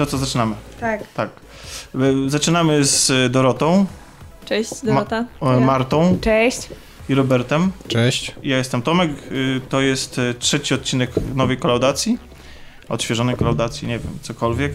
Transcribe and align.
To 0.00 0.06
co, 0.06 0.18
zaczynamy? 0.18 0.54
Tak. 0.80 1.00
Tak. 1.14 1.30
Y, 1.94 2.30
Zaczynamy 2.30 2.84
z 2.84 3.10
y, 3.10 3.28
Dorotą, 3.28 3.86
Cześć, 4.44 4.70
Dorota. 4.84 5.24
o, 5.40 5.60
Martą 5.60 6.18
Cześć. 6.20 6.68
i 7.08 7.14
Robertem. 7.14 7.72
Cześć. 7.88 8.34
Ja 8.42 8.56
jestem 8.56 8.82
Tomek. 8.82 9.10
Y, 9.32 9.60
To 9.68 9.80
jest 9.80 10.20
trzeci 10.38 10.74
odcinek 10.74 11.10
nowej 11.34 11.56
kolaudacji. 11.56 12.18
Odświeżonej 12.90 13.36
kolaudacji, 13.36 13.88
nie 13.88 13.98
wiem, 13.98 14.08
cokolwiek. 14.22 14.72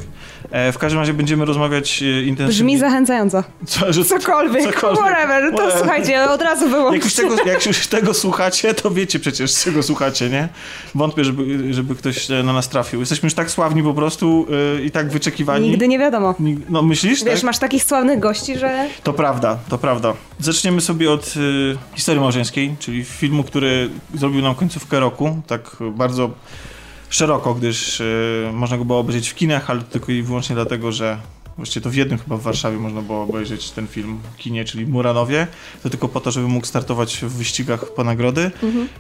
E, 0.52 0.72
W 0.72 0.78
każdym 0.78 1.00
razie 1.00 1.14
będziemy 1.14 1.46
rozmawiać 1.46 2.02
y, 2.02 2.06
intensywnie. 2.26 2.48
Brzmi 2.48 2.78
zachęcająco. 2.80 3.44
Co, 3.68 3.94
że 3.94 4.06
Cokolwiek, 4.06 4.74
Cokolwiek. 4.74 5.00
whatever. 5.04 5.44
To 5.52 5.58
Whatever. 5.58 5.78
słuchajcie, 5.80 6.30
od 6.30 6.42
razu 6.42 6.62
Jak 6.64 6.72
wyłączcie. 6.72 7.22
tego, 7.22 7.36
jak 7.46 7.66
już 7.66 7.88
tego 7.88 8.14
słuchacie, 8.14 8.74
to 8.74 8.92
wiecie 8.92 9.20
przecież, 9.20 9.54
czego 9.64 9.84
słuchacie, 9.84 10.30
nie? 10.30 10.50
Wątpię, 10.96 11.24
żeby, 11.24 11.74
żeby 11.74 11.96
ktoś 11.96 12.32
e, 12.32 12.44
na 12.44 12.54
nas 12.54 12.70
trafił. 12.70 13.00
Jesteśmy 13.00 13.28
już 13.28 13.34
tak 13.34 13.52
sławni 13.52 13.84
po 13.84 13.94
prostu 13.94 14.48
y, 14.80 14.84
i 14.84 14.92
tak 14.92 15.10
wyczekiwani. 15.10 15.70
Nigdy 15.70 15.88
nie 15.88 16.00
wiadomo. 16.00 16.32
Nig- 16.40 16.60
No 16.70 16.82
myślisz? 16.82 17.24
Wiesz, 17.24 17.34
tak? 17.34 17.44
masz 17.44 17.60
takich 17.60 17.84
sławnych 17.84 18.20
gości, 18.20 18.58
że 18.58 18.88
To 19.04 19.14
prawda, 19.14 19.58
to 19.70 19.78
prawda. 19.78 20.14
Zaczniemy 20.40 20.82
sobie 20.82 21.12
od 21.12 21.34
y, 21.38 21.78
historii 21.96 22.22
małżeńskiej, 22.22 22.76
czyli 22.80 23.04
filmu, 23.04 23.44
który 23.44 23.90
zrobił 24.14 24.42
nam 24.42 24.56
końcówkę 24.56 25.00
roku, 25.00 25.42
tak 25.48 25.62
bardzo 25.92 26.30
szeroko, 27.16 27.54
gdyż 27.54 28.00
y, 28.00 28.50
można 28.54 28.78
go 28.78 28.86
było 28.86 29.00
obejrzeć 29.00 29.30
w 29.30 29.36
kinach, 29.36 29.70
ale 29.70 29.82
tylko 29.82 30.12
i 30.12 30.22
wyłącznie 30.22 30.56
dlatego, 30.56 30.92
że 30.92 31.18
właściwie 31.58 31.84
to 31.84 31.90
w 31.90 31.96
jednym 31.96 32.20
chyba 32.20 32.38
w 32.38 32.42
Warszawie 32.42 32.78
można 32.78 33.02
było 33.02 33.24
obejrzeć 33.24 33.72
ten 33.72 33.88
film 33.88 34.20
w 34.34 34.38
kinie, 34.38 34.66
czyli 34.66 34.88
Muranowie. 34.88 35.48
To 35.84 35.90
tylko 35.90 36.08
po 36.08 36.20
to, 36.20 36.32
żeby 36.32 36.48
mógł 36.48 36.66
startować 36.66 37.18
w 37.18 37.30
wyścigach 37.30 37.94
po 37.94 38.04
nagrody. 38.04 38.52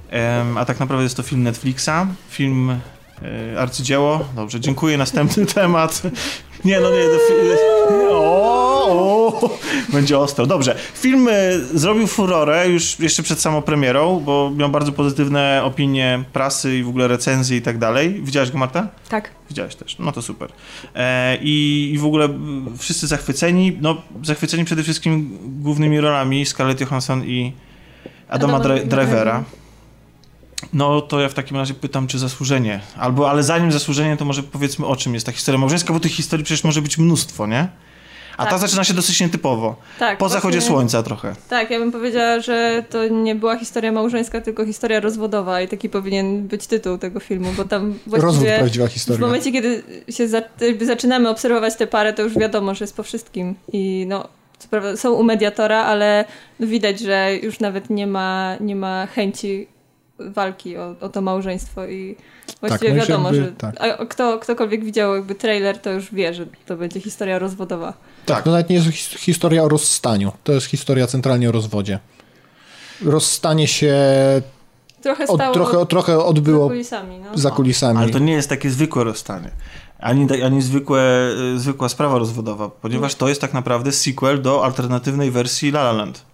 Em, 0.09 0.57
a 0.57 0.65
tak 0.65 0.79
naprawdę 0.79 1.03
jest 1.03 1.17
to 1.17 1.23
film 1.23 1.43
Netflixa, 1.43 2.07
film 2.29 2.69
y, 2.69 3.59
arcydzieło. 3.59 4.25
Dobrze, 4.35 4.59
dziękuję. 4.59 4.97
Następny 4.97 5.45
temat. 5.55 6.01
Nie, 6.65 6.79
no 6.79 6.89
nie. 6.91 7.03
To 7.03 7.15
fi- 7.15 8.07
o, 8.11 8.85
o, 9.41 9.49
będzie 9.93 10.19
ostro. 10.19 10.45
Dobrze. 10.45 10.75
Film 10.93 11.27
y, 11.27 11.31
zrobił 11.79 12.07
furorę 12.07 12.69
już 12.69 12.99
jeszcze 12.99 13.23
przed 13.23 13.39
samą 13.41 13.61
premierą, 13.61 14.19
bo 14.25 14.51
miał 14.55 14.69
bardzo 14.69 14.91
pozytywne 14.91 15.61
opinie 15.63 16.23
prasy 16.33 16.77
i 16.77 16.83
w 16.83 16.89
ogóle 16.89 17.07
recenzje 17.07 17.57
i 17.57 17.61
tak 17.61 17.77
dalej. 17.77 18.21
Widziałaś 18.23 18.51
go, 18.51 18.57
Marta? 18.57 18.87
tak. 19.09 19.29
Widziałeś 19.49 19.75
też, 19.75 19.99
no 19.99 20.11
to 20.11 20.21
super. 20.21 20.49
E, 20.95 21.37
i, 21.41 21.91
I 21.93 21.97
w 21.97 22.05
ogóle 22.05 22.29
wszyscy 22.77 23.07
zachwyceni, 23.07 23.77
no 23.81 24.01
zachwyceni 24.23 24.65
przede 24.65 24.83
wszystkim 24.83 25.37
głównymi 25.61 25.99
rolami 26.01 26.45
Scarlett 26.45 26.81
Johansson 26.81 27.23
i 27.25 27.53
Adama, 28.29 28.53
Adama 28.57 28.75
Dri- 28.75 28.87
Drivera. 28.87 29.43
No 30.73 31.01
to 31.01 31.19
ja 31.21 31.29
w 31.29 31.33
takim 31.33 31.57
razie 31.57 31.73
pytam, 31.73 32.07
czy 32.07 32.19
zasłużenie. 32.19 32.79
Albo, 32.97 33.29
ale 33.29 33.43
zanim 33.43 33.71
zasłużenie, 33.71 34.17
to 34.17 34.25
może 34.25 34.43
powiedzmy 34.43 34.85
o 34.85 34.95
czym 34.95 35.13
jest 35.13 35.25
ta 35.25 35.31
historia 35.31 35.59
małżeńska, 35.59 35.93
bo 35.93 35.99
tych 35.99 36.11
historii 36.11 36.45
przecież 36.45 36.63
może 36.63 36.81
być 36.81 36.97
mnóstwo, 36.97 37.47
nie? 37.47 37.67
A 38.37 38.45
ta 38.45 38.51
Tak. 38.51 38.59
zaczyna 38.59 38.83
się 38.83 38.93
dosyć 38.93 39.21
nietypowo. 39.21 39.75
Tak, 39.99 40.17
Po 40.17 40.29
zachodzie 40.29 40.57
właśnie- 40.59 40.75
słońca 40.75 41.03
trochę. 41.03 41.35
Tak, 41.49 41.71
ja 41.71 41.79
bym 41.79 41.91
powiedziała, 41.91 42.39
że 42.39 42.83
to 42.89 43.07
nie 43.07 43.35
była 43.35 43.57
historia 43.59 43.91
małżeńska, 43.91 44.41
tylko 44.41 44.65
historia 44.65 44.99
rozwodowa 44.99 45.61
i 45.61 45.67
taki 45.67 45.89
powinien 45.89 46.47
być 46.47 46.67
tytuł 46.67 46.97
tego 46.97 47.19
filmu, 47.19 47.49
bo 47.57 47.65
tam 47.65 47.81
Rozwód, 47.91 48.19
właściwie 48.21 48.57
prawdziwa 48.57 48.87
w 48.87 48.91
historia. 48.91 49.21
momencie, 49.27 49.51
kiedy 49.51 49.83
się 50.09 50.27
za, 50.27 50.41
jakby 50.61 50.85
zaczynamy 50.85 51.29
obserwować 51.29 51.75
tę 51.75 51.87
parę, 51.87 52.13
to 52.13 52.21
już 52.21 52.37
wiadomo, 52.37 52.75
że 52.75 52.83
jest 52.83 52.95
po 52.97 53.03
wszystkim 53.03 53.55
i 53.73 54.05
no, 54.09 54.27
co 54.59 54.67
prawda 54.67 54.97
są 54.97 55.11
u 55.13 55.23
mediatora, 55.23 55.83
ale 55.83 56.25
widać, 56.59 56.99
że 56.99 57.29
już 57.43 57.59
nawet 57.59 57.89
nie 57.89 58.07
ma, 58.07 58.55
nie 58.59 58.75
ma 58.75 59.07
chęci 59.07 59.67
walki 60.19 60.77
o, 60.77 60.95
o 61.01 61.09
to 61.09 61.21
małżeństwo 61.21 61.85
i 61.87 62.15
właściwie 62.59 62.89
no 62.89 62.95
już 62.95 63.07
wiadomo, 63.07 63.33
jakby- 63.33 63.45
że 63.45 63.51
tak. 63.51 63.75
a 63.81 64.05
kto, 64.05 64.39
ktokolwiek 64.39 64.85
widział 64.85 65.15
jakby 65.15 65.35
trailer, 65.35 65.77
to 65.77 65.91
już 65.91 66.13
wie, 66.13 66.33
że 66.33 66.45
to 66.65 66.77
będzie 66.77 67.01
historia 67.01 67.39
rozwodowa. 67.39 67.93
Tak, 68.25 68.43
to 68.43 68.51
nawet 68.51 68.69
nie 68.69 68.75
jest 68.75 68.87
his- 68.87 69.17
historia 69.17 69.63
o 69.63 69.69
rozstaniu. 69.69 70.31
To 70.43 70.51
jest 70.51 70.67
historia 70.67 71.07
centralnie 71.07 71.49
o 71.49 71.51
rozwodzie. 71.51 71.99
Rozstanie 73.01 73.67
się 73.67 73.95
Trochę 75.01 75.27
od, 75.27 75.53
trochę, 75.53 75.85
trochę 75.85 76.11
za 76.17 76.25
odbyło 76.25 76.67
kulisami. 76.67 77.19
No. 77.19 77.37
za 77.37 77.51
kulisami. 77.51 77.99
Ale 77.99 78.09
to 78.09 78.19
nie 78.19 78.33
jest 78.33 78.49
takie 78.49 78.69
zwykłe 78.69 79.03
rozstanie. 79.03 79.51
Ani, 79.99 80.41
ani 80.43 80.61
zwykłe, 80.61 81.29
y, 81.55 81.59
zwykła 81.59 81.89
sprawa 81.89 82.17
rozwodowa, 82.17 82.69
ponieważ 82.69 83.15
to 83.15 83.29
jest 83.29 83.41
tak 83.41 83.53
naprawdę 83.53 83.91
sequel 83.91 84.41
do 84.41 84.65
alternatywnej 84.65 85.31
wersji 85.31 85.69
La 85.69 85.81
La 85.81 85.91
Land. 85.91 86.25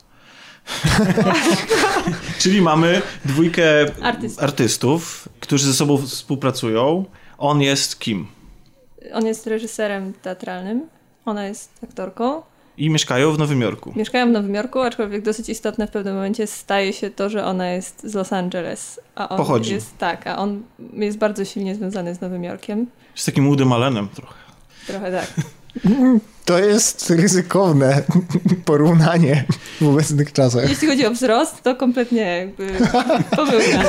Czyli 2.39 2.61
mamy 2.61 3.01
dwójkę 3.25 3.63
Artystów. 4.01 4.43
artystów, 4.43 5.29
którzy 5.39 5.65
ze 5.65 5.73
sobą 5.73 5.97
współpracują. 5.97 7.05
On 7.37 7.61
jest 7.61 7.99
kim? 7.99 8.27
On 9.13 9.25
jest 9.25 9.47
reżyserem 9.47 10.13
teatralnym, 10.21 10.81
ona 11.25 11.47
jest 11.47 11.71
aktorką. 11.83 12.41
I 12.77 12.89
mieszkają 12.89 13.31
w 13.33 13.37
Nowym 13.39 13.61
Jorku. 13.61 13.93
Mieszkają 13.95 14.27
w 14.27 14.31
Nowym 14.31 14.55
Jorku, 14.55 14.79
aczkolwiek 14.79 15.21
dosyć 15.21 15.49
istotne 15.49 15.87
w 15.87 15.91
pewnym 15.91 16.15
momencie 16.15 16.47
staje 16.47 16.93
się 16.93 17.09
to, 17.09 17.29
że 17.29 17.45
ona 17.45 17.69
jest 17.69 18.01
z 18.03 18.13
Los 18.13 18.33
Angeles. 18.33 18.99
A 19.15 19.29
on 19.29 19.37
Pochodzi. 19.37 19.73
jest 19.73 19.97
tak, 19.97 20.27
a 20.27 20.37
on 20.37 20.63
jest 20.93 21.17
bardzo 21.17 21.45
silnie 21.45 21.75
związany 21.75 22.15
z 22.15 22.21
Nowym 22.21 22.43
Jorkiem. 22.43 22.87
Jest 23.15 23.25
takim 23.25 23.47
Woodym 23.47 23.73
Allenem 23.73 24.09
trochę. 24.09 24.33
Trochę 24.87 25.11
tak. 25.11 25.33
To 26.45 26.59
jest 26.59 27.09
ryzykowne 27.09 28.01
porównanie 28.65 29.43
w 29.81 29.87
obecnych 29.87 30.33
czasach. 30.33 30.69
Jeśli 30.69 30.87
chodzi 30.87 31.05
o 31.05 31.11
wzrost, 31.11 31.61
to 31.61 31.75
kompletnie 31.75 32.21
jakby 32.21 32.67
pomyłka. 33.37 33.83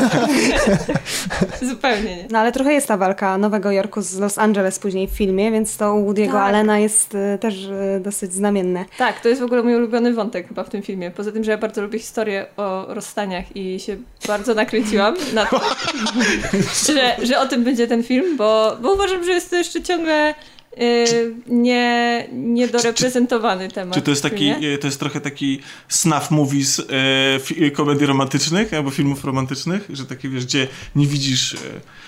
Zupełnie 1.70 2.16
nie. 2.16 2.26
No 2.30 2.38
ale 2.38 2.52
trochę 2.52 2.72
jest 2.72 2.88
ta 2.88 2.96
walka 2.96 3.38
Nowego 3.38 3.70
Jorku 3.70 4.02
z 4.02 4.18
Los 4.18 4.38
Angeles 4.38 4.78
później 4.78 5.08
w 5.08 5.10
filmie, 5.10 5.50
więc 5.50 5.76
to 5.76 5.94
u 5.94 6.12
Woody'ego 6.12 6.32
Tak. 6.32 6.34
Allena 6.34 6.78
jest 6.78 7.14
y, 7.14 7.38
też 7.38 7.64
y, 7.64 8.00
dosyć 8.00 8.34
znamienne. 8.34 8.84
Tak, 8.98 9.20
to 9.20 9.28
jest 9.28 9.40
w 9.40 9.44
ogóle 9.44 9.62
mój 9.62 9.76
ulubiony 9.76 10.12
wątek 10.12 10.48
chyba 10.48 10.64
w 10.64 10.70
tym 10.70 10.82
filmie. 10.82 11.10
Poza 11.10 11.32
tym, 11.32 11.44
że 11.44 11.50
ja 11.50 11.58
bardzo 11.58 11.82
lubię 11.82 11.98
historię 11.98 12.46
o 12.56 12.86
rozstaniach 12.94 13.56
i 13.56 13.80
się 13.80 13.96
bardzo 14.26 14.54
nakręciłam 14.54 15.14
na 15.34 15.46
to, 15.46 15.60
że, 16.86 17.16
że 17.26 17.38
o 17.38 17.46
tym 17.46 17.64
będzie 17.64 17.86
ten 17.86 18.02
film, 18.02 18.36
bo, 18.36 18.76
bo 18.82 18.92
uważam, 18.92 19.24
że 19.24 19.30
jest 19.32 19.50
to 19.50 19.56
jeszcze 19.56 19.82
ciągle 19.82 20.34
y, 20.80 21.34
nie, 21.46 22.26
niedoreprezentowany 22.32 23.68
temat. 23.68 23.94
Czy 23.94 24.02
to 24.02 24.10
jest 24.10 24.22
taki, 24.22 24.36
filmie. 24.36 24.68
y, 24.68 24.78
to 24.78 24.86
jest 24.86 25.00
trochę 25.00 25.20
taki 25.20 25.60
snuff 25.88 26.30
movies 26.30 26.78
y, 26.78 26.84
fi- 27.38 27.70
komedii 27.72 28.06
romantycznych 28.06 28.74
albo 28.74 28.90
filmów 28.90 29.24
romantycznych, 29.24 29.88
że 29.92 30.06
takie 30.06 30.28
wiesz, 30.28 30.44
gdzie 30.44 30.68
nie 30.96 31.06
widzisz... 31.06 31.52
y, 31.54 31.58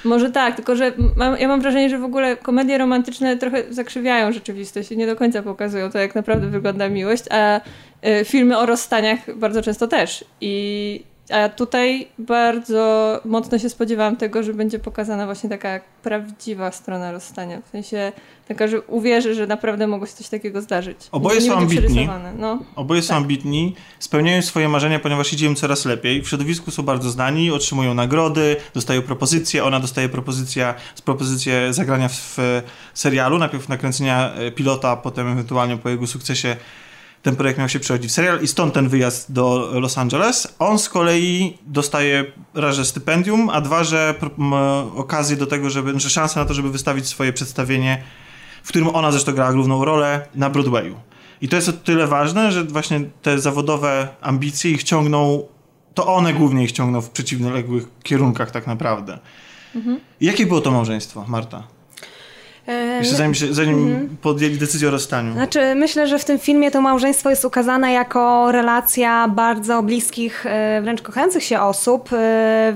Może 0.05 0.31
tak, 0.31 0.57
tylko 0.57 0.77
że 0.77 0.93
mam, 1.17 1.39
ja 1.39 1.49
mam 1.49 1.61
wrażenie, 1.61 1.91
że 1.91 1.99
w 1.99 2.05
ogóle 2.05 2.37
komedie 2.37 2.79
romantyczne 2.79 3.37
trochę 3.37 3.63
zakrzywiają 3.71 4.33
rzeczywistość 4.33 4.93
i 4.93 4.97
nie 4.97 5.07
do 5.07 5.17
końca 5.17 5.43
pokazują 5.43 5.91
to, 5.91 5.99
jak 5.99 6.15
naprawdę 6.15 6.47
wygląda 6.51 6.89
miłość, 6.89 7.23
a 7.31 7.61
y, 7.61 8.25
filmy 8.25 8.59
o 8.59 8.67
rozstaniach 8.67 9.37
bardzo 9.39 9.63
często 9.63 9.87
też. 9.89 10.25
I 10.41 11.05
a 11.31 11.49
tutaj 11.49 12.09
bardzo 12.19 13.21
mocno 13.25 13.59
się 13.59 13.69
spodziewałam 13.69 14.17
tego, 14.17 14.43
że 14.43 14.55
będzie 14.55 14.79
pokazana 14.79 15.27
właśnie 15.27 15.51
taka 15.51 15.81
prawdziwa 16.03 16.73
strona 16.73 17.13
rozstania. 17.13 17.61
W 17.67 17.71
sensie 17.71 18.13
taka, 18.49 18.69
że 18.69 18.81
uwierzę, 18.81 19.35
że 19.35 19.47
naprawdę 19.47 19.87
mogło 19.87 20.07
się 20.07 20.13
coś 20.13 20.29
takiego 20.29 20.61
zdarzyć. 20.63 20.99
Oboje 21.13 21.41
są 21.41 21.57
ambitni. 21.57 22.09
No. 22.39 22.59
Oboje 22.77 23.03
są 23.03 23.09
Tak. 23.09 23.17
ambitni, 23.17 23.75
spełniają 23.99 24.43
swoje 24.43 24.69
marzenia, 24.69 24.99
ponieważ 24.99 25.33
idzie 25.33 25.47
im 25.47 25.55
coraz 25.55 25.85
lepiej. 25.85 26.23
W 26.23 26.29
środowisku 26.29 26.71
są 26.71 26.83
bardzo 26.83 27.11
znani, 27.11 27.51
otrzymują 27.51 27.95
nagrody, 27.95 28.57
dostają 28.75 29.03
propozycje. 29.03 29.65
Ona 29.65 29.81
dostaje 29.81 30.09
propozycję, 30.09 30.75
propozycję 31.05 31.73
zagrania 31.73 32.09
w, 32.09 32.39
serialu, 32.95 33.39
najpierw 33.39 33.69
nakręcenia 33.69 34.35
e, 34.35 34.51
pilota, 34.51 34.91
a 34.91 34.97
potem 34.97 35.29
ewentualnie 35.29 35.77
po 35.77 35.89
jego 35.89 36.07
sukcesie 36.07 36.57
ten 37.25 37.37
projekt 37.37 37.59
miał 37.59 37.69
się 37.69 37.81
przechodzić 37.81 38.11
w 38.11 38.15
serial 38.15 38.43
i 38.43 38.49
stąd 38.49 38.75
ten 38.75 38.89
wyjazd 38.89 39.33
do 39.33 39.71
Los 39.81 39.99
Angeles. 39.99 40.55
On 40.59 40.79
z 40.79 40.89
kolei 40.89 41.59
dostaje 41.67 42.25
raz, 42.55 42.77
że 42.77 42.85
stypendium, 42.85 43.51
a 43.51 43.61
dwa, 43.61 43.85
że 43.85 44.15
okazję 44.97 45.37
do 45.37 45.47
tego, 45.47 45.71
żeby, 45.71 46.01
że 46.01 46.11
szansę 46.11 46.41
na 46.41 46.47
to, 46.47 46.55
żeby 46.55 46.71
wystawić 46.71 47.07
swoje 47.07 47.33
przedstawienie, 47.33 48.03
w 48.63 48.69
którym 48.69 48.89
ona 48.89 49.13
zresztą 49.13 49.33
grała 49.33 49.53
główną 49.53 49.85
rolę 49.85 50.27
na 50.35 50.51
Broadwayu. 50.51 50.95
I 51.41 51.49
to 51.49 51.57
jest 51.57 51.69
o 51.69 51.73
tyle 51.73 52.07
ważne, 52.07 52.53
że 52.53 52.65
właśnie 52.65 53.01
te 53.23 53.39
zawodowe 53.39 54.09
ambicje 54.21 54.71
ich 54.71 54.83
ciągną, 54.83 55.43
to 55.95 56.15
one 56.15 56.35
głównie 56.35 56.65
ich 56.65 56.73
ciągną 56.73 57.01
w 57.01 57.11
przeciwległych 57.11 57.87
kierunkach 58.03 58.51
tak 58.51 58.67
naprawdę. 58.67 59.19
I 60.21 60.27
Jakie 60.27 60.47
było 60.47 60.61
to 60.61 60.71
małżeństwo, 60.71 61.25
Marta? 61.29 61.63
E, 62.69 62.99
Jeszcze 62.99 63.17
zanim, 63.17 63.35
się, 63.35 63.55
zanim 63.55 64.09
podjęli 64.23 64.59
decyzję 64.59 64.89
o 64.89 64.91
rozstaniu. 64.91 65.33
Znaczy, 65.33 65.75
myślę, 65.75 66.07
że 66.07 66.19
w 66.19 66.25
tym 66.25 66.39
filmie 66.39 66.71
to 66.71 66.81
małżeństwo 66.81 67.31
jest 67.31 67.45
ukazane 67.45 67.93
jako 67.93 68.53
relacja 68.53 69.29
bardzo 69.29 69.83
bliskich, 69.83 70.47
e, 70.47 70.83
wręcz 70.83 71.03
kochających 71.03 71.45
się 71.45 71.61
osób 71.61 72.09
e, 72.13 72.17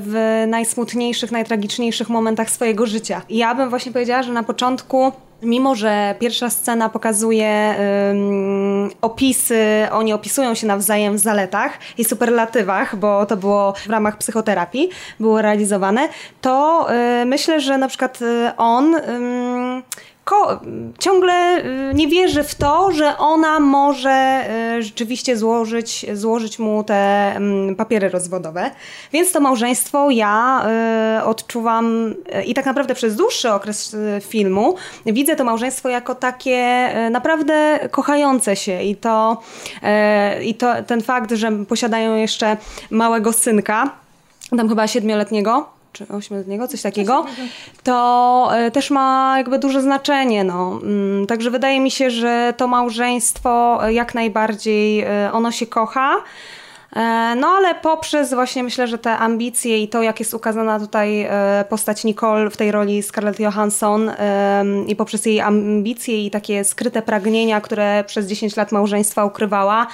w 0.01 0.45
najsmutniejszych, 0.49 1.33
najtragiczniejszych 1.33 2.09
momentach 2.09 2.51
swojego 2.51 2.87
życia. 2.87 3.23
I 3.29 3.37
ja 3.37 3.55
bym 3.55 3.71
właśnie 3.71 3.93
powiedziała, 3.93 4.23
że 4.23 4.33
na 4.33 4.43
początku 4.43 5.13
Mimo, 5.43 5.75
że 5.75 6.15
pierwsza 6.19 6.51
scena 6.51 6.89
pokazuje 6.89 7.75
ym, 8.11 8.91
opisy, 9.01 9.89
oni 9.91 10.13
opisują 10.13 10.55
się 10.55 10.67
nawzajem 10.67 11.17
w 11.17 11.19
zaletach 11.19 11.79
i 11.99 12.05
superlatywach, 12.05 12.97
bo 12.97 13.27
to 13.27 13.37
było 13.37 13.73
w 13.73 13.91
ramach 13.91 14.19
psychoterapii, 14.19 14.89
było 15.21 15.43
realizowane, 15.43 16.09
to 16.41 16.87
y, 17.23 17.25
myślę, 17.25 17.61
że 17.61 17.79
na 17.79 17.89
przykład 17.89 18.23
y, 18.23 18.51
on 18.57 18.97
ciągle 20.99 21.65
y, 21.91 21.95
nie 21.95 22.09
wierzy 22.09 22.45
w 22.45 22.55
to, 22.55 22.93
że 22.93 23.19
ona 23.19 23.61
może 23.61 24.45
y, 24.79 24.83
rzeczywiście 24.83 25.37
złożyć, 25.37 26.07
złożyć 26.13 26.59
mu 26.59 26.85
te 26.85 26.95
mm, 27.37 27.77
papiery 27.77 28.09
rozwodowe. 28.09 28.71
Więc 29.13 29.33
to 29.33 29.41
małżeństwo 29.41 30.11
ja 30.11 30.67
y, 31.21 31.25
odczuwam 31.25 32.15
i 32.47 32.55
tak 32.55 32.67
naprawdę 32.67 32.95
przez 32.95 33.17
dłuższy 33.17 33.53
okres 33.53 33.97
filmu 34.21 34.75
widzę 35.07 35.37
to 35.37 35.45
małżeństwo 35.45 35.89
jako 35.89 36.15
takie 36.15 36.89
naprawdę 37.11 37.79
kochające 37.91 38.57
się 38.57 38.83
i 38.83 38.97
to, 38.97 39.43
i 40.45 40.55
to 40.55 40.83
ten 40.87 41.01
fakt, 41.01 41.33
że 41.33 41.53
posiadają 41.53 42.17
jeszcze 42.17 42.57
małego 42.91 43.33
synka, 43.33 43.91
tam 44.57 44.69
chyba 44.69 44.87
siedmioletniego, 44.87 45.78
czy 45.99 46.09
ośmioletniego, 46.09 46.69
coś 46.69 46.83
takiego, 46.83 47.27
to 47.83 48.49
e, 48.53 48.71
też 48.71 48.91
ma 48.91 49.35
jakby 49.37 49.59
duże 49.59 49.83
znaczenie. 49.83 50.45
No. 50.45 50.81
Mm, 50.83 51.27
Także 51.27 51.51
wydaje 51.51 51.81
mi 51.81 51.91
się, 51.91 52.11
że 52.11 52.55
to 52.57 52.67
małżeństwo 52.67 53.79
e, 53.83 53.93
jak 53.93 54.15
najbardziej 54.15 55.01
e, 55.01 55.31
ono 55.33 55.53
się 55.53 55.67
kocha. 55.67 56.17
No 57.37 57.49
ale 57.49 57.75
poprzez 57.75 58.35
właśnie 58.35 58.63
myślę, 58.63 58.87
że 58.87 58.99
te 58.99 59.17
ambicje 59.17 59.83
i 59.83 59.89
to, 59.89 60.03
jak 60.03 60.21
jest 60.21 60.35
ukazana 60.35 60.81
tutaj 60.81 61.29
postać 61.69 62.05
Nicole 62.05 62.51
w 62.51 62.57
tej 62.57 62.73
roli 62.73 63.03
Scarlett 63.03 63.41
Johansson 63.41 64.11
i 64.87 64.97
poprzez 64.97 65.27
jej 65.27 65.41
ambicje 65.41 66.27
i 66.27 66.31
takie 66.31 66.65
skryte 66.65 67.03
pragnienia, 67.03 67.61
które 67.61 68.05
przez 68.07 68.27
10 68.27 68.57
lat 68.57 68.73
małżeństwa 68.73 69.25
ukrywała, 69.25 69.87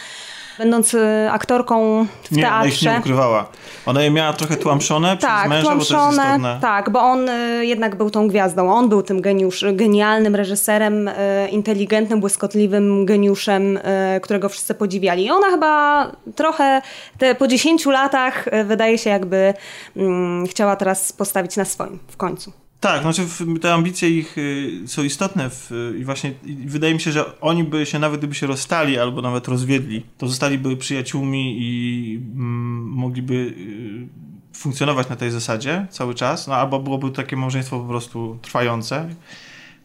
będąc 0.59 0.95
e, 0.95 1.29
aktorką 1.33 2.07
w 2.23 2.33
Nie, 2.33 2.49
ona 2.49 2.65
ich 2.67 2.71
teatrze. 2.73 2.93
nie 2.93 2.99
ukrywała. 2.99 3.47
Ona 3.87 4.03
je 4.03 4.11
miała 4.11 4.33
trochę 4.33 4.57
tłamszone 4.57 5.17
przez 5.17 5.31
Tak, 5.31 5.49
męża, 5.49 5.63
bo 5.63 5.69
to 5.71 5.77
jest 5.79 5.91
tłamszone, 5.91 6.23
istotne. 6.27 6.59
tak, 6.61 6.91
bo 6.91 7.01
on 7.01 7.29
y, 7.29 7.67
jednak 7.67 7.97
był 7.97 8.11
tą 8.11 8.29
gwiazdą. 8.29 8.73
On 8.73 8.89
był 8.89 9.03
tym 9.03 9.21
geniusz, 9.21 9.65
genialnym 9.73 10.35
reżyserem, 10.37 11.09
y, 11.09 11.13
inteligentnym, 11.51 12.21
błyskotliwym 12.21 13.07
geniuszem, 13.07 13.77
y, 13.77 13.81
którego 14.23 14.49
wszyscy 14.49 14.75
podziwiali. 14.75 15.25
I 15.25 15.31
ona 15.31 15.51
chyba 15.51 16.07
trochę 16.37 16.83
te, 17.19 17.35
po 17.35 17.47
10 17.47 17.87
latach 17.87 18.49
y, 18.49 18.65
wydaje 18.65 18.99
się 18.99 19.11
jakby 19.11 19.55
mm, 19.97 20.47
chciała 20.47 20.77
teraz 20.77 21.13
postawić 21.13 21.57
na 21.57 21.65
swoim 21.65 21.99
w 22.09 22.17
końcu. 22.17 22.53
Tak, 22.81 23.03
znaczy 23.03 23.23
te 23.61 23.75
ambicje 23.75 24.11
ich 24.11 24.39
y, 24.39 24.83
są 24.87 25.03
istotne 25.03 25.51
w, 25.51 25.71
i 25.99 26.05
właśnie 26.05 26.33
i 26.47 26.57
wydaje 26.57 26.95
mi 26.95 27.01
się, 27.01 27.13
że 27.13 27.41
oni 27.41 27.65
by 27.65 27.87
się 27.87 27.99
nawet 27.99 28.21
gdyby 28.21 28.35
się 28.35 28.47
rozstali 28.47 28.99
albo 28.99 29.23
nawet 29.23 29.49
rozwiedli, 29.49 30.03
to 30.19 30.29
zostaliby 30.29 30.77
przyjaciółmi 30.77 31.57
i 31.61 32.17
mm, 32.17 32.89
mogliby 32.89 33.35
y, 33.35 34.59
funkcjonować 34.59 35.09
na 35.09 35.17
tej 35.17 35.31
zasadzie 35.31 35.87
cały 35.91 36.15
czas, 36.15 36.47
no 36.47 36.55
albo 36.55 36.81
byłoby 36.81 37.11
takie 37.11 37.37
małżeństwo 37.37 37.81
po 37.81 37.89
prostu 37.89 38.39
trwające. 38.43 39.09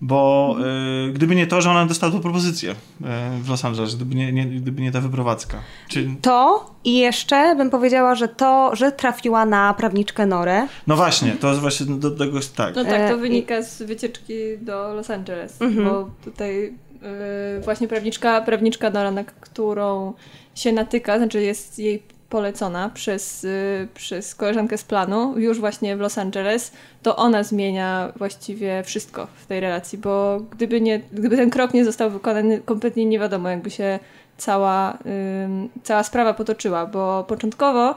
Bo 0.01 0.55
y, 1.09 1.13
gdyby 1.13 1.35
nie 1.35 1.47
to, 1.47 1.61
że 1.61 1.69
ona 1.71 1.85
dostała 1.85 2.11
tą 2.13 2.19
propozycję 2.21 2.71
y, 2.71 2.75
w 3.41 3.49
Los 3.49 3.65
Angeles, 3.65 3.95
gdyby 3.95 4.15
nie, 4.15 4.31
nie, 4.33 4.45
gdyby 4.45 4.81
nie 4.81 4.91
ta 4.91 5.01
wyprowadzka. 5.01 5.57
Czy, 5.87 6.07
To 6.21 6.69
i 6.83 6.97
jeszcze 6.97 7.55
bym 7.55 7.69
powiedziała, 7.69 8.15
że 8.15 8.27
to, 8.27 8.75
że 8.75 8.91
trafiła 8.91 9.45
na 9.45 9.73
prawniczkę 9.73 10.25
Norę. 10.25 10.67
no 10.87 10.95
właśnie, 10.95 11.31
to 11.31 11.47
jest 11.49 11.59
właśnie 11.59 11.85
do 11.85 12.11
tego 12.11 12.37
jest 12.37 12.55
tak. 12.55 12.75
No 12.75 12.83
tak, 12.83 12.91
to 13.09 13.13
E, 13.13 13.17
wynika 13.17 13.61
z 13.61 13.81
wycieczki 13.81 14.33
do 14.61 14.93
Los 14.93 15.09
Angeles, 15.09 15.61
Mhm. 15.61 15.85
bo 15.89 16.09
tutaj 16.25 16.65
y, 17.57 17.61
właśnie 17.61 17.87
prawniczka, 17.87 18.41
prawniczka 18.41 18.89
Nora, 18.89 19.11
na 19.11 19.23
którą 19.23 20.13
się 20.55 20.71
natyka, 20.71 21.17
znaczy 21.17 21.41
jest 21.41 21.79
jej 21.79 22.03
polecona 22.29 22.89
przez, 22.93 23.43
y, 23.43 23.87
przez 23.93 24.35
koleżankę 24.35 24.77
z 24.77 24.83
planu, 24.83 25.39
już 25.39 25.59
właśnie 25.59 25.97
w 25.97 25.99
Los 25.99 26.17
Angeles, 26.17 26.71
to 27.03 27.15
ona 27.15 27.43
zmienia 27.43 28.11
właściwie 28.15 28.83
wszystko 28.83 29.27
w 29.35 29.45
tej 29.45 29.59
relacji, 29.59 29.97
bo 29.97 30.39
gdyby, 30.51 30.81
nie, 30.81 30.99
gdyby 31.11 31.37
ten 31.37 31.49
krok 31.49 31.73
nie 31.73 31.85
został 31.85 32.09
wykonany, 32.09 32.61
kompletnie 32.65 33.05
nie 33.05 33.19
wiadomo, 33.19 33.49
jakby 33.49 33.69
się 33.71 33.99
cała, 34.37 34.97
cała 35.83 36.03
sprawa 36.03 36.33
potoczyła, 36.33 36.85
bo 36.85 37.23
początkowo 37.27 37.95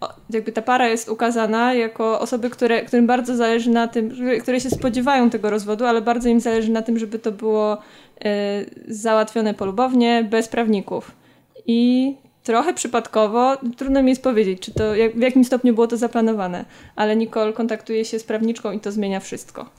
o- 0.00 0.14
jakby 0.30 0.52
ta 0.52 0.62
para 0.62 0.88
jest 0.88 1.08
ukazana 1.08 1.74
jako 1.74 2.20
osoby, 2.20 2.50
które, 2.50 2.82
którym 2.82 3.06
bardzo 3.06 3.36
zależy 3.36 3.70
na 3.70 3.88
tym, 3.88 4.10
które- 4.42 4.60
się 4.60 4.70
spodziewają 4.70 5.30
tego 5.30 5.50
rozwodu, 5.50 5.84
ale 5.86 6.02
bardzo 6.02 6.28
im 6.28 6.40
zależy 6.40 6.70
na 6.70 6.82
tym, 6.82 6.98
żeby 6.98 7.18
to 7.18 7.32
było 7.32 7.72
e, 7.74 7.78
załatwione 8.88 9.54
polubownie, 9.54 10.26
bez 10.30 10.48
prawników. 10.48 11.10
I 11.66 12.14
trochę 12.44 12.74
przypadkowo, 12.74 13.56
trudno 13.76 14.02
mi 14.02 14.10
jest 14.10 14.22
powiedzieć, 14.22 14.60
czy 14.60 14.74
to, 14.74 14.94
jak, 14.94 15.16
w 15.16 15.20
jakim 15.20 15.44
stopniu 15.44 15.74
było 15.74 15.86
to 15.86 15.96
zaplanowane, 15.96 16.64
ale 16.96 17.16
Nicole 17.16 17.52
kontaktuje 17.52 18.04
się 18.04 18.18
z 18.18 18.24
prawniczką 18.24 18.72
i 18.72 18.80
to 18.80 18.92
zmienia 18.92 19.20
wszystko. 19.20 19.70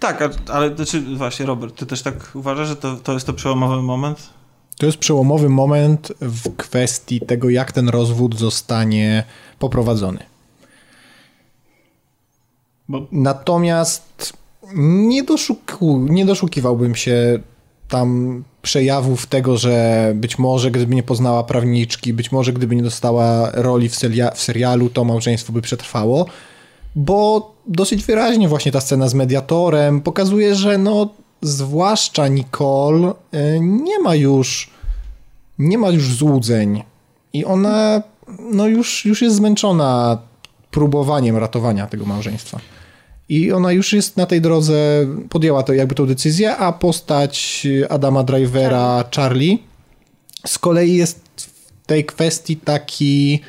Tak, 0.00 0.30
ale 0.52 0.76
znaczy, 0.76 1.00
właśnie 1.00 1.46
Robert, 1.46 1.76
ty 1.76 1.86
też 1.86 2.02
tak 2.02 2.14
uważasz, 2.34 2.68
że 2.68 2.76
to, 2.76 2.96
to 2.96 3.12
jest 3.12 3.26
to 3.26 3.32
przełomowy 3.32 3.82
moment? 3.82 4.30
To 4.78 4.86
jest 4.86 4.98
przełomowy 4.98 5.48
moment 5.48 6.12
w 6.20 6.56
kwestii 6.56 7.20
tego, 7.20 7.50
jak 7.50 7.72
ten 7.72 7.88
rozwód 7.88 8.38
zostanie 8.38 9.24
poprowadzony. 9.58 10.18
Bo 12.88 13.06
Natomiast 13.12 14.32
nie, 14.74 15.22
doszuku, 15.22 16.06
nie 16.10 16.26
doszukiwałbym 16.26 16.94
się 16.94 17.40
tam 17.90 18.42
przejawów 18.62 19.26
tego, 19.26 19.56
że 19.56 20.12
być 20.14 20.38
może 20.38 20.70
gdyby 20.70 20.94
nie 20.94 21.02
poznała 21.02 21.44
prawniczki, 21.44 22.12
być 22.12 22.32
może 22.32 22.52
gdyby 22.52 22.76
nie 22.76 22.82
dostała 22.82 23.50
roli 23.54 23.88
w, 23.88 23.96
seria, 23.96 24.30
w 24.30 24.40
serialu, 24.40 24.90
to 24.90 25.04
małżeństwo 25.04 25.52
by 25.52 25.62
przetrwało, 25.62 26.26
bo 26.94 27.50
dosyć 27.66 28.04
wyraźnie 28.04 28.48
właśnie 28.48 28.72
ta 28.72 28.80
scena 28.80 29.08
z 29.08 29.14
mediatorem 29.14 30.00
pokazuje, 30.00 30.54
że 30.54 30.78
no 30.78 31.08
zwłaszcza 31.42 32.28
Nicole 32.28 33.10
y, 33.10 33.60
nie 33.60 33.98
ma 33.98 34.14
już 34.14 34.70
nie 35.60 35.78
ma 35.78 35.90
już 35.90 36.14
złudzeń 36.14 36.82
i 37.32 37.44
ona 37.44 38.02
no 38.52 38.66
już, 38.66 39.04
już 39.04 39.22
jest 39.22 39.36
zmęczona 39.36 40.18
próbowaniem 40.70 41.36
ratowania 41.36 41.86
tego 41.86 42.04
małżeństwa. 42.06 42.60
I 43.30 43.52
ona 43.52 43.72
już 43.72 43.92
jest 43.92 44.16
na 44.16 44.26
tej 44.26 44.40
drodze, 44.40 45.06
podjęła 45.28 45.62
to 45.62 45.72
jakby 45.72 45.94
tą 45.94 46.06
decyzję, 46.06 46.56
a 46.56 46.72
postać 46.72 47.66
Adama 47.88 48.22
Drivera, 48.22 49.04
Charlie, 49.16 49.58
z 50.46 50.58
kolei 50.58 50.94
jest 50.94 51.20
w 51.36 51.86
tej 51.86 52.04
kwestii 52.04 52.56
taki, 52.56 53.40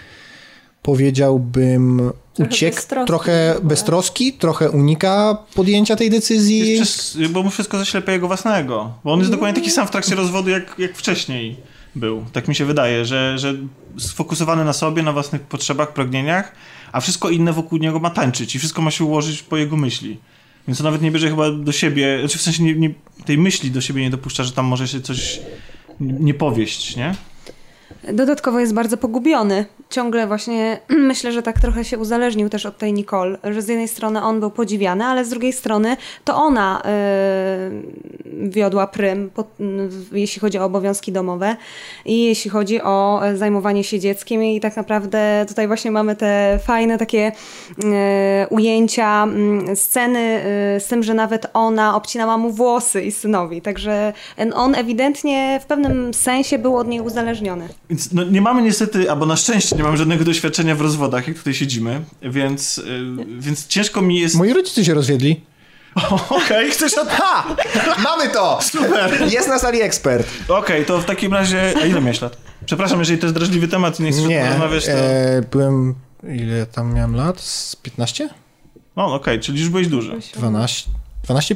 powiedziałbym, 0.81 2.11
Trochę 2.33 2.49
uciek, 2.49 2.75
beztroski 2.75 3.07
trochę 3.07 3.55
beztroski, 3.63 4.33
trochę 4.33 4.71
unika 4.71 5.37
podjęcia 5.55 5.95
tej 5.95 6.09
decyzji. 6.09 6.77
Jest 6.77 7.27
bo 7.27 7.43
mu 7.43 7.49
wszystko 7.49 7.77
zaślepia 7.77 8.11
jego 8.11 8.27
własnego. 8.27 8.93
Bo 9.03 9.13
on 9.13 9.19
jest 9.19 9.31
dokładnie 9.31 9.61
taki 9.61 9.71
sam 9.71 9.87
w 9.87 9.91
trakcie 9.91 10.15
rozwodu, 10.15 10.49
jak, 10.49 10.75
jak 10.79 10.97
wcześniej 10.97 11.57
był. 11.95 12.25
Tak 12.33 12.47
mi 12.47 12.55
się 12.55 12.65
wydaje, 12.65 13.05
że, 13.05 13.37
że 13.37 13.53
sfokusowany 13.97 14.65
na 14.65 14.73
sobie, 14.73 15.03
na 15.03 15.13
własnych 15.13 15.41
potrzebach, 15.41 15.93
pragnieniach, 15.93 16.51
a 16.91 17.01
wszystko 17.01 17.29
inne 17.29 17.53
wokół 17.53 17.77
niego 17.77 17.99
ma 17.99 18.09
tańczyć 18.09 18.55
i 18.55 18.59
wszystko 18.59 18.81
ma 18.81 18.91
się 18.91 19.03
ułożyć 19.05 19.43
po 19.43 19.57
jego 19.57 19.77
myśli. 19.77 20.17
Więc 20.67 20.81
on 20.81 20.83
nawet 20.85 21.01
nie 21.01 21.11
bierze 21.11 21.29
chyba 21.29 21.51
do 21.51 21.71
siebie, 21.71 22.19
znaczy 22.19 22.37
w 22.37 22.41
sensie 22.41 22.63
nie, 22.63 22.75
nie, 22.75 22.93
tej 23.25 23.37
myśli 23.37 23.71
do 23.71 23.81
siebie 23.81 24.01
nie 24.01 24.09
dopuszcza, 24.09 24.43
że 24.43 24.51
tam 24.51 24.65
może 24.65 24.87
się 24.87 25.01
coś 25.01 25.39
nie 25.99 26.33
powieść, 26.33 26.95
nie? 26.95 27.15
Dodatkowo 28.03 28.59
jest 28.59 28.73
bardzo 28.73 28.97
pogubiony. 28.97 29.65
Ciągle 29.89 30.27
właśnie 30.27 30.79
myślę, 30.89 31.31
że 31.31 31.43
tak 31.43 31.61
trochę 31.61 31.85
się 31.85 31.97
uzależnił 31.97 32.49
też 32.49 32.65
od 32.65 32.77
tej 32.77 32.93
Nicole, 32.93 33.37
że 33.43 33.61
z 33.61 33.67
jednej 33.67 33.87
strony 33.87 34.21
on 34.21 34.39
był 34.39 34.51
podziwiany, 34.51 35.05
ale 35.05 35.25
z 35.25 35.29
drugiej 35.29 35.53
strony 35.53 35.97
to 36.23 36.35
ona 36.35 36.81
y, 36.81 38.49
wiodła 38.49 38.87
prym, 38.87 39.29
po, 39.29 39.43
jeśli 40.11 40.39
chodzi 40.39 40.59
o 40.59 40.65
obowiązki 40.65 41.11
domowe 41.11 41.55
i 42.05 42.23
jeśli 42.23 42.51
chodzi 42.51 42.81
o 42.81 43.25
e, 43.25 43.37
zajmowanie 43.37 43.83
się 43.83 43.99
dzieckiem 43.99 44.43
i 44.43 44.59
tak 44.59 44.77
naprawdę 44.77 45.45
tutaj 45.47 45.67
właśnie 45.67 45.91
mamy 45.91 46.15
te 46.15 46.59
fajne 46.63 46.97
takie 46.97 47.31
y, 47.31 47.83
ujęcia, 48.49 49.27
y, 49.71 49.75
sceny 49.75 50.41
z 50.79 50.87
tym, 50.87 51.03
że 51.03 51.13
nawet 51.13 51.47
ona 51.53 51.95
obcinała 51.95 52.37
mu 52.37 52.51
włosy 52.51 53.01
i 53.01 53.11
synowi, 53.11 53.61
także 53.61 54.13
on 54.53 54.75
ewidentnie 54.75 55.59
w 55.63 55.65
pewnym 55.65 56.13
sensie 56.13 56.59
był 56.59 56.77
od 56.77 56.87
niej 56.87 57.01
uzależniony. 57.01 57.69
Więc 57.91 58.13
no, 58.13 58.23
nie 58.23 58.41
mamy 58.41 58.61
niestety, 58.61 59.11
albo 59.11 59.25
na 59.25 59.35
szczęście 59.35 59.75
nie 59.75 59.83
mamy 59.83 59.97
żadnego 59.97 60.23
doświadczenia 60.23 60.75
w 60.75 60.81
rozwodach, 60.81 61.27
jak 61.27 61.37
tutaj 61.37 61.53
siedzimy, 61.53 62.01
więc, 62.21 62.77
y, 62.77 63.01
więc 63.39 63.67
ciężko 63.67 64.01
mi 64.01 64.19
jest... 64.19 64.35
Moi 64.35 64.53
rodzice 64.53 64.85
się 64.85 64.93
rozwiedli. 64.93 65.41
Okej, 66.29 66.71
chcesz... 66.71 66.93
Ha! 67.09 67.55
Mamy 68.03 68.29
to! 68.29 68.59
Super! 68.61 69.31
Jest 69.31 69.47
na 69.47 69.59
sali 69.59 69.81
ekspert. 69.81 70.27
Okej, 70.47 70.85
to 70.85 70.99
w 70.99 71.05
takim 71.05 71.33
razie... 71.33 71.73
A 71.81 71.85
ile 71.85 72.01
miałeś 72.01 72.21
lat? 72.21 72.37
Przepraszam, 72.65 72.99
jeżeli 72.99 73.19
to 73.19 73.25
jest 73.25 73.35
drażliwy 73.35 73.67
temat 73.67 73.99
i 73.99 74.03
nie 74.03 74.11
chcesz 74.11 74.25
Nie, 74.25 74.41
porozmawiać, 74.41 74.85
to... 74.85 74.91
e, 74.91 75.41
byłem, 75.51 75.95
ile 76.23 76.65
tam 76.65 76.93
miałem 76.93 77.15
lat? 77.15 77.41
Z 77.41 77.75
15? 77.75 78.29
No, 78.95 79.13
okej, 79.13 79.39
czyli 79.39 79.59
już 79.59 79.69
byłeś 79.69 79.87
duży. 79.87 80.19
12? 80.33 80.89
12? 81.23 81.55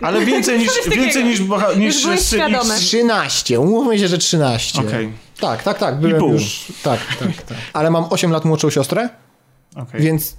Ale 0.00 0.24
więcej 0.24 0.58
niż, 0.58 0.70
więcej 0.96 1.24
niż, 1.24 1.42
boha- 1.42 1.78
niż 1.78 2.04
Już 2.04 2.20
świadomy. 2.20 2.74
X. 2.74 2.80
13, 2.80 3.60
umówmy 3.60 3.98
się, 3.98 4.08
że 4.08 4.18
13. 4.18 4.80
Okej, 4.80 5.12
Tak, 5.40 5.62
tak, 5.62 5.78
tak, 5.78 6.00
byłem 6.00 6.18
pół. 6.18 6.32
już, 6.32 6.64
tak, 6.82 7.00
tak, 7.18 7.42
tak. 7.42 7.58
Ale 7.72 7.90
mam 7.90 8.04
8 8.10 8.30
lat 8.32 8.44
młodszą 8.44 8.70
siostrę, 8.70 9.08
okej. 9.76 10.00
więc 10.00 10.36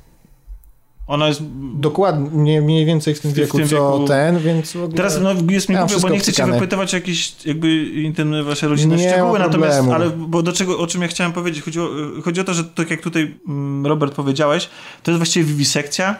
Ona 1.07 1.27
jest... 1.27 1.41
Dokładnie, 1.73 2.61
mniej 2.61 2.85
więcej 2.85 3.15
w 3.15 3.19
tym 3.19 3.31
W 3.31 3.33
wieku, 3.33 3.57
tym 3.57 3.67
co 3.67 3.91
wieku. 3.93 4.07
ten, 4.07 4.39
więc... 4.39 4.71
w 4.71 4.75
ogóle- 4.75 4.97
Teraz 4.97 5.19
no, 5.21 5.33
jest 5.49 5.69
mi 5.69 5.75
Ja 5.75 5.81
głupio, 5.85 5.99
bo 5.99 6.09
nie 6.09 6.19
chcę 6.19 6.33
cię 6.33 6.45
wypytywać 6.45 6.93
o 6.93 6.97
jakieś 6.97 7.33
jakby 7.45 7.83
intymne 7.85 8.43
wasze 8.43 8.67
rodzinne 8.67 8.95
Nie 8.95 9.05
ma 9.05 9.11
szczegóły, 9.11 9.39
natomiast, 9.39 9.77
problemu. 9.77 9.93
ale 10.03 10.09
bo 10.09 10.43
do 10.43 10.53
czego, 10.53 10.79
o 10.79 10.87
czym 10.87 11.01
ja 11.01 11.07
chciałem 11.07 11.33
powiedzieć, 11.33 11.63
chodzi 11.63 11.79
o, 11.79 11.89
chodzi 12.23 12.41
o 12.41 12.43
to, 12.43 12.53
że 12.53 12.63
tak 12.63 12.91
jak 12.91 13.01
tutaj 13.01 13.37
mm, 13.47 13.85
Robert 13.87 14.13
powiedziałeś, 14.15 14.69
to 15.03 15.11
jest 15.11 15.19
właściwie 15.19 15.45
wiwisekcja, 15.45 16.15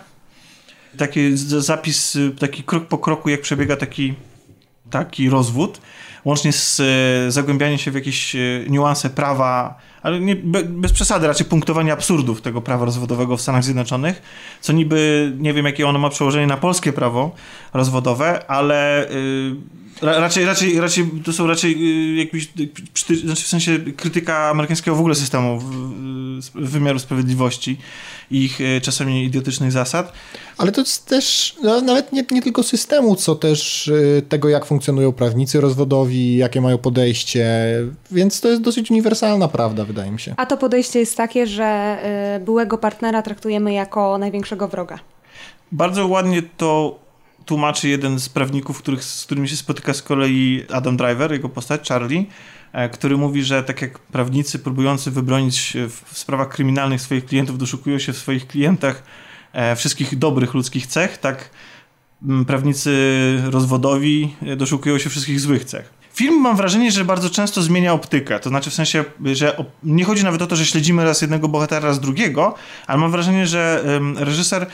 taki 0.98 1.38
zapis, 1.38 2.16
y, 2.16 2.32
taki 2.40 2.64
krok 2.64 2.88
po 2.88 2.98
kroku, 2.98 3.30
jak 3.30 3.42
przebiega 3.42 3.76
taki, 3.76 4.14
taki 4.90 5.30
rozwód, 5.30 5.82
łącznie 6.26 6.54
z 6.54 6.80
e, 6.80 7.32
zagłębianiem 7.32 7.78
się 7.78 7.92
w 7.92 7.96
jakieś 7.96 8.36
e, 8.36 8.40
niuanse 8.70 9.10
prawa, 9.10 9.78
ale 10.02 10.20
nie, 10.20 10.36
be, 10.36 10.64
bez 10.64 10.92
przesady, 10.92 11.28
raczej 11.28 11.46
punktowanie 11.46 11.94
absurdów 11.94 12.42
tego 12.42 12.62
prawa 12.62 12.86
rozwodowego 12.86 13.38
w 13.38 13.42
Stanach 13.42 13.64
Zjednoczonych, 13.64 14.22
co 14.62 14.74
niby, 14.74 15.32
nie 15.38 15.54
wiem 15.54 15.66
jakie 15.66 15.88
ono 15.88 16.00
ma 16.00 16.10
przełożenie 16.10 16.48
na 16.48 16.58
polskie 16.58 16.94
prawo 16.94 17.36
rozwodowe, 17.74 18.50
ale 18.50 19.10
y, 19.12 19.56
ra, 20.02 20.20
raczej, 20.20 20.46
raczej, 20.46 20.80
raczej 20.80 21.12
to 21.26 21.34
są 21.34 21.48
raczej 21.48 21.72
y, 21.74 22.16
jakieś, 22.16 22.50
y, 23.10 23.16
znaczy 23.16 23.44
w 23.44 23.48
sensie 23.48 23.80
krytyka 23.98 24.50
amerykańskiego 24.50 24.96
w 24.96 25.00
ogóle 25.00 25.16
systemu 25.16 25.60
w, 25.60 25.72
y, 26.58 26.68
wymiaru 26.68 27.00
sprawiedliwości 27.00 27.78
i 28.32 28.44
ich 28.44 28.60
czasami 28.82 29.24
idiotycznych 29.24 29.72
zasad. 29.72 30.14
Ale 30.58 30.72
to 30.72 30.82
jest 30.82 31.06
też 31.06 31.56
no, 31.64 31.82
nawet 31.82 32.14
nie, 32.14 32.26
nie 32.32 32.42
tylko 32.42 32.64
systemu, 32.64 33.16
co 33.16 33.36
też 33.36 33.92
tego, 34.30 34.50
jak 34.50 34.66
funkcjonują 34.66 35.12
prawnicy 35.12 35.62
rozwodowi, 35.62 36.38
jakie 36.38 36.62
mają 36.62 36.78
podejście, 36.78 37.46
więc 38.12 38.42
to 38.42 38.48
jest 38.48 38.62
dosyć 38.62 38.92
uniwersalna 38.92 39.48
prawda, 39.48 39.86
wydaje 39.86 40.12
mi 40.12 40.20
się. 40.20 40.34
A 40.38 40.46
to 40.46 40.58
podejście 40.58 41.00
jest 41.00 41.18
takie, 41.18 41.48
że 41.48 41.98
byłego 42.46 42.78
partnera 42.78 43.22
traktujemy 43.22 43.74
jako 43.74 44.18
największego 44.18 44.68
wroga. 44.68 45.00
Bardzo 45.72 46.08
ładnie 46.08 46.44
to 46.58 47.00
tłumaczy 47.52 47.90
jeden 47.90 48.20
z 48.20 48.30
prawników, 48.30 48.78
których, 48.78 49.04
z 49.04 49.26
którymi 49.26 49.50
się 49.50 49.56
spotyka 49.56 49.94
z 49.94 50.02
kolei 50.02 50.66
Adam 50.74 50.98
Driver, 50.98 51.32
jego 51.32 51.50
postać, 51.50 51.90
Charlie, 51.90 52.26
e, 52.74 52.90
który 52.90 53.18
mówi, 53.18 53.44
że 53.44 53.64
tak 53.64 53.82
jak 53.82 54.00
prawnicy 54.00 54.60
próbujący 54.60 55.12
wybronić 55.12 55.78
w 55.90 56.18
sprawach 56.18 56.50
kryminalnych 56.50 57.02
swoich 57.02 57.26
klientów 57.26 57.58
doszukują 57.58 58.00
się 58.00 58.14
w 58.14 58.18
swoich 58.18 58.48
klientach 58.48 59.04
e, 59.54 59.76
wszystkich 59.76 60.18
dobrych 60.18 60.54
ludzkich 60.54 60.88
cech, 60.88 61.18
tak 61.18 61.50
mm, 62.24 62.46
prawnicy 62.46 62.92
rozwodowi 63.46 64.36
e, 64.42 64.56
doszukują 64.56 64.98
się 64.98 65.10
wszystkich 65.10 65.40
złych 65.40 65.66
cech. 65.66 65.94
Film 66.14 66.42
mam 66.42 66.58
wrażenie, 66.58 66.92
że 66.92 67.06
bardzo 67.06 67.30
często 67.30 67.62
zmienia 67.62 67.94
optykę, 67.94 68.40
to 68.40 68.50
znaczy 68.50 68.70
w 68.70 68.74
sensie, 68.74 69.04
że 69.34 69.66
nie 69.84 70.06
chodzi 70.06 70.24
nawet 70.24 70.42
o 70.42 70.48
to, 70.48 70.56
że 70.56 70.66
śledzimy 70.66 71.04
raz 71.04 71.22
jednego 71.22 71.48
bohatera, 71.48 71.88
raz 71.88 72.00
drugiego, 72.00 72.56
ale 72.88 73.00
mam 73.00 73.12
wrażenie, 73.12 73.48
że 73.48 73.84
reżyser 74.16 74.68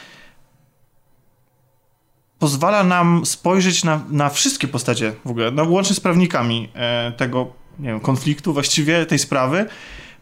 pozwala 2.39 2.83
nam 2.83 3.25
spojrzeć 3.25 3.83
na, 3.83 4.01
na 4.09 4.29
wszystkie 4.29 4.67
postacie 4.67 5.13
w 5.25 5.29
ogóle, 5.29 5.51
no, 5.51 5.63
łącznie 5.63 5.95
z 5.95 5.99
prawnikami 5.99 6.69
e, 6.75 7.11
tego 7.11 7.47
nie 7.79 7.89
wiem, 7.89 7.99
konfliktu, 7.99 8.53
właściwie 8.53 9.05
tej 9.05 9.19
sprawy, 9.19 9.65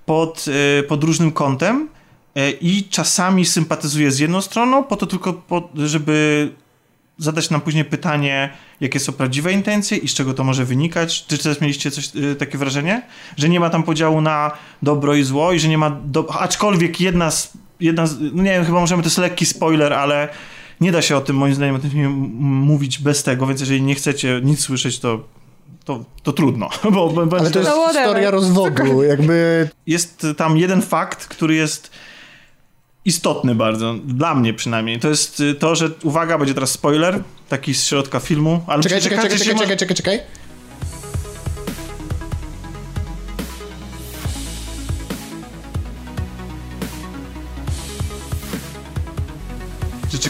pod, 0.05 0.45
e, 0.79 0.83
pod 0.83 1.03
różnym 1.03 1.31
kątem 1.31 1.89
e, 2.35 2.51
i 2.51 2.83
czasami 2.83 3.45
sympatyzuje 3.45 4.11
z 4.11 4.19
jedną 4.19 4.41
stroną, 4.41 4.83
po 4.83 4.95
to 4.95 5.05
tylko, 5.05 5.33
po, 5.33 5.69
żeby 5.75 6.51
zadać 7.17 7.49
nam 7.49 7.61
później 7.61 7.85
pytanie, 7.85 8.49
jakie 8.81 8.99
są 8.99 9.13
prawdziwe 9.13 9.53
intencje 9.53 9.97
i 9.97 10.07
z 10.07 10.13
czego 10.13 10.33
to 10.33 10.43
może 10.43 10.65
wynikać. 10.65 11.25
Czy 11.25 11.37
też 11.37 11.61
mieliście 11.61 11.91
coś, 11.91 12.11
e, 12.15 12.35
takie 12.35 12.57
wrażenie? 12.57 13.01
Że 13.37 13.49
nie 13.49 13.59
ma 13.59 13.69
tam 13.69 13.83
podziału 13.83 14.21
na 14.21 14.51
dobro 14.81 15.15
i 15.15 15.23
zło 15.23 15.51
i 15.51 15.59
że 15.59 15.67
nie 15.67 15.77
ma, 15.77 15.89
do... 16.05 16.35
aczkolwiek 16.39 17.01
jedna 17.01 17.31
z, 17.31 17.53
jedna 17.79 18.07
z, 18.07 18.17
no 18.19 18.43
nie 18.43 18.51
wiem, 18.51 18.65
chyba 18.65 18.79
możemy, 18.79 19.03
to 19.03 19.07
jest 19.07 19.17
lekki 19.17 19.45
spoiler, 19.45 19.93
ale 19.93 20.29
nie 20.81 20.91
da 20.91 21.01
się 21.01 21.17
o 21.17 21.21
tym, 21.21 21.35
moim 21.35 21.55
zdaniem, 21.55 21.75
o 21.75 21.79
tym 21.79 21.89
filmie 21.89 22.09
mówić 22.39 22.99
bez 22.99 23.23
tego, 23.23 23.47
więc 23.47 23.59
jeżeli 23.59 23.81
nie 23.81 23.95
chcecie 23.95 24.41
nic 24.43 24.59
słyszeć, 24.59 24.99
to, 24.99 25.23
to, 25.85 26.05
to 26.23 26.33
trudno. 26.33 26.69
Bo, 26.91 27.09
bo, 27.09 27.37
Ale 27.39 27.51
to 27.51 27.59
jest 27.59 27.71
No 27.71 27.87
historia 27.87 28.31
rozwodu, 28.31 29.03
jakby 29.13 29.69
jest 29.87 30.27
tam 30.37 30.57
jeden 30.57 30.81
fakt, 30.81 31.27
który 31.27 31.55
jest 31.55 31.91
istotny 33.05 33.55
bardzo, 33.55 33.95
dla 34.05 34.35
mnie 34.35 34.53
przynajmniej. 34.53 34.99
To 34.99 35.09
jest 35.09 35.39
y, 35.39 35.55
to, 35.55 35.75
że, 35.75 35.89
uwaga, 36.03 36.37
będzie 36.37 36.53
teraz 36.53 36.71
spoiler, 36.71 37.23
taki 37.49 37.73
z 37.73 37.85
środka 37.87 38.19
filmu, 38.19 38.63
ale 38.67 38.83
Czekaj, 38.83 39.01
czekaj, 39.01 39.17
czekaj, 39.17 39.39
czekaj, 39.39 39.57
czekaj, 39.57 39.77
czekaj, 39.77 39.95
czekaj. 39.95 40.19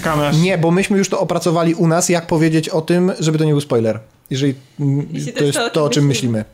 Czekamy 0.06 0.28
aż... 0.28 0.38
Nie, 0.38 0.58
bo 0.58 0.72
myśmy 0.72 0.98
już 0.98 1.10
to 1.10 1.20
opracowali 1.20 1.74
u 1.76 1.88
nas, 1.88 2.10
jak 2.10 2.28
powiedzieć 2.28 2.70
o 2.70 2.82
tym, 2.82 3.12
żeby 3.20 3.38
to 3.38 3.44
nie 3.44 3.52
był 3.52 3.62
spoiler. 3.62 4.00
Jeżeli 4.30 4.56
mm, 4.80 5.08
Jeśli 5.12 5.34
to 5.34 5.44
jest 5.44 5.60
to, 5.74 5.84
o 5.84 5.90
czym 5.90 6.06
myślimy. 6.06 6.46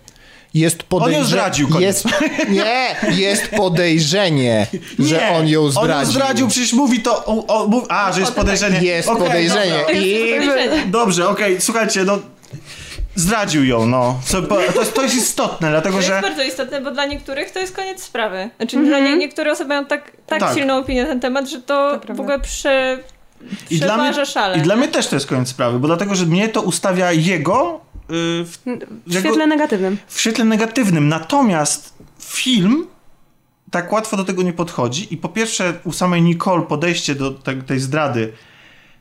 Jest 0.53 0.83
podejrzenie. 0.83 1.17
On 1.17 1.23
ją 1.23 1.29
zdradził, 1.29 1.67
koniec. 1.69 2.03
jest, 2.03 2.05
Nie, 2.49 2.95
jest 3.17 3.47
podejrzenie, 3.47 4.67
że 4.99 5.29
on 5.29 5.47
ją 5.47 5.69
zdradził. 5.69 5.91
On 5.93 5.99
ją 5.99 6.05
zdradził, 6.05 6.47
przecież 6.47 6.73
mówi 6.73 6.99
to. 6.99 7.25
O, 7.25 7.47
o, 7.47 7.67
mów, 7.67 7.83
a, 7.89 8.11
że 8.11 8.19
jest 8.21 8.33
podejrzenie. 8.33 8.83
Jest 8.83 9.09
Okej, 9.09 9.23
podejrzenie. 9.27 9.71
dobra. 9.79 9.93
I. 10.75 10.89
Dobrze, 10.89 11.29
okej, 11.29 11.61
słuchajcie, 11.61 12.03
no. 12.03 12.19
Zdradził 13.15 13.65
ją, 13.65 13.85
no. 13.85 14.19
Co- 14.25 14.41
To 14.41 14.61
jest, 14.61 14.93
to 14.93 15.03
jest 15.03 15.15
istotne, 15.15 15.69
dlatego 15.69 15.95
To 15.95 16.01
że. 16.01 16.11
jest 16.13 16.27
bardzo 16.27 16.43
istotne, 16.43 16.81
bo 16.81 16.91
dla 16.91 17.05
niektórych 17.05 17.51
to 17.51 17.59
jest 17.59 17.75
koniec 17.75 18.03
sprawy. 18.03 18.49
Znaczy, 18.57 18.77
dla 18.85 18.99
nie, 18.99 19.17
niektóre 19.17 19.51
osoby 19.51 19.67
mają 19.67 19.85
tak, 19.85 20.11
tak, 20.27 20.39
Tak. 20.39 20.55
silną 20.57 20.77
opinię 20.77 21.03
na 21.03 21.09
ten 21.09 21.19
temat, 21.19 21.49
że 21.49 21.61
to, 21.61 21.99
To 22.07 22.13
w 22.13 22.19
ogóle 22.19 22.39
prze, 22.39 22.99
I 23.69 23.79
dla, 23.79 23.97
mnie, 23.97 24.11
przeważa 24.11 24.31
szale. 24.31 24.57
I 24.57 24.61
dla 24.61 24.75
mnie 24.75 24.87
też 24.87 25.07
to 25.07 25.15
jest 25.15 25.27
koniec 25.27 25.47
sprawy, 25.49 25.79
bo 25.79 25.87
dlatego, 25.87 26.15
że 26.15 26.25
mnie 26.25 26.49
to 26.49 26.61
ustawia 26.61 27.11
jego 27.11 27.81
y, 27.95 28.07
w, 28.45 28.57
W 29.07 29.19
świetle 29.19 29.47
negatywnym. 29.47 29.97
w 30.07 30.21
świetle 30.21 30.45
negatywnym. 30.45 31.09
Natomiast 31.09 31.93
film 32.19 32.87
tak 33.71 33.91
łatwo 33.91 34.17
do 34.17 34.23
tego 34.23 34.43
nie 34.43 34.53
podchodzi 34.53 35.13
i 35.13 35.17
po 35.17 35.29
pierwsze 35.29 35.73
u 35.83 35.91
samej 35.91 36.21
Nicole 36.21 36.61
podejście 36.61 37.15
do 37.15 37.31
te, 37.31 37.55
tej 37.61 37.79
zdrady 37.79 38.33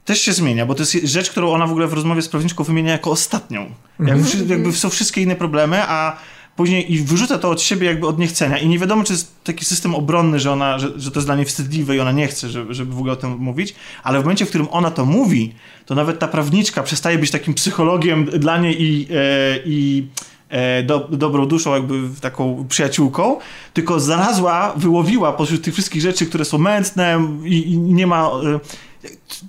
też 0.05 0.21
się 0.21 0.33
zmienia, 0.33 0.67
bo 0.67 0.75
to 0.75 0.83
jest 0.83 0.93
rzecz, 0.93 1.31
którą 1.31 1.51
ona 1.53 1.67
w 1.67 1.71
ogóle 1.71 1.87
w 1.87 1.93
rozmowie 1.93 2.23
z 2.23 2.29
prawniczką 2.29 2.65
wymienia 2.65 2.93
jako 2.93 3.11
ostatnią. 3.11 3.71
Jak, 4.01 4.19
wszy- 4.19 4.47
jakby 4.47 4.73
są 4.73 4.91
wszystkie 4.91 5.23
inne 5.23 5.37
problemy, 5.37 5.83
a 5.83 6.17
później 6.61 6.93
i 6.93 6.99
wyrzuca 6.99 7.39
to 7.39 7.51
od 7.51 7.63
siebie 7.63 7.87
jakby 7.87 8.07
od 8.07 8.19
niechcenia. 8.19 8.59
I 8.59 8.69
nie 8.69 8.79
wiadomo, 8.79 9.05
czy 9.05 9.13
jest 9.13 9.45
taki 9.45 9.65
system 9.65 9.95
obronny, 9.95 10.41
że 10.41 10.53
ona, 10.53 10.79
że, 10.79 10.89
że 10.97 11.11
to 11.11 11.19
jest 11.19 11.29
dla 11.29 11.37
niej 11.37 11.45
wstydliwe 11.45 11.97
i 11.97 12.01
ona 12.01 12.13
nie 12.13 12.27
chce, 12.27 12.49
żeby, 12.49 12.75
żeby 12.75 12.95
w 12.95 12.99
ogóle 12.99 13.13
o 13.13 13.17
tym 13.17 13.37
mówić, 13.39 13.75
ale 14.03 14.19
w 14.19 14.23
momencie, 14.23 14.47
w 14.47 14.49
którym 14.49 14.69
ona 14.71 14.91
to 14.91 15.05
mówi, 15.05 15.55
to 15.87 15.95
nawet 15.95 16.19
ta 16.19 16.29
prawniczka 16.29 16.83
przestaje 16.83 17.19
być 17.19 17.31
takim 17.31 17.55
psychologiem 17.55 18.25
dla 18.25 18.59
niej 18.59 18.83
i, 18.83 19.09
e, 19.11 19.17
i 19.65 20.07
e, 20.49 20.83
do, 20.83 21.09
dobrą 21.11 21.47
duszą, 21.47 21.75
jakby 21.75 22.01
taką 22.21 22.67
przyjaciółką, 22.69 23.37
tylko 23.73 24.01
znalazła, 24.01 24.73
wyłowiła 24.77 25.33
pośród 25.33 25.63
tych 25.63 25.75
wszystkich 25.75 26.03
rzeczy, 26.03 26.27
które 26.27 26.45
są 26.45 26.59
mętne 26.59 27.29
i, 27.45 27.73
i 27.73 27.79
nie 27.79 28.07
ma 28.07 28.31
e, 28.31 28.61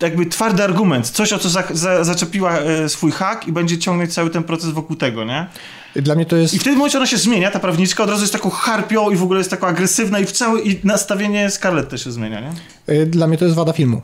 jakby 0.02 0.26
twardy 0.26 0.64
argument, 0.64 1.10
coś 1.10 1.34
o 1.34 1.40
co 1.40 1.50
za, 1.50 1.64
za, 1.72 2.04
zaczepiła 2.04 2.54
swój 2.88 3.12
hak 3.12 3.48
i 3.48 3.52
będzie 3.52 3.78
ciągnąć 3.78 4.14
cały 4.14 4.30
ten 4.30 4.44
proces 4.44 4.70
wokół 4.70 4.96
tego, 4.96 5.24
nie? 5.24 5.48
Dla 5.96 6.16
mnie 6.16 6.26
to 6.26 6.36
jest... 6.36 6.54
I 6.54 6.60
w 6.60 6.64
tym 6.64 6.74
momencie 6.76 6.98
ona 6.98 7.08
się 7.08 7.18
zmienia, 7.18 7.52
ta 7.52 7.60
prawniczka 7.60 8.04
od 8.04 8.10
razu 8.10 8.22
jest 8.22 8.34
taką 8.34 8.50
harpią 8.50 9.10
i 9.12 9.16
w 9.16 9.24
ogóle 9.24 9.40
jest 9.40 9.50
taka 9.50 9.68
agresywna 9.68 10.20
i 10.20 10.26
w 10.26 10.32
całe 10.32 10.62
i 10.62 10.80
nastawienie 10.84 11.50
Scarlett 11.50 11.90
też 11.90 12.04
się 12.04 12.12
zmienia, 12.12 12.40
nie? 12.40 12.94
y, 12.96 13.06
Dla 13.06 13.28
mnie 13.28 13.38
to 13.38 13.46
jest 13.46 13.58
wada 13.58 13.74
filmu. 13.74 14.02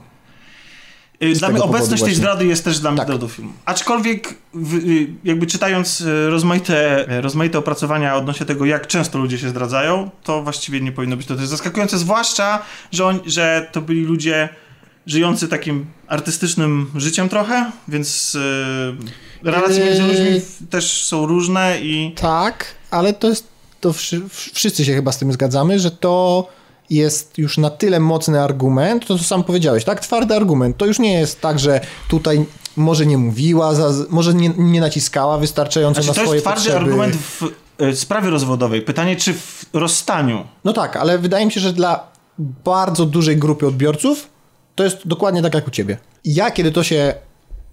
Y, 1.24 1.34
Dla 1.34 1.50
mnie 1.50 1.62
obecność 1.62 2.04
tej 2.04 2.16
zdrady 2.16 2.46
jest 2.46 2.64
też 2.64 2.80
dla 2.80 2.92
mnie 2.92 2.98
Tak. 2.98 3.08
zdradą 3.08 3.28
filmu. 3.28 3.52
Aczkolwiek 3.66 4.30
y, 4.30 5.08
jakby 5.24 5.48
czytając 5.48 6.02
y, 6.02 6.30
rozmaite, 6.30 7.06
rozmaite 7.22 7.58
opracowania 7.58 8.16
odnośnie 8.16 8.46
tego, 8.46 8.66
jak 8.66 8.88
często 8.88 9.20
ludzie 9.20 9.38
się 9.38 9.50
zdradzają, 9.50 10.10
to 10.24 10.44
właściwie 10.44 10.82
nie 10.82 10.92
powinno 10.92 11.18
być 11.18 11.28
to 11.28 11.36
też 11.36 11.48
zaskakujące, 11.48 11.98
zwłaszcza, 11.98 12.60
że, 12.92 13.06
on, 13.06 13.20
że 13.26 13.70
to 13.72 13.82
byli 13.82 14.02
ludzie 14.02 14.50
żyjący 15.08 15.48
takim 15.48 15.86
artystycznym 16.08 16.92
życiem 16.96 17.30
trochę, 17.30 17.72
więc 17.88 18.36
y, 18.36 19.50
relacje 19.52 19.86
między 19.86 20.02
Yy. 20.02 20.08
ludźmi 20.08 20.42
też 20.70 21.04
są 21.04 21.26
różne 21.26 21.80
i 21.82 22.14
Tak, 22.22 22.66
ale 22.92 23.14
to 23.14 23.30
jest, 23.30 23.48
to 23.82 23.94
wszy, 23.94 24.22
wszyscy 24.54 24.86
się 24.86 24.94
chyba 24.94 25.12
z 25.12 25.18
tym 25.18 25.34
zgadzamy, 25.34 25.80
że 25.80 25.92
to 25.92 26.48
jest 26.90 27.38
już 27.38 27.58
na 27.58 27.70
tyle 27.70 28.00
mocny 28.00 28.42
argument, 28.42 29.06
to 29.08 29.18
co 29.18 29.24
sam 29.24 29.44
powiedziałeś, 29.44 29.84
tak? 29.84 30.00
Twardy 30.00 30.36
argument. 30.36 30.78
To 30.78 30.86
już 30.86 31.00
nie 31.00 31.14
jest 31.14 31.42
tak, 31.42 31.60
że 31.60 31.82
tutaj 32.10 32.46
może 32.76 33.06
nie 33.06 33.18
mówiła, 33.18 33.76
za, 33.76 33.90
może 34.10 34.34
nie, 34.34 34.50
nie 34.58 34.82
naciskała 34.82 35.38
wystarczająco 35.38 36.04
znaczy, 36.04 36.20
na 36.20 36.24
to 36.24 36.28
swoje 36.28 36.36
jest 36.36 36.46
twardy 36.46 36.64
potrzeby. 36.64 36.86
argument 36.86 37.16
w 37.16 37.44
y, 37.82 37.96
sprawie 37.96 38.30
rozwodowej. 38.30 38.82
Pytanie, 38.82 39.16
czy 39.16 39.34
w 39.34 39.66
rozstaniu 39.74 40.48
No 40.64 40.74
tak, 40.74 40.96
ale 40.96 41.18
wydaje 41.20 41.46
mi 41.46 41.52
się, 41.52 41.60
że 41.60 41.74
dla 41.74 42.08
bardzo 42.66 43.06
dużej 43.06 43.38
grupy 43.38 43.68
odbiorców 43.68 44.28
to 44.78 44.84
jest 44.84 45.08
dokładnie 45.08 45.42
tak 45.42 45.54
jak 45.54 45.68
u 45.68 45.72
ciebie. 45.72 45.98
Ja, 46.26 46.52
kiedy 46.52 46.72
to 46.72 46.84
się, 46.84 47.14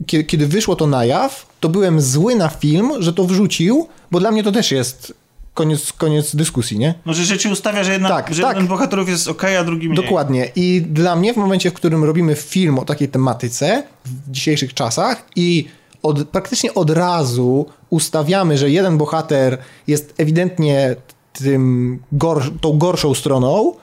kiedy, 0.06 0.46
wyszło 0.46 0.76
to 0.76 0.86
na 0.86 1.04
jaw, 1.04 1.46
to 1.60 1.68
byłem 1.68 2.00
zły 2.00 2.34
na 2.34 2.48
film, 2.48 2.92
że 2.98 3.12
to 3.12 3.24
wrzucił, 3.24 3.88
bo 4.10 4.20
dla 4.20 4.30
mnie 4.30 4.42
to 4.42 4.52
też 4.52 4.70
jest 4.70 5.14
koniec, 5.54 5.92
koniec 5.92 6.36
dyskusji, 6.36 6.78
nie? 6.78 6.94
No, 7.06 7.14
że, 7.14 7.38
ci 7.38 7.48
ustawia, 7.48 7.84
że, 7.84 7.92
jedna, 7.92 8.08
Tak, 8.08 8.34
że 8.34 8.42
tak. 8.42 8.56
jeden 8.56 8.68
bohaterów 8.68 9.08
jest 9.08 9.28
ok, 9.28 9.44
a 9.44 9.64
drugi 9.64 9.88
mniej. 9.88 10.04
Dokładnie. 10.04 10.50
I 10.56 10.82
dla 10.82 11.16
mnie 11.16 11.34
w 11.34 11.36
momencie, 11.36 11.70
w 11.70 11.74
którym 11.74 12.04
robimy 12.04 12.34
film 12.34 12.78
o 12.78 12.84
takiej 12.84 13.08
tematyce 13.08 13.82
w 14.04 14.30
dzisiejszych 14.30 14.74
czasach 14.74 15.24
i 15.36 15.68
od, 16.02 16.28
praktycznie 16.28 16.74
od 16.74 16.90
razu 16.90 17.66
ustawiamy, 17.90 18.58
że 18.58 18.70
jeden 18.70 18.98
bohater 18.98 19.58
jest 19.86 20.14
ewidentnie 20.18 20.96
tym 21.32 21.98
gor, 22.12 22.42
tą 22.60 22.78
gorszą 22.78 23.14
stroną, 23.14 23.74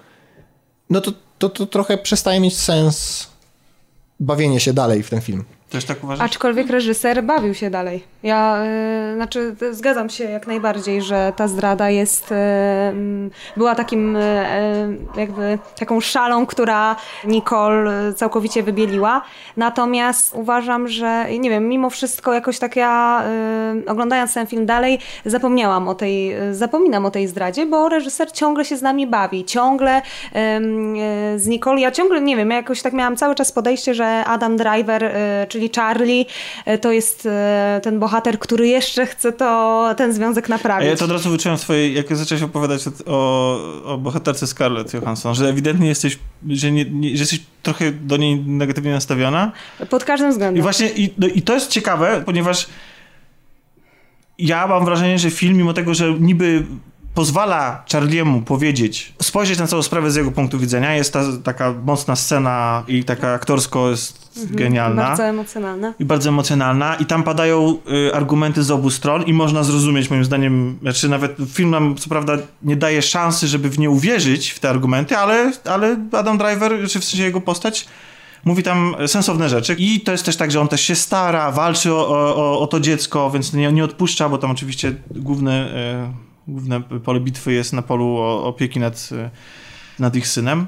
no 0.89 1.01
to, 1.01 1.11
to, 1.41 1.49
to 1.49 1.65
trochę 1.65 1.97
przestaje 1.97 2.39
mieć 2.39 2.57
sens 2.57 3.27
bawienie 4.19 4.59
się 4.59 4.73
dalej 4.73 5.03
w 5.03 5.09
ten 5.09 5.21
film. 5.21 5.43
Też 5.71 5.85
tak 5.85 6.03
uważasz? 6.03 6.25
Aczkolwiek 6.25 6.69
reżyser 6.69 7.23
bawił 7.23 7.53
się 7.53 7.69
dalej. 7.69 8.03
Ja, 8.23 8.63
y, 9.11 9.15
znaczy, 9.15 9.55
y, 9.61 9.73
zgadzam 9.73 10.09
się 10.09 10.23
jak 10.23 10.47
najbardziej, 10.47 11.01
że 11.01 11.33
ta 11.35 11.47
zdrada 11.47 11.89
jest, 11.89 12.31
y, 12.31 12.35
mm, 12.35 13.31
była 13.57 13.75
takim, 13.75 14.15
y, 14.15 14.19
y, 14.19 15.19
jakby 15.19 15.59
taką 15.79 15.99
szalą, 15.99 16.45
która 16.45 16.95
Nicole 17.25 18.09
y, 18.09 18.13
całkowicie 18.13 18.63
wybieliła. 18.63 19.21
Natomiast 19.57 20.35
uważam, 20.35 20.87
że, 20.87 21.25
nie 21.39 21.49
wiem, 21.49 21.69
mimo 21.69 21.89
wszystko 21.89 22.33
jakoś 22.33 22.59
tak 22.59 22.75
ja, 22.75 23.23
oglądając 23.87 24.33
ten 24.33 24.47
film 24.47 24.65
dalej, 24.65 24.99
zapomniałam 25.25 25.87
o 25.87 25.95
tej, 25.95 26.35
zapominam 26.51 27.05
o 27.05 27.11
tej 27.11 27.27
zdradzie, 27.27 27.65
bo 27.65 27.89
reżyser 27.89 28.31
ciągle 28.31 28.65
się 28.65 28.77
z 28.77 28.81
nami 28.81 29.07
bawi, 29.07 29.45
ciągle 29.45 30.01
z 31.35 31.47
Nicole, 31.47 31.81
ja 31.81 31.91
ciągle, 31.91 32.21
nie 32.21 32.37
wiem, 32.37 32.49
ja 32.49 32.55
jakoś 32.55 32.81
tak 32.81 32.93
miałam 32.93 33.15
cały 33.15 33.35
czas 33.35 33.51
podejście, 33.51 33.93
że 33.93 34.25
Adam 34.25 34.57
Driver, 34.57 35.03
y, 35.03 35.47
czyli 35.61 35.71
Charlie, 35.75 36.25
y, 36.67 36.77
to 36.77 36.91
jest 36.91 37.25
y, 37.25 37.29
ten 37.81 37.99
bohater, 37.99 38.39
który 38.39 38.67
jeszcze 38.67 39.05
chce 39.05 39.31
to, 39.31 39.89
ten 39.97 40.13
związek 40.13 40.45
A 40.45 40.49
naprawić. 40.49 40.89
ja 40.89 40.95
to 40.95 41.05
od 41.05 41.11
razu 41.11 41.29
wyczułem 41.29 41.57
w 41.57 41.61
twojej, 41.61 41.93
jak 41.93 42.15
zacząłeś 42.15 42.43
opowiadać 42.43 42.81
o, 43.05 43.59
o, 43.85 43.97
bohaterce 43.97 44.47
Scarlett 44.47 44.93
Johansson, 44.93 45.35
że 45.35 45.49
ewidentnie 45.49 45.87
jesteś, 45.87 46.19
że, 46.49 46.71
nie, 46.71 46.85
nie, 46.85 47.09
że 47.09 47.21
jesteś 47.23 47.39
trochę 47.63 47.91
do 47.91 48.17
niej 48.17 48.39
negatywnie 48.39 48.91
nastawiona. 48.91 49.51
Pod 49.89 50.03
każdym 50.03 50.29
I 50.29 50.31
względem. 50.31 50.63
właśnie, 50.63 50.89
i, 50.89 51.13
no, 51.17 51.27
i 51.27 51.41
to 51.41 51.53
jest 51.53 51.69
ciekawe, 51.71 52.23
ponieważ 52.25 52.67
ja 54.37 54.67
mam 54.67 54.85
wrażenie, 54.85 55.19
że 55.19 55.31
film, 55.31 55.57
mimo 55.57 55.73
tego, 55.73 55.93
że 55.93 56.13
niby 56.19 56.63
pozwala 57.13 57.83
Charliemu 57.91 58.41
powiedzieć, 58.41 59.13
spojrzeć 59.21 59.59
na 59.59 59.67
całą 59.67 59.81
sprawę 59.83 60.11
z 60.11 60.15
jego 60.15 60.31
punktu 60.31 60.59
widzenia, 60.59 60.95
jest 60.95 61.13
ta 61.13 61.23
taka 61.43 61.73
mocna 61.85 62.15
scena 62.15 62.83
i 62.87 63.03
taka 63.03 63.33
aktorsko 63.33 63.89
jest 63.89 64.21
genialna. 64.51 65.03
Bardzo 65.03 65.23
emocjonalne. 65.23 65.93
i 65.99 66.05
bardzo 66.05 66.29
emocjonalna 66.29 66.95
i 66.95 67.05
tam 67.05 67.23
padają 67.23 67.77
y, 68.09 68.15
argumenty 68.15 68.63
z 68.63 68.71
obu 68.71 68.89
stron 68.89 69.23
i 69.23 69.33
można 69.33 69.63
zrozumieć 69.63 70.09
moim 70.09 70.25
zdaniem, 70.25 70.77
znaczy 70.81 71.09
nawet 71.09 71.35
film 71.53 71.69
nam 71.69 71.95
co 71.95 72.09
prawda 72.09 72.37
nie 72.63 72.75
daje 72.75 73.01
szansy, 73.01 73.47
żeby 73.47 73.69
w 73.69 73.79
nie 73.79 73.89
uwierzyć 73.89 74.49
w 74.49 74.59
te 74.59 74.69
argumenty, 74.69 75.17
ale, 75.17 75.51
ale 75.65 75.97
Adam 76.11 76.37
Driver, 76.37 76.71
czy 76.89 76.99
w 76.99 77.05
sensie 77.05 77.23
jego 77.23 77.41
postać 77.41 77.87
mówi 78.45 78.63
tam 78.63 78.95
sensowne 79.07 79.49
rzeczy 79.49 79.75
i 79.77 80.01
to 80.01 80.11
jest 80.11 80.25
też 80.25 80.37
tak, 80.37 80.51
że 80.51 80.61
on 80.61 80.67
też 80.67 80.81
się 80.81 80.95
stara, 80.95 81.51
walczy 81.51 81.93
o, 81.93 82.07
o, 82.35 82.59
o 82.59 82.67
to 82.67 82.79
dziecko, 82.79 83.31
więc 83.31 83.53
nie, 83.53 83.71
nie 83.71 83.83
odpuszcza, 83.83 84.29
bo 84.29 84.37
tam 84.37 84.51
oczywiście 84.51 84.95
główny, 85.11 85.65
y, 86.17 86.30
główne 86.47 86.81
pole 86.81 87.19
bitwy 87.19 87.53
jest 87.53 87.73
na 87.73 87.81
polu 87.81 88.17
opieki 88.21 88.79
nad, 88.79 89.09
nad 89.99 90.15
ich 90.15 90.27
synem, 90.27 90.67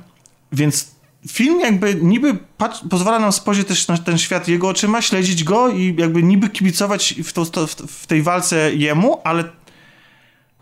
więc 0.52 0.94
film 1.28 1.60
jakby 1.60 1.96
niby 1.96 2.38
patrz, 2.58 2.82
pozwala 2.90 3.20
nam 3.20 3.32
spojrzeć 3.32 3.68
też 3.68 3.88
na 3.88 3.98
ten 3.98 4.18
świat 4.18 4.48
jego 4.48 4.68
oczyma, 4.68 5.02
śledzić 5.02 5.44
go 5.44 5.70
i 5.70 5.96
jakby 5.98 6.24
niby 6.24 6.50
kibicować 6.50 7.16
w, 7.24 7.34
to, 7.34 7.68
w 7.88 8.08
tej 8.08 8.22
walce 8.22 8.76
jemu, 8.76 9.22
ale, 9.24 9.44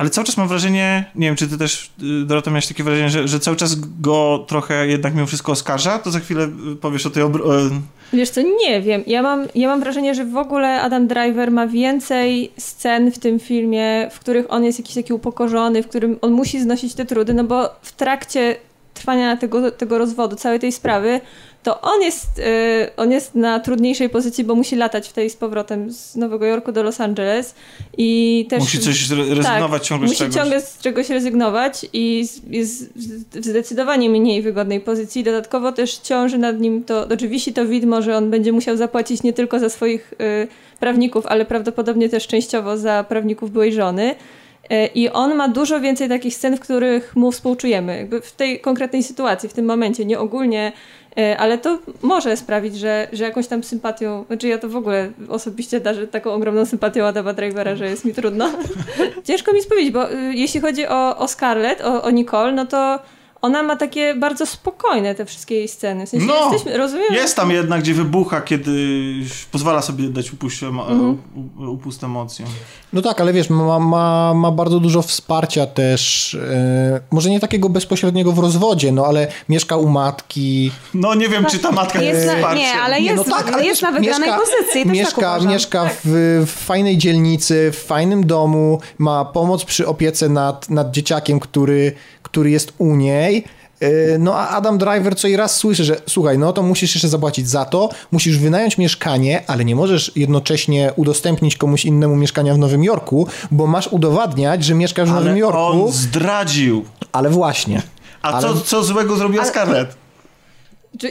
ale 0.02 0.10
cały 0.10 0.26
czas 0.26 0.38
mam 0.38 0.48
wrażenie, 0.48 1.06
nie 1.16 1.28
wiem, 1.28 1.36
czy 1.36 1.48
ty 1.48 1.58
też, 1.58 1.92
y, 2.24 2.26
Dorota, 2.26 2.52
miałeś 2.52 2.68
takie 2.68 2.84
wrażenie, 2.84 3.10
że, 3.10 3.28
że 3.28 3.40
cały 3.40 3.58
czas 3.58 3.76
go 4.02 4.46
trochę 4.48 4.88
jednak 4.88 5.16
mimo 5.16 5.28
wszystko 5.28 5.52
oskarża? 5.52 6.00
To 6.00 6.12
za 6.12 6.20
chwilę 6.20 6.44
y, 6.74 6.76
powiesz 6.76 7.06
o 7.06 7.10
tej 7.10 7.24
obro- 7.24 7.70
Wiesz 8.14 8.30
co, 8.30 8.42
nie 8.42 8.82
wiem. 8.82 9.04
Ja 9.08 9.22
mam, 9.22 9.48
ja 9.56 9.68
mam 9.68 9.80
wrażenie, 9.80 10.16
że 10.16 10.26
w 10.26 10.38
ogóle 10.38 10.82
Adam 10.82 11.08
Driver 11.08 11.52
ma 11.52 11.68
więcej 11.68 12.52
scen 12.58 13.12
w 13.12 13.20
tym 13.20 13.40
filmie, 13.40 14.10
w 14.12 14.20
których 14.20 14.46
on 14.50 14.64
jest 14.64 14.80
jakiś 14.80 14.96
taki 14.96 15.14
upokorzony, 15.14 15.84
w 15.84 15.88
którym 15.88 16.18
on 16.22 16.32
musi 16.32 16.62
znosić 16.62 16.94
te 16.94 17.06
trudy, 17.06 17.34
no 17.34 17.44
bo 17.44 17.70
w 17.82 17.92
trakcie 17.92 18.56
trwania 19.02 19.38
tego, 19.38 19.72
tego 19.72 19.98
rozwodu, 19.98 20.36
całej 20.36 20.60
tej 20.60 20.72
sprawy, 20.72 21.22
to 21.64 21.82
on 21.82 22.02
jest, 22.02 22.40
y, 22.40 22.96
on 22.98 23.12
jest 23.12 23.36
na 23.36 23.60
trudniejszej 23.60 24.10
pozycji, 24.10 24.44
bo 24.44 24.56
musi 24.56 24.76
latać 24.76 25.10
w 25.10 25.14
tej 25.14 25.30
z 25.30 25.36
powrotem 25.36 25.92
z 25.92 26.16
Nowego 26.16 26.46
Jorku 26.46 26.72
do 26.72 26.84
Los 26.84 27.02
Angeles 27.02 27.56
i 27.98 28.46
też... 28.50 28.60
musi 28.60 28.80
coś 28.80 29.12
re- 29.12 29.36
rezygnować 29.36 29.82
tak, 29.82 29.88
ciągle 29.88 30.08
z 30.08 30.12
musi 30.12 30.20
czegoś. 30.20 30.36
ciągle 30.36 30.62
z 30.62 30.78
czegoś 30.78 31.10
rezygnować 31.10 31.86
i 31.94 32.28
jest 32.50 32.90
w 32.96 33.46
zdecydowanie 33.46 34.10
mniej 34.10 34.42
wygodnej 34.42 34.80
pozycji. 34.80 35.24
Dodatkowo 35.24 35.72
też 35.72 35.98
ciąży 35.98 36.38
nad 36.38 36.60
nim 36.60 36.84
to, 36.84 37.08
oczywiście 37.14 37.54
to 37.54 37.66
widmo, 37.66 38.02
że 38.02 38.18
on 38.18 38.30
będzie 38.30 38.52
musiał 38.52 38.78
zapłacić 38.78 39.24
nie 39.24 39.34
tylko 39.34 39.60
za 39.60 39.70
swoich 39.70 40.14
y, 40.14 40.48
prawników, 40.80 41.26
ale 41.26 41.46
prawdopodobnie 41.46 42.10
też 42.10 42.28
częściowo 42.28 42.78
za 42.78 43.06
prawników 43.10 43.52
byłej 43.52 43.74
żony. 43.74 44.16
Y, 44.72 44.90
I 44.96 45.10
on 45.10 45.36
ma 45.36 45.48
dużo 45.48 45.82
więcej 45.82 46.10
takich 46.10 46.36
scen, 46.36 46.58
w 46.58 46.60
których 46.60 47.16
mu 47.16 47.32
współczujemy. 47.32 47.98
Jakby 47.98 48.22
w 48.22 48.32
tej 48.32 48.60
konkretnej 48.60 49.04
sytuacji, 49.04 49.50
w 49.50 49.54
tym 49.54 49.66
momencie, 49.66 50.06
nie 50.06 50.20
ogólnie, 50.20 50.72
y, 51.20 51.38
ale 51.38 51.58
to 51.58 51.80
może 52.02 52.38
sprawić, 52.38 52.78
że, 52.78 53.08
że 53.14 53.24
jakąś 53.24 53.48
tam 53.48 53.64
sympatią, 53.64 54.26
znaczy 54.28 54.48
ja 54.48 54.58
to 54.58 54.70
w 54.70 54.76
ogóle 54.76 55.12
osobiście 55.30 55.80
darzę 55.80 56.08
taką 56.08 56.32
ogromną 56.32 56.66
sympatią 56.66 57.06
Adama 57.06 57.34
Drivera, 57.34 57.76
że 57.76 57.86
jest 57.86 58.06
mi 58.06 58.14
trudno. 58.14 58.50
Ciężko 59.28 59.54
mi 59.54 59.62
spowiedzieć, 59.62 59.92
bo 59.92 60.12
y, 60.12 60.34
jeśli 60.34 60.62
chodzi 60.62 60.88
o, 60.88 61.18
o 61.18 61.28
Scarlett, 61.28 61.82
o, 61.82 62.04
o 62.04 62.10
Nicole, 62.10 62.52
no 62.52 62.66
to 62.66 63.00
ona 63.42 63.64
ma 63.64 63.76
takie 63.76 64.16
bardzo 64.16 64.46
spokojne 64.46 65.16
te 65.16 65.26
wszystkie 65.26 65.56
jej 65.56 65.68
sceny. 65.68 66.06
W 66.06 66.10
sensie 66.10 66.26
No, 66.26 66.52
jesteśmy, 66.52 66.78
rozumiem? 66.78 67.14
Jest 67.14 67.36
tam 67.36 67.52
jednak, 67.52 67.82
gdzie 67.82 67.94
wybucha, 67.94 68.42
kiedy 68.42 68.72
pozwala 69.52 69.82
sobie 69.82 70.10
dać 70.10 70.34
upuść, 70.34 70.64
Mhm. 70.64 71.18
upust 71.70 72.04
emocjom. 72.04 72.50
No 72.94 73.02
tak, 73.02 73.22
ale 73.22 73.34
wiesz, 73.34 73.50
ma, 73.50 73.80
ma, 73.80 74.34
ma 74.34 74.52
bardzo 74.52 74.80
dużo 74.80 75.02
wsparcia 75.02 75.66
też, 75.66 76.34
e, 76.34 77.00
może 77.12 77.30
nie 77.30 77.40
takiego 77.40 77.70
bezpośredniego 77.70 78.32
w 78.32 78.40
rozwodzie, 78.40 78.92
no 78.92 79.06
ale 79.06 79.28
mieszka 79.50 79.78
u 79.78 79.88
matki. 79.90 80.72
No 80.94 81.16
nie 81.16 81.30
wiem, 81.30 81.46
czy 81.46 81.60
ta 81.60 81.72
matka 81.72 82.02
Jest 82.02 82.28
na- 82.28 82.36
wsparciem. 82.36 82.64
nie, 82.64 82.74
ale 82.82 83.00
jest- 83.02 83.28
no 83.28 83.38
jest 83.38 83.62
wiesz, 83.64 83.82
na 83.82 83.92
wygranej 83.92 84.30
pozycji, 84.40 84.74
też 84.74 84.84
tak 84.84 84.94
mieszka, 84.94 85.22
uważam. 85.32 85.48
mieszka 85.52 85.86
w, 86.04 86.44
w 86.48 86.52
fajnej 86.66 86.98
dzielnicy, 86.98 87.72
w 87.74 87.84
fajnym 87.86 88.26
domu, 88.28 88.80
ma 88.98 89.26
pomoc 89.26 89.66
przy 89.66 89.88
opiece 89.88 90.30
nad, 90.30 90.70
nad 90.70 90.92
dzieciakiem, 90.92 91.40
który, 91.40 91.92
który 92.32 92.52
jest 92.52 92.74
u 92.78 92.96
niej. 92.96 93.44
E, 93.80 94.18
No 94.20 94.36
a 94.36 94.48
Adam 94.50 94.78
Driver 94.78 95.16
co 95.16 95.28
i 95.28 95.36
raz 95.36 95.58
słyszy, 95.58 95.84
że 95.84 96.02
słuchaj, 96.10 96.38
no 96.38 96.54
to 96.54 96.64
musisz 96.64 96.96
jeszcze 96.96 97.08
zapłacić 97.10 97.50
za 97.50 97.66
to, 97.66 97.90
musisz 98.12 98.38
wynająć 98.40 98.78
mieszkanie, 98.78 99.44
ale 99.48 99.66
nie 99.66 99.76
możesz 99.76 100.12
jednocześnie 100.16 100.94
udostępnić 100.96 101.58
komuś 101.58 101.86
innemu 101.86 102.16
mieszkania 102.16 102.54
w 102.54 102.58
Nowym 102.58 102.84
Jorku, 102.84 103.28
bo 103.52 103.68
masz 103.68 103.88
udowadniać, 103.88 104.64
że 104.66 104.74
mieszkasz 104.74 105.10
w 105.10 105.14
Nowym 105.14 105.30
Ale 105.30 105.40
Jorku. 105.40 105.60
on 105.60 105.92
zdradził. 105.92 106.86
Ale 107.12 107.30
właśnie. 107.30 107.82
A 108.22 108.32
Ale- 108.34 108.42
co, 108.42 108.62
co 108.62 108.84
złego 108.84 109.16
zrobiła 109.16 109.46
Scarlett? 109.46 109.96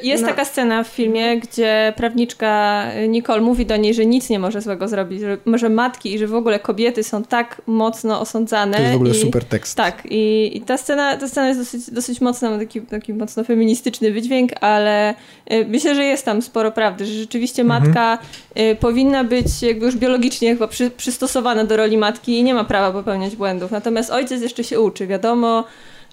Jest 0.03 0.22
No. 0.22 0.29
taka 0.29 0.44
scena 0.44 0.85
w 0.85 0.88
filmie, 0.88 1.38
gdzie 1.40 1.92
prawniczka 1.96 2.85
Nicole 3.09 3.40
mówi 3.40 3.66
do 3.66 3.76
niej, 3.76 3.94
że 3.94 4.07
nic 4.07 4.31
nie 4.31 4.38
może 4.38 4.61
złego 4.61 4.88
zrobić, 4.88 5.20
że, 5.20 5.38
że 5.55 5.68
matki 5.68 6.14
i 6.14 6.18
że 6.18 6.26
w 6.26 6.35
ogóle 6.35 6.59
kobiety 6.59 7.03
są 7.03 7.24
tak 7.24 7.62
mocno 7.66 8.20
osądzane. 8.20 8.76
To 8.76 8.81
jest 8.83 8.92
w 8.92 8.96
ogóle 8.96 9.11
i, 9.11 9.20
super 9.20 9.44
tekst. 9.44 9.76
Tak, 9.76 10.03
i, 10.11 10.50
i 10.57 10.61
ta, 10.61 10.76
scena, 10.79 11.16
ta 11.16 11.29
scena 11.29 11.48
jest 11.48 11.61
dosyć, 11.61 11.90
dosyć 11.90 12.20
mocna, 12.20 12.50
ma 12.50 12.59
taki, 12.59 12.81
taki 12.81 13.14
mocno 13.14 13.44
feministyczny 13.44 14.12
wydźwięk, 14.12 14.50
ale 14.61 15.14
y, 15.53 15.66
myślę, 15.68 15.94
że 15.94 16.05
jest 16.05 16.24
tam 16.24 16.42
sporo 16.42 16.72
prawdy, 16.72 17.07
że 17.07 17.12
rzeczywiście 17.14 17.62
Mhm. 17.62 17.83
matka 17.85 18.18
y, 18.59 18.76
powinna 18.76 19.24
być 19.24 19.62
jakby 19.62 19.87
już 19.87 19.96
biologicznie 19.96 20.53
chyba 20.53 20.68
przy, 20.68 20.90
przystosowana 20.90 21.64
do 21.64 21.76
roli 21.76 21.98
matki 21.98 22.38
i 22.38 22.42
nie 22.42 22.55
ma 22.55 22.64
prawa 22.64 22.92
popełniać 22.98 23.37
błędów. 23.37 23.70
Natomiast 23.70 24.11
ojciec 24.11 24.42
jeszcze 24.42 24.64
się 24.64 24.81
uczy, 24.81 25.07
wiadomo, 25.07 25.64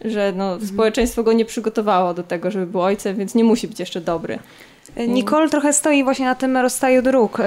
że 0.06 0.34
no, 0.36 0.52
Mhm. 0.54 0.68
społeczeństwo 0.70 1.24
go 1.24 1.34
nie 1.34 1.46
przygotowało 1.46 2.14
do 2.14 2.24
tego, 2.24 2.52
żeby 2.52 2.68
był 2.68 2.82
ojcem, 2.82 3.16
więc 3.16 3.36
nie 3.36 3.44
musi 3.44 3.68
być 3.68 3.80
jeszcze 3.80 4.02
dobry. 4.02 4.40
Nicole 5.08 5.50
trochę 5.50 5.74
stoi 5.74 6.04
właśnie 6.04 6.26
na 6.26 6.36
tym 6.36 6.58
rozstaju 6.58 7.02
dróg, 7.02 7.38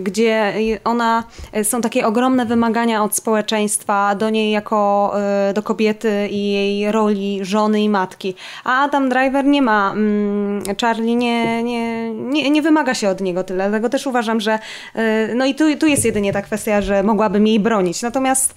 gdzie 0.00 0.52
ona, 0.84 1.24
y, 1.56 1.64
są 1.64 1.80
takie 1.80 2.06
ogromne 2.06 2.46
wymagania 2.46 3.04
od 3.04 3.16
społeczeństwa 3.16 4.14
do 4.14 4.30
niej 4.30 4.50
jako 4.50 5.12
y, 5.50 5.54
do 5.54 5.62
kobiety 5.62 6.28
i 6.30 6.52
jej 6.52 6.92
roli 6.92 7.38
żony 7.42 7.82
i 7.82 7.88
matki. 7.88 8.34
A 8.64 8.84
Adam 8.84 9.08
Driver 9.08 9.44
nie 9.44 9.62
ma, 9.62 9.92
mm, 9.92 10.62
Charlie 10.80 11.16
nie, 11.16 11.62
nie, 11.62 12.14
nie, 12.14 12.50
nie 12.50 12.62
wymaga 12.62 12.94
się 12.94 13.08
od 13.08 13.20
niego 13.20 13.44
tyle, 13.44 13.68
dlatego 13.68 13.88
też 13.88 14.06
uważam, 14.06 14.40
że 14.40 14.58
y, 14.96 15.34
no 15.34 15.44
i 15.44 15.54
tu, 15.54 15.76
tu 15.76 15.86
jest 15.86 16.04
jedynie 16.04 16.32
ta 16.32 16.42
kwestia, 16.42 16.82
że 16.82 17.02
mogłabym 17.02 17.46
jej 17.46 17.60
bronić. 17.60 18.02
Natomiast 18.02 18.54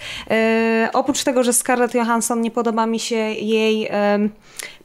oprócz 0.93 1.23
tego, 1.23 1.43
że 1.43 1.53
Scarlett 1.53 1.93
Johansson 1.93 2.41
nie 2.41 2.51
podoba 2.51 2.85
mi 2.85 2.99
się 2.99 3.15
jej 3.15 3.89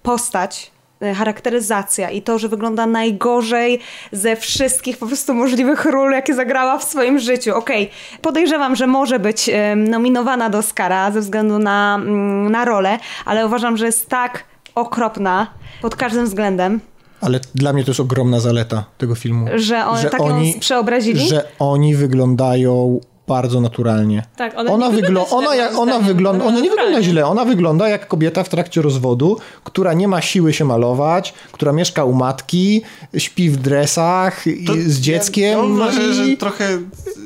postać, 0.03 0.71
e, 0.79 0.82
charakteryzacja 1.15 2.11
i 2.11 2.23
to, 2.23 2.39
że 2.39 2.49
wygląda 2.49 2.87
najgorzej 2.87 3.79
ze 4.13 4.37
wszystkich 4.37 4.99
po 4.99 5.07
prostu 5.07 5.35
możliwych 5.35 5.85
ról, 5.85 6.13
jakie 6.13 6.35
zagrała 6.35 6.79
w 6.79 6.85
swoim 6.85 7.19
życiu. 7.19 7.57
Okej, 7.57 7.91
podejrzewam, 8.23 8.77
że 8.77 8.87
może 8.87 9.19
być 9.19 9.49
e, 9.49 9.77
nominowana 9.77 10.51
do 10.51 10.59
Oscara 10.59 11.11
ze 11.11 11.21
względu 11.21 11.59
na, 11.59 11.95
mm, 12.03 12.53
na 12.53 12.65
rolę, 12.65 12.99
ale 13.25 13.47
uważam, 13.47 13.77
że 13.77 13.87
jest 13.87 14.09
tak 14.09 14.45
okropna 14.75 15.47
pod 15.83 15.97
każdym 15.97 16.25
względem, 16.25 16.81
Ale 17.21 17.41
dla 17.55 17.73
mnie 17.73 17.85
to 17.85 17.91
jest 17.91 18.01
ogromna 18.01 18.41
zaleta 18.41 18.85
tego 18.99 19.15
filmu. 19.15 19.47
że, 19.55 19.87
on, 19.87 19.99
tak 20.11 20.21
ją 20.21 20.43
przeobrazili. 20.61 21.29
Że 21.29 21.45
oni 21.59 21.97
wyglądają 21.97 23.01
bardzo 23.33 23.61
naturalnie. 23.61 24.23
Tak, 24.37 24.59
ona 24.59 24.73
ona 24.73 24.91
źle, 24.97 25.27
ona, 25.31 25.55
jak, 25.55 25.79
ona, 25.79 25.99
wygląda, 25.99 26.45
ona 26.45 26.61
nie 26.61 26.71
wygląda 26.71 27.03
źle, 27.03 27.27
ona 27.27 27.45
wygląda 27.45 27.89
jak 27.89 28.09
kobieta 28.09 28.45
w 28.45 28.49
trakcie 28.49 28.83
rozwodu, 28.83 29.39
która 29.65 29.93
nie 29.93 30.09
ma 30.09 30.21
siły 30.21 30.53
się 30.53 30.65
malować, 30.65 31.35
która 31.53 31.73
mieszka 31.73 32.05
u 32.05 32.13
matki, 32.13 32.83
śpi 33.19 33.51
w 33.51 33.57
dresach 33.57 34.47
i, 34.47 34.65
To 34.65 34.73
z 34.77 35.01
dzieckiem. 35.01 35.45
Ja, 35.45 35.51
ja 35.51 35.63
uważam, 35.63 36.11
i... 36.11 36.15
że 36.15 36.37
trochę, 36.37 36.79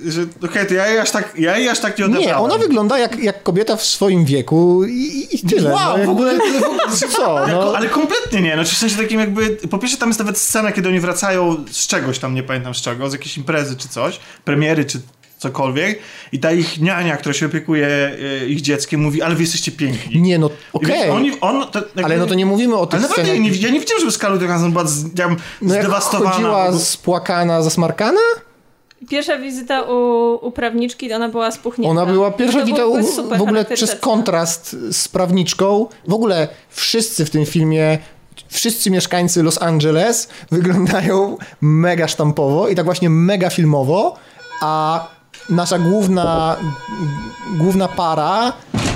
że 0.06 0.20
okej, 0.44 0.66
to 0.66 0.74
ja 0.74 0.86
jej 0.86 0.98
aż 0.98 1.10
tak, 1.10 1.34
ja 1.38 1.58
jej 1.58 1.68
aż 1.68 1.80
tak 1.80 1.98
nie 1.98 2.04
odebrałem. 2.04 2.28
Nie, 2.28 2.36
ona 2.36 2.58
wygląda 2.58 2.98
jak, 2.98 3.18
jak 3.18 3.42
kobieta 3.42 3.76
w 3.76 3.82
swoim 3.82 4.24
wieku 4.24 4.84
i, 4.84 5.26
i 5.32 5.38
tyle. 5.38 5.70
Wow, 5.72 5.98
no, 5.98 6.04
w 6.04 6.08
ogóle, 6.08 6.32
jakby- 6.32 6.60
w 6.60 6.64
ogóle 6.70 6.96
co? 6.96 7.34
No, 7.46 7.48
Jako, 7.48 7.76
ale 7.76 7.88
kompletnie 7.88 8.40
nie, 8.42 8.54
znaczy 8.54 8.74
w 8.74 8.78
sensie 8.78 8.96
takim 8.96 9.20
jakby, 9.20 9.50
po 9.70 9.78
pierwsze 9.78 9.98
tam 9.98 10.08
jest 10.08 10.18
nawet 10.18 10.38
scena, 10.38 10.72
kiedy 10.72 10.88
oni 10.88 11.00
wracają 11.00 11.64
z 11.70 11.86
czegoś 11.86 12.18
tam, 12.18 12.34
nie 12.34 12.42
pamiętam 12.42 12.74
z 12.74 12.80
czego, 12.80 13.10
z 13.10 13.12
jakiejś 13.12 13.36
imprezy 13.36 13.76
czy 13.76 13.88
coś, 13.88 14.20
premiery 14.44 14.84
czy 14.84 15.00
cokolwiek 15.38 15.98
i 16.32 16.38
ta 16.38 16.52
ich 16.52 16.80
niania, 16.80 17.16
która 17.16 17.32
się 17.34 17.46
opiekuje 17.46 17.86
e, 18.42 18.46
ich 18.46 18.60
dzieckiem 18.60 19.00
mówi, 19.00 19.22
ale 19.22 19.34
wy 19.34 19.42
jesteście 19.42 19.72
piękni. 19.72 20.20
nie, 20.22 20.38
no 20.38 20.50
okej. 20.72 21.10
oni, 21.10 21.40
on, 21.40 21.66
to, 21.70 21.78
jakby, 21.78 22.04
Ale 22.04 22.16
no 22.18 22.26
to 22.26 22.34
nie 22.34 22.46
mówimy 22.46 22.76
o 22.76 22.86
tych 22.86 23.00
Ale 23.00 23.08
naprawdę, 23.08 23.30
ja 23.30 23.36
scenach. 23.42 23.52
nie, 23.60 23.66
ja 23.66 23.70
nie 23.74 23.80
widziałem, 23.80 24.00
żeby 24.00 24.12
Scarlett 24.12 24.42
Johansson 24.42 24.72
była 24.72 24.84
z, 24.86 25.18
ja 25.18 25.28
No 25.62 25.74
jak 25.74 25.82
zdewastowana. 25.84 26.30
chodziła 26.30 26.70
bo- 26.72 26.78
spłakana, 26.78 27.62
zasmarkana? 27.62 28.20
Pierwsza 29.10 29.38
wizyta 29.38 29.82
u, 29.82 30.34
u 30.46 30.52
prawniczki, 30.52 31.12
ona 31.12 31.28
była 31.28 31.50
spuchnięta. 31.50 31.90
Ona 31.90 32.06
była 32.12 32.30
pierwsza 32.30 32.64
była 32.64 32.86
u- 32.86 33.02
w 33.38 33.42
ogóle 33.42 33.64
przez 33.64 33.94
kontrast 34.00 34.76
z 34.92 35.08
prawniczką. 35.08 35.86
W 36.08 36.12
ogóle 36.14 36.48
wszyscy 36.70 37.24
w 37.24 37.30
tym 37.30 37.46
filmie, 37.46 37.98
wszyscy 38.48 38.90
mieszkańcy 38.90 39.42
Los 39.42 39.62
Angeles 39.62 40.28
wyglądają 40.50 41.36
mega 41.60 42.08
sztampowo 42.08 42.68
i 42.68 42.74
tak 42.74 42.84
właśnie 42.84 43.10
mega 43.10 43.50
filmowo, 43.50 44.16
a 44.60 45.08
nasza 45.50 45.78
główna, 45.78 46.56
główna 47.58 47.88
para 47.88 48.52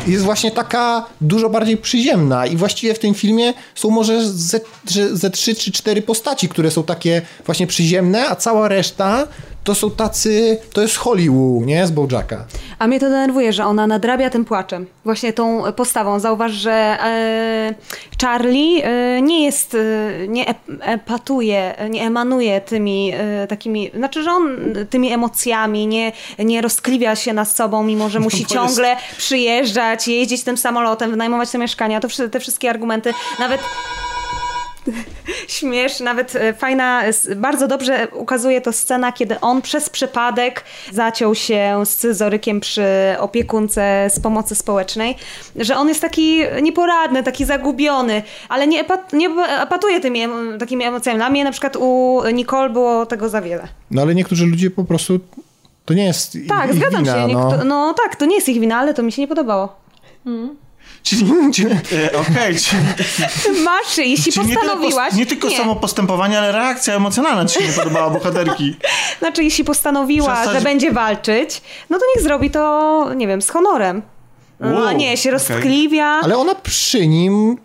jest 0.07 0.25
właśnie 0.25 0.51
taka 0.51 1.07
dużo 1.21 1.51
bardziej 1.51 1.77
przyziemna 1.77 2.47
i 2.47 2.57
właściwie 2.57 2.95
w 2.95 2.99
tym 2.99 3.15
filmie 3.15 3.55
są 3.75 3.91
może 3.91 4.29
ze, 4.29 4.61
ze 5.13 5.31
trzy 5.31 5.55
czy 5.55 5.73
cztery 5.73 6.03
postaci, 6.03 6.49
które 6.49 6.71
są 6.71 6.83
takie 6.83 7.23
właśnie 7.47 7.67
przyziemne, 7.67 8.29
a 8.29 8.37
cała 8.37 8.69
reszta 8.69 9.27
to 9.65 9.75
są 9.75 9.91
tacy, 9.91 10.59
to 10.73 10.83
jest 10.83 10.97
Hollywood, 10.97 11.67
nie? 11.67 11.87
Z 11.87 11.91
Bojacka. 11.91 12.45
A 12.79 12.87
mnie 12.87 13.01
to 13.01 13.07
denerwuje, 13.07 13.53
że 13.53 13.65
ona 13.67 13.87
nadrabia 13.87 14.31
tym 14.31 14.45
płaczem. 14.45 14.87
Właśnie 15.05 15.33
tą 15.33 15.63
postawą. 15.77 16.19
Zauważ, 16.21 16.53
że 16.53 16.73
e, 16.73 17.75
Charlie 18.23 18.83
e, 18.85 19.23
nie 19.23 19.45
jest, 19.45 19.75
e, 19.75 19.79
nie 20.29 20.45
ep- 20.47 20.79
epatuje, 20.81 21.75
nie 21.91 22.03
emanuje 22.07 22.61
tymi 22.61 23.13
e, 23.15 23.47
takimi, 23.47 23.91
znaczy, 23.95 24.23
że 24.23 24.31
on 24.31 24.59
tymi 24.91 25.13
emocjami 25.13 25.87
nie, 25.87 26.13
nie 26.39 26.61
rozkliwia 26.63 27.17
się 27.17 27.33
nad 27.33 27.51
sobą, 27.51 27.83
mimo 27.83 28.09
że 28.09 28.21
musi 28.27 28.37
bo 28.37 28.41
jest- 28.41 28.53
ciągle 28.53 28.97
przyjeżdżać, 29.17 30.09
jeździć 30.09 30.45
tym 30.45 30.57
samolotem, 30.57 31.11
wynajmować 31.11 31.51
te 31.51 31.59
mieszkania. 31.59 32.01
To 32.01 32.09
te 32.33 32.41
wszystkie 32.41 32.71
argumenty, 32.71 33.13
nawet 33.39 33.61
śmiesz, 35.49 36.01
nawet 36.01 36.37
e, 36.37 36.55
fajna, 36.55 37.05
s- 37.05 37.29
bardzo 37.37 37.69
dobrze 37.69 38.09
ukazuje 38.13 38.61
to 38.61 38.73
scena, 38.73 39.13
kiedy 39.13 39.41
on 39.41 39.63
przez 39.63 39.91
przypadek 39.91 40.65
zaciął 40.93 41.35
się 41.35 41.83
z 41.85 41.89
scyzorykiem 41.91 42.61
przy 42.61 42.85
opiekunce 43.19 44.11
z 44.15 44.21
pomocy 44.21 44.55
społecznej, 44.55 45.17
że 45.57 45.77
on 45.77 45.89
jest 45.89 46.01
taki 46.01 46.41
nieporadny, 46.63 47.23
taki 47.23 47.45
zagubiony, 47.45 48.23
ale 48.49 48.67
nie, 48.67 48.81
epat, 48.81 49.13
nie 49.13 49.29
epatuje 49.63 50.01
tymi 50.01 50.21
em- 50.23 50.59
takimi 50.59 50.85
emocjami. 50.85 51.19
Dla 51.19 51.31
mnie 51.31 51.45
na 51.45 51.51
przykład 51.53 51.77
u 51.77 52.23
Nicole 52.33 52.71
było 52.71 53.07
tego 53.07 53.29
za 53.29 53.41
wiele. 53.43 53.69
No 53.91 54.03
ale 54.03 54.15
niektórzy 54.15 54.47
ludzie 54.47 54.71
po 54.71 54.85
prostu 54.85 55.21
to 55.85 55.95
nie 55.95 56.05
jest 56.05 56.39
Tak, 56.49 56.71
ich 56.71 56.77
zgadzam 56.77 57.05
wina, 57.05 57.15
się. 57.15 57.21
no. 57.35 57.49
Niekto, 57.51 57.65
no 57.65 57.95
tak, 58.05 58.17
to 58.17 58.25
nie 58.27 58.35
jest 58.35 58.49
ich 58.49 58.61
wina, 58.61 58.77
ale 58.77 58.95
to 58.95 59.03
mi 59.03 59.13
się 59.13 59.23
nie 59.23 59.29
podobało. 59.29 59.77
Czyli, 61.03 61.25
czyli 61.55 61.71
e, 61.73 62.19
okej, 62.19 62.57
czyli, 62.57 62.83
Masz, 63.65 63.99
jeśli 63.99 64.33
czyli 64.33 64.47
nie, 64.47 64.55
postanowiłaś... 64.55 65.13
pos- 65.13 65.17
nie 65.17 65.27
tylko 65.27 65.51
samo 65.51 65.77
postępowanie, 65.77 66.39
ale 66.39 66.53
reakcja 66.53 66.95
emocjonalna 66.95 67.45
ci 67.45 67.59
się 67.59 67.67
nie 67.67 67.73
podobała 67.73 68.11
bohaterki. 68.11 68.77
Znaczy, 69.19 69.45
jeśli 69.45 69.65
postanowiła, 69.65 70.35
Przestać- 70.35 70.53
że 70.55 70.61
będzie 70.61 70.93
walczyć, 70.93 71.63
no 71.91 71.99
to 71.99 72.05
niech 72.15 72.25
zrobi 72.25 72.51
to, 72.51 73.07
nie 73.17 73.27
wiem, 73.27 73.43
z 73.43 73.51
honorem. 73.51 74.03
No, 74.61 74.69
Wow, 74.75 74.87
a 74.89 74.93
nie, 74.93 75.17
się 75.17 75.29
okej. 75.29 75.33
roztkliwia. 75.33 76.05
Ale 76.07 76.37
ona 76.37 76.55
przy 76.55 77.07
nim 77.07 77.59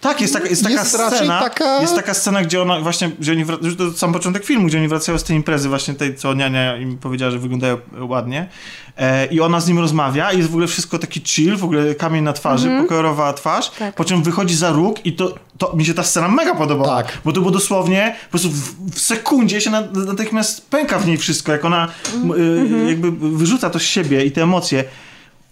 Tak, 0.00 0.20
jest 0.20 0.32
taka, 0.34 0.48
jest 0.48 0.62
taka 0.62 0.74
Jest 0.74 0.90
scena, 0.90 1.40
taka- 1.40 1.80
jest 1.80 1.94
taka 1.94 2.14
scena, 2.14 2.42
gdzie 2.42 2.62
ona 2.62 2.80
właśnie, 2.80 3.10
gdzie 3.18 3.32
oni, 3.32 3.44
wra- 3.46 3.64
już 3.64 3.76
to 3.76 3.92
sam 3.92 4.12
początek 4.12 4.44
filmu, 4.44 4.66
gdzie 4.66 4.78
oni 4.78 4.88
wracają 4.88 5.18
z 5.18 5.24
tej 5.24 5.36
imprezy 5.36 5.68
właśnie 5.68 5.94
tej, 5.94 6.16
co 6.16 6.34
niania 6.34 6.76
im 6.76 6.98
powiedziała, 6.98 7.30
że 7.30 7.38
wyglądają 7.38 7.76
ładnie 8.00 8.48
e, 8.96 9.26
i 9.26 9.40
ona 9.40 9.60
z 9.60 9.68
nim 9.68 9.78
rozmawia 9.78 10.32
i 10.32 10.36
jest 10.36 10.48
w 10.48 10.52
ogóle 10.52 10.66
wszystko 10.66 10.98
taki 10.98 11.20
chill, 11.24 11.56
w 11.56 11.64
ogóle 11.64 11.94
kamień 11.94 12.24
na 12.24 12.32
twarzy, 12.32 12.70
pokolorowa 12.82 13.32
twarz, 13.32 13.70
Tak. 13.70 13.94
po 13.94 14.04
czym 14.04 14.22
wychodzi 14.22 14.56
za 14.56 14.70
róg 14.70 15.06
i 15.06 15.12
to, 15.12 15.34
to 15.58 15.76
mi 15.76 15.84
się 15.84 15.94
ta 15.94 16.02
scena 16.02 16.28
mega 16.28 16.54
podobała, 16.54 17.02
Tak. 17.02 17.18
bo 17.24 17.32
to 17.32 17.40
było 17.40 17.52
dosłownie, 17.52 18.16
po 18.24 18.30
prostu 18.30 18.50
w, 18.50 18.90
w 18.94 19.00
sekundzie 19.00 19.60
się 19.60 19.70
na, 19.70 19.80
natychmiast 20.06 20.66
pęka 20.70 20.98
w 20.98 21.06
niej 21.06 21.16
wszystko, 21.16 21.52
jak 21.52 21.64
ona 21.64 21.88
m, 22.14 22.32
y, 22.32 22.88
jakby 22.88 23.12
wyrzuca 23.12 23.70
to 23.70 23.78
z 23.78 23.82
siebie 23.82 24.24
i 24.24 24.30
te 24.32 24.42
emocje. 24.42 24.84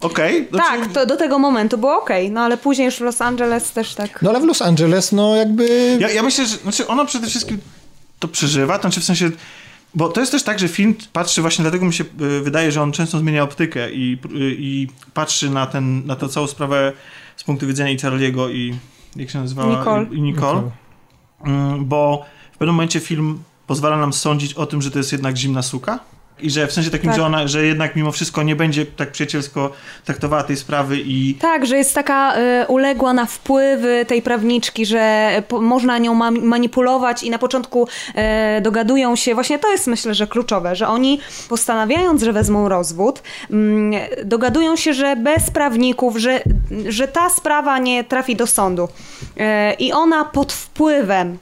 Okej, 0.00 0.48
znaczy- 0.50 0.80
Tak, 0.80 0.92
to 0.92 1.06
do 1.06 1.16
tego 1.16 1.38
momentu 1.38 1.78
było 1.78 1.98
okej, 2.02 2.30
no 2.30 2.40
ale 2.40 2.56
później 2.56 2.86
już 2.86 2.96
w 2.96 3.00
Los 3.00 3.20
Angeles 3.20 3.72
też 3.72 3.94
tak. 3.94 4.22
No 4.22 4.30
ale 4.30 4.40
w 4.40 4.44
Los 4.44 4.62
Angeles, 4.62 5.12
no 5.12 5.36
jakby... 5.36 5.96
Ja, 6.00 6.10
ja 6.10 6.22
myślę, 6.22 6.46
że 6.46 6.56
znaczy 6.56 6.86
ona 6.86 7.04
przede 7.04 7.26
wszystkim 7.26 7.58
to 8.18 8.28
przeżywa, 8.28 8.76
to 8.78 8.82
znaczy 8.82 9.00
w 9.00 9.04
sensie, 9.04 9.30
bo 9.94 10.08
to 10.08 10.20
jest 10.20 10.32
też 10.32 10.42
tak, 10.42 10.58
że 10.58 10.68
film 10.68 10.94
patrzy 11.12 11.40
właśnie, 11.40 11.62
dlatego 11.62 11.86
mi 11.86 11.94
się 11.94 12.04
y, 12.20 12.40
wydaje, 12.40 12.72
że 12.72 12.82
on 12.82 12.92
często 12.92 13.18
zmienia 13.18 13.42
optykę 13.42 13.92
i, 13.92 14.18
y, 14.24 14.56
i 14.58 14.88
patrzy 15.14 15.50
na, 15.50 15.66
ten, 15.66 16.06
na 16.06 16.16
tę 16.16 16.28
całą 16.28 16.46
sprawę 16.46 16.92
z 17.36 17.44
punktu 17.44 17.66
widzenia 17.66 17.90
i 17.90 17.98
Charlie'ego 17.98 18.50
i 18.52 18.74
jak 19.16 19.30
się 19.30 19.38
nazywała? 19.38 19.78
Nicole. 19.78 20.06
I, 20.10 20.16
i 20.16 20.20
Nicole. 20.22 20.70
Mm, 21.44 21.84
bo 21.84 22.26
w 22.52 22.58
pewnym 22.58 22.74
momencie 22.74 23.00
film 23.00 23.42
pozwala 23.66 23.96
nam 23.96 24.12
sądzić 24.12 24.54
o 24.54 24.66
tym, 24.66 24.82
że 24.82 24.90
to 24.90 24.98
jest 24.98 25.12
jednak 25.12 25.36
zimna 25.36 25.62
suka. 25.62 25.98
I 26.40 26.50
że 26.50 26.66
w 26.66 26.72
sensie 26.72 26.90
takim, 26.90 27.10
Tak. 27.10 27.16
że 27.16 27.24
ona, 27.26 27.48
że 27.48 27.66
jednak 27.66 27.96
mimo 27.96 28.12
wszystko 28.12 28.42
nie 28.42 28.56
będzie 28.56 28.86
tak 28.86 29.12
przyjacielsko 29.12 29.72
traktowała 30.04 30.42
tej 30.42 30.56
sprawy 30.56 30.96
i 31.00 31.34
Tak, 31.34 31.66
że 31.66 31.76
jest 31.76 31.94
taka 31.94 32.36
y, 32.38 32.66
uległa 32.66 33.12
na 33.12 33.26
wpływy 33.26 34.04
tej 34.08 34.22
prawniczki, 34.22 34.86
że 34.86 35.30
po, 35.48 35.60
można 35.60 35.98
nią 35.98 36.14
ma, 36.14 36.30
manipulować 36.30 37.22
i 37.22 37.30
na 37.30 37.38
początku 37.38 37.88
y, 38.58 38.60
dogadują 38.60 39.16
się, 39.16 39.34
właśnie 39.34 39.58
to 39.58 39.72
jest 39.72 39.86
myślę, 39.86 40.14
że 40.14 40.26
kluczowe, 40.26 40.76
że 40.76 40.88
oni 40.88 41.20
postanawiając, 41.48 42.22
że 42.22 42.32
wezmą 42.32 42.68
rozwód, 42.68 43.22
mm, 43.50 44.00
dogadują 44.24 44.76
się, 44.76 44.94
że 44.94 45.16
bez 45.16 45.50
prawników, 45.50 46.16
że, 46.16 46.40
że 46.88 47.08
ta 47.08 47.30
sprawa 47.30 47.78
nie 47.78 48.04
trafi 48.04 48.36
do 48.36 48.46
sądu. 48.46 48.88
Y, 49.36 49.74
I 49.78 49.92
ona 49.92 50.24
pod 50.24 50.52
wpływem, 50.52 51.38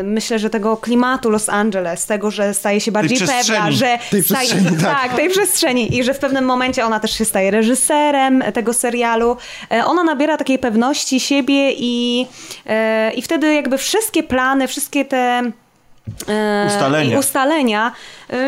y, 0.00 0.02
myślę, 0.02 0.38
że 0.38 0.50
tego 0.50 0.76
klimatu 0.76 1.30
Los 1.30 1.48
Angeles, 1.48 2.06
tego, 2.06 2.30
że 2.30 2.54
staje 2.54 2.80
się 2.80 2.92
bardziej 2.92 3.18
pewna, 3.18 3.70
że 3.70 3.98
Tej 4.22 4.36
przestrzeni, 4.48 4.76
tak. 4.82 5.00
tak, 5.02 5.16
tej 5.16 5.28
przestrzeni 5.30 5.96
i 5.98 6.04
że 6.04 6.14
w 6.14 6.18
pewnym 6.18 6.44
momencie 6.44 6.84
ona 6.84 7.00
też 7.00 7.10
się 7.18 7.24
staje 7.24 7.50
reżyserem 7.50 8.44
tego 8.54 8.72
serialu. 8.72 9.36
E, 9.72 9.84
Ona 9.84 10.02
nabiera 10.02 10.36
takiej 10.36 10.58
pewności 10.58 11.20
siebie 11.20 11.72
i, 11.72 12.26
e, 12.66 13.12
i 13.12 13.22
wtedy 13.22 13.54
jakby 13.54 13.78
wszystkie 13.78 14.22
plany, 14.22 14.68
wszystkie 14.68 15.04
te 15.04 15.42
e, 16.28 16.64
Ustalenia. 16.66 17.18
ustalenia 17.18 17.92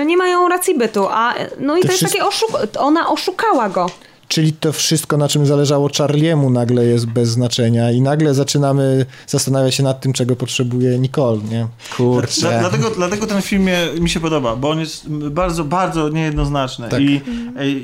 nie 0.06 0.16
mają 0.16 0.48
racji 0.48 0.74
bytu, 0.78 1.06
a 1.10 1.34
no 1.58 1.76
i 1.76 1.80
to 1.82 1.86
jest 1.88 1.98
wszystkie- 1.98 2.18
takie 2.18 2.30
oszuk- 2.30 2.78
ona 2.78 3.08
oszukała 3.08 3.68
go. 3.68 3.86
Czyli 4.28 4.52
to 4.52 4.72
wszystko, 4.72 5.16
na 5.16 5.28
czym 5.28 5.46
zależało 5.46 5.90
Charliemu, 5.98 6.50
nagle 6.50 6.84
jest 6.84 7.06
bez 7.06 7.28
znaczenia 7.28 7.90
i 7.90 8.00
nagle 8.00 8.34
zaczynamy 8.34 9.06
zastanawiać 9.26 9.74
się 9.74 9.82
nad 9.82 10.00
tym, 10.00 10.12
czego 10.12 10.36
potrzebuje 10.36 10.98
Nicole, 10.98 11.38
nie? 11.50 11.66
Kurczę. 11.96 12.40
Dla, 12.40 12.60
dlatego, 12.60 12.90
dlatego 12.90 13.26
ten 13.26 13.42
film 13.42 13.68
mi 14.00 14.10
się 14.10 14.20
podoba, 14.20 14.56
bo 14.56 14.70
on 14.70 14.80
jest 14.80 15.08
bardzo, 15.08 15.64
bardzo 15.64 16.08
niejednoznaczny 16.08 16.88
Tak. 16.88 17.00
I, 17.00 17.20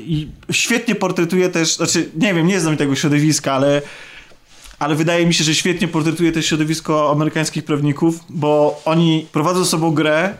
i 0.07 0.27
świetnie 0.51 0.95
portretuje 0.95 1.49
też, 1.49 1.75
znaczy 1.75 2.09
nie 2.15 2.33
wiem, 2.33 2.47
nie 2.47 2.59
znam 2.59 2.77
tego 2.77 2.95
środowiska, 2.95 3.53
ale, 3.53 3.81
ale 4.79 4.95
wydaje 4.95 5.25
mi 5.25 5.33
się, 5.33 5.43
że 5.43 5.55
świetnie 5.55 5.87
portretuje 5.87 6.31
też 6.31 6.45
środowisko 6.45 7.11
amerykańskich 7.11 7.65
prawników, 7.65 8.19
bo 8.29 8.81
oni 8.85 9.27
prowadzą 9.31 9.63
ze 9.63 9.69
sobą 9.69 9.91
grę, 9.91 10.33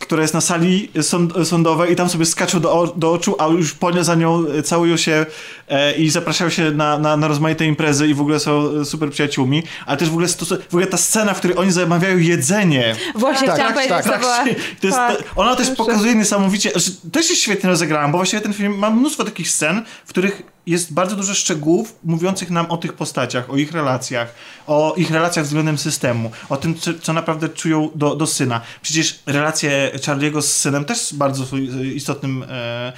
która 0.00 0.22
jest 0.22 0.34
na 0.34 0.40
sali 0.40 0.90
sąd, 1.02 1.48
sądowej 1.48 1.92
i 1.92 1.96
tam 1.96 2.08
sobie 2.08 2.26
skaczą 2.26 2.60
do, 2.60 2.92
do 2.96 3.12
oczu, 3.12 3.36
a 3.38 3.46
już 3.46 3.72
po 3.74 3.90
nie 3.90 4.04
za 4.04 4.14
nią 4.14 4.44
e, 4.58 4.62
całują 4.62 4.96
się 4.96 5.26
e, 5.68 5.92
i 5.92 6.10
zapraszają 6.10 6.50
się 6.50 6.70
na, 6.70 6.98
na, 6.98 7.16
na 7.16 7.28
rozmaite 7.28 7.66
imprezy 7.66 8.08
i 8.08 8.14
w 8.14 8.20
ogóle 8.20 8.40
są 8.40 8.70
e, 8.80 8.84
super 8.84 9.10
przyjaciółmi, 9.10 9.62
ale 9.86 9.96
też 9.96 10.08
w 10.08 10.12
ogóle, 10.12 10.26
stos- 10.26 10.58
w 10.62 10.74
ogóle 10.74 10.86
ta 10.86 10.96
scena, 10.96 11.34
w 11.34 11.38
której 11.38 11.56
oni 11.56 11.72
zamawiają 11.72 12.18
jedzenie. 12.18 12.96
Właśnie 13.14 13.46
Tak, 13.46 13.56
chciałam 13.56 13.74
tak, 13.74 13.88
powiedzieć, 13.88 14.10
tak. 14.10 14.14
to 14.14 14.20
była... 14.20 14.44
To 14.80 14.86
jest, 14.86 14.98
tak. 14.98 15.22
ona 15.36 15.56
też 15.56 15.70
pokazuje 15.70 16.14
niesamowicie, 16.14 16.70
że 16.74 16.90
też 17.12 17.30
jest 17.30 17.42
świetnie 17.42 17.70
rozegrana, 17.70 18.08
bo 18.08 18.18
właściwie 18.18 18.42
ten 18.42 18.52
film 18.52 18.78
ma 18.78 18.90
mnóstwo 18.90 19.24
takich 19.24 19.50
scen, 19.50 19.82
w 20.06 20.08
których 20.08 20.42
jest 20.66 20.92
bardzo 20.92 21.16
dużo 21.16 21.34
szczegółów 21.34 21.96
mówiących 22.04 22.50
nam 22.50 22.66
o 22.66 22.76
tych 22.76 22.92
postaciach, 22.92 23.50
o 23.50 23.56
ich 23.56 23.72
relacjach, 23.72 24.34
o 24.66 24.94
ich 24.96 25.10
relacjach 25.10 25.44
względem 25.44 25.78
systemu, 25.78 26.30
o 26.48 26.56
tym, 26.56 26.74
co, 27.02 27.12
naprawdę 27.12 27.48
czują 27.48 27.90
do, 27.94 28.16
do 28.16 28.26
syna. 28.26 28.60
Przecież 28.82 29.22
relacje 29.26 29.90
Charlie'ego 29.94 30.42
z 30.42 30.56
synem 30.56 30.84
też 30.84 30.98
jest 30.98 31.16
bardzo 31.16 31.46
są 31.46 31.56
istotnym... 31.94 32.44
E, 32.48 32.92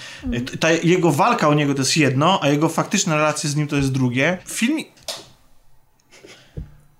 ta 0.60 0.72
jego 0.72 1.12
walka 1.12 1.48
o 1.48 1.54
niego 1.54 1.74
to 1.74 1.80
jest 1.80 1.96
jedno, 1.96 2.40
a 2.42 2.48
jego 2.48 2.68
faktyczne 2.68 3.16
relacje 3.16 3.50
z 3.50 3.56
nim 3.56 3.66
to 3.66 3.76
jest 3.76 3.92
drugie. 3.92 4.38
Film... 4.46 4.84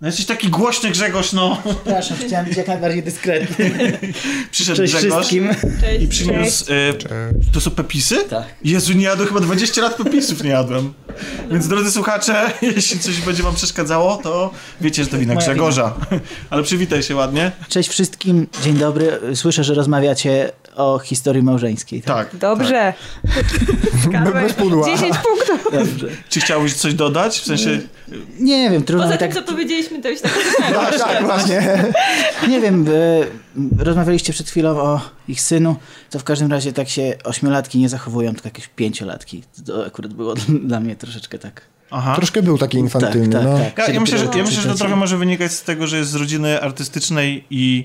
No 0.03 0.09
jesteś 0.09 0.27
taki 0.27 0.49
głośny 0.49 0.91
Grzegorz, 0.91 1.33
no. 1.33 1.63
Przepraszam, 1.65 2.17
chciałem 2.27 2.47
być 2.47 2.57
jak 2.57 2.69
najbardziej 2.69 3.03
dyskretny. 3.03 3.99
Przyszedł 4.51 4.77
Cześć 4.77 4.95
Grzegorz. 4.95 5.17
wszystkim. 5.17 5.51
Cześć. 5.81 6.03
I 6.05 6.09
przyniósł. 6.09 6.65
E, 6.73 6.77
to 7.53 7.61
są 7.61 7.71
pepisy? 7.71 8.17
Tak. 8.31 8.45
Jezu, 8.65 8.93
nie 8.93 9.05
jadłem 9.05 9.29
chyba 9.29 9.41
20 9.41 9.83
lat 9.83 9.95
pepisów 9.95 10.45
nie 10.45 10.51
jadłem. 10.51 10.93
Więc 11.51 11.69
drodzy 11.69 11.91
słuchacze, 11.91 12.51
jeśli 12.77 13.01
coś 13.01 13.21
będzie 13.21 13.43
wam 13.43 13.55
przeszkadzało, 13.55 14.17
to 14.17 14.51
wiecie, 14.81 15.05
że 15.05 15.11
to 15.11 15.19
wina 15.19 15.35
Moja 15.35 15.47
Grzegorza. 15.47 15.95
Ale 16.51 16.63
przywitaj 16.63 17.03
się 17.03 17.17
ładnie. 17.17 17.53
Cześć 17.69 17.89
wszystkim, 17.89 18.47
dzień 18.65 18.75
dobry. 18.75 19.21
Słyszę, 19.35 19.65
że 19.65 19.75
rozmawiacie 19.75 20.53
o 20.77 20.99
historii 20.99 21.43
małżeńskiej. 21.43 22.03
Tak? 22.03 22.31
Tak. 22.31 22.41
Dobrze. 22.41 22.95
Bez 24.33 24.53
pudła. 24.53 24.87
10 24.87 25.17
punktów. 25.17 25.73
Dobrze. 25.73 26.09
Czy 26.29 26.41
chciałbyś 26.41 26.75
coś 26.75 26.95
dodać? 26.95 27.41
W 27.41 27.45
sensie. 27.45 27.81
Nie 28.41 28.71
wiem, 28.71 28.83
trudno 28.83 29.03
Poza 29.05 29.15
mi 29.15 29.19
tym, 29.19 29.33
tak... 29.33 29.45
co 29.45 29.53
powiedzieliśmy, 29.53 29.92
to 30.01 30.11
już 30.11 30.21
tak 30.21 30.33
Tak, 30.73 30.99
tak, 30.99 31.25
właśnie. 31.25 31.85
Nie 32.49 32.61
wiem, 32.61 32.87
e, 33.79 33.85
rozmawialiście 33.85 34.33
przed 34.33 34.51
chwilą 34.51 34.71
o 34.71 35.01
ich 35.29 35.41
synu, 35.41 35.77
to 36.11 36.19
w 36.19 36.25
każdym 36.25 36.51
razie 36.51 36.73
tak 36.73 36.89
się 36.89 37.15
ośmiolatki 37.25 37.79
nie 37.79 37.89
zachowują, 37.89 38.33
tylko 38.33 38.49
jakieś 38.49 38.69
pięciolatki. 38.69 39.43
To 39.67 39.87
akurat 39.87 40.13
było 40.13 40.35
dla 40.71 40.81
mnie 40.81 40.97
troszeczkę 40.97 41.39
tak. 41.39 41.63
Aha. 41.91 42.17
Troszkę 42.17 42.43
był 42.43 42.59
taki 42.59 42.79
infantylny, 42.79 43.33
tak, 43.33 43.45
no. 43.45 43.59
tak. 43.59 43.89
Ja, 43.89 43.95
ja, 43.95 44.01
myślę, 44.01 44.19
że, 44.19 44.25
ja 44.25 44.45
myślę, 44.45 44.63
że 44.63 44.69
to 44.69 44.75
trochę 44.75 44.97
może 44.97 45.19
wynikać 45.19 45.53
z 45.53 45.63
tego, 45.63 45.87
że 45.87 45.99
jest 45.99 46.11
z 46.11 46.15
rodziny 46.15 46.61
artystycznej 46.61 47.45
i 47.51 47.85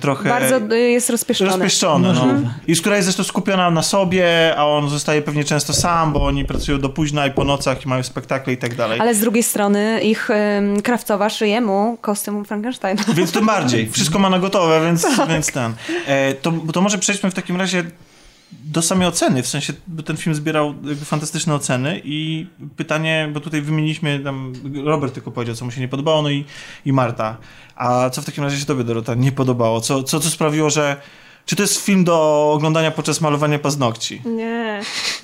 trochę. 0.00 0.28
Bardzo 0.28 0.74
y, 0.74 0.78
jest 0.78 1.10
rozpieszczony. 1.10 1.50
Rozpieszczony, 1.50 2.12
no. 2.12 2.26
Możliwe. 2.26 2.50
I 2.66 2.74
z 2.74 2.80
która 2.80 2.96
jest 2.96 3.06
zresztą 3.06 3.24
skupiona 3.24 3.70
na 3.70 3.82
sobie, 3.82 4.54
a 4.56 4.66
on 4.66 4.88
zostaje 4.88 5.22
pewnie 5.22 5.44
często 5.44 5.72
sam, 5.72 6.12
bo 6.12 6.26
oni 6.26 6.44
pracują 6.44 6.78
do 6.78 6.88
późna 6.88 7.26
i 7.26 7.30
po 7.30 7.44
nocach 7.44 7.84
i 7.84 7.88
mają 7.88 8.02
spektakle 8.02 8.52
i 8.52 8.56
tak 8.56 8.74
dalej. 8.74 9.00
Ale 9.00 9.14
z 9.14 9.20
drugiej 9.20 9.42
strony 9.42 10.00
ich 10.02 10.30
ym, 10.30 10.82
krawcowa 10.82 11.30
szyje 11.30 11.60
mu 11.60 11.98
kostium 12.00 12.44
Frankensteina. 12.44 13.02
Więc 13.14 13.32
tym 13.32 13.46
bardziej. 13.46 13.90
Wszystko 13.90 14.18
ma 14.18 14.30
na 14.30 14.38
gotowe, 14.38 14.80
więc, 14.84 15.06
więc 15.30 15.52
ten. 15.52 15.74
E, 16.06 16.34
to, 16.34 16.52
to 16.72 16.80
może 16.80 16.98
przejdźmy 16.98 17.30
w 17.30 17.34
takim 17.34 17.56
razie 17.56 17.84
do 18.52 18.82
samej 18.82 19.08
oceny, 19.08 19.42
w 19.42 19.48
sensie, 19.48 19.72
bo 19.86 20.02
ten 20.02 20.16
film 20.16 20.34
zbierał 20.34 20.74
fantastyczne 21.04 21.54
oceny 21.54 22.00
i 22.04 22.46
pytanie, 22.76 23.30
bo 23.32 23.40
tutaj 23.40 23.62
wymieniliśmy, 23.62 24.20
tam 24.24 24.52
Robert 24.84 25.14
tylko 25.14 25.30
powiedział, 25.30 25.56
co 25.56 25.64
mu 25.64 25.70
się 25.70 25.80
nie 25.80 25.88
podobało, 25.88 26.22
no 26.22 26.30
i, 26.30 26.44
i 26.84 26.92
Marta. 26.92 27.36
A 27.76 28.10
co 28.10 28.22
w 28.22 28.24
takim 28.24 28.44
razie 28.44 28.56
się 28.56 28.66
tobie, 28.66 28.84
Dorota, 28.84 29.14
nie 29.14 29.32
podobało? 29.32 29.80
Co, 29.80 30.02
co, 30.02 30.20
co 30.20 30.30
sprawiło, 30.30 30.70
że... 30.70 30.96
Czy 31.46 31.56
to 31.56 31.62
jest 31.62 31.84
film 31.84 32.04
do 32.04 32.50
oglądania 32.54 32.90
podczas 32.90 33.20
malowania 33.20 33.58
paznokci? 33.58 34.22
Nie, 34.24 34.80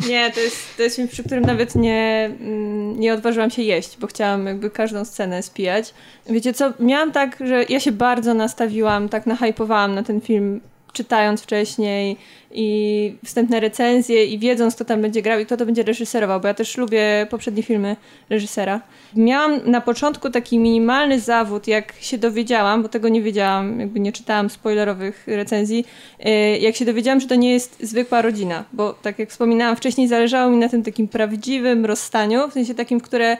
nie, 0.08 0.32
to 0.32 0.40
jest, 0.40 0.76
to 0.76 0.82
jest 0.82 0.96
film, 0.96 1.08
przy 1.08 1.24
którym 1.24 1.44
nawet 1.44 1.74
nie, 1.74 2.30
mm, 2.40 3.00
nie 3.00 3.14
odważyłam 3.14 3.50
się 3.50 3.62
jeść, 3.62 3.96
bo 4.00 4.06
chciałam 4.06 4.46
jakby 4.46 4.70
każdą 4.70 5.04
scenę 5.04 5.42
spijać. 5.42 5.94
Wiecie 6.30 6.52
co, 6.52 6.72
miałam 6.80 7.12
tak, 7.12 7.38
że 7.46 7.64
ja 7.68 7.80
się 7.80 7.92
bardzo 7.92 8.34
nastawiłam, 8.34 9.08
tak 9.08 9.26
nahypowałam 9.26 9.94
na 9.94 10.02
ten 10.02 10.20
film, 10.20 10.60
czytając 10.96 11.42
wcześniej 11.42 12.16
i 12.50 13.14
wstępne 13.24 13.60
recenzje 13.60 14.24
i 14.24 14.38
wiedząc, 14.38 14.74
kto 14.74 14.84
tam 14.84 15.02
będzie 15.02 15.22
grał 15.22 15.40
i 15.40 15.46
kto 15.46 15.56
to 15.56 15.66
będzie 15.66 15.82
reżyserował, 15.82 16.40
bo 16.40 16.48
ja 16.48 16.54
też 16.54 16.76
lubię 16.76 17.26
poprzednie 17.30 17.62
filmy 17.62 17.96
reżysera. 18.30 18.80
Miałam 19.16 19.70
na 19.70 19.80
początku 19.80 20.30
taki 20.30 20.58
minimalny 20.58 21.20
zawód, 21.20 21.68
jak 21.68 21.94
się 22.00 22.18
dowiedziałam, 22.18 22.82
bo 22.82 22.88
tego 22.88 23.08
nie 23.08 23.22
wiedziałam, 23.22 23.80
jakby 23.80 24.00
nie 24.00 24.12
czytałam 24.12 24.50
spoilerowych 24.50 25.26
recenzji, 25.26 25.84
yy, 26.18 26.58
jak 26.58 26.76
się 26.76 26.84
dowiedziałam, 26.84 27.20
że 27.20 27.26
to 27.26 27.34
nie 27.34 27.52
jest 27.52 27.76
zwykła 27.80 28.22
rodzina, 28.22 28.64
bo 28.72 28.92
tak 28.92 29.18
jak 29.18 29.30
wspominałam 29.30 29.76
wcześniej, 29.76 30.08
zależało 30.08 30.50
mi 30.50 30.56
na 30.56 30.68
tym 30.68 30.82
takim 30.82 31.08
prawdziwym 31.08 31.86
rozstaniu, 31.86 32.48
w 32.48 32.52
sensie 32.52 32.74
takim, 32.74 33.00
w 33.00 33.02
które 33.02 33.36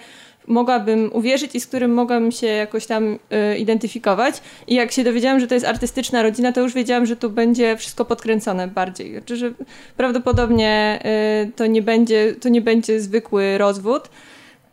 mogłabym 0.47 1.11
uwierzyć 1.13 1.55
i 1.55 1.61
z 1.61 1.67
którym 1.67 1.95
mogłabym 1.95 2.33
się 2.33 2.47
jakoś 2.47 2.87
tam 2.87 3.19
y, 3.55 3.59
identyfikować. 3.59 4.41
I 4.67 4.75
jak 4.75 4.93
się 4.93 5.05
dowiedziałam, 5.05 5.41
że 5.41 5.47
to 5.47 5.55
jest 5.55 5.67
artystyczna 5.67 6.23
rodzina, 6.23 6.53
to 6.53 6.61
już 6.61 6.75
wiedziałam, 6.75 7.07
że 7.07 7.17
tu 7.17 7.31
będzie 7.31 7.77
wszystko 7.77 8.05
podkręcone 8.05 8.69
bardziej. 8.69 9.13
Znaczy, 9.13 9.37
że 9.37 9.53
prawdopodobnie 9.97 11.03
y, 11.47 11.53
to, 11.53 11.67
nie 11.67 11.83
będzie, 11.83 12.35
to 12.35 12.49
nie 12.49 12.61
będzie 12.61 13.01
zwykły 13.01 13.59
rozwód, 13.59 14.09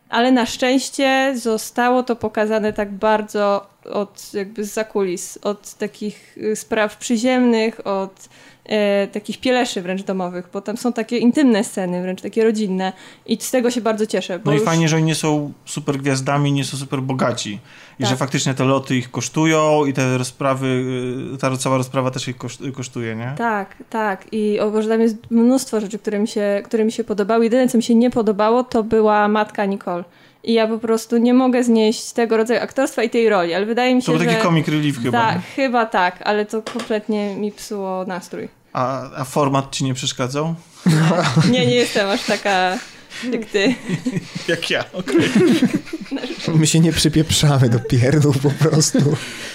ale 0.08 0.32
na 0.32 0.46
szczęście 0.46 1.32
zostało 1.36 2.02
to 2.02 2.16
pokazane 2.16 2.72
tak 2.72 2.92
bardzo 2.92 3.66
od 3.84 4.34
jakby 4.34 4.64
z 4.64 4.72
zakulis, 4.72 5.38
od 5.42 5.74
takich 5.74 6.38
y, 6.38 6.56
spraw 6.56 6.96
przyziemnych, 6.96 7.86
od 7.86 8.28
e, 8.66 9.06
takich 9.06 9.40
pieleszy 9.40 9.82
wręcz 9.82 10.02
domowych, 10.02 10.48
bo 10.52 10.60
tam 10.60 10.76
są 10.76 10.92
takie 10.92 11.18
intymne 11.18 11.64
sceny, 11.64 12.02
wręcz 12.02 12.20
takie 12.22 12.44
rodzinne 12.44 12.92
i 13.26 13.36
z 13.40 13.50
tego 13.50 13.70
się 13.70 13.80
bardzo 13.80 14.06
cieszę. 14.06 14.40
No 14.44 14.52
i 14.52 14.54
już- 14.54 14.64
fajnie, 14.64 14.88
że 14.88 14.96
oni 14.96 15.04
nie 15.04 15.14
są 15.14 15.52
super 15.64 15.98
gwiazdami, 15.98 16.52
nie 16.52 16.64
są 16.64 16.76
super 16.76 17.00
bogaci. 17.02 17.58
I 17.98 18.02
Tak. 18.02 18.10
że 18.10 18.16
faktycznie 18.16 18.54
te 18.54 18.64
loty 18.64 18.96
ich 18.96 19.10
kosztują 19.10 19.84
i 19.84 19.92
te 19.92 20.18
rozprawy, 20.18 20.66
y, 21.34 21.38
ta 21.38 21.56
cała 21.56 21.76
rozprawa 21.76 22.10
też 22.10 22.28
ich 22.28 22.36
koszt- 22.38 22.72
kosztuje, 22.72 23.16
nie? 23.16 23.32
Tak, 23.38 23.76
tak. 23.90 24.26
I 24.32 24.60
o 24.60 24.70
Boże, 24.70 24.88
tam 24.88 25.00
jest 25.00 25.16
mnóstwo 25.30 25.80
rzeczy, 25.80 25.98
które 25.98 26.18
mi, 26.18 26.28
się, 26.28 26.62
które 26.64 26.84
mi 26.84 26.92
się 26.92 27.04
podobały. 27.04 27.44
Jedyne, 27.44 27.68
co 27.68 27.76
mi 27.78 27.82
się 27.82 27.94
nie 27.94 28.10
podobało, 28.10 28.64
to 28.64 28.82
była 28.82 29.28
matka 29.28 29.64
Nicole. 29.64 30.04
I 30.44 30.52
ja 30.52 30.66
po 30.66 30.78
prostu 30.78 31.16
nie 31.16 31.34
mogę 31.34 31.64
znieść 31.64 32.12
tego 32.12 32.36
rodzaju 32.36 32.60
aktorstwa 32.60 33.02
i 33.02 33.10
tej 33.10 33.28
roli, 33.28 33.54
ale 33.54 33.66
wydaje 33.66 33.94
mi 33.94 34.02
się, 34.02 34.06
To 34.06 34.12
był 34.12 34.20
że... 34.20 34.26
taki 34.26 34.42
comic 34.42 34.68
relief 34.68 35.02
chyba. 35.02 35.18
Tak, 35.32 35.38
chyba 35.56 35.86
tak, 35.86 36.18
ale 36.24 36.46
to 36.46 36.62
kompletnie 36.62 37.36
mi 37.36 37.52
psuło 37.52 38.04
nastrój. 38.06 38.48
A, 38.72 39.10
a 39.20 39.24
format 39.24 39.70
ci 39.76 39.84
nie 39.84 39.94
przeszkadzał? 39.94 40.54
Nie, 41.52 41.66
nie 41.66 41.74
jestem 41.74 42.08
aż 42.10 42.22
taka 42.26 42.78
jak 43.32 43.44
ty. 43.44 43.74
Jak 44.48 44.70
ja, 44.70 44.84
okej. 44.92 45.16
My 46.58 46.66
się 46.66 46.80
nie 46.80 46.92
przypieprzamy 46.92 47.68
do 47.68 47.78
pierdół 47.78 48.32
po 48.42 48.50
prostu. 48.50 48.98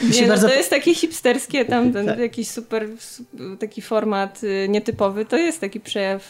Nie, 0.01 0.21
no, 0.21 0.27
bardzo- 0.27 0.47
to 0.47 0.53
jest 0.53 0.69
takie 0.69 0.95
hipsterskie, 0.95 1.65
tam 1.65 1.93
ten 1.93 2.05
Tak. 2.05 2.19
jakiś 2.19 2.47
super, 2.51 2.87
su- 2.99 3.23
taki 3.59 3.81
format 3.81 4.43
y, 4.43 4.67
nietypowy, 4.69 5.25
to 5.25 5.37
jest 5.37 5.61
taki 5.61 5.79
przejaw. 5.79 6.23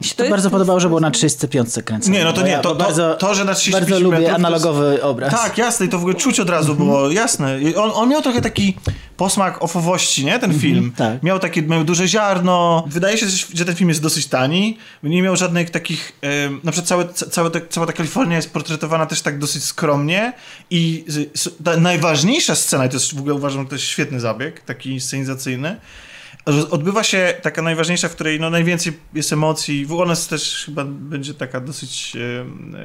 Mi 0.00 0.06
się 0.06 0.14
To 0.14 0.24
to 0.24 0.30
bardzo 0.30 0.50
podobało, 0.50 0.80
że 0.80 0.88
było 0.88 1.00
na 1.00 1.10
305 1.10 1.68
kręcone. 1.84 2.18
Nie, 2.18 2.24
no 2.24 2.32
to 2.32 2.42
nie, 2.42 2.56
to, 2.56 2.62
to, 2.62 2.74
bardzo, 2.74 3.14
to, 3.14 3.34
że 3.34 3.44
na 3.44 3.54
35 3.54 3.90
bardzo 3.90 4.04
lubię 4.04 4.16
metrów, 4.18 4.30
to 4.30 4.36
analogowy 4.36 5.02
obraz. 5.02 5.32
Tak, 5.42 5.58
jasne, 5.58 5.86
i 5.86 5.88
to 5.88 5.98
w 5.98 6.00
ogóle 6.00 6.14
czuć 6.14 6.40
od 6.40 6.50
razu 6.50 6.74
było, 6.74 7.10
jasne. 7.10 7.60
I 7.62 7.74
On, 7.76 7.90
on 7.94 8.08
miał 8.08 8.22
trochę 8.22 8.40
taki 8.40 8.76
posmak 9.16 9.62
ofowości, 9.64 10.24
nie, 10.24 10.38
ten 10.38 10.58
film. 10.58 10.92
tak. 10.96 11.22
Miał 11.22 11.38
takie, 11.38 11.62
miał 11.62 11.84
duże 11.84 12.08
ziarno. 12.08 12.84
Wydaje 12.88 13.18
się, 13.18 13.26
że 13.54 13.64
ten 13.64 13.74
film 13.74 13.88
jest 13.88 14.02
dosyć 14.02 14.26
tani. 14.26 14.78
Nie 15.02 15.22
miał 15.22 15.36
żadnych 15.36 15.70
takich, 15.70 16.12
na 16.64 16.72
przykład 16.72 16.88
całe, 16.88 17.08
ca- 17.08 17.26
całe 17.30 17.50
te, 17.50 17.60
cała 17.68 17.86
ta 17.86 17.92
Kalifornia 17.92 18.36
jest 18.36 18.52
portretowana 18.52 19.06
też 19.06 19.20
tak 19.22 19.38
dosyć 19.38 19.64
skromnie 19.64 20.32
i 20.70 21.04
z- 21.08 21.30
s- 21.34 21.50
ta 21.64 21.76
najważniejsza 21.76 22.54
scena, 22.54 22.86
i 22.86 22.88
to 22.88 22.94
jest 22.96 23.14
w 23.14 23.18
ogóle 23.18 23.34
uważam, 23.34 23.62
że 23.62 23.68
to 23.68 23.74
jest 23.74 23.84
świetny 23.84 24.20
zabieg, 24.20 24.60
taki 24.60 25.00
scenizacyjny, 25.00 25.76
odbywa 26.70 27.02
się 27.02 27.34
taka 27.42 27.62
najważniejsza, 27.62 28.08
w 28.08 28.12
której 28.12 28.40
no, 28.40 28.50
najwięcej 28.50 28.92
jest 29.14 29.32
emocji. 29.32 29.86
Ona 29.90 30.10
jest 30.10 30.30
też 30.30 30.62
chyba 30.66 30.84
będzie 30.84 31.34
taka 31.34 31.60
dosyć 31.60 32.16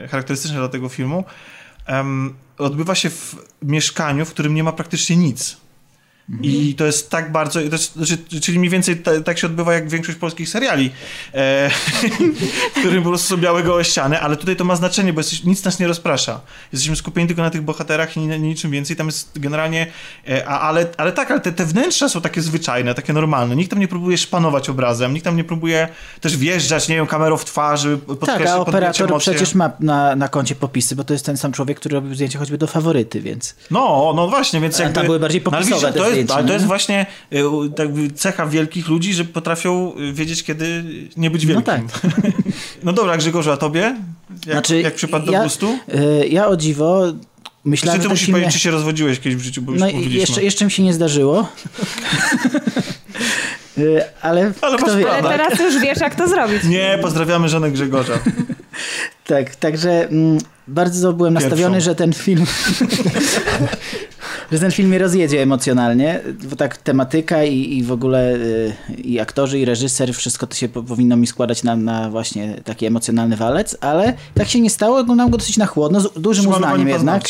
charakterystyczna 0.10 0.60
dla 0.60 0.70
tego 0.70 0.90
filmu. 0.90 1.24
Odbywa 2.58 2.96
się 2.96 3.10
w 3.10 3.36
mieszkaniu, 3.62 4.26
w 4.26 4.30
którym 4.30 4.54
nie 4.54 4.64
ma 4.64 4.72
praktycznie 4.72 5.18
nic. 5.18 5.58
I 6.42 6.76
to 6.76 6.86
jest 6.86 7.10
tak 7.10 7.32
bardzo, 7.32 7.60
jest, 7.60 7.96
znaczy, 7.96 8.18
czyli 8.42 8.60
mniej 8.60 8.70
więcej 8.72 8.98
ta, 8.98 9.22
tak 9.22 9.38
się 9.38 9.48
odbywa 9.48 9.74
jak 9.74 9.90
większość 9.90 10.18
polskich 10.18 10.50
seriali, 10.50 10.92
e, 11.34 11.70
w 12.74 12.74
którym 12.80 13.04
po 13.04 13.10
prostu 13.10 13.28
są 13.28 13.38
białe 13.38 13.64
gołe 13.64 13.86
ściany, 13.86 14.20
ale 14.20 14.38
tutaj 14.38 14.56
to 14.56 14.64
ma 14.64 14.76
znaczenie, 14.76 15.14
bo 15.14 15.20
jesteś, 15.20 15.44
nic 15.44 15.64
nas 15.64 15.80
nie 15.80 15.88
rozprasza. 15.88 16.42
Jesteśmy 16.74 16.96
skupieni 16.96 17.28
tylko 17.28 17.42
na 17.42 17.50
tych 17.50 17.62
bohaterach 17.62 18.18
i 18.18 18.20
ni- 18.20 18.40
niczym 18.40 18.72
więcej. 18.72 18.96
Tam 18.96 19.08
jest 19.08 19.40
generalnie, 19.40 19.88
e, 20.30 20.48
a, 20.48 20.60
ale, 20.60 20.88
ale 20.98 21.12
tak, 21.12 21.32
ale 21.32 21.40
te, 21.40 21.52
te 21.52 21.66
wnętrza 21.66 22.10
są 22.10 22.22
takie 22.22 22.42
zwyczajne, 22.42 22.94
takie 22.94 23.14
normalne. 23.14 23.56
Nikt 23.56 23.70
tam 23.70 23.80
nie 23.80 23.88
próbuje 23.88 24.18
szpanować 24.18 24.70
obrazem, 24.70 25.14
nikt 25.14 25.26
tam 25.26 25.36
nie 25.36 25.44
próbuje 25.44 25.88
też 26.22 26.38
wjeżdżać, 26.38 26.88
nie 26.88 26.96
wiem, 26.96 27.08
kamerą 27.08 27.38
w 27.38 27.46
twarz, 27.46 27.82
żeby 27.82 27.98
podkreślić, 27.98 28.38
Tak, 28.48 28.48
a 28.48 28.58
operator 28.58 29.20
przecież 29.20 29.56
ma 29.56 29.72
na, 29.80 30.16
na 30.16 30.28
koncie 30.28 30.56
popisy, 30.56 30.96
bo 30.96 31.04
to 31.04 31.14
jest 31.14 31.26
ten 31.26 31.38
sam 31.38 31.52
człowiek, 31.52 31.80
który 31.80 31.96
robił 31.96 32.16
zdjęcia 32.16 32.40
choćby 32.40 32.58
do 32.58 32.68
faworyty, 32.68 33.22
więc 33.22 33.56
No, 33.72 34.14
no 34.16 34.28
właśnie, 34.28 34.62
więc 34.62 34.80
A 34.80 34.84
jakby... 34.84 34.96
tam 34.96 35.06
były 35.06 35.20
bardziej 35.20 35.42
No, 35.46 35.52
popisowe 35.52 35.94
te 35.94 36.00
to, 36.00 36.10
jest, 36.10 36.21
Ale 36.30 36.48
to 36.48 36.54
jest 36.54 36.66
właśnie 36.66 37.06
y, 37.34 37.38
tak 37.76 37.80
jakby 37.88 38.12
cecha 38.12 38.46
wielkich 38.46 38.88
ludzi, 38.88 39.14
że 39.14 39.26
potrafią 39.26 39.94
y, 40.00 40.14
wiedzieć, 40.14 40.44
kiedy 40.44 40.84
nie 41.18 41.32
być 41.32 41.46
No 41.46 41.54
wielkim. 41.54 41.88
No, 42.84 42.94
dobra, 42.94 43.18
Grzegorzu, 43.18 43.52
a 43.52 43.58
tobie? 43.58 43.82
Jak, 44.30 44.42
Znaczy, 44.44 44.82
jak 44.82 44.96
przypadł 44.96 45.26
do 45.26 45.32
ja- 45.32 45.44
gustu? 45.44 45.78
E, 45.94 46.28
Ja 46.28 46.48
o 46.48 46.58
dziwo 46.58 47.04
Czy 47.08 47.16
myślałem, 47.66 48.00
ty 48.00 48.04
że 48.04 48.08
ten 48.08 48.14
musisz 48.14 48.26
film... 48.26 48.36
powiedzieć, 48.36 48.54
czy 48.54 48.60
się 48.60 48.72
rozwodziłeś 48.72 49.20
kiedyś 49.20 49.36
w 49.36 49.42
życiu, 49.44 49.62
bo 49.62 49.72
już 49.72 49.82
No 49.82 49.88
jeszcze, 49.90 50.44
jeszcze 50.44 50.66
mi 50.66 50.72
się 50.72 50.84
nie 50.84 50.94
zdarzyło. 50.94 51.48
Ale, 54.22 54.52
Ale 54.62 54.78
wie. 54.98 55.12
Ale 55.12 55.38
teraz 55.38 55.60
już 55.60 55.80
wiesz, 55.82 56.00
jak 56.00 56.16
to 56.16 56.28
zrobić. 56.28 56.64
Nie, 56.64 57.00
pozdrawiamy 57.02 57.50
żonę 57.50 57.72
Grzegorza. 57.72 58.14
Tak, 59.26 59.56
także 59.56 60.10
mm, 60.10 60.38
bardzo 60.68 61.14
byłem 61.14 61.34
Pierwszą. 61.34 61.50
nastawiony, 61.50 61.82
że 61.82 61.96
ten 61.96 62.14
film. 62.14 62.46
że 64.52 64.60
ten 64.60 64.72
film 64.72 64.90
mnie 64.90 64.98
rozjedzie 64.98 65.42
emocjonalnie, 65.42 66.20
bo 66.50 66.56
tak 66.56 66.78
tematyka 66.78 67.44
i, 67.44 67.78
i 67.78 67.84
w 67.84 67.92
ogóle 67.92 68.34
y, 68.36 68.74
i 69.04 69.20
aktorzy, 69.20 69.60
i 69.60 69.66
reżyser, 69.66 70.14
wszystko 70.14 70.48
to 70.48 70.56
się 70.56 70.70
po, 70.70 70.84
powinno 70.84 71.18
mi 71.18 71.28
składać 71.28 71.64
na, 71.64 71.76
na 71.76 72.10
właśnie 72.10 72.56
taki 72.64 72.86
emocjonalny 72.86 73.36
walec, 73.38 73.78
ale 73.82 74.14
tak 74.34 74.48
się 74.48 74.62
nie 74.62 74.70
stało, 74.70 74.98
oglądam 75.00 75.30
go 75.30 75.38
dosyć 75.38 75.58
na 75.58 75.66
chłodno, 75.66 76.00
z 76.00 76.14
dużym 76.22 76.44
Przymalowani 76.44 76.74
uznaniem 76.74 76.88
jednak. 76.88 77.24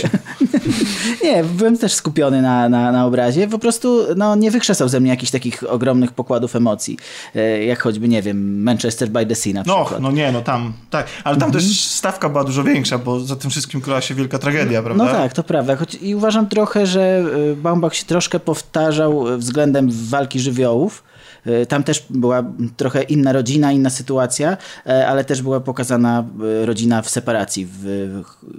nie, 1.24 1.44
byłem 1.44 1.78
też 1.78 1.94
skupiony 1.94 2.42
na, 2.42 2.70
na, 2.70 2.92
na 2.92 3.06
obrazie, 3.06 3.48
po 3.48 3.60
prostu 3.60 4.00
no, 4.16 4.36
nie 4.36 4.52
wykrzesał 4.52 4.90
ze 4.90 5.00
mnie 5.00 5.10
jakichś 5.10 5.32
takich 5.32 5.64
ogromnych 5.72 6.12
pokładów 6.12 6.56
emocji, 6.56 6.98
y, 7.36 7.64
jak 7.66 7.82
choćby, 7.82 8.08
nie 8.08 8.22
wiem, 8.22 8.64
Manchester 8.64 9.10
by 9.10 9.26
the 9.26 9.36
Sea 9.36 9.54
na 9.54 9.64
No, 9.68 9.76
przykład. 9.82 10.02
no 10.02 10.12
nie, 10.12 10.32
no 10.32 10.42
tam, 10.42 10.74
tak. 10.90 11.08
Ale 11.24 11.38
tam 11.38 11.50
Mhm. 11.50 11.64
też 11.66 11.82
stawka 11.88 12.30
była 12.30 12.44
dużo 12.44 12.64
większa, 12.64 12.98
bo 12.98 13.20
za 13.20 13.36
tym 13.36 13.52
wszystkim 13.52 13.82
kryła 13.82 14.02
się 14.02 14.16
wielka 14.16 14.40
tragedia, 14.40 14.84
prawda? 14.84 15.04
No 15.04 15.12
tak, 15.12 15.34
to 15.34 15.44
prawda. 15.44 15.76
Choć 15.76 15.96
I 16.02 16.16
uważam 16.16 16.50
trochę, 16.50 16.86
że 16.86 17.11
Baumbach 17.56 17.96
się 17.96 18.06
troszkę 18.06 18.40
powtarzał 18.40 19.28
y, 19.28 19.38
względem 19.38 19.90
walki 19.92 20.40
żywiołów. 20.40 21.04
Y, 21.48 21.66
Tam 21.66 21.84
też 21.84 22.06
była 22.10 22.44
trochę 22.78 23.04
inna 23.04 23.32
rodzina, 23.34 23.72
inna 23.72 23.90
sytuacja, 23.90 24.58
e, 24.86 25.08
ale 25.08 25.24
też 25.24 25.42
była 25.42 25.60
pokazana 25.60 26.26
y, 26.62 26.66
rodzina 26.66 27.02
w 27.02 27.10
separacji, 27.10 27.68
w, 27.70 27.86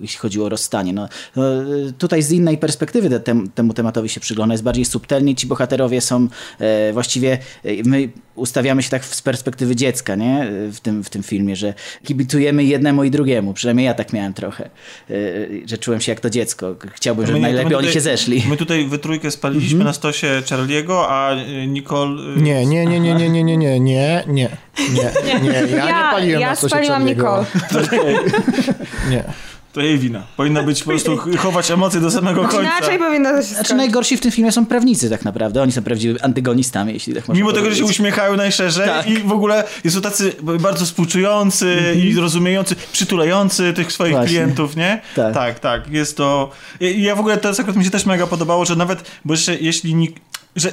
jeśli 0.01 0.18
chodzi 0.18 0.40
o 0.42 0.49
rozstanie. 0.49 0.92
No, 0.92 1.09
no, 1.37 1.42
tutaj 1.99 2.23
z 2.23 2.33
innej 2.33 2.59
perspektywy 2.59 3.11
te, 3.11 3.21
tem, 3.21 3.49
temu 3.51 3.75
tematowi 3.75 4.09
się 4.09 4.21
przygląda. 4.21 4.55
Jest 4.55 4.64
bardziej 4.64 4.85
subtelny. 4.85 5.35
Ci 5.35 5.47
bohaterowie 5.47 6.01
są 6.01 6.29
e, 6.59 6.92
właściwie, 6.92 7.38
e, 7.64 7.71
my 7.85 8.09
ustawiamy 8.35 8.83
się 8.83 8.90
tak 8.90 9.05
z 9.05 9.23
perspektywy 9.23 9.77
dziecka 9.77 10.14
nie? 10.14 10.47
w, 10.73 10.81
tym, 10.81 11.05
w 11.05 11.11
tym 11.11 11.23
filmie, 11.23 11.57
że 11.57 11.75
kibicujemy 12.05 12.64
jednemu 12.64 13.05
i 13.05 13.11
drugiemu. 13.11 13.55
Przynajmniej 13.55 13.87
ja 13.87 13.95
tak 13.95 14.12
miałem 14.12 14.35
trochę, 14.35 14.64
e, 15.11 15.14
że 15.66 15.79
czułem 15.79 16.01
się 16.01 16.12
jak 16.12 16.21
to 16.21 16.31
dziecko. 16.31 16.75
Chciałbym, 16.95 17.27
żeby 17.27 17.38
My 17.38 17.42
najlepiej 17.42 17.75
oni 17.75 17.77
tutaj- 17.87 17.92
się 17.95 18.01
zeszli. 18.01 18.42
My 18.49 18.57
tutaj 18.57 18.87
we 18.88 18.99
trójkę 18.99 19.31
spaliliśmy 19.31 19.73
Mhm. 19.77 19.87
na 19.87 19.92
stosie 19.92 20.42
Charlie'ego, 20.47 21.05
a 21.09 21.31
Nicole... 21.66 22.23
Nie, 22.37 22.66
nie, 22.73 23.01
nie, 23.01 23.15
nie, 23.15 23.15
nie, 23.15 23.29
nie, 23.29 23.45
nie, 23.45 23.57
nie, 23.57 23.81
nie, 23.81 24.25
nie, 24.27 24.49
nie, 24.89 25.41
nie, 25.43 25.53
ja 25.77 25.87
nie 25.87 26.11
paliłem 26.11 26.41
ja 26.41 26.49
na 26.51 26.57
stosie 26.57 26.69
spaliłam. 26.77 27.07
Nicole. 27.07 27.45
Nie. 29.11 29.25
To 29.73 29.81
jej 29.81 29.99
wina. 29.99 30.23
Powinna 30.37 30.63
być 30.63 30.83
po 30.83 30.91
prostu 30.91 31.17
ch- 31.17 31.37
chować 31.39 31.71
emocje 31.71 32.01
do 32.01 32.11
samego 32.11 32.43
końca. 32.43 32.61
Inaczej 32.61 32.99
powinno 32.99 33.31
to 33.31 33.37
się 33.37 33.43
Znaczy 33.43 33.55
skończyć. 33.55 33.77
najgorsi 33.77 34.17
w 34.17 34.21
tym 34.21 34.31
filmie 34.33 34.53
są 34.53 34.67
prawnicy 34.67 35.11
tak 35.11 35.25
naprawdę. 35.25 35.63
Oni 35.63 35.73
są 35.73 35.83
prawdziwymi 35.83 36.21
antygonistami, 36.21 36.93
jeśli 36.93 37.15
tak 37.15 37.29
można 37.29 37.39
Mimo 37.39 37.53
tego, 37.53 37.65
że 37.71 37.77
się 37.77 37.81
powiedzieć. 37.83 38.01
uśmiechają 38.01 38.37
najszerzej 38.37 38.87
Tak. 38.89 39.07
i 39.09 39.19
w 39.19 39.33
ogóle 39.33 39.65
są 39.89 40.01
tacy 40.01 40.33
bardzo 40.61 40.85
współczujący 40.85 41.77
i 41.97 42.15
rozumiejący, 42.17 42.77
przytulający 42.93 43.73
tych 43.73 43.93
swoich 43.93 44.13
Właśnie. 44.13 44.29
klientów, 44.29 44.77
nie? 44.77 45.01
Tak. 45.17 45.35
tak, 45.35 45.61
tak. 45.61 45.89
Jest 45.91 46.17
to... 46.17 46.51
I 46.81 47.03
ja 47.03 47.17
w 47.17 47.21
ogóle 47.21 47.37
to 47.37 47.49
akurat 47.51 47.77
mi 47.77 47.85
się 47.85 47.91
też 47.91 48.07
mega 48.07 48.27
podobało, 48.27 48.65
że 48.65 48.77
nawet, 48.77 49.11
bo 49.25 49.35
jeszcze 49.35 49.55
jeśli 49.57 49.95
nik... 49.95 50.17
że 50.57 50.73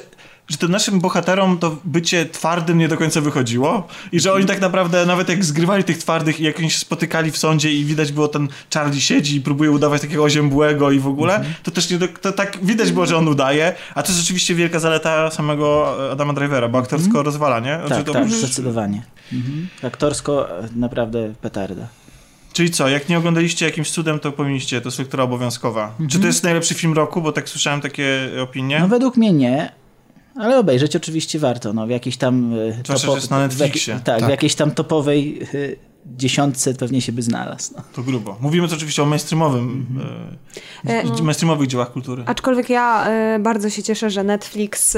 że 0.50 0.58
to 0.58 0.68
naszym 0.68 1.00
bohaterom 1.00 1.58
to 1.58 1.78
bycie 1.86 2.26
twardym 2.26 2.78
nie 2.78 2.88
do 2.88 2.98
końca 2.98 3.22
wychodziło 3.22 3.88
i 4.12 4.20
że 4.20 4.34
oni 4.34 4.46
tak 4.46 4.62
naprawdę 4.62 5.06
nawet 5.06 5.30
jak 5.30 5.46
zgrywali 5.46 5.84
tych 5.84 5.98
twardych 5.98 6.40
i 6.40 6.44
jak 6.44 6.60
oni 6.60 6.72
się 6.72 6.80
spotykali 6.80 7.32
w 7.32 7.38
sądzie 7.38 7.74
i 7.74 7.86
widać 7.86 8.12
było 8.12 8.28
ten 8.28 8.48
Charlie 8.74 9.02
siedzi 9.02 9.36
i 9.36 9.42
próbuje 9.42 9.72
udawać 9.72 10.02
takiego 10.02 10.24
oziębłego 10.24 10.92
i 10.92 11.00
w 11.00 11.08
ogóle, 11.08 11.44
to 11.64 11.72
też 11.72 11.90
nie 11.90 11.98
do, 11.98 12.08
to 12.08 12.32
tak 12.32 12.58
widać 12.62 12.92
było, 12.92 13.06
że 13.06 13.18
on 13.18 13.28
udaje, 13.28 13.74
a 13.96 14.04
to 14.04 14.10
jest 14.10 14.20
rzeczywiście 14.22 14.56
wielka 14.56 14.80
zaleta 14.80 15.32
samego 15.32 15.96
Adama 16.12 16.34
Drivera, 16.34 16.68
bo 16.68 16.78
aktorsko 16.78 17.24
rozwala, 17.24 17.60
nie? 17.60 17.76
Znaczy, 17.78 17.90
Tak, 17.90 18.04
to 18.04 18.14
tak, 18.14 18.24
już- 18.30 18.34
zdecydowanie. 18.38 19.02
Mhm. 19.34 19.68
Aktorsko 19.84 20.60
e, 20.60 20.70
naprawdę 20.76 21.34
petarda. 21.42 21.88
Czyli 22.54 22.70
co, 22.72 22.90
jak 22.90 23.10
nie 23.10 23.18
oglądaliście 23.18 23.66
jakimś 23.66 23.92
cudem, 23.92 24.20
to 24.20 24.32
powinniście, 24.32 24.82
to 24.82 24.88
jest 24.88 25.00
lektura 25.00 25.24
obowiązkowa. 25.24 25.96
Czy 26.10 26.20
to 26.20 26.28
jest 26.28 26.44
najlepszy 26.44 26.74
film 26.74 26.94
roku, 26.94 27.22
bo 27.22 27.32
tak 27.32 27.50
słyszałem 27.50 27.82
takie 27.82 28.30
opinie? 28.44 28.80
No 28.80 28.88
według 28.88 29.18
mnie 29.18 29.34
nie, 29.34 29.72
ale 30.40 30.60
obejrzeć 30.60 30.96
oczywiście 30.96 31.40
warto. 31.40 31.74
No, 31.74 31.88
w 31.88 31.90
jakiejś 31.90 32.18
tam... 32.18 32.54
e, 32.54 32.74
Zwłaszcza, 32.84 33.08
że 33.08 33.14
jest 33.14 33.30
na 33.32 33.38
w 33.38 33.42
Netflixie. 33.60 33.94
jakiej- 33.94 34.06
tak, 34.06 34.18
w 34.18 34.22
Tak. 34.22 34.30
jakiejś 34.30 34.56
tam 34.56 34.72
topowej 34.72 35.40
e, 35.54 35.89
dziesiątce 36.06 36.74
pewnie 36.74 37.02
się 37.02 37.12
by 37.12 37.22
znalazł. 37.22 37.74
No. 37.78 37.84
To 37.96 38.04
grubo. 38.04 38.38
Mówimy 38.42 38.68
tu 38.68 38.76
oczywiście 38.76 39.04
o 39.04 39.06
mainstreamowym, 39.06 39.86
e, 40.88 40.90
E, 41.20 41.24
mainstreamowych 41.24 41.68
dziełach 41.68 41.92
kultury. 41.92 42.24
Aczkolwiek 42.26 42.70
ja 42.70 43.08
y, 43.36 43.40
bardzo 43.40 43.70
się 43.70 43.84
cieszę, 43.84 44.10
że 44.10 44.24
Netflix 44.24 44.98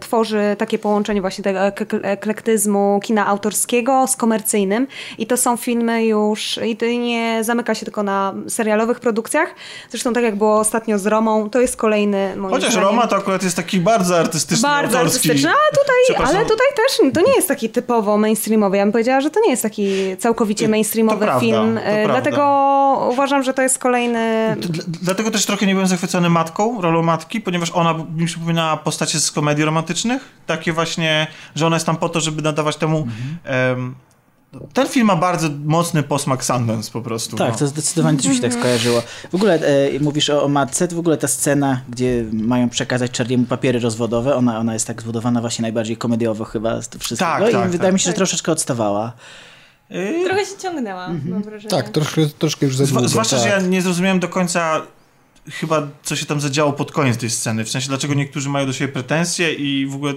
tworzy 0.00 0.56
takie 0.58 0.78
połączenie 0.78 1.20
właśnie 1.20 1.44
tego 1.44 1.60
ek- 1.66 1.94
eklektyzmu 2.02 3.00
kina 3.02 3.26
autorskiego 3.26 4.06
z 4.06 4.16
komercyjnym 4.16 4.86
i 5.18 5.26
to 5.26 5.36
są 5.36 5.56
filmy 5.56 6.04
już, 6.06 6.60
i 6.66 6.76
to 6.76 6.86
nie 6.86 7.44
zamyka 7.44 7.74
się 7.74 7.84
tylko 7.86 8.02
na 8.02 8.34
serialowych 8.48 9.00
produkcjach, 9.00 9.54
zresztą 9.90 10.12
tak 10.12 10.24
jak 10.24 10.36
było 10.36 10.58
ostatnio 10.58 10.98
z 10.98 11.06
Romą, 11.06 11.50
to 11.50 11.60
jest 11.60 11.76
kolejny 11.76 12.36
moim 12.36 12.54
Chociaż 12.54 12.70
zdaniem, 12.72 12.88
Roma 12.90 13.06
to 13.06 13.16
akurat 13.16 13.42
jest 13.42 13.56
taki 13.56 13.80
bardzo 13.80 14.18
artystyczny, 14.18 14.62
bardzo 14.68 14.98
autorski. 14.98 15.28
artystyczny, 15.30 15.50
ale 15.50 16.16
tutaj, 16.16 16.26
ale 16.36 16.44
tutaj 16.46 16.66
też 16.76 17.12
to 17.14 17.20
nie 17.20 17.34
jest 17.36 17.48
taki 17.48 17.70
typowo 17.70 18.18
mainstreamowy. 18.18 18.76
Ja 18.76 18.84
bym 18.84 18.92
powiedziała, 18.92 19.20
że 19.20 19.30
to 19.30 19.40
nie 19.40 19.50
jest 19.50 19.62
taki 19.62 19.71
całkowicie 20.18 20.64
To 20.64 20.70
mainstreamowy 20.70 21.18
prawda, 21.24 21.40
film. 21.40 21.74
to 21.74 21.80
y, 21.80 21.84
prawda. 21.84 22.12
Dlatego 22.12 23.08
uważam, 23.12 23.42
że 23.42 23.54
to 23.54 23.62
jest 23.62 23.78
kolejny 23.78 24.56
Dla- 24.58 24.84
Dlatego 25.02 25.30
też 25.30 25.46
trochę 25.46 25.66
nie 25.66 25.72
byłem 25.74 25.88
zachwycony 25.88 26.30
matką, 26.30 26.80
rolą 26.80 27.02
matki, 27.02 27.40
ponieważ 27.40 27.70
ona 27.70 27.94
mi 28.16 28.26
przypomina 28.26 28.76
postacie 28.76 29.20
z 29.20 29.30
komedii 29.30 29.64
romantycznych. 29.64 30.28
Takie 30.46 30.72
właśnie, 30.72 31.26
że 31.54 31.66
ona 31.66 31.76
jest 31.76 31.86
tam 31.86 31.96
po 31.96 32.08
to, 32.08 32.20
żeby 32.20 32.42
nadawać 32.42 32.76
temu... 32.76 33.06
em, 33.44 33.94
ten 34.72 34.88
film 34.88 35.06
ma 35.06 35.16
bardzo 35.16 35.48
mocny 35.64 36.02
posmak 36.02 36.44
Sundance 36.44 36.90
po 36.92 37.00
prostu. 37.02 37.36
Tak, 37.36 37.52
no. 37.52 37.58
to 37.58 37.66
zdecydowanie 37.66 38.18
też 38.18 38.26
mi 38.26 38.34
się 38.34 38.40
tak 38.42 38.52
skojarzyło. 38.52 39.02
W 39.30 39.34
ogóle 39.34 39.54
e, 39.54 40.00
mówisz 40.00 40.30
o, 40.30 40.44
o 40.44 40.48
matce, 40.48 40.88
to 40.88 40.96
w 40.96 40.98
ogóle 40.98 41.16
ta 41.16 41.28
scena, 41.28 41.80
gdzie 41.88 42.24
mają 42.32 42.68
przekazać 42.68 43.18
Charliemu 43.18 43.44
papiery 43.44 43.80
rozwodowe, 43.80 44.34
ona, 44.34 44.58
ona 44.58 44.72
jest 44.72 44.86
tak 44.86 45.02
zbudowana 45.02 45.40
właśnie 45.40 45.62
najbardziej 45.62 45.96
komediowo 45.96 46.44
chyba 46.44 46.82
z 46.82 46.88
tego 46.88 47.04
wszystkiego 47.04 47.32
Tak, 47.32 47.48
i 47.48 47.52
tak, 47.52 47.70
wydaje 47.70 47.88
tak. 47.88 47.92
mi 47.92 48.00
się, 48.00 48.06
że 48.10 48.12
troszeczkę 48.12 48.52
odstawała. 48.52 49.12
Y, 49.94 50.24
Trochę 50.24 50.44
się 50.46 50.56
ciągnęła, 50.62 51.08
mam 51.28 51.42
wrażenie. 51.42 51.70
Tak, 51.70 51.88
troszkę, 51.88 52.26
troszkę 52.38 52.66
już 52.66 52.76
za 52.76 52.86
długo. 52.86 53.08
zwłaszcza, 53.08 53.36
tak. 53.36 53.44
że 53.44 53.50
ja 53.50 53.60
nie 53.60 53.82
zrozumiałem 53.82 54.20
do 54.20 54.28
końca 54.28 54.82
chyba, 55.50 55.88
co 56.02 56.16
się 56.16 56.26
tam 56.26 56.40
zadziało 56.40 56.72
pod 56.72 56.92
koniec 56.92 57.16
tej 57.16 57.30
sceny. 57.30 57.64
W 57.64 57.70
sensie, 57.70 57.88
dlaczego 57.88 58.14
niektórzy 58.14 58.48
mają 58.48 58.66
do 58.66 58.72
siebie 58.72 58.92
pretensje 58.92 59.52
i 59.52 59.86
w 59.86 59.94
ogóle... 59.94 60.14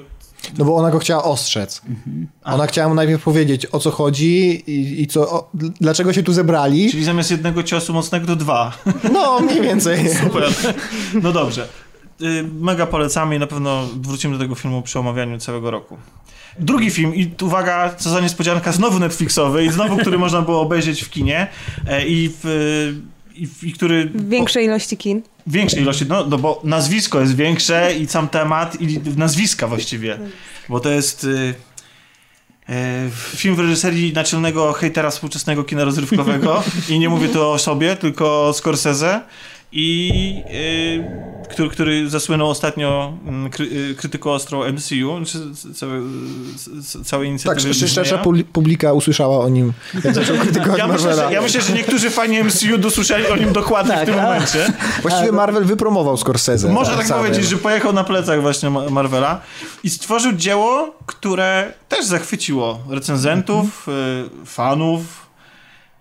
No 0.57 0.65
bo 0.65 0.75
ona 0.75 0.91
go 0.91 0.99
chciała 0.99 1.23
ostrzec. 1.23 1.81
Mhm. 1.89 2.27
Ona 2.43 2.67
chciała 2.67 2.89
mu 2.89 2.95
najpierw 2.95 3.23
powiedzieć, 3.23 3.67
o 3.71 3.79
co 3.79 3.91
chodzi 3.91 4.63
i, 4.71 5.01
i 5.01 5.07
co, 5.07 5.31
o, 5.31 5.49
dl- 5.57 5.71
dlaczego 5.81 6.13
się 6.13 6.23
tu 6.23 6.33
zebrali. 6.33 6.91
Czyli 6.91 7.03
zamiast 7.03 7.31
jednego 7.31 7.63
ciosu 7.63 7.93
mocnego 7.93 8.27
to 8.27 8.35
dwa. 8.35 8.77
No, 9.13 9.39
mniej 9.39 9.61
więcej. 9.61 10.09
Super. 10.23 10.43
No 11.23 11.31
dobrze. 11.31 11.67
Y, 12.21 12.43
Mega 12.43 12.85
polecamy 12.85 13.35
i 13.35 13.39
na 13.39 13.47
pewno 13.47 13.87
wrócimy 14.01 14.33
do 14.33 14.39
tego 14.39 14.55
filmu 14.55 14.81
przy 14.81 14.99
omawianiu 14.99 15.39
całego 15.39 15.71
roku. 15.71 15.97
Drugi 16.59 16.91
film 16.91 17.15
i 17.15 17.31
uwaga, 17.41 17.95
co 17.95 18.09
za 18.09 18.19
niespodzianka, 18.19 18.71
znowu 18.71 18.99
Netflixowy 18.99 19.65
i 19.65 19.71
znowu, 19.71 19.97
który 19.97 20.17
można 20.17 20.41
było 20.41 20.61
obejrzeć 20.61 21.01
w 21.01 21.09
kinie 21.09 21.47
e, 21.87 22.05
i, 22.07 22.31
w, 22.43 22.45
i, 23.35 23.47
w, 23.47 23.63
i 23.63 23.73
który... 23.73 24.05
w 24.05 24.29
większej 24.29 24.65
ilości 24.65 24.97
kin. 24.97 25.21
W 25.47 25.51
większej 25.51 25.81
ilości, 25.81 26.05
no, 26.09 26.25
no 26.25 26.37
bo 26.37 26.61
nazwisko 26.63 27.19
jest 27.19 27.35
większe 27.35 27.95
i 27.95 28.07
sam 28.07 28.27
temat 28.27 28.81
i 28.81 28.99
nazwiska 29.17 29.67
właściwie, 29.67 30.19
bo 30.69 30.79
to 30.79 30.89
jest 30.89 31.23
y, 31.23 31.53
e, 32.69 33.09
film 33.35 33.55
w 33.55 33.59
reżyserii 33.59 34.13
naczelnego 34.13 34.73
hejtera 34.73 35.09
współczesnego 35.09 35.63
kina 35.63 35.83
rozrywkowego 35.83 36.63
i 36.89 36.99
nie 36.99 37.09
mówię 37.09 37.27
tu 37.27 37.49
o 37.49 37.59
sobie, 37.59 37.95
tylko 37.95 38.47
o 38.47 38.53
Scorsese 38.53 39.21
i 39.71 40.43
y, 40.51 41.25
który, 41.49 41.69
który 41.69 42.09
zasłynął 42.09 42.49
ostatnio 42.49 43.13
mm, 43.27 43.49
kry, 43.49 43.65
y, 43.65 43.95
krytyką 43.95 44.31
ostrą 44.31 44.71
MCU, 44.73 45.25
czy 45.25 45.39
całe, 45.73 46.01
c- 46.83 47.03
całej 47.03 47.27
Tak, 47.27 47.29
inicjatywy 47.29 47.69
sz- 47.69 47.91
szersza 47.93 48.23
publika 48.53 48.93
usłyszała 48.93 49.39
o 49.39 49.49
nim, 49.49 49.73
jak 50.03 50.13
zaczął 50.15 50.37
krytykować 50.37 50.77
ja 50.79 50.87
myślę, 50.87 51.15
że, 51.15 51.27
ja 51.33 51.41
myślę, 51.41 51.61
że 51.61 51.73
niektórzy 51.73 52.09
fani 52.09 52.43
MCU 52.43 52.77
dosłyszeli 52.77 53.27
o 53.27 53.35
nim 53.35 53.53
dokładnie 53.53 53.93
w 53.93 53.95
Tak, 53.95 54.05
tym 54.05 54.19
a- 54.19 54.23
momencie. 54.23 54.73
Właściwie 55.01 55.31
Marvel 55.31 55.65
wypromował 55.65 56.17
Scorsese. 56.17 56.69
Można 56.69 56.97
tak 56.97 57.07
powiedzieć, 57.07 57.45
że 57.45 57.57
pojechał 57.57 57.93
na 57.93 58.03
plecach 58.03 58.41
właśnie 58.41 58.69
Ma- 58.69 58.89
Marvela 58.89 59.41
i 59.83 59.89
stworzył 59.89 60.31
dzieło, 60.33 60.95
które 61.05 61.73
też 61.89 62.05
zachwyciło 62.05 62.79
recenzentów, 62.89 63.87
y, 64.43 64.45
fanów. 64.45 65.24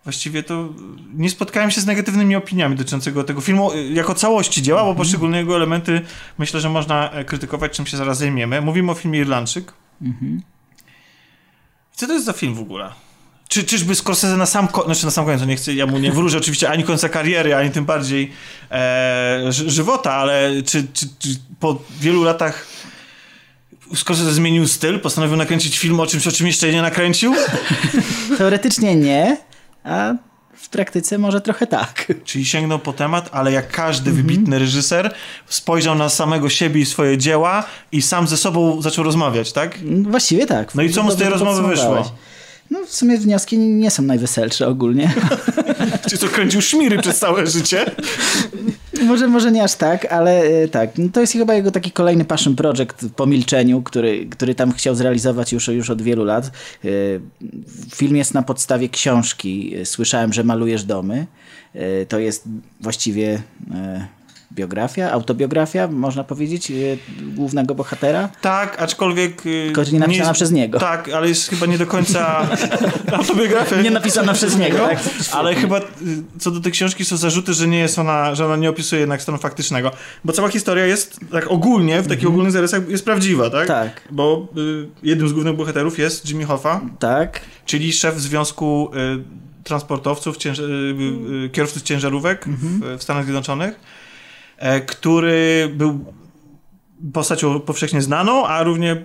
Właściwie 0.05 0.43
to 0.43 0.69
nie 1.15 1.31
spotkałem 1.31 1.71
się 1.71 1.81
z 1.81 1.87
negatywnymi 1.87 2.37
opiniami 2.37 2.77
dotyczącego 2.77 3.25
tego 3.25 3.41
filmu 3.41 3.73
y, 3.73 3.89
jako 3.93 4.15
całości 4.15 4.63
dzieła, 4.63 4.85
bo 4.85 4.95
poszczególne 4.95 5.39
jego 5.39 5.57
elementy 5.57 6.01
myślę, 6.39 6.61
że 6.61 6.69
można 6.69 7.11
e, 7.11 7.25
krytykować, 7.25 7.73
czym 7.73 7.87
się 7.87 7.97
zaraz 7.97 8.19
zajmiemy. 8.19 8.61
Mówimy 8.61 8.91
o 8.93 8.95
filmie 8.95 9.19
Irlandczyk. 9.21 9.73
Co 11.93 12.07
to 12.07 12.13
jest 12.13 12.25
za 12.27 12.33
film 12.33 12.55
w 12.55 12.61
ogóle? 12.61 12.91
Czy, 13.49 13.65
czyżby 13.65 13.95
Scorsese 13.95 14.37
na 14.37 14.47
sam, 14.47 14.69
ko- 14.69 14.85
znaczy 14.85 15.05
na 15.05 15.11
sam 15.11 15.25
koniec, 15.25 15.41
no 15.41 15.47
nie 15.47 15.57
chcę, 15.57 15.75
ja 15.75 15.87
mu 15.87 15.99
nie 15.99 16.13
wróżę 16.13 16.39
oczywiście 16.39 16.71
ani 16.71 16.85
końca 16.85 17.09
kariery, 17.09 17.55
ani 17.57 17.71
tym 17.71 17.85
bardziej 17.85 18.33
e, 18.71 19.41
ży- 19.53 19.71
żywota, 19.71 20.13
ale 20.13 20.51
czy, 20.67 20.87
czy, 20.93 21.07
czy 21.19 21.29
po 21.61 21.83
wielu 22.01 22.25
latach 22.25 22.67
Scorsese 23.95 24.33
zmienił 24.35 24.69
styl, 24.69 25.01
postanowił 25.01 25.37
nakręcić 25.37 25.79
film 25.79 26.01
o 26.01 26.07
czymś, 26.07 26.27
o 26.27 26.33
czym 26.33 26.47
jeszcze 26.47 26.73
nie 26.73 26.83
nakręcił? 26.83 27.35
Teoretycznie 28.39 28.97
nie, 28.97 29.37
a 29.85 30.15
w 30.57 30.69
praktyce 30.69 31.19
może 31.19 31.41
trochę 31.41 31.67
tak. 31.67 32.13
Czyli 32.25 32.45
sięgnął 32.45 32.79
po 32.79 32.93
temat, 32.93 33.29
ale 33.33 33.53
jak 33.53 33.71
każdy 33.71 34.13
wybitny 34.13 34.59
reżyser 34.59 35.15
spojrzał 35.47 35.95
na 35.95 36.09
samego 36.09 36.49
siebie 36.49 36.81
i 36.81 36.87
swoje 36.87 37.19
dzieła 37.19 37.65
i 37.93 38.03
sam 38.03 38.29
ze 38.29 38.37
sobą 38.37 38.83
zaczął 38.83 39.05
rozmawiać, 39.05 39.53
tak? 39.53 39.79
Właściwie 40.03 40.47
tak. 40.47 40.75
No 40.75 40.83
i 40.83 40.91
co 40.91 41.03
mu 41.03 41.11
z 41.11 41.17
tej 41.17 41.29
rozmowy 41.29 41.69
wyszło? 41.69 42.13
No 42.71 42.87
w 42.87 42.95
sumie 42.95 43.19
wnioski 43.19 43.59
nie 43.59 43.91
są 43.91 44.03
najweselsze 44.03 44.69
ogólnie. 44.69 45.15
Czy 46.11 46.19
co, 46.19 46.29
kręcił 46.29 46.63
szmiry 46.63 46.99
przez 46.99 47.19
całe 47.19 47.47
życie? 47.47 47.85
może, 49.05 49.29
może 49.29 49.53
nie 49.53 49.65
aż 49.65 49.75
tak, 49.75 50.13
ale 50.13 50.43
e, 50.43 50.69
tak. 50.69 50.99
No 50.99 51.09
to 51.13 51.21
jest 51.21 51.33
chyba 51.33 51.55
jego 51.55 51.71
taki 51.71 51.91
kolejny 51.91 52.25
passion 52.25 52.57
project 52.57 53.07
po 53.17 53.27
milczeniu, 53.27 53.83
który, 53.83 54.27
który 54.27 54.55
tam 54.55 54.73
chciał 54.73 54.95
zrealizować 54.95 55.53
już, 55.53 55.69
już 55.69 55.91
od 55.91 56.03
wielu 56.03 56.25
lat. 56.25 56.51
E, 56.85 56.89
Film 57.95 58.17
jest 58.17 58.35
na 58.35 58.43
podstawie 58.43 58.89
książki 58.89 59.75
e, 59.77 59.87
Słyszałem, 59.87 60.33
że 60.33 60.45
malujesz 60.45 60.85
domy. 60.85 61.27
To 62.09 62.19
jest 62.19 62.45
właściwie 62.81 63.43
biografia, 64.55 65.13
autobiografia, 65.13 65.89
można 65.89 66.25
powiedzieć, 66.25 66.71
e, 66.71 66.75
głównego 67.35 67.75
bohatera. 67.75 68.29
Tak, 68.41 68.83
aczkolwiek... 68.83 69.47
y, 69.47 69.63
Tylko 69.67 69.83
nie 69.93 69.99
napisana 69.99 70.33
przez 70.33 70.51
niego. 70.53 70.79
Tak, 70.79 71.09
ale 71.09 71.29
jest 71.29 71.49
chyba 71.49 71.67
nie 71.67 71.79
do 71.79 71.87
końca 71.87 72.47
autobiografia. 73.13 73.83
Nie 73.83 73.91
napisana 73.91 74.33
przez 74.33 74.59
niego, 74.59 74.79
tak? 74.79 74.99
Ale 75.33 75.55
chyba 75.55 75.79
y, 75.79 75.83
co 76.39 76.51
do 76.51 76.61
tej 76.61 76.73
książki 76.73 77.05
są 77.05 77.17
zarzuty, 77.17 77.53
że 77.55 77.67
nie 77.69 77.79
jest 77.79 77.99
ona, 77.99 78.35
że 78.35 78.47
ona 78.47 78.57
nie 78.57 78.71
opisuje 78.71 79.01
jednak 79.01 79.23
stanu 79.23 79.39
faktycznego. 79.39 79.91
Bo 80.25 80.33
cała 80.33 80.49
historia 80.49 80.87
jest 80.87 81.21
tak 81.33 81.51
ogólnie, 81.51 82.03
w 82.03 82.07
takich 82.09 82.29
ogólnych 82.29 82.53
zarysach 82.53 82.89
jest 82.89 83.05
prawdziwa, 83.05 83.51
tak? 83.51 83.71
Mhm. 83.71 83.89
Tak. 83.91 84.03
Bo 84.11 84.49
y, 84.59 84.89
jednym 85.03 85.29
z 85.29 85.33
głównych 85.33 85.57
bohaterów 85.57 85.99
jest 85.99 86.29
Jimmy 86.31 86.45
Hoffa, 86.45 86.81
Tak, 86.99 87.41
czyli 87.67 87.93
szef 87.93 88.21
Związku 88.21 88.91
y, 88.95 89.45
Transportowców, 89.65 90.37
cięż- 90.39 90.61
y, 90.61 91.45
y, 91.47 91.51
Kierowców 91.51 91.83
Ciężarówek 91.83 92.45
w, 92.49 92.81
w 92.99 93.03
Stanach 93.03 93.25
Zjednoczonych, 93.25 93.81
który 94.87 95.71
był 95.75 96.05
postacią 97.13 97.61
powszechnie 97.61 98.03
znaną, 98.03 98.47
a 98.47 98.63
równie, 98.63 99.03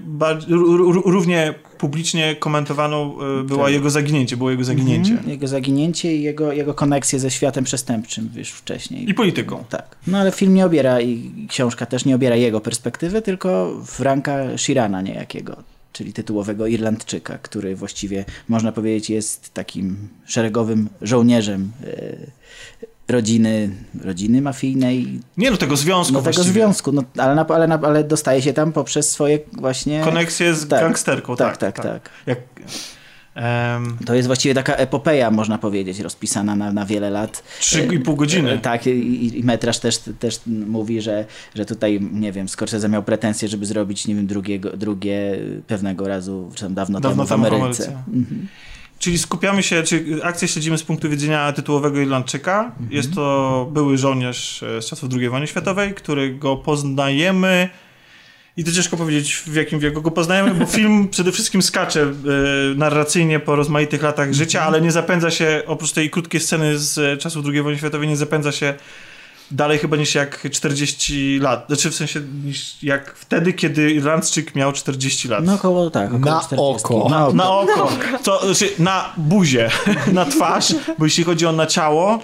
równie 1.05 1.53
publicznie 1.77 2.35
komentowaną 2.35 3.15
y, 3.41 3.43
była 3.43 3.69
jego 3.69 3.89
zaginięcie, 3.89 4.37
było 4.37 4.51
jego 4.51 4.63
zaginięcie. 4.63 5.17
jego 5.27 5.47
zaginięcie 5.47 6.15
i 6.15 6.21
jego, 6.21 6.51
jego 6.53 6.73
koneksje 6.73 7.19
ze 7.19 7.31
światem 7.31 7.63
przestępczym 7.63 8.29
już 8.35 8.49
wcześniej. 8.49 9.09
I 9.09 9.13
polityką. 9.13 9.63
Tak. 9.69 9.95
No 10.07 10.17
ale 10.17 10.31
film 10.31 10.53
nie 10.53 10.65
obiera 10.65 11.01
i 11.01 11.31
książka 11.49 11.85
też 11.85 12.05
nie 12.05 12.15
obiera 12.15 12.35
jego 12.35 12.61
perspektywy, 12.61 13.21
tylko 13.21 13.81
Franka 13.85 14.57
Shirana 14.57 15.01
niejakiego, 15.01 15.55
czyli 15.93 16.13
tytułowego 16.13 16.67
Irlandczyka, 16.67 17.37
który 17.37 17.75
właściwie 17.75 18.25
można 18.47 18.71
powiedzieć 18.71 19.09
jest 19.09 19.53
takim 19.53 20.09
szeregowym 20.25 20.89
żołnierzem 21.01 21.71
e, 21.83 22.78
rodziny, 23.09 23.69
rodziny 24.01 24.41
mafijnej, 24.41 25.19
Nie 25.37 25.51
no, 25.51 25.57
tego 25.57 25.77
związku 25.77 26.13
no 26.13 26.19
tego 26.21 26.33
właściwie. 26.33 26.53
związku, 26.53 26.91
no, 26.91 27.03
ale, 27.17 27.35
na, 27.35 27.47
ale, 27.47 27.67
na, 27.67 27.79
ale 27.81 28.03
dostaje 28.03 28.41
się 28.41 28.53
tam 28.53 28.71
poprzez 28.71 29.09
swoje 29.11 29.39
właśnie... 29.53 30.01
Koneksję 30.03 30.55
z 30.55 30.67
Tak. 30.67 30.81
gangsterką, 30.81 31.35
Tak, 31.35 31.57
tak. 31.57 31.75
tak, 31.75 31.85
tak. 31.85 32.09
Jak, 32.27 32.39
em, 33.35 33.97
To 34.05 34.15
jest 34.15 34.27
właściwie 34.27 34.53
taka 34.55 34.73
epopeja, 34.75 35.31
można 35.31 35.57
powiedzieć, 35.57 35.99
rozpisana 35.99 36.55
na, 36.55 36.73
na 36.73 36.85
wiele 36.85 37.09
lat. 37.09 37.43
Trzy 37.59 37.87
i 37.91 37.99
pół 37.99 38.15
godziny. 38.15 38.51
E, 38.51 38.57
Tak, 38.57 38.87
i, 38.87 39.39
i- 39.39 39.43
metraż 39.43 39.79
też, 39.79 39.97
też 40.19 40.39
mówi, 40.67 41.01
że, 41.01 41.25
że 41.55 41.65
tutaj, 41.65 41.99
nie 42.11 42.31
wiem, 42.31 42.49
Scorsese 42.49 42.89
miał 42.89 43.03
pretensje, 43.03 43.47
żeby 43.47 43.65
zrobić, 43.65 44.07
nie 44.07 44.15
wiem, 44.15 44.27
drugiego, 44.27 44.77
drugie 44.77 45.39
pewnego 45.67 46.07
razu, 46.07 46.51
czy 46.55 46.63
tam 46.63 46.73
dawno, 46.73 46.99
Dawno 46.99 47.25
temu 47.25 47.27
w 47.27 47.31
Ameryce. 47.31 47.57
Ameryce. 47.87 48.03
Czyli 48.99 49.17
skupiamy 49.17 49.63
się, 49.63 49.83
czy 49.83 50.19
akcję 50.23 50.47
śledzimy 50.47 50.77
z 50.77 50.83
punktu 50.83 51.09
widzenia 51.09 51.53
tytułowego 51.53 51.99
Irlandczyka. 51.99 52.63
Mhm. 52.63 52.91
Jest 52.91 53.15
to 53.15 53.67
były 53.73 53.97
żołnierz 53.97 54.63
e, 54.63 54.81
z 54.81 54.85
czasów 54.85 55.09
II 55.13 55.29
wojny 55.29 55.47
światowej, 55.47 55.93
którego 55.93 56.57
poznajemy 56.57 57.69
i 58.57 58.63
to 58.63 58.71
ciężko 58.71 58.97
powiedzieć 58.97 59.33
w 59.35 59.55
jakim 59.55 59.79
wieku 59.79 60.01
go 60.01 60.11
poznajemy, 60.11 60.53
bo 60.55 60.65
film 60.65 61.07
przede 61.11 61.31
wszystkim 61.31 61.61
skacze 61.61 62.01
e, 62.01 62.13
narracyjnie 62.75 63.39
po 63.39 63.55
rozmaitych 63.55 64.03
latach 64.03 64.33
życia, 64.33 64.59
Mhm. 64.59 64.73
ale 64.73 64.83
nie 64.85 64.91
zapędza 64.91 65.31
się, 65.31 65.61
oprócz 65.65 65.91
tej 65.91 66.09
krótkiej 66.09 66.41
sceny 66.41 66.77
z 66.79 66.97
e, 66.97 67.17
czasów 67.17 67.45
II 67.45 67.61
wojny 67.61 67.77
światowej, 67.77 68.07
nie 68.07 68.17
zapędza 68.17 68.51
się 68.51 68.73
dalej 69.51 69.77
chyba 69.79 69.97
niż 69.97 70.15
jak 70.15 70.47
40 70.51 71.39
lat. 71.39 71.65
Znaczy 71.67 71.91
w 71.91 71.95
sensie 71.95 72.21
niż 72.45 72.83
jak 72.83 73.13
wtedy, 73.15 73.53
kiedy 73.53 73.91
Irlandczyk 73.91 74.55
miał 74.55 74.71
40 74.73 75.27
lat. 75.27 75.43
No 75.45 75.53
około 75.53 75.89
tak, 75.89 76.07
około 76.13 76.19
Na 76.35 76.41
40. 76.41 76.85
oko. 76.85 77.09
Na 77.09 77.27
oko. 77.27 77.35
Na 77.35 77.51
oko. 77.83 77.95
To 78.23 78.45
znaczy 78.53 78.73
na 78.79 79.13
buzię, 79.17 79.69
na 80.13 80.25
twarz, 80.25 80.75
bo 80.97 81.05
jeśli 81.05 81.23
chodzi 81.23 81.45
o 81.45 81.51
na 81.51 81.65
ciało, 81.65 82.19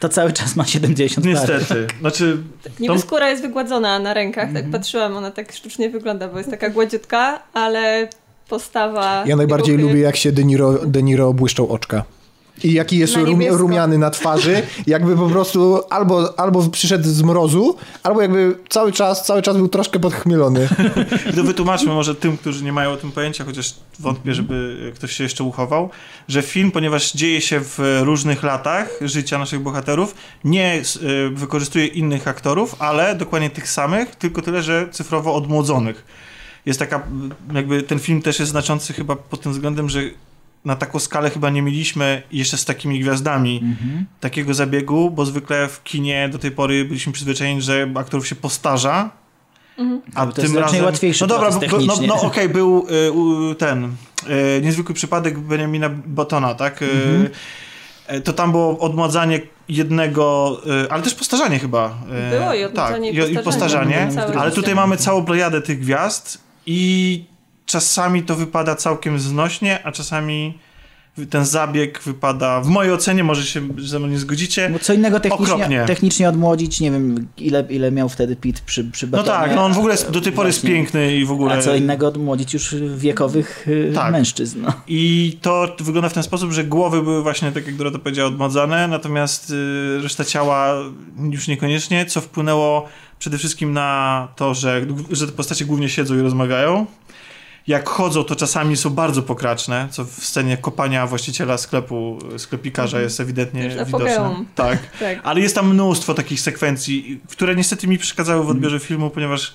To 0.00 0.08
cały 0.08 0.32
czas 0.32 0.56
ma 0.56 0.64
70 0.66 1.26
lat. 1.26 1.34
niestety. 1.34 1.86
Znaczy, 2.00 2.36
Niby 2.80 2.94
to, 2.94 3.00
skóra 3.00 3.30
jest 3.30 3.42
wygładzona 3.42 3.98
na 3.98 4.14
rękach, 4.14 4.52
tak 4.52 4.70
patrzyłam, 4.70 5.16
ona 5.16 5.30
tak 5.30 5.52
sztucznie 5.52 5.90
wygląda, 5.90 6.28
bo 6.28 6.38
jest 6.38 6.50
taka 6.50 6.70
gładziutka, 6.70 7.42
ale 7.52 8.08
postawa... 8.48 9.24
Ja 9.26 9.36
najbardziej 9.36 9.76
ruchy- 9.76 9.82
lubię, 9.82 10.00
jak 10.00 10.16
się 10.16 10.32
De 10.32 10.44
Niro, 10.44 10.72
De 10.86 11.02
Niro 11.02 11.32
błyszczą 11.32 11.68
oczka. 11.68 12.04
I 12.64 12.72
jaki 12.72 12.98
jest 12.98 13.16
rum, 13.16 13.42
rumiany 13.50 13.98
na 13.98 14.10
twarzy, 14.10 14.62
jakby 14.86 15.16
po 15.16 15.26
prostu 15.26 15.80
albo, 15.90 16.38
albo 16.38 16.68
przyszedł 16.68 17.08
z 17.08 17.22
mrozu, 17.22 17.76
albo 18.02 18.22
jakby 18.22 18.58
cały 18.68 18.92
czas, 18.92 19.26
cały 19.26 19.42
czas 19.42 19.56
był 19.56 19.68
troszkę 19.68 19.98
podchmielony. 19.98 20.68
to 21.36 21.42
wytłumaczmy 21.42 21.92
może 21.92 22.14
tym, 22.14 22.36
którzy 22.36 22.64
nie 22.64 22.72
mają 22.72 22.90
o 22.90 22.96
tym 22.96 23.12
pojęcia, 23.12 23.44
chociaż 23.44 23.74
wątpię, 23.98 24.34
żeby 24.34 24.92
ktoś 24.94 25.12
się 25.12 25.24
jeszcze 25.24 25.44
uchował, 25.44 25.90
że 26.28 26.42
film, 26.42 26.70
ponieważ 26.70 27.12
dzieje 27.12 27.40
się 27.40 27.60
w 27.60 28.00
różnych 28.02 28.42
latach 28.42 28.98
życia 29.00 29.38
naszych 29.38 29.60
bohaterów, 29.60 30.14
nie 30.44 30.82
y, 31.02 31.30
wykorzystuje 31.30 31.86
innych 31.86 32.28
aktorów, 32.28 32.76
ale 32.78 33.14
dokładnie 33.14 33.50
tych 33.50 33.68
samych, 33.68 34.16
tylko 34.16 34.42
tyle, 34.42 34.62
że 34.62 34.88
cyfrowo 34.90 35.34
odmłodzonych. 35.34 36.04
Jest 36.66 36.78
taka, 36.78 37.02
jakby 37.54 37.82
ten 37.82 37.98
film 37.98 38.22
też 38.22 38.38
jest 38.38 38.50
znaczący 38.50 38.92
chyba 38.92 39.16
pod 39.16 39.40
tym 39.40 39.52
względem, 39.52 39.88
że 39.88 40.00
na 40.64 40.76
taką 40.76 40.98
skalę 40.98 41.30
chyba 41.30 41.50
nie 41.50 41.62
mieliśmy 41.62 42.22
jeszcze 42.32 42.56
z 42.56 42.64
takimi 42.64 43.00
gwiazdami 43.00 43.62
takiego 44.20 44.54
zabiegu, 44.54 45.10
bo 45.10 45.26
zwykle 45.26 45.68
w 45.68 45.82
kinie 45.82 46.28
do 46.28 46.38
tej 46.38 46.50
pory 46.50 46.84
byliśmy 46.84 47.12
przyzwyczajeni, 47.12 47.62
że 47.62 47.88
aktorów 47.94 48.28
się 48.28 48.34
postarza, 48.34 49.10
a 50.14 50.26
To 50.26 50.40
jest 50.42 50.52
znacznie 50.54 50.82
łatwiejszy 50.82 51.20
No 51.24 51.26
dobra, 51.26 51.50
bo, 51.50 51.78
no, 51.86 51.94
no 52.06 52.20
okej, 52.20 52.48
był 52.48 52.86
y, 53.50 53.54
ten 53.54 53.84
y, 53.84 54.60
niezwykły 54.62 54.94
przypadek 54.94 55.38
Benjamina 55.38 55.88
Bottona, 56.06 56.54
tak? 56.54 56.82
Y, 56.82 56.86
Mhm. 56.86 57.28
y, 58.16 58.20
To 58.20 58.32
tam 58.32 58.50
było 58.52 58.78
odmładzanie 58.78 59.40
jednego, 59.68 60.56
y, 60.84 60.90
ale 60.90 61.02
też 61.02 61.14
postarzanie 61.14 61.58
chyba. 61.58 61.98
Było 62.38 62.54
i 62.54 62.64
odmładzanie, 62.64 63.14
tak, 63.20 63.30
i 63.30 63.32
i 63.32 63.38
postarzanie, 63.38 64.04
postarzanie. 64.06 64.38
ale 64.40 64.50
tutaj 64.50 64.74
mamy 64.74 64.96
całą 64.96 65.24
plejadę 65.24 65.62
tych 65.62 65.80
gwiazd 65.80 66.38
i 66.66 67.24
czasami 67.72 68.22
to 68.22 68.36
wypada 68.36 68.74
całkiem 68.74 69.18
znośnie, 69.18 69.86
a 69.86 69.92
czasami 69.92 70.58
ten 71.30 71.44
zabieg 71.44 72.02
wypada, 72.02 72.60
w 72.60 72.68
mojej 72.68 72.92
ocenie, 72.92 73.24
może 73.24 73.42
się 73.46 73.60
ze 73.78 73.98
mną 73.98 74.08
nie 74.08 74.18
zgodzicie, 74.18 74.70
Bo 74.72 74.78
co 74.78 74.92
innego 74.92 75.20
technicznie, 75.20 75.54
Okropnie. 75.54 75.84
technicznie 75.86 76.28
odmłodzić, 76.28 76.80
nie 76.80 76.90
wiem 76.90 77.28
ile, 77.38 77.64
ile 77.70 77.92
miał 77.92 78.08
wtedy 78.08 78.36
Pit 78.36 78.60
przy, 78.60 78.84
przy 78.84 79.06
No 79.06 79.10
batonie. 79.10 79.30
tak, 79.38 79.54
no 79.56 79.64
on 79.64 79.72
w 79.72 79.78
ogóle 79.78 79.96
do 80.10 80.20
tej 80.20 80.32
pory 80.32 80.48
jest 80.48 80.60
Właśnie. 80.60 80.76
piękny 80.76 81.16
i 81.16 81.24
w 81.24 81.30
ogóle... 81.32 81.54
A 81.54 81.62
co 81.62 81.74
innego 81.74 82.06
odmłodzić 82.08 82.54
już 82.54 82.74
wiekowych 82.96 83.68
y, 83.68 83.92
Tak. 83.94 84.12
mężczyzn. 84.12 84.62
No. 84.62 84.72
I 84.88 85.38
to 85.42 85.76
wygląda 85.80 86.08
w 86.08 86.12
ten 86.12 86.22
sposób, 86.22 86.52
że 86.52 86.64
głowy 86.64 87.02
były 87.02 87.22
właśnie, 87.22 87.52
tak 87.52 87.66
jak 87.66 87.76
Dorota 87.76 87.98
powiedziała, 87.98 88.28
odmładzane, 88.28 88.88
natomiast 88.88 89.50
y, 89.50 90.00
reszta 90.02 90.24
ciała 90.24 90.74
już 91.30 91.48
niekoniecznie, 91.48 92.06
co 92.06 92.20
wpłynęło 92.20 92.88
przede 93.18 93.38
wszystkim 93.38 93.72
na 93.72 94.28
to, 94.36 94.54
że, 94.54 94.86
że 95.10 95.26
te 95.26 95.32
postacie 95.32 95.64
głównie 95.64 95.88
siedzą 95.88 96.18
i 96.18 96.20
rozmawiają. 96.20 96.86
Jak 97.68 97.88
chodzą, 97.88 98.24
to 98.24 98.36
czasami 98.36 98.76
są 98.76 98.90
bardzo 98.90 99.22
pokraczne, 99.22 99.88
co 99.90 100.04
w 100.04 100.10
scenie 100.10 100.56
kopania 100.56 101.06
właściciela 101.06 101.58
sklepu, 101.58 102.18
sklepikarza 102.36 103.00
jest 103.00 103.20
ewidentnie 103.20 103.64
Już 103.64 103.74
widoczne. 103.74 104.44
Tak. 104.54 104.78
Tak. 105.00 105.20
Ale 105.22 105.40
jest 105.40 105.54
tam 105.54 105.74
mnóstwo 105.74 106.14
takich 106.14 106.40
sekwencji, 106.40 107.20
które 107.28 107.56
niestety 107.56 107.88
mi 107.88 107.98
przeszkadzały 107.98 108.44
w 108.44 108.48
odbiorze 108.48 108.80
filmu, 108.80 109.10
ponieważ 109.10 109.54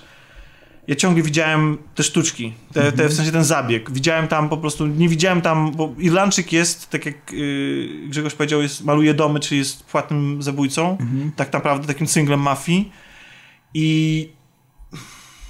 ja 0.88 0.94
ciągle 0.94 1.22
widziałem 1.22 1.78
te 1.94 2.02
sztuczki, 2.02 2.52
te, 2.72 2.92
te, 2.92 3.08
w 3.08 3.14
sensie 3.14 3.32
ten 3.32 3.44
zabieg. 3.44 3.90
Widziałem 3.90 4.28
tam 4.28 4.48
po 4.48 4.56
prostu, 4.56 4.86
nie 4.86 5.08
widziałem 5.08 5.40
tam, 5.40 5.72
bo 5.72 5.94
Irlandczyk 5.98 6.52
jest, 6.52 6.90
tak 6.90 7.06
jak 7.06 7.32
yy, 7.32 8.08
Grzegorz 8.08 8.34
powiedział, 8.34 8.62
jest, 8.62 8.84
maluje 8.84 9.14
domy, 9.14 9.40
czy 9.40 9.56
jest 9.56 9.84
płatnym 9.84 10.42
zabójcą, 10.42 10.98
tak 11.36 11.52
naprawdę 11.52 11.86
takim 11.86 12.06
singlem 12.06 12.40
mafii 12.40 12.92
i 13.74 14.28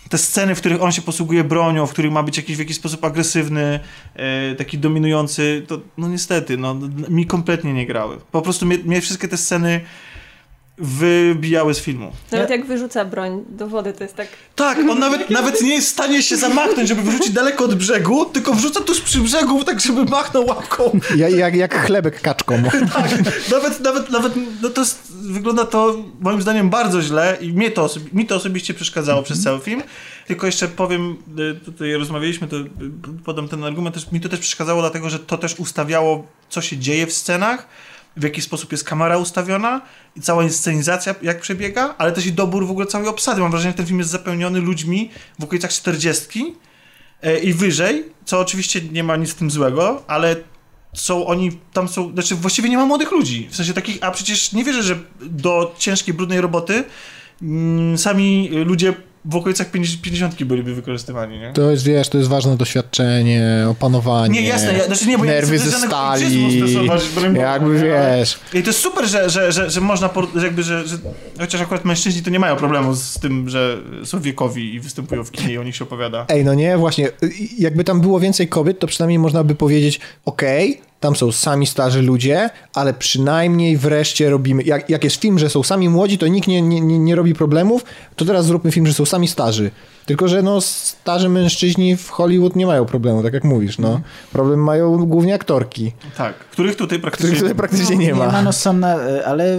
te 0.09 0.19
sceny, 0.19 0.55
w 0.55 0.61
których 0.61 0.83
on 0.83 0.93
się 0.93 1.03
posługuje 1.03 1.45
bronią, 1.45 1.87
w 1.87 1.91
których 1.91 2.13
ma 2.13 2.23
być 2.23 2.37
jakiś 2.37 2.57
w 2.57 2.59
jakiś 2.59 2.77
sposób 2.77 3.05
agresywny, 3.05 3.81
e, 4.15 4.55
taki 4.55 4.79
dominujący, 4.79 5.65
to 5.69 5.81
no 5.99 6.09
niestety, 6.09 6.57
no, 6.57 6.77
mi 7.09 7.27
kompletnie 7.27 7.73
nie 7.73 7.87
grały. 7.87 8.19
Po 8.33 8.43
prostu 8.43 8.67
mnie, 8.67 8.79
mnie 8.79 9.01
wszystkie 9.01 9.29
te 9.29 9.37
sceny 9.37 9.81
wybijały 10.79 11.75
z 11.75 11.81
filmu. 11.81 12.13
Nawet 12.33 12.51
jak 12.51 12.67
wyrzuca 12.67 13.05
broń 13.05 13.45
do 13.49 13.69
wody, 13.69 13.93
to 13.93 14.05
jest 14.05 14.17
tak... 14.17 14.29
Tak, 14.55 14.79
on 14.79 14.99
nawet, 14.99 15.31
nawet 15.41 15.63
nie 15.63 15.75
jest 15.75 15.89
w 15.89 15.91
stanie 15.91 16.23
się 16.23 16.37
zamachnąć, 16.37 16.89
żeby 16.89 17.03
wyrzucić 17.03 17.33
daleko 17.33 17.65
od 17.65 17.75
brzegu, 17.75 18.25
tylko 18.25 18.55
wrzuca 18.55 18.81
tuż 18.81 19.01
przy 19.01 19.21
brzegu, 19.21 19.65
tak 19.65 19.81
żeby 19.81 20.05
machnął 20.05 20.47
łapką. 20.47 20.99
Ja, 21.17 21.29
jak, 21.29 21.55
jak 21.55 21.87
chlebek 21.87 22.21
kaczką. 22.21 22.63
Tak, 22.95 23.11
nawet, 23.51 23.81
nawet, 23.81 24.11
nawet, 24.11 24.33
no 24.63 24.69
to 24.71 24.81
jest, 24.81 25.13
wygląda 25.13 25.65
to 25.65 25.97
moim 26.21 26.43
zdaniem 26.43 26.71
bardzo 26.71 27.03
źle 27.03 27.37
i 27.41 27.53
mnie 27.53 27.71
to, 27.71 27.87
osobi- 27.87 28.15
mi 28.15 28.27
to 28.27 28.37
osobiście 28.37 28.75
przeszkadzało 28.75 29.23
przez 29.23 29.43
cały 29.43 29.61
film. 29.61 29.83
Tylko 30.27 30.47
jeszcze 30.47 30.69
powiem, 30.69 31.17
y, 31.39 31.61
tutaj 31.65 31.95
rozmawialiśmy, 31.95 32.49
to 32.49 32.57
y, 32.57 32.67
podam 33.25 33.49
ten 33.49 33.65
argument, 33.65 33.95
też, 33.95 34.13
mi 34.13 34.21
to 34.21 34.29
też 34.29 34.41
przeszkadzało, 34.41 34.81
dlatego 34.81 35.11
że 35.11 35.19
to 35.19 35.39
też 35.39 35.55
ustawiało, 35.59 36.27
co 36.49 36.63
się 36.63 36.79
dzieje 36.79 37.07
w 37.07 37.13
scenach, 37.13 37.67
w 38.17 38.23
jaki 38.23 38.43
sposób 38.43 38.73
jest 38.73 38.85
kamera 38.85 39.19
ustawiona 39.19 39.81
i 40.17 40.21
cała 40.21 40.43
inscenizacja 40.43 41.15
jak 41.23 41.41
przebiega, 41.41 41.95
ale 41.99 42.13
też 42.13 42.27
i 42.27 42.33
dobór 42.33 42.67
w 42.67 42.71
ogóle 42.71 42.87
całej 42.87 43.09
obsady. 43.09 43.41
Mam 43.41 43.51
wrażenie, 43.51 43.73
że 43.73 43.77
ten 43.77 43.87
film 43.87 43.99
jest 43.99 44.11
zapełniony 44.11 44.61
ludźmi 44.61 45.11
w 45.39 45.45
okolicach 45.45 45.71
40 45.71 46.55
e, 47.23 47.39
i 47.39 47.53
wyżej, 47.53 48.05
co 48.25 48.41
oczywiście 48.41 48.81
nie 48.93 49.05
ma 49.05 49.17
nic 49.17 49.31
z 49.31 49.35
tym 49.35 49.51
złego, 49.51 50.05
ale 50.07 50.37
są 50.93 51.27
oni, 51.27 51.59
tam 51.73 51.89
są, 51.89 52.13
znaczy 52.13 52.35
właściwie 52.35 52.69
nie 52.69 52.77
ma 52.77 52.87
młodych 52.87 53.11
ludzi, 53.11 53.49
w 53.51 53.57
sensie 53.57 53.73
takich, 53.73 53.99
a 54.01 54.11
przecież 54.11 54.53
nie 54.53 54.65
wierzę, 54.65 54.83
że 54.83 54.99
do 55.21 55.75
ciężkiej, 55.79 56.15
brudnej 56.15 56.41
roboty 56.41 56.85
mm, 57.43 57.99
sami 57.99 58.49
ludzie 58.49 58.95
w 59.25 59.37
okolicach 59.37 59.71
50 60.03 60.45
byliby 60.45 60.75
wykorzystywani, 60.75 61.39
nie? 61.39 61.53
To 61.53 61.71
jest, 61.71 61.85
wiesz, 61.85 62.09
to 62.09 62.19
jest 62.19 62.31
ważne 62.31 62.57
doświadczenie, 62.57 63.67
opanowanie. 63.71 64.41
Nie, 64.41 64.49
jasne, 64.49 64.73
ja- 64.75 64.87
znaczy 64.87 65.07
nie, 65.07 65.19
bo 65.19 65.25
nerwy 65.25 65.59
ze 65.59 65.71
stali. 65.79 66.59
Jakby 67.35 67.79
wiesz. 67.81 68.39
I 68.55 68.63
to 68.63 68.69
jest 68.69 68.79
super, 68.81 69.07
że, 69.07 69.31
że, 69.31 69.53
że, 69.53 69.71
że 69.71 69.81
można, 69.81 70.11
że 70.37 70.45
jakby, 70.47 70.63
że, 70.63 70.89
że 70.89 70.97
chociaż 71.41 71.61
akurat 71.61 71.85
mężczyźni 71.85 72.23
to 72.23 72.31
nie 72.31 72.39
mają 72.39 72.57
problemu 72.57 72.95
z 72.95 73.15
tym, 73.19 73.49
że 73.49 73.79
są 74.05 74.21
wiekowi 74.21 74.75
i 74.75 74.81
występują 74.81 75.25
w 75.25 75.31
kinie 75.31 75.53
i 75.53 75.59
o 75.59 75.63
nich 75.63 75.77
się 75.77 75.85
opowiada. 75.85 76.25
Ej, 76.29 76.45
no 76.45 76.55
nie, 76.55 76.79
właśnie, 76.79 77.09
jakby 77.59 77.85
tam 77.85 78.01
było 78.01 78.21
więcej 78.21 78.49
kobiet, 78.49 78.79
to 78.79 78.87
przynajmniej 78.87 79.19
można 79.19 79.45
by 79.45 79.55
powiedzieć, 79.55 80.01
okej, 80.25 80.81
tam 81.05 81.17
są 81.17 81.33
sami 81.33 81.67
starzy 81.67 82.03
ludzie, 82.03 82.51
ale 82.75 82.95
przynajmniej 82.95 83.77
wreszcie 83.77 84.31
robimy, 84.31 84.63
jak, 84.63 84.91
jak 84.91 85.05
jest 85.05 85.17
film, 85.17 85.39
że 85.39 85.51
są 85.51 85.63
sami 85.63 85.89
młodzi, 85.89 86.19
to 86.19 86.27
nikt 86.27 86.49
nie, 86.49 86.63
nie, 86.63 86.81
nie, 86.81 87.15
robi 87.15 87.35
problemów, 87.35 87.85
to 88.17 88.25
teraz 88.25 88.47
zróbmy 88.47 88.73
film, 88.73 88.87
że 88.87 88.95
są 88.95 89.05
sami 89.05 89.29
starzy. 89.29 89.71
Tylko, 90.07 90.29
że 90.29 90.43
no 90.43 90.61
starzy 90.61 91.29
mężczyźni 91.29 91.97
w 91.97 92.11
Hollywood 92.11 92.57
nie 92.57 92.67
mają 92.67 92.85
problemu, 92.85 93.23
tak 93.23 93.35
jak 93.35 93.45
mówisz, 93.45 93.79
no. 93.79 94.01
Problem 94.33 94.63
mają 94.63 94.97
głównie 95.07 95.35
aktorki, 95.35 95.93
Tak, 96.17 96.35
których 96.35 96.77
tutaj 96.77 96.99
praktycznie... 96.99 97.27
których 97.27 97.43
tutaj 97.43 97.55
praktycznie 97.55 97.97
nie 97.97 98.15
ma. 98.15 98.43
no 98.43 98.53
są 98.53 98.73
na, 98.73 98.97
ale 99.27 99.59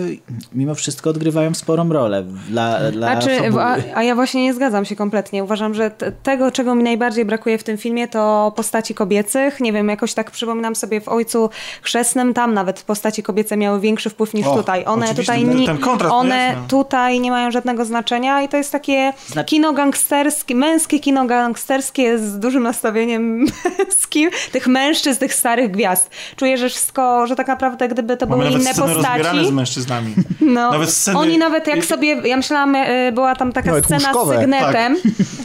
mimo 0.54 0.76
wszystko 0.76 1.10
odgrywają 1.10 1.54
sporą 1.54 1.89
rolę 1.89 2.24
dla, 2.50 2.91
dla 2.91 3.12
Znaczy, 3.22 3.39
fabuły. 3.39 3.62
a, 3.64 3.78
a 3.96 4.04
ja 4.04 4.16
właśnie 4.16 4.43
nie 4.43 4.54
zgadzam 4.54 4.86
się 4.86 4.96
kompletnie. 4.96 5.43
Uważam, 5.43 5.74
że 5.74 5.91
t- 5.91 6.12
tego, 6.24 6.52
czego 6.52 6.76
mi 6.76 6.84
najbardziej 6.84 7.26
brakuje 7.26 7.58
w 7.58 7.64
tym 7.64 7.78
filmie, 7.78 8.08
to 8.08 8.54
postaci 8.56 8.93
kobiecych. 8.96 9.60
Nie 9.60 9.74
wiem, 9.74 9.89
jakoś 9.89 10.14
tak 10.14 10.32
przypominam 10.32 10.76
sobie 10.76 11.02
w 11.02 11.08
Ojcu 11.10 11.50
Chrzestnym, 11.82 12.34
tam 12.34 12.54
nawet 12.54 12.84
postaci 12.84 13.24
kobiece 13.24 13.58
miały 13.58 13.80
większy 13.80 14.10
wpływ 14.10 14.34
niż 14.34 14.48
O, 14.48 14.56
tutaj. 14.56 14.86
One 14.86 15.16
tutaj 15.16 15.39
ten- 15.46 15.56
nie, 15.56 15.66
ten 15.66 15.78
no 16.04 16.18
one 16.18 16.36
jasne. 16.36 16.68
tutaj 16.68 17.20
nie 17.20 17.32
mają 17.32 17.52
żadnego 17.52 17.86
znaczenia 17.86 18.41
i 18.41 18.50
to 18.50 18.58
jest 18.58 18.72
takie 18.72 19.14
Zna- 19.28 19.43
kino 19.43 19.74
gangsterskie, 19.74 20.34
męskie 20.55 20.99
kino 20.99 21.25
gangsterskie 21.25 22.17
z 22.19 22.39
dużym 22.39 22.63
nastawieniem 22.63 23.45
męskim, 23.77 24.29
tych 24.51 24.67
mężczyzn, 24.67 25.19
tych 25.19 25.33
starych 25.33 25.71
gwiazd. 25.71 26.09
Czuję, 26.36 26.57
że 26.57 26.69
wszystko, 26.69 27.27
że 27.27 27.36
tak 27.36 27.47
naprawdę 27.47 27.88
gdyby 27.88 28.17
to 28.17 28.25
Mamy 28.25 28.43
były 28.43 28.59
inne 28.61 28.73
postaci, 28.73 29.45
z 29.47 29.51
mężczyznami. 29.51 30.13
no, 30.41 30.71
Nawet 30.71 30.89
sceny- 30.89 31.17
oni 31.17 31.38
nawet 31.38 31.67
jak 31.67 31.86
sobie, 31.86 32.07
ja 32.27 32.38
myślałam, 32.38 32.75
y, 32.75 33.11
była 33.13 33.36
tam 33.36 33.51
taka 33.51 33.67
Nawet 33.67 33.86
scena 33.86 34.07
łóżkowe, 34.07 34.36
z 34.36 34.39
sygnetem, 34.39 34.97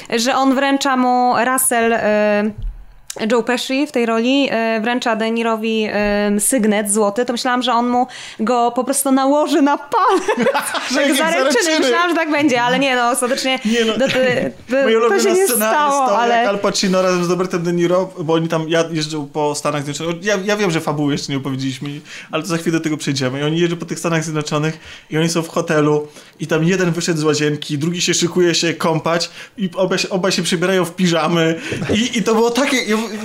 Tak. 0.09 0.21
że 0.21 0.35
on 0.35 0.55
wręcza 0.55 0.97
mu 0.97 1.35
Russell, 1.45 1.93
y, 1.93 1.99
Joe 3.33 3.43
Pesci 3.43 3.87
w 3.87 3.93
tej 3.93 4.07
roli, 4.07 4.49
y, 4.77 4.81
wręcza 4.81 5.17
Denirowi 5.17 5.89
y, 6.37 6.41
sygnet 6.41 6.93
złoty, 6.93 7.25
to 7.25 7.33
myślałam, 7.33 7.63
że 7.63 7.73
on 7.73 7.89
mu 7.89 8.07
go 8.41 8.73
po 8.77 8.85
prostu 8.85 9.13
nałoży 9.13 9.63
na 9.63 9.79
palec. 9.79 10.49
Jak 11.09 11.17
zaręczyny. 11.17 11.81
Myślałam, 11.81 12.11
że 12.11 12.17
tak 12.17 12.31
będzie, 12.31 12.63
ale 12.63 12.79
nie 12.79 12.97
no, 12.97 13.11
ostatecznie 13.11 13.59
Nie 13.65 13.85
no. 13.85 13.93
do, 13.99 14.07
Moja 14.85 15.09
to, 15.09 15.21
się 15.25 15.33
nie 15.33 15.49
stało, 15.49 16.19
ale... 16.19 16.35
jak 16.37 16.47
Al 16.49 16.59
Pacino 16.59 17.03
razem 17.03 17.25
z 17.25 17.31
Robertem 17.31 17.63
De 17.63 17.73
Niro, 17.73 18.11
bo 18.25 18.33
oni 18.35 18.49
tam 18.49 18.69
ja- 18.69 18.85
jeżdżą 18.93 19.27
po 19.33 19.55
Stanach 19.55 19.85
Zjednoczonych. 19.85 20.25
Ja, 20.25 20.35
ja 20.45 20.57
wiem, 20.57 20.71
że 20.71 20.81
fabuły 20.81 21.13
jeszcze 21.13 21.33
nie 21.33 21.39
opowiedzieliśmy, 21.39 21.89
ale 22.31 22.43
to 22.43 22.49
za 22.49 22.57
chwilę 22.57 22.79
do 22.79 22.85
tego 22.85 22.97
przejdziemy. 22.97 23.41
I 23.41 23.43
oni 23.43 23.61
jeżdżą 23.61 23.77
po 23.77 23.87
tych 23.87 23.99
Stanach 23.99 24.25
Zjednoczonych 24.25 24.79
i 25.11 25.19
oni 25.19 25.29
są 25.29 25.43
w 25.43 25.49
hotelu 25.49 26.09
i 26.41 26.47
tam 26.47 26.65
jeden 26.65 26.91
wyszedł 26.93 27.21
z 27.21 27.25
łazienki, 27.25 27.79
drugi 27.79 28.01
się 28.01 28.15
szykuje 28.15 28.55
się 28.55 28.75
kąpać 28.75 29.31
i 29.59 29.71
obaj, 29.77 29.99
się- 29.99 30.09
obaj 30.11 30.33
się 30.33 30.43
przebierają 30.43 30.85
w 30.85 30.95
piżamy 30.97 31.61
i, 31.95 32.19
i 32.19 32.23
to 32.23 32.35
było 32.35 32.51
takie, 32.51 32.77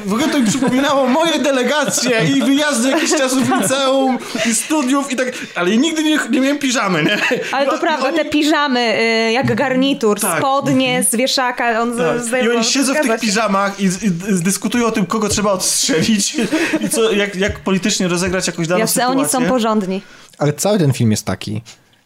w- 0.06 0.14
ogóle 0.14 0.28
to 0.30 0.40
mi 0.40 0.48
przypominało 0.48 1.08
moje 1.08 1.40
delegacje 1.40 2.12
i 2.36 2.42
wyjazdy 2.44 2.90
jakiś 2.90 3.12
czasów 3.16 3.48
w 3.50 3.62
liceum 3.62 4.18
i 4.50 4.56
studiów 4.56 5.12
i 5.12 5.16
tak, 5.16 5.28
ale 5.56 5.78
nigdy 5.78 6.04
nie, 6.04 6.20
nie 6.32 6.42
miałem 6.42 6.58
piżamy, 6.58 7.04
nie? 7.04 7.18
Ale 7.52 7.66
to 7.66 7.78
prawda, 7.78 8.08
oni- 8.08 8.18
te 8.18 8.26
piżamy, 8.26 8.98
y, 9.30 9.32
jak 9.32 9.56
garnitur, 9.56 10.20
Tak. 10.20 10.38
spodnie 10.40 11.04
z 11.12 11.16
wieszaka, 11.16 11.82
on 11.82 11.98
Tak. 11.98 12.22
z, 12.24 12.46
I 12.46 12.50
oni 12.50 12.64
siedzą 12.64 12.94
w 12.94 13.02
tych 13.02 13.20
piżamach 13.20 13.80
i, 13.80 13.84
i, 13.86 13.88
i 14.08 14.44
dyskutują 14.44 14.86
o 14.86 14.92
tym, 14.92 15.06
kogo 15.06 15.30
trzeba 15.30 15.52
odstrzelić 15.52 16.36
i 16.82 16.90
co, 16.90 17.12
jak, 17.12 17.36
jak 17.36 17.60
politycznie 17.60 18.08
rozegrać 18.08 18.48
jakąś 18.48 18.68
daną 18.68 18.80
Jacy 18.80 18.94
sytuację. 18.94 19.20
oni 19.20 19.30
są 19.30 19.46
porządni. 19.46 20.02
Ale 20.38 20.54
cały 20.54 20.80
ten 20.80 20.94
film 20.94 21.12
jest 21.12 21.26
taki. 21.26 21.62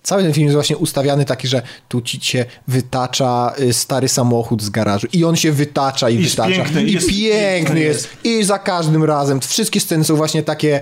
Cały 0.10 0.24
ten 0.24 0.34
film 0.34 0.45
jest 0.45 0.53
właśnie 0.53 0.78
ustawiany 0.78 1.26
taki, 1.26 1.47
że 1.47 1.62
tu 1.88 2.01
ci 2.01 2.20
cię 2.20 2.45
wytacza 2.68 3.53
y, 3.60 3.74
stary 3.74 4.07
samochód 4.07 4.64
z 4.64 4.70
garażu 4.70 5.07
i 5.14 5.26
on 5.26 5.36
się 5.36 5.51
wytacza 5.51 6.10
i, 6.10 6.16
I 6.16 6.20
jest 6.24 6.32
wytacza. 6.32 6.55
piękny, 6.55 6.84
I 6.84 6.93
jest 6.93 7.07
piękny 7.07 7.30
piękny 7.30 7.80
jest. 7.80 8.10
I 8.24 8.43
za 8.43 8.60
każdym 8.60 9.03
razem. 9.03 9.41
Wszystkie 9.41 9.80
sceny 9.80 10.03
są 10.03 10.16
właśnie 10.16 10.43
takie 10.43 10.82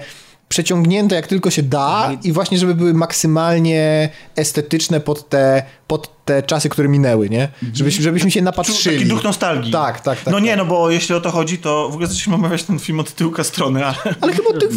przeciągnięte 0.49 1.15
jak 1.15 1.27
tylko 1.27 1.51
się 1.51 1.63
da 1.63 2.11
i 2.23 2.31
właśnie, 2.31 2.57
żeby 2.57 2.75
były 2.75 2.93
maksymalnie 2.93 4.09
estetyczne 4.35 4.99
pod 4.99 5.29
te, 5.29 5.63
pod 5.87 6.25
te 6.25 6.43
czasy, 6.43 6.69
które 6.69 6.87
minęły, 6.87 7.29
nie? 7.29 7.47
Żebyśmy, 7.73 8.03
żebyśmy 8.03 8.31
się 8.31 8.41
napatrzyli. 8.41 8.97
Taki 8.97 9.09
duch 9.09 9.23
nostalgii. 9.23 9.71
Tak, 9.71 9.99
tak, 10.01 10.21
tak. 10.21 10.33
No 10.33 10.39
nie, 10.39 10.49
tak. 10.49 10.57
no 10.57 10.65
bo 10.65 10.89
jeśli 10.91 11.15
o 11.15 11.21
to 11.21 11.31
chodzi, 11.31 11.57
to 11.57 11.89
w 11.89 11.91
ogóle 11.91 12.07
zaczęliśmy 12.07 12.35
omawiać 12.35 12.63
ten 12.63 12.79
film 12.79 12.99
od 12.99 13.11
tyłka 13.13 13.43
strony, 13.43 13.85
ale... 13.85 13.95
Ale 14.21 14.33
chyba 14.33 14.49
o 14.49 14.53
tych 14.53 14.69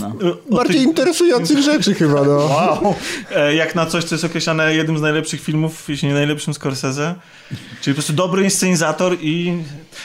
o 0.50 0.54
bardziej 0.54 0.76
tych- 0.76 0.84
interesujących 0.88 1.58
rzeczy 1.58 1.94
chyba, 1.94 2.22
no. 2.24 2.36
Wow. 2.50 2.94
E, 3.36 3.54
Jak 3.54 3.74
na 3.74 3.86
coś, 3.86 4.04
co 4.04 4.14
jest 4.14 4.24
określane 4.24 4.74
jednym 4.74 4.98
z 4.98 5.00
najlepszych 5.02 5.40
filmów, 5.42 5.88
jeśli 5.88 6.08
nie 6.08 6.14
najlepszym 6.14 6.54
Scorsese. 6.54 7.14
Czyli 7.80 7.94
po 7.94 7.96
prostu 7.96 8.12
dobry 8.12 8.44
inscenizator 8.44 9.16
i... 9.20 9.62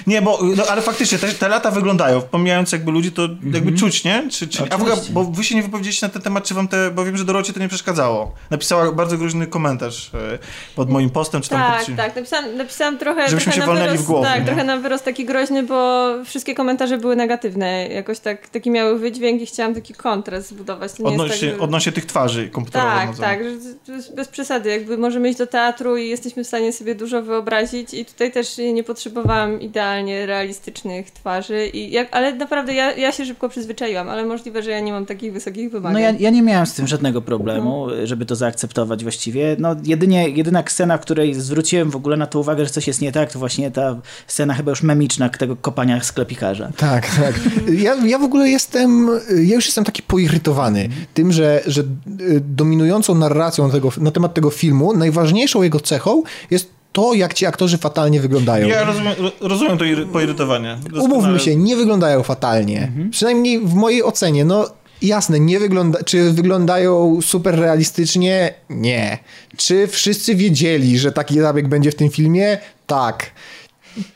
Nie, 0.07 0.21
bo... 0.21 0.39
No, 0.57 0.63
ale 0.69 0.81
faktycznie 0.81 1.17
te, 1.17 1.27
te 1.33 1.47
lata 1.47 1.71
wyglądają. 1.71 2.21
Pomijając 2.21 2.71
jakby 2.71 2.91
ludzi, 2.91 3.11
to 3.11 3.29
jakby 3.53 3.71
czuć, 3.71 4.03
nie? 4.03 4.27
Czy, 4.31 4.47
czy, 4.47 4.63
a 4.71 4.77
w 4.77 4.81
ogóle, 4.81 4.95
bo 5.09 5.23
wy 5.23 5.43
się 5.43 5.54
nie 5.55 5.63
wypowiedzieliście 5.63 6.05
na 6.05 6.13
ten 6.13 6.21
temat, 6.21 6.43
czy 6.43 6.53
wam 6.53 6.67
te... 6.67 6.91
Bo 6.91 7.05
wiem, 7.05 7.17
że 7.17 7.25
Dorocie 7.25 7.53
to 7.53 7.59
nie 7.59 7.67
przeszkadzało. 7.67 8.31
Napisała 8.49 8.91
bardzo 8.91 9.17
groźny 9.17 9.47
komentarz 9.47 10.11
e, 10.13 10.39
pod 10.75 10.89
moim 10.89 11.09
postem, 11.09 11.41
czy 11.41 11.49
tam 11.49 11.59
Tak, 11.59 11.85
pod... 11.85 11.95
tak. 11.95 12.15
Napisałam, 12.15 12.57
napisałam 12.57 12.97
trochę, 12.97 13.29
Żebyśmy 13.29 13.53
trochę 13.53 13.55
się 13.55 13.59
na 13.59 13.67
walnęli 13.67 13.87
wyrost, 13.87 14.03
w 14.03 14.07
głowę, 14.07 14.27
Tak, 14.27 14.39
nie? 14.39 14.45
trochę 14.45 14.63
na 14.63 14.77
wyrost 14.77 15.05
taki 15.05 15.25
groźny, 15.25 15.63
bo 15.63 16.07
wszystkie 16.25 16.55
komentarze 16.55 16.97
były 16.97 17.15
negatywne. 17.15 17.87
Jakoś 17.87 18.19
tak, 18.19 18.49
taki 18.49 18.71
miały 18.71 18.99
wydźwięk 18.99 19.41
i 19.41 19.45
chciałam 19.45 19.75
taki 19.75 19.93
kontrast 19.93 20.49
zbudować. 20.49 20.93
To 20.93 21.03
Odnośnie, 21.03 21.49
tak, 21.49 21.57
że... 21.57 21.63
odnośnie 21.63 21.91
tych 21.91 22.05
twarzy 22.05 22.49
komputerowych. 22.49 22.95
Tak, 22.95 23.07
nazwijmy. 23.07 23.33
tak, 23.33 23.43
że 23.87 23.93
bez, 23.93 24.15
bez 24.15 24.27
przesady. 24.27 24.69
Jakby 24.69 24.97
możemy 24.97 25.29
iść 25.29 25.37
do 25.37 25.47
teatru 25.47 25.97
i 25.97 26.09
jesteśmy 26.09 26.43
w 26.43 26.47
stanie 26.47 26.73
sobie 26.73 26.95
dużo 26.95 27.21
wyobrazić 27.21 27.93
i 27.93 28.05
tutaj 28.05 28.31
też 28.31 28.57
nie 28.57 28.83
potrzebowałam 28.83 29.61
idealnie 29.61 30.25
realistycznych 30.25 31.11
twarzy, 31.11 31.67
i 31.67 31.91
jak, 31.91 32.07
ale 32.11 32.33
naprawdę 32.33 32.73
ja, 32.73 32.91
ja 32.91 33.11
się 33.11 33.25
szybko 33.25 33.49
przyzwyczaiłam, 33.49 34.09
ale 34.09 34.25
możliwe, 34.25 34.63
że 34.63 34.71
ja 34.71 34.79
nie 34.79 34.91
mam 34.91 35.05
takich 35.05 35.33
wysokich 35.33 35.44
wymagań. 35.53 35.93
No 35.93 35.99
ja, 35.99 36.11
ja 36.19 36.29
nie 36.29 36.41
miałem 36.41 36.65
z 36.65 36.73
tym 36.73 36.87
żadnego 36.87 37.21
problemu, 37.21 37.87
żeby 38.03 38.25
to 38.25 38.35
zaakceptować 38.35 39.03
właściwie. 39.03 39.55
No 39.59 39.75
jedynie, 39.83 40.29
jedyna 40.29 40.63
scena, 40.67 40.97
w 40.97 41.01
której 41.01 41.33
zwróciłem 41.33 41.91
w 41.91 41.95
ogóle 41.95 42.17
na 42.17 42.27
to 42.27 42.39
uwagę, 42.39 42.65
że 42.65 42.69
coś 42.71 42.87
jest 42.87 43.01
nie 43.01 43.11
tak, 43.11 43.31
to 43.33 43.39
właśnie 43.39 43.71
ta 43.71 43.95
scena 44.27 44.53
chyba 44.53 44.71
już 44.71 44.83
memiczna 44.83 45.29
tego 45.29 45.55
kopania 45.55 46.03
sklepikarza. 46.03 46.71
Tak, 46.77 47.07
tak. 47.15 47.39
Ja, 47.73 47.95
ja 47.95 48.19
w 48.19 48.23
ogóle 48.23 48.49
jestem, 48.49 49.09
ja 49.43 49.55
już 49.55 49.65
jestem 49.65 49.83
taki 49.83 50.01
poirytowany 50.03 50.89
tym, 51.13 51.31
że, 51.31 51.61
że 51.67 51.81
y, 51.81 52.41
dominującą 52.55 53.15
narracją 53.15 53.71
tego, 53.71 53.89
na 53.97 54.11
temat 54.11 54.33
tego 54.33 54.49
filmu, 54.49 54.93
najważniejszą 54.97 55.61
jego 55.63 55.79
cechą 55.79 56.23
jest 56.51 56.75
to, 56.91 57.13
jak 57.13 57.33
ci 57.33 57.45
aktorzy 57.45 57.77
fatalnie 57.77 58.21
wyglądają. 58.21 58.67
Ja 58.67 58.83
rozumiem, 58.83 59.13
ro- 59.19 59.31
rozumiem 59.41 59.77
to 59.77 59.85
iry- 59.85 60.05
poirytowanie. 60.05 60.77
Doskonale. 60.83 61.03
Umówmy 61.13 61.39
się, 61.39 61.55
nie 61.55 61.75
wyglądają 61.75 62.23
fatalnie. 62.23 62.91
Przynajmniej 63.11 63.59
w 63.59 63.73
mojej 63.73 64.03
ocenie. 64.03 64.45
No 64.45 64.65
jasne, 65.07 65.39
nie 65.39 65.59
wygląda... 65.59 66.03
Czy 66.03 66.31
wyglądają 66.31 67.19
super 67.21 67.59
realistycznie? 67.59 68.53
Nie. 68.69 69.17
Czy 69.57 69.87
wszyscy 69.87 70.35
wiedzieli, 70.35 70.99
że 70.99 71.11
taki 71.11 71.39
zabieg 71.39 71.67
będzie 71.67 71.91
w 71.91 71.95
tym 71.95 72.09
filmie? 72.09 72.57
Tak. 72.87 73.31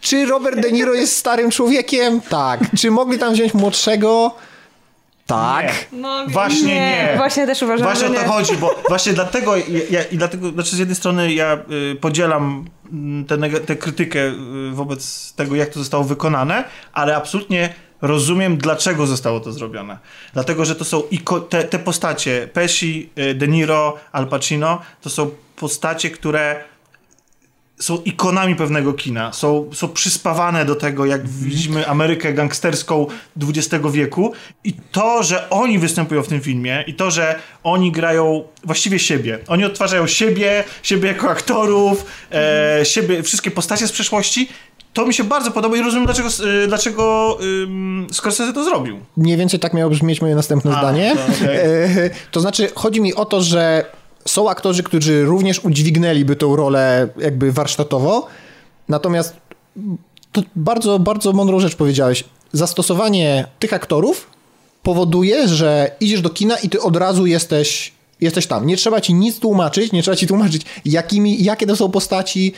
Czy 0.02 0.26
Robert 0.26 0.60
De 0.60 0.72
Niro 0.72 0.94
jest 0.94 1.16
starym 1.16 1.52
człowiekiem? 1.52 2.22
Tak. 2.22 2.60
Czy 2.78 2.92
mogli 2.92 3.20
tam 3.20 3.34
wziąć 3.34 3.54
młodszego? 3.54 4.36
Tak. 5.26 5.74
No, 5.92 6.26
Właśnie 6.28 6.76
nie. 6.76 7.14
Właśnie 7.18 7.46
też 7.46 7.62
uważam, 7.62 7.88
Właśnie 7.88 8.08
że 8.08 8.12
o 8.12 8.16
to 8.16 8.22
nie. 8.22 8.28
chodzi, 8.28 8.58
bo 8.58 8.76
właśnie 8.88 9.14
dlatego 9.14 9.58
ja, 9.58 9.64
ja, 9.90 10.04
i 10.04 10.18
dlatego, 10.18 10.52
znaczy 10.52 10.76
z 10.76 10.80
jednej 10.80 10.96
strony 10.96 11.34
ja 11.34 11.58
y, 11.92 11.96
podzielam 11.96 12.66
mm, 12.92 13.26
tę 13.66 13.76
krytykę 13.76 14.20
y, 14.20 14.34
wobec 14.72 15.34
tego, 15.34 15.56
jak 15.56 15.70
to 15.70 15.80
zostało 15.80 16.04
wykonane, 16.04 16.64
ale 16.94 17.16
absolutnie 17.16 17.74
rozumiem, 18.02 18.58
dlaczego 18.58 19.08
zostało 19.08 19.39
to 19.39 19.52
zrobione. 19.52 19.97
Dlatego, 20.34 20.66
że 20.66 20.76
to 20.76 20.86
są 20.86 21.04
te, 21.50 21.64
te 21.64 21.80
postacie, 21.80 22.50
Pesci, 22.54 23.10
y, 23.20 23.34
De 23.34 23.47
Niro, 23.47 23.97
Al 24.12 24.28
Pacino, 24.28 24.82
to 25.02 25.10
są 25.10 25.32
postacie, 25.56 26.10
które 26.10 26.64
są 27.80 28.02
ikonami 28.02 28.56
pewnego 28.56 28.93
kina, 28.93 29.34
są, 29.34 29.70
są 29.74 29.89
przyspawane 29.89 30.66
do 30.66 30.76
tego, 30.76 31.06
jak 31.06 31.28
widzimy 31.28 31.88
Amerykę 31.88 32.34
gangsterską 32.34 33.08
XX 33.41 33.86
wieku 33.91 34.34
i 34.64 34.74
to, 34.91 35.24
że 35.24 35.50
oni 35.50 35.80
występują 35.80 36.24
w 36.24 36.28
tym 36.28 36.41
filmie 36.41 36.84
i 36.88 36.93
to, 36.93 37.12
że 37.12 37.39
oni 37.64 37.91
grają 37.91 38.43
właściwie 38.64 39.00
siebie. 39.00 39.39
Oni 39.47 39.66
odtwarzają 39.66 40.08
siebie, 40.08 40.64
siebie 40.84 41.08
jako 41.08 41.30
aktorów, 41.30 42.06
e, 42.32 42.80
siebie, 42.86 43.24
wszystkie 43.24 43.52
postacie 43.52 43.88
z 43.88 43.91
przeszłości. 43.91 44.50
To 44.94 45.06
mi 45.06 45.14
się 45.14 45.24
bardzo 45.24 45.52
podoba 45.52 45.78
i 45.78 45.82
rozumiem, 45.82 46.06
dlaczego, 46.06 46.30
y, 46.64 46.68
dlaczego 46.68 47.38
ym, 47.64 48.08
Scorsese 48.12 48.54
to 48.54 48.64
zrobił. 48.64 49.00
Mniej 49.18 49.38
więcej 49.38 49.60
tak 49.60 49.74
miało 49.74 49.90
brzmieć 49.92 50.22
moje 50.22 50.36
następne 50.36 50.76
A, 50.76 50.80
zdanie. 50.80 51.16
to 51.16 51.34
okej. 51.46 51.58
E, 52.06 52.10
to 52.32 52.40
znaczy, 52.40 52.70
chodzi 52.76 53.02
mi 53.02 53.16
o 53.16 53.26
to, 53.26 53.42
że 53.42 53.86
są 54.26 54.50
aktorzy, 54.50 54.84
którzy 54.84 55.26
również 55.26 55.60
udźwignęliby 55.60 56.36
tą 56.36 56.56
rolę 56.56 57.08
jakby 57.18 57.52
warsztatowo, 57.52 58.28
natomiast 58.90 59.36
to 60.32 60.42
bardzo, 60.56 61.00
bardzo 61.00 61.34
mądrą 61.34 61.60
rzecz 61.60 61.76
powiedziałeś. 61.76 62.24
Zastosowanie 62.54 63.48
tych 63.60 63.74
aktorów 63.74 64.28
powoduje, 64.84 65.48
że 65.48 65.92
idziesz 66.00 66.22
do 66.22 66.30
kina 66.30 66.58
i 66.58 66.70
ty 66.70 66.82
od 66.82 66.96
razu 66.98 67.26
jesteś, 67.26 67.92
jesteś 68.22 68.48
tam. 68.48 68.68
Nie 68.68 68.78
trzeba 68.78 69.02
ci 69.02 69.14
nic 69.14 69.40
tłumaczyć, 69.40 69.92
nie 69.92 70.02
trzeba 70.04 70.18
ci 70.18 70.28
tłumaczyć, 70.28 70.62
jakimi, 70.86 71.44
jakie 71.44 71.68
to 71.68 71.76
są 71.76 71.92
postaci, 71.92 72.54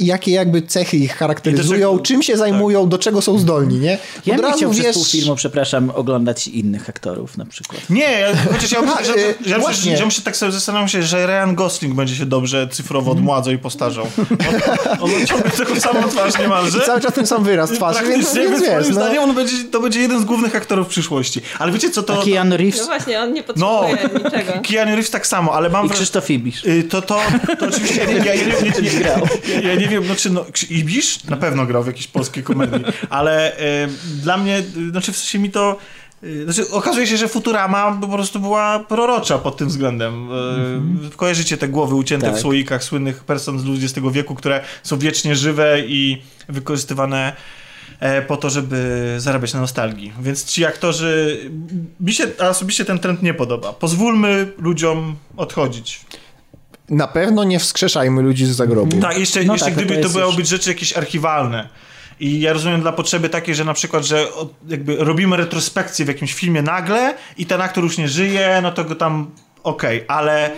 jakie 0.00 0.30
jakby 0.32 0.62
cechy 0.62 0.96
ich 0.96 1.16
charakteryzują, 1.16 1.90
czego- 1.90 2.02
czym 2.02 2.22
się 2.22 2.36
zajmują, 2.36 2.88
do 2.88 2.98
czego 2.98 3.22
są 3.22 3.38
zdolni, 3.38 3.78
nie? 3.78 3.98
Ja 4.26 4.34
Od 4.34 4.40
bym 4.40 4.40
razu 4.40 4.56
chciał 4.58 4.70
przez 4.70 4.84
wiesz... 4.84 4.94
pół 4.94 5.04
filmu, 5.04 5.36
przepraszam, 5.36 5.90
oglądać 5.94 6.48
innych 6.48 6.88
aktorów 6.88 7.36
na 7.38 7.46
przykład. 7.46 7.80
Nie, 7.90 8.10
ja, 8.20 8.28
chociaż 8.52 8.72
ja, 8.72 8.82
Tak, 8.82 8.98
myślę, 9.00 9.14
że, 9.46 9.58
właśnie. 9.58 9.90
że, 9.92 9.96
że 9.96 10.04
myślę, 10.06 10.24
tak 10.24 10.36
sobie 10.36 10.52
zastanawiam 10.52 10.88
się, 10.88 11.02
że 11.02 11.26
Ryan 11.26 11.54
Gosling 11.54 11.94
będzie 11.94 12.16
się 12.16 12.26
dobrze 12.26 12.68
cyfrowo 12.68 13.12
odmładzał 13.12 13.54
i 13.54 13.58
postarzał. 13.58 14.06
On, 15.00 15.10
on 15.14 15.26
ciągle 15.26 15.50
taką 15.50 15.80
samą 15.80 16.08
twarz 16.08 16.38
niemalże. 16.38 16.78
I 16.78 16.86
cały 16.86 17.00
czas 17.00 17.12
ten 17.14 17.26
sam 17.26 17.44
wyraz 17.44 17.70
twarzy, 17.70 18.00
więc, 18.08 18.34
więc 18.34 18.50
więc 18.50 18.62
wiesz, 18.62 18.70
moim 18.70 18.94
no. 18.94 18.94
zdaniem 18.94 19.22
on 19.22 19.34
będzie, 19.34 19.56
to 19.64 19.80
będzie 19.80 20.00
jeden 20.00 20.20
z 20.20 20.24
głównych 20.24 20.56
aktorów 20.56 20.88
przyszłości. 20.88 21.40
Ale 21.58 21.72
wiecie 21.72 21.90
co, 21.90 22.02
to... 22.02 22.20
A 22.22 22.24
Keanu 22.24 22.50
No 22.50 22.56
Reeves 22.56 22.86
właśnie, 22.86 23.20
on 23.20 23.32
nie 23.32 23.42
No, 23.56 23.80
potrzebuje 23.84 24.24
niczego. 24.24 24.52
Keanu 24.68 24.90
Reeves 24.90 25.10
tak 25.10 25.26
samo, 25.26 25.52
ale 25.54 25.68
mam 25.70 25.84
i 25.84 25.88
wrażenie... 25.88 25.96
Krzysztof 26.04 26.30
Ibisz. 26.30 26.64
Y, 26.64 26.84
To, 26.90 27.02
to, 27.02 27.20
to 27.58 27.66
oczywiście 27.66 28.04
ja, 28.04 28.10
ja, 28.10 28.34
ja, 28.34 28.34
ja, 28.34 29.00
ja, 29.00 29.20
ja, 29.48 29.60
ja 29.60 29.74
nie 29.74 29.88
wiem, 29.88 30.04
znaczy 30.04 30.30
no, 30.30 30.44
Ibisz 30.70 31.24
na 31.24 31.36
pewno 31.36 31.66
grał 31.66 31.82
w 31.82 31.86
jakiejś 31.86 32.06
polskiej 32.06 32.42
komedii, 32.42 32.84
ale 33.10 33.58
y, 33.60 33.88
dla 34.22 34.36
mnie, 34.36 34.62
znaczy 34.90 35.12
w 35.12 35.16
sensie 35.16 35.38
mi 35.38 35.50
to 35.50 35.76
y, 36.24 36.44
znaczy, 36.44 36.70
okazuje 36.70 37.06
się, 37.06 37.16
że 37.16 37.28
Futurama 37.28 37.98
po 38.00 38.08
prostu 38.08 38.40
była 38.40 38.78
prorocza 38.78 39.38
pod 39.38 39.56
tym 39.56 39.68
względem. 39.68 40.28
Y, 41.12 41.16
Kojarzycie 41.16 41.56
te 41.56 41.68
głowy 41.68 41.94
ucięte 41.94 42.26
Tak. 42.26 42.36
w 42.36 42.40
słoikach 42.40 42.84
słynnych 42.84 43.24
person 43.24 43.58
z 43.58 43.84
XX 43.84 44.06
wieku, 44.12 44.34
które 44.34 44.64
są 44.82 44.98
wiecznie 44.98 45.36
żywe 45.36 45.80
i 45.80 46.22
wykorzystywane 46.48 47.32
e, 48.00 48.22
po 48.22 48.36
to, 48.36 48.50
żeby 48.50 49.14
zarabiać 49.18 49.54
na 49.54 49.60
nostalgii. 49.60 50.12
Więc 50.20 50.44
ci 50.44 50.64
aktorzy, 50.64 51.40
mi 52.00 52.12
się 52.12 52.24
a 52.38 52.48
osobiście 52.48 52.84
ten 52.84 52.98
trend 52.98 53.22
nie 53.22 53.34
podoba. 53.34 53.72
Pozwólmy 53.72 54.52
ludziom 54.58 55.16
odchodzić. 55.36 56.00
Na 56.90 57.06
pewno 57.06 57.44
nie 57.44 57.58
wskrzeszajmy 57.58 58.22
ludzi 58.22 58.46
z 58.46 58.50
zagrobu. 58.50 59.00
Tak, 59.00 59.18
jeszcze, 59.18 59.44
No 59.44 59.52
jeszcze 59.52 59.66
tak, 59.66 59.74
to 59.74 59.80
gdyby 59.84 60.00
to, 60.08 60.26
już- 60.26 60.36
być 60.36 60.48
rzeczy 60.48 60.70
jakieś 60.70 60.92
archiwalne. 60.96 61.68
I 62.20 62.40
ja 62.40 62.52
rozumiem 62.52 62.80
dla 62.80 62.92
potrzeby 62.92 63.28
takiej, 63.28 63.54
że 63.54 63.64
na 63.64 63.74
przykład, 63.74 64.04
że 64.04 64.26
jakby 64.68 64.96
robimy 64.96 65.36
retrospekcję 65.36 66.04
w 66.04 66.08
jakimś 66.08 66.34
filmie 66.34 66.62
nagle 66.62 67.14
i 67.38 67.46
ten 67.46 67.60
aktor 67.60 67.84
już 67.84 67.98
nie 67.98 68.08
żyje, 68.08 68.60
no 68.62 68.72
to 68.72 68.84
go 68.84 68.94
tam 68.94 69.30
okej, 69.62 70.04
ale 70.08 70.50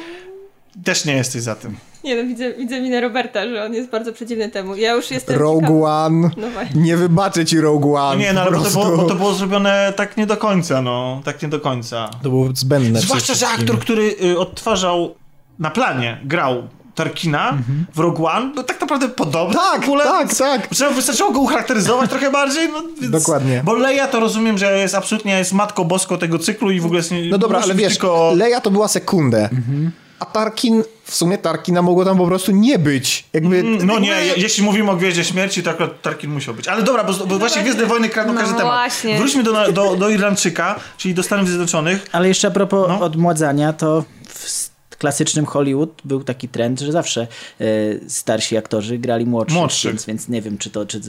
też 0.84 1.04
nie 1.04 1.12
jesteś 1.14 1.42
za 1.42 1.54
tym. 1.54 1.76
Nie 2.04 2.16
no, 2.16 2.28
widzę, 2.28 2.54
widzę 2.54 2.80
minę 2.80 3.00
Roberta, 3.00 3.48
że 3.48 3.64
on 3.64 3.74
jest 3.74 3.90
bardzo 3.90 4.12
przeciwny 4.12 4.48
temu. 4.48 4.76
Ja 4.76 4.92
już 4.92 5.10
jestem 5.10 5.36
Rogue 5.38 5.60
ciekawa- 5.60 6.06
One. 6.06 6.30
No 6.36 6.50
właśnie. 6.50 6.80
Nie 6.80 6.96
wybaczę 6.96 7.44
ci 7.44 7.60
Rogue 7.60 7.92
No 7.94 8.08
One. 8.08 8.16
nie, 8.22 8.32
no 8.32 8.40
ale 8.42 8.50
bo 8.58 8.64
to, 8.64 8.70
było, 8.70 8.96
bo 8.96 9.02
to 9.04 9.14
było 9.14 9.34
zrobione 9.34 9.92
tak 9.96 10.16
nie 10.16 10.26
do 10.26 10.36
końca, 10.36 10.82
no. 10.82 11.20
Tak 11.24 11.42
nie 11.42 11.48
do 11.48 11.60
końca. 11.60 12.10
To 12.22 12.28
było 12.28 12.48
zbędne. 12.54 13.00
Zwłaszcza, 13.00 13.34
że 13.34 13.48
aktor, 13.48 13.78
który 13.78 14.14
y, 14.24 14.38
odtwarzał 14.38 15.14
na 15.58 15.70
planie, 15.70 16.20
grał 16.24 16.68
Tarkina 16.94 17.58
w 17.94 17.98
Rogue 17.98 18.26
One, 18.26 18.54
był 18.54 18.62
tak 18.64 18.80
naprawdę 18.80 19.08
podobny 19.08 19.54
Tak, 19.54 19.80
w 19.80 19.84
ogóle. 19.84 20.04
tak, 20.04 20.34
tak. 20.34 20.66
Trzeba 20.66 20.90
wystarczyło 20.90 21.30
go 21.32 21.40
ucharakteryzować 21.40 22.10
trochę 22.10 22.30
bardziej, 22.30 22.68
no, 22.72 22.82
więc, 23.00 23.12
Dokładnie. 23.12 23.62
Bo 23.64 23.74
Leia 23.74 24.06
to 24.08 24.20
rozumiem, 24.20 24.58
że 24.58 24.78
jest 24.78 24.94
absolutnie 24.94 25.38
jest 25.38 25.52
matką 25.52 25.84
boską 25.84 26.18
tego 26.18 26.38
cyklu 26.38 26.70
i 26.70 26.80
w 26.80 26.84
ogóle 26.84 26.98
jest 26.98 27.10
nie, 27.10 27.28
No 27.30 27.38
dobra, 27.38 27.60
ale 27.62 27.74
wiesz, 27.74 27.92
tylko... 27.92 28.32
Leia 28.36 28.60
to 28.60 28.70
była 28.70 28.88
sekundę. 28.88 29.48
A 30.20 30.24
Tarkin, 30.24 30.82
w 31.04 31.14
sumie 31.14 31.38
Tarkina 31.38 31.82
mogło 31.82 32.04
tam 32.04 32.18
po 32.18 32.26
prostu 32.26 32.52
nie 32.52 32.78
być. 32.78 33.24
Jakby, 33.32 33.62
No 33.62 33.98
nie, 33.98 34.08
je- 34.10 34.34
jeśli 34.36 34.64
mówimy 34.64 34.90
o 34.90 34.96
Gwieździe 34.96 35.24
Śmierci, 35.24 35.62
to 35.62 35.70
akurat 35.70 36.02
Tarkin 36.02 36.30
musiał 36.30 36.54
być. 36.54 36.68
Ale 36.68 36.82
dobra, 36.82 37.04
bo, 37.04 37.12
bo 37.26 37.38
właśnie 37.38 37.62
Gwiezdne 37.62 37.86
Wojny 37.86 38.08
kradną 38.08 38.32
No 38.34 38.40
każdy 38.40 38.56
temat. 38.56 38.72
właśnie. 38.72 39.18
Wróćmy 39.18 39.42
do, 39.42 39.72
do, 39.72 39.96
do 39.96 40.08
Irlandczyka, 40.08 40.74
czyli 40.96 41.14
do 41.14 41.22
Stanów 41.22 41.48
Zjednoczonych. 41.48 42.06
Ale 42.12 42.28
jeszcze 42.28 42.48
a 42.48 42.50
propos 42.50 42.88
No. 42.88 43.00
odmładzania, 43.00 43.72
to 43.72 44.04
w 44.28 44.67
klasycznym 44.98 45.46
Hollywood 45.46 46.02
był 46.04 46.24
taki 46.24 46.48
trend, 46.48 46.80
że 46.80 46.92
zawsze 46.92 47.26
e, 47.60 47.64
starsi 48.08 48.56
aktorzy 48.56 48.98
grali 48.98 49.26
młodszych, 49.26 49.58
Młodszych. 49.58 49.90
Więc, 49.90 50.06
więc 50.06 50.28
nie 50.28 50.42
wiem, 50.42 50.58
czy 50.58 50.70
to 50.70 50.86
czy 50.86 51.00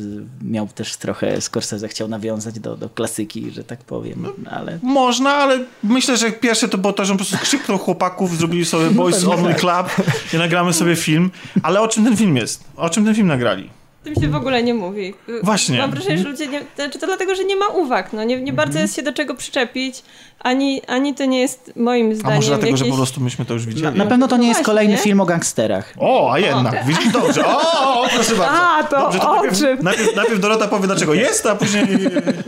miał 0.42 0.68
też 0.68 0.98
trochę 0.98 1.42
Scorsese 1.42 1.88
chciał 1.88 2.08
nawiązać 2.08 2.60
do, 2.60 2.76
do 2.78 2.90
klasyki, 2.90 3.52
że 3.52 3.64
tak 3.64 3.80
powiem, 3.80 4.26
ale 4.50 4.80
Można, 4.84 5.30
ale 5.30 5.60
myślę, 5.84 6.18
że 6.18 6.32
pierwsze 6.32 6.68
to 6.68 6.78
było 6.78 6.94
to, 6.94 7.06
że 7.06 7.14
on 7.14 7.18
po 7.18 7.26
prostu 7.26 7.46
skrzyknął 7.46 7.78
chłopaków, 7.78 8.38
zrobili 8.38 8.66
sobie 8.66 8.92
Boys 8.92 9.24
Only 9.24 9.56
Club 9.56 9.88
i 10.34 10.38
nagramy 10.38 10.74
sobie 10.74 10.96
film. 10.96 11.32
Ale 11.64 11.82
o 11.82 11.88
czym 11.88 12.06
ten 12.06 12.18
film 12.18 12.38
jest? 12.38 12.64
O 12.76 12.90
czym 12.90 13.06
ten 13.06 13.16
film 13.16 13.28
nagrali? 13.28 13.79
O 14.02 14.04
tym 14.04 14.16
się 14.24 14.28
w 14.28 14.36
ogóle 14.36 14.64
nie 14.64 14.74
mówi. 14.74 15.14
Właśnie. 15.43 15.78
Mam 15.78 15.91
wrażenie, 15.91 16.18
że 16.18 16.24
ludzie 16.30 16.47
nie... 16.47 16.62
Znaczy 16.76 17.00
to 17.00 17.08
dlatego, 17.08 17.36
że 17.36 17.43
nie 17.43 17.56
ma 17.56 17.68
uwag. 17.68 18.14
No, 18.14 18.24
nie, 18.24 18.41
nie 18.41 18.54
bardzo 18.54 18.80
jest 18.80 18.95
się 18.95 19.02
do 19.04 19.14
czego 19.14 19.36
przyczepić. 19.36 20.04
Ani, 20.39 20.82
ani 20.88 21.16
to 21.16 21.26
nie 21.26 21.39
jest 21.41 21.72
moim 21.76 22.12
A 22.12 22.16
zdaniem 22.16 22.36
może 22.36 22.47
dlatego, 22.47 22.78
że 22.78 22.86
po 22.86 22.95
prostu 22.95 23.22
myśmy 23.22 23.45
to 23.45 23.54
już 23.54 23.66
na, 23.66 23.72
widzieli? 23.72 23.97
na 23.97 24.06
pewno 24.06 24.28
to 24.28 24.38
nie 24.38 24.47
jest 24.47 24.60
właśnie, 24.60 24.66
kolejny 24.66 24.93
nie? 24.93 25.00
film 25.00 25.22
o 25.22 25.26
gangsterach. 25.26 25.93
O, 25.97 26.32
a 26.34 26.39
jednak, 26.39 26.86
widzisz, 26.86 27.08
dobrze. 27.14 27.45
O, 27.45 28.04
o, 28.04 28.08
proszę 28.16 28.36
bardzo. 28.36 28.58
A, 28.58 28.84
to 28.84 29.00
dobrze, 29.00 29.22
o 29.22 29.34
najpierw, 29.36 29.60
czym? 29.60 29.78
najpierw, 29.82 30.16
najpierw 30.16 30.39
Dorota 30.39 30.68
powie, 30.68 30.88
dlaczego 30.88 31.14
jest, 31.14 31.45
a 31.45 31.56
później... 31.56 31.84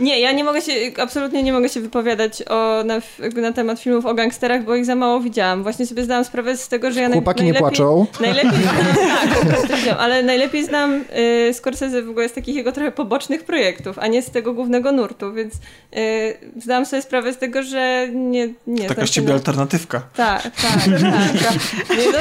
Nie, 0.00 0.20
ja 0.20 0.32
nie 0.32 0.44
mogę 0.44 0.60
się, 0.62 0.72
absolutnie 0.98 1.42
nie 1.42 1.52
mogę 1.52 1.68
się 1.68 1.80
wypowiadać 1.80 2.42
o, 2.50 2.82
na, 2.84 2.94
jakby 3.18 3.40
na 3.40 3.52
temat 3.52 3.80
filmów 3.80 4.06
o 4.06 4.14
gangsterach, 4.14 4.64
bo 4.64 4.74
ich 4.74 4.84
za 4.84 4.94
mało 4.94 5.20
widziałam. 5.20 5.62
Właśnie 5.62 5.86
sobie 5.86 6.04
zdałam 6.04 6.24
sprawę 6.24 6.56
z 6.56 6.68
tego, 6.68 6.90
że 6.92 7.00
ja 7.00 7.08
naj- 7.08 7.12
Chłopaki 7.12 7.44
nie 7.44 7.52
najlepiej, 7.52 7.76
płaczą. 7.76 8.06
Najlepiej 8.20 8.62
znam, 8.62 8.76
tak, 9.68 9.96
ale 9.98 10.22
najlepiej 10.22 10.64
znam 10.64 10.92
y, 11.16 11.41
Scorsese 11.52 12.02
w 12.02 12.10
ogóle 12.10 12.28
z 12.28 12.32
takich 12.32 12.56
jego 12.56 12.72
trochę 12.72 12.92
pobocznych 12.92 13.44
projektów, 13.44 13.98
a 13.98 14.06
nie 14.06 14.22
z 14.22 14.30
tego 14.30 14.54
głównego 14.54 14.92
nurtu, 14.92 15.32
więc 15.32 15.54
y, 15.54 15.58
zdałam 16.62 16.86
sobie 16.86 17.02
sprawę 17.02 17.32
z 17.32 17.38
tego, 17.38 17.62
że 17.62 18.08
nie... 18.14 18.48
nie 18.66 18.88
Taka 18.88 19.06
z 19.06 19.10
ciebie 19.10 19.28
no- 19.28 19.34
alternatywka. 19.34 20.02
Tak, 20.16 20.42
tak, 20.42 20.52
tak. 20.52 20.82
tak. 21.42 21.58
No, 22.12 22.18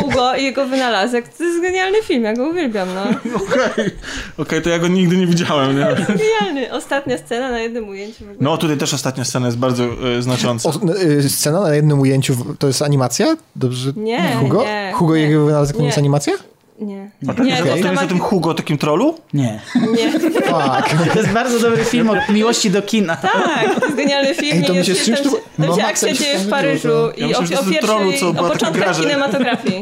Hugo 0.00 0.36
i 0.36 0.44
jego 0.44 0.66
wynalazek 0.66 1.28
to 1.28 1.44
jest 1.44 1.60
genialny 1.62 2.02
film, 2.02 2.24
ja 2.24 2.32
go 2.34 2.48
uwielbiam, 2.48 2.88
no. 2.94 3.02
Okej, 3.36 3.90
Okej, 4.38 4.62
to 4.62 4.70
ja 4.70 4.78
go 4.78 4.88
nigdy 4.88 5.16
nie 5.16 5.26
widziałem, 5.26 5.78
nie? 5.78 5.86
Genialny. 6.18 6.72
Ostatnia 6.72 7.18
scena 7.18 7.50
na 7.50 7.60
jednym 7.60 7.88
ujęciu 7.88 8.18
w 8.18 8.22
ogóle. 8.22 8.36
No, 8.40 8.58
tutaj 8.58 8.76
też 8.76 8.94
ostatnia 8.94 9.24
scena 9.24 9.46
jest 9.46 9.58
bardzo 9.58 9.84
e, 10.18 10.22
znacząca. 10.22 10.68
O, 10.68 10.72
y, 11.02 11.28
scena 11.28 11.60
na 11.60 11.74
jednym 11.74 12.00
ujęciu 12.00 12.36
to 12.58 12.66
jest 12.66 12.82
animacja? 12.82 13.36
Dobrze? 13.56 13.92
Nie, 13.96 14.36
Hugo? 14.40 14.62
nie, 14.62 14.92
Hugo 14.94 15.16
i 15.16 15.20
jego 15.22 15.44
wynalazek 15.46 15.76
to 15.76 15.78
nie 15.78 15.82
Nie. 15.82 15.88
jest 15.88 15.98
animacja? 15.98 16.34
Nie. 16.80 17.10
A 17.28 17.34
tak, 17.34 17.44
Nie, 17.46 17.56
że 17.56 17.62
to 17.62 17.70
okay. 17.70 17.82
temat- 17.82 18.04
o 18.04 18.08
tym 18.08 18.18
Hugo, 18.20 18.54
takim 18.54 18.78
trollu? 18.78 19.14
Nie. 19.32 19.60
Nie. 19.96 20.40
Tak. 20.42 20.94
To 21.12 21.18
jest 21.18 21.30
bardzo 21.32 21.58
dobry 21.60 21.84
film 21.84 22.10
o 22.10 22.14
miłości 22.32 22.70
do 22.70 22.82
kina. 22.82 23.16
Tak, 23.16 23.80
to 23.80 23.86
jest 23.86 23.96
genialny 24.02 24.34
film. 24.34 24.58
Ej, 24.58 24.64
to 24.64 24.74
mi 24.74 24.84
się 24.84 24.92
jest- 24.92 25.02
z 25.02 25.04
czymś 25.04 25.20
tam 25.20 25.30
tu- 25.30 25.36
się, 25.36 25.42
tam 25.56 25.66
no, 25.66 25.76
się 25.76 25.84
akcja 25.84 26.12
dzieje 26.14 26.38
w 26.38 26.48
Paryżu 26.50 26.88
Ja 27.16 27.26
i 27.26 27.28
myślałem, 27.28 27.34
o, 27.34 27.38
o 27.38 27.42
jest 27.42 27.64
pierwszej, 27.64 27.80
trollu, 27.82 28.12
co 28.20 28.28
o 28.28 28.32
gra, 28.32 28.42
początkach 28.42 28.94
że- 28.96 29.02
kinematografii. 29.02 29.80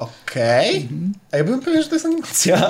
Okej. 0.00 0.88
A 1.32 1.36
ja 1.36 1.44
byłem 1.44 1.60
pewien, 1.60 1.82
że 1.82 1.88
to 1.88 1.94
jest 1.94 2.06
animacja. 2.06 2.68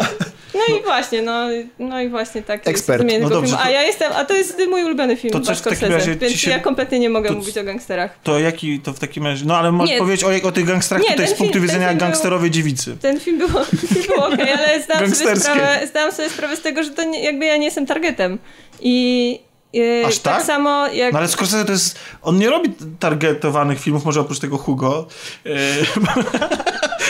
No 0.54 0.76
i 0.76 0.82
właśnie, 0.82 1.22
no, 1.22 1.46
no 1.78 2.00
i 2.00 2.08
właśnie 2.08 2.42
tak. 2.42 2.68
Ekspert. 2.68 3.04
Jest 3.04 3.22
No 3.22 3.28
no 3.28 3.34
dobrze, 3.34 3.58
A 3.58 3.64
to- 3.64 3.70
ja 3.70 3.82
jestem, 3.82 4.12
a 4.12 4.24
to 4.24 4.34
jest 4.34 4.58
mój 4.70 4.84
ulubiony 4.84 5.16
film, 5.16 5.32
To 5.32 5.40
coś 5.40 5.58
w 5.58 5.62
takim 5.62 5.92
razie 5.92 6.16
więc 6.16 6.32
ci 6.32 6.38
się- 6.38 6.50
ja 6.50 6.58
kompletnie 6.58 6.98
nie 6.98 7.10
mogę 7.10 7.28
to- 7.28 7.34
mówić 7.34 7.58
o 7.58 7.64
gangsterach. 7.64 8.18
To 8.22 8.38
jaki, 8.38 8.80
to 8.80 8.92
w 8.92 8.98
takim 8.98 9.26
razie, 9.26 9.44
no 9.46 9.56
ale 9.58 9.72
możesz 9.72 9.90
Nie. 9.90 9.98
powiedzieć 9.98 10.24
o, 10.44 10.48
o 10.48 10.52
tych 10.52 10.64
gangsterach 10.66 11.02
Nie, 11.02 11.10
tutaj 11.10 11.26
ten 11.26 11.34
z 11.34 11.38
punktu 11.38 11.52
film- 11.52 11.62
ten 11.62 11.62
widzenia 11.62 11.88
film 11.88 11.98
był- 11.98 12.06
gangsterowej 12.08 12.50
dziewicy. 12.50 12.96
Ten 13.00 13.20
film 13.20 13.38
był, 13.38 13.48
był 14.06 14.24
okej, 14.24 14.52
ale 14.52 14.82
zdałam 14.82 15.14
sobie, 15.14 15.36
sprawę, 15.36 15.80
zdałam 15.86 16.12
sobie 16.12 16.30
sprawę 16.30 16.56
z 16.56 16.60
tego, 16.60 16.82
że 16.84 16.90
to 16.90 17.04
nie, 17.04 17.22
jakby 17.24 17.44
ja 17.46 17.56
nie 17.56 17.64
jestem 17.64 17.86
targetem. 17.86 18.38
I 18.80 19.40
e, 19.74 20.06
Aż 20.06 20.18
tak? 20.18 20.42
samo 20.42 20.86
jak... 20.86 21.12
No 21.12 21.18
ale 21.18 21.28
Scorsese 21.28 21.64
to 21.64 21.72
jest, 21.72 21.98
on 22.22 22.38
nie 22.38 22.50
robi 22.50 22.72
targetowanych 22.98 23.80
filmów, 23.80 24.04
może 24.04 24.20
oprócz 24.20 24.38
tego 24.38 24.58
Hugo. 24.58 25.06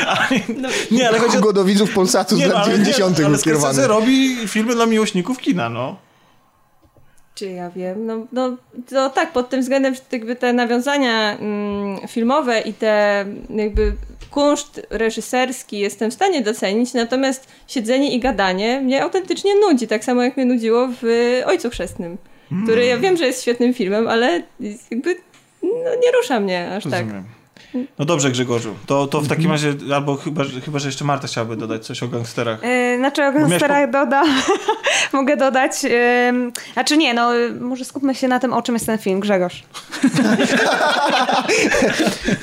Ale, 0.06 0.40
No. 0.56 0.68
nie, 0.90 1.08
ale 1.08 1.18
chodzi 1.18 1.36
o... 1.36 1.40
Hugo 1.40 1.52
do 1.52 1.64
widzów 1.64 1.94
Polsatu 1.94 2.36
z 2.36 2.38
Nie, 2.38 2.46
no, 2.48 2.54
lat 2.54 2.64
ale, 2.64 2.72
90. 2.72 3.18
nie, 3.18 3.26
ale 3.26 3.38
skierowany. 3.38 3.74
Scorsese 3.74 3.88
robi 3.88 4.48
filmy 4.48 4.74
dla 4.74 4.86
miłośników 4.86 5.38
kina, 5.38 5.68
no. 5.68 5.96
Czy 7.34 7.46
ja 7.50 7.70
wiem? 7.70 8.06
No, 8.06 8.26
no 8.32 8.56
to 8.90 9.10
tak, 9.10 9.32
pod 9.32 9.48
tym 9.48 9.60
względem 9.60 9.94
że 9.94 10.00
jakby 10.12 10.36
te 10.36 10.52
nawiązania 10.52 11.38
mm, 11.38 12.08
filmowe 12.08 12.60
i 12.60 12.74
te 12.74 13.24
jakby 13.50 13.92
kunszt 14.30 14.80
reżyserski 14.90 15.78
jestem 15.78 16.10
w 16.10 16.14
stanie 16.14 16.42
docenić, 16.42 16.94
natomiast 16.94 17.48
siedzenie 17.68 18.12
i 18.14 18.20
gadanie 18.20 18.80
mnie 18.80 19.02
autentycznie 19.02 19.54
nudzi, 19.60 19.88
tak 19.88 20.04
samo 20.04 20.22
jak 20.22 20.36
mnie 20.36 20.46
nudziło 20.46 20.88
w 21.02 21.04
Ojcu 21.46 21.70
Chrzestnym, 21.70 22.18
który 22.64 22.86
ja 22.86 22.98
wiem, 22.98 23.16
że 23.16 23.26
jest 23.26 23.42
świetnym 23.42 23.74
filmem, 23.74 24.08
ale 24.08 24.42
jakby 24.90 25.16
no, 25.62 25.90
nie 26.04 26.12
rusza 26.12 26.40
mnie 26.40 26.70
aż 26.70 26.84
tak. 26.84 27.06
No 27.98 28.04
dobrze 28.04 28.30
Grzegorzu, 28.30 28.74
to, 28.86 29.06
to 29.06 29.20
w 29.20 29.28
takim 29.28 29.50
razie, 29.50 29.74
albo 29.94 30.16
chyba, 30.16 30.44
że- 30.44 30.60
chyba, 30.60 30.78
że 30.78 30.88
jeszcze 30.88 31.04
Marta 31.04 31.28
chciałaby 31.28 31.56
dodać 31.56 31.86
coś 31.86 32.02
o 32.02 32.08
gangsterach. 32.08 32.62
Yy, 32.62 32.96
znaczy 32.98 33.24
o 33.24 33.32
gangsterach 33.32 33.90
doda, 33.90 34.22
mogę 35.12 35.36
dodać, 35.36 35.82
yy, 35.84 35.90
znaczy 36.72 36.96
nie, 36.96 37.14
no 37.14 37.34
yy, 37.34 37.52
może 37.60 37.84
skupmy 37.84 38.14
się 38.14 38.28
na 38.28 38.38
tym, 38.40 38.52
o 38.52 38.62
czym 38.62 38.74
jest 38.74 38.86
ten 38.86 38.98
film, 38.98 39.20
Grzegorz. 39.20 39.62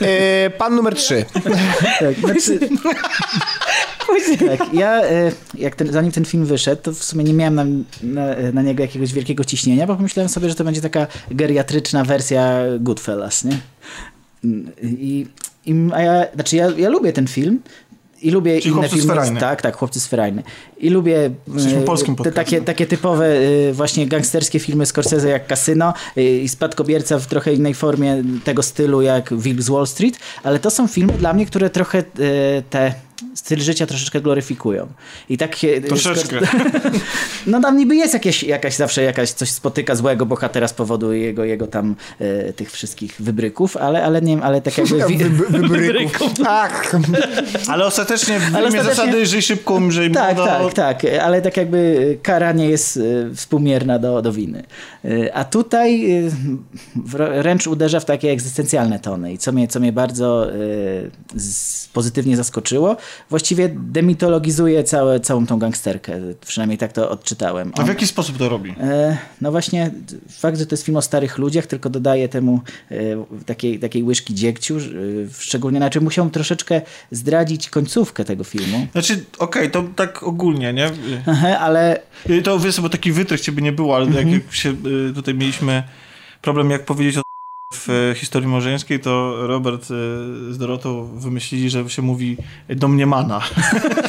E, 0.02 0.50
pan 0.50 0.76
numer 0.76 0.96
3. 0.96 1.26
Tak, 2.00 2.16
znaczy, 2.20 2.60
tak, 4.58 4.74
ja 4.74 5.04
e, 5.04 5.32
jak 5.54 5.76
ten, 5.76 5.92
zanim 5.92 6.12
ten 6.12 6.26
film 6.26 6.46
wyszedł, 6.46 6.82
to 6.82 6.92
w 6.92 7.04
sumie 7.04 7.24
nie 7.24 7.34
miałem 7.34 7.56
na, 7.56 7.64
na, 8.04 8.52
na 8.54 8.62
niego 8.62 8.84
jakiegoś 8.84 9.14
wielkiego 9.14 9.44
ciśnienia, 9.44 9.88
bo 9.88 9.96
pomyślałem 9.96 10.30
sobie, 10.30 10.50
że 10.50 10.56
to 10.56 10.64
będzie 10.64 10.82
taka 10.82 11.08
geriatryczna 11.32 12.04
wersja 12.04 12.54
Goodfellas, 12.80 13.44
nie? 13.44 13.58
I, 14.84 15.28
i, 15.66 15.76
a 15.94 16.02
ja, 16.02 16.26
znaczy 16.34 16.56
ja, 16.56 16.70
ja 16.78 16.90
lubię 16.90 17.14
ten 17.14 17.28
film, 17.28 17.60
i 18.22 18.32
lubię 18.32 18.62
Czyli 18.62 18.76
inne 18.76 18.90
filmy. 18.90 19.04
Sferajny. 19.04 19.40
Tak, 19.40 19.62
tak, 19.62 19.78
chłopcy 19.78 20.00
sferajny. 20.00 20.44
I 20.78 20.90
lubię 20.90 21.30
Jesteśmy 21.54 21.80
e, 21.80 21.84
polskim 21.84 22.16
te, 22.16 22.32
takie, 22.32 22.62
takie 22.62 22.86
typowe 22.86 23.26
e, 23.26 23.74
właśnie 23.74 24.08
gangsterskie 24.08 24.60
filmy 24.60 24.86
Scorsese 24.86 25.30
jak 25.30 25.48
Casino 25.48 25.94
e, 26.18 26.38
i 26.38 26.50
Spadkobierca 26.50 27.20
w 27.20 27.28
trochę 27.28 27.54
innej 27.54 27.74
formie 27.74 28.24
tego 28.44 28.64
stylu 28.64 29.02
jak 29.02 29.34
Wilk 29.38 29.62
z 29.62 29.70
Wall 29.70 29.88
Street, 29.88 30.20
ale 30.44 30.60
to 30.60 30.70
są 30.70 30.88
filmy 30.88 31.14
dla 31.14 31.34
mnie, 31.34 31.46
które 31.46 31.70
trochę 31.70 32.04
te 32.70 32.94
styl 33.36 33.60
życia 33.60 33.86
troszeczkę 33.86 34.22
gloryfikują. 34.22 34.88
I 35.30 35.38
tak 35.38 35.56
się- 35.56 35.82
Troszeczkę. 35.82 36.40
no 37.48 37.62
tam 37.62 37.78
niby 37.78 37.96
jest 37.96 38.14
jakieś, 38.14 38.44
jakaś 38.44 38.76
zawsze 38.76 39.04
jakaś 39.04 39.30
coś 39.32 39.50
spotyka 39.50 39.96
złego 39.96 40.26
bohatera 40.26 40.68
z 40.68 40.74
powodu 40.74 41.14
jego, 41.14 41.44
jego 41.46 41.68
tam 41.68 41.96
e, 42.20 42.54
tych 42.54 42.72
wszystkich 42.72 43.16
wybryków, 43.20 43.78
ale, 43.78 44.04
ale 44.06 44.22
nie 44.22 44.36
wiem, 44.36 44.44
ale 44.46 44.62
tak 44.62 44.78
jakby... 44.78 45.06
wi- 45.08 45.18
Wybryków. 45.68 46.32
Ach, 46.48 46.92
Ale 47.68 47.86
ostatecznie 47.86 48.40
w 48.40 48.56
Ale 48.56 48.68
ostatecznie- 48.68 48.96
zasady 48.96 49.26
żyj 49.26 49.42
szybko, 49.42 49.74
umrzej 49.74 50.12
Tak, 50.12 50.36
młodo. 50.38 50.70
tak, 50.74 51.02
tak, 51.02 51.12
ale 51.22 51.42
tak 51.42 51.58
jakby 51.58 52.18
kara 52.24 52.52
nie 52.52 52.70
jest 52.70 52.98
e, 52.98 53.36
współmierna 53.36 54.00
do, 54.00 54.22
do 54.22 54.32
winy. 54.34 54.64
E, 55.06 55.34
A 55.34 55.44
tutaj 55.44 56.12
e, 56.12 56.30
wręcz 57.42 57.68
uderza 57.68 58.00
w 58.00 58.06
takie 58.06 58.32
egzystencjalne 58.32 59.00
tony 59.00 59.34
i 59.34 59.38
co 59.38 59.52
mnie, 59.52 59.68
co 59.68 59.80
mnie 59.80 59.92
bardzo 59.92 60.52
e, 60.54 60.56
pozytywnie 61.94 62.38
zaskoczyło, 62.38 62.98
właściwie 63.30 63.70
demitologizuje 63.76 64.84
całe, 64.84 65.20
całą 65.20 65.46
tą 65.46 65.60
gangsterkę, 65.60 66.14
przynajmniej 66.48 66.78
tak 66.78 66.94
to 66.94 67.10
odczytałem. 67.10 67.72
A 67.76 67.80
On- 67.80 67.86
w 67.86 67.90
jaki 67.90 68.08
sposób 68.08 68.38
to 68.38 68.50
robi? 68.50 68.76
E, 68.82 69.18
No 69.42 69.52
właśnie, 69.52 69.92
fakt, 70.30 70.58
że 70.60 70.66
to 70.66 70.74
jest 70.74 70.84
film 70.86 70.98
o 70.98 71.02
starych 71.02 71.38
ludziach, 71.38 71.66
tylko 71.68 71.90
dodaje 71.90 72.30
temu 72.30 72.62
e, 72.92 72.96
takiej, 73.46 73.80
takiej 73.80 74.04
łyżki 74.04 74.36
dziegciu, 74.36 74.78
e, 74.78 74.82
szczególnie, 75.40 75.80
znaczy 75.80 76.02
musiał 76.02 76.30
troszeczkę 76.30 76.82
zdradzić 77.12 77.70
końcówkę 77.70 78.26
tego 78.26 78.44
filmu, 78.44 78.88
Znaczy, 78.92 79.26
okej, 79.40 79.72
to 79.72 79.84
tak 79.96 80.24
ogólnie, 80.24 80.74
nie? 80.74 80.92
Aha, 81.26 81.60
ale 81.60 82.00
Y, 82.30 82.42
To 82.42 82.60
wiesz, 82.60 82.82
bo 82.82 82.90
taki 82.90 83.12
wytrych 83.12 83.42
ciebie 83.42 83.62
nie 83.62 83.72
było, 83.72 83.96
ale 83.96 84.06
Mhm. 84.06 84.30
jak 84.30 84.54
się 84.54 84.70
y, 85.10 85.14
tutaj 85.16 85.34
mieliśmy 85.34 85.84
problem, 86.42 86.70
jak 86.72 86.86
powiedzieć 86.86 87.18
o 87.18 87.22
w 87.74 87.90
y, 87.90 88.16
historii 88.16 88.48
małżeńskiej, 88.48 89.00
to 89.00 89.34
Robert 89.48 89.84
y, 89.84 89.86
z 90.54 90.58
Dorotą 90.58 91.10
wymyślili, 91.16 91.70
że 91.70 91.90
się 91.90 92.02
mówi 92.02 92.38
domniemana. 92.70 93.42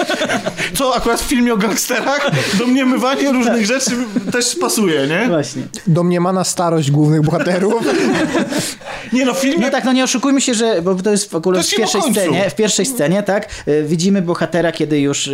Co 0.78 0.96
akurat 0.96 1.20
w 1.20 1.24
filmie 1.24 1.54
o 1.54 1.56
gangsterach 1.56 2.30
domniemywanie 2.58 3.32
różnych 3.32 3.66
rzeczy 3.66 3.90
też 4.32 4.56
pasuje, 4.56 5.06
nie? 5.06 5.26
właśnie. 5.28 5.62
domniemana 5.86 6.44
starość 6.44 6.90
głównych 6.90 7.22
bohaterów. 7.22 7.84
Nie 9.12 9.24
no, 9.24 9.34
w 9.34 9.38
filmie... 9.38 9.58
No 9.58 9.70
tak, 9.70 9.84
no 9.84 9.92
nie 9.92 10.04
oszukujmy 10.04 10.40
się, 10.40 10.54
że, 10.54 10.82
bo 10.82 10.94
to 10.94 11.10
jest 11.10 11.30
w 11.30 11.34
ogóle 11.34 11.62
w 11.62 11.70
pierwszej 11.70 12.02
scenie, 12.02 12.50
w 12.50 12.54
pierwszej 12.54 12.86
scenie, 12.86 13.22
tak, 13.22 13.64
y, 13.68 13.84
widzimy 13.88 14.22
bohatera, 14.22 14.72
kiedy 14.72 15.00
już 15.00 15.30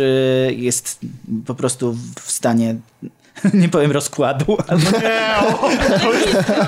jest 0.49 0.99
po 1.45 1.55
prostu 1.55 1.97
w 2.21 2.31
stanie 2.31 2.75
nie 3.53 3.69
powiem 3.69 3.91
rozkładu, 3.91 4.57
ale, 4.67 4.79
Nie, 4.81 5.35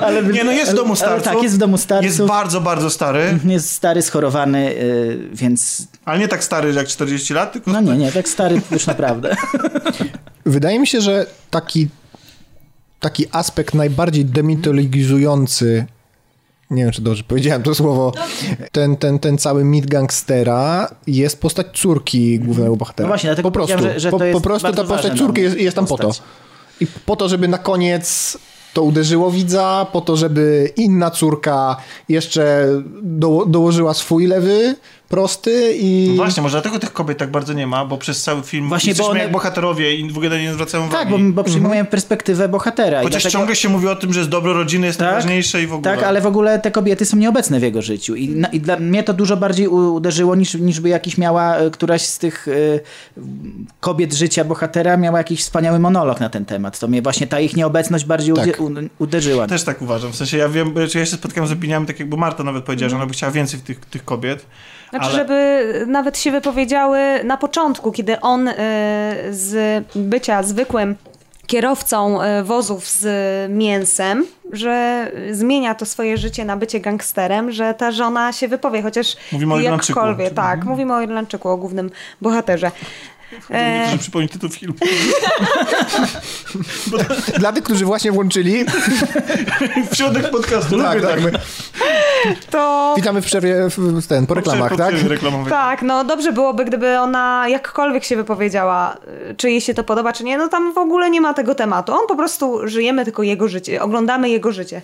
ale, 0.01 0.24
nie 0.24 0.43
no, 0.43 0.51
jest 0.51 0.72
w 0.72 0.76
domu 0.76 0.88
ale 0.89 0.95
starców. 0.97 1.24
tak, 1.34 1.43
jest 1.43 1.55
w 1.55 1.57
domu 1.57 1.78
starców. 1.78 2.05
Jest 2.05 2.22
bardzo, 2.26 2.61
bardzo 2.61 2.89
stary, 2.89 3.39
Jest 3.45 3.72
stary, 3.72 4.01
schorowany, 4.01 4.72
y, 4.72 5.30
więc 5.34 5.88
ale 6.05 6.20
nie 6.20 6.28
tak 6.28 6.43
stary 6.43 6.74
jak 6.74 6.88
40 6.88 7.34
lat, 7.34 7.53
tylko 7.53 7.72
no 7.72 7.82
nie, 7.82 7.97
nie, 7.97 8.11
tak 8.11 8.30
stary 8.30 8.61
już 8.72 8.88
naprawdę. 8.88 9.36
Wydaje 10.45 10.80
mi 10.80 10.88
się, 10.88 11.01
że 11.01 11.26
taki, 11.49 11.88
taki 12.99 13.26
aspekt 13.32 13.74
najbardziej 13.74 14.26
demitologizujący, 14.26 15.86
nie 16.72 16.84
wiem, 16.84 16.91
czy 16.91 17.01
dobrze 17.01 17.24
powiedziałem 17.24 17.63
to 17.63 17.76
słowo, 17.76 18.11
ten, 18.72 18.95
ten, 18.97 19.20
ten 19.20 19.38
cały 19.38 19.63
mit 19.63 19.86
gangstera 19.86 20.89
jest 21.07 21.41
postać 21.41 21.68
córki 21.74 22.39
głównego 22.39 22.76
bohatera. 22.76 23.07
No 23.07 23.11
właśnie, 23.11 23.28
dlatego 23.28 23.51
po 23.51 23.53
prostu, 23.53 23.80
że- 23.84 23.99
że 23.99 24.11
po, 24.11 24.20
po 24.34 24.41
prostu 24.41 24.68
ta 24.74 24.84
postać 24.84 25.01
ważna 25.11 25.18
córki 25.18 25.41
jest, 25.41 25.57
jest 25.57 25.76
tam 25.76 25.86
po 25.86 25.97
to. 25.97 26.11
I 26.82 26.88
po 27.05 27.15
to, 27.15 27.30
żeby 27.30 27.47
na 27.47 27.57
koniec 27.57 28.38
to 28.73 28.84
uderzyło 28.84 29.32
widza, 29.32 29.88
po 29.91 30.01
to, 30.01 30.17
żeby 30.17 30.71
inna 30.75 31.11
córka 31.11 31.78
jeszcze 32.09 32.67
do, 33.01 33.45
dołożyła 33.47 33.93
swój 33.93 34.28
lewy, 34.28 34.75
prosty 35.10 35.74
i... 35.80 36.08
No 36.10 36.16
Właśnie, 36.16 36.43
może 36.43 36.51
dlatego 36.62 36.80
tych 36.80 36.93
kobiet 36.93 37.18
tak 37.18 37.32
bardzo 37.32 37.53
nie 37.53 37.68
ma, 37.68 37.86
bo 37.86 37.97
przez 37.97 38.24
cały 38.24 38.43
film 38.43 38.70
Właśnie, 38.70 38.88
bo 38.88 38.89
jesteśmy 38.91 39.12
one- 39.12 39.20
jak 39.20 39.32
bohaterowie 39.32 39.95
i 39.95 40.12
w 40.12 40.18
ogóle 40.18 40.39
nie 40.41 40.53
zwracają 40.53 40.86
uwagi. 40.88 41.12
Tak, 41.12 41.20
bo, 41.22 41.32
bo 41.34 41.43
przyjmujemy 41.43 41.89
perspektywę 41.89 42.49
bohatera. 42.49 42.97
Chociaż 43.03 43.12
dlatego- 43.24 43.32
ciągle 43.39 43.55
się 43.55 43.70
mówi 43.70 43.88
o 43.88 43.95
tym, 43.95 44.14
że 44.14 44.24
z 44.24 44.30
dobro 44.30 44.53
rodziny 44.53 44.88
jest 44.88 44.99
Tak, 44.99 45.08
najważniejsze 45.08 45.64
i 45.64 45.68
w 45.68 45.74
ogóle. 45.74 45.95
Tak, 45.95 46.03
ale 46.05 46.22
w 46.22 46.26
ogóle 46.26 46.60
te 46.60 46.72
kobiety 46.72 47.05
są 47.05 47.18
nieobecne 47.18 47.60
w 47.60 47.64
jego 47.64 47.82
życiu. 47.82 48.16
I, 48.16 48.30
na, 48.30 48.47
i 48.47 48.60
dla 48.60 48.78
mnie 48.80 49.03
to 49.03 49.14
dużo 49.14 49.38
bardziej 49.38 49.68
uderzyło, 49.68 50.36
niż, 50.36 50.53
niż 50.53 50.80
by 50.80 50.89
jakiś 50.89 51.18
miała 51.18 51.55
e, 51.58 51.70
któraś 51.72 52.01
z 52.05 52.18
tych 52.20 52.47
e, 52.47 52.80
kobiet 53.80 54.14
życia 54.14 54.43
bohatera 54.45 54.97
miała 54.97 55.18
jakiś 55.18 55.39
wspaniały 55.41 55.80
monolog 55.80 56.20
na 56.20 56.30
ten 56.30 56.45
temat. 56.45 56.80
To 56.80 56.88
mnie 56.88 57.01
właśnie 57.01 57.28
ta 57.28 57.39
ich 57.39 57.55
nieobecność 57.55 58.05
bardziej 58.05 58.36
Tak. 58.36 58.62
uderzyła. 58.99 59.47
Też 59.47 59.64
tak 59.64 59.82
uważam. 59.82 60.12
W 60.12 60.16
sensie 60.16 60.38
ja 60.38 60.49
wiem, 60.49 60.74
że 60.88 60.99
ja 60.99 61.05
się 61.05 61.12
spotkałem 61.18 61.47
z 61.47 61.51
opiniami, 61.51 61.86
tak 61.88 61.99
jakby 61.99 62.18
Marta 62.18 62.43
nawet 62.43 62.64
powiedziała, 62.64 62.89
że 62.89 62.95
ona 62.95 63.05
by 63.05 63.14
chciała 63.14 63.32
więcej 63.32 63.60
tych, 63.60 63.80
tych 63.80 64.05
kobiet. 64.05 64.45
Znaczy, 64.89 65.05
Ale- 65.05 65.15
żeby 65.15 65.63
nawet 65.88 66.17
się 66.19 66.31
wypowiedziały 66.31 66.99
na 67.23 67.38
początku, 67.38 67.91
kiedy 67.91 68.19
on 68.21 68.47
y, 68.47 68.53
z 69.29 69.83
bycia 69.95 70.43
zwykłym 70.43 70.95
kierowcą 71.47 72.21
y, 72.23 72.43
wozów 72.43 72.88
z 72.88 73.05
mięsem, 73.51 74.25
że 74.51 75.07
zmienia 75.31 75.75
to 75.75 75.85
swoje 75.85 76.17
życie 76.17 76.45
na 76.45 76.57
bycie 76.57 76.79
gangsterem, 76.79 77.51
że 77.51 77.73
ta 77.73 77.91
żona 77.91 78.33
się 78.33 78.47
wypowie, 78.47 78.81
chociaż 78.81 79.15
Mówimy 79.31 79.53
o 79.53 79.59
Irlandczyku. 79.59 79.99
jakkolwiek, 79.99 80.33
tak, 80.33 80.63
mówimy 80.65 80.93
o 80.93 81.01
Irlandczyku, 81.01 81.49
o 81.49 81.57
głównym 81.57 81.89
bohaterze. 82.21 82.71
E... 83.49 83.97
Przypomni 83.99 84.30
tytuł 84.30 84.49
filmu. 84.49 84.75
Dla 87.39 87.53
tych, 87.53 87.63
którzy 87.63 87.86
właśnie 87.86 88.11
włączyli, 88.11 88.65
w 89.91 89.95
środek 89.95 90.30
podcastu. 90.30 90.82
tak, 90.82 90.95
lubię 90.95 91.07
tak, 91.07 91.21
my 91.21 91.32
to 92.49 92.93
witamy 92.97 93.21
w 93.21 93.25
przerwie, 93.25 93.55
w, 93.69 94.07
ten, 94.07 94.28
po 94.28 94.34
reklamach, 94.34 94.71
Po 94.71 94.78
tak? 94.78 94.88
przerwie 94.88 95.09
reklamowej. 95.09 95.49
Tak, 95.49 95.82
no 95.82 96.03
dobrze 96.03 96.34
byłoby, 96.34 96.65
gdyby 96.65 96.99
ona 96.99 97.45
jakkolwiek 97.49 98.03
się 98.03 98.15
wypowiedziała, 98.15 98.97
y, 99.32 99.36
czy 99.36 99.49
jej 99.49 99.61
się 99.61 99.73
to 99.73 99.84
podoba, 99.84 100.13
czy 100.13 100.23
nie. 100.23 100.38
No 100.38 100.47
tam 100.47 100.73
w 100.73 100.78
ogóle 100.78 101.09
nie 101.09 101.21
ma 101.21 101.34
tego 101.34 101.55
tematu. 101.55 101.93
On 101.93 102.07
po 102.07 102.15
prostu 102.15 102.67
żyjemy 102.67 103.05
tylko 103.05 103.23
jego 103.23 103.47
życie, 103.47 103.82
oglądamy 103.82 104.30
jego 104.30 104.51
życie. 104.51 104.82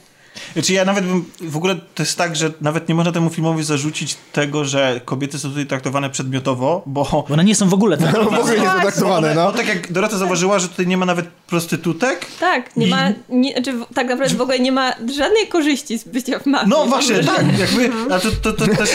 Znaczy 0.54 0.74
ja 0.74 0.86
nawet 0.86 1.06
bym, 1.06 1.26
w 1.42 1.58
ogóle 1.58 1.76
to 1.96 2.04
jest 2.04 2.18
tak, 2.18 2.36
że 2.36 2.52
nawet 2.62 2.90
nie 2.90 2.96
można 2.96 3.12
temu 3.12 3.30
filmowi 3.30 3.64
zarzucić 3.64 4.18
tego, 4.34 4.66
że 4.66 5.02
kobiety 5.06 5.40
są 5.40 5.50
tutaj 5.50 5.66
traktowane 5.66 6.10
przedmiotowo, 6.10 6.84
bo 6.86 7.04
Bo 7.30 7.34
one 7.34 7.44
nie 7.44 7.56
są 7.56 7.70
w 7.70 7.74
ogóle 7.74 7.98
tak. 7.98 8.14
No, 8.14 8.24
w 8.24 8.28
ogóle 8.40 8.60
nie 8.60 8.66
to 8.66 8.80
traktowane, 8.82 9.28
one, 9.28 9.36
no. 9.36 9.44
no 9.46 9.52
tak 9.52 9.68
jak 9.68 9.92
Dorota 9.92 10.18
zauważyła, 10.18 10.60
że 10.60 10.68
tutaj 10.70 10.88
nie 10.88 10.98
ma 10.98 11.06
nawet 11.06 11.26
prostytutek, 11.48 12.26
Tak, 12.40 12.76
nie 12.78 12.88
ma, 12.88 13.10
nie, 13.30 13.54
znaczy 13.54 13.74
w- 13.74 13.86
tak 13.96 14.08
naprawdę 14.08 14.36
w 14.36 14.42
ogóle 14.42 14.60
nie 14.60 14.72
ma 14.72 14.92
żadnej 15.18 15.48
korzyści 15.50 15.98
z 16.00 16.04
bycia 16.04 16.40
w 16.40 16.46
mafii. 16.46 16.70
no 16.70 16.86
W 16.86 16.90
właśnie, 16.90 17.24
tak, 17.24 17.60
jakby, 17.60 17.92
a 18.14 18.20
to, 18.20 18.32
to, 18.42 18.54
to 18.54 18.68
też... 18.68 18.90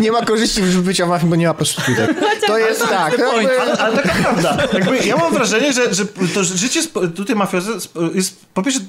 Nie 0.00 0.12
ma 0.12 0.22
korzyści 0.22 0.62
z 0.64 0.76
bycia 0.76 1.06
mafii, 1.06 1.30
bo 1.30 1.36
nie 1.36 1.46
ma 1.46 1.54
prostytutek. 1.54 2.14
To 2.46 2.58
jest 2.58 2.80
tak. 2.88 3.18
jakby- 3.18 3.60
Ale, 3.60 3.78
ale 3.78 3.96
taka 4.02 4.14
prawda. 4.14 4.58
Jakby 4.72 4.98
ja 5.06 5.16
mam 5.16 5.32
wrażenie, 5.34 5.72
że, 5.72 5.94
że 5.94 6.04
to 6.34 6.44
życie 6.44 6.80
tutaj 7.16 7.36
mafioze 7.36 7.72
sp- 7.84 8.10
jest 8.14 8.46
po 8.54 8.62
pierwsze 8.62 8.80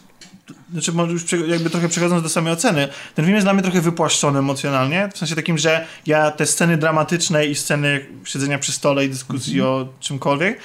znaczy 0.73 0.91
może 0.91 1.11
już 1.11 1.31
jakby 1.47 1.69
trochę 1.69 1.89
przechodząc 1.89 2.23
do 2.23 2.29
samej 2.29 2.53
oceny, 2.53 2.87
ten 3.15 3.25
film 3.25 3.35
jest 3.35 3.45
dla 3.45 3.53
mnie 3.53 3.63
trochę 3.63 3.81
wypłaszczony 3.81 4.39
emocjonalnie, 4.39 5.09
w 5.13 5.17
sensie 5.17 5.35
takim, 5.35 5.57
że 5.57 5.85
ja 6.05 6.31
te 6.31 6.45
sceny 6.45 6.77
dramatyczne 6.77 7.45
i 7.45 7.55
sceny 7.55 8.05
siedzenia 8.23 8.59
przy 8.59 8.71
stole 8.71 9.05
i 9.05 9.09
dyskusji 9.09 9.61
o 9.61 9.87
czymkolwiek 9.99 10.59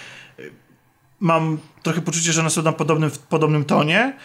mam 1.20 1.58
trochę 1.82 2.00
poczucie, 2.00 2.32
że 2.32 2.40
one 2.40 2.50
są 2.50 2.62
na 2.62 2.72
podobnym, 2.72 3.10
w 3.10 3.18
podobnym 3.18 3.64
tonie 3.64 4.16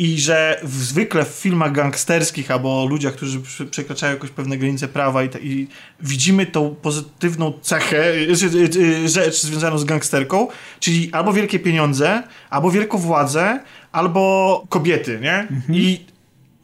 i 0.00 0.20
że 0.20 0.60
w, 0.62 0.82
zwykle 0.84 1.24
w 1.24 1.28
filmach 1.28 1.72
gangsterskich 1.72 2.50
albo 2.50 2.82
o 2.82 2.86
ludziach, 2.86 3.14
którzy 3.14 3.40
przy- 3.40 3.66
przekraczają 3.66 4.12
jakoś 4.14 4.30
pewne 4.30 4.56
granice 4.58 4.88
prawa 4.88 5.22
i, 5.24 5.28
te- 5.28 5.40
i 5.40 5.68
widzimy 6.00 6.46
tą 6.46 6.74
pozytywną 6.82 7.52
cechę, 7.62 8.14
y, 8.14 8.28
y, 8.54 8.78
y, 9.04 9.08
rzecz 9.08 9.42
związaną 9.42 9.78
z 9.78 9.84
gangsterką, 9.84 10.48
czyli 10.80 11.12
albo 11.12 11.32
wielkie 11.32 11.58
pieniądze, 11.58 12.22
albo 12.50 12.70
wielką 12.70 12.98
władzę, 12.98 13.60
albo 13.92 14.64
kobiety, 14.68 15.18
nie? 15.22 15.48
I 15.72 16.00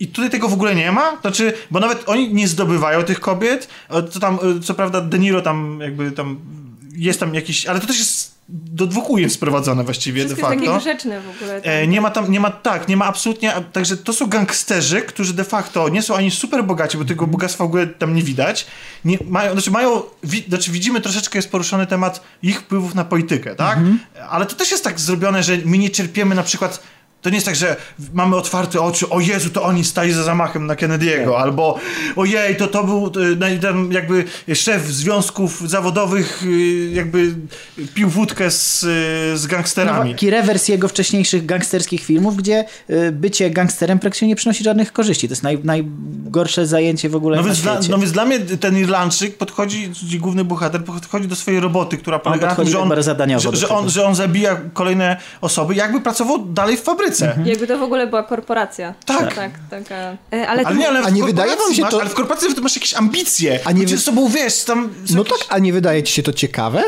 i 0.00 0.06
tutaj 0.08 0.30
tego 0.30 0.48
w 0.48 0.52
ogóle 0.52 0.74
nie 0.74 0.92
ma, 0.92 1.20
znaczy, 1.20 1.52
bo 1.70 1.80
nawet 1.80 2.08
oni 2.08 2.34
nie 2.34 2.48
zdobywają 2.48 3.02
tych 3.02 3.20
kobiet, 3.20 3.68
co 4.10 4.20
tam, 4.20 4.38
co 4.64 4.74
prawda 4.74 5.00
De 5.00 5.18
Niro 5.18 5.42
tam 5.42 5.78
jakby 5.82 6.12
tam, 6.12 6.38
jest 6.96 7.20
tam 7.20 7.34
jakiś, 7.34 7.66
ale 7.66 7.80
to 7.80 7.86
też 7.86 7.98
jest 7.98 8.35
do 8.48 8.86
dwóch 8.86 9.10
ujęć 9.10 9.32
sprowadzone 9.32 9.84
właściwie 9.84 10.24
Wszystko 10.24 10.48
de 10.48 10.54
jest 10.54 10.64
facto. 10.66 10.72
takie 10.80 10.90
grzeczne 10.94 11.20
w 11.20 11.28
ogóle. 11.36 11.62
E, 11.62 11.86
nie 11.86 12.00
ma 12.00 12.10
tam, 12.10 12.30
nie 12.32 12.40
ma, 12.40 12.50
tak, 12.50 12.88
nie 12.88 12.96
ma 12.96 13.04
absolutnie, 13.04 13.54
a- 13.54 13.60
także 13.60 13.96
to 13.96 14.12
są 14.12 14.26
gangsterzy, 14.26 15.02
którzy 15.02 15.34
de 15.34 15.44
facto 15.44 15.88
nie 15.88 16.02
są 16.02 16.16
ani 16.16 16.30
super 16.30 16.64
bogaci, 16.64 16.98
bo 16.98 17.04
tego 17.04 17.26
bogactwa 17.26 17.64
w 17.64 17.66
ogóle 17.66 17.86
tam 17.86 18.14
nie 18.14 18.22
widać, 18.22 18.66
nie, 19.04 19.18
mają, 19.28 19.52
znaczy 19.52 19.70
mają, 19.70 20.02
wi, 20.24 20.44
znaczy 20.48 20.70
widzimy 20.72 21.00
troszeczkę 21.00 21.38
jest 21.38 21.50
poruszony 21.50 21.86
temat 21.86 22.22
ich 22.42 22.60
wpływów 22.60 22.94
na 22.94 23.04
politykę, 23.04 23.54
tak? 23.54 23.78
Ale 24.30 24.46
to 24.46 24.54
też 24.56 24.70
jest 24.70 24.84
tak 24.84 25.00
zrobione, 25.00 25.42
że 25.42 25.58
my 25.64 25.78
nie 25.78 25.90
cierpiemy 25.90 26.34
na 26.34 26.42
przykład 26.42 26.82
to 27.26 27.30
nie 27.30 27.36
jest 27.36 27.46
tak, 27.46 27.56
że 27.56 27.76
mamy 28.14 28.36
otwarte 28.36 28.80
oczy, 28.80 29.08
o 29.08 29.20
Jezu, 29.20 29.50
to 29.50 29.62
oni 29.62 29.84
stali 29.84 30.12
za 30.12 30.22
zamachem 30.22 30.66
na 30.66 30.74
Kennedy'ego, 30.74 31.34
albo 31.36 31.78
ojej, 32.16 32.56
to 32.56 32.66
to 32.68 32.84
był 32.84 33.06
y, 33.06 33.36
naj- 33.36 33.58
ten 33.60 33.92
jakby 33.92 34.24
szef 34.54 34.86
związków 34.86 35.68
zawodowych, 35.70 36.42
y, 36.46 36.90
jakby 36.92 37.34
pił 37.94 38.08
wódkę 38.08 38.50
z, 38.50 38.82
y, 38.82 39.38
z 39.38 39.42
No, 39.42 39.48
gangsterami. 39.50 40.12
taki 40.12 40.30
rewers 40.30 40.68
jego 40.68 40.88
wcześniejszych 40.88 41.46
gangsterskich 41.46 42.04
filmów, 42.04 42.36
gdzie 42.36 42.64
bycie 43.12 43.50
gangsterem 43.50 43.98
praktycznie 43.98 44.28
nie 44.28 44.36
przynosi 44.36 44.64
żadnych 44.64 44.92
korzyści. 44.92 45.28
To 45.28 45.32
jest 45.32 45.42
naj, 45.42 45.58
najgorsze 45.64 46.66
zajęcie 46.66 47.08
w 47.08 47.16
ogóle 47.16 47.36
No 47.36 47.42
na 47.42 47.48
więc, 47.48 47.60
dla, 47.62 47.74
świecie. 47.74 47.88
no 47.90 47.98
więc 47.98 48.12
dla 48.12 48.24
mnie 48.24 48.40
ten 48.40 48.78
Irlandczyk 48.78 49.38
podchodzi, 49.38 49.90
główny 50.18 50.44
bohater, 50.44 50.84
podchodzi 50.84 51.28
do 51.28 51.36
swojej 51.36 51.60
roboty, 51.60 51.96
która 51.96 52.18
polega 52.18 52.46
na 52.46 52.54
tym, 52.54 52.68
że 52.68 52.78
on, 52.78 52.88
że, 53.40 53.56
że, 53.56 53.68
on, 53.68 53.90
że 53.90 54.04
on 54.06 54.14
zabija 54.14 54.60
kolejne 54.72 55.16
osoby, 55.40 55.74
jakby 55.74 56.00
pracował 56.00 56.38
dalej 56.46 56.76
w 56.76 56.82
fabryce. 56.82 57.15
Jakby 57.44 57.66
to 57.66 57.78
w 57.78 57.82
ogóle 57.82 58.06
była 58.06 58.22
korporacja. 58.22 58.94
Tak. 59.06 59.34
Tak, 59.34 59.50
taka... 59.70 59.94
E, 60.32 60.48
Ale, 60.48 60.62
Ale 60.64 60.76
nie, 60.76 60.88
ale 60.88 61.12
nie 61.12 61.24
wydaje 61.24 61.56
wam 61.56 61.74
się 61.74 61.82
to- 61.86 62.00
Ale 62.00 62.10
w 62.10 62.14
korporacji 62.14 62.54
ty 62.54 62.60
masz 62.60 62.76
jakieś 62.76 62.94
ambicje. 62.94 63.60
A 63.64 63.72
nie 63.72 63.80
Ludzie 63.82 63.94
wy- 63.96 64.00
z 64.00 64.04
sobą, 64.04 64.28
wiesz, 64.28 64.64
tam... 64.64 64.94
No 65.14 65.18
jakieś- 65.22 65.38
tak, 65.38 65.48
a 65.48 65.58
nie 65.58 65.72
wydaje 65.72 66.02
ci 66.02 66.12
się 66.12 66.22
to 66.22 66.32
ciekawe? 66.32 66.82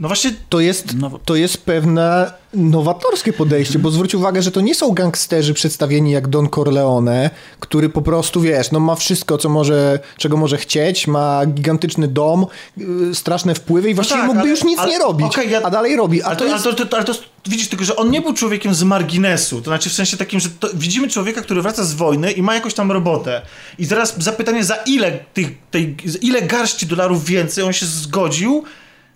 No 0.00 0.08
właśnie, 0.08 0.32
To 0.48 0.60
jest, 0.60 0.96
Nowo- 0.96 1.18
to 1.24 1.36
jest 1.36 1.64
pewne 1.64 2.32
nowatorskie 2.54 3.32
podejście, 3.32 3.78
bo 3.78 3.90
zwróć 3.90 4.14
uwagę, 4.14 4.42
że 4.42 4.50
to 4.50 4.60
nie 4.60 4.74
są 4.74 4.90
gangsterzy 4.92 5.54
przedstawieni 5.54 6.10
jak 6.10 6.28
Don 6.28 6.48
Corleone, 6.48 7.30
który 7.60 7.88
po 7.88 8.02
prostu, 8.02 8.40
wiesz, 8.40 8.70
no 8.72 8.80
ma 8.80 8.94
wszystko, 8.94 9.38
co 9.38 9.48
może, 9.48 9.98
czego 10.16 10.36
może 10.36 10.56
chcieć, 10.56 11.06
ma 11.06 11.46
gigantyczny 11.46 12.08
dom, 12.08 12.46
yy, 12.76 13.14
straszne 13.14 13.54
wpływy 13.54 13.90
i 13.90 13.94
właściwie 13.94 14.18
tak, 14.20 14.26
mógłby 14.26 14.40
ale- 14.42 14.50
już 14.50 14.64
nic 14.64 14.78
ale- 14.78 14.90
nie 14.90 14.98
robić, 14.98 15.26
okej, 15.26 15.50
ja- 15.50 15.62
a 15.62 15.70
dalej 15.70 15.96
robi. 15.96 16.22
A 16.22 16.26
ale 16.26 16.36
to 16.36 16.44
jest... 16.44 16.66
ale 16.66 16.74
to, 16.74 16.86
to, 16.86 16.96
ale 16.96 17.06
to 17.06 17.14
widzisz 17.46 17.68
tylko, 17.68 17.84
że 17.84 17.96
on 17.96 18.10
nie 18.10 18.20
był 18.20 18.32
człowiekiem 18.32 18.74
z 18.74 18.82
marginesu, 18.82 19.58
to 19.60 19.70
znaczy 19.70 19.90
w 19.90 19.92
sensie 19.92 20.16
takim, 20.16 20.40
że 20.40 20.48
to, 20.60 20.68
widzimy 20.74 21.08
człowieka, 21.08 21.40
który 21.42 21.62
wraca 21.62 21.84
z 21.84 21.94
wojny 21.94 22.32
i 22.32 22.42
ma 22.42 22.54
jakąś 22.54 22.74
tam 22.74 22.92
robotę. 22.92 23.42
I 23.78 23.86
teraz 23.86 24.14
zapytanie, 24.22 24.64
za 24.64 24.74
ile 24.76 25.18
tych, 25.34 25.48
tej, 25.70 25.96
ile 26.22 26.42
garści 26.42 26.86
dolarów 26.86 27.24
więcej 27.24 27.64
on 27.64 27.72
się 27.72 27.86
zgodził, 27.86 28.64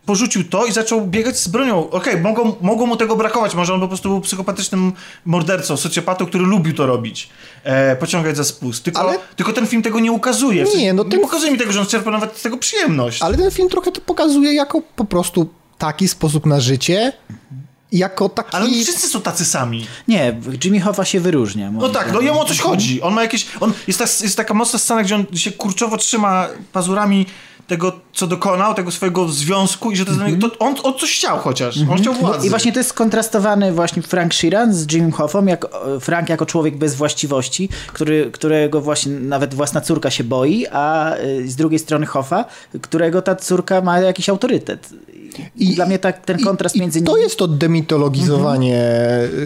porzucił 0.06 0.44
to 0.44 0.66
i 0.66 0.72
zaczął 0.72 1.06
biegać 1.06 1.38
z 1.38 1.48
bronią. 1.48 1.90
Okej, 1.90 2.20
mogło, 2.20 2.58
mogło 2.60 2.86
mu 2.86 2.96
tego 2.96 3.16
brakować, 3.16 3.54
może 3.54 3.74
on 3.74 3.80
po 3.80 3.88
prostu 3.88 4.08
był 4.08 4.20
psychopatycznym 4.20 4.92
mordercą, 5.24 5.76
socjopatą, 5.76 6.26
który 6.26 6.44
lubił 6.44 6.74
to 6.74 6.86
robić, 6.86 7.28
e, 7.64 7.96
pociągać 7.96 8.36
za 8.36 8.44
spust. 8.44 8.84
Tylko, 8.84 9.00
Ale- 9.00 9.18
tylko 9.36 9.52
ten 9.52 9.66
film 9.66 9.82
tego 9.82 10.00
nie 10.00 10.12
ukazuje. 10.12 10.64
Nie, 10.76 10.92
no 10.92 11.04
nie 11.04 11.10
ten- 11.10 11.20
pokazuje 11.20 11.52
mi 11.52 11.58
tego, 11.58 11.72
że 11.72 11.80
on 11.80 11.86
czerpa 11.86 12.10
nawet 12.10 12.36
z 12.36 12.42
tego 12.42 12.56
przyjemność. 12.58 13.22
Ale 13.22 13.36
ten 13.36 13.50
film 13.50 13.68
trochę 13.68 13.92
to 13.92 14.00
pokazuje 14.00 14.54
jako 14.54 14.82
po 14.96 15.04
prostu 15.04 15.48
taki 15.78 16.08
sposób 16.08 16.46
na 16.46 16.60
życie, 16.60 17.12
jako 17.92 18.28
taki... 18.28 18.56
Ale 18.56 18.64
oni 18.64 18.82
wszyscy 18.84 19.08
są 19.08 19.20
tacy 19.20 19.44
sami. 19.44 19.86
Nie, 20.08 20.40
Jimmy 20.64 20.80
Hoffa 20.80 21.04
się 21.04 21.20
wyróżnia. 21.20 21.70
No 21.70 21.88
tak, 21.88 22.12
no 22.12 22.20
jemu 22.20 22.40
o 22.40 22.44
coś 22.44 22.58
chodzi. 22.60 23.02
On 23.02 23.14
ma 23.14 23.22
jakieś. 23.22 23.46
On, 23.60 23.72
jest, 23.86 23.98
ta, 23.98 24.04
jest 24.24 24.36
taka 24.36 24.54
mocna 24.54 24.78
scena, 24.78 25.02
gdzie 25.02 25.14
on 25.14 25.24
się 25.34 25.52
kurczowo 25.52 25.96
trzyma 25.96 26.48
pazurami 26.72 27.26
tego, 27.66 27.92
co 28.12 28.26
dokonał, 28.26 28.74
tego 28.74 28.90
swojego 28.90 29.28
związku 29.28 29.90
i 29.90 29.96
że 29.96 30.04
to, 30.04 30.12
to 30.40 30.58
on, 30.58 30.74
on 30.82 30.94
coś 30.94 31.12
chciał 31.16 31.38
chociaż. 31.38 31.78
On 31.90 31.98
chciał 31.98 32.14
władzy. 32.14 32.46
I 32.46 32.50
właśnie 32.50 32.72
to 32.72 32.78
jest 32.80 32.90
skontrastowany 32.90 33.72
właśnie 33.72 34.02
Frank 34.02 34.34
Sheeran 34.34 34.74
z 34.74 34.92
Jimmy 34.92 35.12
Hoffem, 35.12 35.48
jak, 35.48 35.66
Frank 36.00 36.28
jako 36.28 36.46
człowiek 36.46 36.76
bez 36.76 36.94
właściwości, 36.94 37.68
który, 37.92 38.30
którego 38.30 38.80
właśnie 38.80 39.12
nawet 39.12 39.54
własna 39.54 39.80
córka 39.80 40.10
się 40.10 40.24
boi, 40.24 40.66
a 40.72 41.16
y, 41.16 41.48
z 41.48 41.56
drugiej 41.56 41.78
strony 41.78 42.06
Hoffa, 42.06 42.44
którego 42.82 43.22
ta 43.22 43.36
córka 43.36 43.80
ma 43.80 44.00
jakiś 44.00 44.28
autorytet. 44.28 44.90
I, 45.56 45.74
dla 45.74 45.86
mnie 45.86 45.98
tak, 45.98 46.24
ten 46.24 46.38
kontrast 46.38 46.76
I, 46.76 46.80
między 46.80 46.98
nimi... 46.98 47.06
to 47.06 47.16
jest 47.16 47.36
to 47.36 47.48
demitologizowanie 47.48 48.84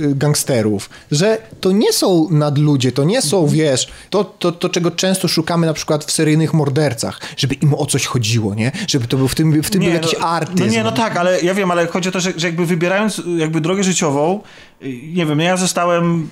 y, 0.03 0.15
gangsterów, 0.15 0.91
że 1.11 1.39
to 1.61 1.73
nie 1.73 1.93
są 1.93 2.29
nadludzie, 2.31 2.93
to 2.93 3.05
nie 3.05 3.23
są, 3.23 3.47
wiesz, 3.47 3.89
to, 4.11 4.25
to, 4.25 4.53
to, 4.53 4.69
czego 4.69 4.91
często 4.91 5.29
szukamy 5.29 5.67
na 5.67 5.73
przykład 5.73 6.05
w 6.05 6.11
seryjnych 6.11 6.55
mordercach, 6.55 7.21
żeby 7.37 7.55
im 7.55 7.75
o 7.75 7.87
coś 7.87 8.07
chodziło, 8.07 8.55
nie? 8.55 8.73
Żeby 8.89 9.07
to 9.07 9.17
był 9.17 9.29
w 9.29 9.35
tym, 9.35 9.63
w 9.63 9.71
tym 9.71 9.83
był 9.83 9.91
jakiś 9.93 10.15
no, 10.21 10.27
artyzm. 10.27 10.59
No 10.59 10.67
nie, 10.67 10.85
no 10.85 10.93
tak, 10.93 11.17
ale 11.17 11.41
ja 11.41 11.55
wiem, 11.55 11.71
ale 11.71 11.87
chodzi 11.87 12.09
o 12.09 12.13
to, 12.13 12.21
że, 12.21 12.33
że 12.37 12.47
jakby 12.47 12.67
wybierając 12.67 13.23
jakby 13.37 13.61
drogę 13.61 13.85
życiową, 13.85 14.41
y, 14.83 15.01
nie 15.13 15.27
wiem, 15.27 15.41
ja 15.41 15.57
zostałem, 15.57 16.29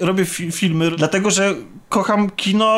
robię 0.00 0.24
fi 0.24 0.52
filmy, 0.52 0.90
dlatego, 0.90 1.30
że 1.30 1.54
kocham 1.90 2.30
kino, 2.30 2.76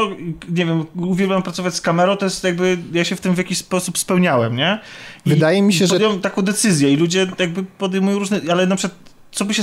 nie 0.49 0.67
wiem, 0.67 0.85
uwielbiam 0.97 1.43
pracować 1.43 1.75
z 1.75 1.81
kamerą, 1.81 2.17
to 2.17 2.25
jest 2.27 2.45
jakby, 2.45 2.79
ja 2.93 3.05
się 3.05 3.17
w 3.17 3.21
tym 3.21 3.35
w 3.35 3.39
jakiś 3.39 3.59
sposób 3.59 3.99
spełniałem, 3.99 4.57
nie? 4.57 4.81
I 5.27 5.31
Wydaje 5.31 5.63
mi 5.63 5.73
się, 5.75 5.87
że- 5.87 5.95
podjąłem 5.95 6.21
taką 6.21 6.43
decyzję 6.43 6.93
i 6.93 6.97
ludzie 6.97 7.27
jakby 7.39 7.63
podejmują 7.63 8.19
różne, 8.19 8.41
ale 8.51 8.67
na 8.67 8.77
przykład, 8.77 8.99
co 9.33 9.45
by 9.45 9.55
się, 9.55 9.63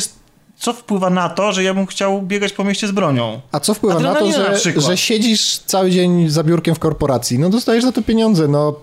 co 0.57 0.73
wpływa 0.73 1.09
na 1.09 1.29
to, 1.29 1.53
że 1.53 1.63
ja 1.63 1.73
bym 1.73 1.85
chciał 1.85 2.21
biegać 2.21 2.53
po 2.53 2.63
mieście 2.63 2.87
z 2.87 2.91
bronią? 2.91 3.41
A 3.51 3.59
co 3.59 3.73
wpływa 3.73 3.99
na 3.99 4.01
to, 4.01 4.09
Adrenalina 4.19 4.49
na 4.51 4.57
że, 4.57 4.81
że 4.81 4.97
siedzisz 4.97 5.57
cały 5.57 5.91
dzień 5.91 6.29
za 6.29 6.43
biurkiem 6.43 6.75
w 6.75 6.79
korporacji? 6.79 7.39
No 7.39 7.49
dostajesz 7.49 7.83
za 7.83 7.91
to 7.91 8.01
pieniądze, 8.01 8.47
no 8.47 8.75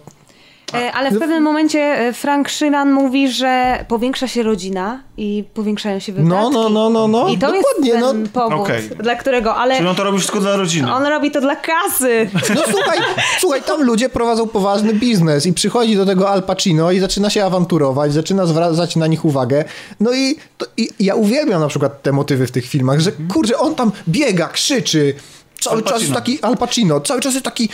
Ale 0.73 1.11
w 1.11 1.19
pewnym 1.19 1.43
momencie 1.43 1.79
e, 1.81 2.13
Frank 2.13 2.49
Sheeran 2.51 2.93
mówi, 2.93 3.33
że 3.33 3.85
powiększa 3.89 4.29
się 4.29 4.43
rodzina 4.43 5.03
i 5.17 5.45
powiększają 5.55 5.99
się 6.01 6.13
wydatki. 6.13 6.35
No, 6.35 6.51
no, 6.51 6.69
no, 6.69 6.91
no, 6.91 7.09
no. 7.09 7.29
I 7.29 7.39
to 7.39 7.47
Dokładnie, 7.53 7.89
jest 7.89 8.01
no. 8.01 8.13
ten 8.13 8.29
powód, 8.29 8.61
Okej. 8.61 8.89
dla 8.89 9.17
którego, 9.17 9.55
ale 9.55 9.77
Czyli 9.77 9.89
on 9.89 9.97
to 9.97 10.05
robi 10.05 10.19
wszystko 10.19 10.41
dla 10.41 10.57
rodziny. 10.57 10.93
on 10.95 11.05
robi 11.07 11.31
to 11.31 11.41
dla 11.41 11.57
kasy. 11.57 12.31
No 12.55 12.63
słuchaj, 12.71 12.99
słuchaj, 13.41 13.63
tam 13.63 13.83
ludzie 13.83 14.09
prowadzą 14.09 14.49
poważny 14.49 14.95
biznes 14.95 15.47
i 15.47 15.53
przychodzi 15.53 15.97
do 15.97 16.07
tego 16.07 16.31
Al 16.31 16.43
Pacino 16.43 16.93
i 16.93 17.01
zaczyna 17.01 17.31
się 17.31 17.45
awanturować, 17.45 18.13
zaczyna 18.13 18.47
zwracać 18.47 18.97
na 18.97 19.07
nich 19.07 19.25
uwagę. 19.25 19.65
No 20.01 20.13
i, 20.13 20.37
to, 20.59 20.67
i 20.77 20.89
ja 21.01 21.15
uwielbiam 21.15 21.61
na 21.61 21.69
przykład 21.69 22.03
te 22.03 22.13
motywy 22.13 22.47
w 22.47 22.51
tych 22.51 22.67
filmach, 22.67 23.01
że 23.01 23.13
kurczę, 23.13 23.59
on 23.59 23.75
tam 23.75 23.93
biega, 24.09 24.49
krzyczy, 24.49 25.15
cały 25.61 25.83
czas 25.83 26.03
taki 26.15 26.43
Al 26.43 26.57
Pacino, 26.57 27.01
cały 27.01 27.21
czas 27.21 27.35
jest 27.35 27.45
taki, 27.45 27.69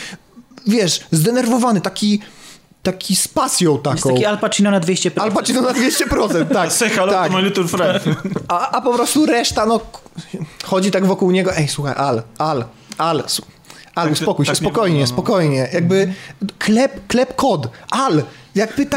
wiesz, 0.66 1.00
zdenerwowany, 1.10 1.80
taki, 1.80 2.20
taki 2.82 3.16
z 3.16 3.28
pasją 3.28 3.72
Jest 3.72 3.84
taką. 3.84 4.08
taki 4.14 4.24
Al 4.26 4.38
Pacino 4.38 4.70
na 4.70 4.80
200%. 4.80 5.20
Al 5.20 5.32
Pacino 5.32 5.60
na 5.60 5.72
200%, 5.72 6.52
tak. 6.52 6.72
Say 6.78 6.90
hello 6.90 7.12
tak. 7.12 7.30
to 7.30 7.36
my 7.36 7.42
little 7.42 7.68
friend. 7.68 8.02
A, 8.48 8.70
a 8.70 8.80
po 8.80 8.94
prostu 8.94 9.26
reszta, 9.26 9.66
no, 9.66 9.80
chodzi 10.64 10.90
tak 10.90 11.06
wokół 11.06 11.30
niego, 11.30 11.56
ej, 11.56 11.68
słuchaj, 11.68 11.94
Al, 11.94 12.22
Al, 12.38 12.64
Al, 12.98 13.24
Al, 13.94 14.04
Tak, 14.04 14.12
uspokój 14.12 14.46
się, 14.46 14.52
tak 14.52 14.60
nie 14.60 14.68
spokojnie, 14.68 15.00
no. 15.00 15.06
spokojnie, 15.06 15.68
jakby 15.72 16.14
klep, 16.58 17.06
klep 17.06 17.36
kod, 17.36 17.68
Al, 17.90 18.22
jakby 18.54 18.86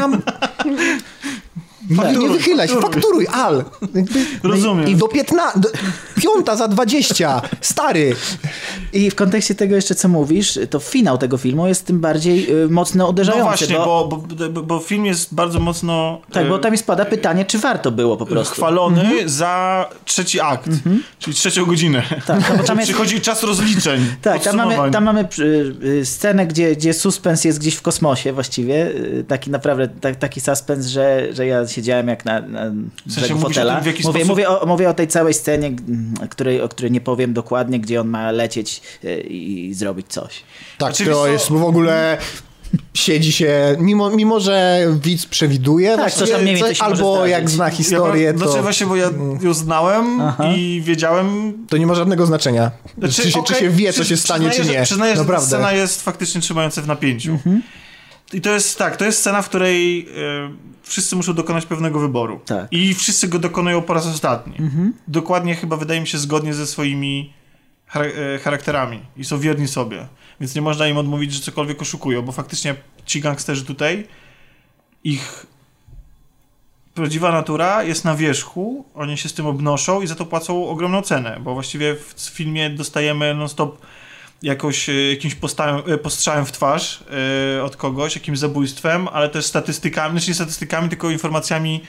tam, 1.96 2.18
Nie 2.18 2.28
wychylaj 2.28 2.68
się, 2.68 2.80
fakturuj, 2.80 3.26
al. 3.32 3.64
Rozumiem. 4.42 4.88
I 4.88 4.96
do 4.96 5.08
15, 5.08 5.60
do, 5.60 5.68
piąta 6.22 6.56
za 6.56 6.68
20, 6.68 7.42
stary. 7.60 8.16
I 8.92 9.10
w 9.10 9.14
kontekście 9.14 9.54
tego 9.54 9.74
jeszcze, 9.76 9.94
co 9.94 10.08
mówisz, 10.08 10.58
to 10.70 10.78
finał 10.78 11.18
tego 11.18 11.36
filmu 11.38 11.66
jest 11.66 11.86
tym 11.86 12.00
bardziej 12.00 12.50
y, 12.64 12.68
mocno 12.68 13.04
No 13.04 13.10
uderzający. 13.10 13.44
właśnie, 13.44 13.76
bo, 13.76 14.08
bo, 14.08 14.48
bo, 14.50 14.62
bo, 14.62 14.78
film 14.78 15.06
jest 15.06 15.34
bardzo 15.34 15.60
mocno 15.60 16.20
tak, 16.32 16.48
bo 16.48 16.56
e, 16.56 16.58
tam 16.58 16.72
mi 16.72 16.78
spada 16.78 17.04
pytanie, 17.04 17.44
czy 17.44 17.58
warto 17.58 17.90
było 17.90 18.16
po 18.16 18.26
prostu. 18.26 18.54
chwalony 18.54 19.00
Mhm. 19.00 19.28
za 19.28 19.86
trzeci 20.04 20.40
akt, 20.40 20.68
czyli 21.18 21.36
trzecią 21.36 21.64
godzinę. 21.66 22.02
Tak, 22.26 22.50
no 22.50 22.56
bo 22.56 22.62
tam 22.62 22.78
jest- 22.80 22.90
Przychodzi 22.92 23.20
czas 23.20 23.42
rozliczeń, 23.42 24.06
Tak, 24.22 24.42
tam 24.44 24.56
mamy, 24.56 24.90
tam 24.90 25.04
mamy 25.04 25.28
y, 25.38 25.74
y, 25.84 26.06
scenę, 26.06 26.46
gdzie, 26.46 26.76
gdzie 26.76 26.94
suspens 26.94 27.44
jest 27.44 27.58
gdzieś 27.58 27.74
w 27.74 27.82
kosmosie 27.82 28.32
właściwie. 28.32 28.86
Y, 28.86 29.24
Taki 29.28 29.50
naprawdę, 29.50 29.88
tak, 30.00 30.16
taki 30.16 30.40
suspens, 30.40 30.86
że, 30.86 31.28
że 31.32 31.46
ja 31.46 31.64
siedziałem 31.76 32.08
jak 32.08 32.24
na, 32.24 32.40
na 32.40 32.60
sensie 33.08 33.34
mówisz 33.34 33.44
o 33.44 33.48
fotela. 33.48 33.74
tym, 33.74 33.84
w 33.84 33.86
jaki 33.86 34.02
mówię, 34.02 34.20
sposób- 34.20 34.28
mówię, 34.28 34.48
o, 34.48 34.66
mówię 34.66 34.88
o 34.88 34.94
tej 34.94 35.08
całej 35.08 35.34
scenie, 35.34 35.72
której, 36.30 36.60
o 36.60 36.68
której 36.68 36.92
nie 36.92 37.00
powiem 37.00 37.32
dokładnie, 37.32 37.80
gdzie 37.80 38.00
on 38.00 38.08
ma 38.08 38.30
lecieć 38.30 38.80
y, 39.04 39.20
i 39.20 39.74
zrobić 39.74 40.06
coś. 40.08 40.42
Tak, 40.78 40.94
Znaczy, 40.96 41.10
to 41.12 41.26
jest 41.28 41.46
co- 41.46 41.54
w 41.54 41.64
ogóle... 41.64 42.18
Siedzi 42.94 43.32
się, 43.32 43.76
mimo, 43.80 44.10
mimo 44.10 44.40
że 44.40 44.80
widz 45.02 45.26
przewiduje 45.26 45.96
Tak, 45.96 46.12
coś 46.12 46.30
tam 46.30 46.42
mniej 46.42 46.54
więcej 46.54 46.70
coś, 46.70 46.78
się 46.78 46.84
może 46.88 47.02
albo 47.02 47.26
jak 47.26 47.50
zna 47.50 47.70
historię, 47.70 48.22
ja, 48.22 48.32
to, 48.32 48.38
Znaczy 48.38 48.62
właśnie, 48.62 48.86
bo 48.86 48.96
ja 48.96 49.10
ją 49.42 49.54
znałem 49.54 50.22
i 50.56 50.82
wiedziałem... 50.84 51.52
to 51.68 51.76
nie 51.76 51.86
ma 51.86 51.94
żadnego 51.94 52.26
znaczenia. 52.26 52.70
Znaczy, 52.98 53.14
czy, 53.22 53.30
się, 53.30 53.38
okej, 53.40 53.56
czy 53.56 53.60
się 53.62 53.70
wie, 53.70 53.92
co 53.92 54.00
przy- 54.00 54.08
się 54.08 54.16
stanie, 54.16 54.50
czy 54.50 54.64
nie. 54.64 54.72
Że, 54.78 54.82
przyznaję, 54.82 55.12
że 55.12 55.16
ta 55.16 55.22
Naprawdę. 55.22 55.46
scena 55.46 55.72
jest 55.72 56.02
faktycznie 56.02 56.40
trzymająca 56.40 56.82
w 56.82 56.86
napięciu. 56.86 57.38
I 58.32 58.40
to 58.40 58.50
jest 58.50 58.78
tak, 58.78 58.96
to 58.96 59.04
jest 59.04 59.18
scena, 59.18 59.42
w 59.42 59.48
której 59.48 60.08
e, 60.08 60.50
wszyscy 60.82 61.16
muszą 61.16 61.34
dokonać 61.34 61.66
pewnego 61.66 62.00
wyboru. 62.00 62.40
Tak. 62.46 62.68
I 62.70 62.94
wszyscy 62.94 63.28
go 63.28 63.38
dokonują 63.38 63.82
po 63.82 63.94
raz 63.94 64.06
ostatni. 64.06 64.56
Dokładnie 65.08 65.54
chyba 65.54 65.76
wydaje 65.76 66.00
mi 66.00 66.06
się 66.06 66.18
zgodnie 66.18 66.54
ze 66.54 66.66
swoimi 66.66 67.32
chara- 67.92 68.34
e, 68.34 68.38
charakterami 68.38 69.00
i 69.16 69.24
są 69.24 69.38
wierni 69.38 69.68
sobie. 69.68 70.06
Więc 70.40 70.54
nie 70.54 70.62
można 70.62 70.88
im 70.88 70.96
odmówić, 70.96 71.32
że 71.32 71.40
cokolwiek 71.40 71.82
oszukują, 71.82 72.22
bo 72.22 72.32
faktycznie 72.32 72.74
ci 73.06 73.20
gangsterzy 73.20 73.64
tutaj, 73.64 74.06
ich 75.04 75.46
prawdziwa 76.94 77.32
natura 77.32 77.82
jest 77.82 78.04
na 78.04 78.16
wierzchu, 78.16 78.84
oni 78.94 79.18
się 79.18 79.28
z 79.28 79.34
tym 79.34 79.46
obnoszą 79.46 80.02
i 80.02 80.06
za 80.06 80.14
to 80.14 80.26
płacą 80.26 80.68
ogromną 80.68 81.02
cenę, 81.02 81.40
bo 81.40 81.54
właściwie 81.54 81.94
w 81.94 82.30
filmie 82.30 82.70
dostajemy 82.70 83.34
non-stop 83.34 83.78
jakoś, 84.42 84.88
e, 84.88 84.92
jakimś 85.10 85.36
e, 85.86 85.98
postrzałem 85.98 86.46
w 86.46 86.52
twarz 86.52 87.04
e, 87.58 87.62
od 87.62 87.76
kogoś, 87.76 88.14
jakimś 88.14 88.38
zabójstwem, 88.38 89.08
ale 89.08 89.28
też 89.28 89.46
statystykami, 89.46 90.10
znaczy 90.10 90.30
nie 90.30 90.34
statystykami, 90.34 90.88
tylko 90.88 91.10
informacjami 91.10 91.82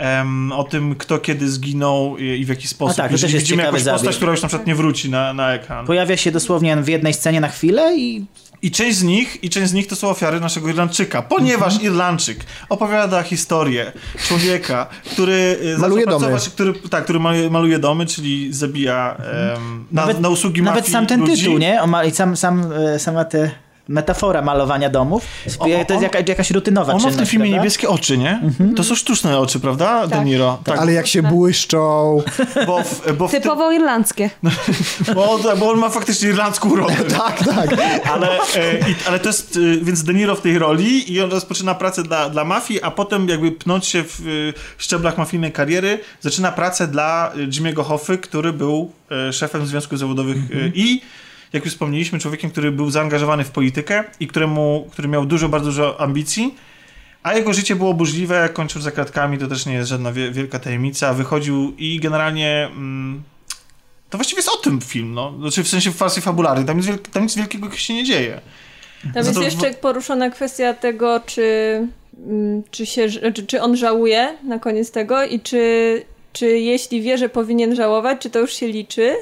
em, 0.00 0.52
o 0.52 0.64
tym, 0.64 0.94
kto 0.94 1.18
kiedy 1.18 1.50
zginął 1.50 2.16
i, 2.18 2.24
i 2.40 2.44
w 2.44 2.48
jaki 2.48 2.68
sposób. 2.68 2.96
tak, 2.96 3.06
to 3.06 3.12
Jeżeli 3.14 3.32
też 3.32 3.42
widzimy 3.42 3.62
jakąś 3.62 3.80
postać, 3.80 4.00
zabieg. 4.00 4.16
która 4.16 4.32
już 4.32 4.42
na 4.42 4.48
przykład 4.48 4.66
nie 4.66 4.74
wróci 4.74 5.10
na, 5.10 5.32
na 5.32 5.52
ekran. 5.52 5.86
Pojawia 5.86 6.16
się 6.16 6.30
dosłownie 6.32 6.76
w 6.76 6.88
jednej 6.88 7.14
scenie 7.14 7.40
na 7.40 7.48
chwilę 7.48 7.96
i 7.96 8.24
I 8.62 8.70
część 8.70 8.96
z 8.98 9.02
nich, 9.02 9.44
i 9.44 9.50
część 9.50 9.70
z 9.70 9.72
nich 9.72 9.86
to 9.86 9.96
są 9.96 10.08
ofiary 10.08 10.40
naszego 10.40 10.68
Irlandczyka, 10.68 11.22
ponieważ 11.22 11.72
Mhm. 11.74 11.92
Irlandczyk 11.92 12.38
opowiada 12.68 13.22
historię 13.22 13.92
człowieka, 14.28 14.86
który 15.12 15.58
e, 15.76 15.78
Maluje 15.78 16.06
domy. 16.06 16.36
Który, 16.52 16.72
tak, 16.90 17.04
który 17.04 17.20
maluje, 17.50 17.78
domy, 17.78 18.06
czyli 18.06 18.52
zabija 18.52 19.16
em, 19.56 19.86
na, 19.92 20.06
na 20.06 20.28
usługi 20.28 20.62
Nawet 20.62 20.80
mafii 20.80 20.92
sam 20.92 21.06
ten 21.06 21.20
ludzi. 21.20 21.36
tytuł, 21.42 21.58
nie? 21.58 21.86
Ma, 21.86 22.04
I 22.04 22.10
sam, 22.10 22.36
sam, 22.36 22.72
e, 22.72 22.98
sama 22.98 23.24
te 23.24 23.50
metafora 23.90 24.42
malowania 24.42 24.90
domów. 24.90 25.24
O, 25.58 25.64
to 25.64 25.68
jest 25.68 25.90
on- 25.90 26.02
jaka, 26.02 26.18
jakaś 26.28 26.50
rutynowa 26.50 26.92
On 26.92 27.02
ma 27.02 27.10
w 27.10 27.16
tym 27.16 27.26
filmie 27.26 27.44
prawda? 27.44 27.56
Mhm. 27.56 27.62
niebieskie 27.62 27.88
oczy, 27.88 28.18
nie? 28.18 28.40
To 28.76 28.84
są 28.84 28.94
sztuczne 28.94 29.38
oczy, 29.38 29.60
prawda, 29.60 30.06
De 30.06 30.24
Niro? 30.24 30.58
Tak, 30.64 30.78
Ale 30.78 30.92
jak 30.92 31.06
się 31.06 31.22
błyszczą. 31.22 32.22
bo 32.66 32.82
w, 32.82 33.12
bo 33.16 33.28
w 33.28 33.30
Typowo 33.30 33.72
irlandzkie. 33.72 34.30
bo, 35.14 35.38
tak, 35.38 35.58
bo 35.58 35.70
on 35.70 35.78
ma 35.78 35.88
faktycznie 35.88 36.28
irlandzką 36.28 36.70
urodę. 36.70 36.94
tak, 37.18 37.44
tak. 37.44 37.70
Ale, 38.12 38.28
e, 38.56 38.90
i, 38.90 38.94
ale 39.06 39.18
to 39.20 39.28
jest, 39.28 39.56
e, 39.56 39.84
więc 39.84 40.04
De 40.04 40.14
Niro 40.14 40.36
w 40.36 40.40
tej 40.40 40.58
roli 40.58 41.12
i 41.12 41.20
on 41.20 41.30
rozpoczyna 41.30 41.74
pracę 41.74 42.02
dla, 42.02 42.30
dla 42.30 42.44
mafii, 42.44 42.82
a 42.82 42.90
potem 42.90 43.28
jakby 43.28 43.52
pnąć 43.52 43.86
się 43.86 44.04
w 44.04 44.20
e, 44.20 44.22
szczeblach 44.78 45.18
mafijnej 45.18 45.52
kariery, 45.52 46.00
zaczyna 46.20 46.52
pracę 46.52 46.88
dla 46.88 47.32
e, 47.32 47.36
Jimmy'ego 47.38 47.84
Hoffy, 47.84 48.18
który 48.18 48.52
był 48.52 48.92
e, 49.28 49.32
szefem 49.32 49.66
Związków 49.66 49.98
Zawodowych 49.98 50.36
e, 50.36 50.68
i 50.74 51.02
jak 51.52 51.64
już 51.64 51.72
wspomnieliśmy, 51.72 52.18
człowiekiem, 52.18 52.50
który 52.50 52.72
był 52.72 52.90
zaangażowany 52.90 53.44
w 53.44 53.50
politykę 53.50 54.04
i 54.20 54.26
któremu, 54.26 54.88
który 54.92 55.08
miał 55.08 55.26
dużo, 55.26 55.48
bardzo 55.48 55.66
dużo 55.66 56.00
ambicji, 56.00 56.54
a 57.22 57.34
jego 57.34 57.52
życie 57.52 57.76
było 57.76 57.94
burzliwe, 57.94 58.48
kończył 58.52 58.82
za 58.82 58.90
kratkami, 58.90 59.38
to 59.38 59.48
też 59.48 59.66
nie 59.66 59.74
jest 59.74 59.88
żadna 59.88 60.12
wie, 60.12 60.30
wielka 60.30 60.58
tajemnica. 60.58 61.14
Wychodził 61.14 61.74
i 61.78 62.00
generalnie... 62.00 62.68
Mm, 62.72 63.22
to 64.10 64.18
właściwie 64.18 64.38
jest 64.38 64.48
o 64.48 64.56
tym 64.56 64.80
film, 64.80 65.14
no. 65.14 65.34
Znaczy 65.40 65.64
w 65.64 65.68
sensie 65.68 65.90
w 65.90 65.96
wersji 65.96 66.22
fabularnej. 66.22 66.66
Tam, 66.66 66.80
tam 67.12 67.22
nic 67.22 67.36
wielkiego 67.36 67.70
się 67.70 67.94
nie 67.94 68.04
dzieje. 68.04 68.40
Tam 69.14 69.24
Za 69.24 69.30
jest 69.30 69.34
to- 69.34 69.42
jeszcze 69.42 69.70
poruszona 69.70 70.30
kwestia 70.30 70.74
tego, 70.74 71.20
czy, 71.26 71.42
mm, 72.26 72.62
czy, 72.70 72.86
się, 72.86 73.08
czy, 73.34 73.46
czy 73.46 73.62
on 73.62 73.76
żałuje 73.76 74.38
na 74.44 74.58
koniec 74.58 74.90
tego 74.90 75.24
i 75.24 75.40
czy, 75.40 76.04
czy 76.32 76.46
jeśli 76.46 77.02
wie, 77.02 77.18
że 77.18 77.28
powinien 77.28 77.74
żałować, 77.74 78.18
czy 78.20 78.30
to 78.30 78.38
już 78.38 78.52
się 78.52 78.66
liczy? 78.68 79.14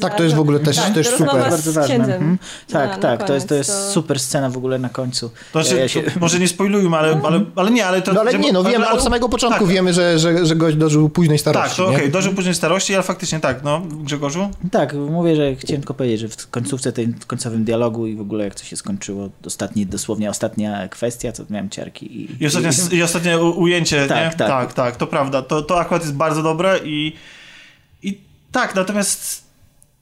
Tak, 0.00 0.14
to 0.16 0.22
jest 0.22 0.36
w 0.36 0.40
ogóle 0.40 0.60
też, 0.60 0.76
Tak, 0.76 0.94
też 0.94 1.08
super. 1.08 1.26
Bardzo 1.50 1.72
ważne. 1.72 1.94
Mhm. 1.94 2.38
Tak, 2.72 2.90
Na- 2.90 2.96
na 2.96 3.02
tak, 3.02 3.26
to 3.26 3.34
jest, 3.34 3.48
to 3.48 3.54
jest 3.54 3.70
to- 3.70 3.90
super 3.92 4.20
scena 4.20 4.50
w 4.50 4.56
ogóle 4.56 4.78
na 4.78 4.88
końcu. 4.88 5.30
To 5.52 5.62
znaczy, 5.62 5.78
Ja 5.80 5.88
się- 5.88 6.02
to 6.02 6.10
może 6.20 6.38
nie 6.38 6.48
spoilujmy, 6.48 6.96
ale, 6.96 7.20
ale, 7.24 7.44
ale 7.56 7.70
nie, 7.70 7.86
ale 7.86 8.02
to... 8.02 8.12
No 8.12 8.20
ale 8.20 8.38
nie, 8.38 8.52
no 8.52 8.64
wiemy, 8.64 8.86
ale- 8.86 8.96
od 8.98 9.02
samego 9.04 9.28
początku 9.28 9.64
tak, 9.64 9.72
wiemy, 9.72 9.92
że, 9.92 10.18
że, 10.18 10.46
że 10.46 10.56
gość 10.56 10.76
dożył 10.76 11.08
późnej 11.08 11.38
starości. 11.38 11.68
Tak, 11.68 11.76
to 11.76 11.86
okej, 11.86 12.10
dożył 12.10 12.34
później 12.34 12.54
starości, 12.54 12.94
ale 12.94 13.02
faktycznie 13.02 13.40
tak, 13.40 13.62
no, 13.64 13.80
Grzegorzu? 13.80 14.50
Tak, 14.70 14.94
mówię, 14.94 15.36
że 15.36 15.56
chciałem 15.56 15.80
tylko 15.80 15.94
powiedzieć, 15.94 16.20
że 16.20 16.28
w 16.28 16.50
końcówce 16.50 16.92
tej 16.92 17.06
w 17.06 17.26
końcowym 17.26 17.64
dialogu 17.64 18.06
i 18.06 18.16
w 18.16 18.20
ogóle 18.20 18.44
jak 18.44 18.54
to 18.54 18.64
się 18.64 18.76
skończyło, 18.76 19.28
ostatni, 19.46 19.86
dosłownie 19.86 20.30
ostatnia 20.30 20.88
kwestia, 20.88 21.32
co 21.32 21.42
miałem 21.50 21.70
ciarki 21.70 22.20
i... 22.20 22.42
I 22.42 22.46
ostatnie, 22.46 22.70
i 22.98 23.02
ostatnie 23.02 23.38
u- 23.38 23.60
ujęcie, 23.60 24.06
Tak, 24.06 24.32
nie? 24.32 24.38
tak. 24.38 24.48
tak, 24.48 24.72
tak, 24.72 24.96
to 24.96 25.06
prawda. 25.06 25.42
To, 25.42 25.62
to 25.62 25.80
akurat 25.80 26.02
jest 26.02 26.14
bardzo 26.14 26.42
dobre 26.42 26.78
i, 26.84 27.12
i 28.02 28.20
tak, 28.52 28.74
natomiast 28.74 29.49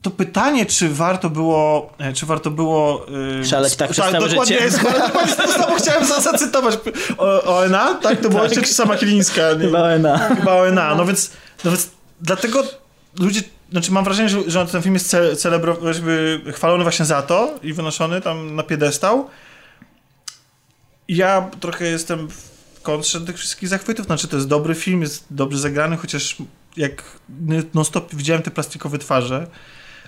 to 0.02 0.10
pytanie, 0.10 0.66
czy 0.66 0.88
warto 0.88 1.30
było, 1.30 1.92
e, 1.98 2.12
czy 2.12 2.26
warto 2.26 2.50
było... 2.50 3.06
Yy, 3.38 3.46
Szaleć 3.46 3.76
tak 3.76 3.90
przez 3.90 4.04
całe 4.04 4.28
dokładnie, 4.28 4.54
życie. 4.54 4.64
Jest, 4.64 4.82
dokładnie 4.82 5.34
to 5.34 5.48
samo 5.48 5.76
chciałem 5.76 6.06
za- 6.06 6.20
zacytować. 6.20 6.78
O, 7.18 7.58
ONA, 7.58 7.94
tak? 7.94 8.20
To 8.20 8.28
było 8.28 8.44
jeszcze, 8.44 8.62
czy 8.62 8.74
sama 8.74 8.96
Chilińska? 8.96 9.52
Nie, 9.52 9.60
Chyba 9.66 9.94
ONA. 9.94 10.18
Chyba 10.18 10.54
ONA. 10.62 10.94
No 10.94 11.06
więc, 11.06 11.30
no 11.64 11.70
więc 11.70 11.90
dlatego 12.20 12.62
ludzie, 13.18 13.40
znaczy 13.70 13.92
mam 13.92 14.04
wrażenie, 14.04 14.28
że, 14.28 14.38
że 14.46 14.66
ten 14.66 14.82
film 14.82 14.94
jest 14.94 15.10
ce, 15.10 15.36
celebro, 15.36 15.76
chwalony 16.52 16.82
właśnie 16.82 17.04
za 17.04 17.22
to 17.22 17.54
i 17.62 17.72
wynoszony 17.72 18.20
tam 18.20 18.56
na 18.56 18.62
piedestał. 18.62 19.28
Ja 21.08 21.50
trochę 21.60 21.84
jestem 21.84 22.28
w 22.28 22.82
kontrze 22.82 23.20
tych 23.20 23.36
wszystkich 23.36 23.68
zachwytów. 23.68 24.06
Znaczy 24.06 24.28
to 24.28 24.36
jest 24.36 24.48
dobry 24.48 24.74
film, 24.74 25.02
jest 25.02 25.24
dobrze 25.30 25.58
zagrany, 25.58 25.96
chociaż 25.96 26.36
jak 26.76 27.02
non 27.74 27.84
stop 27.84 28.14
widziałem 28.14 28.42
te 28.42 28.50
plastikowe 28.50 28.98
twarze. 28.98 29.46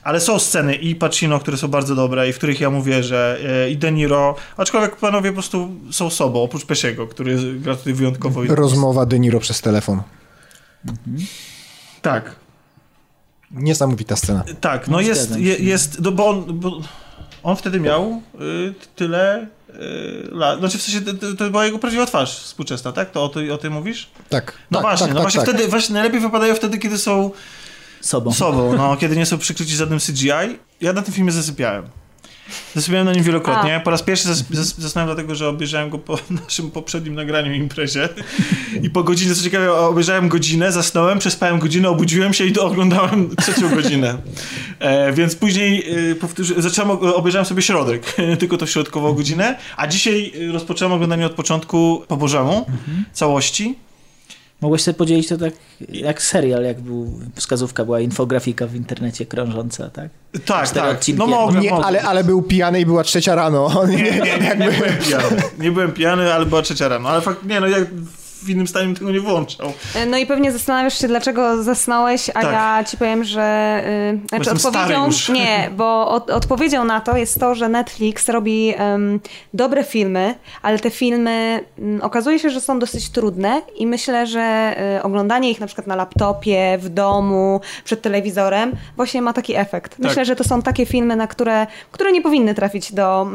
Ale 0.02 0.20
są 0.20 0.38
sceny 0.38 0.74
i 0.74 0.94
Pacino, 0.94 1.40
które 1.40 1.56
są 1.56 1.68
bardzo 1.68 1.94
dobre 1.94 2.28
i 2.28 2.32
w 2.32 2.36
których 2.36 2.60
ja 2.60 2.70
mówię, 2.70 3.02
że 3.02 3.38
e, 3.64 3.70
i 3.70 3.76
De 3.76 3.92
Niro, 3.92 4.34
aczkolwiek 4.56 4.96
panowie 4.96 5.30
po 5.30 5.34
prostu 5.34 5.68
są 5.90 6.10
sobą, 6.10 6.42
oprócz 6.42 6.64
Pesiego, 6.64 7.06
który 7.06 7.36
gra 7.60 7.76
tutaj 7.76 7.92
wyjątkowo. 7.92 8.42
Rozmowa 8.48 9.06
De 9.06 9.18
Niro 9.18 9.40
przez 9.40 9.60
telefon. 9.60 10.02
Tak, 12.02 12.36
Niesamowita 13.50 14.16
scena. 14.16 14.44
Tak, 14.60 14.88
no 14.88 14.92
No, 14.92 15.00
jest, 15.00 15.36
je, 15.36 15.56
jest 15.56 16.00
no 16.00 16.12
bo, 16.12 16.28
on, 16.28 16.44
bo 16.60 16.80
on 17.42 17.56
wtedy 17.56 17.80
miał 17.80 18.22
y, 18.40 18.74
tyle 18.96 19.46
y, 19.68 20.28
lat, 20.32 20.58
znaczy 20.58 20.78
w 20.78 20.82
sensie 20.82 21.00
to, 21.00 21.14
to- 21.14 21.34
to 21.36 21.50
była 21.50 21.64
jego 21.64 21.78
prawdziwa 21.78 22.06
twarz 22.06 22.38
współczesna, 22.40 22.92
tak? 22.92 23.10
To 23.10 23.24
o, 23.24 23.28
ty, 23.28 23.52
o 23.54 23.58
tym 23.58 23.72
mówisz? 23.72 24.10
Tak. 24.28 24.52
No 24.70 24.78
tak, 24.78 24.82
właśnie, 24.82 25.06
tak, 25.06 25.14
no 25.14 25.20
tak, 25.20 25.22
właśnie 25.24 25.40
tak. 25.40 25.48
wtedy, 25.54 25.68
właśnie 25.68 25.94
najlepiej 25.94 26.20
wypadają 26.20 26.54
wtedy, 26.54 26.78
kiedy 26.78 26.98
są 26.98 27.30
Sobą. 28.00 28.32
sobą, 28.32 28.76
no, 28.76 28.96
kiedy 28.96 29.16
nie 29.16 29.26
są 29.26 29.38
przykryci 29.38 29.76
żadnym 29.76 29.98
CGI. 29.98 30.58
Ja 30.80 30.92
na 30.92 31.02
tym 31.02 31.14
filmie 31.14 31.32
zasypiałem. 31.32 31.84
Zasypiałem 32.74 33.06
na 33.06 33.12
nim 33.12 33.22
wielokrotnie. 33.22 33.80
Po 33.84 33.90
raz 33.90 34.02
pierwszy 34.02 34.28
zas, 34.28 34.44
zas, 34.50 34.78
zasnąłem 34.78 35.08
dlatego, 35.08 35.34
że 35.34 35.48
obejrzałem 35.48 35.90
go 35.90 35.98
po 35.98 36.18
naszym 36.44 36.70
poprzednim 36.70 37.14
nagraniu 37.14 37.52
imprezie. 37.52 38.08
I 38.82 38.90
po 38.90 39.02
godzinie, 39.02 39.34
co 39.34 39.42
ciekawe, 39.42 39.74
obejrzałem 39.74 40.28
godzinę, 40.28 40.72
zasnąłem, 40.72 41.18
przespałem 41.18 41.58
godzinę, 41.58 41.88
obudziłem 41.88 42.34
się 42.34 42.44
i 42.44 42.52
to 42.52 42.66
oglądałem 42.66 43.30
trzecią 43.42 43.74
godzinę. 43.74 44.18
E, 44.78 45.12
więc 45.12 45.34
później 45.34 45.84
e, 46.10 46.14
powtórzy, 46.14 46.62
zacząłem, 46.62 46.90
obejrzałem 46.90 47.46
sobie 47.46 47.62
środek, 47.62 48.16
tylko 48.40 48.56
to 48.56 48.66
środkową 48.66 49.12
godzinę, 49.12 49.58
a 49.76 49.86
dzisiaj 49.86 50.32
e, 50.48 50.52
rozpocząłem 50.52 50.92
oglądanie 50.92 51.26
od 51.26 51.32
początku 51.32 52.04
po 52.08 52.16
Bożemu, 52.16 52.66
całości. 53.12 53.74
Mogłeś 54.60 54.82
sobie 54.82 54.94
podzielić 54.94 55.28
to 55.28 55.36
tak 55.36 55.52
jak 55.88 56.22
serial, 56.22 56.64
jak 56.64 56.80
był, 56.80 57.20
wskazówka 57.34 57.84
była 57.84 58.00
infografika 58.00 58.66
w 58.66 58.74
internecie 58.74 59.26
krążąca, 59.26 59.90
tak? 59.90 60.08
Tak, 60.44 60.66
Cztery 60.68 60.86
tak. 60.86 60.96
odcinki 60.96 61.18
No 61.18 61.26
mogę, 61.26 61.60
Nie, 61.60 61.70
mogę. 61.70 61.84
ale, 61.84 62.02
ale 62.02 62.24
był 62.24 62.42
pijany 62.42 62.80
i 62.80 62.86
była 62.86 63.04
trzecia 63.04 63.34
rano. 63.34 63.70
Nie, 63.88 63.96
nie, 63.96 64.10
nie, 64.10 64.56
nie 64.58 64.70
byłem 64.70 64.96
pijany. 65.04 65.42
Nie 65.58 65.72
byłem 65.72 65.92
pijany, 65.92 66.34
ale 66.34 66.46
była 66.46 66.62
trzecia 66.62 66.88
rano. 66.88 67.08
Ale 67.08 67.20
fakt, 67.20 67.44
nie 67.44 67.60
no, 67.60 67.66
jak 67.66 67.84
w 68.42 68.48
innym 68.50 68.66
stanie 68.66 68.86
bym 68.86 68.94
tego 68.96 69.10
nie 69.10 69.20
włączał. 69.20 69.72
No 70.06 70.16
i 70.18 70.26
pewnie 70.26 70.52
zastanawiasz 70.52 70.98
się, 70.98 71.08
dlaczego 71.08 71.62
zasnąłeś, 71.62 72.30
a 72.30 72.32
Tak. 72.32 72.52
ja 72.52 72.84
ci 72.84 72.96
powiem, 72.96 73.24
że 73.24 73.82
yy, 74.12 74.28
znaczy 74.28 74.50
odpowiedzią 74.66 75.06
już. 75.06 75.28
nie, 75.28 75.70
bo 75.76 76.08
od, 76.08 76.30
odpowiedzią 76.30 76.84
na 76.84 77.00
to 77.00 77.16
jest 77.16 77.40
to, 77.40 77.54
że 77.54 77.68
Netflix 77.68 78.28
robi 78.28 78.74
em, 78.76 79.20
dobre 79.54 79.84
filmy, 79.84 80.34
ale 80.62 80.78
te 80.78 80.90
filmy 80.90 81.64
mm, 81.78 82.02
okazuje 82.02 82.38
się, 82.38 82.50
że 82.50 82.60
są 82.60 82.78
dosyć 82.78 83.10
trudne 83.10 83.62
i 83.76 83.86
myślę, 83.86 84.26
że 84.26 84.74
y, 84.98 85.02
oglądanie 85.02 85.50
ich 85.50 85.60
na 85.60 85.66
przykład 85.66 85.86
na 85.86 85.96
laptopie, 85.96 86.78
w 86.80 86.88
domu, 86.88 87.60
przed 87.84 88.02
telewizorem 88.02 88.72
właśnie 88.96 89.22
ma 89.22 89.32
taki 89.32 89.56
efekt. 89.56 89.98
Myślę, 89.98 90.14
Tak. 90.14 90.24
że 90.24 90.36
to 90.36 90.44
są 90.44 90.62
takie 90.62 90.86
filmy, 90.86 91.16
na 91.16 91.26
które, 91.26 91.66
które 91.92 92.12
nie 92.12 92.22
powinny 92.22 92.54
trafić 92.54 92.92
do, 92.92 93.26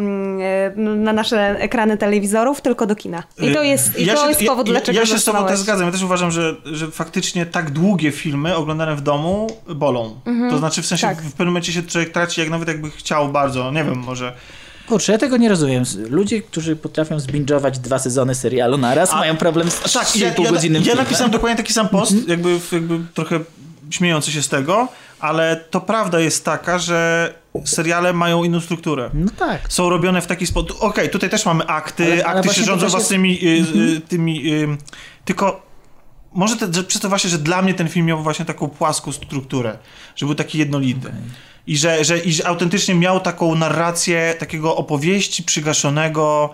na 0.75 1.13
nasze 1.13 1.59
ekrany 1.59 1.97
telewizorów, 1.97 2.61
tylko 2.61 2.85
do 2.85 2.95
kina. 2.95 3.23
I 3.41 3.53
to 3.53 3.63
jest, 3.63 3.99
i 3.99 4.05
Ja 4.05 4.13
to 4.13 4.21
się- 4.23 4.27
jest 4.29 4.45
powód, 4.45 4.67
ja, 4.67 4.71
dlaczego 4.73 4.94
Ja 4.95 5.05
się 5.05 5.19
z 5.19 5.23
tobą 5.23 5.47
też 5.47 5.59
zgadzam. 5.59 5.85
Ja 5.85 5.91
też 5.91 6.03
uważam, 6.03 6.31
że, 6.31 6.55
że 6.65 6.91
faktycznie 6.91 7.45
tak 7.45 7.71
długie 7.71 8.11
filmy 8.11 8.55
oglądane 8.55 8.95
w 8.95 9.01
domu 9.01 9.47
bolą. 9.75 10.19
To 10.49 10.57
znaczy 10.57 10.81
w 10.81 10.85
sensie 10.85 11.07
tak. 11.07 11.21
w 11.21 11.31
pewnym 11.31 11.47
momencie 11.47 11.73
się 11.73 11.83
człowiek 11.83 12.11
traci, 12.11 12.41
jak 12.41 12.49
nawet 12.49 12.67
jakby 12.67 12.91
chciał 12.91 13.31
bardzo, 13.31 13.71
nie 13.71 13.83
wiem, 13.83 13.97
może... 13.97 14.33
Kurczę, 14.87 15.11
ja 15.11 15.17
tego 15.17 15.37
nie 15.37 15.49
rozumiem. 15.49 15.83
Ludzie, 16.09 16.41
którzy 16.41 16.75
potrafią 16.75 17.19
zbingować 17.19 17.79
dwa 17.79 17.99
sezony 17.99 18.35
serialu 18.35 18.77
naraz, 18.77 19.13
A- 19.13 19.15
mają 19.15 19.37
problem 19.37 19.71
z 19.71 19.93
Tak, 19.93 20.15
ja, 20.15 20.31
3,5 20.31 20.43
ja, 20.43 20.51
godzinnym 20.51 20.81
ja 20.81 20.85
filmem. 20.85 21.05
napisałem 21.05 21.31
dokładnie 21.31 21.57
taki 21.57 21.73
sam 21.73 21.89
post, 21.89 22.27
jakby, 22.27 22.59
jakby 22.71 22.99
trochę 23.13 23.39
śmiejący 23.89 24.31
się 24.31 24.41
z 24.41 24.49
tego, 24.49 24.87
ale 25.19 25.55
to 25.55 25.81
prawda 25.81 26.19
jest 26.19 26.45
taka, 26.45 26.79
że 26.79 27.33
seriale 27.65 28.13
mają 28.13 28.43
inną 28.43 28.59
strukturę. 28.61 29.09
No 29.13 29.31
tak. 29.39 29.61
Są 29.73 29.89
robione 29.89 30.21
w 30.21 30.27
taki 30.27 30.47
sposób. 30.47 30.77
Okej, 30.79 31.09
tutaj 31.09 31.29
też 31.29 31.45
mamy 31.45 31.67
akty, 31.67 32.03
Ale- 32.13 32.25
ale 32.25 32.35
akty 32.39 32.47
właśnie 32.47 32.63
się 32.63 32.67
rządzą 32.67 32.85
jest- 32.85 32.95
własnymi 32.95 33.39
y, 33.43 33.65
y, 33.97 34.01
tymi. 34.01 34.53
Y, 34.53 34.77
tylko 35.25 35.65
może 36.33 36.57
te, 36.57 36.73
że 36.73 36.83
przez 36.83 37.01
to 37.01 37.09
właśnie, 37.09 37.29
że 37.29 37.37
dla 37.37 37.61
mnie 37.61 37.73
ten 37.73 37.87
film 37.89 38.05
miał 38.05 38.23
właśnie 38.23 38.45
taką 38.45 38.67
płaską 38.69 39.11
strukturę, 39.11 39.77
że 40.15 40.25
był 40.25 40.35
taki 40.35 40.57
jednolity. 40.57 41.11
I 41.67 41.77
że, 41.77 42.03
że, 42.05 42.17
I 42.17 42.33
że 42.33 42.47
autentycznie 42.47 42.95
miał 42.95 43.19
taką 43.19 43.55
narrację 43.55 44.35
takiego 44.39 44.75
opowieści 44.75 45.43
przygaszonego 45.43 46.49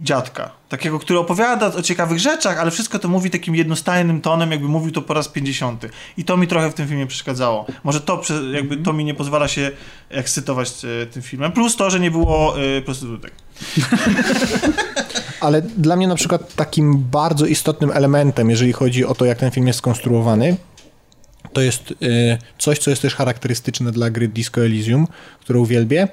dziadka. 0.00 0.50
Takiego, 0.68 0.98
który 0.98 1.18
opowiada 1.18 1.66
o 1.66 1.82
ciekawych 1.82 2.18
rzeczach, 2.18 2.58
ale 2.58 2.70
wszystko 2.70 2.98
to 2.98 3.08
mówi 3.08 3.30
takim 3.30 3.54
jednostajnym 3.54 4.20
tonem, 4.20 4.50
jakby 4.50 4.68
mówił 4.68 4.92
to 4.92 5.02
po 5.02 5.14
raz 5.14 5.28
50. 5.28 5.86
I 6.16 6.24
to 6.24 6.36
mi 6.36 6.46
trochę 6.46 6.70
w 6.70 6.74
tym 6.74 6.88
filmie 6.88 7.06
przeszkadzało. 7.06 7.66
Może 7.84 8.00
to, 8.00 8.22
jakby 8.52 8.76
to 8.76 8.92
mi 8.92 9.04
nie 9.04 9.14
pozwala 9.14 9.48
się 9.48 9.70
ekscytować 10.08 10.72
e, 10.84 11.06
tym 11.06 11.22
filmem. 11.22 11.52
Plus 11.52 11.76
to, 11.76 11.90
że 11.90 12.00
nie 12.00 12.10
było 12.10 12.60
e, 12.60 12.82
prostytutek. 12.82 13.32
Ale 15.40 15.62
dla 15.62 15.96
mnie 15.96 16.08
na 16.08 16.14
przykład 16.14 16.54
takim 16.54 17.04
bardzo 17.10 17.46
istotnym 17.46 17.90
elementem, 17.90 18.50
jeżeli 18.50 18.72
chodzi 18.72 19.04
o 19.04 19.14
to, 19.14 19.24
jak 19.24 19.38
ten 19.38 19.50
film 19.50 19.66
jest 19.66 19.78
skonstruowany, 19.78 20.56
to 21.52 21.60
jest 21.60 21.90
y, 21.90 21.94
coś, 22.58 22.78
co 22.78 22.90
jest 22.90 23.02
też 23.02 23.14
charakterystyczne 23.14 23.92
dla 23.92 24.10
gry 24.10 24.28
Disco 24.28 24.60
Elysium, 24.60 25.06
którą 25.40 25.60
uwielbię, 25.60 26.08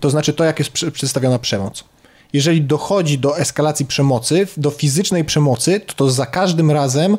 to 0.00 0.10
znaczy 0.10 0.32
to, 0.32 0.44
jak 0.44 0.58
jest 0.58 0.70
przedstawiona 0.92 1.38
przemoc. 1.38 1.84
Jeżeli 2.32 2.62
dochodzi 2.62 3.18
do 3.18 3.38
eskalacji 3.38 3.86
przemocy, 3.86 4.46
do 4.56 4.70
fizycznej 4.70 5.24
przemocy, 5.24 5.80
to 5.80 5.94
to 5.94 6.10
za 6.10 6.26
każdym 6.26 6.70
razem 6.70 7.16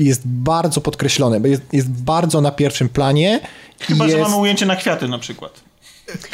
jest 0.00 0.22
bardzo 0.24 0.80
podkreślone, 0.80 1.40
bo 1.40 1.48
jest, 1.48 1.62
jest 1.72 1.88
bardzo 1.88 2.40
na 2.40 2.50
pierwszym 2.50 2.88
planie. 2.88 3.40
i 3.80 3.84
Chyba, 3.84 4.04
jest... 4.04 4.16
że 4.16 4.22
mamy 4.22 4.36
ujęcie 4.36 4.66
na 4.66 4.76
kwiaty 4.76 5.08
na 5.08 5.18
przykład. 5.18 5.60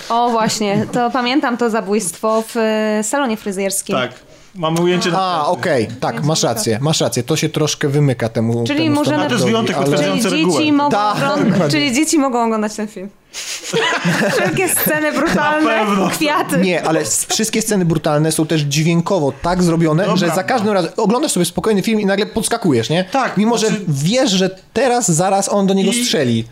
O 0.08 0.30
właśnie, 0.30 0.86
to 0.92 1.10
pamiętam 1.10 1.56
to 1.56 1.70
zabójstwo 1.70 2.42
w 2.42 2.56
e, 2.56 3.00
salonie 3.04 3.36
fryzjerskim. 3.36 3.96
Tak. 3.96 4.12
Mamy 4.54 4.80
ujęcie 4.80 5.10
na 5.10 5.18
A, 5.20 5.46
okej, 5.46 5.88
tak, 6.00 6.24
masz 6.24 6.42
rację, 6.42 6.78
masz 6.82 7.00
rację. 7.00 7.22
To 7.22 7.36
się 7.36 7.48
troszkę 7.48 7.88
wymyka 7.88 8.28
temu. 8.28 8.64
Czyli 8.66 8.84
temu 8.84 8.94
możemy- 8.94 9.26
to 9.26 9.32
jest 9.34 9.44
wyjątek 9.44 9.76
ale- 9.76 9.84
potwierdzający 9.86 10.28
Czyli 10.28 10.42
regułę. 10.42 10.58
dzieci, 10.58 10.72
mogą 10.72 10.90
Tak, 10.90 11.16
oglądać, 11.16 11.48
dokładnie. 11.52 11.70
czyli 11.70 11.92
dzieci 11.94 12.18
mogą 12.18 12.44
oglądać 12.44 12.74
ten 12.74 12.88
film. 12.88 13.08
Wszelkie 14.32 14.68
sceny 14.68 15.12
Na 15.12 15.18
brutalne, 15.20 15.70
pewno. 15.70 16.08
kwiaty. 16.10 16.56
Nie, 16.58 16.82
ale 16.82 17.04
wszystkie 17.28 17.62
sceny 17.62 17.84
brutalne 17.84 18.32
są 18.32 18.46
też 18.46 18.60
dźwiękowo 18.60 19.32
tak 19.42 19.62
zrobione, 19.62 20.02
Dobra. 20.06 20.16
że 20.28 20.34
za 20.34 20.44
każdym 20.44 20.72
razem 20.72 20.90
oglądasz 20.96 21.32
sobie 21.32 21.46
spokojny 21.46 21.82
film 21.82 22.00
i 22.00 22.06
nagle 22.06 22.26
podskakujesz, 22.26 22.90
nie? 22.90 23.04
Tak, 23.04 23.36
Mimo, 23.36 23.58
znaczy- 23.58 23.74
że 23.74 23.80
wiesz, 23.88 24.30
że 24.30 24.50
teraz, 24.72 25.10
zaraz 25.10 25.48
on 25.48 25.66
do 25.66 25.74
niego 25.74 25.90
I- 25.90 26.04
strzeli. 26.04 26.44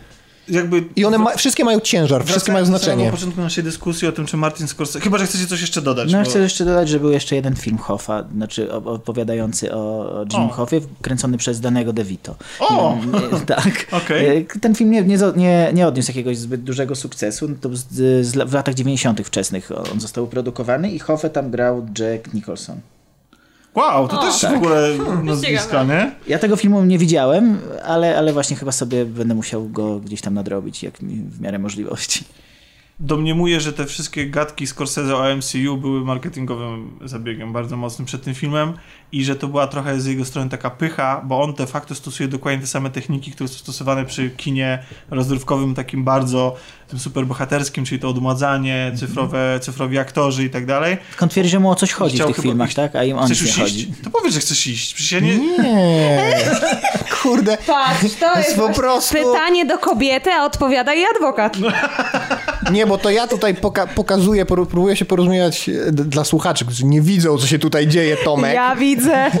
Jakby 0.49 0.83
I 0.95 1.05
one 1.05 1.17
ma, 1.17 1.35
wszystkie 1.37 1.63
mają 1.65 1.79
ciężar, 1.79 2.25
wszystkie 2.25 2.51
mają 2.51 2.65
znaczenie. 2.65 2.95
samego 3.03 3.11
początku 3.17 3.41
naszej 3.41 3.63
dyskusji 3.63 4.07
o 4.07 4.11
tym, 4.11 4.25
czy 4.25 4.37
Martin 4.37 4.67
Scorsese... 4.67 4.99
Chyba, 4.99 5.17
że 5.17 5.25
chcecie 5.25 5.47
coś 5.47 5.61
jeszcze 5.61 5.81
dodać. 5.81 6.11
No 6.11 6.17
bo- 6.23 6.29
chcę 6.29 6.39
jeszcze 6.39 6.65
dodać, 6.65 6.89
że 6.89 6.99
był 6.99 7.11
jeszcze 7.11 7.35
jeden 7.35 7.55
film 7.55 7.77
Hoffa, 7.77 8.23
znaczy 8.35 8.67
op- 8.67 8.87
opowiadający 8.87 9.73
o, 9.73 10.09
Jim 10.33 10.41
O. 10.41 10.47
Hoffie, 10.49 10.81
kręcony 11.01 11.37
przez 11.37 11.59
Danego 11.59 11.93
DeVito. 11.93 12.35
O! 12.59 12.97
E, 12.97 13.39
tak. 13.55 13.85
Okej. 13.91 14.37
E, 14.55 14.59
Ten 14.59 14.75
film 14.75 14.91
nie, 14.91 15.01
nie, 15.01 15.17
nie, 15.35 15.71
nie 15.73 15.87
odniósł 15.87 16.09
jakiegoś 16.09 16.37
zbyt 16.37 16.63
dużego 16.63 16.95
sukcesu. 16.95 17.49
To 17.61 17.69
z, 17.75 17.85
z, 18.25 18.49
w 18.49 18.53
latach 18.53 18.75
90. 18.75 19.21
wczesnych 19.27 19.71
on 19.93 19.99
został 19.99 20.27
produkowany 20.27 20.91
i 20.91 20.99
Hoffę 20.99 21.29
tam 21.29 21.51
grał 21.51 21.85
Jack 21.99 22.33
Nicholson. 22.33 22.75
Wow, 23.75 24.07
to 24.07 24.17
też 24.17 24.41
w 24.41 24.55
ogóle 24.55 24.89
nazwiska, 25.23 25.83
nie? 25.83 26.11
Ja 26.27 26.39
tego 26.39 26.55
filmu 26.55 26.85
nie 26.85 26.97
widziałem, 26.97 27.59
ale, 27.85 28.17
ale 28.17 28.33
właśnie 28.33 28.55
chyba 28.55 28.71
sobie 28.71 29.05
będę 29.05 29.35
musiał 29.35 29.69
go 29.69 29.99
gdzieś 29.99 30.21
tam 30.21 30.33
nadrobić, 30.33 30.83
jak 30.83 31.01
mi 31.01 31.15
w 31.15 31.41
miarę 31.41 31.59
możliwości. 31.59 32.25
Domniemuję, 33.01 33.61
że 33.61 33.73
te 33.73 33.85
wszystkie 33.85 34.29
gadki 34.29 34.67
Scorsese 34.67 35.15
o 35.15 35.35
MCU 35.35 35.77
były 35.77 36.05
marketingowym 36.05 36.99
zabiegiem 37.05 37.53
bardzo 37.53 37.77
mocnym 37.77 38.05
przed 38.05 38.23
tym 38.23 38.33
filmem 38.33 38.73
i 39.11 39.23
że 39.23 39.35
to 39.35 39.47
była 39.47 39.67
trochę 39.67 40.01
z 40.01 40.05
jego 40.05 40.25
strony 40.25 40.49
taka 40.49 40.69
pycha, 40.69 41.21
bo 41.25 41.41
on 41.41 41.53
de 41.53 41.67
facto 41.67 41.95
stosuje 41.95 42.29
dokładnie 42.29 42.61
te 42.61 42.67
same 42.67 42.89
techniki, 42.89 43.31
które 43.31 43.47
są 43.47 43.55
stosowane 43.55 44.05
przy 44.05 44.29
kinie 44.29 44.83
rozrywkowym, 45.09 45.75
takim 45.75 46.03
bardzo 46.03 46.55
tym 46.89 46.99
superbohaterskim, 46.99 47.85
czyli 47.85 47.99
to 48.01 48.09
odmładzanie, 48.09 48.91
cyfrowe, 48.99 49.59
cyfrowi 49.61 49.97
aktorzy 49.97 50.43
i 50.43 50.49
tak 50.49 50.65
dalej. 50.65 50.97
On 51.21 51.29
twierdzi, 51.29 51.49
że 51.49 51.59
mu 51.59 51.71
o 51.71 51.75
coś 51.75 51.91
chodzi 51.91 52.13
w 52.13 52.15
Chciał 52.15 52.27
tych 52.27 52.35
chyba 52.35 52.43
filmach, 52.47 52.67
iść. 52.67 52.75
tak? 52.75 52.95
A 52.95 53.03
im 53.03 53.17
o 53.17 53.25
Chcesz 53.25 53.41
już 53.41 53.49
iść? 53.49 53.59
chodzi. 53.59 53.93
To 54.03 54.09
powiedz, 54.09 54.33
że 54.33 54.39
chcesz 54.39 54.67
iść. 54.67 54.93
Przecież 54.93 55.11
ja 55.11 55.19
nie... 55.19 55.37
Nie. 55.37 56.37
Kurde. 57.23 57.57
Patrz, 57.67 58.13
to 58.19 58.37
jest 58.39 58.55
po 58.57 58.69
prostu- 58.69 59.13
pytanie 59.17 59.65
do 59.65 59.77
kobiety, 59.77 60.31
a 60.33 60.45
odpowiada 60.45 60.93
jej 60.93 61.05
adwokat. 61.15 61.57
Nie, 62.71 62.87
bo 62.87 62.97
to 62.97 63.09
ja 63.09 63.27
tutaj 63.27 63.55
poka 63.55 63.87
pokazuję, 63.87 64.45
próbuję 64.45 64.95
się 64.95 65.05
porozumiewać 65.05 65.69
e, 65.69 65.91
dla 65.91 66.23
słuchaczy, 66.23 66.65
którzy 66.65 66.85
nie 66.85 67.01
widzą, 67.01 67.37
co 67.37 67.47
się 67.47 67.59
tutaj 67.59 67.87
dzieje, 67.87 68.17
Tomek. 68.17 68.53
Ja 68.53 68.75
widzę. 68.75 69.31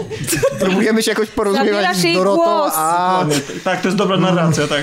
Próbujemy 0.59 1.03
się 1.03 1.11
jakoś 1.11 1.29
porozumiewać 1.29 1.73
Zabierasz 1.75 1.97
z 1.97 2.13
Dorotą, 2.13 2.43
głos. 2.43 2.73
a... 2.75 3.25
Tak, 3.63 3.81
to 3.81 3.87
jest 3.87 3.97
dobra 3.97 4.17
narracja, 4.17 4.67
tak. 4.67 4.81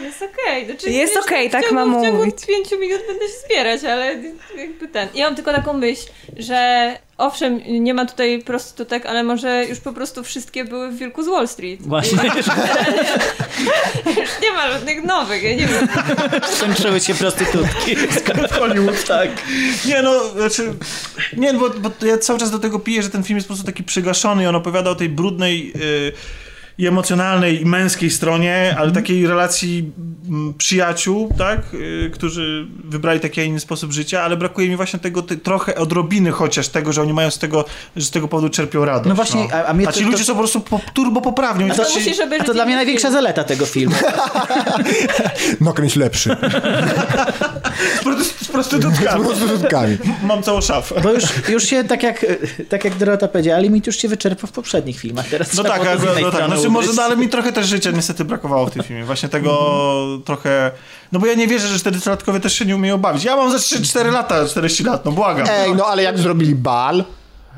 Jest 0.00 0.22
okej. 0.22 0.66
Znaczy, 0.66 0.90
Jest 0.90 1.16
okej, 1.16 1.48
w 1.48 1.52
tak 1.52 1.72
mam 1.72 2.00
W 2.00 2.02
ciągu 2.04 2.18
mówić. 2.18 2.46
pięciu 2.46 2.78
minut 2.78 3.00
będę 3.08 3.24
się 3.26 3.32
zbierać, 3.46 3.84
ale 3.84 4.06
jakby 4.56 4.88
ten. 4.88 5.08
Ja 5.14 5.24
mam 5.26 5.34
tylko 5.36 5.52
taką 5.52 5.72
myśl, 5.72 6.08
że 6.36 6.96
owszem, 7.18 7.60
nie 7.66 7.94
ma 7.94 8.06
tutaj 8.06 8.42
prostytutek, 8.42 9.06
ale 9.06 9.22
może 9.24 9.64
już 9.68 9.80
po 9.80 9.92
prostu 9.92 10.22
wszystkie 10.24 10.64
były 10.64 10.88
w 10.90 10.98
Wilku 10.98 11.22
z 11.22 11.26
Wall 11.28 11.48
Street. 11.48 11.82
Właśnie, 11.82 12.18
Już 14.06 14.30
nie 14.42 14.52
ma 14.52 14.72
żadnych 14.72 15.04
nowych, 15.04 15.42
ja 15.42 15.50
nie 15.50 15.66
wiem. 15.66 15.88
skończyły 16.52 17.00
się 17.00 17.14
prostytutki. 17.14 17.96
W 17.96 18.52
Hollywood, 18.58 19.04
tak. 19.04 19.28
Nie 19.86 20.02
no, 20.02 20.24
znaczy... 20.28 20.72
Nie, 21.36 21.54
bo, 21.54 21.70
bo 21.70 21.90
ja 22.06 22.18
cały 22.18 22.38
czas 22.38 22.50
do 22.50 22.58
tego 22.58 22.78
piję, 22.78 23.02
że 23.02 23.10
ten 23.10 23.22
film 23.22 23.36
jest 23.36 23.48
po 23.48 23.54
prostu 23.54 23.66
taki 23.66 23.82
przygaszony 23.84 24.42
i 24.42 24.46
on 24.46 24.56
opowiada 24.56 24.90
o 24.90 24.94
tej 24.94 25.08
brudnej... 25.08 25.72
y, 25.76 26.12
i 26.80 26.86
emocjonalnej 26.86 27.62
i 27.62 27.64
męskiej 27.64 28.10
stronie, 28.10 28.76
ale 28.78 28.92
takiej 28.92 29.26
relacji 29.26 29.90
mm, 30.28 30.54
przyjaciół, 30.54 31.34
tak, 31.38 31.60
y, 31.74 32.10
którzy 32.14 32.66
wybrali 32.84 33.20
taki, 33.20 33.40
a 33.40 33.44
inny 33.44 33.60
sposób 33.60 33.92
życia, 33.92 34.22
ale 34.22 34.36
brakuje 34.36 34.68
mi 34.68 34.76
właśnie 34.76 34.98
tego 34.98 35.22
ty, 35.22 35.36
trochę 35.36 35.74
odrobiny 35.74 36.30
chociaż 36.30 36.68
tego, 36.68 36.92
że 36.92 37.02
oni 37.02 37.12
mają 37.12 37.30
z 37.30 37.38
tego, 37.38 37.64
że 37.96 38.04
z 38.04 38.10
tego 38.10 38.28
powodu 38.28 38.48
czerpią 38.48 38.84
radość. 38.84 39.08
No 39.08 39.14
właśnie, 39.14 39.54
a- 39.54 39.64
a 39.66 39.74
mnie 39.74 39.88
a 39.88 39.92
ci 39.92 39.98
to- 40.00 40.04
to- 40.06 40.10
ludzie 40.12 40.24
są 40.24 40.32
po 40.32 40.38
prostu 40.38 40.60
po, 40.60 40.80
turbo 40.94 41.20
poprawni. 41.20 41.70
A 41.70 41.74
to 41.74 41.82
tacy- 41.82 41.94
musisz 41.94 42.20
A 42.40 42.44
to 42.44 42.54
dla 42.54 42.64
mnie 42.66 42.76
największa 42.76 43.08
film. 43.08 43.12
zaleta 43.14 43.44
tego 43.44 43.66
filmu. 43.66 43.94
Nakręć 45.60 45.96
lepszy. 45.96 46.30
z, 48.00 48.04
prostyt- 48.04 48.44
z 48.44 48.48
prostytutkami. 48.48 49.24
Z 49.24 49.26
prostytutkami. 49.26 49.98
Mam 50.22 50.42
całą 50.42 50.60
szafę. 50.60 51.00
Bo 51.02 51.12
już, 51.12 51.24
już 51.48 51.64
się, 51.64 51.84
tak 51.84 52.02
jak, 52.02 52.26
tak 52.68 52.84
jak 52.84 52.94
Dorota 52.96 53.28
powiedziała, 53.28 53.58
limit 53.58 53.86
już 53.86 53.96
się 53.96 54.08
wyczerpał 54.08 54.48
w 54.48 54.52
poprzednich 54.52 54.98
filmach. 54.98 55.28
Teraz 55.28 55.54
No 55.54 55.62
tak, 55.64 55.80
ale, 55.80 55.96
innej 56.10 56.22
no 56.24 56.30
tak. 56.30 56.46
Znaczy, 56.46 56.69
może, 56.70 56.92
no, 56.92 57.02
ale 57.02 57.16
mi 57.16 57.28
trochę 57.28 57.52
też 57.52 57.66
życia 57.66 57.90
niestety 57.90 58.24
brakowało 58.24 58.66
w 58.66 58.70
tym 58.70 58.82
filmie. 58.82 59.04
Właśnie 59.04 59.28
tego 59.28 60.18
trochę... 60.24 60.70
No 61.12 61.18
bo 61.18 61.26
ja 61.26 61.34
nie 61.34 61.46
wierzę, 61.46 61.68
że 61.68 61.90
40-latkowie 61.90 62.40
też 62.40 62.52
się 62.58 62.64
nie 62.64 62.76
umieją 62.76 62.98
bawić. 62.98 63.24
Ja 63.24 63.36
mam 63.36 63.50
za 63.50 63.56
3-4 63.56 64.12
lata, 64.12 64.46
40 64.46 64.84
lat, 64.84 65.04
no 65.04 65.12
błagam. 65.12 65.46
Ej, 65.50 65.74
no 65.74 65.86
ale 65.86 66.02
jak 66.02 66.18
zrobili 66.18 66.54
bal, 66.54 67.04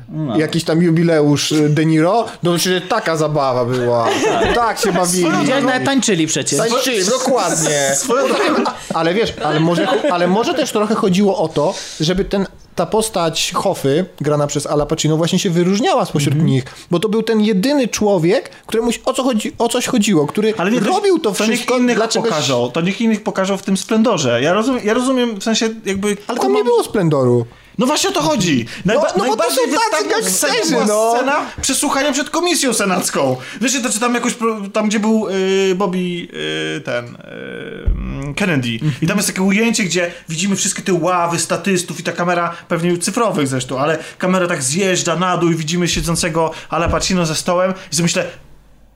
No. 0.09 0.37
jakiś 0.37 0.63
tam 0.63 0.81
jubileusz 0.81 1.51
y, 1.51 1.69
De 1.69 1.85
Niro, 1.85 2.25
no 2.43 2.57
przecież 2.57 2.81
taka 2.89 3.17
zabawa 3.17 3.65
była. 3.65 4.07
Tak 4.55 4.79
się 4.79 4.91
bawili. 4.91 5.31
Widziałeś, 5.41 5.63
nawet 5.65 5.83
tańczyli 5.85 6.27
przecież. 6.27 6.59
Tańczyli, 6.59 7.05
dokładnie. 7.05 7.95
Ale 8.93 9.13
wiesz, 9.13 9.33
ale 9.43 9.59
może, 9.59 9.87
ale 10.11 10.27
może 10.27 10.53
też 10.53 10.71
trochę 10.71 10.95
chodziło 10.95 11.37
o 11.37 11.47
to, 11.47 11.73
żeby 11.99 12.25
ten, 12.25 12.45
ta 12.75 12.85
postać 12.85 13.51
Hoffy, 13.55 14.05
grana 14.21 14.47
przez 14.47 14.67
Ala 14.67 14.85
Pacino, 14.85 15.17
właśnie 15.17 15.39
się 15.39 15.49
wyróżniała 15.49 16.05
spośród 16.05 16.33
Mhm. 16.33 16.49
nich, 16.49 16.63
bo 16.91 16.99
to 16.99 17.09
był 17.09 17.23
ten 17.23 17.41
jedyny 17.41 17.87
człowiek, 17.87 18.49
któremu 18.67 18.91
o, 19.05 19.13
co 19.13 19.23
chodzi, 19.23 19.51
o 19.59 19.69
coś 19.69 19.85
chodziło, 19.87 20.27
który 20.27 20.53
Ale 20.57 20.71
nie, 20.71 20.79
robił 20.79 21.19
to 21.19 21.29
to 21.31 21.33
wszystko 21.43 21.73
niech 21.73 21.81
innych 21.83 21.95
dla 21.95 22.07
czegoś... 22.07 22.29
pokażą. 22.29 22.71
To 22.73 22.81
niech 22.81 23.01
innych 23.01 23.23
pokażą 23.23 23.57
w 23.57 23.61
tym 23.63 23.77
splendorze. 23.77 24.41
Ja 24.41 24.53
rozumiem, 24.53 24.81
ja 24.85 24.93
rozumiem 24.93 25.39
w 25.39 25.43
sensie 25.43 25.69
jakby... 25.85 26.17
Ale 26.27 26.39
tam 26.39 26.53
nie 26.53 26.63
było 26.63 26.83
splendoru. 26.83 27.45
No 27.77 27.85
właśnie 27.85 28.09
o 28.09 28.13
to 28.13 28.21
chodzi. 28.21 28.65
Najba- 28.85 29.13
no 29.17 29.25
bo 29.25 29.35
to 29.35 29.51
są 29.51 29.61
tacy 29.91 30.09
gangsterzy, 30.09 30.75
no. 30.87 31.13
scena 31.15 31.41
przesłuchania 31.61 32.11
przed 32.11 32.29
komisją 32.29 32.73
senacką. 32.73 33.37
Wiesz, 33.61 33.81
to 33.81 33.89
czy 33.89 33.99
tam 33.99 34.15
jakoś, 34.15 34.33
tam 34.73 34.87
gdzie 34.89 34.99
był 34.99 35.27
y, 35.29 35.75
Bobby, 35.75 36.27
y, 36.77 36.81
ten, 36.81 37.05
y, 37.05 38.33
Kennedy. 38.35 38.79
I 39.01 39.07
tam 39.07 39.17
jest 39.17 39.29
takie 39.29 39.41
ujęcie, 39.41 39.83
gdzie 39.83 40.11
widzimy 40.29 40.55
wszystkie 40.55 40.81
te 40.81 40.93
ławy 40.93 41.39
statystów 41.39 41.99
i 41.99 42.03
ta 42.03 42.11
kamera, 42.11 42.55
pewnie 42.67 42.97
cyfrowych 42.97 43.47
zresztą, 43.47 43.79
ale 43.79 43.97
kamera 44.17 44.47
tak 44.47 44.63
zjeżdża 44.63 45.15
na 45.15 45.37
dół 45.37 45.51
i 45.51 45.55
widzimy 45.55 45.87
siedzącego 45.87 46.51
Ala 46.69 46.89
Pacino 46.89 47.25
ze 47.25 47.35
stołem 47.35 47.73
i 47.91 47.95
sobie 47.95 48.03
myślę, 48.03 48.25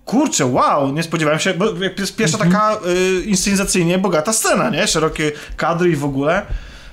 Kurczę, 0.06 0.46
wow, 0.46 0.94
nie 0.94 1.04
spodziewałem 1.04 1.40
się, 1.40 1.54
bo 1.54 1.66
jest 2.00 2.16
pierwsza 2.16 2.38
taka 2.38 2.78
y, 3.22 3.24
inscenizacyjnie 3.24 3.98
bogata 3.98 4.34
scena, 4.34 4.70
nie? 4.70 4.88
Szerokie 4.88 5.32
kadry 5.58 5.90
i 5.90 5.96
w 5.96 6.06
ogóle. 6.06 6.46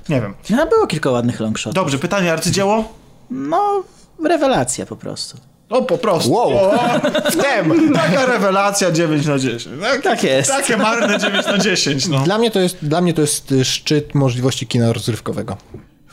Nie 0.09 0.21
wiem. 0.21 0.35
No, 0.51 0.67
było 0.67 0.87
kilka 0.87 1.11
ładnych 1.11 1.41
longshotów. 1.41 1.75
Dobrze, 1.75 1.99
pytanie 1.99 2.33
arcydzieło? 2.33 2.93
No, 3.31 3.83
rewelacja 4.25 4.87
po 4.87 4.97
prostu. 4.97 5.39
O, 5.69 5.83
po 5.83 5.99
prostu. 5.99 6.33
Wow. 6.33 6.53
O, 6.53 7.01
Wtem! 7.31 7.93
taka 7.95 8.27
rewelacja 8.27 8.91
9 8.93 9.27
na 9.27 9.39
10. 9.39 9.69
Tak, 9.83 10.03
Tak 10.03 10.25
jest. 10.25 10.51
Takie 10.51 10.77
marne 10.77 11.19
9 11.19 11.47
na 11.47 11.59
10, 11.59 12.07
no. 12.09 12.19
Dla 12.19 12.39
mnie, 12.39 12.51
to 12.51 12.61
jest, 12.61 12.77
dla 12.83 13.01
mnie 13.01 13.15
to 13.15 13.21
jest 13.21 13.53
y, 13.53 13.65
szczyt 13.65 14.15
możliwości 14.15 14.67
kina 14.67 14.93
rozrywkowego. 14.93 15.57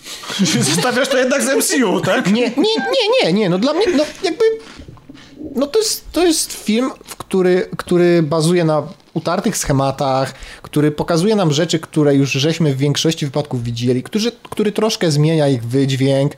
Zostawiasz 0.74 1.08
to 1.08 1.18
jednak 1.18 1.44
z 1.44 1.48
MCU, 1.48 2.02
tak? 2.02 2.32
Nie, 2.32 2.42
nie, 2.42 2.76
nie, 2.76 3.24
nie, 3.24 3.34
nie, 3.34 3.50
no 3.50 3.58
dla 3.58 3.74
mnie, 3.74 3.86
no 3.98 4.04
jakby, 4.24 4.46
no 5.56 5.68
to 5.68 5.80
jest, 5.80 6.12
to 6.12 6.26
jest 6.26 6.54
film, 6.54 6.92
w 7.06 7.16
który, 7.16 7.70
który 7.78 8.24
bazuje 8.24 8.64
na 8.64 8.84
utartych 9.14 9.58
schematach, 9.58 10.34
który 10.62 10.92
pokazuje 10.92 11.36
nam 11.36 11.52
rzeczy, 11.52 11.80
które 11.80 12.16
już 12.16 12.32
żeśmy 12.32 12.74
w 12.74 12.78
większości 12.78 13.26
wypadków 13.26 13.64
widzieli, 13.64 14.04
który, 14.04 14.32
który 14.50 14.72
troszkę 14.72 15.12
zmienia 15.12 15.48
ich 15.48 15.64
wydźwięk, 15.64 16.34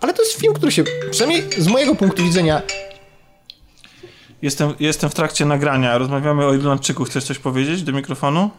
ale 0.00 0.14
to 0.14 0.22
jest 0.22 0.34
film, 0.40 0.54
który 0.54 0.72
się, 0.72 0.84
przynajmniej 1.10 1.42
z 1.58 1.66
mojego 1.66 1.94
punktu 1.94 2.22
widzenia, 2.24 2.62
Jestem, 4.42 4.74
jestem 4.80 5.10
w 5.10 5.14
trakcie 5.14 5.44
nagrania. 5.44 5.98
Rozmawiamy 5.98 6.46
o 6.46 6.54
Irlandczyku. 6.54 7.04
Chcesz 7.04 7.24
coś 7.24 7.38
powiedzieć 7.38 7.82
do 7.82 7.92
mikrofonu? 7.92 8.50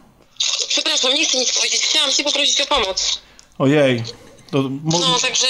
Przepraszam, 0.68 1.14
nie 1.14 1.24
chcę 1.26 1.38
nic 1.38 1.52
powiedzieć. 1.58 1.80
Chciałam 1.82 2.10
cię 2.10 2.24
poprosić 2.24 2.60
o 2.60 2.66
pomoc. 2.66 3.20
Ojej. 3.58 4.02
To, 4.50 4.62
mo- 4.62 4.98
No, 4.98 5.18
także... 5.22 5.46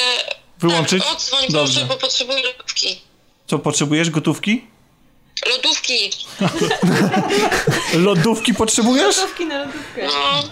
Wyłączyć? 0.59 1.05
Tak, 1.05 1.15
odzwoń 1.17 1.41
Dobrze. 1.51 1.73
proszę, 1.81 1.87
bo 1.87 1.97
potrzebuję 1.97 2.43
lodówki. 2.43 3.01
co, 3.47 3.59
potrzebujesz? 3.59 4.11
Gotówki? 4.11 4.65
Lodówki! 5.49 6.11
Lodówki 8.07 8.55
potrzebujesz? 8.55 9.17
Lodówki 9.17 9.47
na 9.47 9.59
lodówkę. 9.59 10.07
No, 10.07 10.43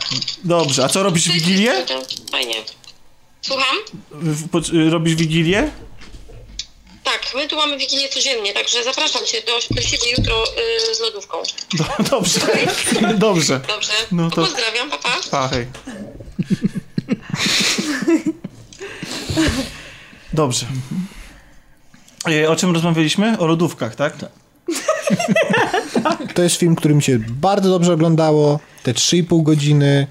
Dobrze. 0.44 0.84
A 0.84 0.88
co, 0.88 1.02
robisz 1.02 1.28
Wigilię? 1.28 1.72
Fajnie. 2.32 2.54
Słucham? 3.42 3.76
W- 4.10 4.48
po- 4.48 4.90
Robisz 4.90 5.14
Wigilię? 5.14 5.70
Tak, 7.04 7.22
my 7.34 7.48
tu 7.48 7.56
mamy 7.56 7.78
Wigilię 7.78 8.09
codziennie, 8.09 8.52
także 8.52 8.84
zapraszam 8.84 9.26
cię 9.26 9.42
do, 9.42 9.74
do 9.74 9.82
siebie 9.82 10.10
jutro 10.18 10.44
y, 10.90 10.94
z 10.94 11.00
lodówką. 11.00 11.42
Do, 11.74 11.84
dobrze. 12.10 12.40
Dobrze. 13.14 13.60
Dobrze? 13.68 13.92
No 14.12 14.30
to- 14.30 14.42
Pozdrawiam, 14.42 14.90
papa. 14.90 15.16
Pa, 15.30 15.48
hej. 15.48 15.66
Dobrze. 20.32 20.66
E, 22.28 22.50
O 22.50 22.56
czym 22.56 22.74
rozmawialiśmy? 22.74 23.38
O 23.38 23.46
lodówkach, 23.46 23.94
tak? 23.94 24.14
to 26.34 26.43
jest 26.43 26.56
film, 26.56 26.76
który 26.76 26.94
mi 26.94 27.02
się 27.02 27.18
bardzo 27.28 27.70
dobrze 27.70 27.93
oglądało, 27.93 28.60
te 28.82 28.93
3,5 28.93 29.43
godziny, 29.43 30.06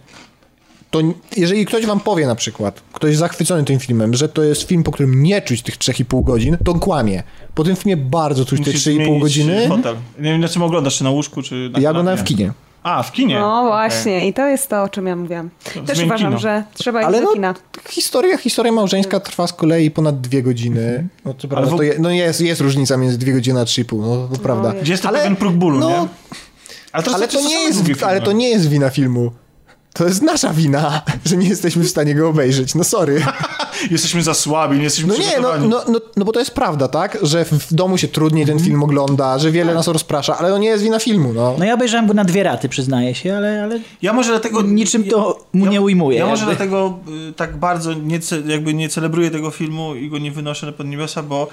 to 0.92 1.02
jeżeli 1.38 1.66
ktoś 1.66 1.86
wam 1.86 2.00
powie 2.00 2.28
na 2.28 2.36
przykład, 2.36 2.82
ktoś 2.94 3.18
zachwycony 3.18 3.64
tym 3.64 3.80
filmem, 3.80 4.14
że 4.14 4.30
to 4.30 4.44
jest 4.44 4.64
film, 4.64 4.84
po 4.84 4.92
którym 4.92 5.24
nie 5.24 5.42
czuć 5.42 5.62
tych 5.62 5.78
3,5 5.78 6.24
godzin, 6.24 6.58
to 6.66 6.74
kłamie. 6.74 7.24
Po 7.56 7.64
tym 7.64 7.76
filmie 7.76 7.98
bardzo 7.98 8.46
czuć 8.46 8.60
te 8.60 8.72
Musisz 8.72 8.88
3,5 8.88 8.96
zmienić 8.96 9.22
godziny. 9.22 9.68
Fotel. 9.68 9.96
Nie 10.18 10.32
wiem, 10.32 10.42
na 10.42 10.48
czym 10.48 10.62
oglądasz, 10.62 10.98
czy 10.98 11.04
na 11.04 11.10
łóżku, 11.10 11.42
czy 11.42 11.70
na 11.74 11.80
Ja 11.80 11.90
oglądałem 11.90 12.20
w 12.20 12.24
kinie. 12.24 12.54
A, 12.84 13.04
w 13.04 13.12
kinie. 13.12 13.40
No 13.40 13.64
właśnie, 13.68 14.28
i 14.28 14.34
to 14.34 14.48
jest 14.48 14.70
to, 14.70 14.84
o 14.84 14.90
czym 14.90 15.08
ja 15.08 15.16
mówiłam. 15.16 15.50
Też 15.86 15.98
zmień 15.98 16.08
uważam, 16.10 16.28
kino. 16.30 16.40
że 16.40 16.64
trzeba 16.74 17.00
iść 17.00 17.08
Ale 17.08 17.18
do 17.22 17.24
no, 17.28 17.34
kina. 17.34 17.56
historia, 17.90 18.38
historia 18.38 18.72
małżeńska 18.72 19.20
trwa 19.20 19.48
z 19.48 19.54
kolei 19.54 19.92
ponad 19.92 20.22
dwie 20.22 20.44
godziny. 20.44 21.08
No 21.26 21.34
to 21.34 21.48
prawda, 21.48 21.72
w- 21.72 21.78
to 21.78 21.84
je, 21.84 21.96
no 22.00 22.10
jest, 22.10 22.42
jest 22.42 22.62
różnica 22.62 22.98
między 22.98 23.18
dwie 23.18 23.34
godziny 23.34 23.60
a 23.60 23.64
3,5, 23.64 24.00
no 24.02 24.28
to 24.38 24.42
prawda. 24.44 24.70
jest. 24.70 24.82
Gdzie 24.82 24.92
jest 24.94 25.04
ten 25.04 25.12
pewien 25.14 25.36
próg 25.36 25.54
bólu, 25.54 25.80
no, 25.80 25.90
nie? 25.90 26.08
Ale 26.92 27.04
to, 27.04 27.12
Ale 27.16 27.28
to, 27.28 27.42
nie 27.42 27.64
jest, 27.64 28.04
ale 28.04 28.22
to 28.22 28.32
nie 28.32 28.50
jest 28.50 28.70
wina 28.70 28.90
filmu. 28.90 29.32
To 29.94 30.06
jest 30.06 30.22
nasza 30.22 30.54
wina, 30.54 31.02
że 31.26 31.38
nie 31.38 31.50
jesteśmy 31.50 31.84
w 31.84 31.90
stanie 31.90 32.16
go 32.16 32.30
obejrzeć. 32.30 32.76
No 32.76 32.84
sorry. 32.84 33.22
Jesteśmy 33.92 34.24
za 34.24 34.34
słabi, 34.34 34.78
nie 34.78 34.84
jesteśmy 34.84 35.14
No 35.14 35.20
nie, 35.20 35.40
no, 35.42 35.68
no, 35.68 35.84
no, 35.88 36.02
no 36.18 36.26
bo 36.26 36.32
to 36.32 36.40
jest 36.40 36.52
prawda, 36.52 36.88
tak? 36.88 37.18
Że 37.22 37.46
w, 37.46 37.74
domu 37.74 37.98
się 37.98 38.08
trudniej 38.08 38.46
ten 38.46 38.60
film 38.60 38.84
ogląda, 38.84 39.40
że 39.40 39.52
wiele 39.52 39.74
nas 39.74 39.88
rozprasza, 39.88 40.38
ale 40.38 40.50
to 40.50 40.58
nie 40.58 40.68
jest 40.68 40.84
wina 40.84 41.00
filmu, 41.00 41.34
no. 41.34 41.56
No 41.60 41.66
ja 41.66 41.74
obejrzałem 41.74 42.08
go 42.08 42.14
na 42.14 42.24
dwie 42.24 42.44
raty, 42.44 42.70
przyznaję 42.70 43.16
się, 43.16 43.38
ale, 43.38 43.64
ale 43.64 43.80
Ja 44.02 44.14
może 44.14 44.30
dlatego... 44.30 44.62
niczym 44.62 45.04
to 45.04 45.40
mu 45.54 45.66
nie 45.66 45.82
ujmuje. 45.82 46.18
Ja 46.18 46.26
może 46.26 46.42
jakby. 46.42 46.56
dlatego 46.56 47.00
y, 47.30 47.34
tak 47.34 47.58
bardzo 47.58 47.94
nie, 47.94 48.20
jakby 48.46 48.74
nie 48.74 48.90
celebruję 48.90 49.32
tego 49.32 49.52
filmu 49.52 49.96
i 49.96 50.10
go 50.10 50.18
nie 50.18 50.32
wynoszę 50.32 50.66
na 50.66 50.72
pod 50.72 50.88
niebiosa, 50.88 51.24
bo 51.24 51.48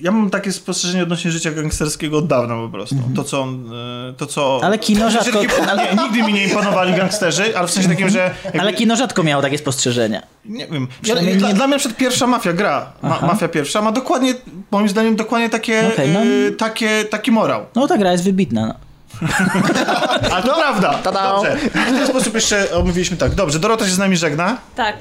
ja 0.00 0.10
mam 0.10 0.30
takie 0.30 0.52
spostrzeżenie 0.52 1.02
odnośnie 1.02 1.30
życia 1.30 1.50
gangsterskiego 1.50 2.18
od 2.18 2.26
dawna 2.26 2.54
po 2.54 2.68
prostu. 2.68 2.96
To 3.16 3.24
co 3.24 3.42
on, 3.42 3.72
y, 4.10 4.14
to 4.16 4.26
co... 4.26 4.60
Ale 4.64 4.78
kino 4.78 5.08
rzadko- 5.08 5.32
takim- 5.48 5.96
nie, 5.96 6.02
nigdy 6.04 6.22
mi 6.22 6.32
nie 6.32 6.44
imponowali 6.44 6.94
gangsterzy, 6.94 7.58
ale 7.58 7.68
w 7.68 7.70
sensie 7.70 7.88
takim, 7.88 8.08
że... 8.08 8.34
Jakby, 8.44 8.60
Ale 8.60 8.72
kino 8.72 8.96
rzadko 8.96 9.22
miało 9.22 9.42
takie 9.42 9.58
spostrzeżenia. 9.58 10.22
Nie 10.44 10.66
wiem. 10.66 10.88
Przynajmniej 11.02 11.36
dla, 11.36 11.48
nie- 11.48 11.54
dla 11.54 11.66
mnie 11.66 11.78
przykład 11.78 11.98
pierwsza 11.98 12.26
mafia 12.26 12.52
gra, 12.52 12.92
ma, 13.02 13.20
mafia 13.20 13.48
pierwsza, 13.48 13.82
ma 13.82 13.92
dokładnie, 13.92 14.34
moim 14.70 14.88
zdaniem, 14.88 15.16
dokładnie 15.16 15.50
takie, 15.50 15.88
Okej, 15.92 16.08
no. 16.10 16.24
y, 16.24 16.52
takie, 16.52 17.04
taki 17.04 17.30
morał. 17.30 17.66
No 17.74 17.86
ta 17.88 17.98
gra 17.98 18.12
jest 18.12 18.24
wybitna. 18.24 18.66
No. 18.66 18.74
Ale 20.32 20.42
to 20.42 20.54
prawda. 20.54 20.94
tada. 20.94 21.32
Dobrze. 21.32 21.56
W 21.56 21.72
ten 21.72 22.06
sposób 22.06 22.34
jeszcze 22.34 22.74
omówiliśmy 22.76 23.16
tak. 23.16 23.34
Dobrze, 23.34 23.58
Dorota 23.58 23.84
się 23.86 23.90
z 23.92 23.98
nami 23.98 24.16
żegna. 24.16 24.56
Tak. 24.76 24.96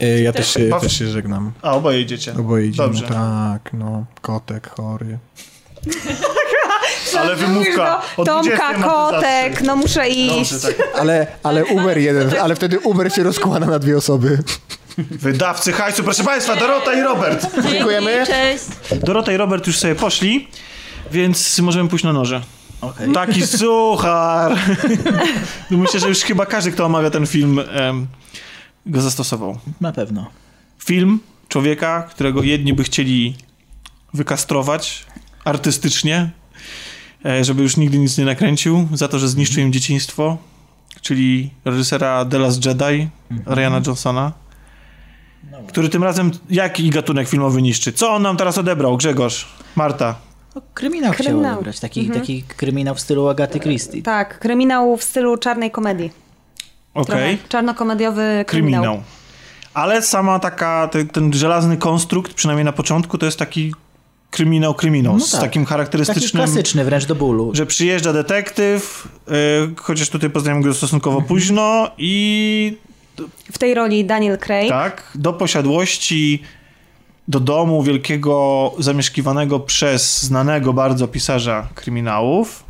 I 0.00 0.22
Ja 0.22 0.32
też 0.32 0.54
się, 0.54 0.70
też 0.80 0.98
się 0.98 1.06
żegnam. 1.06 1.52
A, 1.62 1.72
oboje 1.72 2.00
idziecie. 2.00 2.32
Oboje 2.38 2.66
idziemy. 2.66 2.88
Dobrze. 2.88 3.06
Tak, 3.06 3.72
no. 3.72 4.04
Kotek 4.20 4.70
chory. 4.70 5.18
Ale 7.18 7.36
wymówka. 7.36 8.02
o 8.16 8.24
20 8.24 8.58
Tomka, 8.58 8.88
kotek, 8.88 9.62
no 9.62 9.76
muszę 9.76 10.08
iść. 10.08 10.52
Dobrze, 10.52 10.68
tak. 10.68 10.88
Ale, 11.00 11.26
ale 11.42 11.64
Uber 11.64 11.98
jeden, 11.98 12.30
ale 12.40 12.56
wtedy 12.56 12.78
Uber 12.80 13.12
się 13.12 13.22
rozkłada 13.22 13.66
na 13.66 13.78
dwie 13.78 13.96
osoby. 13.96 14.38
Wydawcy 14.98 15.72
hajsu, 15.72 16.04
proszę 16.04 16.24
Państwa, 16.24 16.56
Dorota 16.56 16.94
i 16.94 17.00
Robert. 17.00 17.46
Dziękujemy. 17.70 18.26
Cześć. 18.26 18.64
Dorota 19.04 19.32
i 19.32 19.36
Robert 19.36 19.66
już 19.66 19.78
sobie 19.78 19.94
poszli, 19.94 20.48
więc 21.12 21.58
możemy 21.58 21.88
pójść 21.88 22.04
na 22.04 22.12
noże. 22.12 22.40
Okej. 22.80 23.12
Taki 23.12 23.46
suchar. 23.46 24.56
No 25.70 25.78
Myślę, 25.78 26.00
że 26.00 26.08
już 26.08 26.18
chyba 26.18 26.46
każdy, 26.46 26.72
kto 26.72 26.84
omawia 26.84 27.10
ten 27.10 27.26
film, 27.26 27.60
em, 27.72 28.06
go 28.88 29.00
zastosował. 29.00 29.58
Na 29.80 29.92
pewno. 29.92 30.30
Film 30.84 31.20
człowieka, 31.48 32.02
którego 32.02 32.42
jedni 32.42 32.72
by 32.74 32.84
chcieli 32.84 33.36
wykastrować 34.14 35.06
artystycznie, 35.44 36.30
e, 37.24 37.44
żeby 37.44 37.62
już 37.62 37.76
nigdy 37.76 37.98
nic 37.98 38.18
nie 38.18 38.24
nakręcił, 38.24 38.88
za 38.94 39.08
to, 39.08 39.18
że 39.18 39.28
zniszczył 39.28 39.62
im 39.62 39.72
dzieciństwo, 39.72 40.36
czyli 41.00 41.50
reżysera 41.64 42.24
The 42.24 42.38
Last 42.38 42.66
Jedi, 42.66 43.08
Ryana 43.46 43.80
Johnsona, 43.86 44.32
który 45.68 45.88
tym 45.88 46.04
razem 46.04 46.30
jaki 46.50 46.90
gatunek 46.90 47.28
filmowy 47.28 47.62
niszczy? 47.62 47.92
Co 47.92 48.10
on 48.14 48.22
nam 48.22 48.36
teraz 48.36 48.58
odebrał, 48.58 48.96
Grzegorz? 48.96 49.48
Marta? 49.76 50.14
No, 50.54 50.62
kryminał, 50.74 51.12
chciał 51.12 51.26
Kryminał. 51.26 51.52
odebrać. 51.52 51.80
Taki, 51.80 52.10
taki 52.10 52.42
kryminał 52.42 52.94
w 52.94 53.00
stylu 53.00 53.28
Agaty 53.28 53.60
Christie. 53.60 54.02
Tak, 54.02 54.38
kryminał 54.38 54.96
w 54.96 55.04
stylu 55.04 55.36
czarnej 55.36 55.70
komedii. 55.70 56.10
Trochę 57.04 57.36
Czarnokomediowy 57.48 58.44
kryminał. 58.46 58.82
kryminał. 58.82 59.02
Ale 59.74 60.02
sama 60.02 60.38
taka, 60.38 60.88
te, 60.88 61.04
ten 61.04 61.32
żelazny 61.32 61.76
konstrukt, 61.76 62.34
przynajmniej 62.34 62.64
na 62.64 62.72
początku, 62.72 63.18
to 63.18 63.26
jest 63.26 63.38
taki 63.38 63.74
kryminał, 64.30 64.74
kryminał, 64.74 65.12
No 65.14 65.20
z 65.20 65.30
tak. 65.30 65.40
takim 65.40 65.62
Taki 65.62 65.70
charakterystycznym... 65.70 66.44
klasyczny 66.44 66.84
wręcz 66.84 67.04
do 67.06 67.14
bólu. 67.14 67.50
że 67.54 67.66
przyjeżdża 67.66 68.12
detektyw, 68.12 69.08
y, 69.28 69.32
chociaż 69.76 70.08
tutaj 70.10 70.30
poznajemy 70.30 70.62
go 70.64 70.74
stosunkowo 70.74 71.22
późno 71.22 71.90
i 71.98 72.76
W 73.52 73.58
tej 73.58 73.74
roli 73.74 74.04
Daniel 74.04 74.38
Craig. 74.38 74.68
tak, 74.68 75.10
do 75.14 75.32
posiadłości 75.32 76.42
do 77.28 77.40
domu 77.40 77.82
wielkiego 77.82 78.72
zamieszkiwanego 78.78 79.60
przez 79.60 80.22
znanego 80.22 80.72
bardzo 80.72 81.08
pisarza 81.08 81.68
kryminałów, 81.74 82.62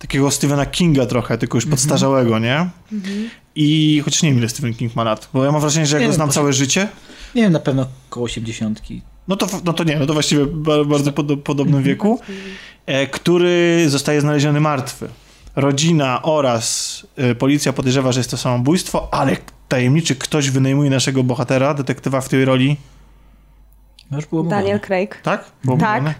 takiego 0.00 0.30
Stephena 0.30 0.66
Kinga 0.66 1.06
trochę, 1.06 1.38
tylko 1.38 1.56
już 1.58 1.66
podstarzałego, 1.66 2.38
nie? 2.38 2.68
I 3.54 4.00
chociaż 4.04 4.22
nie 4.22 4.28
wiem, 4.30 4.38
ile 4.38 4.48
Stephen 4.48 4.74
King 4.74 4.96
ma 4.96 5.04
lat, 5.04 5.28
bo 5.34 5.44
ja 5.44 5.52
mam 5.52 5.60
wrażenie, 5.60 5.86
że 5.86 6.00
Nie 6.00 6.06
go 6.06 6.12
znam 6.12 6.30
całe 6.30 6.52
życie, 6.52 6.88
Nie 7.34 7.42
wiem, 7.42 7.52
na 7.52 7.60
pewno 7.60 7.86
około 8.10 8.26
80. 8.26 8.82
no 9.28 9.36
to, 9.36 9.46
no 9.64 9.72
to 9.72 9.84
nie, 9.84 9.98
no 9.98 10.06
to 10.06 10.12
właściwie 10.12 10.46
ba- 10.46 10.84
bardzo 10.84 11.10
podo- 11.12 11.36
podobnym 11.36 11.82
wieku, 11.82 12.20
e, 12.86 13.06
który 13.06 13.84
zostaje 13.88 14.20
znaleziony 14.20 14.60
martwy. 14.60 15.08
Rodzina 15.56 16.22
oraz 16.22 17.06
e, 17.16 17.34
policja 17.34 17.72
podejrzewa, 17.72 18.12
że 18.12 18.20
jest 18.20 18.30
to 18.30 18.36
samobójstwo, 18.36 19.14
ale 19.14 19.36
tajemniczy 19.68 20.16
ktoś 20.16 20.50
wynajmuje 20.50 20.90
naszego 20.90 21.22
bohatera, 21.22 21.74
detektywa 21.74 22.20
w 22.20 22.28
tej 22.28 22.44
roli, 22.44 22.76
już 24.16 24.26
było 24.26 24.42
mówione. 24.42 24.62
Daniel 24.62 24.80
Craig. 24.80 25.16
tak? 25.22 25.44
Było 25.64 25.76
Tak. 25.76 26.02
mówione? 26.02 26.14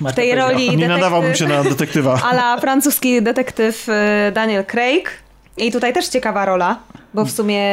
Tak, 0.00 0.12
W 0.12 0.16
tej 0.16 0.34
roli 0.34 0.56
Nie 0.70 0.76
detektyw, 0.76 0.88
nadawałbym 0.88 1.34
się 1.34 1.46
na 1.48 1.64
detektywa. 1.64 2.20
ala 2.30 2.60
francuski 2.60 3.22
detektyw 3.22 3.88
y, 3.88 3.92
Daniel 4.32 4.64
Craig. 4.64 5.10
I 5.56 5.72
tutaj 5.72 5.92
też 5.92 6.08
ciekawa 6.08 6.44
rola, 6.44 6.78
bo 7.14 7.24
w 7.24 7.30
sumie 7.30 7.64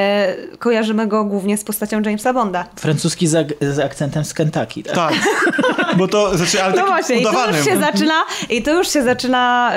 kojarzymy 0.59 1.07
go 1.07 1.23
głównie 1.25 1.57
z 1.57 1.63
postacią 1.63 2.01
Jamesa 2.01 2.33
Bonda. 2.33 2.65
Francuski 2.75 3.27
z, 3.27 3.35
ak- 3.35 3.53
z 3.73 3.79
akcentem 3.79 4.25
z 4.25 4.33
Kentucky. 4.33 4.83
Tak? 4.83 4.95
Tak, 4.95 5.13
bo 5.97 6.07
to, 6.07 6.37
znaczy, 6.37 6.63
ale 6.63 6.75
No 6.75 6.85
właśnie, 6.85 7.15
i 7.15 7.23
tu 7.23 7.29
udawanym. 7.29 7.55
już 7.55 7.65
się 7.65 7.77
zaczyna, 7.79 8.13
i 8.49 8.61
tu 8.63 8.71
już 8.71 8.87
się 8.89 9.03
zaczyna 9.03 9.71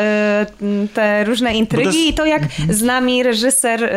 y, 0.85 0.89
te 0.89 1.25
różne 1.25 1.55
intrygi 1.55 1.85
to 1.85 1.91
jest- 1.93 2.09
i 2.09 2.15
to 2.15 2.25
jak 2.25 2.43
z 2.71 2.83
nami 2.83 3.23
reżyser 3.23 3.93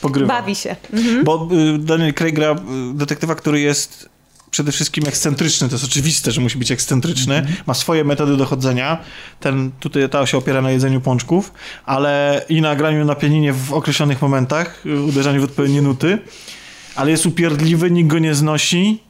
Pogrywa. 0.00 0.34
bawi 0.34 0.54
się. 0.54 0.76
Bo 1.24 1.48
y, 1.74 1.78
Daniel 1.78 2.14
Craig 2.14 2.34
gra 2.34 2.52
y, 2.52 2.56
detektywa, 2.94 3.34
który 3.34 3.60
jest 3.60 4.08
przede 4.50 4.72
wszystkim 4.72 5.06
ekscentryczny. 5.08 5.68
To 5.68 5.74
jest 5.74 5.84
oczywiste, 5.84 6.32
że 6.32 6.40
musi 6.40 6.58
być 6.58 6.70
ekscentryczny. 6.70 7.46
Ma 7.66 7.74
swoje 7.74 8.04
metody 8.04 8.36
dochodzenia. 8.36 8.98
Ten, 9.40 9.70
tutaj 9.80 10.08
ta 10.08 10.26
się 10.26 10.38
opiera 10.38 10.62
na 10.62 10.70
jedzeniu 10.70 11.00
pączków, 11.00 11.52
ale 11.86 12.44
i 12.48 12.60
na 12.60 12.76
graniu 12.76 13.04
na 13.04 13.14
pianinie 13.14 13.52
w 13.52 13.72
określonych 13.72 14.22
momentach, 14.22 14.82
uderzaniu 15.08 15.40
w 15.40 15.44
odpowiednie 15.44 15.82
nuty. 15.82 16.18
Ale 16.96 17.10
jest 17.10 17.26
upierdliwy, 17.26 17.90
nikt 17.90 18.10
go 18.10 18.18
nie 18.18 18.34
znosi. 18.34 19.02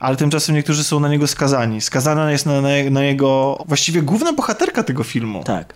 Ale 0.00 0.16
tymczasem 0.16 0.54
niektórzy 0.54 0.84
są 0.84 1.00
na 1.00 1.08
niego 1.08 1.26
skazani. 1.26 1.80
Skazana 1.80 2.30
jest 2.30 2.46
na, 2.46 2.60
na, 2.60 2.68
na 2.90 3.02
jego... 3.04 3.64
Właściwie 3.66 4.02
główna 4.02 4.32
bohaterka 4.32 4.82
tego 4.82 5.04
filmu. 5.04 5.44
tak. 5.44 5.74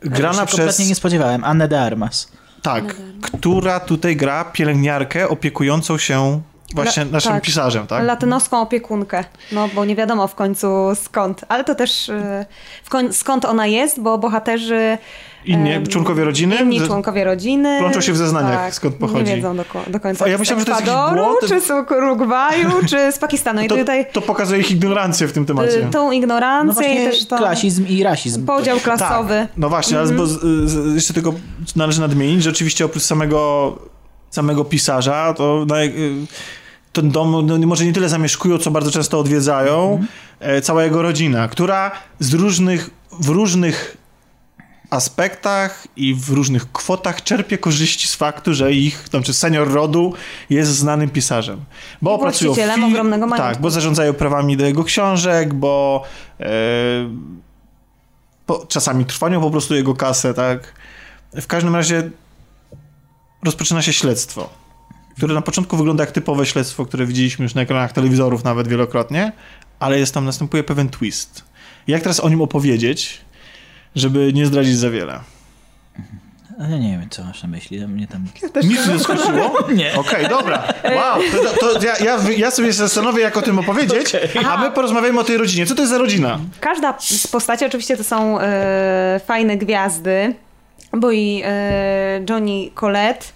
Grana 0.00 0.34
Ja 0.34 0.40
się 0.40 0.46
przez... 0.46 0.56
kompletnie 0.56 0.86
nie 0.86 0.94
spodziewałem. 0.94 1.44
Annę 1.44 1.68
de 1.68 1.80
Armas. 1.80 2.32
Tak, 2.62 2.96
która 3.22 3.80
tutaj 3.80 4.16
gra 4.16 4.44
pielęgniarkę 4.44 5.28
opiekującą 5.28 5.98
się 5.98 6.42
właśnie 6.74 7.02
La- 7.02 7.10
naszym 7.12 7.32
tak. 7.32 7.42
pisarzem, 7.42 7.86
tak? 7.86 8.04
Latynoską 8.04 8.60
opiekunkę, 8.60 9.24
no 9.52 9.68
bo 9.74 9.84
nie 9.84 9.96
wiadomo 9.96 10.26
w 10.28 10.34
końcu 10.34 10.66
skąd, 10.94 11.44
ale 11.48 11.64
to 11.64 11.74
też 11.74 12.08
y, 12.08 12.46
w 12.84 12.88
koń, 12.90 13.12
skąd 13.12 13.44
ona 13.44 13.66
jest, 13.66 14.00
bo 14.00 14.18
bohaterzy... 14.18 14.98
Inni 15.44 15.86
członkowie 15.88 16.24
rodziny? 16.24 16.56
Inni 16.56 16.78
Ze- 16.80 16.86
członkowie 16.86 17.24
rodziny. 17.24 17.76
plączą 17.80 18.00
się 18.00 18.12
w 18.12 18.16
zeznaniach, 18.16 18.74
skąd 18.74 18.94
pochodzi. 18.94 19.24
Nie 19.24 19.36
wiedzą 19.36 19.56
do, 19.56 19.64
do 19.86 20.00
końca. 20.00 20.24
A 20.24 20.28
ja 20.28 20.38
myślałem, 20.38 20.60
że 20.66 20.72
to 20.72 20.80
jest 20.80 20.92
błąd. 21.14 21.38
czy 21.48 21.60
z 21.60 21.70
Urugwaju, 21.90 22.70
czy 22.88 23.12
z 23.12 23.18
Pakistanu. 23.18 23.60
I 23.62 23.68
To, 23.68 23.76
tutaj 23.76 24.06
to 24.12 24.20
pokazuje 24.22 24.60
ich 24.60 24.70
ignorancję 24.70 25.28
w 25.28 25.32
tym 25.32 25.46
temacie. 25.46 25.78
y, 25.86 25.90
tą 25.90 26.06
No 26.06 26.12
ignorancję 26.12 26.86
i 26.86 26.94
właśnie 26.94 27.10
też 27.10 27.26
to 27.26 27.36
klasizm 27.36 27.86
i 27.86 28.02
rasizm. 28.02 28.46
podział 28.46 28.78
klasowy. 28.80 29.34
Tak, 29.34 29.56
no 29.56 29.68
właśnie, 29.68 29.98
ale 29.98 30.12
bo 30.12 30.26
z, 30.26 30.40
z, 30.70 30.94
jeszcze 30.94 31.14
tylko 31.14 31.32
należy 31.76 32.00
nadmienić, 32.00 32.42
że 32.42 32.50
oczywiście 32.50 32.84
oprócz 32.84 33.02
samego, 33.02 33.78
samego 34.30 34.64
pisarza, 34.64 35.34
to 35.36 35.64
na, 35.68 35.82
y, 35.82 35.90
ten 36.92 37.10
dom 37.10 37.46
no, 37.46 37.66
może 37.66 37.84
nie 37.84 37.92
tyle 37.92 38.08
zamieszkują, 38.08 38.58
co 38.58 38.70
bardzo 38.70 38.90
często 38.90 39.18
odwiedzają 39.18 40.04
e, 40.40 40.62
cała 40.62 40.84
jego 40.84 41.02
rodzina, 41.02 41.48
która 41.48 41.90
z 42.20 42.34
różnych, 42.34 42.90
w 43.20 43.28
różnych 43.28 43.96
aspektach 44.90 45.86
i 45.96 46.14
w 46.14 46.30
różnych 46.30 46.72
kwotach 46.72 47.22
czerpie 47.22 47.58
korzyści 47.58 48.08
z 48.08 48.14
faktu, 48.14 48.54
że 48.54 48.72
ich, 48.72 49.08
tam, 49.08 49.22
czy 49.22 49.34
senior 49.34 49.72
rodu 49.72 50.14
jest 50.50 50.70
znanym 50.70 51.10
pisarzem. 51.10 51.64
Bo 52.02 52.16
I 52.16 52.20
pracują 52.20 52.54
w 52.54 52.84
ogromnego 52.84 53.26
majątku. 53.26 53.52
Tak, 53.52 53.62
bo 53.62 53.70
zarządzają 53.70 54.14
prawami 54.14 54.56
do 54.56 54.64
jego 54.64 54.84
książek, 54.84 55.54
bo 55.54 56.04
e, 56.40 56.48
po, 58.46 58.66
czasami 58.66 59.04
trwają 59.04 59.40
po 59.40 59.50
prostu 59.50 59.74
jego 59.74 59.94
kasę, 59.94 60.34
tak. 60.34 60.74
W 61.40 61.46
każdym 61.46 61.76
razie 61.76 62.10
rozpoczyna 63.42 63.82
się 63.82 63.92
śledztwo, 63.92 64.50
które 65.18 65.34
na 65.34 65.42
początku 65.42 65.76
wygląda 65.76 66.02
jak 66.02 66.12
typowe 66.12 66.46
śledztwo, 66.46 66.86
które 66.86 67.06
widzieliśmy 67.06 67.42
już 67.42 67.54
na 67.54 67.62
ekranach 67.62 67.92
telewizorów 67.92 68.44
nawet 68.44 68.68
wielokrotnie, 68.68 69.32
ale 69.80 69.98
jest 69.98 70.14
tam, 70.14 70.24
następuje 70.24 70.64
pewien 70.64 70.88
twist. 70.88 71.44
Jak 71.86 72.02
teraz 72.02 72.20
o 72.20 72.28
nim 72.28 72.40
opowiedzieć, 72.40 73.20
żeby 73.96 74.32
nie 74.32 74.46
zdradzić 74.46 74.76
za 74.76 74.90
wiele? 74.90 75.20
Ja 76.58 76.78
nie 76.78 76.98
wiem, 76.98 77.10
co 77.10 77.24
masz 77.24 77.42
na 77.42 77.48
myśli. 77.48 77.86
Mnie 77.86 78.06
tam... 78.06 78.26
Nic 78.62 78.86
nie 78.86 78.98
zaskoczyło? 78.98 79.58
Nie. 79.74 79.94
Okej, 79.94 80.28
dobra. 80.28 80.62
Wow, 80.96 81.22
to, 81.32 81.72
to 81.72 81.86
ja, 81.86 81.96
ja, 81.96 82.18
ja 82.36 82.50
sobie 82.50 82.72
zastanowię, 82.72 83.22
jak 83.22 83.36
o 83.36 83.42
tym 83.42 83.58
opowiedzieć, 83.58 84.12
a 84.46 84.56
my 84.56 84.70
porozmawiamy 84.70 85.20
o 85.20 85.24
tej 85.24 85.36
rodzinie. 85.36 85.66
Co 85.66 85.74
to 85.74 85.82
jest 85.82 85.92
za 85.92 85.98
rodzina? 85.98 86.38
Każda 86.60 86.94
z 86.98 87.26
postaci 87.26 87.64
oczywiście 87.64 87.96
to 87.96 88.04
są 88.04 88.40
e, 88.40 89.20
fajne 89.26 89.56
gwiazdy. 89.56 90.34
Bo 91.00 91.10
i 91.10 91.42
e, 91.44 92.20
Johnny 92.30 92.70
Colette 92.74 93.26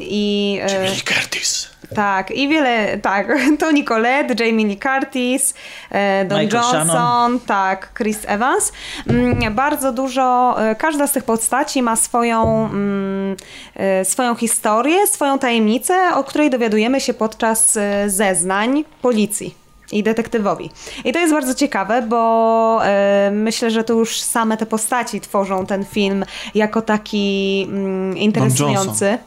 i 0.00 0.58
e, 0.62 0.82
Billy 0.82 1.00
Curtis. 1.02 1.68
tak, 1.94 2.30
i 2.30 2.48
wiele, 2.48 2.98
tak, 2.98 3.26
Tony 3.60 3.84
Collette, 3.84 4.34
Jamie 4.44 4.66
Lee 4.66 4.76
Curtis, 4.76 5.54
e, 5.90 6.24
Don 6.24 6.40
Michael 6.40 6.62
Johnson, 6.64 6.88
Shannon. 6.88 7.40
tak, 7.40 7.92
Chris 7.94 8.18
Evans. 8.26 8.72
Mm, 9.08 9.54
Bardzo 9.54 9.92
dużo, 9.92 10.56
e, 10.70 10.74
każda 10.74 11.06
z 11.06 11.12
tych 11.12 11.24
postaci 11.24 11.82
ma 11.82 11.96
swoją, 11.96 12.64
mm, 12.66 13.36
e, 13.74 14.04
swoją 14.04 14.34
historię, 14.34 15.06
swoją 15.06 15.38
tajemnicę, 15.38 15.94
o 16.14 16.24
której 16.24 16.50
dowiadujemy 16.50 17.00
się 17.00 17.14
podczas 17.14 17.76
e, 17.76 18.10
zeznań 18.10 18.84
policji. 19.02 19.65
I 19.92 20.02
detektywowi. 20.02 20.70
I 21.04 21.12
to 21.12 21.18
jest 21.18 21.32
bardzo 21.32 21.54
ciekawe, 21.54 22.02
bo 22.02 22.80
e, 22.84 23.30
myślę, 23.32 23.70
że 23.70 23.84
to 23.84 23.92
już 23.92 24.20
same 24.20 24.56
te 24.56 24.66
postaci 24.66 25.20
tworzą 25.20 25.66
ten 25.66 25.84
film 25.84 26.24
jako 26.54 26.82
taki 26.82 27.66
mm, 27.68 28.18
interesujący. 28.18 29.18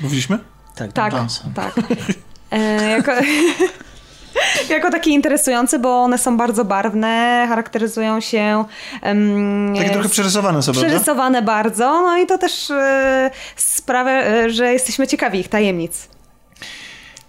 Mówiliśmy? 0.00 0.38
Tak, 0.74 0.92
Tak, 1.54 1.74
tak. 1.74 1.74
E, 2.50 2.90
jako, 2.90 3.12
jako 4.74 4.90
taki 4.90 5.10
interesujący, 5.10 5.78
bo 5.78 6.02
one 6.02 6.18
są 6.18 6.36
bardzo 6.36 6.64
barwne, 6.64 7.46
charakteryzują 7.48 8.20
się. 8.20 8.64
Um, 9.02 9.74
Takie 9.76 9.90
trochę 9.90 10.08
przerysowane 10.08 10.62
prawda? 10.72 10.88
Przerysowane 10.88 11.42
bardzo, 11.42 12.02
no 12.02 12.18
i 12.18 12.26
to 12.26 12.38
też 12.38 12.70
e, 12.70 13.30
sprawia, 13.56 14.48
że 14.48 14.72
jesteśmy 14.72 15.06
ciekawi 15.06 15.40
ich 15.40 15.48
tajemnic. 15.48 16.13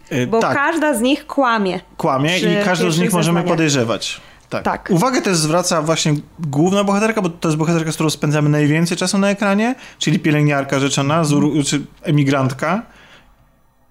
E, 0.09 0.27
Bo 0.27 0.39
tak, 0.39 0.53
każda 0.57 0.93
z 0.93 1.01
nich 1.01 1.27
kłamie. 1.27 1.79
kłamie 1.97 2.39
i 2.39 2.63
każdą 2.65 2.91
z 2.91 2.99
nich 2.99 3.13
możemy 3.13 3.23
zeznaniach. 3.23 3.47
podejrzewać. 3.47 4.21
Tak. 4.49 4.63
Tak. 4.63 4.89
Uwagę 4.91 5.21
też 5.21 5.37
zwraca 5.37 5.81
właśnie 5.81 6.13
główna 6.39 6.83
bohaterka, 6.83 7.21
bo 7.21 7.29
to 7.29 7.47
jest 7.47 7.57
bohaterka, 7.57 7.91
z 7.91 7.95
którą 7.95 8.09
spędzamy 8.09 8.49
najwięcej 8.49 8.97
czasu 8.97 9.17
na 9.17 9.29
ekranie, 9.29 9.75
czyli 9.99 10.19
pielęgniarka 10.19 10.79
rzeczona, 10.79 11.21
Uru- 11.23 11.63
czy 11.65 11.81
emigrantka, 12.03 12.81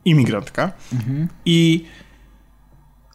imigrantka. 0.04 0.72
I 1.44 1.84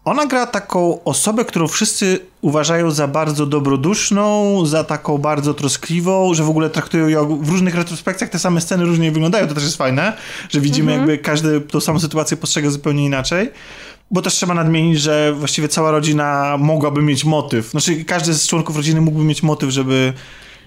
ona 0.10 0.26
gra 0.26 0.48
taką 0.48 1.04
osobę, 1.04 1.46
którą 1.46 1.68
wszyscy 1.68 2.20
uważają 2.42 2.92
za 2.92 3.08
bardzo 3.08 3.46
dobroduszną, 3.46 4.66
za 4.66 4.84
taką 4.84 5.18
bardzo 5.18 5.54
troskliwą, 5.54 6.34
że 6.34 6.44
w 6.44 6.50
ogóle 6.50 6.70
traktują 6.70 7.08
ją 7.08 7.38
w 7.38 7.50
różnych 7.50 7.76
retrospekcjach 7.76 8.30
te 8.30 8.40
same 8.40 8.62
sceny 8.62 8.86
różnie 8.86 9.12
wyglądają. 9.12 9.48
To 9.48 9.54
też 9.54 9.64
jest 9.64 9.78
fajne, 9.78 10.14
że 10.50 10.62
widzimy 10.62 10.92
jakby 10.92 11.18
każdy 11.18 11.62
tą 11.62 11.80
samą 11.80 12.00
sytuację 12.00 12.38
postrzega 12.38 12.70
zupełnie 12.70 13.06
inaczej. 13.06 13.52
Bo 14.12 14.22
też 14.22 14.34
trzeba 14.34 14.54
nadmienić, 14.54 15.02
że 15.02 15.34
właściwie 15.34 15.68
cała 15.68 15.92
rodzina 15.92 16.58
mogłaby 16.60 17.02
mieć 17.02 17.26
motyw. 17.26 17.70
Znaczy 17.70 18.06
każdy 18.06 18.34
z 18.34 18.48
członków 18.48 18.76
rodziny 18.76 19.02
mógłby 19.02 19.24
mieć 19.24 19.44
motyw, 19.44 19.70
żeby 19.70 20.14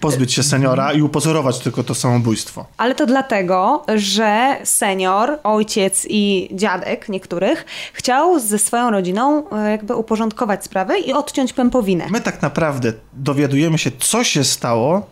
pozbyć 0.03 0.33
się 0.33 0.43
seniora 0.43 0.93
i 0.93 1.03
upozorować 1.03 1.59
tylko 1.59 1.85
to 1.85 1.95
samobójstwo. 1.95 2.67
Ale 2.77 2.95
to 2.95 3.07
dlatego, 3.07 3.85
że 3.95 4.57
senior, 4.65 5.39
ojciec 5.43 6.07
i 6.11 6.49
dziadek 6.53 7.09
niektórych 7.09 7.65
chciał 7.93 8.39
ze 8.39 8.59
swoją 8.59 8.91
rodziną 8.91 9.51
e, 9.51 9.71
jakby 9.71 9.95
uporządkować 9.95 10.65
sprawę 10.65 10.99
i 10.99 11.13
odciąć 11.13 11.53
pępowinę. 11.53 12.07
My 12.11 12.21
tak 12.21 12.43
naprawdę 12.43 12.93
dowiadujemy 13.13 13.79
się, 13.79 13.91
co 13.99 14.25
się 14.25 14.45
stało 14.45 15.07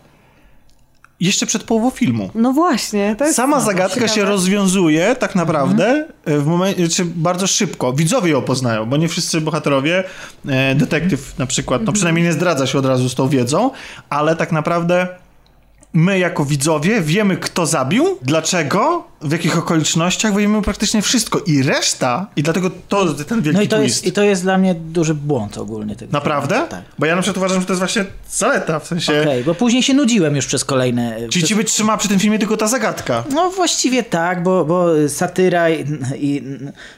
jeszcze 1.21 1.45
przed 1.45 1.63
połową 1.63 1.89
filmu. 1.89 2.29
No 2.35 2.53
właśnie, 2.53 3.15
to 3.17 3.25
jest 3.25 3.35
Sama 3.35 3.59
zagadka 3.59 3.95
ciekawe. 3.95 4.13
się 4.13 4.25
rozwiązuje 4.25 5.15
tak 5.15 5.35
naprawdę 5.35 6.07
w 6.25 6.45
momencie, 6.45 6.89
czy 6.89 7.05
bardzo 7.05 7.47
szybko. 7.47 7.93
Widzowie 7.93 8.31
ją 8.31 8.41
poznają, 8.41 8.85
bo 8.85 8.97
nie 8.97 9.07
wszyscy 9.07 9.41
bohaterowie, 9.41 10.03
e, 10.47 10.75
detektyw 10.75 11.37
na 11.37 11.45
przykład, 11.45 11.81
no 11.83 11.91
przynajmniej 11.91 12.25
nie 12.25 12.33
zdradza 12.33 12.67
się 12.67 12.79
od 12.79 12.85
razu 12.85 13.09
z 13.09 13.15
tą 13.15 13.29
wiedzą, 13.29 13.71
ale 14.09 14.35
tak 14.35 14.51
naprawdę 14.51 15.07
my 15.93 16.19
jako 16.19 16.45
widzowie 16.45 17.01
wiemy, 17.01 17.37
kto 17.37 17.65
zabił, 17.65 18.17
dlaczego, 18.21 19.03
w 19.21 19.31
jakich 19.31 19.57
okolicznościach, 19.57 20.35
wiemy 20.37 20.61
praktycznie 20.61 21.01
wszystko. 21.01 21.39
I 21.39 21.63
reszta, 21.63 22.27
i 22.35 22.43
dlatego 22.43 22.71
to 22.89 23.13
ten 23.13 23.41
wielki 23.41 23.57
No 23.57 23.63
i 23.63 23.67
to, 23.67 23.77
twist. 23.77 23.95
jest, 23.95 24.05
i 24.07 24.11
to 24.11 24.23
jest 24.23 24.41
dla 24.41 24.57
mnie 24.57 24.75
duży 24.75 25.13
błąd 25.13 25.57
ogólnie. 25.57 25.95
Tego 25.95 26.11
Naprawdę? 26.11 26.65
Tak. 26.69 26.81
Bo 26.99 27.05
ja 27.05 27.15
na 27.15 27.21
przykład 27.21 27.37
uważam, 27.37 27.59
że 27.61 27.65
to 27.67 27.73
jest 27.73 27.79
właśnie 27.79 28.05
zaleta, 28.29 28.79
w 28.79 28.87
sensie... 28.87 29.21
Okej, 29.21 29.43
bo 29.43 29.55
później 29.55 29.83
się 29.83 29.93
nudziłem 29.93 30.35
już 30.35 30.45
przez 30.45 30.65
kolejne... 30.65 31.15
Czyli 31.15 31.29
przez... 31.29 31.49
ciebie 31.49 31.63
trzyma 31.63 31.97
przy 31.97 32.07
tym 32.09 32.19
filmie 32.19 32.39
tylko 32.39 32.57
ta 32.57 32.67
zagadka. 32.67 33.23
No 33.33 33.49
właściwie 33.49 34.03
tak, 34.03 34.43
bo, 34.43 34.65
bo 34.65 34.85
satyra 35.09 35.69
i, 35.69 35.85
i 36.15 36.43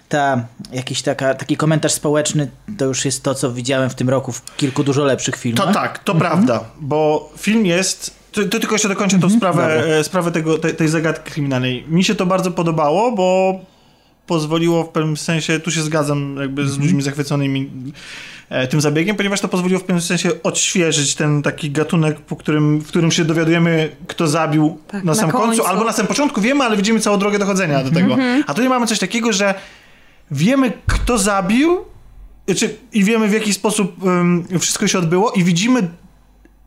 ta, 0.10 0.44
jakiś 0.74 1.02
taka, 1.02 1.34
taki 1.34 1.58
komentarz 1.58 1.92
społeczny 1.94 2.52
to 2.78 2.86
już 2.86 3.06
jest 3.06 3.24
to, 3.24 3.36
co 3.36 3.52
widziałem 3.54 3.90
w 3.90 3.96
tym 3.96 4.10
roku 4.10 4.32
w 4.32 4.56
kilku 4.58 4.84
dużo 4.84 5.04
lepszych 5.04 5.36
filmach. 5.36 5.68
To 5.68 5.74
tak, 5.74 6.00
to 6.00 6.14
Mhm. 6.14 6.32
prawda, 6.32 6.64
bo 6.82 7.30
film 7.38 7.66
jest. 7.66 8.23
To, 8.34 8.44
to 8.44 8.60
tylko 8.60 8.76
jeszcze 8.76 8.90
dokończę 8.90 9.20
tą 9.20 9.30
sprawę, 9.30 9.98
e, 10.00 10.04
sprawę 10.04 10.32
tego, 10.32 10.58
tej, 10.58 10.76
tej 10.76 10.88
zagadki 10.88 11.32
kryminalnej. 11.32 11.84
Mi 11.88 12.04
się 12.04 12.16
to 12.16 12.26
bardzo 12.26 12.52
podobało, 12.52 13.12
bo 13.12 13.60
pozwoliło 14.28 14.84
w 14.84 14.90
pewnym 14.90 15.18
sensie, 15.18 15.60
tu 15.60 15.72
się 15.72 15.82
zgadzam 15.82 16.36
jakby 16.42 16.62
Mhm. 16.62 16.70
z 16.70 16.78
ludźmi 16.84 17.02
zachwyconymi 17.02 17.72
e, 18.50 18.68
tym 18.68 18.82
zabiegiem, 18.82 19.16
ponieważ 19.16 19.42
to 19.42 19.48
pozwoliło 19.48 19.80
w 19.80 19.84
pewnym 19.84 20.02
sensie 20.02 20.30
odświeżyć 20.44 21.16
ten 21.16 21.42
taki 21.42 21.72
gatunek, 21.72 22.20
po 22.20 22.36
którym, 22.36 22.80
w 22.80 22.88
którym 22.88 23.12
się 23.12 23.26
dowiadujemy, 23.26 23.96
kto 24.08 24.28
zabił 24.28 24.78
Tak, 24.88 25.04
na 25.04 25.12
na 25.12 25.16
samym 25.16 25.32
końcu, 25.32 25.48
końcu. 25.48 25.66
albo 25.66 25.84
na 25.84 25.94
samym 25.94 26.08
początku 26.08 26.42
wiemy, 26.42 26.64
ale 26.64 26.78
widzimy 26.78 27.00
całą 27.00 27.18
drogę 27.18 27.40
dochodzenia 27.40 27.84
do 27.84 27.92
tego. 27.92 28.14
Mhm. 28.14 28.44
A 28.48 28.54
tutaj 28.54 28.70
mamy 28.70 28.88
coś 28.88 29.00
takiego, 29.00 29.34
że 29.34 29.54
wiemy, 30.32 30.74
kto 30.88 31.18
zabił, 31.18 31.78
znaczy, 32.48 32.76
i 32.94 33.04
wiemy, 33.04 33.28
w 33.28 33.34
jaki 33.34 33.54
sposób 33.54 34.04
um, 34.04 34.46
wszystko 34.60 34.88
się 34.88 35.00
odbyło, 35.00 35.32
i 35.32 35.44
widzimy 35.44 35.88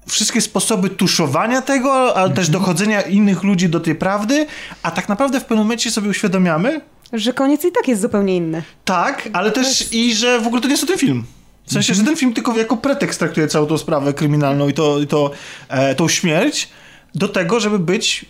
wszystkie 0.08 0.40
sposoby 0.40 0.90
tuszowania 0.90 1.62
tego, 1.62 2.16
ale 2.16 2.30
też 2.34 2.48
dochodzenia 2.48 3.00
innych 3.02 3.42
ludzi 3.42 3.68
do 3.68 3.80
tej 3.80 3.94
prawdy, 3.94 4.46
a 4.82 4.90
tak 4.90 5.08
naprawdę 5.08 5.40
w 5.40 5.44
pewnym 5.44 5.58
momencie 5.58 5.90
sobie 5.90 6.10
uświadamiamy, 6.10 6.80
Że 7.12 7.32
koniec 7.32 7.64
i 7.64 7.72
tak 7.72 7.88
jest 7.88 8.02
zupełnie 8.02 8.36
inny. 8.36 8.62
tak, 8.84 9.28
ale 9.32 9.50
też 9.52 9.92
i 9.92 10.14
że 10.14 10.40
w 10.40 10.46
ogóle 10.46 10.62
to 10.62 10.68
nie 10.68 10.74
jest 10.74 10.86
ten 10.86 10.98
film. 10.98 11.24
W 11.66 11.72
sensie, 11.72 11.94
że 11.94 12.04
ten 12.04 12.16
film 12.16 12.34
tylko 12.34 12.56
jako 12.58 12.76
pretekst 12.76 13.18
traktuje 13.18 13.48
całą 13.48 13.66
tą 13.66 13.78
sprawę 13.78 14.12
kryminalną 14.12 14.68
i, 14.68 14.72
to, 14.74 14.98
i 14.98 15.06
to, 15.06 15.30
e, 15.68 15.94
tą 15.94 16.08
śmierć 16.08 16.68
do 17.14 17.28
tego, 17.28 17.60
żeby 17.60 17.78
być 17.78 18.24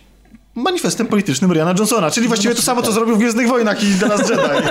manifestem 0.55 1.07
politycznym 1.07 1.51
Ryana 1.51 1.73
Johnsona, 1.77 2.11
czyli 2.11 2.27
właściwie 2.27 2.55
to 2.55 2.61
samo, 2.61 2.81
co 2.81 2.91
zrobił 2.91 3.15
w 3.15 3.19
Gwiezdnych 3.19 3.47
Wojnach 3.47 3.83
i 3.83 3.93
The 3.99 4.07
Last 4.07 4.29
Jedi. 4.29 4.41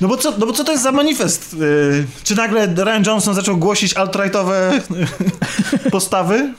No 0.00 0.08
bo 0.08 0.16
co, 0.16 0.30
no 0.38 0.46
bo 0.46 0.52
co 0.52 0.64
to 0.64 0.72
jest 0.72 0.84
za 0.84 0.92
manifest? 0.92 1.54
Y, 1.54 2.06
Czy 2.24 2.34
nagle 2.34 2.66
Ryan 2.66 3.02
Johnson 3.06 3.34
zaczął 3.34 3.56
głosić 3.56 3.94
alt-rightowe 3.94 4.80
postawy? 5.90 6.54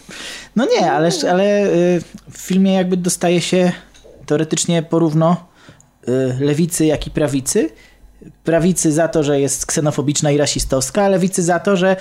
No 0.56 0.66
nie, 0.66 0.92
ale, 0.92 1.10
ale 1.32 1.66
y, 1.68 2.02
w 2.32 2.38
filmie 2.38 2.74
jakby 2.74 2.98
dostaje 2.98 3.42
się 3.42 3.72
teoretycznie 4.26 4.84
porówno 4.84 5.46
y, 6.10 6.12
lewicy, 6.40 6.86
jak 6.86 7.08
i 7.08 7.12
prawicy. 7.12 7.70
Prawicy 8.44 8.92
za 8.92 9.08
to, 9.08 9.24
że 9.24 9.40
jest 9.40 9.66
ksenofobiczna 9.66 10.32
i 10.32 10.38
rasistowska, 10.38 11.04
a 11.04 11.08
lewicy 11.08 11.44
za 11.44 11.60
to, 11.60 11.76
że 11.78 11.96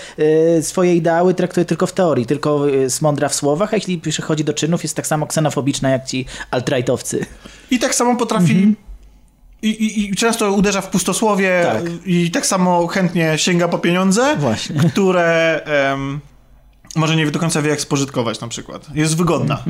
y, 0.58 0.62
swoje 0.62 0.96
ideały 0.96 1.34
traktuje 1.34 1.64
tylko 1.64 1.86
w 1.86 1.92
teorii, 1.92 2.26
tylko 2.26 2.66
jest 2.66 3.02
mądra 3.02 3.28
w 3.28 3.34
słowach, 3.34 3.72
a 3.74 3.76
jeśli 3.76 3.98
przychodzi 3.98 4.44
do 4.44 4.52
czynów, 4.52 4.82
jest 4.82 4.96
tak 4.96 5.06
samo 5.06 5.26
ksenofobiczna 5.26 5.90
jak 5.90 6.06
ci 6.06 6.26
alt-rightowcy. 6.50 7.26
I 7.70 7.78
tak 7.78 7.94
samo 7.94 8.16
potrafi. 8.16 8.74
I, 9.62 9.68
i, 9.68 10.10
I 10.10 10.16
często 10.16 10.52
uderza 10.52 10.80
w 10.80 10.90
pustosłowie 10.90 11.66
Tak. 11.72 11.82
i 12.06 12.30
tak 12.30 12.46
samo 12.46 12.86
chętnie 12.86 13.38
sięga 13.38 13.68
po 13.68 13.78
pieniądze, 13.78 14.36
Właśnie. 14.36 14.80
które 14.90 15.60
em, 15.64 16.20
może 16.96 17.16
nie 17.16 17.30
do 17.30 17.38
końca 17.38 17.62
wie, 17.62 17.70
jak 17.70 17.80
spożytkować 17.80 18.40
na 18.40 18.48
przykład. 18.48 18.86
Jest 18.94 19.16
wygodna. 19.16 19.62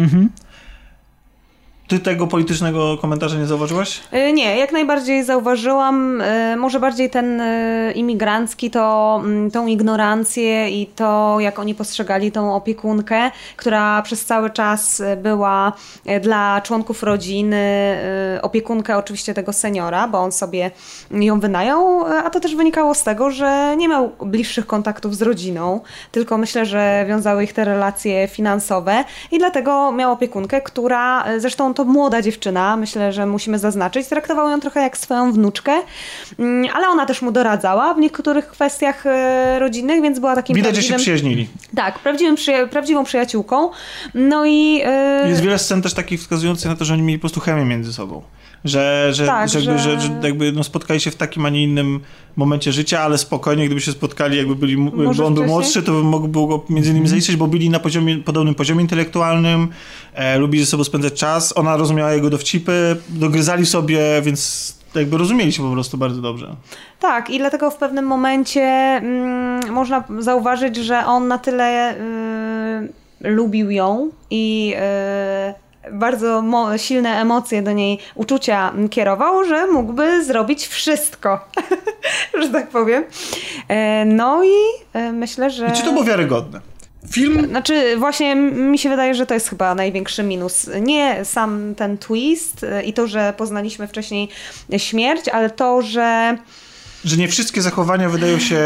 Ty 1.88 1.98
tego 1.98 2.26
politycznego 2.26 2.98
komentarza 2.98 3.38
nie 3.38 3.46
zauważyłaś? 3.46 4.00
Y, 4.14 4.32
Nie, 4.32 4.56
jak 4.56 4.72
najbardziej 4.72 5.24
zauważyłam, 5.24 6.20
y, 6.20 6.56
może 6.56 6.80
bardziej 6.80 7.10
ten 7.10 7.40
y, 7.40 7.92
imigrancki, 7.94 8.70
to 8.70 9.16
mm, 9.24 9.50
tą 9.50 9.66
ignorancję 9.66 10.70
i 10.70 10.86
to, 10.86 11.36
jak 11.40 11.58
oni 11.58 11.74
postrzegali 11.74 12.32
tą 12.32 12.54
opiekunkę, 12.54 13.30
która 13.56 14.02
przez 14.02 14.24
cały 14.24 14.50
czas 14.50 15.02
była 15.22 15.72
dla 16.20 16.60
członków 16.60 17.02
rodziny, 17.02 17.96
opiekunkę 18.42 18.96
oczywiście 18.96 19.34
tego 19.34 19.52
seniora, 19.52 20.08
bo 20.08 20.18
on 20.18 20.32
sobie 20.32 20.70
ją 21.10 21.40
wynajął, 21.40 22.04
a 22.04 22.30
to 22.30 22.40
też 22.40 22.56
wynikało 22.56 22.94
z 22.94 23.02
tego, 23.02 23.30
że 23.30 23.76
nie 23.76 23.88
miał 23.88 24.10
bliższych 24.26 24.66
kontaktów 24.66 25.16
z 25.16 25.22
rodziną, 25.22 25.80
tylko 26.12 26.38
myślę, 26.38 26.66
że 26.66 27.04
wiązały 27.08 27.44
ich 27.44 27.52
te 27.52 27.64
relacje 27.64 28.28
finansowe 28.28 29.04
i 29.32 29.38
dlatego 29.38 29.92
miał 29.92 30.12
opiekunkę, 30.12 30.60
która, 30.60 31.24
zresztą 31.38 31.74
to 31.76 31.84
młoda 31.84 32.22
dziewczyna, 32.22 32.76
myślę, 32.76 33.12
że 33.12 33.26
musimy 33.26 33.58
zaznaczyć, 33.58 34.06
traktował 34.06 34.48
ją 34.48 34.60
trochę 34.60 34.80
jak 34.80 34.96
swoją 34.98 35.32
wnuczkę, 35.32 35.72
mm, 36.38 36.70
ale 36.74 36.88
ona 36.88 37.06
też 37.06 37.22
mu 37.22 37.32
doradzała 37.32 37.94
w 37.94 37.98
niektórych 37.98 38.48
kwestiach 38.48 39.06
y, 39.06 39.58
rodzinnych, 39.58 40.02
więc 40.02 40.18
była 40.18 40.34
takim 40.34 40.56
Widać, 40.56 40.76
że 40.76 40.82
się 40.82 40.88
prawdziwym... 40.88 41.00
przyjaźnili. 41.02 41.48
Tak, 41.76 41.98
prawdziwym 41.98 42.36
prawdziwą 42.70 43.04
przyjaciółką. 43.04 43.70
No 44.14 44.46
i... 44.46 44.82
y, 45.24 45.28
Jest 45.28 45.40
wiele 45.40 45.58
scen 45.58 45.82
też 45.82 45.94
takich 45.94 46.20
wskazujących 46.20 46.70
na 46.70 46.76
to, 46.76 46.84
że 46.84 46.94
oni 46.94 47.02
mieli 47.02 47.18
po 47.18 47.22
prostu 47.22 47.40
chemię 47.40 47.64
między 47.64 47.92
sobą. 47.92 48.22
Że, 48.68 49.08
że, 49.12 49.26
Tak, 49.26 49.48
że, 49.48 49.58
jakby, 49.60 49.78
że... 49.78 50.00
że- 50.00 50.20
jakby 50.22 50.52
no, 50.52 50.64
spotkali 50.64 51.00
się 51.00 51.10
w 51.10 51.16
takim, 51.16 51.46
a 51.46 51.50
nie 51.50 51.62
innym 51.62 52.00
momencie 52.36 52.72
życia, 52.72 53.00
ale 53.00 53.18
spokojnie, 53.18 53.66
gdyby 53.66 53.80
się 53.80 53.92
spotkali, 53.92 54.36
jakby 54.36 54.56
byli, 54.56 54.84
jakby 55.04 55.24
on 55.24 55.34
był 55.34 55.44
młodszy, 55.44 55.82
to 55.82 55.92
by 55.92 56.02
mógł 56.02 56.46
go 56.46 56.64
między 56.70 56.90
innymi 56.90 57.08
zaliczyć, 57.08 57.36
bo 57.36 57.46
byli 57.46 57.70
na 57.70 57.80
poziomie, 57.80 58.18
podobnym 58.18 58.54
poziomie 58.54 58.82
intelektualnym, 58.82 59.68
e, 60.14 60.38
lubili 60.38 60.64
ze 60.64 60.70
sobą 60.70 60.84
spędzać 60.84 61.12
czas, 61.12 61.56
ona 61.56 61.76
rozumiała 61.76 62.12
jego 62.12 62.30
dowcipy, 62.30 62.96
dogryzali 63.08 63.66
sobie, 63.66 64.00
więc 64.22 64.76
jakby 64.94 65.18
rozumieli 65.18 65.52
się 65.52 65.62
po 65.62 65.72
prostu 65.72 65.98
bardzo 65.98 66.22
dobrze. 66.22 66.56
Tak, 67.00 67.30
i 67.30 67.38
dlatego 67.38 67.70
w 67.70 67.76
pewnym 67.76 68.04
momencie 68.06 68.62
mm, 68.62 69.72
można 69.72 70.04
zauważyć, 70.18 70.76
że 70.76 71.06
on 71.06 71.28
na 71.28 71.38
tyle 71.38 71.94
y, 71.94 72.92
lubił 73.20 73.70
ją 73.70 74.10
i 74.30 74.74
y, 75.50 75.65
bardzo 75.92 76.44
silne 76.76 77.20
emocje 77.20 77.62
do 77.62 77.72
niej, 77.72 77.98
uczucia 78.14 78.72
kierował, 78.90 79.44
że 79.44 79.66
mógłby 79.66 80.24
zrobić 80.24 80.66
wszystko, 80.66 81.48
że 82.42 82.48
tak 82.48 82.68
powiem. 82.68 83.04
E, 83.68 84.04
no 84.04 84.44
i 84.44 84.54
e, 84.92 85.12
myślę, 85.12 85.50
że... 85.50 85.66
I 85.66 85.72
czy 85.72 85.82
to 85.82 85.92
było 85.92 86.04
wiarygodne? 86.04 86.60
Film 87.10 87.48
Znaczy, 87.48 87.96
właśnie 87.96 88.36
mi 88.36 88.78
się 88.78 88.88
wydaje, 88.88 89.14
że 89.14 89.26
to 89.26 89.34
jest 89.34 89.48
chyba 89.48 89.74
największy 89.74 90.22
minus. 90.22 90.70
Nie 90.80 91.24
sam 91.24 91.74
ten 91.74 91.98
twist 91.98 92.62
y, 92.62 92.82
i 92.82 92.92
to, 92.92 93.06
że 93.06 93.34
poznaliśmy 93.36 93.88
wcześniej 93.88 94.28
śmierć, 94.76 95.28
ale 95.28 95.50
to, 95.50 95.82
że 95.82 96.36
że 97.04 97.16
nie 97.16 97.28
wszystkie 97.28 97.62
zachowania 97.62 98.08
wydają 98.08 98.38
się 98.38 98.60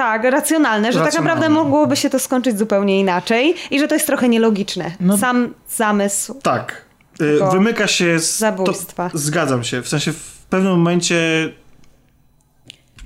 Tak, 0.00 0.24
racjonalne, 0.24 0.92
że 0.92 0.98
tak 0.98 1.04
Racjonalne. 1.06 1.34
naprawdę 1.34 1.54
mogłoby 1.54 1.96
się 1.96 2.10
to 2.10 2.18
skończyć 2.18 2.58
zupełnie 2.58 3.00
inaczej 3.00 3.54
i 3.70 3.78
że 3.78 3.88
to 3.88 3.94
jest 3.94 4.06
trochę 4.06 4.28
nielogiczne. 4.28 4.92
No- 5.00 5.18
Sam 5.18 5.54
zamysł. 5.68 6.34
Tak. 6.42 6.84
Y, 7.20 7.38
Wymyka 7.52 7.86
się 7.86 8.18
z. 8.18 8.38
zabójstwa. 8.38 9.10
To, 9.10 9.18
zgadzam 9.18 9.64
się. 9.64 9.82
W 9.82 9.88
sensie 9.88 10.12
w 10.12 10.38
pewnym 10.50 10.72
momencie. 10.72 11.16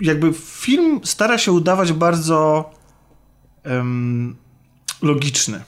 Jakby 0.01 0.33
film 0.45 1.01
stara 1.05 1.39
się 1.39 1.53
udawać 1.53 1.93
bardzo 1.93 2.71
em, 3.65 4.37
logiczny. 5.03 5.61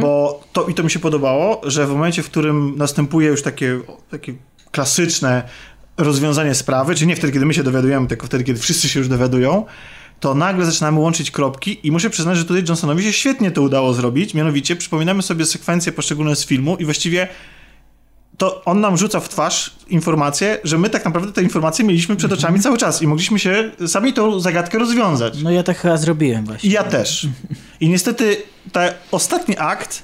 Bo 0.00 0.40
to 0.52 0.64
i 0.66 0.74
to 0.74 0.82
mi 0.82 0.90
się 0.90 0.98
podobało, 0.98 1.60
że 1.64 1.86
w 1.86 1.90
momencie, 1.90 2.22
w 2.22 2.30
którym 2.30 2.74
następuje 2.76 3.28
już 3.28 3.42
takie, 3.42 3.80
takie 4.10 4.34
klasyczne 4.70 5.42
rozwiązanie 5.96 6.54
sprawy, 6.54 6.94
czy 6.94 7.06
nie 7.06 7.16
wtedy, 7.16 7.32
kiedy 7.32 7.46
my 7.46 7.54
się 7.54 7.62
dowiadujemy, 7.62 8.06
tylko 8.06 8.26
wtedy, 8.26 8.44
kiedy 8.44 8.60
wszyscy 8.60 8.88
się 8.88 8.98
już 9.00 9.08
dowiadują, 9.08 9.64
to 10.20 10.34
nagle 10.34 10.66
zaczynamy 10.66 11.00
łączyć 11.00 11.30
kropki 11.30 11.78
i 11.82 11.92
muszę 11.92 12.10
przyznać, 12.10 12.38
że 12.38 12.44
tutaj 12.44 12.62
Johnsonowi 12.68 13.04
się 13.04 13.12
świetnie 13.12 13.50
to 13.50 13.62
udało 13.62 13.94
zrobić. 13.94 14.34
Mianowicie 14.34 14.76
przypominamy 14.76 15.22
sobie 15.22 15.46
sekwencje 15.46 15.92
poszczególne 15.92 16.36
z 16.36 16.46
filmu 16.46 16.76
i 16.76 16.84
właściwie 16.84 17.28
to 18.38 18.64
on 18.64 18.80
nam 18.80 18.96
rzuca 18.96 19.20
w 19.20 19.28
twarz 19.28 19.74
informację, 19.88 20.58
że 20.64 20.78
my 20.78 20.90
tak 20.90 21.04
naprawdę 21.04 21.32
te 21.32 21.42
informacje 21.42 21.84
mieliśmy 21.84 22.16
przed 22.16 22.32
oczami 22.32 22.60
cały 22.60 22.78
czas 22.78 23.02
i 23.02 23.06
mogliśmy 23.06 23.38
się 23.38 23.70
sami 23.86 24.12
tą 24.12 24.40
zagadkę 24.40 24.78
rozwiązać. 24.78 25.42
No 25.42 25.50
ja 25.50 25.62
tak 25.62 25.78
chyba 25.78 25.96
zrobiłem 25.96 26.44
właśnie. 26.44 26.68
I 26.68 26.72
ja 26.72 26.84
też. 26.84 27.28
I 27.80 27.88
niestety 27.88 28.36
ten 28.72 28.90
ostatni 29.10 29.54
akt 29.58 30.02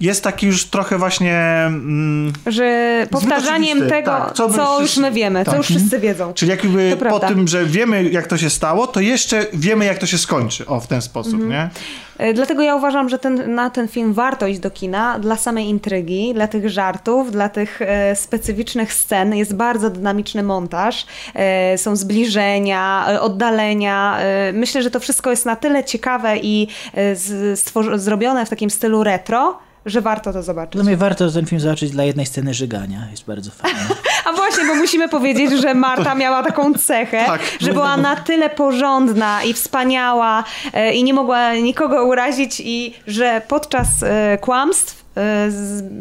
jest 0.00 0.24
taki 0.24 0.46
już 0.46 0.64
trochę 0.64 0.98
właśnie... 0.98 1.36
Mm, 1.66 2.32
Że 2.46 3.06
powtarzaniem 3.10 3.88
tego, 3.88 4.10
Tak, 4.10 4.32
co 4.34 4.48
co, 4.50 4.80
już 4.80 4.96
my 4.96 5.10
wiemy, 5.12 5.44
tak. 5.44 5.52
co 5.54 5.56
już 5.58 5.66
wszyscy 5.66 5.98
wiedzą. 5.98 6.34
czyli 6.34 6.50
jakby 6.50 6.90
po 6.90 6.96
prawda. 6.96 7.28
tym, 7.28 7.48
że 7.48 7.64
wiemy 7.66 8.04
jak 8.04 8.26
to 8.26 8.36
się 8.38 8.50
stało, 8.50 8.86
to 8.86 9.00
jeszcze 9.00 9.46
wiemy 9.52 9.84
jak 9.84 9.98
to 9.98 10.06
się 10.06 10.18
skończy. 10.18 10.66
O, 10.66 10.80
w 10.80 10.86
ten 10.86 11.02
sposób, 11.02 11.32
Mhm. 11.34 11.50
nie? 11.50 11.70
E, 12.18 12.32
Dlatego 12.34 12.62
ja 12.62 12.76
uważam, 12.76 13.08
że 13.08 13.18
ten, 13.18 13.54
na 13.54 13.70
ten 13.70 13.88
film 13.88 14.12
warto 14.14 14.46
iść 14.46 14.60
do 14.60 14.70
kina 14.70 15.18
dla 15.18 15.36
samej 15.36 15.66
intrygi, 15.66 16.34
dla 16.34 16.46
tych 16.48 16.70
żartów, 16.70 17.32
dla 17.32 17.48
tych 17.48 17.82
e, 17.82 18.16
specyficznych 18.16 18.92
scen. 18.92 19.34
Jest 19.34 19.54
bardzo 19.54 19.90
dynamiczny 19.90 20.42
montaż, 20.42 21.06
e, 21.34 21.78
są 21.78 21.96
zbliżenia, 21.96 23.06
e, 23.08 23.20
oddalenia. 23.20 24.18
E, 24.20 24.52
myślę, 24.52 24.82
że 24.82 24.90
to 24.90 25.00
wszystko 25.00 25.30
jest 25.30 25.46
na 25.46 25.56
tyle 25.56 25.84
ciekawe 25.84 26.36
i 26.38 26.68
e, 26.94 27.16
z, 27.16 27.60
stworzy- 27.60 27.97
zrobione 28.00 28.46
w 28.46 28.50
takim 28.50 28.70
stylu 28.70 29.04
retro, 29.04 29.58
że 29.86 30.00
warto 30.00 30.32
to 30.32 30.42
zobaczyć. 30.42 30.72
Dla 30.72 30.84
mnie 30.84 30.96
warto 30.96 31.30
ten 31.30 31.46
film 31.46 31.60
zobaczyć 31.60 31.90
dla 31.90 32.04
jednej 32.04 32.26
sceny 32.26 32.54
żygania. 32.54 32.98
Jest 33.10 33.24
bardzo 33.26 33.50
fajny. 33.50 33.78
A 34.26 34.32
właśnie, 34.32 34.66
bo 34.66 34.74
musimy 34.74 35.08
powiedzieć, 35.08 35.52
że 35.60 35.74
Marta 35.74 36.14
miała 36.14 36.42
taką 36.42 36.74
cechę, 36.74 37.24
Tak. 37.26 37.40
że 37.60 37.72
była 37.72 37.96
na 37.96 38.16
tyle 38.16 38.50
porządna 38.50 39.42
i 39.42 39.54
wspaniała 39.54 40.44
e, 40.72 40.92
i 40.94 41.04
nie 41.04 41.14
mogła 41.14 41.54
nikogo 41.54 42.04
urazić 42.04 42.60
i 42.64 42.94
że 43.06 43.42
podczas 43.48 43.88
e, 44.02 44.38
kłamstw 44.40 45.04
e, 45.16 45.50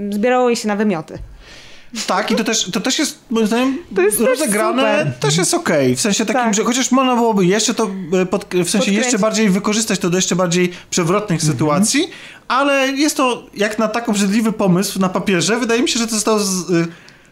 zbierało 0.09 0.49
jej 0.49 0.55
się 0.55 0.67
na 0.67 0.75
wymioty. 0.75 1.17
Tak, 2.07 2.31
i 2.31 2.35
to 2.35 2.43
też, 2.43 2.71
to 2.71 2.79
też 2.81 2.99
jest, 2.99 3.19
moim 3.29 3.47
zdaniem, 3.47 3.77
To 3.95 4.01
jest 4.01 4.17
też 4.17 4.27
rozegrane, 4.27 4.97
super. 4.99 5.13
też 5.19 5.37
jest 5.37 5.53
okej. 5.53 5.95
W 5.95 6.01
sensie 6.01 6.25
takim, 6.25 6.41
Tak. 6.41 6.53
że 6.53 6.63
chociaż 6.63 6.91
można 6.91 7.15
byłoby 7.15 7.45
jeszcze 7.45 7.73
to, 7.73 7.89
e, 8.21 8.25
pod, 8.25 8.43
w 8.45 8.49
sensie 8.51 8.63
Podkręcić. 8.63 8.95
jeszcze 8.95 9.19
bardziej 9.19 9.49
wykorzystać 9.49 9.99
to 9.99 10.09
do 10.09 10.17
jeszcze 10.17 10.35
bardziej 10.35 10.71
przewrotnych 10.89 11.39
Mhm. 11.39 11.53
sytuacji, 11.53 12.09
ale 12.47 12.87
jest 12.87 13.17
to, 13.17 13.43
jak 13.53 13.79
na 13.79 13.87
tak 13.87 14.09
obrzydliwy 14.09 14.51
pomysł 14.51 14.99
na 14.99 15.09
papierze, 15.09 15.59
wydaje 15.59 15.81
mi 15.81 15.89
się, 15.89 15.99
że 15.99 16.07
to 16.07 16.15
zostało 16.15 16.39
z, 16.39 16.67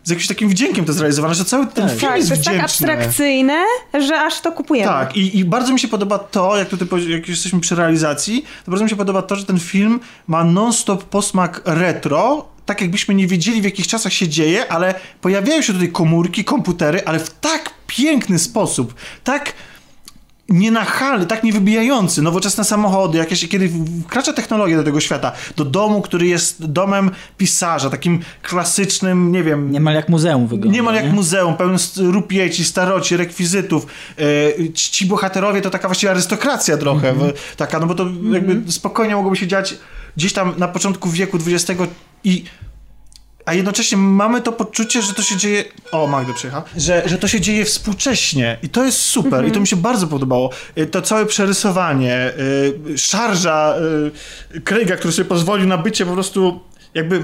z 0.03 0.09
jakimś 0.09 0.27
takim 0.27 0.49
wdziękiem 0.49 0.85
to 0.85 0.93
zrealizowane, 0.93 1.35
że 1.35 1.45
cały 1.45 1.67
ten 1.67 1.89
film 1.89 2.01
Tak, 2.01 2.15
jest 2.17 2.29
to 2.29 2.33
jest 2.35 2.45
tak 2.47 2.59
abstrakcyjne, 2.59 3.63
że 4.07 4.21
aż 4.21 4.41
to 4.41 4.51
kupujemy. 4.51 4.87
Tak, 4.91 5.15
i, 5.17 5.37
i 5.39 5.45
bardzo 5.45 5.73
mi 5.73 5.79
się 5.79 5.87
podoba 5.87 6.19
to, 6.19 6.57
jak 6.57 6.69
tutaj 6.69 6.87
jak 7.09 7.19
już 7.19 7.29
jesteśmy 7.29 7.59
przy 7.59 7.75
realizacji, 7.75 8.45
to 8.65 8.71
bardzo 8.71 8.83
mi 8.83 8.89
się 8.89 8.95
podoba 8.95 9.21
to, 9.21 9.35
że 9.35 9.45
ten 9.45 9.59
film 9.59 9.99
ma 10.27 10.43
non-stop 10.43 11.03
posmak 11.03 11.61
retro, 11.65 12.47
tak 12.65 12.81
jakbyśmy 12.81 13.15
nie 13.15 13.27
wiedzieli 13.27 13.61
w 13.61 13.65
jakich 13.65 13.87
czasach 13.87 14.13
się 14.13 14.27
dzieje, 14.27 14.71
ale 14.71 14.95
pojawiają 15.21 15.61
się 15.61 15.73
tutaj 15.73 15.91
komórki, 15.91 16.43
komputery, 16.43 17.01
ale 17.05 17.19
w 17.19 17.29
tak 17.29 17.73
piękny 17.87 18.39
sposób, 18.39 18.95
tak 19.23 19.53
nienachalny, 20.49 21.25
tak 21.25 21.43
niewybijający, 21.43 22.21
nowoczesne 22.21 22.63
samochody, 22.63 23.17
jakieś, 23.17 23.47
kiedy 23.47 23.69
wkracza 24.03 24.33
technologia 24.33 24.77
do 24.77 24.83
tego 24.83 24.99
świata, 24.99 25.31
do 25.55 25.65
domu, 25.65 26.01
który 26.01 26.27
jest 26.27 26.65
domem 26.65 27.11
pisarza, 27.37 27.89
takim 27.89 28.19
klasycznym, 28.41 29.31
nie 29.31 29.43
wiem, 29.43 29.71
Niemal 29.71 29.93
jak 29.95 30.09
muzeum 30.09 30.47
wygląda. 30.47 30.75
Niemal 30.75 30.95
jak 30.95 31.13
muzeum, 31.13 31.55
pełen 31.57 31.77
rupieci, 31.97 32.63
staroci, 32.65 33.17
rekwizytów. 33.17 33.87
E, 34.59 34.73
ci, 34.73 35.05
bohaterowie 35.05 35.61
to 35.61 35.69
taka 35.69 35.87
właściwie 35.87 36.11
arystokracja 36.11 36.77
trochę. 36.77 37.13
w- 37.13 37.55
Taka, 37.57 37.79
no 37.79 37.87
bo 37.87 37.95
to 37.95 38.05
jakby 38.31 38.71
spokojnie 38.71 39.15
mogłoby 39.15 39.37
się 39.37 39.47
dziać 39.47 39.75
gdzieś 40.17 40.33
tam 40.33 40.53
na 40.57 40.67
początku 40.67 41.09
wieku 41.09 41.37
XX 41.47 41.81
i 42.23 42.43
a 43.45 43.53
jednocześnie 43.53 43.97
mamy 43.97 44.41
to 44.41 44.51
poczucie, 44.51 45.01
że 45.01 45.13
to 45.13 45.21
się 45.21 45.37
dzieje. 45.37 45.63
O, 45.91 46.07
Magda 46.07 46.33
przyjechała. 46.33 46.63
Że, 46.77 47.03
że 47.05 47.17
to 47.17 47.27
się 47.27 47.41
dzieje 47.41 47.65
współcześnie. 47.65 48.57
I 48.63 48.69
to 48.69 48.85
jest 48.85 48.99
super. 48.99 49.47
I 49.47 49.51
to 49.51 49.59
mi 49.59 49.67
się 49.67 49.75
bardzo 49.75 50.07
podobało. 50.07 50.49
Y, 50.77 50.85
To 50.87 51.01
całe 51.01 51.25
przerysowanie, 51.25 52.31
y, 52.93 52.97
szarża 52.97 53.75
y, 54.55 54.61
Craiga, 54.61 54.95
który 54.95 55.13
sobie 55.13 55.29
pozwolił 55.29 55.67
na 55.67 55.77
bycie 55.77 56.05
po 56.05 56.13
prostu 56.13 56.59
jakby. 56.93 57.23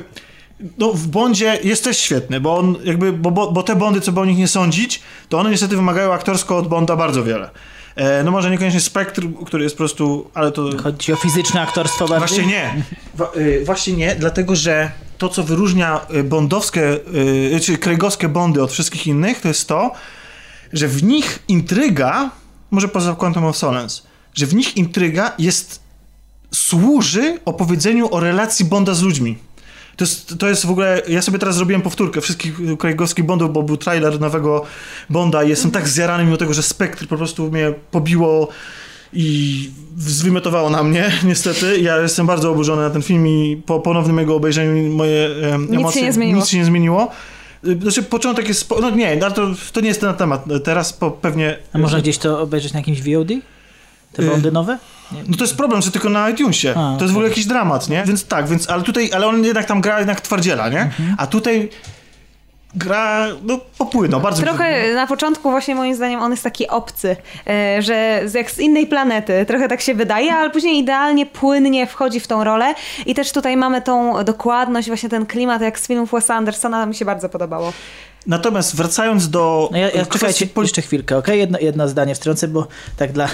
No, 0.77 0.93
w 0.93 1.07
Bondzie 1.07 1.59
jest 1.63 1.83
też 1.83 1.97
świetny, 1.97 2.39
bo 2.39 2.57
on 2.57 2.75
jakby, 2.83 3.13
bo, 3.13 3.31
bo, 3.31 3.51
bo 3.51 3.63
te 3.63 3.75
Bondy, 3.75 4.01
co 4.01 4.11
by 4.11 4.19
o 4.19 4.25
nich 4.25 4.37
nie 4.37 4.47
sądzić, 4.47 5.01
to 5.29 5.39
one 5.39 5.49
niestety 5.49 5.75
wymagają 5.75 6.13
aktorsko 6.13 6.57
od 6.57 6.67
Bonda 6.67 6.95
bardzo 6.95 7.23
wiele. 7.23 7.49
E, 7.95 8.23
no 8.23 8.31
może 8.31 8.51
niekoniecznie 8.51 8.79
Spectre, 8.79 9.27
który 9.45 9.63
jest 9.63 9.75
po 9.75 9.77
prostu, 9.77 10.31
ale 10.33 10.51
to... 10.51 10.69
Chodzi 10.83 11.13
o 11.13 11.15
fizyczne 11.15 11.61
aktorstwo 11.61 12.07
bardziej? 12.07 12.27
Właśnie 12.27 12.45
nie. 12.45 12.83
Wa- 13.15 13.31
y, 13.37 13.63
właśnie 13.65 13.93
nie, 13.93 14.15
dlatego 14.15 14.55
że 14.55 14.91
to, 15.21 15.29
co 15.29 15.43
wyróżnia 15.43 16.05
y, 16.15 16.23
bondowskie, 16.23 16.99
y, 17.55 17.59
czy 17.59 17.77
kręgowskie 17.77 18.29
bondy 18.29 18.63
od 18.63 18.71
wszystkich 18.71 19.07
innych, 19.07 19.41
to 19.41 19.47
jest 19.47 19.67
to, 19.67 19.91
że 20.73 20.87
w 20.87 21.03
nich 21.03 21.43
intryga, 21.47 22.29
może 22.71 22.87
poza 22.87 23.15
Quantum 23.15 23.45
of 23.45 23.57
Solace, 23.57 24.01
że 24.33 24.45
w 24.45 24.55
nich 24.55 24.77
intryga 24.77 25.33
jest, 25.39 25.79
służy 26.53 27.39
opowiedzeniu 27.45 28.13
o 28.13 28.19
relacji 28.19 28.65
Bonda 28.65 28.93
z 28.93 29.01
ludźmi. 29.01 29.37
To 29.95 30.03
jest, 30.03 30.35
to 30.39 30.49
jest 30.49 30.65
w 30.65 30.71
ogóle, 30.71 31.01
ja 31.07 31.21
sobie 31.21 31.39
teraz 31.39 31.55
zrobiłem 31.55 31.81
powtórkę 31.81 32.21
wszystkich 32.21 32.77
krajgowskich 32.79 33.25
Bondów, 33.25 33.53
bo 33.53 33.63
był 33.63 33.77
trailer 33.77 34.19
nowego 34.19 34.65
Bonda 35.09 35.43
i 35.43 35.49
jestem 35.49 35.71
tak 35.71 35.87
zjarany 35.87 36.23
mimo 36.23 36.37
tego, 36.37 36.53
że 36.53 36.63
Spectre 36.63 37.07
po 37.07 37.17
prostu 37.17 37.51
mnie 37.51 37.73
pobiło 37.91 38.47
i 39.13 39.69
zwymiotowało 39.97 40.69
na 40.69 40.83
mnie, 40.83 41.11
niestety. 41.23 41.79
Ja 41.81 41.97
jestem 41.97 42.25
bardzo 42.27 42.51
oburzony 42.51 42.81
na 42.81 42.89
ten 42.89 43.01
film 43.01 43.27
i 43.27 43.61
po 43.65 43.79
ponownym 43.79 44.17
jego 44.17 44.35
obejrzeniu 44.35 44.93
moje 44.93 45.25
em, 45.53 45.67
się 45.67 45.73
emocje... 45.75 46.01
nie 46.01 46.13
zmieniło. 46.13 46.39
Nic 46.39 46.49
się 46.49 46.57
nie 46.57 46.65
zmieniło. 46.65 47.11
Y, 47.67 47.79
Znaczy, 47.81 48.03
początek 48.03 48.47
jest... 48.47 48.69
spo- 48.69 48.81
No 48.81 48.89
nie, 48.89 49.17
to, 49.17 49.47
to 49.73 49.81
nie 49.81 49.87
jest 49.87 50.01
ten 50.01 50.13
temat. 50.15 50.45
Teraz 50.63 50.93
po, 50.93 51.11
pewnie... 51.11 51.57
A 51.73 51.77
można 51.77 51.99
gdzieś 51.99 52.17
to 52.17 52.41
obejrzeć 52.41 52.73
na 52.73 52.79
jakimś 52.79 53.01
VOD? 53.01 53.27
Te 54.13 54.23
Y, 54.23 54.29
bondy 54.29 54.51
nowe? 54.51 54.77
No 55.27 55.37
to 55.37 55.43
jest 55.43 55.55
problem, 55.57 55.81
że 55.81 55.91
tylko 55.91 56.09
na 56.09 56.29
iTunesie. 56.29 56.69
A, 56.71 56.95
to 56.97 57.01
jest 57.03 57.13
w 57.13 57.17
ogóle 57.17 57.29
jakiś 57.29 57.45
dramat, 57.45 57.89
nie? 57.89 58.03
Więc 58.07 58.25
tak, 58.25 58.47
więc, 58.47 58.69
ale 58.69 58.83
tutaj, 58.83 59.09
ale 59.13 59.27
on 59.27 59.43
jednak 59.45 59.65
tam 59.65 59.81
gra 59.81 59.99
jednak 59.99 60.21
twardziela, 60.21 60.69
nie? 60.69 60.81
Mhm. 60.81 61.15
A 61.17 61.27
tutaj 61.27 61.69
gra, 62.75 63.27
no 63.43 63.59
popłynął, 63.77 64.21
bardzo 64.21 64.41
Trochę 64.43 64.93
na 64.93 65.07
początku 65.07 65.51
właśnie 65.51 65.75
moim 65.75 65.95
zdaniem 65.95 66.19
on 66.21 66.31
jest 66.31 66.43
taki 66.43 66.67
obcy, 66.67 67.15
e, 67.47 67.81
że 67.81 68.21
z- 68.25 68.33
jak 68.33 68.51
z 68.51 68.59
innej 68.59 68.87
planety, 68.87 69.45
trochę 69.47 69.67
tak 69.67 69.81
się 69.81 69.93
wydaje, 69.93 70.33
ale 70.33 70.49
później 70.49 70.77
idealnie, 70.79 71.25
płynnie 71.25 71.87
wchodzi 71.87 72.19
w 72.19 72.27
tą 72.27 72.43
rolę 72.43 72.73
i 73.05 73.15
też 73.15 73.31
tutaj 73.31 73.57
mamy 73.57 73.81
tą 73.81 74.23
dokładność, 74.23 74.87
właśnie 74.87 75.09
ten 75.09 75.25
klimat 75.25 75.61
jak 75.61 75.79
z 75.79 75.87
filmów 75.87 76.11
Wes 76.11 76.29
Andersona, 76.29 76.85
mi 76.85 76.95
się 76.95 77.05
bardzo 77.05 77.29
podobało. 77.29 77.73
Natomiast 78.27 78.75
wracając 78.75 79.29
do 79.29 79.69
No 79.71 79.77
ja, 79.77 79.89
ja 79.89 80.05
czekajcie, 80.05 80.47
jeszcze 80.61 80.81
chwilkę, 80.81 81.17
okej? 81.17 81.39
Jedno, 81.39 81.59
jedno 81.61 81.87
zdanie 81.87 82.15
wtrącę, 82.15 82.47
bo 82.47 82.67
tak 82.97 83.11
dla 83.11 83.25
e, 83.25 83.29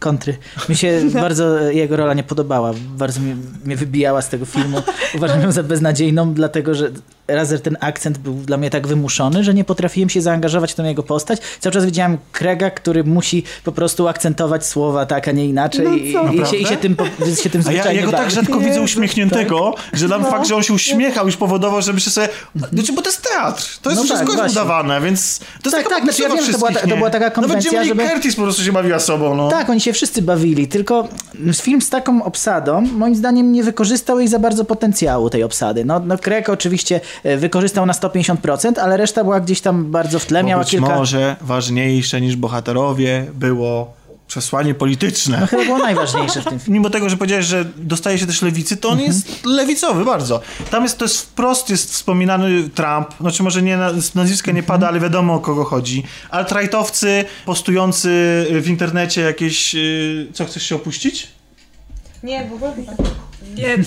kontry. 0.00 0.36
Mi 0.68 0.76
się 0.76 1.00
bardzo 1.14 1.60
e, 1.60 1.74
jego 1.74 1.96
rola 1.96 2.14
nie 2.14 2.22
podobała. 2.22 2.72
Bardzo 2.96 3.20
mnie, 3.20 3.36
mnie 3.64 3.76
wybijała 3.76 4.22
z 4.22 4.28
tego 4.28 4.44
filmu. 4.44 4.82
Uważam 5.16 5.42
ją 5.42 5.52
za 5.52 5.62
beznadziejną, 5.62 6.34
dlatego 6.34 6.74
że 6.74 6.90
razer 7.28 7.60
ten 7.62 7.76
akcent 7.80 8.18
był 8.18 8.34
dla 8.34 8.56
mnie 8.56 8.70
tak 8.70 8.86
wymuszony, 8.86 9.44
że 9.44 9.54
nie 9.54 9.64
potrafiłem 9.64 10.08
się 10.10 10.20
zaangażować 10.20 10.72
w 10.72 10.74
tą 10.74 10.84
jego 10.84 11.02
postać. 11.02 11.40
Cały 11.60 11.72
czas 11.72 11.84
widziałem 11.84 12.18
Krega, 12.32 12.70
który 12.70 13.04
musi 13.04 13.42
po 13.64 13.72
prostu 13.72 14.08
akcentować 14.08 14.66
słowa 14.66 15.06
tak, 15.06 15.28
a 15.28 15.32
nie 15.32 15.46
inaczej 15.46 15.84
No 15.84 15.94
i, 15.94 16.12
co? 16.12 16.32
i, 16.32 16.46
się, 16.50 16.56
i 16.56 16.66
się 16.66 16.76
tym, 16.76 16.96
po- 16.96 17.04
się 17.42 17.50
tym 17.50 17.62
A 17.66 17.72
ja, 17.72 17.78
zwyczajnie 17.78 18.00
ja 18.00 18.06
go 18.06 18.12
tak 18.12 18.30
rzadko 18.30 18.60
widzę 18.60 18.80
uśmiechniętego, 18.82 19.74
że 19.92 20.08
nam 20.08 20.22
No. 20.22 20.30
fakt, 20.30 20.48
że 20.48 20.56
on 20.56 20.62
się 20.62 20.72
uśmiechał 20.74 21.26
już 21.26 21.36
powodował, 21.36 21.82
że 21.82 21.92
myślę 21.92 22.12
sobie, 22.12 22.28
znaczy, 22.72 22.92
bo 22.92 23.02
to 23.02 23.10
jest 23.10 23.22
teatr, 23.22 23.78
to 23.82 23.90
jest 23.90 24.02
No 24.02 24.06
wszystko 24.06 24.32
tak, 24.32 24.42
jest 24.44 24.54
udawane, 24.56 25.00
więc 25.00 25.38
to 25.38 25.44
jest 25.44 25.70
Tak, 25.70 25.82
taka 25.84 25.88
tak, 25.94 26.04
znaczy 26.04 26.22
ja 26.22 26.28
wiem, 26.28 26.44
że 26.44 26.52
to 26.52 26.58
była 26.58 26.72
ta- 26.72 26.80
to 26.86 26.96
była 26.96 27.10
taka 27.10 27.30
konwencja, 27.30 27.72
Nawet 27.72 27.88
żeby- 27.88 28.08
Curtis 28.08 28.36
po 28.36 28.42
prostu 28.42 28.62
się 28.62 28.72
bawiła 28.72 28.98
sobą, 28.98 29.34
no. 29.34 29.48
Tak, 29.48 29.70
oni 29.70 29.80
się 29.80 29.92
wszyscy 29.92 30.22
bawili, 30.22 30.68
tylko 30.68 31.08
film 31.62 31.82
z 31.82 31.90
taką 31.90 32.22
obsadą, 32.24 32.80
moim 32.80 33.14
zdaniem 33.14 33.52
nie 33.52 33.62
wykorzystał 33.62 34.18
jej 34.18 34.28
za 34.28 34.38
bardzo 34.38 34.64
potencjału 34.64 35.30
tej 35.30 35.42
obsady. 35.42 35.84
No, 35.84 36.00
no 36.00 36.18
Craig 36.18 36.48
oczywiście 36.48 37.00
wykorzystał 37.38 37.86
na 37.86 37.92
150%, 37.92 38.78
ale 38.80 38.96
reszta 38.96 39.24
była 39.24 39.40
gdzieś 39.40 39.60
tam 39.60 39.90
bardzo 39.90 40.18
w 40.18 40.26
tle, 40.26 40.42
Bo 40.42 40.48
miała 40.48 40.62
być 40.62 40.70
kilka... 40.70 40.96
może 40.96 41.36
ważniejsze 41.40 42.20
niż 42.20 42.36
bohaterowie 42.36 43.26
było 43.34 43.98
przesłanie 44.26 44.74
polityczne. 44.74 45.38
No 45.40 45.46
chyba 45.46 45.64
było 45.64 45.78
najważniejsze 45.78 46.40
w 46.40 46.44
tym 46.44 46.58
filmie. 46.58 46.78
Mimo 46.78 46.90
tego, 46.90 47.08
że 47.08 47.16
powiedziałeś, 47.16 47.46
że 47.46 47.64
dostaje 47.76 48.18
się 48.18 48.26
też 48.26 48.42
lewicy, 48.42 48.76
to 48.76 48.88
on 48.88 48.94
Mhm. 48.98 49.12
jest 49.12 49.46
lewicowy 49.46 50.04
bardzo. 50.04 50.40
Tam 50.70 50.82
jest, 50.82 50.98
to 50.98 51.04
jest 51.04 51.20
wprost 51.20 51.70
jest 51.70 51.92
wspominany 51.92 52.68
Trump, 52.70 53.08
znaczy 53.20 53.42
może 53.42 53.62
nie, 53.62 53.78
nazwiska 54.14 54.52
nie 54.52 54.62
pada, 54.62 54.88
ale 54.88 55.00
wiadomo 55.00 55.34
o 55.34 55.38
kogo 55.40 55.64
chodzi. 55.64 56.04
Alt-rightowcy 56.30 57.24
postujący 57.46 58.08
w 58.62 58.68
internecie 58.68 59.20
jakieś, 59.20 59.74
y, 59.74 60.26
co 60.32 60.44
chcesz 60.44 60.62
się 60.62 60.74
opuścić? 60.76 61.28
Nie, 62.22 62.44
w 62.48 62.52
ogóle 62.52 62.72
Nie, 62.76 62.84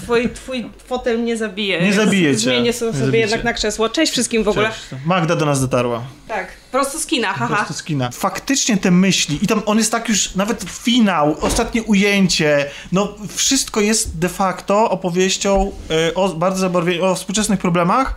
twój, 0.03 0.29
twój 0.29 0.69
fotel 0.85 1.19
mnie 1.19 1.37
zabije. 1.37 1.81
Nie 1.81 1.93
zabije 1.93 2.31
cię. 2.31 2.37
Zmienię 2.39 2.73
sobie 2.73 3.11
Nie 3.11 3.17
jednak 3.19 3.39
cię. 3.39 3.45
na 3.45 3.53
krzesło. 3.53 3.89
Cześć 3.89 4.11
wszystkim 4.11 4.43
w 4.43 4.47
ogóle. 4.47 4.67
Cześć. 4.69 5.03
Magda 5.05 5.35
do 5.35 5.45
nas 5.45 5.61
dotarła. 5.61 6.03
Tak, 6.27 6.47
prosto 6.71 6.99
z 6.99 7.05
kina, 7.05 7.27
Po 7.27 7.39
haha. 7.39 7.55
prostu 7.55 7.73
z 7.73 7.83
kina. 7.83 8.09
Faktycznie 8.13 8.77
te 8.77 8.91
myśli 8.91 9.39
i 9.41 9.47
tam 9.47 9.61
on 9.65 9.77
jest 9.77 9.91
tak 9.91 10.09
już, 10.09 10.35
nawet 10.35 10.63
finał, 10.69 11.37
ostatnie 11.41 11.83
ujęcie, 11.83 12.65
no 12.91 13.15
wszystko 13.35 13.81
jest 13.81 14.17
de 14.19 14.29
facto 14.29 14.89
opowieścią 14.89 15.71
e, 16.09 16.13
o 16.15 16.29
bardzo 16.29 16.59
zabarwie, 16.59 17.03
o 17.03 17.15
współczesnych 17.15 17.59
problemach 17.59 18.15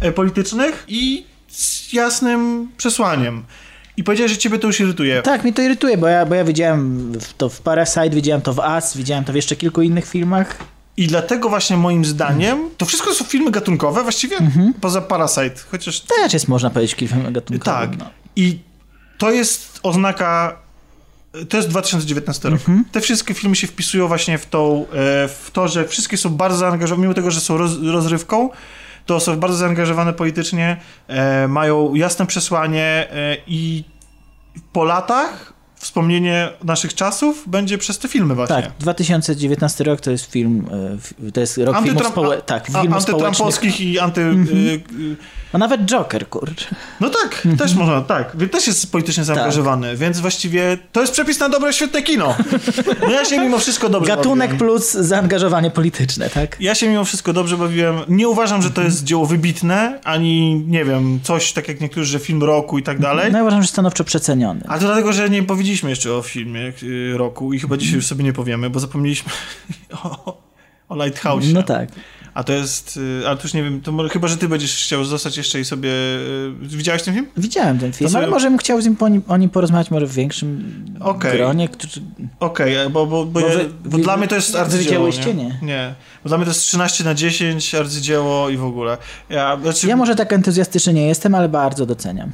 e, 0.00 0.12
politycznych 0.12 0.84
i 0.88 1.26
z 1.48 1.92
jasnym 1.92 2.68
przesłaniem. 2.76 3.44
I 3.96 4.04
powiedziałeś, 4.04 4.32
że 4.32 4.38
ciebie 4.38 4.58
to 4.58 4.66
już 4.66 4.80
irytuje. 4.80 5.22
Tak, 5.22 5.42
mnie 5.44 5.52
to 5.52 5.62
irytuje, 5.62 5.96
bo 5.98 6.08
ja, 6.08 6.26
bo 6.26 6.34
ja 6.34 6.44
widziałem 6.44 7.12
to 7.38 7.48
w 7.48 7.60
Parasite, 7.60 8.10
widziałem 8.10 8.42
to 8.42 8.52
w 8.52 8.58
Us, 8.58 8.96
widziałem 8.96 9.24
to 9.24 9.32
w 9.32 9.36
jeszcze 9.36 9.56
kilku 9.56 9.82
innych 9.82 10.08
filmach. 10.10 10.56
I 10.98 11.06
dlatego 11.06 11.48
właśnie 11.48 11.76
moim 11.76 12.04
zdaniem, 12.04 12.70
to 12.76 12.86
wszystko 12.86 13.14
są 13.14 13.24
filmy 13.24 13.50
gatunkowe 13.50 14.02
właściwie, 14.02 14.36
poza 14.80 15.00
Parasite, 15.00 15.60
chociaż 15.70 16.00
Też 16.00 16.32
jest, 16.32 16.48
można 16.48 16.70
powiedzieć, 16.70 16.94
film 16.94 17.32
gatunkowym. 17.32 17.90
Tak. 17.90 17.98
No. 17.98 18.10
I 18.36 18.58
to 19.18 19.30
jest 19.30 19.80
oznaka. 19.82 20.58
To 21.48 21.56
jest 21.56 21.68
2019 21.68 22.50
rok. 22.50 22.60
Te 22.92 23.00
wszystkie 23.00 23.34
filmy 23.34 23.56
się 23.56 23.66
wpisują 23.66 24.08
właśnie 24.08 24.38
w, 24.38 24.46
tą, 24.46 24.82
e, 24.82 25.28
w 25.28 25.50
to, 25.52 25.68
że 25.68 25.88
wszystkie 25.88 26.16
są 26.16 26.30
bardzo 26.30 26.56
zaangażowane, 26.56 27.02
mimo 27.02 27.14
tego, 27.14 27.30
że 27.30 27.40
są 27.40 27.56
roz, 27.56 27.72
rozrywką, 27.82 28.50
to 29.06 29.20
są 29.20 29.36
bardzo 29.36 29.56
zaangażowane 29.56 30.12
politycznie, 30.12 30.76
e, 31.08 31.48
mają 31.48 31.94
jasne 31.94 32.26
przesłanie 32.26 33.06
e, 33.10 33.36
i 33.46 33.84
po 34.72 34.84
latach 34.84 35.57
wspomnienie 35.78 36.48
naszych 36.64 36.94
czasów 36.94 37.44
będzie 37.46 37.78
przez 37.78 37.98
te 37.98 38.08
filmy 38.08 38.34
właśnie. 38.34 38.56
Tak, 38.56 38.70
2019 38.80 39.84
rok 39.84 40.00
to 40.00 40.10
jest 40.10 40.30
film, 40.32 40.66
e, 41.28 41.32
to 41.32 41.40
jest 41.40 41.58
rok 41.58 41.76
filmów, 41.82 42.02
Antytram- 42.02 42.12
społe- 42.12 42.42
tak, 42.42 42.66
a- 42.74 42.80
filmów 42.80 43.02
społecznych. 43.02 43.80
I 43.80 43.98
anty... 43.98 44.20
y, 44.20 45.16
No 45.52 45.58
nawet 45.58 45.80
Joker, 45.84 46.28
kurczę. 46.28 46.66
No 47.00 47.10
tak, 47.10 47.42
też 47.58 47.74
można, 47.74 48.00
tak. 48.00 48.36
Też 48.52 48.66
jest 48.66 48.92
politycznie 48.92 49.24
zaangażowany, 49.24 49.96
więc 49.96 50.20
właściwie 50.20 50.78
to 50.92 51.00
jest 51.00 51.12
przepis 51.12 51.40
na 51.40 51.48
dobre, 51.48 51.72
świetne 51.72 52.02
kino. 52.02 52.34
No 53.02 53.10
ja 53.10 53.24
się 53.24 53.38
mimo 53.38 53.58
wszystko 53.58 53.88
dobrze 53.88 54.08
Gatunek 54.16 54.50
bawiłem. 54.50 54.58
plus 54.58 54.92
zaangażowanie 54.92 55.70
polityczne, 55.70 56.30
tak? 56.30 56.56
Ja 56.60 56.74
się 56.74 56.88
mimo 56.88 57.04
wszystko 57.04 57.32
dobrze 57.32 57.56
bawiłem. 57.56 57.96
Nie 58.08 58.28
uważam, 58.28 58.62
że 58.62 58.70
to 58.70 58.82
jest 58.82 59.04
dzieło 59.04 59.26
wybitne, 59.26 59.98
ani 60.04 60.64
nie 60.68 60.84
wiem, 60.84 61.20
coś 61.22 61.52
tak 61.52 61.68
jak 61.68 61.80
niektórzy, 61.80 62.06
że 62.12 62.18
film 62.18 62.42
roku 62.42 62.78
i 62.78 62.82
tak 62.82 62.98
dalej. 63.00 63.32
No 63.32 63.38
ja 63.38 63.44
uważam, 63.44 63.62
że 63.62 63.68
stanowczo 63.68 64.04
przeceniony. 64.04 64.60
A 64.68 64.78
to 64.78 64.86
dlatego, 64.86 65.12
że 65.12 65.30
nie 65.30 65.42
powiedzieliśmy 65.68 65.90
jeszcze 65.90 66.14
o 66.14 66.22
filmie 66.22 66.72
y, 66.82 67.12
roku 67.18 67.52
i 67.52 67.58
chyba 67.60 67.76
dzisiaj 67.76 67.94
już 67.94 68.06
sobie 68.06 68.24
nie 68.24 68.32
powiemy, 68.32 68.70
bo 68.70 68.80
zapomnieliśmy 68.80 69.32
o, 70.04 70.38
o 70.88 71.04
Lighthouse. 71.04 71.44
No 71.52 71.62
tak. 71.62 71.88
A 72.34 72.44
to 72.44 72.52
jest, 72.52 72.96
y, 72.96 73.22
ale 73.28 73.36
to 73.36 73.42
już 73.42 73.54
nie 73.54 73.62
wiem, 73.62 73.80
to 73.80 73.92
może, 73.92 74.08
chyba, 74.08 74.28
że 74.28 74.36
ty 74.36 74.48
będziesz 74.48 74.76
chciał 74.84 75.04
zostać 75.04 75.36
jeszcze 75.36 75.60
i 75.60 75.64
sobie... 75.64 75.88
y, 75.90 76.52
Widziałeś 76.62 77.02
ten 77.02 77.14
film? 77.14 77.26
Widziałem 77.36 77.78
ten 77.78 77.92
film, 77.92 78.10
sobie- 78.10 78.18
ale 78.22 78.30
może 78.30 78.48
bym 78.50 78.58
chciał 78.58 78.80
z 78.82 78.84
nim 78.84 78.96
po 78.96 79.08
nim, 79.08 79.22
o 79.28 79.36
nim 79.36 79.50
porozmawiać 79.50 79.90
może 79.90 80.06
w 80.06 80.12
większym 80.14 80.84
Okej. 81.00 81.38
gronie, 81.38 81.68
którzy... 81.68 82.00
Okej, 82.40 82.76
bo, 82.90 83.06
bo, 83.06 83.24
bo, 83.26 83.40
Bo 83.40 83.48
ja, 83.48 83.58
bo 83.84 83.98
dla 83.98 84.16
mnie 84.16 84.28
to 84.28 84.34
jest 84.34 84.56
arcydzieło. 84.56 85.06
widziałyście? 85.06 85.34
Nie. 85.34 85.58
nie. 85.62 85.94
Bo 86.24 86.28
dla 86.28 86.38
mnie 86.38 86.44
to 86.44 86.50
jest 86.50 86.60
13 86.62 87.04
na 87.04 87.14
10 87.14 87.74
arcydzieło 87.74 88.48
i 88.50 88.56
w 88.56 88.64
ogóle. 88.64 88.96
Ja, 89.30 89.58
znaczy, 89.62 89.86
Ja 89.86 89.96
może 89.96 90.16
tak 90.16 90.32
entuzjastyczny 90.32 90.92
nie 90.94 91.06
jestem, 91.06 91.34
ale 91.34 91.48
bardzo 91.48 91.86
doceniam. 91.86 92.30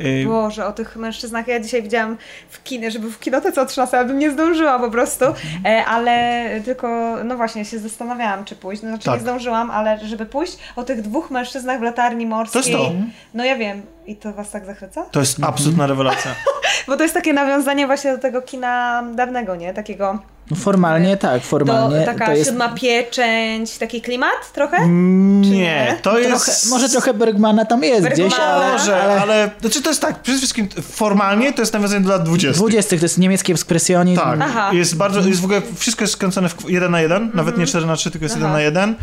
Y, 0.00 0.24
Boże, 0.26 0.66
o 0.66 0.72
tych 0.72 0.96
mężczyznach 0.96 1.48
ja 1.48 1.60
dzisiaj 1.60 1.82
widziałam 1.82 2.16
w 2.50 2.62
kinie, 2.62 2.90
żeby 2.90 3.10
w 3.10 3.18
kinotece 3.20 3.62
o 3.62 3.66
13, 3.66 3.98
ale 3.98 4.06
bym 4.06 4.18
nie 4.18 4.30
zdążyła 4.30 4.78
po 4.78 4.90
prostu, 4.90 5.24
e, 5.64 5.84
ale 5.84 6.48
tylko, 6.64 7.16
no 7.24 7.36
właśnie, 7.36 7.64
się 7.64 7.78
zastanawiałam, 7.78 8.44
czy 8.44 8.56
pójść, 8.56 8.82
no, 8.82 8.88
znaczy 8.88 9.04
Tak. 9.04 9.14
nie 9.14 9.20
zdążyłam, 9.20 9.70
ale 9.70 9.98
żeby 9.98 10.26
pójść 10.26 10.58
o 10.76 10.82
tych 10.82 11.02
dwóch 11.02 11.30
mężczyznach 11.30 11.78
w 11.80 11.82
latarni 11.82 12.26
morskiej. 12.26 12.62
To 12.62 12.68
jest 12.68 12.82
to. 12.82 12.92
No 13.34 13.44
ja 13.44 13.56
wiem. 13.56 13.82
I 14.06 14.16
to 14.16 14.32
was 14.32 14.50
tak 14.50 14.66
zachwyca? 14.66 15.02
to 15.10 15.20
jest 15.20 15.44
absolutna 15.44 15.86
rewelacja. 15.86 16.30
Bo 16.88 16.96
to 16.96 17.02
jest 17.02 17.14
takie 17.14 17.32
nawiązanie 17.32 17.86
właśnie 17.86 18.12
do 18.12 18.18
tego 18.18 18.42
kina 18.42 19.02
dawnego, 19.14 19.56
nie? 19.56 19.74
Takiego, 19.74 20.18
No 20.50 20.56
formalnie 20.56 21.16
tak, 21.16 21.40
do, 21.40 21.46
formalnie 21.46 22.06
taka 22.06 22.26
to 22.26 22.32
jest 22.32 22.50
siódma 22.50 22.68
pieczęć, 22.68 23.78
taki 23.78 24.02
klimat 24.02 24.52
trochę? 24.52 24.88
Nie, 24.88 25.50
nie? 25.50 25.98
to 26.02 26.10
trochę, 26.10 26.28
jest... 26.28 26.70
może 26.70 26.88
trochę 26.88 27.14
Bergmana 27.14 27.64
tam 27.64 27.82
jest 27.82 28.02
Bergmana. 28.02 28.28
gdzieś, 28.28 28.40
ale, 28.40 28.72
Może, 28.72 29.02
ale... 29.02 29.20
ale... 29.20 29.50
Znaczy 29.60 29.82
to 29.82 29.90
jest 29.90 30.00
tak, 30.00 30.22
przede 30.22 30.38
wszystkim 30.38 30.68
formalnie 30.82 31.52
to 31.52 31.62
jest 31.62 31.72
nawiązanie 31.72 32.04
do 32.04 32.08
lat 32.08 32.22
20. 32.22 32.58
20 32.58 32.96
to 32.96 33.04
jest 33.04 33.18
niemiecki 33.18 33.52
ekspresjonizm. 33.52 34.20
Tak, 34.20 34.38
Aha. 34.42 34.70
jest 34.72 34.96
bardzo, 34.96 35.20
jest 35.20 35.40
w 35.40 35.44
ogóle, 35.44 35.62
wszystko 35.76 36.04
jest 36.04 36.14
skręcone 36.14 36.48
w 36.48 36.70
1 36.70 36.90
na 36.90 37.00
1, 37.00 37.30
nawet 37.34 37.58
nie 37.58 37.66
4 37.66 37.86
na 37.86 37.96
3, 37.96 38.10
tylko 38.10 38.24
jest 38.24 38.36
Aha. 38.36 38.44
1 38.44 38.52
na 38.52 38.60
1, 38.60 38.94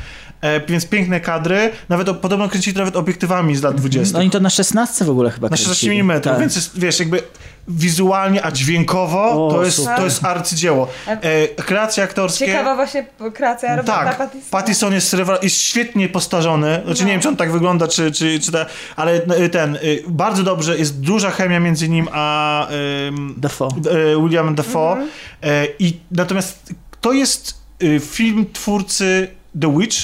e, 0.42 0.60
więc 0.68 0.86
piękne 0.86 1.20
kadry, 1.20 1.72
nawet 1.90 2.10
o, 2.10 2.14
podobno 2.14 2.50
kręcili 2.50 2.74
to 2.74 2.80
nawet 2.80 2.96
obiektywami 2.96 3.56
z 3.56 3.64
lat 3.64 3.76
20. 3.76 4.14
No 4.14 4.20
Oni 4.20 4.30
to 4.30 4.40
na 4.40 4.50
16 4.50 5.06
w 5.06 5.10
ogóle 5.10 5.32
chyba 5.32 5.50
Na 5.50 5.58
16 5.58 5.88
kręcili. 5.88 6.00
mm, 6.02 6.22
Tak. 6.22 6.40
więc 6.40 6.56
jest, 6.56 6.80
wiesz, 6.80 7.00
jakby 7.00 7.22
wizualnie, 7.68 8.46
a 8.46 8.52
dźwiękowo 8.52 9.48
O, 9.48 9.52
to, 9.52 9.66
jest, 9.66 9.78
super. 9.78 9.98
to 9.98 10.04
jest 10.04 10.26
arcydzieło. 10.26 10.88
E, 11.08 11.48
kreacje 11.48 12.04
aktorskie... 12.04 12.46
Ciekawa 12.46 12.76
właśnie 12.76 13.06
kreacja 13.34 13.76
Roberta 13.76 14.04
Tak, 14.06 14.18
Pattinsona. 14.18 14.52
Pattison 14.52 14.94
jest, 14.94 15.14
rewel- 15.14 15.44
jest 15.44 15.58
świetnie 15.62 16.10
postarzony. 16.10 16.82
Znaczy 16.86 17.06
nie 17.06 17.12
wiem, 17.12 17.22
czy 17.22 17.28
on 17.30 17.36
tak 17.36 17.52
wygląda, 17.52 17.88
czy, 17.88 18.12
czy, 18.12 18.40
czy 18.40 18.52
ta, 18.52 18.66
ale 18.96 19.22
y, 19.42 19.50
ten, 19.50 19.76
y, 19.76 20.04
bardzo 20.08 20.44
dobrze, 20.44 20.78
jest 20.78 21.00
duża 21.00 21.32
chemia 21.32 21.60
między 21.60 21.90
nim 21.90 22.08
a 22.12 22.68
ym, 23.08 23.34
Dafoe. 23.38 23.68
y, 24.16 24.22
Williamem 24.24 24.56
Dafoe. 24.56 24.98
E, 25.44 25.68
I 25.80 26.00
natomiast 26.12 26.74
to 27.02 27.12
jest 27.14 27.54
y, 27.84 28.00
film 28.00 28.46
twórcy 28.54 29.28
The 29.62 29.78
Witch, 29.78 29.98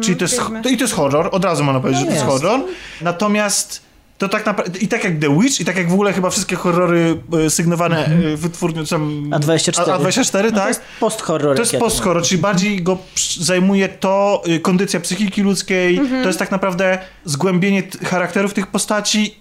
czyli 0.00 0.16
to 0.16 0.24
jest, 0.24 0.40
to, 0.62 0.68
i 0.68 0.76
to 0.76 0.84
jest 0.84 0.94
horror, 0.94 1.28
od 1.32 1.44
razu 1.44 1.64
można 1.64 1.80
powiedzieć, 1.80 2.00
że 2.00 2.06
to 2.06 2.12
jest 2.12 2.24
jest. 2.26 2.42
horror. 2.42 2.60
Natomiast 3.00 3.82
to 4.22 4.28
tak 4.28 4.46
naprawdę, 4.46 4.78
i 4.78 4.88
tak 4.88 5.04
jak 5.04 5.18
The 5.18 5.40
Witch, 5.40 5.60
i 5.60 5.64
tak 5.64 5.76
jak 5.76 5.90
w 5.90 5.92
ogóle 5.92 6.12
chyba 6.12 6.30
wszystkie 6.30 6.56
horrory 6.56 7.16
y, 7.46 7.50
sygnowane 7.50 8.08
y, 8.24 8.36
wytwórnią, 8.36 8.84
tam, 8.84 9.30
A24. 9.30 9.90
A, 9.90 9.98
24 9.98 10.48
No 10.48 10.54
to 10.54 10.60
tak? 10.60 10.68
jest 10.68 10.82
post-horror. 11.00 11.56
To 11.56 11.62
jest 11.62 11.76
post-horror, 11.76 12.22
czyli 12.22 12.40
bardziej 12.40 12.82
go 12.82 12.98
zajmuje 13.40 13.88
to 13.88 14.42
y, 14.48 14.60
kondycja 14.60 15.00
psychiki 15.00 15.42
ludzkiej, 15.42 16.00
to 16.22 16.26
jest 16.26 16.38
tak 16.38 16.50
naprawdę 16.50 16.98
zgłębienie 17.24 17.82
charakterów 18.04 18.54
tych 18.54 18.66
postaci. 18.66 19.38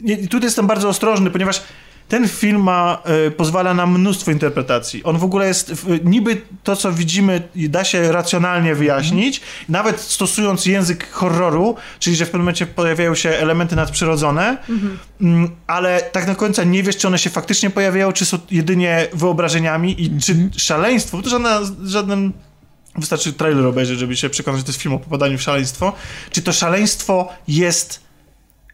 Nie, 0.00 0.16
tutaj 0.16 0.46
jestem 0.46 0.66
bardzo 0.66 0.88
ostrożny, 0.88 1.30
ponieważ 1.30 1.62
ten 2.08 2.28
film 2.28 2.62
ma, 2.62 3.02
y, 3.26 3.30
pozwala 3.30 3.74
na 3.74 3.86
mnóstwo 3.86 4.30
interpretacji. 4.30 5.04
On 5.04 5.18
w 5.18 5.24
ogóle 5.24 5.46
jest, 5.46 5.86
niby 6.04 6.40
to, 6.62 6.76
co 6.76 6.92
widzimy, 6.92 7.42
da 7.54 7.84
się 7.84 8.12
racjonalnie 8.12 8.74
wyjaśnić, 8.74 9.40
nawet 9.68 10.00
stosując 10.00 10.66
język 10.66 11.10
horroru, 11.10 11.76
czyli 11.98 12.16
że 12.16 12.24
w 12.24 12.28
pewnym 12.28 12.42
momencie 12.42 12.66
pojawiają 12.66 13.14
się 13.14 13.30
elementy 13.30 13.76
nadprzyrodzone, 13.76 14.56
mm, 15.20 15.50
ale 15.66 16.02
tak 16.12 16.26
na 16.26 16.34
końca 16.34 16.64
nie 16.64 16.82
wiesz, 16.82 16.96
czy 16.96 17.08
one 17.08 17.18
się 17.18 17.30
faktycznie 17.30 17.70
pojawiają, 17.70 18.12
czy 18.12 18.26
są 18.26 18.38
jedynie 18.50 19.06
wyobrażeniami 19.12 20.02
i 20.02 20.20
czy 20.20 20.50
szaleństwo, 20.56 21.22
to 21.22 21.30
żadna, 21.30 21.60
żaden 21.84 22.32
Wystarczy 22.96 23.32
trailer 23.32 23.66
obejrzeć, 23.66 23.98
żeby 23.98 24.16
się 24.16 24.30
przekonać, 24.30 24.60
że 24.60 24.64
to 24.64 24.70
jest 24.70 24.82
film 24.82 24.94
o 24.94 24.98
popadaniu 24.98 25.38
w 25.38 25.42
szaleństwo. 25.42 25.92
Czy 26.30 26.42
to 26.42 26.52
szaleństwo 26.52 27.28
jest. 27.48 28.03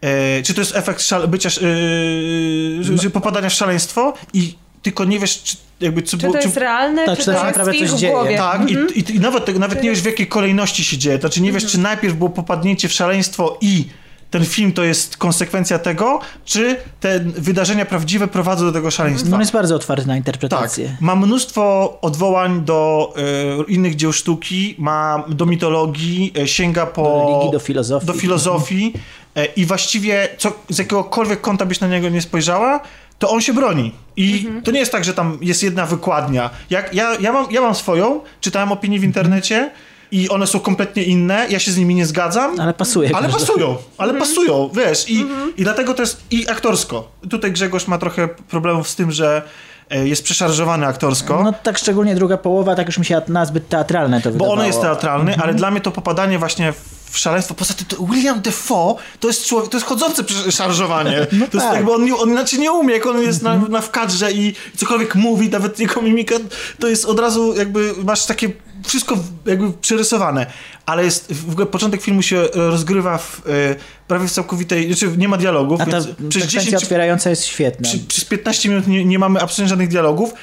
E, 0.03 0.43
czy 0.43 0.55
to 0.55 0.61
jest 0.61 0.77
efekt 0.77 1.03
szale, 1.03 1.29
bycia, 1.29 1.49
że- 1.51 2.99
że 3.03 3.11
popadania 3.11 3.49
w 3.49 3.53
szaleństwo 3.53 4.13
i 4.35 4.55
tylko 4.83 5.05
nie 5.05 5.19
wiesz, 5.19 5.43
czy 5.43 5.57
jakby 5.81 6.03
co 6.03 6.11
Czy 6.11 6.17
było. 6.17 6.33
to 6.33 6.39
jest 6.41 6.57
realne, 6.57 7.07
Tak, 7.07 7.15
czy 7.19 7.21
czy 7.21 7.25
to 7.27 7.33
jest 7.33 7.45
naprawdę 7.45 7.73
coś 7.79 7.91
dzieje. 7.91 8.13
głowie? 8.13 8.37
Tak, 8.37 8.71
i, 8.71 8.75
i, 9.01 9.17
i 9.17 9.21
nawet, 9.21 9.59
nawet 9.59 9.83
nie 9.83 9.91
wiesz 9.91 10.01
w 10.01 10.07
jakiej 10.07 10.27
kolejności 10.27 10.85
się 10.85 10.99
dzieje. 10.99 11.19
Znaczy 11.19 11.43
nie 11.43 11.53
wiesz, 11.53 11.67
czy 11.67 11.79
najpierw 11.79 12.15
było 12.15 12.31
popadnięcie 12.31 12.89
w 12.89 12.93
szaleństwo 12.93 13.59
i 13.61 13.85
ten 14.31 14.45
film 14.45 14.73
to 14.73 14.85
jest 14.85 15.17
konsekwencja 15.17 15.79
tego, 15.79 16.21
czy 16.45 16.77
te 17.01 17.21
wydarzenia 17.21 17.87
prawdziwe 17.87 18.29
prowadzą 18.29 18.65
do 18.65 18.73
tego 18.73 18.91
szaleństwa. 18.91 19.29
No 19.31 19.37
on 19.37 19.41
jest 19.41 19.53
bardzo 19.53 19.75
otwarty 19.77 20.07
na 20.07 20.13
Tak, 20.13 20.17
interpretację. 20.19 20.97
ma 21.01 21.17
mnóstwo 21.17 21.99
odwołań 22.03 22.65
do 22.65 23.13
e, 23.17 23.73
innych 23.73 23.97
dzieł 23.97 24.13
sztuki, 24.13 24.75
ma 24.79 25.25
do 25.29 25.47
mitologii, 25.47 26.33
sięga 26.45 26.87
po... 26.87 27.03
Do 27.03 27.27
religii, 27.31 27.53
do 27.53 27.59
filozofii. 27.59 28.07
do 28.07 28.13
filozofii 28.13 28.93
e, 28.97 28.99
i 29.57 29.67
właściwie 29.67 30.29
co, 30.39 30.53
z 30.69 30.79
jakiegokolwiek 30.79 31.41
kąta 31.41 31.67
byś 31.67 31.81
na 31.81 31.89
niego 31.89 32.09
nie 32.09 32.23
spojrzała, 32.23 32.81
to 33.19 33.31
on 33.31 33.41
się 33.41 33.53
broni. 33.53 33.93
I 34.17 34.49
to 34.65 34.71
nie 34.71 34.81
jest 34.81 34.93
tak, 34.93 35.05
że 35.05 35.15
tam 35.15 35.39
jest 35.41 35.63
jedna 35.63 35.87
wykładnia. 35.87 36.51
Jak, 36.71 36.95
ja, 36.95 37.17
ja, 37.21 37.33
mam, 37.33 37.47
ja 37.51 37.61
mam 37.61 37.75
swoją, 37.75 38.21
czytałem 38.41 38.73
opinie 38.73 38.99
w 38.99 39.05
internecie 39.05 39.71
i 40.13 40.29
one 40.29 40.47
są 40.47 40.61
kompletnie 40.61 41.03
inne, 41.03 41.47
ja 41.51 41.59
się 41.59 41.73
z 41.73 41.77
nimi 41.77 41.95
nie 41.95 42.07
zgadzam. 42.07 42.61
Ale 42.61 42.75
pasuje. 42.75 43.11
Ale 43.15 43.29
każdy. 43.29 43.47
pasują, 43.47 43.77
ale 43.99 44.15
pasują, 44.15 44.71
wiesz, 44.75 45.11
i, 45.11 45.27
i 45.57 45.63
dlatego 45.63 45.95
to 45.95 46.03
jest 46.03 46.23
i 46.31 46.49
aktorsko. 46.49 47.13
Tutaj 47.31 47.53
Grzegorz 47.53 47.87
ma 47.87 47.99
trochę 47.99 48.29
problemów 48.29 48.89
z 48.89 48.97
tym, 48.97 49.13
że 49.13 49.37
e, 49.37 49.43
jest 49.91 50.23
przeszarżowany 50.23 50.87
aktorsko. 50.87 51.43
No 51.45 51.53
tak 51.63 51.79
szczególnie 51.79 52.15
druga 52.15 52.37
połowa, 52.37 52.77
tak 52.77 52.87
już 52.87 52.99
mi 52.99 53.05
się 53.05 53.23
nazbyt 53.29 53.69
teatralne 53.69 54.21
to 54.21 54.29
Bo 54.29 54.33
wydawało. 54.33 54.53
ono 54.53 54.65
jest 54.65 54.81
teatralny, 54.81 55.37
ale 55.43 55.55
dla 55.55 55.71
mnie 55.71 55.81
to 55.81 55.91
popadanie 55.91 56.39
właśnie 56.39 56.73
w 57.11 57.19
szaleństwo. 57.19 57.55
Poza 57.55 57.75
tym 57.75 57.87
to 57.87 57.97
William 57.97 58.41
Defoe 58.41 58.97
to 59.21 59.29
jest 59.29 59.47
człowiek, 59.47 59.71
to 59.71 59.77
jest 59.77 59.87
chodzące 59.87 60.23
szarżowanie. 60.51 61.27
to 61.31 61.37
jest 61.37 61.53
tak. 61.53 61.75
jakby 61.75 61.93
on, 61.93 62.13
on 62.19 62.31
inaczej 62.31 62.59
nie 62.59 62.73
umie, 62.73 62.95
jak 62.95 63.07
on 63.07 63.23
jest 63.23 63.43
na, 63.43 63.57
na 63.57 63.81
w 63.81 63.91
kadrze 63.91 64.33
i 64.33 64.55
cokolwiek 64.77 65.15
mówi, 65.15 65.49
nawet 65.49 65.81
jego 65.81 66.03
mimika, 66.03 66.35
to 66.79 66.89
jest 66.89 67.05
od 67.05 67.21
razu 67.21 67.55
jakby 67.57 67.95
masz 68.05 68.27
takie 68.27 68.51
wszystko 68.87 69.19
jakby 69.47 69.73
przerysowane. 69.73 70.47
Ale 70.87 71.05
jest 71.05 71.33
w 71.33 71.51
ogóle 71.51 71.67
początek 71.67 72.03
filmu 72.03 72.23
się 72.23 72.37
e, 72.37 72.49
rozgrywa 72.55 73.19
w 73.19 73.43
e, 73.47 73.77
prawie 74.09 74.29
w 74.29 74.33
całkowitej, 74.33 74.87
znaczy 74.87 75.17
nie 75.17 75.29
ma 75.29 75.37
dialogów, 75.37 75.81
A 75.81 75.87
ta 75.87 75.91
więc 75.91 76.05
przez 76.07 76.17
sekwencja 76.19 76.61
10 76.61 76.71
czy 76.71 76.77
otwierająca 76.77 77.31
jest 77.31 77.45
świetna. 77.45 77.89
przy, 77.89 77.99
przez 77.99 78.25
15 78.25 78.69
minut 78.69 78.87
nie, 78.87 79.05
nie 79.05 79.19
mamy 79.19 79.41
absolutnie 79.41 79.69
żadnych 79.69 79.89
dialogów 79.89 80.35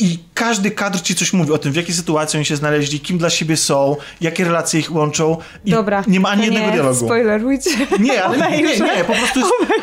i 0.00 0.18
każdy 0.34 0.70
kadr 0.70 1.00
ci 1.00 1.14
coś 1.14 1.32
mówi 1.32 1.52
o 1.52 1.58
tym, 1.58 1.72
w 1.72 1.76
jakiej 1.76 1.94
sytuacji 1.94 2.36
oni 2.36 2.46
się 2.46 2.56
znaleźli, 2.56 3.00
kim 3.00 3.18
dla 3.18 3.30
siebie 3.30 3.56
są, 3.56 3.96
jakie 4.20 4.44
relacje 4.44 4.80
ich 4.80 4.92
łączą 4.92 5.36
i 5.64 5.70
Dobra. 5.70 6.04
nie 6.06 6.20
ma 6.20 6.28
ani 6.28 6.44
jednego 6.44 6.66
nie, 6.66 6.72
dialogu. 6.72 7.06
Spoilerujcie. 7.06 7.70
Nie, 8.00 8.24
ale 8.24 8.38
nie, 8.38 8.46
Obejrzę. 8.46 8.96
nie, 8.96 9.04
po 9.04 9.12
prostu 9.12 9.40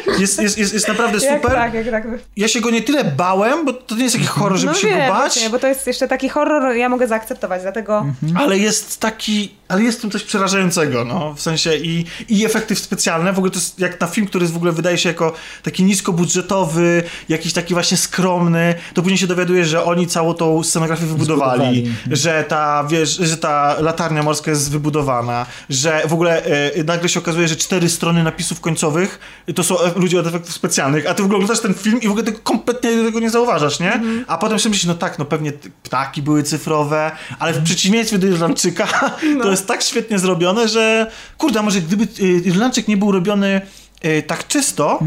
jest, 0.08 0.20
jest, 0.20 0.42
jest, 0.42 0.58
jest, 0.58 0.74
jest 0.74 0.88
naprawdę 0.88 1.26
Jak 1.26 1.42
super. 1.42 1.58
tak, 1.58 1.74
jak 1.74 1.92
tak. 1.92 2.04
Ja 2.38 2.48
się 2.48 2.62
go 2.62 2.70
nie 2.70 2.82
tyle 2.82 3.04
bałem, 3.04 3.66
bo 3.66 3.74
to 3.74 3.96
nie 3.96 4.04
jest 4.04 4.16
taki 4.16 4.28
horror, 4.28 4.58
żeby 4.58 4.74
No 4.74 4.80
się 4.80 4.88
wiem, 4.88 5.00
go 5.00 5.14
bać, 5.14 5.34
właśnie, 5.34 5.50
bo 5.50 5.60
to 5.60 5.68
jest 5.68 5.88
jeszcze 5.88 6.08
taki 6.08 6.30
horror, 6.30 6.76
ja 6.76 6.90
mogę 6.90 7.08
zaakceptować, 7.08 7.62
dlatego... 7.62 8.06
ale 8.36 8.58
jest 8.58 9.00
taki, 9.00 9.52
ale 9.68 9.84
jest 9.84 9.98
w 9.98 10.02
tym 10.02 10.12
coś 10.12 10.24
przerażającego, 10.24 11.06
no, 11.06 11.34
w 11.34 11.42
sensie 11.42 11.76
i, 11.76 12.06
i 12.30 12.46
efekty 12.46 12.76
specjalne, 12.76 13.34
w 13.34 13.38
ogóle 13.38 13.52
to 13.52 13.58
jest 13.60 13.80
jak 13.80 14.02
na 14.02 14.08
film, 14.08 14.28
który 14.28 14.44
jest 14.44 14.54
w 14.54 14.58
ogóle 14.58 14.72
wydaje 14.72 14.98
się 14.98 15.10
jako 15.10 15.34
taki 15.64 15.84
niskobudżetowy, 15.84 17.04
jakiś 17.30 17.54
taki 17.54 17.74
właśnie 17.74 17.98
skromny, 17.98 18.76
to 18.94 19.02
później 19.02 19.18
się 19.18 19.28
dowiadujesz, 19.28 19.68
że 19.68 19.84
oni 19.84 20.07
oni 20.08 20.14
całą 20.14 20.34
tą 20.34 20.64
scenografię 20.64 21.06
wybudowali, 21.06 21.62
Zbudowali. 21.62 21.94
że 22.12 22.46
ta, 22.48 22.84
wiesz, 22.90 23.10
że 23.10 23.38
ta 23.38 23.76
latarnia 23.80 24.24
morska 24.24 24.52
jest 24.52 24.72
wybudowana, 24.72 25.46
że 25.70 26.02
w 26.08 26.14
ogóle 26.14 26.46
e, 26.46 26.84
nagle 26.84 27.10
się 27.10 27.20
okazuje, 27.20 27.48
że 27.48 27.56
cztery 27.56 27.90
strony 27.90 28.24
napisów 28.24 28.60
końcowych 28.62 29.20
to 29.56 29.64
są 29.64 29.80
e, 29.80 29.92
ludzie 29.96 30.20
od 30.20 30.28
efektów 30.28 30.54
specjalnych, 30.54 31.10
a 31.10 31.14
ty 31.14 31.22
w 31.22 31.26
ogóle 31.26 31.38
oglądasz 31.38 31.60
ten 31.60 31.74
film 31.74 32.02
i 32.02 32.08
w 32.08 32.12
ogóle 32.12 32.24
tego 32.24 32.40
kompletnie 32.44 32.90
tego 32.90 33.20
nie 33.20 33.30
zauważasz, 33.30 33.80
nie? 33.80 34.02
A 34.28 34.38
potem 34.38 34.60
sobie 34.60 34.70
myślisz, 34.70 34.88
no 34.88 34.96
tak, 34.96 35.20
no 35.20 35.26
pewnie 35.26 35.52
ptaki 35.84 36.22
były 36.22 36.44
cyfrowe, 36.44 37.12
ale 37.40 37.54
w 37.54 37.64
przeciwieństwie 37.64 38.18
do 38.18 38.28
Irlandczyka 38.28 38.88
to 39.44 39.52
jest 39.52 39.68
tak 39.68 39.84
świetnie 39.84 40.20
zrobione, 40.20 40.68
że 40.68 41.12
kurde, 41.38 41.62
może 41.62 41.82
gdyby 41.82 42.04
y, 42.04 42.28
Irlandczyk 42.46 42.88
nie 42.88 42.98
był 42.98 43.12
robiony 43.12 43.62
y, 44.06 44.24
tak 44.24 44.48
czysto, 44.48 45.00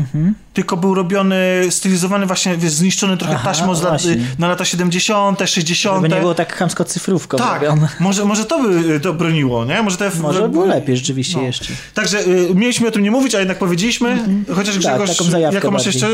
tylko 0.55 0.77
był 0.77 0.95
robiony, 0.95 1.37
stylizowany 1.71 2.27
właśnie, 2.27 2.57
wiesz, 2.57 2.73
zniszczony 2.73 3.17
trochę 3.17 3.35
Aha, 3.35 3.49
taśmą 3.49 3.75
z 3.75 3.83
lat, 3.83 4.05
y, 4.05 4.21
na 4.39 4.49
lata 4.49 4.65
70., 4.65 5.41
60. 5.47 5.97
Żeby 6.03 6.15
nie 6.15 6.21
było 6.21 6.35
tak 6.35 6.57
chamsko 6.57 6.85
cyfrówką 6.85 7.39
tak, 7.39 7.63
robione. 7.63 7.89
może, 8.01 8.25
może 8.25 8.45
to 8.45 8.63
by 8.63 8.95
y, 8.95 9.01
to 9.01 9.15
broniło, 9.15 9.65
nie? 9.65 9.83
Może, 9.83 9.97
te, 9.97 10.11
Może 10.21 10.49
było 10.49 10.67
lepiej 10.67 10.97
rzeczywiście 10.97 11.37
No. 11.37 11.43
jeszcze. 11.43 11.73
Także 11.95 12.19
y, 12.27 12.55
mieliśmy 12.55 12.89
o 12.89 12.91
tym 12.91 13.03
nie 13.03 13.11
mówić, 13.11 13.35
a 13.35 13.39
jednak 13.39 13.59
powiedzieliśmy, 13.59 14.25
chociaż 14.55 14.75
Tak, 14.75 14.99
Grzegorz, 15.03 15.33
jaką 15.53 15.71
masz 15.71 15.87
jeszcze 15.87 16.09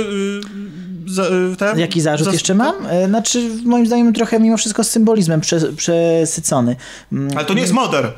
ten? 1.58 1.78
Jaki 1.78 2.00
zarzut 2.00 2.32
jeszcze 2.32 2.54
mam? 2.54 2.74
E, 2.86 3.06
Znaczy, 3.08 3.50
moim 3.64 3.86
zdaniem 3.86 4.12
trochę 4.12 4.40
mimo 4.40 4.56
wszystko 4.56 4.84
z 4.84 4.90
symbolizmem 4.90 5.40
prze, 5.40 5.60
przesycony. 5.72 6.76
Mm, 7.12 7.30
Ale 7.36 7.44
to 7.44 7.54
nie 7.54 7.60
jest 7.60 7.72
Mother. 7.72 8.12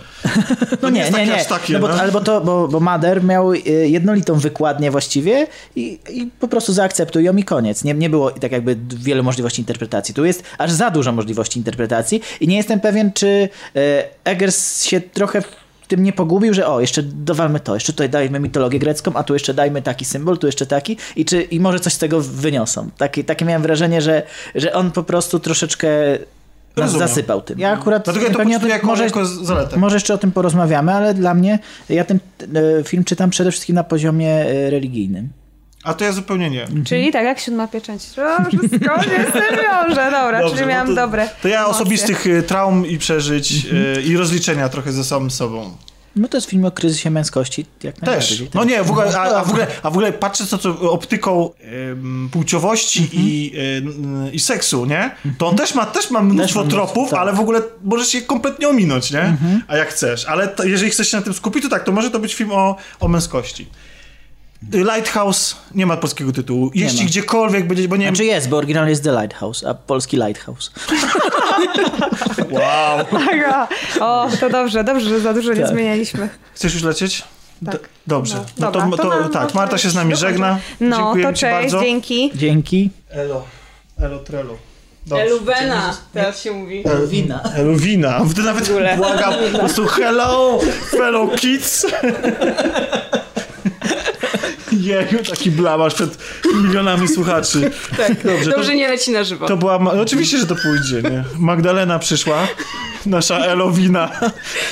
No 0.82 0.90
nie, 0.90 1.00
jest 1.00 1.12
nie, 1.16 1.26
nie. 1.26 1.44
takie, 1.44 1.72
no 1.72 1.78
bo, 1.78 1.88
no. 1.88 1.94
Albo 1.94 2.20
to, 2.20 2.40
bo, 2.40 2.68
bo 2.68 2.80
Mader 2.80 3.24
miał 3.24 3.52
e, 3.52 3.58
jednolitą 3.68 4.34
wykładnię 4.34 4.90
właściwie 4.90 5.46
i, 5.76 5.98
i 6.10 6.30
po 6.40 6.48
prostu 6.48 6.72
zaakceptuj 6.72 7.24
ją 7.24 7.36
i 7.36 7.44
koniec. 7.44 7.84
Nie, 7.84 7.94
nie 7.94 8.10
było 8.10 8.30
tak 8.30 8.52
jakby 8.52 8.76
wiele 8.96 9.22
możliwości 9.22 9.62
interpretacji. 9.62 10.14
Tu 10.14 10.24
jest 10.24 10.42
aż 10.58 10.72
za 10.72 10.90
dużo 10.90 11.12
możliwości 11.12 11.58
interpretacji 11.58 12.20
i 12.40 12.48
nie 12.48 12.56
jestem 12.56 12.80
pewien, 12.80 13.12
czy 13.12 13.48
e, 13.76 14.04
Eggers 14.24 14.84
się 14.84 15.00
trochę 15.00 15.42
tym 15.88 16.02
nie 16.02 16.12
pogubił, 16.12 16.54
że 16.54 16.66
o, 16.66 16.80
jeszcze 16.80 17.02
dowalmy 17.02 17.60
to, 17.60 17.74
jeszcze 17.74 17.92
tutaj 17.92 18.10
dajmy 18.10 18.40
mitologię 18.40 18.78
grecką, 18.78 19.14
a 19.14 19.22
tu 19.22 19.34
jeszcze 19.34 19.54
dajmy 19.54 19.82
taki 19.82 20.04
symbol, 20.04 20.38
tu 20.38 20.46
jeszcze 20.46 20.66
taki 20.66 20.96
i, 21.16 21.24
czy, 21.24 21.42
i 21.42 21.60
może 21.60 21.80
coś 21.80 21.92
z 21.92 21.98
tego 21.98 22.20
wyniosą. 22.20 22.88
Takie, 22.98 23.24
takie 23.24 23.44
miałem 23.44 23.62
wrażenie, 23.62 24.02
że, 24.02 24.22
że 24.54 24.72
on 24.72 24.90
po 24.90 25.02
prostu 25.02 25.38
troszeczkę 25.38 25.88
nas 26.76 26.86
Rozumiem. 26.86 27.08
zasypał 27.08 27.42
tym. 27.42 27.58
Ja 27.58 27.72
akurat 27.72 28.04
Dlatego 28.04 28.26
ja 28.26 28.32
to 28.32 28.38
pewnie 28.38 28.56
o 28.56 28.60
tym 28.60 28.68
jako, 28.68 28.86
może, 28.86 29.04
jako 29.04 29.26
zaletę. 29.26 29.76
może 29.76 29.96
jeszcze 29.96 30.14
o 30.14 30.18
tym 30.18 30.32
porozmawiamy, 30.32 30.94
ale 30.94 31.14
dla 31.14 31.34
mnie, 31.34 31.58
ja 31.88 32.04
ten 32.04 32.18
e, 32.78 32.84
film 32.84 33.04
czytam 33.04 33.30
przede 33.30 33.50
wszystkim 33.50 33.74
na 33.74 33.84
poziomie 33.84 34.30
e, 34.30 34.70
religijnym. 34.70 35.28
A 35.88 35.94
to 35.94 36.04
ja 36.04 36.12
zupełnie 36.12 36.50
nie. 36.50 36.66
Czyli 36.86 37.12
tak 37.12 37.24
jak 37.24 37.38
siódma 37.40 37.68
pieczęć. 37.68 38.02
O, 38.18 38.44
wszystko 38.44 38.96
nie 38.96 39.26
z 39.30 39.32
tym 39.32 39.42
wiąże. 39.64 40.10
Dobra, 40.10 40.32
Dobrze, 40.40 40.48
czyli 40.50 40.60
no 40.60 40.66
miałam 40.68 40.86
to, 40.86 40.94
dobre. 40.94 41.28
To 41.42 41.48
ja 41.48 41.58
emocje. 41.64 41.74
osobistych 41.76 42.26
y, 42.26 42.42
traum 42.42 42.86
i 42.86 42.98
przeżyć 42.98 43.52
Mhm. 43.64 43.98
y, 43.98 44.02
i 44.02 44.16
rozliczenia 44.16 44.68
trochę 44.68 44.92
ze 44.92 45.04
samym 45.04 45.30
sobą. 45.30 45.76
No 46.16 46.28
to 46.28 46.36
jest 46.36 46.50
film 46.50 46.64
o 46.64 46.70
kryzysie 46.70 47.10
męskości, 47.10 47.66
jak 47.82 48.02
najbardziej. 48.02 48.38
Też. 48.38 48.54
No 48.54 48.64
nie, 48.64 48.82
w 48.82 48.90
ogóle, 48.90 49.18
a, 49.18 49.22
a, 49.36 49.44
w 49.44 49.48
ogóle, 49.50 49.66
a 49.82 49.90
w 49.90 49.92
ogóle 49.92 50.12
patrzę 50.12 50.46
co, 50.46 50.58
co 50.58 50.80
optyką 50.92 51.50
płciowości 52.32 53.00
Mhm. 53.02 53.22
i, 53.22 53.52
em, 53.78 54.32
i 54.32 54.40
seksu, 54.40 54.86
nie? 54.86 55.10
To 55.38 55.46
on 55.48 55.56
też 55.56 55.74
ma, 55.74 55.86
też 55.86 56.10
ma 56.10 56.22
mnóstwo 56.22 56.60
mnóstwo, 56.60 56.64
tropów, 56.76 57.10
tak. 57.10 57.20
ale 57.20 57.32
w 57.32 57.40
ogóle 57.40 57.62
możesz 57.84 58.14
je 58.14 58.22
kompletnie 58.22 58.68
ominąć, 58.68 59.10
nie? 59.10 59.20
Mhm. 59.22 59.62
A 59.68 59.76
jak 59.76 59.88
chcesz. 59.88 60.24
Ale 60.26 60.48
to, 60.48 60.64
jeżeli 60.64 60.90
chcesz 60.90 61.10
się 61.10 61.16
na 61.16 61.22
tym 61.22 61.34
skupić, 61.34 61.62
to 61.62 61.68
tak, 61.68 61.84
to 61.84 61.92
może 61.92 62.10
to 62.10 62.18
być 62.18 62.34
film 62.34 62.52
o, 62.52 62.76
o 63.00 63.08
męskości. 63.08 63.66
Lighthouse 64.72 65.56
nie 65.74 65.86
ma 65.86 65.96
polskiego 65.96 66.32
tytułu. 66.32 66.70
Jeśli 66.74 67.00
ma. 67.00 67.06
gdziekolwiek 67.06 67.66
będzie, 67.66 67.88
bo 67.88 67.96
nie 67.96 68.04
wiem. 68.04 68.16
Znaczy 68.16 68.24
jest, 68.24 68.48
bo 68.48 68.56
oryginalnie 68.56 68.90
jest 68.90 69.04
The 69.04 69.12
Lighthouse, 69.12 69.64
a 69.64 69.74
polski 69.74 70.16
Lighthouse. 70.16 70.70
Wow. 72.50 73.20
Aga. 73.32 73.68
O, 74.00 74.28
to 74.40 74.50
dobrze, 74.50 74.84
dobrze, 74.84 75.08
że 75.08 75.20
za 75.20 75.34
dużo 75.34 75.52
nie 75.52 75.60
Tak. 75.60 75.70
zmienialiśmy. 75.70 76.28
Chcesz 76.54 76.74
już 76.74 76.82
lecieć? 76.82 77.24
Tak. 77.66 77.72
D- 77.74 77.78
dobrze. 78.06 78.34
No, 78.34 78.42
No, 78.58 78.72
dobra, 78.72 78.90
to, 78.90 78.96
to 78.96 79.02
to, 79.02 79.20
nam 79.20 79.30
tak, 79.30 79.42
można 79.42 79.60
Marta 79.60 79.78
się 79.78 79.90
z 79.90 79.94
nami 79.94 80.16
żegna. 80.16 80.58
No, 80.80 80.96
Dziękuję 80.96 81.24
to 81.24 81.32
ci 81.32 81.40
cześć, 81.40 81.52
bardzo. 81.52 81.80
dzięki. 81.80 82.32
Dzięki. 82.34 82.90
Elo. 83.10 83.44
Elo 84.00 84.18
trelo. 84.18 84.54
Dobrze. 85.06 85.24
Eluwena, 85.24 85.96
teraz 86.12 86.42
się 86.42 86.52
mówi. 86.52 86.84
Wina. 87.06 87.42
Eluwina. 87.56 88.20
Ty 88.36 88.42
nawet 88.42 88.70
błagam 88.96 89.34
po 89.52 89.58
prostu 89.58 89.86
hello, 89.86 90.58
fellow 90.90 91.40
kids. 91.40 91.86
Jeju, 94.72 95.18
taki 95.30 95.50
blamasz 95.50 95.94
przed 95.94 96.18
milionami 96.62 97.08
słuchaczy. 97.08 97.70
Tak, 97.96 98.22
Dobrze, 98.24 98.50
dobrze 98.50 98.70
to, 98.70 98.76
nie 98.76 98.88
leci 98.88 99.10
na 99.10 99.24
żywo. 99.24 99.46
to 99.46 99.56
była... 99.56 99.78
Ma- 99.78 99.90
oczywiście, 99.92 100.38
że 100.38 100.46
to 100.46 100.54
pójdzie, 100.54 101.02
nie? 101.10 101.24
Magdalena 101.38 101.98
przyszła, 101.98 102.36
nasza 103.06 103.38
Elowina. 103.38 104.10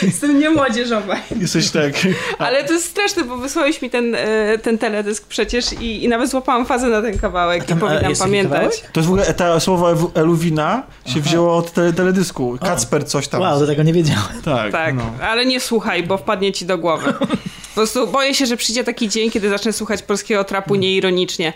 Jestem 0.03 0.39
niemłodzieżowa. 0.41 1.17
Jesteś 1.41 1.71
tak... 1.71 1.93
Ale 2.39 2.65
to 2.65 2.73
jest 2.73 2.87
straszne, 2.87 3.25
bo 3.25 3.37
wysłałeś 3.37 3.83
mi 3.83 3.91
ten, 3.91 4.15
e, 4.15 4.59
ten 4.63 4.79
teledysk 4.79 5.27
przecież 5.29 5.73
i, 5.73 6.05
i 6.05 6.09
nawet 6.09 6.31
złapałam 6.31 6.67
fazę 6.67 6.87
na 6.89 7.03
ten 7.03 7.19
kawałek 7.19 7.63
i 7.63 7.67
tam, 7.67 7.79
a 7.79 7.81
powinnam 7.81 8.13
pamiętać. 8.19 8.53
kawałek? 8.61 8.91
To 8.93 9.01
jest 9.01 9.09
w 9.09 9.13
ogóle, 9.13 9.35
ta 9.35 9.61
słowo 9.61 9.93
Ewu- 9.95 10.11
Eluwina 10.15 10.83
się 11.07 11.21
wzięło 11.21 11.57
od 11.57 11.73
te, 11.73 11.93
teledysku. 11.93 12.59
Kacper 12.61 13.07
coś 13.07 13.29
tam. 13.29 13.41
Wow, 13.41 13.61
do 13.61 13.67
tego 13.67 13.83
nie 13.83 13.93
wiedziałem. 13.93 14.43
Tak, 14.45 14.73
Tak, 14.73 14.95
no. 14.95 15.13
ale 15.23 15.47
nie 15.47 15.61
słuchaj, 15.61 16.03
bo 16.03 16.17
wpadnie 16.19 16.53
ci 16.53 16.67
do 16.67 16.79
głowy. 16.79 17.13
Po 17.77 17.81
prostu 17.81 18.07
boję 18.07 18.35
się, 18.35 18.47
że 18.47 18.57
przyjdzie 18.57 18.85
taki 18.85 19.09
dzień, 19.09 19.31
kiedy 19.31 19.49
zacznę 19.49 19.73
słuchać 19.73 20.03
polskiego 20.03 20.45
trapu 20.45 20.75
nieironicznie. 20.75 21.53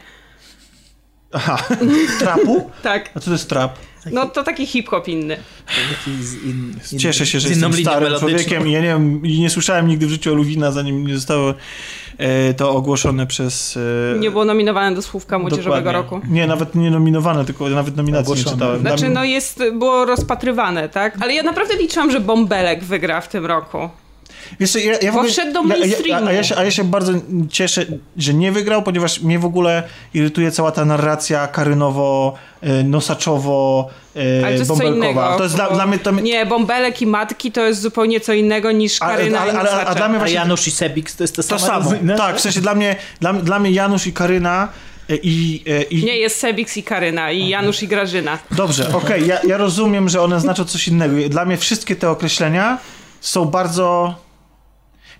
Aha, 1.33 1.59
trapu? 2.21 2.71
Tak. 2.83 3.11
A 3.15 3.21
co 3.21 3.25
to 3.25 3.33
jest 3.33 3.49
trap? 3.49 3.79
No 4.13 4.27
to 4.27 4.43
taki 4.43 4.67
hip-hop 4.67 5.09
inny. 5.09 5.37
In, 6.45 6.75
in, 6.93 6.99
Cieszę 6.99 7.27
się, 7.27 7.41
że 7.41 7.49
jestem 7.49 7.73
starym 7.75 8.19
człowiekiem 8.19 8.69
i 8.69 8.73
ja 8.73 8.81
nie, 8.81 8.87
wiem, 8.87 9.23
nie 9.23 9.51
słyszałem 9.51 9.89
nigdy 9.89 10.07
w 10.07 10.11
życiu 10.11 10.31
Eluwina, 10.31 10.73
zanim 10.73 11.07
nie 11.07 11.15
zostało 11.15 11.55
e, 12.19 12.55
to 12.55 12.71
ogłoszone 12.71 13.27
przez... 13.27 13.79
E, 14.17 14.19
Nie 14.19 14.31
było 14.31 14.45
nominowane 14.45 14.97
do 14.97 15.03
Słówka 15.03 15.39
Młodzieżowego 15.39 15.93
dokładnie. 15.93 16.17
roku. 16.17 16.21
Nie, 16.29 16.47
nawet 16.47 16.75
nie 16.75 16.91
nominowane, 16.91 17.45
tylko 17.45 17.69
nawet 17.69 17.97
nominacji 17.97 18.33
nie 18.35 18.41
Ogłoszone. 18.41 18.57
czytałem. 18.57 18.81
Znaczy, 18.81 19.09
no 19.09 19.25
jest, 19.25 19.63
było 19.73 20.05
rozpatrywane, 20.05 20.89
tak? 20.89 21.17
Ale 21.21 21.35
ja 21.35 21.43
naprawdę 21.43 21.77
liczyłam, 21.77 22.11
że 22.11 22.21
Bąbelek 22.21 22.85
wygra 22.85 23.21
w 23.21 23.29
tym 23.29 23.47
roku. 23.47 23.89
Wiesz, 24.61 24.71
co, 24.73 24.79
ja, 24.79 24.93
ja 24.93 24.99
w 24.99 25.15
Bo 25.15 25.19
ogóle, 25.19 25.33
wszedł 25.33 25.53
do 25.53 25.61
ja- 25.63 25.75
ja- 25.75 25.81
mainstreamu. 25.81 26.27
A, 26.27 26.29
a, 26.29 26.33
ja 26.33 26.43
się, 26.43 26.57
a 26.57 26.65
ja 26.65 26.71
się 26.71 26.85
bardzo 26.85 27.13
cieszę, 27.51 27.87
że 28.17 28.35
nie 28.35 28.53
wygrał, 28.53 28.83
ponieważ 28.83 29.21
mnie 29.21 29.39
w 29.39 29.45
ogóle 29.45 29.83
irytuje 30.15 30.51
cała 30.53 30.73
ta 30.73 30.85
narracja 30.85 31.47
karynowo, 31.49 32.35
e, 32.61 32.83
nosaczowo, 32.85 33.89
e, 34.17 34.21
Ale 34.21 34.43
to 34.43 34.51
jest 34.51 34.67
co 34.71 34.77
bąbelkowa. 34.77 35.07
innego. 35.11 35.37
To 35.39 35.43
jest 35.43 35.55
dla, 35.55 35.71
dla 35.71 35.87
mnie... 35.87 35.99
To, 35.99 36.11
Nie, 36.11 36.47
Bąbelek 36.47 37.03
i 37.03 37.07
Matki 37.07 37.53
to 37.53 37.61
jest 37.67 37.81
zupełnie 37.81 38.21
co 38.21 38.33
innego 38.33 38.73
niż 38.73 39.03
ale, 39.03 39.17
Karyna 39.17 39.41
ale, 39.41 39.53
i 39.53 39.57
ale, 39.57 39.71
a 39.87 39.95
dla 39.95 40.09
mnie 40.09 40.17
A 40.17 40.19
właśnie... 40.19 40.35
Janusz 40.37 40.67
i 40.67 40.71
Sebik 40.71 41.11
to 41.13 41.25
jest 41.25 41.37
to, 41.37 41.43
To 41.43 41.49
samo. 41.49 41.61
samo, 41.67 41.91
rozumiem? 41.91 42.17
tak, 42.17 42.37
w 42.37 42.41
sensie 42.41 42.61
dla 42.61 42.75
mnie, 42.75 42.97
dla, 43.21 43.33
dla 43.33 43.59
mnie 43.59 43.71
Janusz 43.71 44.07
i 44.07 44.13
Karyna 44.13 44.69
e, 45.11 45.17
i... 45.17 45.63
i 45.91 46.05
Nie, 46.05 46.19
jest 46.19 46.39
Sebix 46.41 46.77
i 46.77 46.83
Karyna 46.83 47.31
i 47.33 47.49
Janusz 47.49 47.83
i 47.83 47.89
Grażyna. 47.89 48.39
Dobrze, 48.51 48.93
okej, 48.95 49.27
ja, 49.27 49.39
ja 49.49 49.57
rozumiem, 49.57 50.09
że 50.09 50.23
one 50.23 50.41
znaczą 50.41 50.65
coś 50.65 50.89
innego. 50.89 51.29
Dla 51.29 51.45
mnie 51.45 51.57
wszystkie 51.57 51.97
te 51.97 52.11
określenia 52.11 52.79
są 53.21 53.45
bardzo... 53.45 54.15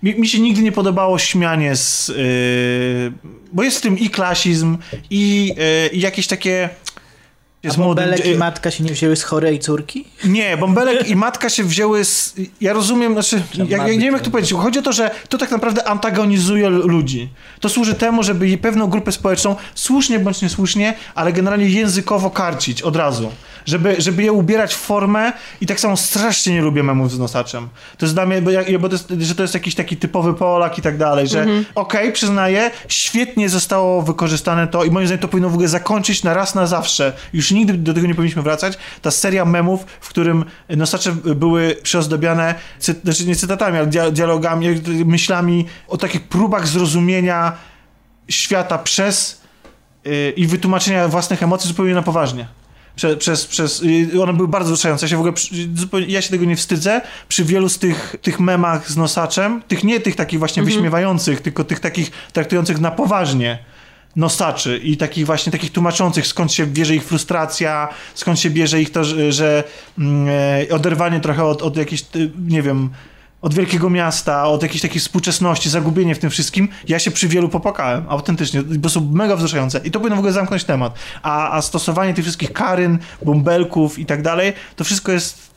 Mi, 0.03 0.15
mi 0.15 0.27
się 0.27 0.39
nigdy 0.39 0.61
nie 0.61 0.71
podobało 0.71 1.19
śmianie 1.19 1.75
z... 1.75 2.07
Yy, 2.07 3.31
bo 3.53 3.63
jest 3.63 3.77
w 3.77 3.81
tym 3.81 3.99
i 3.99 4.09
klasizm, 4.09 4.77
i, 5.09 5.53
yy, 5.91 5.99
jakieś 5.99 6.27
takie... 6.27 6.69
A 7.69 7.73
Bąbelek 7.73 8.25
i 8.25 8.35
matka 8.35 8.71
się 8.71 8.83
nie 8.83 8.91
wzięły 8.91 9.15
z 9.15 9.23
chorej 9.23 9.59
córki? 9.59 10.05
Nie, 10.25 10.57
Bąbelek 10.57 11.07
i 11.07 11.15
matka 11.15 11.49
się 11.49 11.63
wzięły 11.63 12.05
z... 12.05 12.35
Ja 12.61 12.73
rozumiem, 12.73 13.13
znaczy, 13.13 13.41
ja, 13.53 13.77
ja 13.77 13.87
nie 13.87 13.99
wiem 13.99 14.13
jak 14.13 14.23
to 14.23 14.31
powiedzieć. 14.31 14.53
Chodzi 14.53 14.79
o 14.79 14.81
to, 14.81 14.93
że 14.93 15.11
to 15.29 15.37
tak 15.37 15.51
naprawdę 15.51 15.87
antagonizuje 15.87 16.69
ludzi. 16.69 17.29
To 17.59 17.69
służy 17.69 17.93
temu, 17.93 18.23
żeby 18.23 18.57
pewną 18.57 18.87
grupę 18.87 19.11
społeczną, 19.11 19.55
słusznie 19.75 20.19
bądź 20.19 20.41
niesłusznie, 20.41 20.93
ale 21.15 21.33
generalnie 21.33 21.69
językowo 21.69 22.29
karcić 22.29 22.81
od 22.81 22.95
razu. 22.95 23.31
Żeby, 23.65 23.95
żeby 23.97 24.23
je 24.23 24.31
ubierać 24.31 24.73
w 24.73 24.77
formę 24.77 25.33
i 25.61 25.65
tak 25.65 25.79
samo 25.79 25.97
strasznie 25.97 26.53
nie 26.53 26.61
lubię 26.61 26.83
memów 26.83 27.11
z 27.11 27.19
nosaczem. 27.19 27.69
To 27.97 28.05
jest 28.05 28.15
dla 28.15 28.25
mnie, 28.25 28.41
bo, 28.41 28.51
ja, 28.51 28.79
bo 28.79 28.89
to 28.89 28.95
jest, 28.95 29.13
że 29.19 29.35
to 29.35 29.41
jest 29.41 29.53
jakiś 29.53 29.75
taki 29.75 29.97
typowy 29.97 30.33
Polak 30.33 30.77
i 30.77 30.81
tak 30.81 30.97
dalej, 30.97 31.27
że 31.27 31.47
okej, 31.75 32.11
przyznaję, 32.11 32.71
świetnie 32.87 33.49
zostało 33.49 34.01
wykorzystane 34.01 34.67
to 34.67 34.83
i 34.83 34.91
moim 34.91 35.07
zdaniem 35.07 35.21
to 35.21 35.27
powinno 35.27 35.49
w 35.49 35.53
ogóle 35.53 35.67
zakończyć 35.67 36.23
na 36.23 36.33
raz 36.33 36.55
na 36.55 36.67
zawsze. 36.67 37.13
Już 37.33 37.50
nigdy 37.55 37.73
do 37.73 37.93
tego 37.93 38.07
nie 38.07 38.15
powinniśmy 38.15 38.41
wracać. 38.41 38.77
Ta 39.01 39.11
seria 39.11 39.45
memów, 39.45 39.85
w 40.01 40.09
którym 40.09 40.45
nosacze 40.69 41.11
były 41.35 41.75
przyozdobiane, 41.83 42.55
cy, 42.79 42.95
znaczy 43.03 43.25
nie 43.25 43.35
cytatami, 43.35 43.77
ale 43.77 43.87
dia, 43.87 44.11
dialogami, 44.11 44.67
myślami 45.05 45.65
o 45.87 45.97
takich 45.97 46.21
próbach 46.21 46.67
zrozumienia 46.67 47.51
świata 48.29 48.77
przez 48.77 49.41
yy, 50.05 50.33
i 50.35 50.47
wytłumaczenia 50.47 51.07
własnych 51.07 51.43
emocji 51.43 51.67
zupełnie 51.67 51.93
na 51.93 52.01
poważnie. 52.01 52.47
Prze, 52.95 53.17
przez, 53.17 53.45
przez, 53.45 53.81
yy, 53.81 54.23
one 54.23 54.33
były 54.33 54.47
bardzo 54.47 54.73
wzruszające. 54.73 55.05
Ja 55.05 55.09
się 55.09 55.17
w 55.17 55.19
ogóle, 55.19 55.33
zupełnie, 55.75 56.07
ja 56.07 56.21
się 56.21 56.29
tego 56.29 56.45
nie 56.45 56.55
wstydzę. 56.55 57.01
Przy 57.27 57.43
wielu 57.43 57.69
z 57.69 57.79
tych, 57.79 58.15
tych 58.21 58.39
memach 58.39 58.91
z 58.91 58.97
nosaczem, 58.97 59.61
tych 59.67 59.83
nie 59.83 59.99
tych 59.99 60.15
takich 60.15 60.39
właśnie 60.39 60.63
wyśmiewających, 60.63 61.41
tylko 61.41 61.63
tych 61.63 61.79
takich 61.79 62.11
traktujących 62.33 62.79
na 62.79 62.91
poważnie 62.91 63.70
nosaczy 64.15 64.77
i 64.77 64.97
takich 64.97 65.25
właśnie 65.25 65.51
takich 65.51 65.71
tłumaczących, 65.71 66.27
skąd 66.27 66.53
się 66.53 66.65
bierze 66.65 66.95
ich 66.95 67.03
frustracja, 67.03 67.89
skąd 68.13 68.39
się 68.39 68.49
bierze 68.49 68.81
ich 68.81 68.91
to, 68.91 69.03
że, 69.03 69.31
że 69.31 69.63
e, 70.69 70.75
oderwanie 70.75 71.19
trochę 71.19 71.45
od, 71.45 71.61
od 71.61 71.77
jakiejś, 71.77 72.01
y, 72.15 72.31
nie 72.47 72.61
wiem, 72.61 72.89
od 73.41 73.53
wielkiego 73.53 73.89
miasta, 73.89 74.47
od 74.47 74.63
jakiejś 74.63 74.81
takiej 74.81 75.01
współczesności, 75.01 75.69
zagubienie 75.69 76.15
w 76.15 76.19
tym 76.19 76.29
wszystkim, 76.29 76.67
ja 76.87 76.99
się 76.99 77.11
przy 77.11 77.27
wielu 77.27 77.49
popłakałem, 77.49 78.05
autentycznie, 78.09 78.63
bo 78.63 78.89
są 78.89 79.11
mega 79.11 79.35
wzruszające 79.35 79.81
i 79.83 79.91
to 79.91 79.99
powinno 79.99 80.15
w 80.15 80.19
ogóle 80.19 80.33
zamknąć 80.33 80.63
temat. 80.63 80.95
A, 81.21 81.51
a 81.57 81.61
stosowanie 81.61 82.13
tych 82.13 82.25
wszystkich 82.25 82.53
karyn, 82.53 82.99
bąbelków 83.25 83.99
i 83.99 84.05
tak 84.05 84.21
dalej, 84.21 84.53
to 84.75 84.83
wszystko 84.83 85.11
jest 85.11 85.51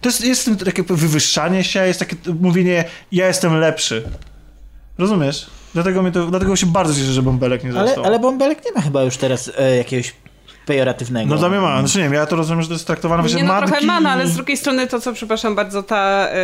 to 0.00 0.08
jest, 0.08 0.24
jest 0.24 0.42
w 0.42 0.44
tym 0.44 0.56
takie 0.56 0.82
wywyższanie 0.82 1.64
się, 1.64 1.86
jest 1.86 1.98
takie 1.98 2.16
mówienie, 2.40 2.84
ja 3.12 3.26
jestem 3.26 3.54
lepszy. 3.54 4.08
Rozumiesz? 4.98 5.46
Dlatego, 5.74 6.02
mnie 6.02 6.12
to, 6.12 6.26
dlatego 6.26 6.56
się 6.56 6.66
bardzo 6.66 6.94
cieszę, 6.94 7.12
że 7.12 7.22
bąbelek 7.22 7.64
nie 7.64 7.70
Ale, 7.70 7.86
został. 7.86 8.04
ale 8.04 8.18
bąbelek 8.18 8.64
nie 8.64 8.72
ma 8.72 8.80
chyba 8.80 9.02
już 9.02 9.16
teraz 9.16 9.50
e, 9.58 9.76
jakiegoś 9.76 10.14
pejoratywnego. 10.66 11.30
No 11.30 11.36
dla 11.36 11.48
mnie 11.48 11.60
ma. 11.60 11.78
Znaczy 11.80 11.98
nie 11.98 12.04
wiem, 12.04 12.12
ja 12.12 12.26
to 12.26 12.36
rozumiem, 12.36 12.62
że 12.62 12.68
to 12.68 12.74
jest 12.74 12.86
traktowane 12.86 13.22
właśnie 13.22 13.36
Nie 13.42 13.48
no, 13.48 13.54
matki... 13.54 13.70
trochę 13.70 13.86
ma, 13.86 14.00
no, 14.00 14.10
ale 14.10 14.26
z 14.28 14.34
drugiej 14.34 14.56
strony 14.56 14.86
to, 14.86 15.00
co, 15.00 15.12
przepraszam 15.12 15.54
bardzo, 15.54 15.82
ta 15.82 16.28
e, 16.30 16.38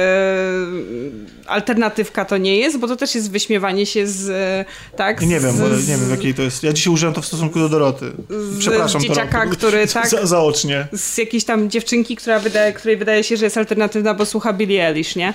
alternatywka 1.47 2.24
to 2.24 2.36
nie 2.36 2.57
jest, 2.57 2.78
bo 2.78 2.89
to 2.89 2.97
też 2.97 3.15
jest 3.15 3.31
wyśmiewanie 3.31 3.86
się 3.86 4.07
z, 4.07 4.31
e, 4.31 4.65
tak? 4.97 5.20
Nie 5.20 5.40
wiem, 5.40 5.52
z, 5.52 5.61
bo 5.61 5.69
nie 5.69 5.97
wiem 5.98 6.11
jakiej 6.11 6.35
to 6.35 6.43
jest. 6.43 6.62
Ja 6.62 6.73
dzisiaj 6.73 6.93
użyłem 6.93 7.15
to 7.15 7.23
w 7.23 7.27
stosunku 7.27 7.59
do 7.59 7.69
Doroty. 7.69 8.12
Przepraszam, 8.59 9.01
z 9.01 9.05
dzieciaka, 9.05 9.39
Doroty. 9.39 9.57
który 9.57 9.86
tak- 9.94 10.09
Za, 10.09 10.27
zaocznie. 10.27 10.86
z 10.93 11.19
jakiejś 11.19 11.44
tam 11.44 11.70
dziewczynki, 11.70 12.16
która 12.16 12.39
wydaje, 12.39 12.73
której 12.73 12.97
wydaje 12.97 13.24
się, 13.24 13.36
że 13.36 13.44
jest 13.44 13.57
alternatywna, 13.57 14.15
bo 14.15 14.27
słucha 14.27 14.52
Billie 14.52 14.89
Eilish, 14.89 15.16
nie? 15.16 15.35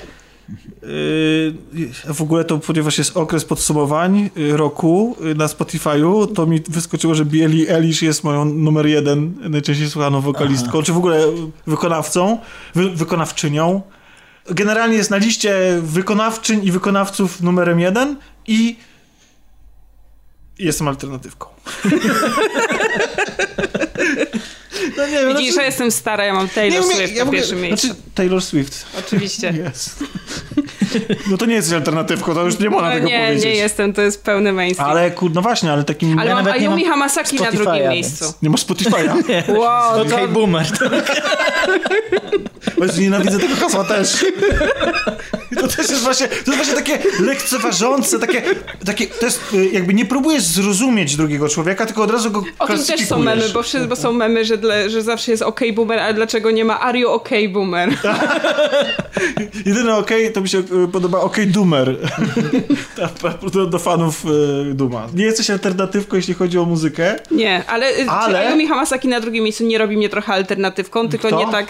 Yy, 0.49 2.13
w 2.13 2.21
ogóle 2.21 2.45
to, 2.45 2.57
ponieważ 2.57 2.97
jest 2.97 3.17
okres 3.17 3.45
podsumowań 3.45 4.29
yy, 4.35 4.57
roku 4.57 5.15
yy, 5.21 5.35
na 5.35 5.47
Spotify'u, 5.47 6.33
to 6.33 6.45
mi 6.45 6.61
wyskoczyło, 6.69 7.15
że 7.15 7.25
Billie 7.25 7.75
Eilish 7.75 8.01
jest 8.01 8.23
moją 8.23 8.45
numer 8.45 8.85
jeden 8.85 9.33
najczęściej 9.49 9.89
słuchaną 9.89 10.21
wokalistką, 10.21 10.83
czy 10.83 10.93
w 10.93 10.97
ogóle 10.97 11.21
wykonawcą, 11.67 12.39
wy, 12.75 12.89
wykonawczynią. 12.89 13.81
Generalnie 14.49 14.97
jest 14.97 15.09
na 15.09 15.17
liście 15.17 15.79
wykonawczyń 15.81 16.63
i 16.63 16.71
wykonawców 16.71 17.41
numerem 17.41 17.79
jeden 17.79 18.17
i 18.47 18.75
jestem 20.59 20.87
alternatywką. 20.87 21.47
no 24.97 25.05
nie 25.07 25.11
wiem, 25.11 25.37
Widzisz, 25.37 25.55
że 25.55 25.63
jestem 25.63 25.91
stara, 25.91 26.25
ja 26.25 26.33
mam 26.33 26.49
Taylor 26.49 26.85
nie, 26.87 26.95
Swift 26.95 27.13
ja 27.13 27.17
na 27.17 27.23
ogóle- 27.23 27.37
pierwszym 27.37 27.61
miejscu. 27.61 27.87
Znaczy, 27.87 28.01
Taylor 28.15 28.41
Swift. 28.41 28.85
Oczywiście. 28.99 29.53
Jest. 29.63 30.03
No 31.31 31.37
to 31.37 31.45
nie 31.45 31.55
jesteś 31.55 31.73
alternatywką, 31.73 32.33
to 32.33 32.45
już 32.45 32.59
nie 32.59 32.69
można 32.69 32.87
No, 32.89 32.93
tego 32.95 33.07
nie, 33.07 33.19
powiedzieć. 33.19 33.45
nie 33.45 33.55
jestem, 33.55 33.93
to 33.93 34.01
jest 34.01 34.23
pełny 34.23 34.53
mainstream. 34.53 34.91
Ale 34.91 35.11
kur, 35.11 35.31
no 35.33 35.41
właśnie, 35.41 35.71
ale 35.71 35.83
takim... 35.83 36.19
Ale 36.19 36.29
Ja 36.29 36.35
mam 36.35 36.45
nawet 36.45 36.61
nie 36.61 36.67
Ayumi 36.67 36.83
mam 36.83 36.91
Hamasaki 36.91 37.35
na 37.35 37.41
Spotify'a, 37.45 37.51
drugim 37.55 37.73
więc- 37.73 37.91
miejscu. 37.93 38.33
Nie 38.41 38.49
masz 38.49 38.65
Spotify'a? 38.65 39.23
Wow, 39.59 40.01
Okej, 40.01 40.11
to, 40.11 40.27
boomer. 40.27 40.65
Właśnie 42.77 43.03
nienawidzę 43.03 43.39
tego 43.39 43.55
hasła 43.55 43.83
też. 43.83 44.25
To 45.55 45.67
też 45.67 45.89
jest 45.89 46.01
właśnie, 46.03 46.27
to 46.27 46.33
jest 46.51 46.55
właśnie 46.55 46.73
takie 46.73 46.99
lekceważące, 47.19 48.19
takie, 48.19 48.43
takie, 48.85 49.07
to 49.07 49.25
jest 49.25 49.41
y, 49.53 49.65
jakby 49.65 49.93
nie 49.93 50.05
próbujesz 50.05 50.43
zrozumieć 50.43 51.15
drugiego 51.15 51.49
człowieka, 51.49 51.85
tylko 51.85 52.03
od 52.03 52.11
razu 52.11 52.31
go 52.31 52.43
o 52.59 52.67
tym 52.67 52.83
też 52.83 53.07
są 53.07 53.19
memy, 53.19 53.49
bo, 53.49 53.63
wszyscy, 53.63 53.87
bo 53.87 53.95
są 53.95 54.13
memy, 54.13 54.45
że, 54.45 54.57
dla, 54.57 54.89
że 54.95 55.01
zawsze 55.01 55.31
jest 55.31 55.43
OK 55.43 55.59
boomer, 55.73 55.99
ale 55.99 56.13
dlaczego 56.13 56.51
nie 56.51 56.65
ma 56.65 56.79
Are 56.79 56.99
you 56.99 57.09
OK 57.09 57.29
boomer? 57.49 57.89
Jedyne 59.65 59.97
okej, 59.97 60.33
to 60.33 60.41
mi 60.41 60.49
się 60.49 60.59
y, 60.59 60.87
podoba 60.91 61.19
okej 61.19 61.47
Doomer. 61.47 61.97
Ta- 63.21 63.49
do, 63.53 63.65
do 63.65 63.79
fanów 63.79 64.25
y, 64.25 64.73
Duma. 64.73 65.07
Nie 65.13 65.25
jesteś 65.25 65.49
alternatywką, 65.49 66.15
jeśli 66.15 66.33
chodzi 66.33 66.59
o 66.59 66.65
muzykę. 66.65 67.15
Nie, 67.31 67.63
ale, 67.67 67.87
ale... 68.07 68.11
Ale- 68.11 68.47
Ayumi 68.47 68.67
Hamasaki 68.67 69.07
na 69.07 69.19
drugim 69.19 69.43
miejscu 69.43 69.65
nie 69.65 69.77
robi 69.77 69.97
mnie 69.97 70.09
trochę 70.09 70.33
alternatywką, 70.33 71.09
tylko 71.09 71.27
Kto? 71.27 71.39
nie 71.39 71.51
tak 71.51 71.65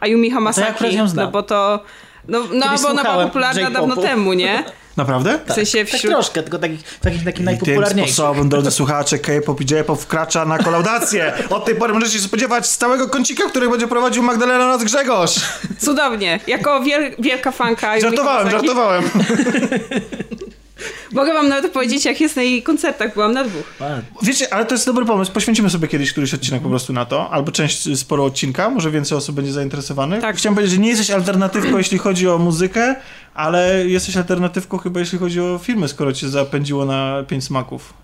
Ayumi 0.00 0.30
Hamasaki, 0.30 0.98
no 1.14 1.30
bo 1.30 1.42
to... 1.42 1.80
No, 2.28 2.40
no 2.52 2.66
bo 2.82 2.88
ona 2.88 3.02
była 3.02 3.24
popularna 3.24 3.70
dawno 3.70 3.96
temu, 3.96 4.32
nie? 4.32 4.64
Naprawdę? 4.96 5.38
W 5.46 5.52
sensie 5.52 5.84
Tak 5.84 5.94
wśród... 5.94 6.12
troszkę, 6.12 6.42
tylko 6.42 6.58
takich, 6.58 6.98
takich, 7.00 7.24
takich 7.24 7.32
I 7.32 7.34
tym 7.34 7.44
najpopularniejszych. 7.44 8.14
sposobem, 8.14 8.48
drodzy 8.48 8.70
słuchacze, 8.80 9.18
K-pop 9.18 9.60
i 9.60 9.74
J-pop 9.74 10.00
wkracza 10.00 10.44
na 10.44 10.58
kolaudację. 10.58 11.32
Od 11.50 11.64
tej 11.64 11.74
pory 11.74 11.92
możecie 11.94 12.12
się 12.12 12.24
spodziewać 12.24 12.66
stałego 12.66 13.08
kącika, 13.08 13.44
który 13.48 13.68
będzie 13.68 13.88
prowadził 13.88 14.22
Magdalena 14.22 14.64
oraz 14.64 14.84
Grzegorz. 14.84 15.34
Cudownie. 15.78 16.40
Jako 16.46 16.80
wiel, 16.82 17.14
wielka 17.18 17.52
fanka 17.52 18.00
Żartowałem, 18.00 18.50
żartowałem. 18.50 19.04
Mogę 21.12 21.32
wam 21.32 21.48
nawet 21.48 21.72
powiedzieć, 21.72 22.04
jak 22.04 22.20
jest 22.20 22.36
na 22.36 22.42
jej 22.42 22.62
koncertach. 22.62 23.14
Byłam 23.14 23.32
na 23.32 23.44
dwóch. 23.44 23.64
Wiecie, 24.22 24.54
ale 24.54 24.64
to 24.66 24.74
jest 24.74 24.86
dobry 24.86 25.04
pomysł. 25.04 25.32
Poświęcimy 25.32 25.70
sobie 25.70 25.88
kiedyś 25.88 26.12
któryś 26.12 26.34
odcinek 26.34 26.62
po 26.62 26.68
prostu 26.68 26.92
na 26.92 27.04
to, 27.04 27.30
albo 27.30 27.52
część 27.52 27.98
sporo 27.98 28.24
odcinka, 28.24 28.70
może 28.70 28.90
więcej 28.90 29.18
osób 29.18 29.36
będzie 29.36 29.52
zainteresowanych. 29.52 30.20
Tak. 30.20 30.36
Chciałem 30.36 30.54
powiedzieć, 30.54 30.74
że 30.74 30.82
nie 30.82 30.88
jesteś 30.88 31.10
alternatywką, 31.10 31.78
jeśli 31.78 31.98
chodzi 31.98 32.28
o 32.28 32.38
muzykę, 32.38 32.94
ale 33.34 33.88
jesteś 33.88 34.16
alternatywką 34.16 34.78
chyba, 34.78 35.00
jeśli 35.00 35.18
chodzi 35.18 35.40
o 35.40 35.60
filmy, 35.62 35.88
skoro 35.88 36.12
cię 36.12 36.28
zapędziło 36.28 36.84
na 36.84 37.24
pięć 37.28 37.44
smaków. 37.44 37.94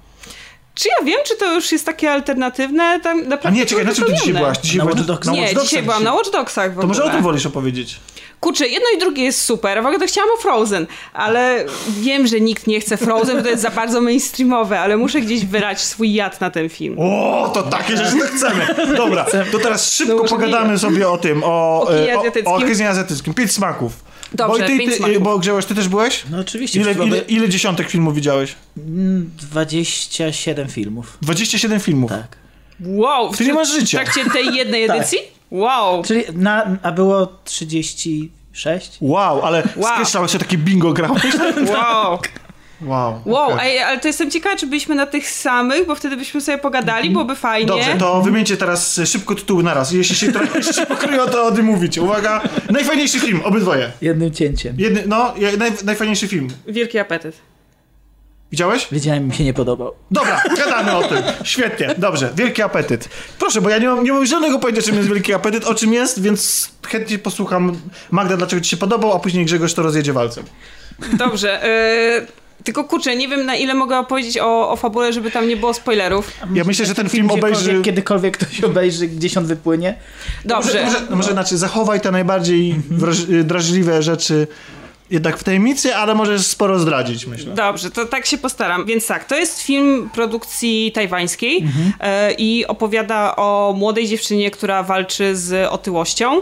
Czy 0.74 0.88
ja 0.88 1.06
wiem, 1.06 1.18
czy 1.26 1.36
to 1.36 1.54
już 1.54 1.72
jest 1.72 1.86
takie 1.86 2.10
alternatywne? 2.10 3.00
Tam 3.00 3.22
A 3.42 3.50
nie, 3.50 3.66
czekaj, 3.66 3.84
na 3.84 3.94
czym 3.94 4.04
ty 4.04 4.14
dzisiaj 4.14 4.34
byłaś? 4.34 4.58
Dzisiaj 4.58 4.78
Na 4.78 4.84
byłaś 4.84 5.24
na 5.24 5.32
Nie, 5.32 5.54
dzisiaj 5.62 5.82
byłam 5.82 6.04
na 6.04 6.14
Watch 6.14 6.30
Dogsach 6.30 6.74
w 6.74 6.80
To 6.80 6.86
może 6.86 7.04
o 7.04 7.10
tym 7.10 7.22
wolisz 7.22 7.46
opowiedzieć? 7.46 8.00
Kurczę, 8.40 8.68
jedno 8.68 8.86
i 8.96 8.98
drugie 8.98 9.24
jest 9.24 9.40
super. 9.44 9.82
W 9.82 9.86
ogóle 9.86 9.98
to 10.00 10.06
chciałam 10.06 10.30
o 10.38 10.42
Frozen, 10.42 10.86
ale 11.12 11.64
wiem, 12.00 12.26
że 12.26 12.40
nikt 12.40 12.66
nie 12.66 12.80
chce 12.80 12.96
Frozen, 12.96 13.36
bo 13.36 13.42
to 13.42 13.48
jest 13.48 13.62
za 13.62 13.70
bardzo 13.70 14.00
mainstreamowe, 14.00 14.80
ale 14.80 14.96
muszę 14.96 15.20
gdzieś 15.20 15.44
wylać 15.46 15.80
swój 15.80 16.14
jad 16.14 16.40
na 16.40 16.50
ten 16.50 16.68
film. 16.68 16.96
O, 16.98 17.50
to 17.54 17.62
takie 17.62 17.96
rzeczy 17.96 18.18
to 18.18 18.24
chcemy. 18.24 18.66
Dobra, 18.96 19.26
to 19.52 19.58
teraz 19.58 19.92
szybko 19.92 20.14
No, 20.22 20.24
pogadamy 20.28 20.72
nie. 20.72 20.78
sobie 20.78 21.08
o 21.10 21.18
tym, 21.18 21.42
o, 21.44 21.86
e, 21.94 22.16
o, 22.16 22.18
azjatyckim. 22.18 22.52
o 22.52 22.60
kinie 22.60 22.88
azjatyckim. 22.88 23.34
Pięć 23.34 23.52
smaków. 23.52 23.92
Dobrze, 24.32 24.60
bo, 24.62 24.66
ty, 24.68 24.78
pięć 24.78 24.90
ty, 24.90 24.96
smaków. 24.96 25.22
bo 25.22 25.38
Grzegorz, 25.38 25.64
ty 25.64 25.74
też 25.74 25.88
byłeś? 25.88 26.22
No 26.30 26.38
oczywiście. 26.38 26.80
Ile, 26.80 26.92
ile, 26.92 27.18
ile 27.18 27.48
dziesiątek 27.48 27.88
filmów 27.90 28.14
widziałeś? 28.14 28.54
27 28.76 30.68
filmów. 30.68 31.18
27 31.22 31.80
filmów. 31.80 32.10
Tak. 32.10 32.36
Wow! 32.80 33.34
Ty 33.34 33.44
nie 33.46 33.54
masz 33.54 33.68
życia. 33.72 33.98
W 33.98 34.02
trakcie 34.02 34.30
tej 34.30 34.54
jednej 34.54 34.84
edycji? 34.88 35.18
Wow! 35.50 36.02
Czyli 36.04 36.24
na, 36.34 36.66
a 36.82 36.92
było 36.92 37.28
36? 37.44 38.98
Wow, 39.00 39.42
ale 39.42 39.62
Wow. 39.76 39.92
skreślałeś 39.94 40.32
się 40.32 40.38
takie 40.38 40.58
bingo 40.58 40.92
grałeś? 40.92 41.22
Wow! 41.72 42.18
Wow. 42.82 43.20
Wow, 43.26 43.52
okej. 43.52 43.70
ej, 43.70 43.78
ale 43.78 43.98
to 44.00 44.08
jestem 44.08 44.30
ciekawa, 44.30 44.56
czy 44.56 44.66
byliśmy 44.66 44.94
na 44.94 45.06
tych 45.06 45.30
samych, 45.30 45.86
bo 45.86 45.94
wtedy 45.94 46.16
byśmy 46.16 46.40
sobie 46.40 46.58
pogadali, 46.58 47.10
byłoby 47.10 47.36
fajnie. 47.36 47.66
Dobrze, 47.66 47.96
to 47.98 48.22
wymieńcie 48.22 48.56
teraz 48.56 49.00
szybko 49.04 49.34
tytuły 49.34 49.62
naraz. 49.62 49.92
Jeśli 49.92 50.16
się 50.16 50.32
trochę 50.32 50.58
jeśli 50.58 50.74
się 50.74 50.86
pokryło, 50.86 51.26
to 51.26 51.44
o 51.46 51.50
tym 51.52 51.66
mówicie. 51.66 52.02
Uwaga, 52.02 52.40
najfajniejszy 52.70 53.20
film, 53.20 53.40
obydwoje. 53.44 53.92
Jednym 54.00 54.30
cięciem. 54.32 54.74
Jedny, 54.78 55.02
no, 55.06 55.34
naj, 55.58 55.72
najfajniejszy 55.84 56.28
film. 56.28 56.48
Wielki 56.66 56.98
apetyt. 56.98 57.36
Widziałeś? 58.50 58.88
Wiedziałem, 58.92 59.26
mi 59.26 59.34
się 59.34 59.44
nie 59.44 59.54
podobał. 59.54 59.92
Dobra, 60.10 60.42
gadamy 60.56 60.96
o 60.96 61.08
tym. 61.08 61.18
Świetnie, 61.44 61.94
dobrze. 61.98 62.32
Wielki 62.36 62.62
apetyt. 62.62 63.08
Proszę, 63.38 63.60
bo 63.60 63.70
ja 63.70 63.78
nie 63.78 63.88
mam, 63.88 64.04
nie 64.04 64.12
mam 64.12 64.26
żadnego 64.26 64.58
pojęcia, 64.58 64.82
czym 64.82 64.96
jest 64.96 65.08
wielki 65.08 65.34
apetyt, 65.34 65.64
o 65.64 65.74
czym 65.74 65.92
jest, 65.92 66.22
więc 66.22 66.70
chętnie 66.86 67.18
posłucham 67.18 67.80
Magda, 68.10 68.36
dlaczego 68.36 68.62
ci 68.62 68.70
się 68.70 68.76
podobał, 68.76 69.12
a 69.12 69.18
później 69.18 69.44
Grzegorz 69.44 69.74
to 69.74 69.82
rozjedzie 69.82 70.12
walcem. 70.12 70.44
Dobrze. 71.12 71.64
y, 71.66 72.26
tylko 72.64 72.84
kurczę, 72.84 73.16
nie 73.16 73.28
wiem 73.28 73.46
na 73.46 73.56
ile 73.56 73.74
mogę 73.74 73.98
opowiedzieć 73.98 74.38
o, 74.38 74.70
o 74.70 74.76
fabule, 74.76 75.12
żeby 75.12 75.30
tam 75.30 75.48
nie 75.48 75.56
było 75.56 75.74
spoilerów. 75.74 76.32
Ja 76.54 76.64
myślę, 76.64 76.86
że 76.86 76.94
ten 76.94 77.08
film 77.08 77.30
obejrzy... 77.30 77.82
Kiedykolwiek 77.82 78.36
ktoś 78.36 78.60
obejrzy, 78.60 79.06
gdzieś 79.06 79.36
on 79.36 79.46
wypłynie. 79.46 79.94
Dobrze. 80.44 80.84
Może, 80.84 81.00
może, 81.00 81.16
może 81.16 81.32
znaczy, 81.32 81.58
zachowaj 81.58 82.00
te 82.00 82.10
najbardziej 82.10 82.74
wraż, 82.90 83.18
drażliwe 83.44 84.02
rzeczy 84.02 84.46
jednak 85.10 85.36
w 85.38 85.44
tajemnicy, 85.44 85.96
ale 85.96 86.14
możesz 86.14 86.46
sporo 86.46 86.78
zdradzić, 86.78 87.26
myślę. 87.26 87.54
Dobrze, 87.54 87.90
to 87.90 88.06
tak 88.06 88.26
się 88.26 88.38
postaram. 88.38 88.84
Więc 88.84 89.06
tak, 89.06 89.24
to 89.24 89.36
jest 89.36 89.60
film 89.60 90.10
produkcji 90.14 90.92
tajwańskiej 90.92 91.64
e, 92.00 92.32
i 92.32 92.66
opowiada 92.66 93.36
o 93.36 93.74
młodej 93.76 94.06
dziewczynie, 94.06 94.50
która 94.50 94.82
walczy 94.82 95.36
z 95.36 95.68
otyłością. 95.72 96.40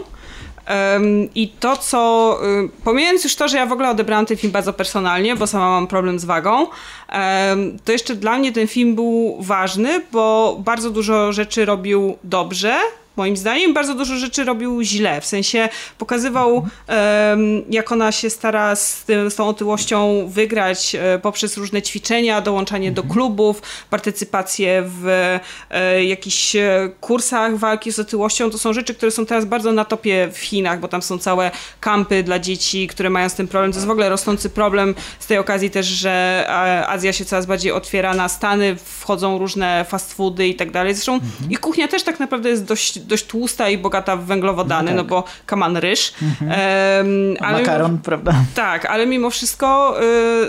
I 1.35 1.49
to, 1.59 1.77
co. 1.77 2.39
y, 2.65 2.83
Pomijając 2.83 3.23
już 3.23 3.35
to, 3.35 3.47
że 3.47 3.57
ja 3.57 3.65
w 3.65 3.71
ogóle 3.71 3.89
odebrałam 3.89 4.25
ten 4.25 4.37
film 4.37 4.53
bardzo 4.53 4.73
personalnie, 4.73 5.35
bo 5.35 5.47
sama 5.47 5.69
mam 5.69 5.87
problem 5.87 6.19
z 6.19 6.25
wagą, 6.25 6.67
to 7.85 7.91
jeszcze 7.91 8.15
dla 8.15 8.37
mnie 8.37 8.51
ten 8.51 8.67
film 8.67 8.95
był 8.95 9.37
ważny, 9.39 10.01
bo 10.11 10.57
bardzo 10.59 10.89
dużo 10.89 11.33
rzeczy 11.33 11.65
robił 11.65 12.17
dobrze 12.23 12.75
moim 13.17 13.37
zdaniem. 13.37 13.73
Bardzo 13.73 13.95
dużo 13.95 14.15
rzeczy 14.15 14.43
robił 14.43 14.81
źle, 14.83 15.21
w 15.21 15.25
sensie 15.25 15.69
pokazywał, 15.97 16.67
jak 17.69 17.91
ona 17.91 18.11
się 18.11 18.29
stara 18.29 18.75
z, 18.75 19.03
tym, 19.03 19.31
z 19.31 19.35
tą 19.35 19.47
otyłością 19.47 20.27
wygrać 20.27 20.95
e, 20.95 21.19
poprzez 21.19 21.57
różne 21.57 21.81
ćwiczenia, 21.81 22.41
dołączanie 22.41 22.91
do 22.91 23.03
klubów, 23.03 23.61
partycypację 23.89 24.83
w 24.85 25.07
e, 25.69 26.03
jakichś 26.03 26.55
e, 26.55 26.89
kursach 27.01 27.57
walki 27.57 27.91
z 27.91 27.99
otyłością. 27.99 28.49
To 28.49 28.57
są 28.57 28.73
rzeczy, 28.73 28.93
które 28.93 29.11
są 29.11 29.25
teraz 29.25 29.45
bardzo 29.45 29.71
na 29.71 29.85
topie 29.85 30.29
w 30.33 30.37
Chinach, 30.37 30.79
bo 30.79 30.87
tam 30.87 31.01
są 31.01 31.17
całe 31.17 31.51
kampy 31.79 32.23
dla 32.23 32.39
dzieci, 32.39 32.87
które 32.87 33.09
mają 33.09 33.29
z 33.29 33.33
tym 33.33 33.47
problem. 33.47 33.71
To 33.71 33.77
jest 33.77 33.87
w 33.87 33.91
ogóle 33.91 34.09
rosnący 34.09 34.49
problem 34.49 34.95
z 35.19 35.27
tej 35.27 35.37
okazji 35.37 35.69
też, 35.69 35.85
że 35.85 36.45
Azja 36.87 37.13
się 37.13 37.25
coraz 37.25 37.45
bardziej 37.45 37.71
otwiera 37.71 38.13
na 38.13 38.29
Stany, 38.29 38.75
wchodzą 38.75 39.37
różne 39.37 39.85
fast 39.89 40.13
foody 40.13 40.47
i 40.47 40.55
tak 40.55 40.71
dalej. 40.71 40.93
Zresztą 40.93 41.19
ich 41.49 41.59
kuchnia 41.59 41.87
też 41.87 42.03
tak 42.03 42.19
naprawdę 42.19 42.49
jest 42.49 42.63
dość, 42.63 42.99
dość 43.07 43.25
tłusta 43.25 43.69
i 43.69 43.77
bogata 43.77 44.17
w 44.17 44.25
węglowodany, 44.25 44.93
no, 44.93 45.03
bo 45.03 45.23
kaman 45.45 45.77
ryż. 45.77 46.13
Em, 46.41 46.47
ale- 47.39 47.59
Makaron, 47.59 47.97
prawda? 47.97 48.33
tak, 48.55 48.85
ale 48.85 49.05
mimo 49.05 49.29
wszystko 49.29 49.97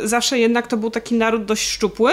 y, 0.05 0.09
zawsze 0.09 0.39
jednak 0.39 0.67
to 0.67 0.77
był 0.77 0.91
taki 0.91 1.15
naród 1.15 1.45
dość 1.45 1.71
szczupły. 1.71 2.13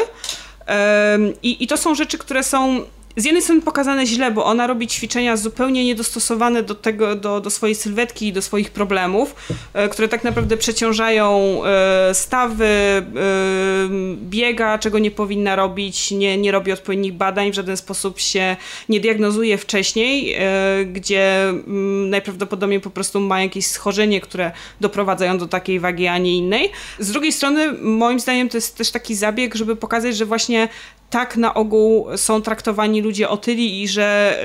I, 1.43 1.63
I 1.63 1.67
to 1.67 1.77
są 1.77 1.95
rzeczy, 1.95 2.17
które 2.17 2.43
są 2.43 2.81
z 3.17 3.25
jednej 3.25 3.41
strony 3.41 3.61
pokazane 3.61 4.05
źle, 4.05 4.31
bo 4.31 4.45
ona 4.45 4.67
robi 4.67 4.87
ćwiczenia 4.87 5.37
zupełnie 5.37 5.85
niedostosowane 5.85 6.63
do 6.63 6.75
tego, 6.75 7.15
do, 7.15 7.41
do 7.41 7.49
swojej 7.49 7.75
sylwetki 7.75 8.27
i 8.27 8.33
do 8.33 8.41
swoich 8.41 8.71
problemów, 8.71 9.35
e, 9.73 9.89
które 9.89 10.07
tak 10.07 10.23
naprawdę 10.23 10.57
przeciążają 10.57 11.61
e, 11.65 12.13
stawy, 12.13 12.65
e, 12.65 13.03
biega, 14.15 14.77
czego 14.77 14.99
nie 14.99 15.11
powinna 15.11 15.55
robić, 15.55 16.11
nie, 16.11 16.37
nie 16.37 16.51
robi 16.51 16.71
odpowiednich 16.71 17.13
badań, 17.13 17.51
w 17.51 17.55
żaden 17.55 17.77
sposób 17.77 18.19
się 18.19 18.55
nie 18.89 18.99
diagnozuje 18.99 19.57
wcześniej, 19.57 20.35
gdzie 20.85 21.49
mm, 21.49 22.09
najprawdopodobniej 22.09 22.81
po 22.81 22.89
prostu 22.89 23.19
ma 23.19 23.41
jakieś 23.41 23.67
schorzenie, 23.67 24.21
które 24.21 24.51
doprowadza 24.81 25.25
ją 25.25 25.37
do 25.37 25.47
takiej 25.47 25.79
wagi, 25.79 26.07
a 26.07 26.17
nie 26.17 26.37
innej. 26.37 26.71
Z 26.99 27.11
drugiej 27.11 27.31
strony, 27.31 27.73
moim 27.81 28.19
zdaniem, 28.19 28.49
to 28.49 28.57
jest 28.57 28.77
też 28.77 28.91
taki 28.91 29.15
zabieg, 29.15 29.55
żeby 29.55 29.75
pokazać, 29.75 30.17
że 30.17 30.25
właśnie 30.25 30.69
tak 31.15 31.37
na 31.37 31.53
ogół 31.53 32.07
są 32.15 32.41
traktowani 32.41 33.01
ludzie 33.01 33.29
otyli 33.29 33.83
i 33.83 33.87
że 33.87 34.39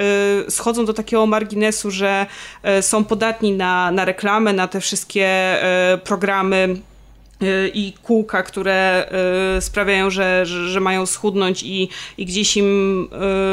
y, 0.47 0.51
schodzą 0.51 0.84
do 0.84 0.94
takiego 0.94 1.26
marginesu, 1.26 1.90
że 1.90 2.26
y, 2.78 2.82
są 2.82 3.05
podatni 3.05 3.52
na, 3.52 3.90
na 3.90 4.05
reklamę, 4.05 4.52
na 4.52 4.68
te 4.68 4.80
wszystkie 4.80 5.56
y, 5.94 5.98
programy 5.98 6.76
i 7.74 7.92
kółka, 8.02 8.42
które 8.42 9.08
y, 9.58 9.60
sprawiają, 9.60 10.10
że, 10.10 10.46
że, 10.46 10.80
mają 10.80 11.06
schudnąć 11.06 11.62
i, 11.62 11.88
i 12.18 12.26
gdzieś 12.26 12.56
im 12.56 13.08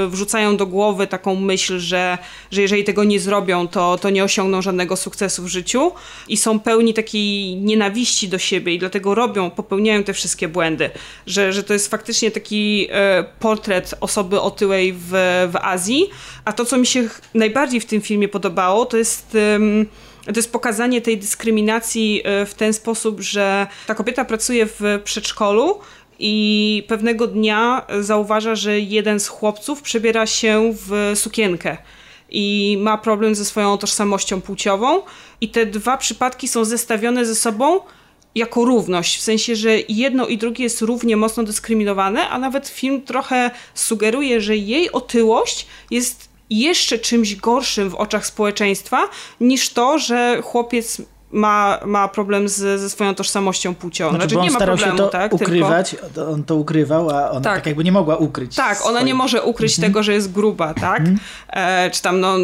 y, 0.05 0.07
wrzucają 0.07 0.57
do 0.57 0.65
głowy 0.65 1.07
taką 1.07 1.35
myśl, 1.35 1.79
że, 1.79 2.17
że 2.51 2.61
jeżeli 2.61 2.83
tego 2.83 3.03
nie 3.03 3.19
zrobią, 3.19 3.67
to, 3.67 3.97
to 3.97 4.09
nie 4.09 4.23
osiągną 4.23 4.61
żadnego 4.61 4.95
sukcesu 4.95 5.43
w 5.43 5.47
życiu 5.47 5.91
i 6.27 6.37
są 6.37 6.59
pełni 6.59 6.93
takiej 6.93 7.55
nienawiści 7.55 8.29
do 8.29 8.37
siebie 8.37 8.73
i 8.73 8.79
dlatego 8.79 9.15
robią, 9.15 9.49
popełniają 9.49 10.03
te 10.03 10.13
wszystkie 10.13 10.47
błędy, 10.47 10.89
że, 11.27 11.53
że 11.53 11.63
to 11.63 11.73
jest 11.73 11.91
faktycznie 11.91 12.31
taki 12.31 12.87
e, 12.91 13.25
portret 13.39 13.93
osoby 13.99 14.41
otyłej 14.41 14.93
w, 14.93 15.09
w 15.51 15.55
Azji, 15.61 16.09
a 16.45 16.53
to, 16.53 16.65
co 16.65 16.77
mi 16.77 16.85
się 16.85 17.09
najbardziej 17.33 17.79
w 17.79 17.85
tym 17.85 18.01
filmie 18.01 18.27
podobało, 18.27 18.85
to 18.85 18.97
jest... 18.97 19.35
em, 19.35 19.85
to 20.33 20.39
jest 20.39 20.51
pokazanie 20.51 21.01
tej 21.01 21.17
dyskryminacji 21.17 22.21
e, 22.23 22.45
w 22.45 22.53
ten 22.53 22.73
sposób, 22.73 23.21
że 23.21 23.67
ta 23.87 23.95
kobieta 23.95 24.25
pracuje 24.25 24.65
w 24.65 24.81
przedszkolu 25.03 25.79
i 26.19 26.83
pewnego 26.87 27.27
dnia 27.27 27.85
zauważa, 27.99 28.55
że 28.55 28.79
jeden 28.79 29.19
z 29.19 29.27
chłopców 29.27 29.81
przebiera 29.81 30.25
się 30.25 30.73
w 30.73 31.11
sukienkę 31.15 31.77
i 32.29 32.77
ma 32.81 32.97
problem 32.97 33.35
ze 33.35 33.45
swoją 33.45 33.77
tożsamością 33.77 34.41
płciową. 34.41 35.01
I 35.41 35.49
te 35.49 35.65
dwa 35.65 35.97
przypadki 35.97 36.47
są 36.47 36.65
zestawione 36.65 37.25
ze 37.25 37.35
sobą 37.35 37.79
jako 38.35 38.65
równość, 38.65 39.17
w 39.17 39.21
sensie, 39.21 39.55
że 39.55 39.77
jedno 39.89 40.27
i 40.27 40.37
drugie 40.37 40.63
jest 40.63 40.81
równie 40.81 41.17
mocno 41.17 41.43
dyskryminowane, 41.43 42.29
a 42.29 42.39
nawet 42.39 42.67
film 42.67 43.01
trochę 43.01 43.51
sugeruje, 43.73 44.41
że 44.41 44.57
jej 44.57 44.91
otyłość 44.91 45.67
jest 45.91 46.26
jeszcze 46.49 46.99
czymś 46.99 47.35
gorszym 47.35 47.89
w 47.89 47.95
oczach 47.95 48.25
społeczeństwa 48.25 49.09
niż 49.41 49.69
to, 49.69 49.99
że 49.99 50.41
chłopiec 50.41 51.01
ma, 51.31 51.79
ma 51.85 52.07
problem 52.07 52.49
z, 52.49 52.79
ze 52.81 52.89
swoją 52.89 53.15
tożsamością 53.15 53.75
płciową. 53.75 54.09
Znaczy, 54.11 54.23
Znaczy, 54.23 54.35
bo 54.35 54.41
on 54.41 54.47
nie 54.47 54.51
ma 54.53 54.59
problemu, 54.59 54.91
się 54.91 54.97
to 54.97 55.09
tak? 55.09 55.33
ukrywać, 55.33 55.95
to 56.15 56.29
on 56.29 56.43
to 56.43 56.55
ukrywał, 56.55 57.09
a 57.09 57.29
ona 57.31 57.41
tak. 57.41 57.55
Tak. 57.55 57.65
jakby 57.65 57.83
nie 57.83 57.91
mogła 57.91 58.15
ukryć. 58.15 58.55
Tak, 58.55 58.85
ona 58.85 59.01
nie 59.01 59.13
może 59.13 59.43
ukryć 59.43 59.71
Mhm. 59.75 59.91
tego, 59.91 60.03
że 60.03 60.13
jest 60.13 60.31
gruba, 60.31 60.73
tak? 60.73 61.01
E, 61.49 61.91
czy 61.91 62.01
tam 62.01 62.19
no, 62.19 62.35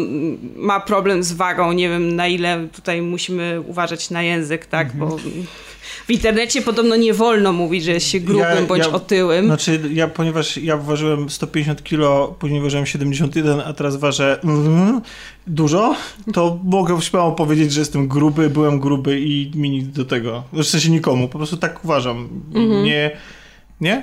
ma 0.56 0.80
problem 0.80 1.22
z 1.22 1.32
wagą, 1.32 1.72
nie 1.72 1.88
wiem 1.88 2.16
na 2.16 2.26
ile 2.28 2.66
tutaj 2.72 3.02
musimy 3.02 3.60
uważać 3.66 4.10
na 4.10 4.22
język, 4.22 4.66
tak? 4.66 4.86
Mhm. 4.86 5.10
Bo 5.10 5.16
w 6.06 6.10
internecie 6.10 6.62
podobno 6.62 6.96
nie 6.96 7.14
wolno 7.14 7.52
mówić, 7.52 7.84
że 7.84 7.92
jest 7.92 8.06
się 8.06 8.20
grubym 8.20 8.66
bądź 8.68 8.84
otyłym. 8.84 9.46
Znaczy, 9.46 9.80
ja, 9.92 10.08
ponieważ 10.08 10.56
ja 10.56 10.76
ważyłem 10.76 11.30
150 11.30 11.82
kilo, 11.82 12.36
później 12.38 12.60
ważyłem 12.60 12.86
71, 12.86 13.60
a 13.60 13.72
teraz 13.72 13.96
ważę 13.96 14.40
mm, 14.44 15.00
dużo, 15.46 15.96
to 16.32 16.58
mogę 16.64 17.02
śmiało 17.02 17.32
powiedzieć, 17.32 17.72
że 17.72 17.80
jestem 17.80 18.08
gruby, 18.08 18.50
byłem 18.50 18.80
gruby 18.80 19.20
i 19.20 19.52
mi 19.54 19.70
nic 19.70 19.88
do 19.88 20.04
tego. 20.04 20.44
W 20.52 20.64
sensie 20.64 20.90
nikomu, 20.90 21.28
po 21.28 21.38
prostu 21.38 21.56
tak 21.56 21.84
uważam. 21.84 22.28
Mhm. 22.54 22.84
Nie... 22.84 23.10
Nie? 23.80 24.02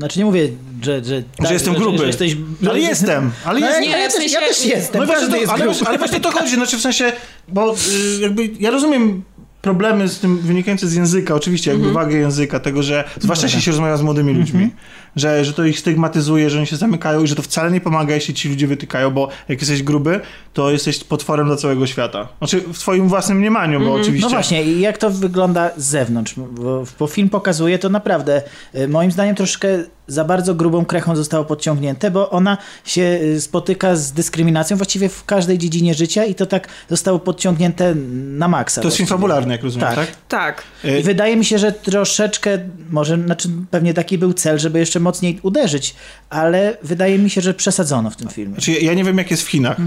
Znaczy 0.00 0.18
nie 0.18 0.24
mówię, 0.24 0.48
że... 0.82 1.04
Że, 1.04 1.22
Że 1.46 1.52
jestem 1.52 1.74
gruby. 1.74 1.98
Że, 1.98 2.06
jesteś... 2.06 2.36
Ale 2.68 2.80
jestem, 2.80 3.30
ale 3.44 3.60
No, 3.60 3.66
jestem. 3.66 3.84
ja, 3.84 3.98
Nie, 3.98 4.02
ja, 4.02 4.10
też, 4.10 4.32
ja 4.32 4.40
też 4.40 4.66
jestem, 4.66 5.00
No 5.00 5.06
właśnie 5.06 5.28
to, 5.28 5.36
jest 5.36 5.52
ale, 5.52 5.64
ale 5.86 5.98
właśnie 5.98 6.20
to 6.20 6.30
chodzi, 6.30 6.54
znaczy 6.54 6.76
w 6.76 6.80
sensie, 6.80 7.12
bo 7.48 7.74
y, 7.74 8.20
jakby 8.20 8.50
ja 8.60 8.70
rozumiem 8.70 9.22
problemy 9.62 10.08
z 10.08 10.20
tym 10.20 10.38
wynikające 10.38 10.88
z 10.88 10.94
języka, 10.94 11.34
oczywiście 11.34 11.70
jakby 11.70 11.92
wagę 11.92 12.16
języka, 12.16 12.60
tego, 12.60 12.82
że 12.82 13.04
zwłaszcza 13.20 13.46
jeśli 13.46 13.62
się 13.62 13.70
rozmawia 13.70 13.96
z 13.96 14.02
młodymi 14.02 14.34
ludźmi, 14.34 14.70
że, 15.16 15.44
że 15.44 15.52
to 15.52 15.64
ich 15.64 15.78
stygmatyzuje, 15.78 16.50
że 16.50 16.58
oni 16.58 16.66
się 16.66 16.76
zamykają 16.76 17.22
i 17.22 17.28
że 17.28 17.34
to 17.34 17.42
wcale 17.42 17.70
nie 17.70 17.80
pomaga, 17.80 18.14
jeśli 18.14 18.34
ci 18.34 18.48
ludzie 18.48 18.66
wytykają, 18.66 19.10
bo 19.10 19.28
jak 19.48 19.60
jesteś 19.60 19.82
gruby, 19.82 20.20
to 20.52 20.70
jesteś 20.70 21.04
potworem 21.04 21.46
dla 21.46 21.56
całego 21.56 21.86
świata. 21.86 22.28
Znaczy 22.38 22.60
w 22.60 22.78
twoim 22.78 23.08
własnym 23.08 23.38
mniemaniu, 23.38 23.80
bo 23.80 23.94
oczywiście... 23.94 24.26
No 24.26 24.30
właśnie, 24.30 24.64
i 24.64 24.80
jak 24.80 24.98
to 24.98 25.10
wygląda 25.10 25.70
z 25.76 25.84
zewnątrz? 25.84 26.34
Bo, 26.36 26.84
bo 26.98 27.06
film 27.06 27.28
pokazuje 27.28 27.78
to 27.78 27.88
naprawdę, 27.88 28.42
y, 28.74 28.88
moim 28.88 29.10
zdaniem 29.10 29.34
troszkę 29.34 29.68
za 30.10 30.24
bardzo 30.24 30.54
grubą 30.54 30.84
krechą 30.84 31.16
zostało 31.16 31.44
podciągnięte, 31.44 32.10
bo 32.10 32.30
ona 32.30 32.58
się 32.84 33.02
y, 33.22 33.40
spotyka 33.40 33.96
z 33.96 34.12
dyskryminacją 34.12 34.76
właściwie 34.76 35.08
w 35.08 35.24
każdej 35.24 35.58
dziedzinie 35.58 35.94
życia 35.94 36.24
i 36.24 36.34
to 36.34 36.46
tak 36.46 36.68
zostało 36.90 37.18
podciągnięte 37.18 37.94
na 38.38 38.48
maksa. 38.48 38.80
To 38.80 38.88
jest 38.88 38.96
film 38.96 39.06
fabularny, 39.08 39.52
jak 39.54 39.62
rozumiem, 39.62 39.88
Tak. 39.88 39.96
tak? 39.96 40.08
Tak. 40.28 40.62
Y, 40.84 41.00
I 41.00 41.02
wydaje 41.02 41.36
mi 41.36 41.44
się, 41.44 41.58
że 41.58 41.72
troszeczkę, 41.72 42.58
może, 42.90 43.16
znaczy 43.24 43.48
pewnie 43.70 43.94
taki 43.94 44.18
był 44.18 44.32
cel, 44.32 44.58
żeby 44.58 44.78
jeszcze 44.78 45.00
mocniej 45.00 45.38
uderzyć, 45.42 45.94
ale 46.30 46.76
wydaje 46.82 47.18
mi 47.18 47.30
się, 47.30 47.40
że 47.40 47.54
przesadzono 47.54 48.10
w 48.10 48.16
tym 48.16 48.28
filmie. 48.28 48.54
Znaczy, 48.54 48.72
ja- 48.72 48.94
nie 48.94 49.04
wiem, 49.04 49.18
jak 49.18 49.30
jest 49.30 49.42
w 49.42 49.48
Chinach. 49.48 49.80
E, 49.80 49.82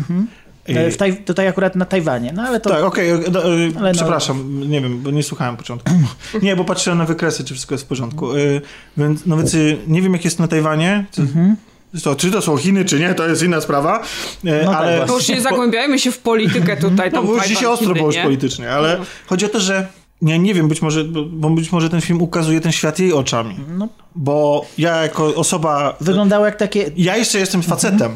W 0.68 0.98
taj, 0.98 1.18
tutaj 1.18 1.48
akurat 1.48 1.76
na 1.76 1.86
Tajwanie, 1.86 2.34
no 2.34 2.44
ale 2.44 2.60
to... 2.60 2.70
Tak, 2.70 2.84
okej, 2.84 3.14
okay, 3.14 3.42
Ale 3.80 3.92
no- 3.92 3.94
przepraszam, 3.94 4.70
nie 4.70 4.82
wiem, 4.82 5.02
bo 5.02 5.12
nie 5.12 5.24
słuchałem 5.24 5.58
początku. 5.58 5.92
nie, 6.42 6.56
bo 6.56 6.64
patrzyłem 6.64 6.98
na 6.98 7.06
wykresy, 7.06 7.44
czy 7.44 7.54
wszystko 7.54 7.74
jest 7.74 7.84
w 7.84 7.88
porządku. 7.88 8.34
Y, 8.36 8.62
więc, 8.98 9.26
no 9.26 9.38
więc 9.38 9.56
nie 9.88 10.02
wiem, 10.02 10.14
jak 10.14 10.26
jest 10.26 10.40
na 10.40 10.48
Tajwanie. 10.48 11.06
Czy, 11.12 12.02
to, 12.04 12.16
czy 12.16 12.32
to 12.32 12.42
są 12.42 12.58
Chiny, 12.58 12.86
czy 12.86 13.00
nie, 13.00 13.14
to 13.14 13.28
jest 13.28 13.44
inna 13.44 13.62
sprawa. 13.62 14.00
Y, 14.00 14.64
No 14.66 14.72
tak, 14.72 14.82
ale 14.82 15.06
To 15.06 15.16
już 15.16 15.30
nie 15.30 15.42
zagłębiajmy 15.42 16.00
się 16.00 16.12
w 16.12 16.20
politykę 16.20 16.78
tutaj. 16.78 17.12
no, 17.12 17.18
Tam 17.18 17.28
bo 17.28 17.34
już 17.34 17.48
dzisiaj 17.48 17.66
ostro 17.66 17.88
Chiny, 17.88 17.94
było 17.94 18.08
już 18.08 18.16
nie? 18.16 18.24
politycznie, 18.24 18.72
ale 18.72 19.00
chodzi 19.26 19.46
o 19.46 19.50
to, 19.50 19.60
że 19.60 19.88
ja 20.24 20.38
nie 20.38 20.54
wiem, 20.54 20.68
być 20.68 20.82
może, 20.82 21.04
bo- 21.04 21.50
być 21.50 21.72
może 21.72 21.90
ten 21.90 22.02
film 22.02 22.22
ukazuje 22.22 22.62
ten 22.62 22.72
świat 22.72 23.00
jej 23.00 23.14
oczami. 23.14 23.56
No. 23.78 23.88
Bo 24.16 24.66
ja 24.78 24.96
jako 24.96 25.36
osoba 25.36 25.98
Wyglądało 26.02 26.46
jak 26.46 26.56
takie... 26.56 26.92
ja 26.98 27.18
jeszcze 27.18 27.40
jestem 27.40 27.62
facetem, 27.62 28.12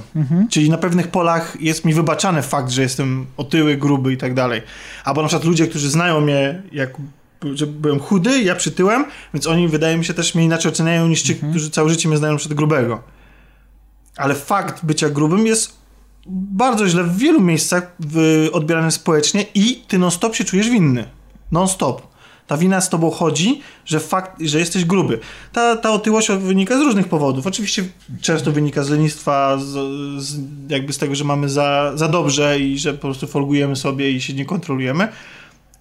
czyli 0.50 0.70
na 0.70 0.78
pewnych 0.78 1.08
polach 1.08 1.58
jest 1.60 1.86
mi 1.86 1.94
wybaczany 1.94 2.42
fakt, 2.42 2.70
że 2.70 2.82
jestem 2.82 3.26
otyły, 3.38 3.78
gruby 3.78 4.14
i 4.14 4.18
tak 4.18 4.34
dalej. 4.34 4.62
Albo 5.06 5.22
na 5.22 5.28
przykład 5.28 5.46
ludzie, 5.48 5.68
którzy 5.68 5.90
znają 5.90 6.22
mnie, 6.22 6.62
jak 6.72 6.90
że 7.54 7.68
byłem 7.68 8.00
chudy, 8.00 8.42
ja 8.44 8.56
przytyłem, 8.56 9.06
więc 9.34 9.48
oni 9.48 9.68
wydaje 9.68 9.98
mi 9.98 10.06
się 10.06 10.14
też 10.14 10.36
mnie 10.36 10.46
inaczej 10.46 10.72
oceniają 10.72 11.08
niż 11.08 11.22
ci, 11.22 11.36
którzy 11.36 11.70
całe 11.70 11.90
życie 11.90 12.10
mnie 12.10 12.18
znają 12.18 12.38
przed 12.38 12.54
grubego. 12.54 13.04
Ale 14.18 14.36
fakt 14.36 14.86
bycia 14.86 15.10
grubym 15.10 15.46
jest 15.48 15.78
bardzo 16.30 16.88
źle 16.88 17.04
w 17.04 17.18
wielu 17.18 17.42
miejscach 17.42 17.92
w, 18.00 18.48
odbierany 18.54 18.92
społecznie 18.92 19.46
i 19.56 19.84
ty 19.88 19.98
non-stop 19.98 20.36
się 20.36 20.44
czujesz 20.44 20.70
winny. 20.70 21.06
Non-stop. 21.52 22.02
Ta 22.48 22.58
wina 22.58 22.82
z 22.82 22.90
tobą 22.90 23.12
chodzi, 23.12 23.62
że 23.86 24.00
fakt, 24.00 24.42
że 24.42 24.60
jesteś 24.60 24.86
gruby. 24.86 25.20
Ta, 25.54 25.76
ta 25.76 25.92
otyłość 25.92 26.32
wynika 26.32 26.78
z 26.78 26.82
różnych 26.82 27.08
powodów. 27.08 27.48
Oczywiście 27.48 27.86
często 28.22 28.52
wynika 28.52 28.84
z 28.84 28.90
lenistwa, 28.90 29.58
z, 29.58 29.64
z, 30.24 30.40
jakby 30.70 30.94
z 30.94 30.98
tego, 30.98 31.16
że 31.16 31.24
mamy 31.24 31.50
za, 31.50 31.92
za 31.96 32.08
dobrze 32.08 32.60
i 32.60 32.80
że 32.80 32.94
po 32.94 33.00
prostu 33.00 33.28
folgujemy 33.28 33.76
sobie 33.76 34.12
i 34.12 34.22
się 34.22 34.34
nie 34.34 34.46
kontrolujemy. 34.46 35.08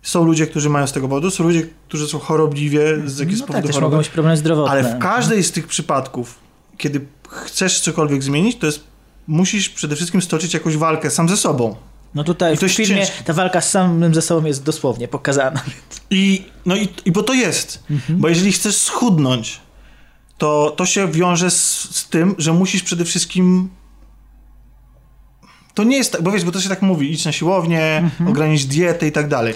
Są 0.02 0.24
ludzie, 0.24 0.46
którzy 0.46 0.68
mają 0.70 0.86
z 0.86 0.92
tego 0.92 1.08
powodu, 1.08 1.30
są 1.30 1.44
ludzie, 1.44 1.66
którzy 1.88 2.08
są 2.08 2.18
chorobliwie 2.18 3.02
z 3.06 3.18
jakichś 3.18 3.40
No 3.40 3.46
tak, 3.46 3.46
powodów 3.46 3.66
też 3.70 3.74
mogą 3.76 3.86
choroby. 3.86 4.02
być 4.02 4.08
problemy 4.08 4.36
zdrowotne. 4.36 4.70
Ale 4.72 4.84
w 4.84 4.98
każdej 4.98 5.44
z 5.44 5.52
tych 5.52 5.66
przypadków, 5.66 6.38
kiedy 6.78 7.00
chcesz 7.28 7.80
cokolwiek 7.80 8.22
zmienić, 8.22 8.58
to 8.58 8.66
jest 8.66 8.84
musisz 9.26 9.68
przede 9.68 9.96
wszystkim 9.96 10.22
stoczyć 10.22 10.54
jakąś 10.54 10.76
walkę 10.76 11.10
sam 11.10 11.28
ze 11.28 11.36
sobą. 11.36 11.76
No 12.16 12.24
tutaj 12.24 12.54
I 12.54 12.58
to 12.58 12.66
w 12.66 12.70
filmie 12.70 13.06
ta 13.24 13.32
walka 13.32 13.60
z 13.60 13.70
samym 13.70 14.14
ze 14.14 14.22
sobą 14.22 14.46
jest 14.46 14.62
dosłownie 14.62 15.08
pokazana. 15.08 15.60
I, 16.10 16.44
no 16.66 16.76
i, 16.76 16.88
i 17.04 17.12
bo 17.12 17.22
to 17.22 17.32
jest. 17.34 17.84
Bo 18.08 18.28
jeżeli 18.28 18.52
chcesz 18.52 18.76
schudnąć, 18.76 19.60
to 20.38 20.74
to 20.76 20.86
się 20.86 21.12
wiąże 21.12 21.50
z, 21.50 21.70
z 21.96 22.08
tym, 22.08 22.34
że 22.38 22.52
musisz 22.52 22.82
przede 22.82 23.04
wszystkim. 23.04 23.68
To 25.74 25.84
nie 25.84 25.96
jest 25.96 26.12
tak, 26.12 26.22
bo 26.22 26.30
wiesz, 26.32 26.44
bo 26.44 26.52
to 26.52 26.60
się 26.60 26.68
tak 26.68 26.82
mówi, 26.82 27.12
idź 27.12 27.24
na 27.24 27.32
siłownię, 27.32 28.10
ogranicz 28.28 28.64
dietę 28.64 29.06
i 29.06 29.12
tak 29.12 29.28
dalej. 29.28 29.54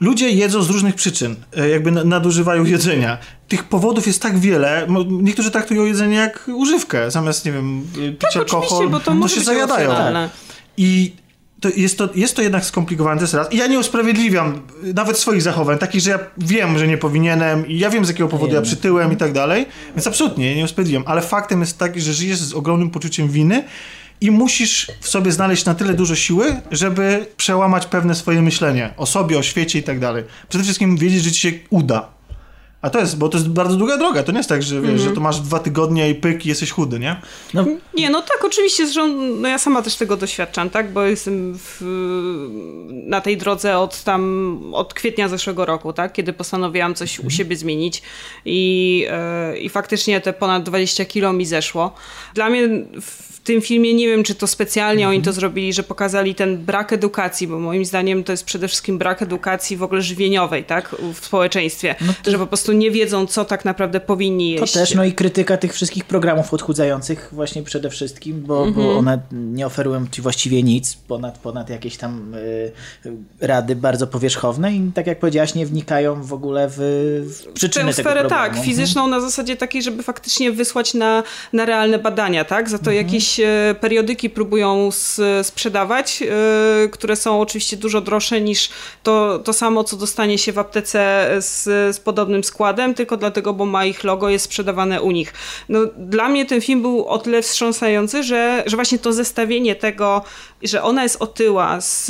Ludzie 0.00 0.30
jedzą 0.30 0.62
z 0.62 0.70
różnych 0.70 0.94
przyczyn, 0.94 1.36
e, 1.56 1.68
jakby 1.68 1.90
na- 1.90 2.04
nadużywają 2.04 2.64
jedzenia. 2.74 3.18
Tych 3.48 3.64
powodów 3.64 4.06
jest 4.06 4.22
tak 4.22 4.38
wiele. 4.38 4.86
Niektórzy 5.10 5.50
traktują 5.50 5.84
jedzenie 5.84 6.16
jak 6.16 6.50
używkę, 6.54 7.10
zamiast, 7.10 7.44
nie 7.44 7.52
wiem, 7.52 7.86
e, 8.08 8.12
pić 8.12 8.20
Tak, 8.20 8.36
alkohol, 8.36 8.64
oczywiście, 8.66 8.88
bo 8.90 9.00
to, 9.00 9.14
może 9.14 9.34
się 9.34 9.40
zajadają. 9.40 9.84
emocjonalne. 9.90 10.30
I 10.76 11.12
to 11.64 11.70
jest, 11.76 11.98
to 11.98 12.08
jest 12.14 12.36
to 12.36 12.42
jednak 12.42 12.64
skomplikowane, 12.64 13.16
to 13.16 13.24
jest 13.24 13.34
raz. 13.34 13.52
I 13.52 13.56
ja 13.56 13.66
nie 13.66 13.78
usprawiedliwiam 13.78 14.60
y, 14.84 14.94
nawet 14.94 15.18
swoich 15.18 15.42
zachowań, 15.42 15.78
takich, 15.78 16.00
że 16.00 16.10
ja 16.10 16.18
wiem, 16.38 16.78
że 16.78 16.86
nie 16.86 16.98
powinienem 16.98 17.66
i 17.66 17.78
ja 17.78 17.90
wiem, 17.90 18.04
z 18.04 18.08
jakiego 18.08 18.28
powodu 18.28 18.54
ja 18.54 18.62
przytyłem 18.62 19.12
i 19.12 19.16
tak 19.16 19.32
dalej, 19.32 19.66
więc 19.96 20.06
absolutnie 20.06 20.56
nie 20.56 20.64
usprawiedliwiam. 20.64 21.04
Ale 21.06 21.22
faktem 21.22 21.60
jest 21.60 21.78
taki, 21.78 22.00
że 22.00 22.12
żyjesz 22.12 22.38
z 22.38 22.54
ogromnym 22.54 22.90
poczuciem 22.90 23.28
winy 23.28 23.64
i 24.20 24.30
musisz 24.30 24.90
w 25.00 25.08
sobie 25.08 25.32
znaleźć 25.32 25.64
na 25.64 25.74
tyle 25.74 25.94
dużo 25.94 26.14
siły, 26.14 26.56
żeby 26.70 27.26
przełamać 27.36 27.86
pewne 27.86 28.14
swoje 28.14 28.42
myślenie 28.42 28.90
o 28.96 29.06
sobie, 29.06 29.38
o 29.38 29.42
świecie 29.42 29.78
i 29.78 29.82
tak 29.82 30.00
dalej. 30.00 30.24
Przede 30.48 30.64
wszystkim 30.64 30.96
wiedzieć, 30.96 31.24
że 31.24 31.32
ci 31.32 31.40
się 31.40 31.52
uda. 31.70 32.13
A 32.84 32.90
to 32.90 32.98
jest, 32.98 33.18
bo 33.18 33.28
to 33.28 33.38
jest 33.38 33.48
bardzo 33.48 33.76
długa 33.76 33.96
droga. 33.96 34.22
To 34.22 34.32
nie 34.32 34.38
jest 34.38 34.48
tak, 34.48 34.62
że 34.62 34.80
wiesz, 34.80 35.00
że 35.00 35.10
to 35.10 35.20
masz 35.20 35.40
dwa 35.40 35.58
tygodnie 35.58 36.10
i 36.10 36.14
pyk 36.14 36.46
i 36.46 36.48
jesteś 36.48 36.70
chudy, 36.70 36.98
nie? 36.98 37.20
No, 37.54 37.64
Nie, 37.94 38.10
no 38.10 38.22
tak, 38.22 38.44
oczywiście, 38.44 38.86
zresztą 38.86 39.08
no 39.16 39.48
ja 39.48 39.58
sama 39.58 39.82
też 39.82 39.96
tego 39.96 40.16
doświadczam, 40.16 40.70
tak, 40.70 40.92
bo 40.92 41.02
jestem 41.02 41.58
w, 41.58 41.80
na 42.90 43.20
tej 43.20 43.36
drodze 43.36 43.78
od 43.78 44.02
tam, 44.02 44.60
od 44.74 44.94
kwietnia 44.94 45.28
zeszłego 45.28 45.64
roku, 45.64 45.92
tak, 45.92 46.12
kiedy 46.12 46.32
postanowiłam 46.32 46.94
coś 46.94 47.20
u 47.20 47.30
siebie 47.30 47.56
zmienić 47.56 48.02
i, 48.44 49.06
e, 49.10 49.58
i 49.58 49.68
faktycznie 49.68 50.20
te 50.20 50.32
ponad 50.32 50.62
20 50.62 51.04
kilo 51.04 51.32
mi 51.32 51.46
zeszło. 51.46 51.94
Dla 52.34 52.50
mnie 52.50 52.68
w 53.00 53.33
tym 53.44 53.60
filmie 53.60 53.94
nie 53.94 54.08
wiem, 54.08 54.22
czy 54.22 54.34
to 54.34 54.46
specjalnie 54.46 55.08
oni 55.08 55.22
to 55.22 55.32
zrobili, 55.32 55.72
że 55.72 55.82
pokazali 55.82 56.34
ten 56.34 56.58
brak 56.58 56.92
edukacji, 56.92 57.46
bo 57.46 57.58
moim 57.58 57.84
zdaniem 57.84 58.24
to 58.24 58.32
jest 58.32 58.44
przede 58.44 58.68
wszystkim 58.68 58.98
brak 58.98 59.22
edukacji 59.22 59.76
w 59.76 59.82
ogóle 59.82 60.02
żywieniowej, 60.02 60.64
tak, 60.64 60.96
w 61.14 61.26
społeczeństwie, 61.26 61.94
że 62.26 62.38
po 62.38 62.46
prostu 62.46 62.72
nie 62.72 62.90
wiedzą, 62.90 63.26
co 63.26 63.44
tak 63.44 63.64
naprawdę 63.64 64.00
powinni 64.00 64.54
to 64.54 64.60
jeść. 64.60 64.72
też, 64.72 64.94
no 64.94 65.04
i 65.04 65.12
krytyka 65.12 65.56
tych 65.56 65.72
wszystkich 65.72 66.04
programów 66.04 66.54
odchudzających 66.54 67.28
właśnie 67.32 67.62
przede 67.62 67.90
wszystkim, 67.90 68.42
bo, 68.42 68.66
bo 68.66 68.98
one 68.98 69.18
nie 69.32 69.66
oferują 69.66 70.06
ci 70.10 70.22
właściwie 70.22 70.62
nic 70.62 70.94
ponad, 70.94 71.38
ponad 71.38 71.70
jakieś 71.70 71.96
tam 71.96 72.34
y, 72.34 72.72
rady 73.40 73.76
bardzo 73.76 74.06
powierzchowne 74.06 74.72
i 74.72 74.90
tak 74.94 75.06
jak 75.06 75.18
powiedziałaś, 75.18 75.54
nie 75.54 75.66
wnikają 75.66 76.22
w 76.22 76.32
ogóle 76.32 76.68
w, 76.68 76.76
w 77.48 77.52
przyczyny 77.52 77.94
tę 77.94 78.02
sferę 78.02 78.24
tak, 78.24 78.58
fizyczną 78.58 79.06
na 79.06 79.20
zasadzie 79.20 79.56
takiej, 79.56 79.82
żeby 79.82 80.02
faktycznie 80.02 80.52
wysłać 80.52 80.94
na, 80.94 81.22
na 81.52 81.64
realne 81.64 81.98
badania, 81.98 82.44
tak? 82.44 82.68
Za 82.68 82.78
to 82.78 82.90
jakieś 82.90 83.33
periodyki 83.80 84.30
próbują 84.30 84.90
sprzedawać, 85.42 86.22
e, 86.22 86.88
które 86.88 87.16
są 87.16 87.40
oczywiście 87.40 87.76
dużo 87.76 88.00
droższe 88.00 88.40
niż 88.40 88.68
to, 89.02 89.38
to 89.38 89.52
samo, 89.52 89.84
co 89.84 89.96
dostanie 89.96 90.38
się 90.38 90.52
w 90.52 90.58
aptece 90.58 91.28
z, 91.38 91.64
z 91.96 92.00
podobnym 92.00 92.44
składem, 92.44 92.94
tylko 92.94 93.16
dlatego, 93.16 93.54
bo 93.54 93.66
ma 93.66 93.84
ich 93.84 94.04
logo, 94.04 94.28
jest 94.28 94.44
sprzedawane 94.44 95.02
u 95.02 95.10
nich. 95.10 95.34
No, 95.68 95.80
dla 95.96 96.28
mnie 96.28 96.46
ten 96.46 96.60
film 96.60 96.82
był 96.82 97.06
o 97.06 97.18
tyle 97.18 97.42
wstrząsający, 97.42 98.22
że, 98.22 98.62
że 98.66 98.76
właśnie 98.76 98.98
to 98.98 99.12
zestawienie 99.12 99.74
tego, 99.74 100.22
że 100.62 100.82
ona 100.82 101.02
jest 101.02 101.22
otyła 101.22 101.80
z, 101.80 102.06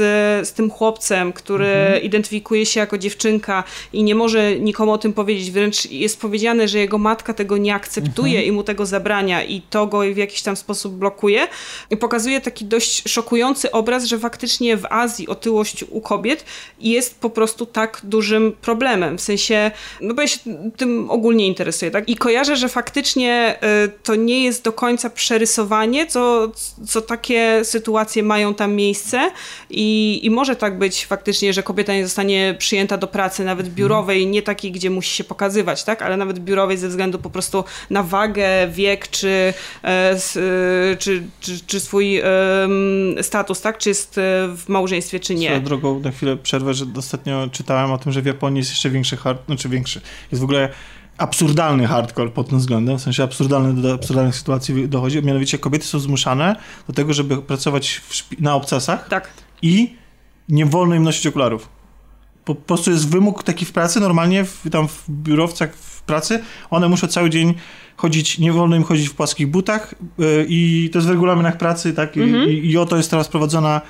z 0.49 0.53
tym 0.53 0.71
chłopcem, 0.71 1.33
który 1.33 2.01
identyfikuje 2.03 2.67
się 2.67 2.81
jako 2.81 2.99
dziewczynka 2.99 3.65
i 3.93 4.03
nie 4.03 4.15
może 4.15 4.57
nikomu 4.57 4.93
o 4.93 4.99
tym 4.99 5.13
powiedzieć. 5.13 5.51
Wręcz 5.51 5.91
jest 5.91 6.21
powiedziane, 6.21 6.69
że 6.69 6.79
jego 6.79 6.99
matka 6.99 7.35
tego 7.35 7.57
nie 7.57 7.75
akceptuje 7.75 8.43
i 8.43 8.53
mu 8.53 8.63
tego 8.63 8.87
zabrania 8.87 9.45
i 9.45 9.63
to 9.71 9.87
go 9.87 10.01
w 10.01 10.17
jakiś 10.17 10.43
tam 10.43 10.57
sposób 10.57 10.95
blokuje. 10.95 11.14
I 11.91 11.97
pokazuje 11.97 12.41
taki 12.41 12.65
dość 12.65 13.09
szokujący 13.09 13.71
obraz, 13.71 14.05
że 14.05 14.19
faktycznie 14.19 14.77
w 14.77 14.87
Azji 14.91 15.29
otyłość 15.29 15.85
u 15.91 16.01
kobiet 16.01 16.45
jest 16.81 17.21
po 17.21 17.31
prostu 17.31 17.67
tak 17.67 18.01
dużym 18.05 18.53
problemem. 18.63 19.19
W 19.19 19.21
sensie, 19.21 19.71
no 20.01 20.15
bo 20.15 20.23
ja 20.23 20.29
się 20.29 20.39
tym 20.77 21.11
ogólnie 21.11 21.47
interesuję, 21.47 21.91
tak? 21.91 22.09
I 22.09 22.17
kojarzę, 22.17 22.57
że 22.57 22.69
faktycznie 22.69 23.59
y, 23.85 23.91
to 24.03 24.15
nie 24.15 24.45
jest 24.45 24.65
do 24.65 24.73
końca 24.73 25.11
przerysowanie, 25.11 26.07
co, 26.07 26.53
co 26.87 27.01
takie 27.01 27.65
sytuacje 27.65 28.23
mają 28.23 28.55
tam 28.55 28.75
miejsce 28.75 29.31
i, 29.71 30.21
i 30.23 30.31
może 30.31 30.57
tak 30.57 30.79
być 30.79 31.07
faktycznie, 31.07 31.53
że 31.53 31.63
kobieta 31.63 31.95
nie 31.95 32.05
zostanie 32.05 32.55
przyjęta 32.59 32.97
do 32.97 33.07
pracy 33.07 33.45
nawet 33.45 33.69
biurowej, 33.69 34.27
nie 34.27 34.43
takiej, 34.43 34.73
gdzie 34.73 34.91
musi 34.91 35.17
się 35.17 35.25
pokazywać, 35.25 35.85
tak? 35.85 36.03
Ale 36.03 36.17
nawet 36.17 36.39
biurowej 36.39 36.77
ze 36.77 36.89
względu 36.89 37.19
po 37.19 37.31
prostu 37.31 37.65
na 37.91 38.03
wagę, 38.03 38.69
wiek, 38.69 39.09
czy, 39.09 39.55
e, 39.85 39.87
e, 39.87 40.17
czy, 41.05 41.23
czy, 41.41 41.61
czy 41.67 41.81
swój 41.81 42.19
em, 42.19 42.25
status, 43.23 43.61
tak? 43.61 43.79
Czy 43.79 43.89
jest 43.89 44.19
e, 44.19 44.21
w 44.57 44.65
małżeństwie, 44.69 45.21
czy 45.21 45.35
nie. 45.35 45.49
Swoją 45.49 45.65
drogą 45.65 46.01
na 46.01 46.11
chwilę 46.11 46.37
przerwę, 46.37 46.75
że 46.75 46.85
ostatnio 46.97 47.49
czytałem 47.53 47.93
o 47.93 47.99
tym, 47.99 48.13
że 48.13 48.23
w 48.23 48.27
Japonii 48.27 48.59
jest 48.59 48.71
jeszcze 48.71 48.91
większy 48.91 49.17
hard, 49.17 49.47
znaczy 49.47 49.69
większy, 49.69 50.01
jest 50.33 50.41
w 50.41 50.45
ogóle 50.45 50.69
absurdalny 51.19 51.87
hardcore 51.87 52.31
pod 52.31 52.49
tym 52.49 52.59
względem, 52.59 52.99
w 52.99 53.03
sensie 53.03 53.23
absurdalny 53.23 53.83
do 53.83 53.95
absurdalnych 53.95 54.37
sytuacji 54.37 54.89
dochodzi, 54.89 55.23
mianowicie 55.23 55.59
kobiety 55.59 55.87
są 55.87 55.99
zmuszane 55.99 56.57
do 56.87 56.93
tego, 56.93 57.13
żeby 57.13 57.43
pracować 57.43 58.03
na 58.41 58.55
obcasach 58.55 59.09
Tak. 59.09 59.31
i 59.63 59.97
nie 60.49 60.67
wolno 60.67 60.95
im 60.95 61.03
nosić 61.03 61.27
okularów. 61.27 61.69
Po 62.45 62.55
prostu 62.55 62.91
jest 62.91 63.09
wymóg 63.09 63.43
taki 63.43 63.65
w 63.65 63.73
pracy, 63.73 64.01
normalnie 64.01 64.45
w, 64.45 64.71
tam 64.71 64.89
w 64.89 65.05
biurowcach 65.11 65.75
w 65.75 65.94
pracy, 66.07 66.43
one 66.71 66.89
muszą 66.89 67.07
cały 67.07 67.31
dzień 67.31 67.55
chodzić, 67.97 68.39
nie 68.39 68.53
wolno 68.53 68.77
im 68.77 68.85
chodzić 68.85 69.09
w 69.09 69.15
płaskich 69.15 69.49
butach 69.49 69.95
yy, 70.19 70.47
i 70.49 70.91
to 70.93 70.99
jest 70.99 71.09
w 71.09 71.11
regulaminach 71.11 71.59
pracy, 71.59 71.95
tak, 71.95 72.17
I, 72.17 72.21
i, 72.21 72.71
i 72.71 72.79
o 72.79 72.87
to 72.87 72.97
jest 72.97 73.11
teraz 73.11 73.29
prowadzona 73.29 73.81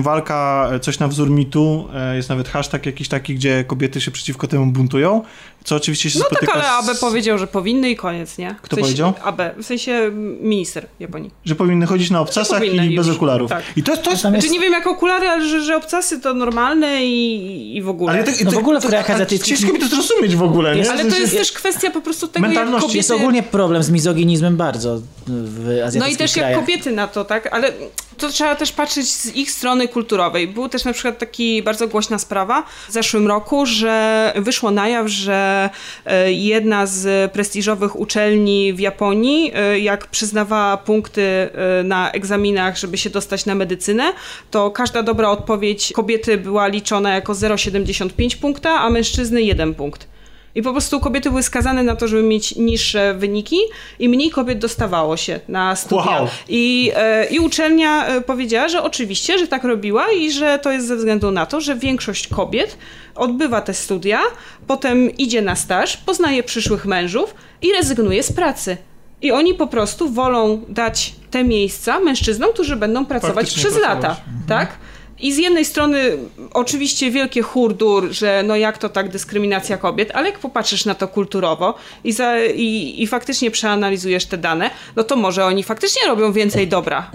walka, 0.00 0.68
e, 0.72 0.80
coś 0.80 0.98
na 0.98 1.08
wzór 1.08 1.30
mitu, 1.30 1.88
e, 1.94 2.16
jest 2.16 2.28
nawet 2.28 2.48
hashtag 2.48 2.86
jakiś 2.86 3.08
taki, 3.08 3.34
gdzie 3.34 3.64
kobiety 3.64 4.00
się 4.00 4.10
przeciwko 4.10 4.46
temu 4.46 4.66
buntują, 4.66 5.22
co 5.64 5.76
oczywiście 5.76 6.10
się 6.10 6.18
No 6.18 6.24
spotyka 6.24 6.46
tak, 6.46 6.54
ale 6.56 6.68
Abe 6.70 6.94
z, 6.94 7.00
powiedział, 7.00 7.38
że 7.38 7.46
powinny 7.46 7.90
i 7.90 7.96
koniec, 7.96 8.38
nie? 8.38 8.54
W 8.54 8.60
Kto 8.60 8.76
sensie, 8.76 8.82
powiedział? 8.82 9.12
Abe, 9.22 9.54
w 9.62 9.66
sensie 9.66 10.10
minister 10.40 10.86
Japonii. 11.00 11.30
że 11.44 11.54
powinny 11.54 11.86
chodzić 11.86 12.10
na 12.10 12.20
obcasach 12.20 12.64
i 12.64 12.96
bez 12.96 13.06
już, 13.06 13.16
okularów. 13.16 13.50
tak. 13.50 13.62
I 13.76 13.82
to, 13.82 13.96
to 13.96 14.10
jest... 14.10 14.22
Tam 14.22 14.34
jest, 14.34 14.46
Znaczy 14.46 14.58
nie 14.58 14.64
wiem 14.64 14.72
jak 14.72 14.86
okulary, 14.86 15.28
ale 15.28 15.48
że, 15.48 15.60
że 15.64 15.76
obcasy 15.76 16.20
to 16.20 16.34
normalne 16.34 17.04
i, 17.06 17.76
i 17.76 17.82
w 17.82 17.88
ogóle. 17.88 18.12
Ale 18.12 18.24
tak- 18.24 18.44
No 18.44 18.50
w 18.50 18.54
to- 18.54 18.60
ogóle 18.60 18.80
w 18.80 18.86
krajach 18.86 19.10
azjatyckich- 19.10 19.58
Ciężko 19.58 19.72
mi 19.72 19.78
to 19.80 19.86
zrozumieć 19.86 20.36
w 20.36 20.42
ogóle, 20.42 20.76
nie? 20.76 20.90
Ale 20.90 21.04
W 21.04 21.10
to 21.10 21.18
jest 21.18 21.36
też 21.36 21.52
kwestia 21.52 21.90
po 21.90 22.00
prostu 22.00 22.28
tego, 22.28 22.46
jak 22.46 22.54
Mentalności. 22.54 22.80
kobiety... 22.82 22.96
jest 22.96 23.10
ogólnie 23.10 23.42
problem 23.42 23.82
z 23.82 23.90
mizoginizmem 23.90 24.56
bardzo 24.56 25.00
w 25.26 25.58
azjatyckich 25.86 26.00
No 26.00 26.06
i 26.08 26.16
też 26.16 26.32
krajach. 26.32 26.50
jak 26.50 26.60
kobiety 26.60 26.92
na 26.92 27.08
to, 27.08 27.24
tak? 27.24 27.48
Ale 27.54 27.72
to 28.20 28.28
trzeba 28.28 28.54
też 28.54 28.72
patrzeć 28.72 29.08
z 29.08 29.36
ich 29.36 29.50
strony 29.50 29.88
kulturowej. 29.88 30.48
Był 30.48 30.68
też 30.68 30.84
na 30.84 30.92
przykład 30.92 31.18
taki 31.18 31.62
bardzo 31.62 31.88
głośna 31.88 32.18
sprawa 32.18 32.62
w 32.88 32.92
zeszłym 32.92 33.28
roku, 33.28 33.66
że 33.66 34.32
wyszło 34.36 34.70
na 34.70 34.88
jaw, 34.88 35.08
że 35.08 35.70
e, 36.06 36.32
jedna 36.32 36.86
z 36.86 37.32
prestiżowych 37.32 37.96
uczelni 37.96 38.72
w 38.72 38.80
Japonii, 38.80 39.52
e, 39.54 39.78
jak 39.78 40.06
przyznawała 40.06 40.76
punkty 40.76 41.22
e, 41.22 41.82
na 41.84 42.12
egzaminach, 42.12 42.78
żeby 42.78 42.98
się 42.98 43.10
dostać 43.10 43.46
na 43.46 43.54
medycynę, 43.54 44.12
to 44.50 44.70
każda 44.70 45.02
dobra 45.02 45.30
odpowiedź 45.30 45.92
kobiety 45.92 46.38
była 46.38 46.66
liczona 46.66 47.14
jako 47.14 47.32
0,75 47.32 48.36
punkta, 48.36 48.80
a 48.80 48.90
mężczyzny 48.90 49.42
1 49.42 49.74
punkt. 49.74 50.19
I 50.54 50.62
po 50.62 50.72
prostu 50.72 51.00
kobiety 51.00 51.30
były 51.30 51.42
skazane 51.42 51.82
na 51.82 51.96
to, 51.96 52.08
żeby 52.08 52.22
mieć 52.22 52.56
niższe 52.56 53.14
wyniki 53.14 53.58
i 53.98 54.08
mniej 54.08 54.30
kobiet 54.30 54.58
dostawało 54.58 55.16
się 55.16 55.40
na 55.48 55.76
studia. 55.76 56.04
Wow. 56.20 56.28
I, 56.48 56.92
e, 56.96 57.24
I 57.26 57.38
uczelnia 57.38 58.06
e, 58.06 58.20
powiedziała, 58.20 58.68
że 58.68 58.82
oczywiście, 58.82 59.38
że 59.38 59.46
tak 59.46 59.64
robiła 59.64 60.10
i 60.10 60.30
że 60.30 60.58
to 60.58 60.72
jest 60.72 60.86
ze 60.86 60.96
względu 60.96 61.30
na 61.30 61.46
to, 61.46 61.60
że 61.60 61.76
większość 61.76 62.28
kobiet 62.28 62.78
odbywa 63.14 63.60
te 63.60 63.74
studia, 63.74 64.20
potem 64.66 65.10
idzie 65.16 65.42
na 65.42 65.56
staż, 65.56 65.96
poznaje 65.96 66.42
przyszłych 66.42 66.86
mężów 66.86 67.34
i 67.62 67.72
rezygnuje 67.72 68.22
z 68.22 68.32
pracy. 68.32 68.76
I 69.22 69.32
oni 69.32 69.54
po 69.54 69.66
prostu 69.66 70.08
wolą 70.08 70.64
dać 70.68 71.14
te 71.30 71.44
miejsca 71.44 72.00
mężczyznom, 72.00 72.52
którzy 72.52 72.76
będą 72.76 73.06
pracować 73.06 73.34
Faktycznie 73.36 73.60
przez 73.62 73.74
pracować. 73.74 74.02
lata. 74.02 74.20
Tak? 74.48 74.78
I 75.20 75.32
z 75.32 75.38
jednej 75.38 75.64
strony 75.64 76.18
oczywiście 76.52 77.10
wielkie 77.10 77.42
hurdur, 77.42 78.08
że 78.10 78.42
no 78.46 78.56
jak 78.56 78.78
to 78.78 78.88
tak 78.88 79.08
dyskryminacja 79.08 79.78
kobiet, 79.78 80.10
ale 80.14 80.30
jak 80.30 80.38
popatrzysz 80.38 80.84
na 80.84 80.94
to 80.94 81.08
kulturowo 81.08 81.74
i, 82.04 82.12
za, 82.12 82.44
i, 82.44 82.94
i 83.02 83.06
faktycznie 83.06 83.50
przeanalizujesz 83.50 84.26
te 84.26 84.38
dane, 84.38 84.70
no 84.96 85.04
to 85.04 85.16
może 85.16 85.44
oni 85.44 85.62
faktycznie 85.62 86.08
robią 86.08 86.32
więcej 86.32 86.68
dobra 86.68 87.10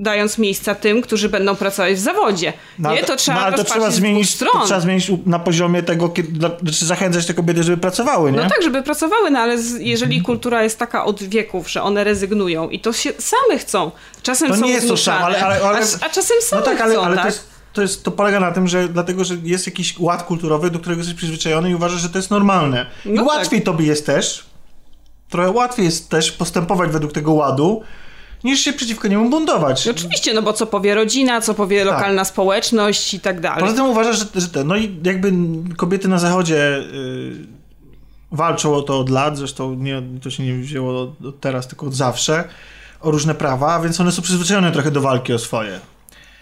dając 0.00 0.38
miejsca 0.38 0.74
tym, 0.74 1.02
którzy 1.02 1.28
będą 1.28 1.56
pracować 1.56 1.94
w 1.94 1.98
zawodzie. 1.98 2.52
No, 2.78 2.94
nie, 2.94 3.04
to 3.04 3.16
trzeba 3.16 3.40
no, 3.40 3.46
ale 3.46 3.56
to 3.56 3.64
trzeba 3.64 3.90
zmienić, 3.90 4.36
to 4.36 4.64
trzeba 4.64 4.80
zmienić 4.80 5.12
na 5.26 5.38
poziomie 5.38 5.82
tego, 5.82 6.08
kiedy, 6.08 6.38
znaczy 6.38 6.84
zachęcać 6.86 7.26
te 7.26 7.34
kobiety, 7.34 7.62
żeby 7.62 7.76
pracowały, 7.76 8.32
nie? 8.32 8.38
No 8.38 8.48
tak, 8.48 8.62
żeby 8.62 8.82
pracowały, 8.82 9.30
no 9.30 9.38
ale 9.38 9.58
z, 9.58 9.80
jeżeli 9.80 10.22
kultura 10.22 10.62
jest 10.62 10.78
taka 10.78 11.04
od 11.04 11.22
wieków, 11.22 11.70
że 11.70 11.82
one 11.82 12.04
rezygnują 12.04 12.68
i 12.68 12.80
to 12.80 12.92
się 12.92 13.12
same 13.18 13.58
chcą. 13.58 13.90
Czasem 14.22 14.48
To 14.48 14.56
są 14.56 14.64
nie 14.64 14.72
jest 14.72 14.82
to 14.82 14.88
zmuszane, 14.88 15.18
samo, 15.18 15.26
ale- 15.26 15.44
ale- 15.44 15.68
ale- 15.68 15.78
a, 15.78 16.06
a 16.06 16.08
czasem 16.10 16.36
same 16.42 16.62
No 16.62 16.66
tak, 16.66 16.80
ale, 16.80 16.94
chcą, 16.94 17.04
ale 17.04 17.16
tak? 17.16 17.24
To, 17.24 17.28
jest, 17.28 17.48
to, 17.72 17.82
jest, 17.82 18.04
to 18.04 18.10
polega 18.10 18.40
na 18.40 18.52
tym, 18.52 18.68
że 18.68 18.88
dlatego, 18.88 19.24
że 19.24 19.34
jest 19.42 19.66
jakiś 19.66 19.98
ład 19.98 20.22
kulturowy, 20.22 20.70
do 20.70 20.78
którego 20.78 21.00
jesteś 21.00 21.16
przyzwyczajony 21.16 21.70
i 21.70 21.74
uważasz, 21.74 22.00
że 22.00 22.08
to 22.08 22.18
jest 22.18 22.30
normalne. 22.30 22.86
I 23.04 23.08
No 23.10 23.24
tak. 23.26 23.34
łatwiej 23.36 23.62
tobie 23.62 23.86
jest 23.86 24.06
też, 24.06 24.44
trochę 25.28 25.50
łatwiej 25.50 25.84
jest 25.84 26.08
też 26.08 26.32
postępować 26.32 26.90
według 26.90 27.12
tego 27.12 27.32
ładu, 27.32 27.82
niż 28.44 28.60
się 28.60 28.72
przeciwko 28.72 29.08
niemu 29.08 29.30
buntować. 29.30 29.88
Oczywiście, 29.88 30.34
no 30.34 30.42
bo 30.42 30.52
co 30.52 30.66
powie 30.66 30.94
rodzina, 30.94 31.40
co 31.40 31.54
powie 31.54 31.84
lokalna 31.84 32.24
społeczność 32.24 33.14
i 33.14 33.20
tak 33.20 33.40
dalej. 33.40 33.60
Poza 33.60 33.74
tym 33.74 33.86
uważasz, 33.86 34.18
że, 34.18 34.40
że 34.40 34.48
te, 34.48 34.64
no 34.64 34.76
i 34.76 35.00
jakby 35.04 35.32
kobiety 35.76 36.08
na 36.08 36.18
zachodzie 36.18 36.78
y, 36.78 37.60
walczą 38.32 38.74
o 38.74 38.82
to 38.82 38.98
od 38.98 39.08
lat, 39.08 39.38
zresztą 39.38 39.74
nie, 39.74 40.02
to 40.22 40.30
się 40.30 40.42
nie 40.42 40.54
wzięło 40.54 41.02
od, 41.02 41.24
od 41.24 41.40
teraz, 41.40 41.68
tylko 41.68 41.86
od 41.86 41.94
zawsze, 41.94 42.44
o 43.00 43.10
różne 43.10 43.34
prawa, 43.34 43.80
więc 43.80 44.00
one 44.00 44.12
są 44.12 44.22
przyzwyczajone 44.22 44.72
trochę 44.72 44.90
do 44.90 45.00
walki 45.00 45.32
o 45.32 45.38
swoje. 45.38 45.80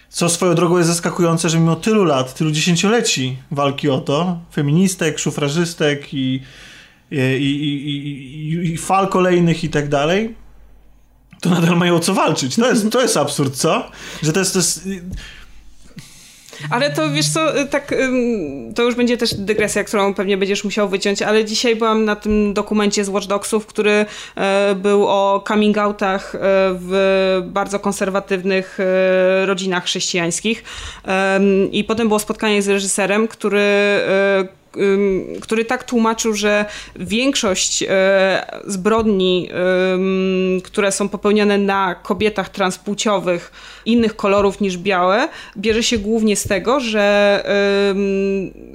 Co 0.09 0.29
swoją 0.29 0.55
drogą 0.55 0.77
jest 0.77 0.89
zaskakujące, 0.89 1.49
że 1.49 1.59
mimo 1.59 1.77
tylu 1.77 2.05
lat, 2.05 2.35
tylu 2.35 2.51
dziesięcioleci 2.51 3.37
walki 3.51 3.91
o 3.91 4.01
to, 4.01 4.39
feministek, 4.53 5.19
szufrażystek 5.19 6.15
i, 6.15 6.43
i, 7.11 7.17
i, 7.17 7.91
i, 7.91 8.73
i 8.73 8.79
fal 8.79 9.09
kolejnych 9.09 9.65
i 9.65 9.69
tak 9.69 9.89
dalej, 9.89 10.35
to 11.41 11.51
nadal 11.51 11.77
mają 11.77 11.97
o 11.97 12.01
co 12.01 12.15
walczyć. 12.15 12.57
To 12.57 12.71
jest, 12.71 12.91
to 12.91 13.03
jest 13.03 13.17
absurd, 13.17 13.57
co? 13.57 13.91
Że 14.23 14.33
to 14.33 14.41
jest, 14.41 14.53
to 14.53 14.59
jest 14.59 14.89
Ale 16.71 16.91
to 16.91 17.11
wiesz 17.11 17.29
co, 17.29 17.61
y, 17.61 17.67
tak 17.67 17.95
to 18.75 18.83
już 18.83 18.95
będzie 18.95 19.17
też 19.17 19.35
dygresja, 19.35 19.85
którą 19.85 20.15
pewnie 20.15 20.37
będziesz 20.37 20.65
musiał 20.65 20.89
wyciąć, 20.89 21.23
ale 21.23 21.45
dzisiaj 21.45 21.77
byłam 21.77 22.05
na 22.05 22.17
tym 22.17 22.55
dokumencie 22.55 23.05
z 23.05 23.09
Watch 23.09 23.27
Dogsów, 23.27 23.67
który 23.67 24.07
e, 24.37 24.75
był 24.75 25.07
o 25.09 25.45
coming 25.49 25.79
outach 25.79 26.35
e, 26.35 26.39
w 26.81 27.43
bardzo 27.47 27.79
konserwatywnych 27.79 28.79
e, 28.81 29.47
rodzinach 29.47 29.85
chrześcijańskich. 29.85 30.65
I 31.73 31.85
potem 31.85 32.09
było 32.09 32.21
spotkanie 32.21 32.63
z 32.63 32.69
reżyserem, 32.69 33.29
który 33.29 33.61
który 35.41 35.65
tak 35.65 35.85
tłumaczył, 35.85 36.35
że 36.35 36.65
większość 36.97 37.85
e, 37.89 38.61
zbrodni, 38.67 39.49
które 40.65 40.93
są 40.93 41.09
popełniane 41.09 41.59
na 41.59 41.95
kobietach 41.95 42.49
transpłciowych 42.49 43.53
innych 43.87 44.17
kolorów 44.17 44.61
niż 44.61 44.79
białe, 44.79 45.29
bierze 45.57 45.83
się 45.83 45.99
głównie 45.99 46.37
z 46.37 46.49
tego, 46.49 46.81
że, 46.81 47.45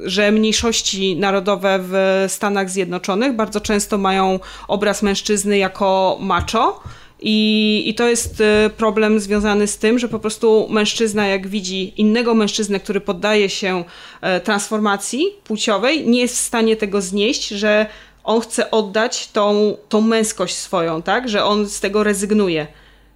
że 0.06 0.32
mniejszości 0.32 1.16
narodowe 1.16 1.80
w 1.82 2.26
Stanach 2.28 2.70
Zjednoczonych 2.70 3.36
bardzo 3.36 3.62
często 3.62 3.98
mają 3.98 4.40
obraz 4.68 5.04
mężczyzny 5.04 5.58
jako 5.58 6.18
macho. 6.22 6.84
I, 7.26 7.84
I 7.86 7.94
to 7.96 8.08
jest 8.10 8.42
e, 8.42 8.70
problem 8.78 9.20
związany 9.20 9.68
z 9.68 9.78
tym, 9.78 10.00
że 10.00 10.08
po 10.08 10.20
prostu 10.20 10.68
mężczyzna, 10.70 11.28
jak 11.28 11.48
widzi 11.48 12.02
innego 12.02 12.34
mężczyznę, 12.36 12.80
który 12.80 13.02
poddaje 13.02 13.50
się 13.50 13.84
e, 14.22 14.40
transformacji 14.40 15.26
płciowej, 15.44 16.08
nie 16.08 16.22
jest 16.22 16.36
w 16.36 16.40
stanie 16.40 16.76
tego 16.76 17.02
znieść, 17.02 17.48
że 17.48 17.86
on 18.24 18.42
chce 18.42 18.72
oddać 18.72 19.28
tą, 19.28 19.78
tą 19.90 20.02
męskość 20.02 20.56
swoją, 20.56 21.02
tak? 21.02 21.30
Że 21.30 21.46
on 21.46 21.70
z 21.70 21.80
tego 21.80 22.04
rezygnuje. 22.04 22.68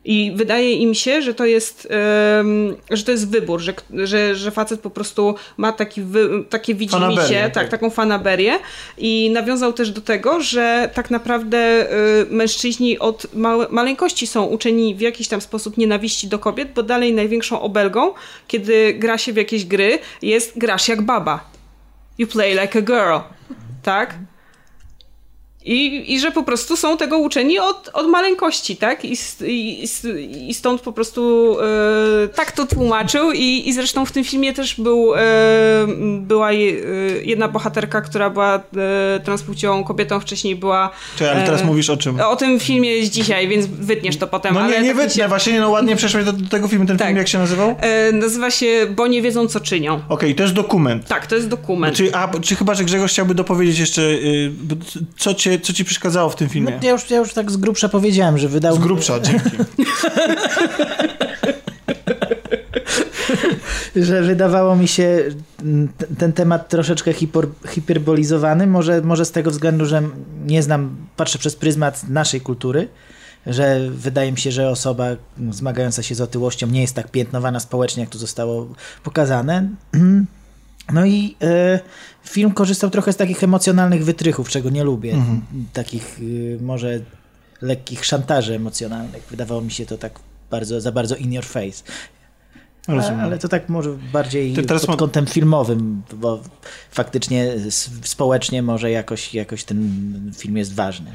I 0.08 0.32
wydaje 0.36 0.74
im 0.74 0.94
się, 0.94 1.22
że 1.22 1.34
to 1.34 1.46
jest, 1.46 1.88
że 2.92 3.04
to 3.04 3.12
jest 3.12 3.30
wybór, 3.30 3.60
że, 3.60 3.74
że, 3.94 4.36
że 4.36 4.52
facet 4.52 4.80
po 4.80 4.90
prostu 4.90 5.36
ma 5.58 5.72
taki 5.72 6.02
wy, 6.02 6.30
takie 6.50 6.76
widzimisię, 6.76 7.42
tak, 7.44 7.54
tak. 7.54 7.70
taką 7.70 7.90
fanaberię 7.90 8.60
i 8.98 9.30
nawiązał 9.34 9.74
też 9.74 9.92
do 9.92 10.02
tego, 10.02 10.42
że 10.42 10.90
tak 10.94 11.12
naprawdę 11.12 11.92
y, 12.22 12.26
mężczyźni 12.30 13.00
od 13.00 13.34
małe, 13.34 13.68
maleńkości 13.70 14.28
są 14.28 14.46
uczeni 14.46 14.96
w 14.96 15.02
jakiś 15.02 15.28
tam 15.28 15.42
sposób 15.42 15.78
nienawiści 15.78 16.28
do 16.28 16.40
kobiet, 16.40 16.70
bo 16.76 16.84
dalej 16.84 17.14
największą 17.14 17.62
obelgą, 17.62 18.14
kiedy 18.48 18.94
gra 18.94 19.18
się 19.18 19.34
w 19.34 19.38
jakieś 19.38 19.66
gry, 19.66 20.00
jest 20.22 20.58
grasz 20.58 20.88
jak 20.88 21.02
baba. 21.02 21.50
You 22.18 22.28
play 22.28 22.52
like 22.52 22.80
a 22.80 22.82
girl. 22.82 23.20
Tak? 23.84 24.16
I, 25.68 26.14
I 26.14 26.19
że 26.19 26.31
po 26.31 26.44
prostu 26.44 26.77
są 26.77 26.98
tego 26.98 27.18
uczeni 27.18 27.60
od, 27.60 27.89
od 27.94 28.07
maleńkości, 28.07 28.76
tak? 28.77 29.06
I, 29.06 29.18
i, 29.48 29.84
i 30.49 30.53
stąd 30.53 30.81
po 30.81 30.91
prostu 30.94 31.56
e, 32.23 32.27
tak 32.27 32.52
to 32.52 32.65
tłumaczył. 32.68 33.31
I, 33.31 33.64
I 33.69 33.73
zresztą 33.73 34.06
w 34.06 34.11
tym 34.11 34.23
filmie 34.23 34.53
też 34.53 34.76
był, 34.76 35.15
e, 35.15 35.19
była 36.19 36.52
je, 36.52 36.72
e, 36.72 36.76
jedna 37.23 37.48
bohaterka, 37.48 38.02
która 38.02 38.30
była 38.30 38.56
e, 38.56 39.19
transpłciową 39.19 39.84
kobietą, 39.84 40.19
wcześniej 40.19 40.56
była. 40.56 40.89
Czekaj, 41.18 41.35
ale 41.35 41.45
teraz 41.45 41.61
e, 41.61 41.65
mówisz 41.65 41.89
o 41.89 41.98
czym? 41.98 42.19
O 42.22 42.35
tym 42.35 42.60
filmie 42.60 42.91
jest 42.98 43.11
dzisiaj, 43.11 43.48
więc 43.48 43.65
wytniesz 43.65 44.18
to 44.18 44.27
potem. 44.27 44.53
No 44.53 44.60
ale 44.60 44.73
nie, 44.76 44.81
nie 44.81 44.88
tak 44.95 44.98
wytnę, 44.98 45.23
się- 45.23 45.27
właśnie 45.30 45.60
no 45.60 45.69
ładnie 45.69 45.95
przeszłeś 45.95 46.26
do, 46.26 46.34
do 46.34 46.49
tego 46.49 46.68
filmu. 46.68 46.85
Ten 46.85 46.98
Tak. 46.98 47.07
film 47.07 47.18
jak 47.18 47.27
się 47.27 47.38
nazywał? 47.38 47.69
Okej, 47.72 48.10
E, 48.10 48.11
nazywa 48.11 48.52
się 48.52 48.88
Bo 48.95 49.07
nie 49.07 49.22
wiedzą, 49.22 49.48
co 49.48 49.60
czynią. 49.60 50.02
to 50.38 50.44
jest 50.44 50.53
dokument. 50.56 51.07
Tak, 51.07 51.27
to 51.27 51.35
jest 51.35 51.48
dokument. 51.48 51.95
Czy, 51.98 52.15
a, 52.15 52.31
czy 52.41 52.56
chyba, 52.56 52.76
że 52.76 52.84
Grzegorz 52.84 53.11
chciałby 53.11 53.35
dopowiedzieć 53.35 53.80
jeszcze, 53.80 54.02
y, 54.02 54.52
co, 55.18 55.34
cię, 55.34 55.57
co 55.60 55.74
ci 55.74 55.86
przeszkadzało 55.86 56.30
w 56.30 56.36
tym 56.36 56.48
No, 56.48 56.54
filmie? 56.54 56.80
ja, 56.84 56.92
już, 56.92 57.10
ja 57.10 57.18
już 57.18 57.34
tak 57.34 57.52
z 57.52 57.58
grubsza 57.58 57.90
powiedziałem, 57.90 58.38
że 58.38 58.48
wydał 58.48 58.76
Z 58.76 58.80
grubsza, 58.80 59.20
dzięki. 59.26 59.50
że 63.96 64.22
wydawało 64.22 64.76
mi 64.76 64.88
się 64.88 65.24
mm, 65.64 65.90
ten 66.18 66.34
temat 66.34 66.70
troszeczkę 66.70 67.14
hipor, 67.14 67.48
hiperbolizowany, 67.70 68.68
może, 68.68 69.02
może 69.02 69.26
z 69.26 69.32
tego 69.32 69.52
względu, 69.52 69.86
że 69.86 70.02
nie 70.46 70.64
znam, 70.64 70.96
patrzę 71.16 71.40
przez 71.40 71.56
pryzmat 71.56 72.10
naszej 72.10 72.42
kultury, 72.42 72.88
że 73.48 73.80
wydaje 73.92 74.32
mi 74.32 74.38
się, 74.38 74.52
że 74.52 74.70
osoba 74.70 75.06
mm, 75.40 75.54
zmagająca 75.54 76.04
się 76.04 76.16
z 76.16 76.22
otyłością 76.22 76.68
nie 76.68 76.82
jest 76.82 76.96
tak 76.96 77.12
piętnowana 77.12 77.60
społecznie, 77.60 78.02
jak 78.04 78.10
to 78.10 78.18
zostało 78.18 78.68
pokazane. 79.04 79.70
No 80.94 81.06
i 81.06 81.36
e, 81.42 81.80
film 82.24 82.52
korzystał 82.52 82.90
trochę 82.90 83.14
z 83.14 83.18
takich 83.18 83.44
emocjonalnych 83.44 84.06
wytrychów, 84.06 84.50
czego 84.50 84.70
nie 84.70 84.84
lubię. 84.84 85.16
Takich 85.74 86.20
y, 86.20 86.58
może 86.62 87.00
lekkich 87.62 88.06
szantaży 88.06 88.56
emocjonalnych. 88.56 89.28
Wydawało 89.30 89.62
mi 89.62 89.72
się 89.72 89.86
to 89.86 89.98
tak 89.98 90.20
bardzo, 90.52 90.82
za 90.82 90.92
bardzo 90.92 91.16
in 91.16 91.34
your 91.34 91.46
face. 91.46 91.84
Ale, 92.88 93.38
to 93.38 93.48
tak 93.48 93.70
może 93.70 93.90
bardziej 94.14 94.54
Ty 94.54 94.64
teraz 94.64 94.86
pod 94.86 94.96
ma- 94.96 95.00
kątem 95.00 95.26
filmowym, 95.26 96.02
bo 96.14 96.42
faktycznie 96.92 97.54
społecznie 98.04 98.64
może 98.64 98.92
jakoś, 98.92 99.34
jakoś 99.34 99.64
ten 99.64 100.32
film 100.38 100.58
jest 100.58 100.74
ważny. 100.74 101.12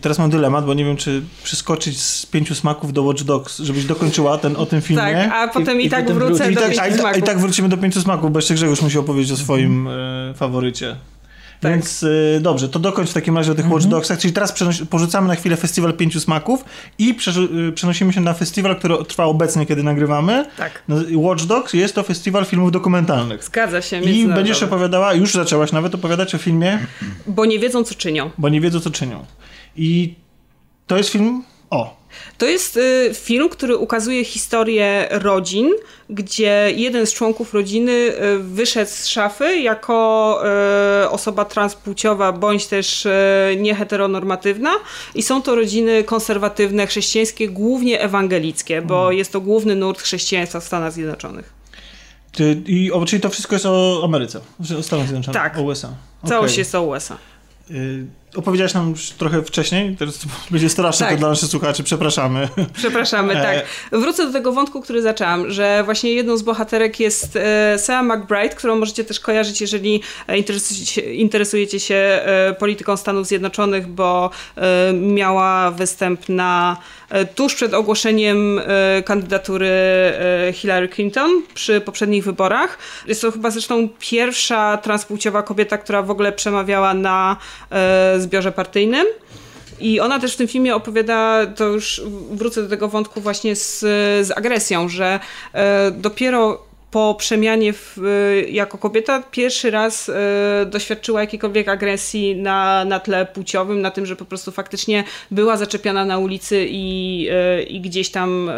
Teraz 0.00 0.18
mam 0.18 0.30
dylemat, 0.30 0.66
bo 0.66 0.74
nie 0.74 0.84
wiem, 0.84 0.96
czy 0.96 1.22
przeskoczyć 1.42 2.00
z 2.00 2.26
pięciu 2.26 2.54
smaków 2.54 2.92
do 2.92 3.02
Watch 3.02 3.22
Dogs, 3.22 3.58
żebyś 3.58 3.84
dokończyła 3.84 4.38
ten, 4.38 4.56
o 4.56 4.66
tym 4.66 4.80
filmie. 4.80 5.02
Tak, 5.02 5.32
a 5.32 5.48
potem 5.48 5.80
i, 5.80 5.86
i 5.86 5.90
tak 5.90 6.04
potem 6.04 6.18
wrócę. 6.18 6.52
I 6.52 6.54
do 6.54 6.60
tak, 6.60 6.70
pięciu 6.70 6.84
i, 6.84 6.90
a 6.90 6.94
i 6.94 6.98
smaków. 6.98 7.24
tak 7.24 7.38
wrócimy 7.38 7.68
do 7.68 7.76
pięciu 7.76 8.00
smaków, 8.00 8.32
bo 8.32 8.38
jeszcze 8.38 8.54
Grzegorz 8.54 8.82
musi 8.82 8.98
opowiedzieć 8.98 9.32
o 9.32 9.36
swoim 9.36 9.88
e, 9.88 10.34
faworycie. 10.34 10.96
Tak. 11.60 11.72
Więc 11.72 12.04
e, 12.36 12.40
dobrze, 12.40 12.68
to 12.68 12.78
dokończ 12.78 13.10
w 13.10 13.12
takim 13.12 13.36
razie 13.36 13.52
o 13.52 13.54
tych 13.54 13.70
Watch 13.70 13.86
Dogsach, 13.86 14.18
czyli 14.18 14.34
teraz 14.34 14.54
porzucamy 14.90 15.28
na 15.28 15.34
chwilę 15.34 15.56
festiwal 15.56 15.92
pięciu 15.92 16.20
smaków 16.20 16.64
i 16.98 17.16
e, 17.68 17.72
przenosimy 17.72 18.12
się 18.12 18.20
na 18.20 18.34
festiwal, 18.34 18.76
który 18.76 19.04
trwa 19.04 19.24
obecnie, 19.24 19.66
kiedy 19.66 19.82
nagrywamy. 19.82 20.44
Tak. 20.56 20.82
No, 20.88 20.96
Watch 21.14 21.44
Dogs 21.44 21.72
jest 21.72 21.94
to 21.94 22.02
festiwal 22.02 22.44
filmów 22.44 22.72
dokumentalnych. 22.72 23.44
Zgadza 23.44 23.82
się. 23.82 24.00
I 24.00 24.26
będziesz 24.26 24.62
opowiadała, 24.62 25.14
już 25.14 25.32
zaczęłaś 25.32 25.72
nawet 25.72 25.94
opowiadać 25.94 26.34
o 26.34 26.38
filmie, 26.38 26.78
Bo 27.26 27.44
nie 27.44 27.58
wiedzą, 27.58 27.84
co 27.84 27.94
czynią. 27.94 28.30
bo 28.38 28.48
nie 28.48 28.60
wiedzą, 28.60 28.80
co 28.80 28.90
czynią. 28.90 29.24
I 29.76 30.14
to 30.86 30.96
jest 30.96 31.10
film 31.10 31.44
o. 31.70 31.98
To 32.38 32.46
jest 32.46 32.76
y, 32.76 33.10
film, 33.14 33.48
który 33.48 33.76
ukazuje 33.76 34.24
historię 34.24 35.08
rodzin, 35.10 35.70
gdzie 36.10 36.72
jeden 36.76 37.06
z 37.06 37.14
członków 37.14 37.54
rodziny 37.54 37.92
y, 37.92 38.38
wyszedł 38.38 38.90
z 38.90 39.06
szafy 39.06 39.58
jako 39.58 40.40
y, 41.04 41.10
osoba 41.10 41.44
transpłciowa 41.44 42.32
bądź 42.32 42.66
też 42.66 43.06
y, 43.06 43.10
nieheteronormatywna 43.58 44.70
i 45.14 45.22
są 45.22 45.42
to 45.42 45.54
rodziny 45.54 46.04
konserwatywne, 46.04 46.86
chrześcijańskie, 46.86 47.48
głównie 47.48 48.00
ewangelickie, 48.00 48.82
bo 48.82 49.12
jest 49.12 49.32
to 49.32 49.40
główny 49.40 49.76
nurt 49.76 50.02
chrześcijaństwa 50.02 50.60
w 50.60 50.64
Stanach 50.64 50.92
Zjednoczonych. 50.92 51.52
I, 52.66 52.92
o, 52.92 53.04
czyli 53.06 53.22
to 53.22 53.30
wszystko 53.30 53.54
jest 53.54 53.66
o 53.66 54.00
Ameryce, 54.04 54.40
o 54.78 54.82
Stanach 54.82 55.06
Zjednoczonych, 55.06 55.42
Tak. 55.42 55.58
o 55.58 55.62
USA. 55.62 55.94
Całość 56.28 56.52
Okej. 56.52 56.60
jest 56.60 56.74
o 56.74 56.82
USA. 56.82 57.16
Y, 57.70 58.06
opowiedziałaś 58.38 58.74
nam 58.74 58.90
już 58.90 59.10
trochę 59.10 59.42
wcześniej, 59.42 59.96
teraz 59.96 60.18
będzie 60.50 60.68
straszne 60.68 61.06
Tak. 61.06 61.14
to 61.14 61.18
dla 61.18 61.28
naszych 61.28 61.48
słuchaczy, 61.48 61.82
przepraszamy. 61.82 62.48
Przepraszamy, 62.76 63.34
E. 63.38 63.42
tak. 63.42 63.66
Wrócę 64.00 64.26
do 64.26 64.32
tego 64.32 64.52
wątku, 64.52 64.80
który 64.82 65.02
zaczęłam, 65.02 65.50
że 65.50 65.82
właśnie 65.84 66.12
jedną 66.12 66.36
z 66.36 66.42
bohaterek 66.42 67.00
jest 67.00 67.36
e, 67.36 67.78
Sam 67.78 68.12
McBride, 68.12 68.54
którą 68.54 68.78
możecie 68.78 69.04
też 69.04 69.20
kojarzyć, 69.20 69.60
jeżeli 69.60 70.02
interesujecie 71.14 71.80
się, 71.80 71.94
e, 71.94 72.54
polityką 72.58 72.96
Stanów 72.96 73.26
Zjednoczonych, 73.26 73.86
bo 73.86 74.30
miała 74.92 75.70
występ 75.70 76.28
na 76.28 76.76
tuż 77.34 77.54
przed 77.54 77.74
ogłoszeniem 77.74 78.60
kandydatury 79.04 79.70
Hillary 80.52 80.88
Clinton 80.88 81.42
przy 81.54 81.80
poprzednich 81.80 82.24
wyborach. 82.24 82.78
Jest 83.06 83.22
to 83.22 83.32
chyba 83.32 83.50
zresztą 83.50 83.88
pierwsza 83.98 84.76
transpłciowa 84.76 85.42
kobieta, 85.42 85.78
która 85.78 86.02
w 86.02 86.10
ogóle 86.10 86.32
przemawiała 86.32 86.94
na 86.94 87.36
zbiorze 88.28 88.52
partyjnym. 88.52 89.06
I 89.80 90.00
ona 90.00 90.18
też 90.18 90.34
w 90.34 90.36
tym 90.36 90.48
filmie 90.48 90.74
opowiada, 90.74 91.46
to 91.46 91.64
już 91.64 92.02
wrócę 92.30 92.62
do 92.62 92.68
tego 92.68 92.88
wątku 92.88 93.20
właśnie 93.20 93.56
z, 93.56 93.80
z 94.26 94.30
agresją, 94.36 94.88
że 94.88 95.20
e, 95.52 95.90
dopiero 95.90 96.68
po 96.90 97.14
przemianie 97.18 97.72
w, 97.72 97.98
e, 97.98 98.50
jako 98.50 98.78
kobieta 98.78 99.22
pierwszy 99.30 99.70
raz 99.70 100.08
e, 100.08 100.12
doświadczyła 100.66 101.20
jakiejkolwiek 101.20 101.68
agresji 101.68 102.36
na, 102.36 102.84
na 102.84 103.00
tle 103.00 103.26
płciowym, 103.26 103.80
na 103.80 103.90
tym, 103.90 104.06
że 104.06 104.16
po 104.16 104.24
prostu 104.24 104.52
faktycznie 104.52 105.04
była 105.30 105.56
zaczepiana 105.56 106.04
na 106.04 106.18
ulicy 106.18 106.66
i, 106.70 107.28
i 107.68 107.80
gdzieś 107.80 108.10
tam 108.10 108.50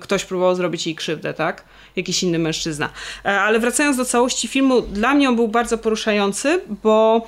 ktoś 0.00 0.24
próbował 0.24 0.54
zrobić 0.54 0.86
jej 0.86 0.96
krzywdę, 0.96 1.34
tak? 1.34 1.64
Jakiś 1.96 2.22
inny 2.22 2.38
mężczyzna. 2.38 2.88
Ale 3.24 3.58
wracając 3.58 3.96
do 3.96 4.04
całości 4.04 4.48
filmu, 4.48 4.80
dla 4.80 5.14
mnie 5.14 5.28
on 5.28 5.36
był 5.36 5.48
bardzo 5.48 5.78
poruszający, 5.78 6.60
bo 6.82 7.26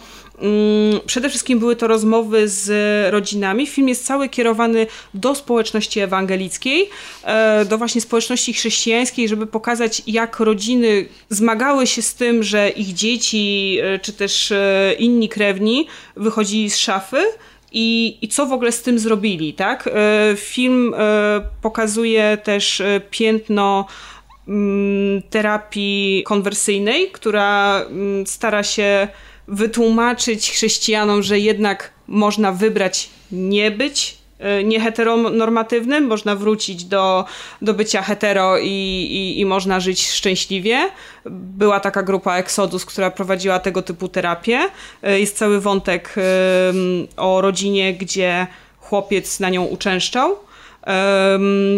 Przede 1.06 1.28
wszystkim 1.28 1.58
były 1.58 1.76
to 1.76 1.86
rozmowy 1.86 2.48
z 2.48 2.70
rodzinami. 3.12 3.66
Film 3.66 3.88
jest 3.88 4.06
cały 4.06 4.28
kierowany 4.28 4.86
do 5.14 5.34
społeczności 5.34 6.00
ewangelickiej, 6.00 6.88
e, 7.24 7.64
do 7.64 7.78
właśnie 7.78 8.00
społeczności 8.00 8.52
chrześcijańskiej, 8.52 9.28
żeby 9.28 9.46
pokazać, 9.46 10.02
jak 10.06 10.40
rodziny 10.40 11.06
zmagały 11.28 11.86
się 11.86 12.02
z 12.02 12.14
tym, 12.14 12.42
że 12.42 12.68
ich 12.68 12.92
dzieci 12.92 13.78
e, 13.82 13.98
czy 13.98 14.12
też 14.12 14.52
e, 14.52 14.94
inni 14.98 15.28
krewni 15.28 15.86
wychodzili 16.16 16.70
z 16.70 16.78
szafy. 16.78 17.24
I, 17.74 18.18
I 18.22 18.28
co 18.28 18.46
w 18.46 18.52
ogóle 18.52 18.72
z 18.72 18.82
tym 18.82 18.98
zrobili, 18.98 19.54
tak? 19.54 19.88
Film 20.36 20.94
pokazuje 21.62 22.38
też 22.44 22.82
piętno 23.10 23.86
mm, 24.48 25.22
terapii 25.30 26.22
konwersyjnej, 26.26 27.10
która 27.10 27.80
mm, 27.82 28.26
stara 28.26 28.62
się 28.62 29.08
wytłumaczyć 29.48 30.50
chrześcijanom, 30.50 31.22
że 31.22 31.38
jednak 31.38 31.92
można 32.08 32.52
wybrać 32.52 33.10
nie 33.32 33.70
być 33.70 34.18
e, 34.38 34.64
nieheteronormatywnym, 34.64 36.06
można 36.06 36.36
wrócić 36.36 36.84
do, 36.84 37.24
do 37.62 37.74
bycia 37.74 38.02
hetero 38.02 38.58
i, 38.58 38.68
i, 38.68 39.40
i 39.40 39.46
można 39.46 39.80
żyć 39.80 40.10
szczęśliwie. 40.10 40.90
Była 41.30 41.80
taka 41.80 42.02
grupa 42.02 42.36
Exodus, 42.36 42.84
która 42.84 43.10
prowadziła 43.10 43.58
tego 43.58 43.82
typu 43.82 44.08
terapię. 44.08 44.60
E, 45.02 45.20
Jest 45.20 45.36
cały 45.36 45.60
wątek 45.60 46.14
em, 46.16 46.24
o 47.16 47.40
rodzinie, 47.40 47.94
gdzie 47.94 48.46
chłopiec 48.78 49.40
na 49.40 49.50
nią 49.50 49.64
uczęszczał. 49.64 50.36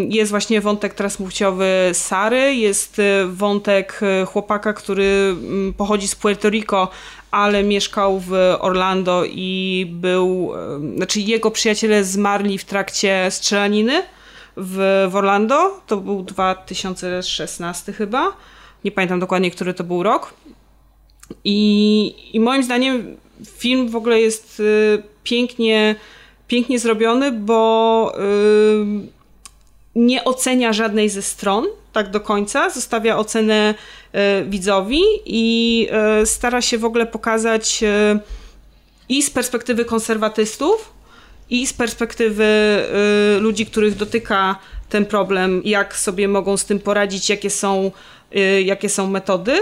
Jest 0.08 0.30
właśnie 0.30 0.60
wątek 0.60 0.94
transpłciowy 0.94 1.90
Sary, 1.92 2.54
jest 2.54 2.98
e, 2.98 3.26
wątek 3.26 4.00
e, 4.02 4.24
chłopaka, 4.24 4.72
który 4.72 5.36
pochodzi 5.76 6.08
z 6.08 6.14
Puerto 6.14 6.48
Rico, 6.48 6.88
ale 7.34 7.62
mieszkał 7.62 8.20
w 8.20 8.32
Orlando 8.60 9.24
i 9.24 9.86
był, 9.90 10.52
znaczy 10.96 11.20
jego 11.20 11.50
przyjaciele 11.50 12.04
zmarli 12.04 12.58
w 12.58 12.64
trakcie 12.64 13.26
strzelaniny 13.30 14.02
w, 14.56 15.06
w 15.10 15.16
Orlando. 15.16 15.80
To 15.86 15.96
był 15.96 16.22
2016 16.22 17.92
chyba. 17.92 18.36
Nie 18.84 18.90
pamiętam 18.90 19.20
dokładnie, 19.20 19.50
który 19.50 19.74
to 19.74 19.84
był 19.84 20.02
rok. 20.02 20.34
I, 21.44 22.14
I 22.32 22.40
moim 22.40 22.62
zdaniem 22.62 23.16
film 23.46 23.88
w 23.88 23.96
ogóle 23.96 24.20
jest 24.20 24.60
y, 24.60 25.02
pięknie, 25.24 25.96
pięknie 26.48 26.78
zrobiony, 26.78 27.32
bo 27.32 28.12
y, 28.18 28.84
nie 29.94 30.24
ocenia 30.24 30.72
żadnej 30.72 31.08
ze 31.08 31.22
stron 31.22 31.66
tak 31.94 32.10
do 32.10 32.20
końca, 32.20 32.70
zostawia 32.70 33.16
ocenę 33.16 33.74
y, 34.14 34.44
widzowi 34.44 35.02
i 35.26 35.88
y, 36.22 36.26
stara 36.26 36.62
się 36.62 36.78
w 36.78 36.84
ogóle 36.84 37.06
pokazać 37.06 37.82
y, 37.82 38.18
i 39.08 39.22
z 39.22 39.30
perspektywy 39.30 39.84
konserwatystów, 39.84 40.92
i 41.50 41.66
z 41.66 41.72
perspektywy 41.72 42.46
ludzi, 43.40 43.66
których 43.66 43.96
dotyka 43.96 44.58
ten 44.88 45.06
problem, 45.06 45.62
jak 45.64 45.96
sobie 45.96 46.28
mogą 46.28 46.56
z 46.56 46.64
tym 46.64 46.80
poradzić, 46.80 47.30
jakie 47.30 47.50
są, 47.50 47.90
jakie 48.64 48.88
są 48.88 49.06
metody. 49.06 49.52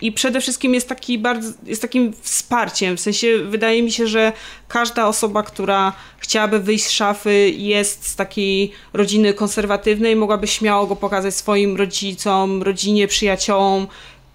I 0.00 0.12
przede 0.12 0.40
wszystkim 0.40 0.74
jest, 0.74 0.88
taki 0.88 1.18
bardzo, 1.18 1.52
jest 1.66 1.82
takim 1.82 2.12
wsparciem. 2.22 2.96
W 2.96 3.00
sensie 3.00 3.38
wydaje 3.38 3.82
mi 3.82 3.92
się, 3.92 4.06
że 4.06 4.32
każda 4.68 5.08
osoba, 5.08 5.42
która 5.42 5.92
chciałaby 6.18 6.60
wyjść 6.60 6.84
z 6.84 6.90
szafy, 6.90 7.50
jest 7.50 8.08
z 8.08 8.16
takiej 8.16 8.72
rodziny 8.92 9.34
konserwatywnej, 9.34 10.16
mogłaby 10.16 10.46
śmiało 10.46 10.86
go 10.86 10.96
pokazać 10.96 11.34
swoim 11.34 11.76
rodzicom, 11.76 12.62
rodzinie, 12.62 13.08
przyjaciołom, 13.08 13.86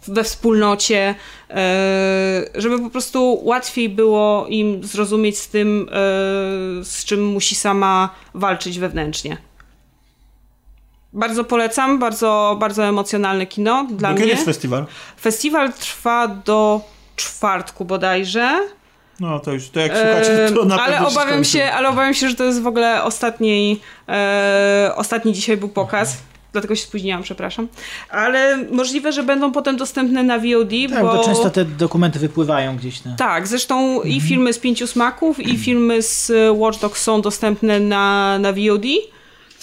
we 0.07 0.23
wspólnocie, 0.23 1.15
e, 1.49 2.45
żeby 2.55 2.79
po 2.79 2.89
prostu 2.89 3.39
łatwiej 3.43 3.89
było 3.89 4.45
im 4.49 4.83
zrozumieć 4.83 5.37
z 5.37 5.47
tym, 5.47 5.89
e, 5.89 5.93
z 6.83 7.05
czym 7.05 7.25
musi 7.25 7.55
sama 7.55 8.09
walczyć 8.33 8.79
wewnętrznie. 8.79 9.37
Bardzo 11.13 11.43
polecam, 11.43 11.99
bardzo, 11.99 12.57
bardzo 12.59 12.85
emocjonalne 12.85 13.45
kino 13.45 13.87
dla 13.91 14.09
Kiedy 14.09 14.21
mnie. 14.21 14.31
jest 14.31 14.45
festiwal? 14.45 14.85
Festiwal 15.21 15.73
trwa 15.73 16.27
do 16.27 16.81
czwartku 17.15 17.85
bodajże. 17.85 18.59
No 19.19 19.39
to 19.39 19.51
już, 19.51 19.69
to 19.69 19.79
jak 19.79 19.91
słuchacie, 19.97 20.51
to 20.55 20.65
na 20.65 20.83
ale 20.83 21.07
obawiam 21.07 21.43
się, 21.43 21.63
ale 21.63 21.89
obawiam 21.89 22.13
się, 22.13 22.29
że 22.29 22.35
to 22.35 22.43
jest 22.43 22.61
w 22.61 22.67
ogóle 22.67 23.03
ostatni, 23.03 23.79
e, 24.09 24.91
ostatni 24.95 25.33
dzisiaj 25.33 25.57
był 25.57 25.69
pokaz. 25.69 26.17
Dlatego 26.51 26.75
się 26.75 26.83
spóźniłam, 26.83 27.23
przepraszam. 27.23 27.67
Ale 28.09 28.57
możliwe, 28.71 29.11
że 29.11 29.23
będą 29.23 29.51
potem 29.51 29.77
dostępne 29.77 30.23
na 30.23 30.37
VOD, 30.39 30.71
Tak, 30.89 31.01
bo... 31.01 31.23
często 31.25 31.49
te 31.49 31.65
dokumenty 31.65 32.19
wypływają 32.19 32.77
gdzieś 32.77 33.03
na... 33.05 33.15
Tak, 33.15 33.47
zresztą 33.47 34.01
i 34.01 34.21
filmy 34.21 34.53
z 34.53 34.59
Pięciu 34.59 34.87
Smaków, 34.87 35.39
i 35.39 35.57
filmy 35.57 36.01
z 36.01 36.29
e, 36.29 36.51
Watch 36.51 36.79
Dogs 36.79 37.01
są 37.03 37.21
dostępne 37.21 37.79
na, 37.79 38.39
na 38.39 38.51
VOD. 38.51 38.85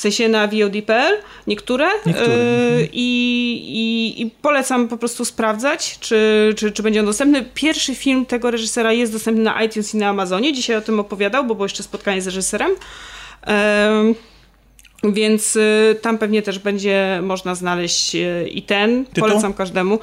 W 0.01 0.03
sensie 0.03 0.29
na 0.29 0.47
VOD.pl, 0.47 1.19
niektóre. 1.47 1.89
Niektóre, 2.07 2.35
E, 2.35 2.89
i, 2.93 4.23
i, 4.23 4.31
polecam 4.43 4.89
po 4.89 4.97
prostu 4.97 5.25
sprawdzać, 5.25 5.99
czy, 6.01 6.55
czy, 6.57 6.73
czy 6.73 6.83
będzie 6.83 7.01
on 7.01 7.07
dostępny. 7.07 7.45
Pierwszy 7.55 7.95
film 7.95 8.27
tego 8.27 8.51
reżysera 8.51 8.93
jest 8.93 9.13
dostępny 9.13 9.43
na 9.43 9.63
iTunes 9.63 9.95
i 9.95 9.97
na 9.97 10.09
Amazonie. 10.09 10.53
Dzisiaj 10.53 10.77
o 10.77 10.81
tym 10.81 11.01
opowiadał, 11.01 11.45
bo 11.45 11.55
było 11.55 11.65
jeszcze 11.65 11.83
spotkanie 11.83 12.23
z 12.23 12.27
reżyserem. 12.27 12.71
Em, 13.43 14.15
więc 15.05 15.57
y, 15.57 15.97
tam 16.03 16.19
pewnie 16.19 16.43
też 16.43 16.59
będzie 16.59 17.21
można 17.23 17.55
znaleźć 17.55 18.15
y, 18.15 18.49
i 18.49 18.63
ten. 18.63 19.05
Tytuł? 19.05 19.29
Polecam 19.29 19.55
każdemu. 19.55 19.99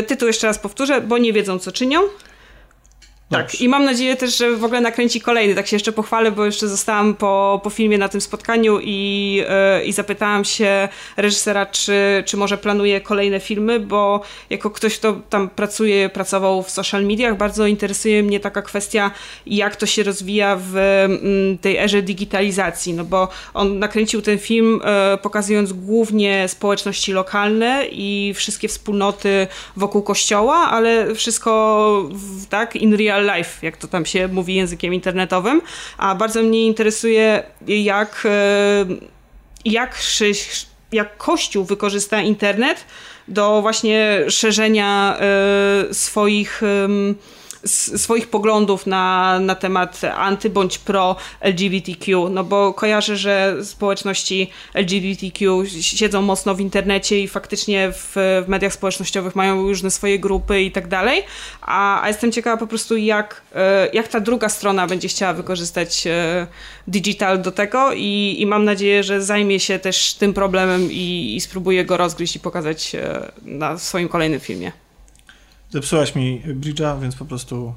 Y, 0.00 0.02
tytuł 0.02 0.26
jeszcze 0.26 0.46
raz 0.46 0.58
powtórzę, 0.58 1.00
bo 1.00 1.18
nie 1.18 1.32
wiedzą, 1.32 1.58
co 1.58 1.72
czynią. 1.72 2.00
Tak, 3.32 3.42
Dobrze. 3.42 3.64
i 3.64 3.68
mam 3.68 3.84
nadzieję 3.84 4.16
też, 4.16 4.38
że 4.38 4.56
w 4.56 4.64
ogóle 4.64 4.80
nakręci 4.80 5.20
kolejny. 5.20 5.54
Tak 5.54 5.66
się 5.66 5.76
jeszcze 5.76 5.92
pochwalę, 5.92 6.32
bo 6.32 6.44
jeszcze 6.44 6.68
zostałam 6.68 7.14
po, 7.14 7.60
po 7.64 7.70
filmie 7.70 7.98
na 7.98 8.08
tym 8.08 8.20
spotkaniu 8.20 8.78
i, 8.82 9.42
e, 9.48 9.84
i 9.84 9.92
zapytałam 9.92 10.44
się 10.44 10.88
reżysera, 11.16 11.66
czy, 11.66 12.22
czy 12.26 12.36
może 12.36 12.58
planuje 12.58 13.00
kolejne 13.00 13.40
filmy, 13.40 13.80
bo 13.80 14.20
jako 14.50 14.70
ktoś, 14.70 14.98
kto 14.98 15.20
tam 15.30 15.48
pracuje, 15.48 16.08
pracował 16.08 16.62
w 16.62 16.70
social 16.70 17.04
mediach, 17.04 17.36
bardzo 17.36 17.66
interesuje 17.66 18.22
mnie 18.22 18.40
taka 18.40 18.62
kwestia, 18.62 19.10
jak 19.46 19.76
to 19.76 19.86
się 19.86 20.02
rozwija 20.02 20.58
w 20.60 20.76
mm, 20.76 21.58
tej 21.58 21.76
erze 21.76 22.02
digitalizacji. 22.02 22.94
No 22.94 23.04
bo 23.04 23.28
on 23.54 23.78
nakręcił 23.78 24.22
ten 24.22 24.38
film 24.38 24.80
e, 24.84 25.18
pokazując 25.22 25.72
głównie 25.72 26.48
społeczności 26.48 27.12
lokalne 27.12 27.86
i 27.90 28.32
wszystkie 28.34 28.68
wspólnoty 28.68 29.46
wokół 29.76 30.02
kościoła, 30.02 30.56
ale 30.56 31.14
wszystko 31.14 31.52
w, 32.12 32.46
tak 32.46 32.76
in 32.76 32.94
real 32.96 33.21
life, 33.22 33.66
jak 33.66 33.76
to 33.76 33.88
tam 33.88 34.06
się 34.06 34.28
mówi 34.28 34.54
językiem 34.54 34.94
internetowym. 34.94 35.62
A 35.98 36.14
bardzo 36.14 36.42
mnie 36.42 36.66
interesuje, 36.66 37.42
jak, 37.66 38.22
e, 38.24 38.86
jak, 39.64 39.98
jak 40.92 41.16
Kościół 41.16 41.64
wykorzysta 41.64 42.20
internet 42.20 42.84
do 43.28 43.62
właśnie 43.62 44.24
szerzenia 44.28 45.18
e, 45.20 45.94
swoich 45.94 46.62
swoich 47.64 48.28
poglądów 48.28 48.86
na, 48.86 49.38
na 49.40 49.54
temat 49.54 50.00
anty 50.16 50.50
bądź 50.50 50.78
pro 50.78 51.16
LGBTQ, 51.40 52.28
no 52.28 52.44
bo 52.44 52.74
kojarzę, 52.74 53.16
że 53.16 53.56
społeczności 53.64 54.50
LGBTQ 54.74 55.64
siedzą 55.80 56.22
mocno 56.22 56.54
w 56.54 56.60
internecie 56.60 57.20
i 57.20 57.28
faktycznie 57.28 57.92
w, 57.92 58.12
w 58.14 58.48
mediach 58.48 58.72
społecznościowych 58.72 59.36
mają 59.36 59.62
różne 59.62 59.90
swoje 59.90 60.18
grupy 60.18 60.62
i 60.62 60.72
tak 60.72 60.88
dalej, 60.88 61.22
a, 61.60 62.02
a 62.02 62.08
jestem 62.08 62.32
ciekawa 62.32 62.56
po 62.56 62.66
prostu 62.66 62.96
jak, 62.96 63.42
e, 63.54 63.88
jak 63.92 64.08
ta 64.08 64.20
druga 64.20 64.48
strona 64.48 64.86
będzie 64.86 65.08
chciała 65.08 65.32
wykorzystać 65.32 66.06
e, 66.06 66.46
digital 66.86 67.42
do 67.42 67.52
tego 67.52 67.92
i, 67.92 68.36
i 68.38 68.46
mam 68.46 68.64
nadzieję, 68.64 69.02
że 69.02 69.22
zajmie 69.22 69.60
się 69.60 69.78
też 69.78 70.14
tym 70.14 70.34
problemem 70.34 70.92
i, 70.92 71.34
i 71.36 71.40
spróbuje 71.40 71.84
go 71.84 71.96
rozgryźć 71.96 72.36
i 72.36 72.40
pokazać 72.40 72.94
e, 72.94 73.32
na 73.42 73.78
swoim 73.78 74.08
kolejnym 74.08 74.40
filmie. 74.40 74.81
Zepsułaś 75.72 76.14
mi 76.14 76.42
Bridge'a, 76.46 77.00
więc 77.00 77.16
po 77.16 77.24
prostu 77.24 77.74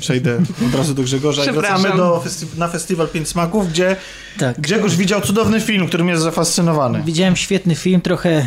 przejdę 0.00 0.38
od 0.68 0.74
razu 0.74 0.94
do 0.94 1.02
Grzegorza 1.02 1.52
wracamy 1.52 1.96
do 1.96 2.22
festi- 2.26 2.58
na 2.58 2.68
festiwal 2.68 3.08
Pięć 3.08 3.28
Smaków, 3.28 3.68
gdzie 3.70 3.96
Tak. 4.38 4.60
Grzegorz 4.60 4.96
widział 4.96 5.20
cudowny 5.20 5.60
film, 5.60 5.88
którym 5.88 6.08
jest 6.08 6.22
zafascynowany. 6.22 7.02
Widziałem 7.06 7.36
świetny 7.36 7.74
film, 7.74 8.00
trochę 8.00 8.46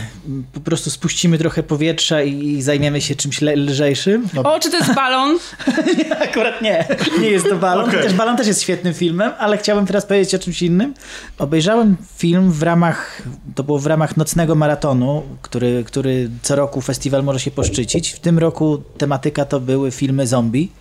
po 0.54 0.60
prostu 0.60 0.90
spuścimy 0.90 1.38
trochę 1.38 1.64
powietrza 1.64 2.22
i, 2.24 2.62
zajmiemy 2.62 3.02
się 3.02 3.16
czymś 3.16 3.42
le- 3.42 3.56
lżejszym. 3.56 4.28
O, 4.44 4.60
czy 4.60 4.72
to 4.72 4.78
jest 4.78 4.94
balon? 4.96 5.38
Nie, 5.98 6.18
akurat 6.20 6.62
nie. 6.62 6.88
Nie 7.22 7.30
jest 7.30 7.50
to 7.50 7.56
Balon. 7.56 7.86
Okej. 7.90 7.98
Chociaż 8.00 8.14
Balon 8.14 8.38
też 8.38 8.48
jest 8.48 8.62
świetnym 8.62 8.94
filmem, 8.94 9.32
ale 9.40 9.58
chciałbym 9.58 9.86
teraz 9.86 10.06
powiedzieć 10.06 10.36
o 10.36 10.40
czymś 10.40 10.62
innym. 10.62 10.94
Obejrzałem 11.38 11.98
film 12.18 12.52
w 12.52 12.64
ramach, 12.64 13.22
to 13.56 13.64
było 13.64 13.80
w 13.80 13.86
ramach 13.86 14.18
nocnego 14.18 14.56
maratonu, 14.56 15.24
który, 15.42 15.84
który 15.84 16.30
co 16.42 16.56
roku 16.56 16.82
festiwal 16.82 17.24
może 17.24 17.40
się 17.40 17.52
poszczycić. 17.52 18.10
W 18.12 18.20
tym 18.20 18.40
roku 18.40 18.82
tematyka 18.98 19.46
to 19.46 19.60
były 19.60 19.92
filmy 19.92 20.28
zombie. 20.28 20.72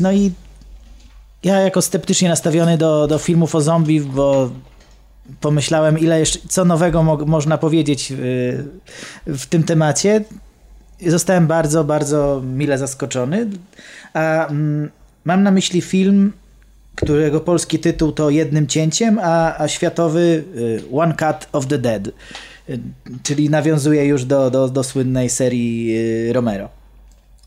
No 0.00 0.12
i 0.12 0.32
ja 1.44 1.60
jako 1.60 1.82
sceptycznie 1.82 2.28
nastawiony 2.28 2.78
do, 2.78 3.06
do 3.06 3.18
filmów 3.18 3.54
o 3.54 3.60
zombie, 3.60 4.00
bo 4.00 4.50
pomyślałem, 5.40 5.98
ile 5.98 6.20
jeszcze, 6.20 6.38
co 6.48 6.64
nowego 6.64 7.02
mo 7.02 7.16
można 7.16 7.58
powiedzieć 7.58 8.12
w, 8.16 8.64
w 9.26 9.46
tym 9.46 9.62
temacie. 9.62 10.24
Zostałem 11.06 11.46
bardzo, 11.46 11.84
bardzo 11.84 12.42
mile 12.44 12.78
zaskoczony. 12.78 13.50
A 14.14 14.46
mm, 14.46 14.90
mam 15.24 15.42
na 15.42 15.50
myśli 15.50 15.80
film, 15.80 16.32
którego 16.94 17.40
polski 17.40 17.78
tytuł 17.78 18.12
to 18.12 18.30
Jednym 18.30 18.66
cięciem, 18.66 19.18
a, 19.22 19.58
a 19.58 19.68
światowy 19.68 20.44
y, 20.56 20.82
One 20.92 21.14
Cut 21.14 21.48
of 21.52 21.66
the 21.66 21.78
Dead. 21.78 22.08
Y, 22.08 22.12
Czyli 23.22 23.50
nawiązuje 23.50 24.06
już 24.06 24.24
do, 24.24 24.50
do, 24.50 24.68
do 24.68 24.82
słynnej 24.84 25.30
serii 25.30 26.32
Romero 26.32 26.68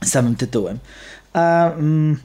samym 0.06 0.36
tytułem. 0.36 0.80
A 1.38 1.72
mm, 1.72 2.18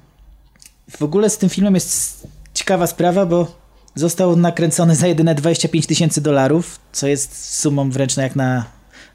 w 0.91 1.03
ogóle 1.03 1.31
z 1.31 1.39
tym 1.39 1.49
filmem 1.49 1.75
jest 1.75 2.27
ciekawa 2.55 2.87
sprawa, 2.87 3.27
bo 3.27 3.55
został 3.95 4.37
nakręcony 4.37 4.97
za 4.97 5.07
jedyne 5.07 5.35
25 5.35 5.87
tysięcy 5.87 6.21
dolarów, 6.21 6.81
co 6.93 7.07
jest 7.07 7.59
sumą 7.61 7.91
wręcz 7.91 8.17
no 8.17 8.23
jak 8.23 8.37
na 8.37 8.65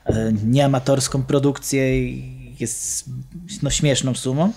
e, 0.05 0.31
nieamatorską 0.45 1.23
produkcję 1.23 2.01
i 2.01 2.55
jest 2.59 3.05
no, 3.63 3.69
śmieszną 3.69 4.15
sumą. 4.15 4.51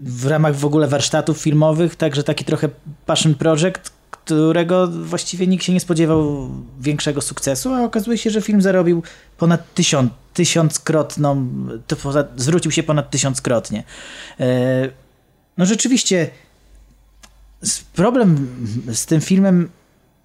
W 0.00 0.26
ramach 0.26 0.56
w 0.56 0.64
ogóle 0.64 0.88
warsztatów 0.88 1.38
filmowych, 1.38 1.96
także 1.96 2.24
taki 2.24 2.44
trochę 2.44 2.68
passion 3.06 3.34
project, 3.34 3.92
którego 4.24 4.88
właściwie 4.88 5.46
nikt 5.46 5.64
się 5.64 5.72
nie 5.72 5.80
spodziewał 5.80 6.50
większego 6.80 7.20
sukcesu, 7.20 7.74
a 7.74 7.82
okazuje 7.82 8.18
się, 8.18 8.30
że 8.30 8.42
film 8.42 8.62
zarobił 8.62 9.02
ponad 9.38 9.74
tysiąc, 9.74 10.12
tysiąckrotną, 10.34 11.48
to 11.86 11.96
poza, 11.96 12.24
zwrócił 12.36 12.70
się 12.70 12.82
ponad 12.82 13.10
tysiąckrotnie. 13.10 13.84
E, 14.40 14.88
no 15.58 15.66
rzeczywiście 15.66 16.30
problem 17.94 18.48
z 18.92 19.06
tym 19.06 19.20
filmem 19.20 19.70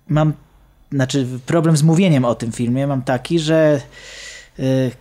mam, 0.07 0.33
znaczy 0.91 1.27
problem 1.45 1.77
z 1.77 1.83
mówieniem 1.83 2.25
o 2.25 2.35
tym 2.35 2.51
filmie 2.51 2.87
mam 2.87 3.01
taki, 3.01 3.39
że 3.39 3.81
y, 4.59 4.91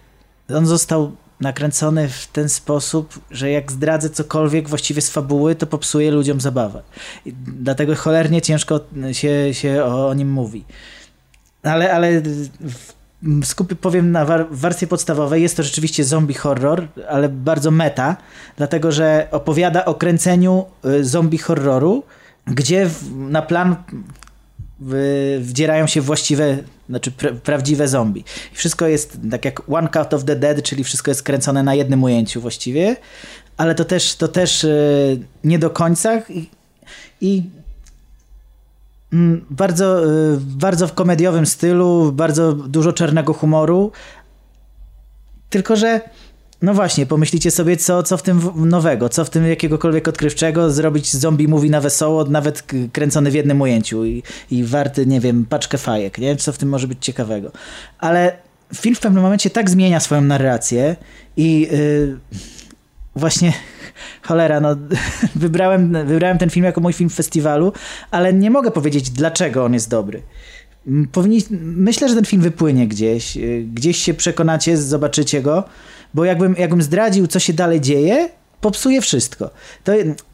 on 0.55 0.67
został 0.67 1.17
nakręcony 1.41 2.09
w 2.09 2.27
ten 2.27 2.49
sposób, 2.49 3.21
że 3.31 3.51
jak 3.51 3.73
zdradzę 3.73 4.11
cokolwiek 4.11 4.69
właściwie 4.69 5.03
z 5.03 5.11
fabuły, 5.11 5.55
to 5.55 5.67
popsuje 5.67 6.11
ludziom 6.11 6.41
zabawę. 6.41 6.83
I 7.27 7.33
dlatego 7.47 7.95
cholernie 7.95 8.43
ciężko 8.43 8.81
się, 9.13 9.55
się 9.55 9.85
o, 9.85 10.09
o 10.09 10.15
nim 10.15 10.33
mówi. 10.33 10.65
Ale, 11.63 11.93
ale 11.93 12.23
skupię, 13.43 13.77
powiem 13.77 14.13
na 14.13 14.25
war, 14.25 14.47
warstwie 14.51 14.87
podstawowej. 14.87 15.43
Jest 15.43 15.57
to 15.57 15.63
rzeczywiście 15.63 16.05
zombie 16.05 16.35
horror, 16.35 16.89
ale 17.09 17.29
bardzo 17.29 17.71
meta, 17.71 18.17
dlatego 18.57 18.93
że 18.93 19.29
opowiada 19.31 19.85
o 19.85 19.95
kręceniu 19.95 20.65
y, 20.85 21.05
zombie 21.05 21.39
horroru, 21.39 22.03
gdzie 22.47 22.87
w, 22.87 23.17
na 23.17 23.43
plan 23.43 23.77
wdzierają 25.41 25.87
się 25.87 26.01
właściwe, 26.01 26.59
znaczy 26.89 27.11
pra, 27.11 27.33
prawdziwe 27.33 27.89
zombie. 27.89 28.25
I 28.53 28.57
wszystko 28.57 28.87
jest 28.87 29.19
tak 29.31 29.45
jak 29.45 29.71
One 29.71 29.89
Cut 29.89 30.15
of 30.15 30.25
the 30.25 30.37
Dead, 30.37 30.63
czyli 30.63 30.85
wszystko 30.85 31.11
jest 31.11 31.23
kręcone 31.23 31.63
na 31.63 31.75
jednym 31.75 32.03
ujęciu 32.03 32.41
właściwie, 32.41 32.97
ale 33.57 33.75
to 33.75 33.85
też, 33.85 34.17
to 34.17 34.29
też 34.29 34.65
y, 34.65 35.21
nie 35.45 35.59
do 35.59 35.71
końca 35.71 36.23
i, 36.29 36.51
i 37.21 37.43
mm, 39.13 39.45
bardzo, 39.51 40.05
y, 40.05 40.37
bardzo 40.41 40.87
w 40.89 40.93
komediowym 40.93 41.47
stylu, 41.47 42.13
bardzo 42.13 42.53
dużo 42.53 42.93
czarnego 42.93 43.35
humoru. 43.35 43.93
Tylko, 45.51 45.77
że 45.77 46.01
no 46.65 46.75
właśnie, 46.75 47.07
pomyślicie 47.07 47.51
sobie, 47.51 47.77
co, 47.77 48.03
co 48.03 48.17
w 48.17 48.23
tym 48.23 48.41
nowego, 48.57 49.09
co 49.09 49.25
w 49.25 49.31
tym 49.31 49.47
jakiegokolwiek 49.47 50.09
odkrywczego, 50.09 50.71
zrobić 50.71 51.13
zombie 51.13 51.49
movie 51.49 51.71
na 51.71 51.81
wesoło, 51.81 52.25
nawet 52.25 52.65
kręcony 52.93 53.31
w 53.31 53.35
jednym 53.35 53.61
ujęciu 53.61 54.05
i, 54.05 54.23
i 54.51 54.65
warty, 54.65 55.07
nie 55.07 55.21
wiem, 55.21 55.47
paczkę 55.49 55.79
fajek, 55.79 56.19
nie? 56.19 56.37
Co 56.37 56.53
w 56.53 56.59
tym 56.59 56.69
może 56.69 56.89
być 56.89 56.99
ciekawego. 57.05 57.53
Ale 57.99 58.37
film 58.75 58.95
w 58.95 59.01
pewnym 59.01 59.23
momencie 59.23 59.51
tak 59.51 59.71
zmienia 59.71 60.01
swoją 60.01 60.21
narrację 60.21 60.97
i 61.37 61.61
yy, 61.61 62.19
właśnie 63.17 63.53
cholera, 64.27 64.61
no 64.61 64.77
wybrałem, 65.35 66.07
wybrałem 66.07 66.39
ten 66.39 66.51
film 66.51 66.65
jako 66.65 66.81
mój 66.81 66.93
film 66.93 67.11
festiwalu, 67.11 67.73
ale 68.11 68.33
nie 68.33 68.51
mogę 68.51 68.71
powiedzieć, 68.71 69.11
dlaczego 69.11 69.65
on 69.65 69.75
jest 69.75 69.91
dobry. 69.91 70.23
Powinni, 71.13 71.43
myślę, 71.61 72.09
że 72.09 72.15
ten 72.15 72.25
film 72.25 72.43
wypłynie 72.43 72.89
gdzieś. 72.89 73.37
y, 73.37 73.67
Gdzieś 73.75 73.97
się 73.97 74.15
przekonacie, 74.15 74.77
zobaczycie 74.77 75.43
go, 75.43 75.65
bo 76.15 76.25
jakbym, 76.25 76.55
jakbym 76.59 76.83
zdradził, 76.83 77.27
co 77.27 77.39
się 77.39 77.53
dalej 77.53 77.81
dzieje, 77.81 78.29
popsuje 78.61 79.01
wszystko. 79.01 79.51
To, 79.85 79.93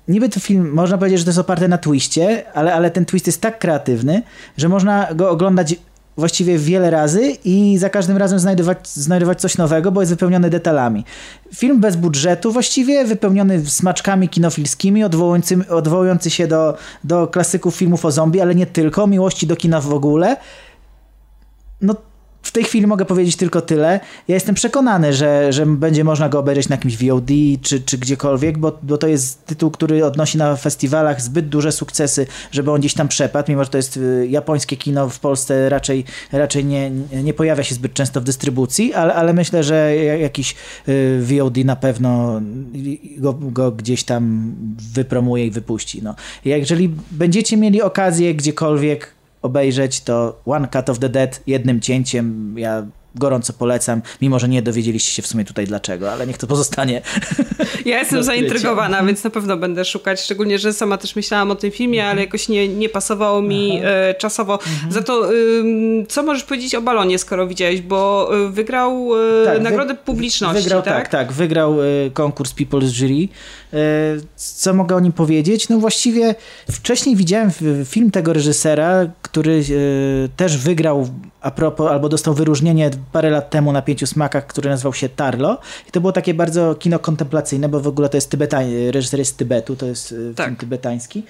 niby 0.08 0.28
to 0.28 0.40
film, 0.40 0.70
można 0.72 0.98
powiedzieć, 0.98 1.18
że 1.18 1.24
to 1.24 1.30
jest 1.30 1.38
oparte 1.38 1.68
na 1.68 1.78
twiście, 1.78 2.44
ale, 2.54 2.74
ale 2.74 2.90
ten 2.90 3.04
twist 3.04 3.26
jest 3.26 3.40
tak 3.40 3.58
kreatywny, 3.58 4.22
że 4.56 4.68
można 4.68 5.14
go 5.14 5.30
oglądać 5.30 5.74
właściwie 6.16 6.58
wiele 6.58 6.90
razy 6.90 7.36
i 7.44 7.78
za 7.78 7.90
każdym 7.90 8.16
razem 8.16 8.38
znajdować, 8.38 8.88
znajdować 8.88 9.40
coś 9.40 9.58
nowego, 9.58 9.92
bo 9.92 10.00
jest 10.02 10.12
wypełniony 10.12 10.50
detalami. 10.50 11.04
Film 11.54 11.80
bez 11.80 11.96
budżetu, 11.96 12.52
właściwie 12.52 13.04
wypełniony 13.04 13.66
smaczkami 13.66 14.28
kinofilskimi, 14.28 15.04
odwołujący, 15.04 15.68
odwołujący 15.68 16.30
się 16.30 16.46
do, 16.46 16.76
do 17.04 17.26
klasyków 17.26 17.76
filmów 17.76 18.04
o 18.04 18.10
zombie, 18.10 18.40
ale 18.40 18.54
nie 18.54 18.66
tylko, 18.66 19.06
miłości 19.06 19.46
do 19.46 19.56
kina 19.56 19.80
w 19.80 19.92
ogóle. 19.92 20.36
No, 21.80 21.94
w 22.42 22.52
tej 22.52 22.64
chwili 22.64 22.86
mogę 22.86 23.04
powiedzieć 23.04 23.36
tylko 23.36 23.60
tyle. 23.60 24.00
Ja 24.28 24.34
jestem 24.34 24.54
przekonany, 24.54 25.12
że, 25.12 25.52
że 25.52 25.66
będzie 25.66 26.04
można 26.04 26.28
go 26.28 26.38
obejrzeć 26.38 26.68
na 26.68 26.76
jakimś 26.76 26.96
VOD 26.96 27.30
czy, 27.62 27.80
czy 27.80 27.98
gdziekolwiek, 27.98 28.58
bo, 28.58 28.78
bo 28.82 28.98
to 28.98 29.06
jest 29.06 29.46
tytuł, 29.46 29.70
który 29.70 30.04
odnosi 30.04 30.38
na 30.38 30.56
festiwalach 30.56 31.22
zbyt 31.22 31.48
duże 31.48 31.72
sukcesy, 31.72 32.26
żeby 32.52 32.70
on 32.70 32.80
gdzieś 32.80 32.94
tam 32.94 33.08
przepadł, 33.08 33.50
mimo 33.52 33.64
że 33.64 33.70
to 33.70 33.76
jest 33.76 33.96
y, 33.96 34.26
japońskie 34.30 34.76
kino 34.76 35.08
w 35.08 35.18
Polsce 35.18 35.68
raczej, 35.68 36.04
raczej 36.32 36.64
nie, 36.64 36.90
nie 37.22 37.34
pojawia 37.34 37.64
się 37.64 37.74
zbyt 37.74 37.94
często 37.94 38.20
w 38.20 38.24
dystrybucji, 38.24 38.94
ale, 38.94 39.14
ale 39.14 39.32
myślę, 39.32 39.64
że 39.64 39.96
ja- 39.96 40.16
jakiś 40.16 40.54
y, 40.88 41.20
VOD 41.22 41.56
na 41.64 41.76
pewno 41.76 42.40
go, 43.18 43.32
go 43.32 43.72
gdzieś 43.72 44.04
tam 44.04 44.54
wypromuje 44.94 45.46
i 45.46 45.50
wypuści. 45.50 46.02
No. 46.02 46.14
Jeżeli 46.44 46.90
będziecie 47.10 47.56
mieli 47.56 47.82
okazję 47.82 48.34
gdziekolwiek 48.34 49.19
obejrzeć, 49.42 50.00
to 50.00 50.40
One 50.46 50.68
Cut 50.68 50.90
of 50.90 50.98
the 50.98 51.08
Dead 51.08 51.40
jednym 51.46 51.80
cięciem. 51.80 52.58
Ja 52.58 52.86
gorąco 53.14 53.52
polecam, 53.52 54.02
mimo 54.22 54.38
że 54.38 54.48
nie 54.48 54.62
dowiedzieliście 54.62 55.12
się 55.12 55.22
w 55.22 55.26
sumie 55.26 55.44
tutaj 55.44 55.66
dlaczego, 55.66 56.12
ale 56.12 56.26
niech 56.26 56.38
to 56.38 56.46
pozostanie. 56.46 57.02
Ja 57.84 57.98
jestem 57.98 58.22
zaintrygowana, 58.22 59.02
więc 59.04 59.24
na 59.24 59.30
pewno 59.30 59.56
będę 59.56 59.84
szukać, 59.84 60.20
szczególnie, 60.20 60.58
że 60.58 60.72
sama 60.72 60.98
też 60.98 61.16
myślałam 61.16 61.50
o 61.50 61.54
tym 61.54 61.70
filmie, 61.70 62.06
ale 62.06 62.20
jakoś 62.20 62.48
nie, 62.48 62.68
nie 62.68 62.88
pasowało 62.88 63.42
mi 63.42 63.80
e, 63.84 64.14
czasowo. 64.14 64.58
Za 64.90 65.02
to, 65.02 65.28
co 66.08 66.22
możesz 66.22 66.44
powiedzieć 66.44 66.74
o 66.74 66.82
Balonie, 66.82 67.18
skoro 67.18 67.46
widziałeś, 67.46 67.80
bo 67.80 68.30
y, 68.46 68.50
wygrał 68.50 69.10
e, 69.42 69.44
Tak, 69.44 69.54
wy- 69.58 69.60
nagrodę 69.64 69.94
publiczności, 69.94 70.62
Wygrał, 70.62 70.82
tak? 70.82 70.94
tak, 70.94 71.08
tak, 71.08 71.32
wygrał 71.32 71.76
konkurs 72.12 72.52
People's 72.54 72.88
Jury. 72.88 73.28
Co 74.36 74.74
mogę 74.74 74.96
o 74.96 75.00
nim 75.00 75.12
powiedzieć? 75.12 75.68
No 75.68 75.78
właściwie 75.78 76.34
wcześniej 76.70 77.16
widziałem 77.16 77.50
film 77.84 78.10
tego 78.10 78.32
reżysera, 78.32 79.06
który 79.22 79.64
też 80.36 80.56
wygrał 80.56 81.08
a 81.40 81.50
propos, 81.50 81.90
albo 81.90 82.08
dostał 82.08 82.34
wyróżnienie 82.34 82.90
parę 83.12 83.30
lat 83.30 83.50
temu 83.50 83.72
na 83.72 83.82
Pięciu 83.82 84.06
Smakach, 84.06 84.46
który 84.46 84.70
nazywał 84.70 84.94
się 84.94 85.08
Tarlo 85.08 85.58
i 85.88 85.90
to 85.90 86.00
było 86.00 86.12
takie 86.12 86.34
bardzo 86.34 86.74
kino 86.74 86.98
kontemplacyjne, 86.98 87.68
bo 87.68 87.80
w 87.80 87.86
ogóle 87.86 88.08
to 88.08 88.16
jest 88.16 88.30
Tybetań, 88.30 88.90
reżyser 88.90 89.18
jest 89.18 89.32
z 89.32 89.36
Tybetu, 89.36 89.76
to 89.76 89.86
jest 89.86 90.14
e, 90.30 90.34
Tak. 90.34 90.46
film 90.46 90.56
tybetański. 90.56 91.22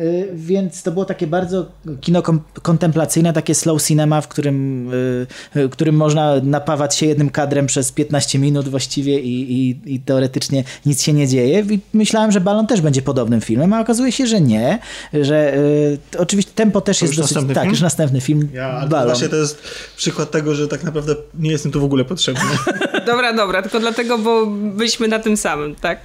Y, 0.00 0.28
Więc 0.34 0.82
to 0.82 0.92
było 0.92 1.04
takie 1.04 1.26
bardzo 1.26 1.66
kino 2.00 2.22
kontemplacyjne, 2.62 3.32
takie 3.32 3.54
slow 3.54 3.82
cinema, 3.82 4.20
w 4.20 4.28
którym, 4.28 4.88
y, 4.92 5.26
y, 5.56 5.68
którym 5.68 5.94
można 5.94 6.34
napawać 6.42 6.96
się 6.96 7.06
jednym 7.06 7.30
kadrem 7.30 7.66
przez 7.66 7.92
15 7.92 8.38
minut 8.38 8.68
właściwie 8.68 9.20
i, 9.20 9.52
i, 9.52 9.94
i 9.94 10.00
teoretycznie 10.00 10.64
nic 10.86 11.02
się 11.02 11.12
nie 11.12 11.28
dzieje. 11.28 11.60
I 11.70 11.80
myślałem, 11.92 12.32
że 12.32 12.40
Balon 12.40 12.66
też 12.66 12.80
będzie 12.80 13.02
podobnym 13.02 13.40
filmem, 13.40 13.72
a 13.72 13.80
okazuje 13.80 14.12
się, 14.12 14.26
że 14.26 14.40
nie. 14.40 14.78
Że 15.22 15.54
y, 15.56 15.98
to 16.10 16.18
oczywiście 16.18 16.52
tempo 16.54 16.80
też 16.80 16.98
To 16.98 17.04
jest 17.04 17.12
już 17.12 17.16
dosyć... 17.22 17.34
następny 17.34 17.54
Tak, 17.54 17.62
film? 17.64 17.70
już 17.72 17.80
następny 17.80 18.20
film. 18.20 18.48
Ja, 18.54 18.86
Balon. 18.86 19.06
właśnie 19.08 19.28
to 19.28 19.36
jest 19.36 19.62
przykład 19.96 20.30
tego, 20.30 20.54
że 20.54 20.68
tak 20.68 20.84
naprawdę 20.84 21.14
nie 21.38 21.50
jestem 21.50 21.72
tu 21.72 21.80
w 21.80 21.84
ogóle 21.84 22.04
potrzebny. 22.04 22.42
Dobra, 23.06 23.32
dobra, 23.32 23.62
tylko 23.62 23.80
dlatego, 23.80 24.18
bo 24.18 24.46
byliśmy 24.46 25.08
na 25.08 25.18
tym 25.18 25.36
samym, 25.36 25.74
tak? 25.74 26.00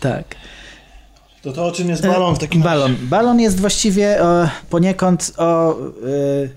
Tak. 0.00 0.24
To 1.44 1.52
to 1.52 1.66
o 1.66 1.72
czym 1.72 1.88
jest 1.88 2.02
balon 2.06 2.34
w 2.34 2.38
takim 2.38 2.62
Balon. 2.62 2.96
Balon 3.02 3.40
jest 3.40 3.60
właściwie 3.60 4.22
o, 4.22 4.48
poniekąd 4.70 5.32
o 5.36 5.80
y, 5.80 6.50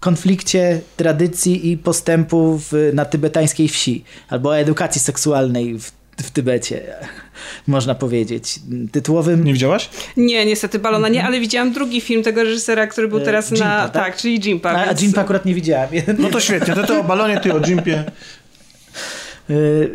konflikcie 0.00 0.80
tradycji 0.96 1.70
i 1.70 1.78
postępu 1.78 2.58
w, 2.58 2.90
na 2.94 3.04
tybetańskiej 3.04 3.68
wsi, 3.68 4.04
albo 4.28 4.48
o 4.48 4.58
edukacji 4.58 5.00
seksualnej 5.00 5.78
w, 5.78 5.90
w 6.22 6.30
Tybecie, 6.30 6.82
można 7.66 7.94
powiedzieć. 7.94 8.60
Tytułowym... 8.92 9.44
Nie 9.44 9.52
widziałaś? 9.52 9.88
Nie, 10.16 10.46
niestety 10.46 10.78
Balona 10.78 11.08
nie, 11.08 11.24
ale 11.24 11.40
widziałam 11.40 11.72
drugi 11.72 12.00
film 12.00 12.22
tego 12.22 12.44
reżysera, 12.44 12.86
który 12.86 13.08
był 13.08 13.18
E, 13.18 13.22
teraz 13.22 13.50
Jimpa, 13.50 13.64
na... 13.64 13.88
tak? 13.88 14.04
Tak, 14.04 14.16
czyli 14.16 14.40
Jimpa. 14.40 14.70
A, 14.70 14.82
a 14.82 14.86
więc- 14.86 15.02
Jimpa 15.02 15.20
akurat 15.20 15.44
nie 15.44 15.54
widziałem. 15.54 15.90
No 16.18 16.28
to 16.30 16.40
świetnie, 16.40 16.74
to 16.74 16.86
to 16.86 17.00
o 17.00 17.04
balonie, 17.04 17.40
ty 17.40 17.54
o 17.54 17.60
Jimpie. 17.66 18.04
Y, 19.50 19.90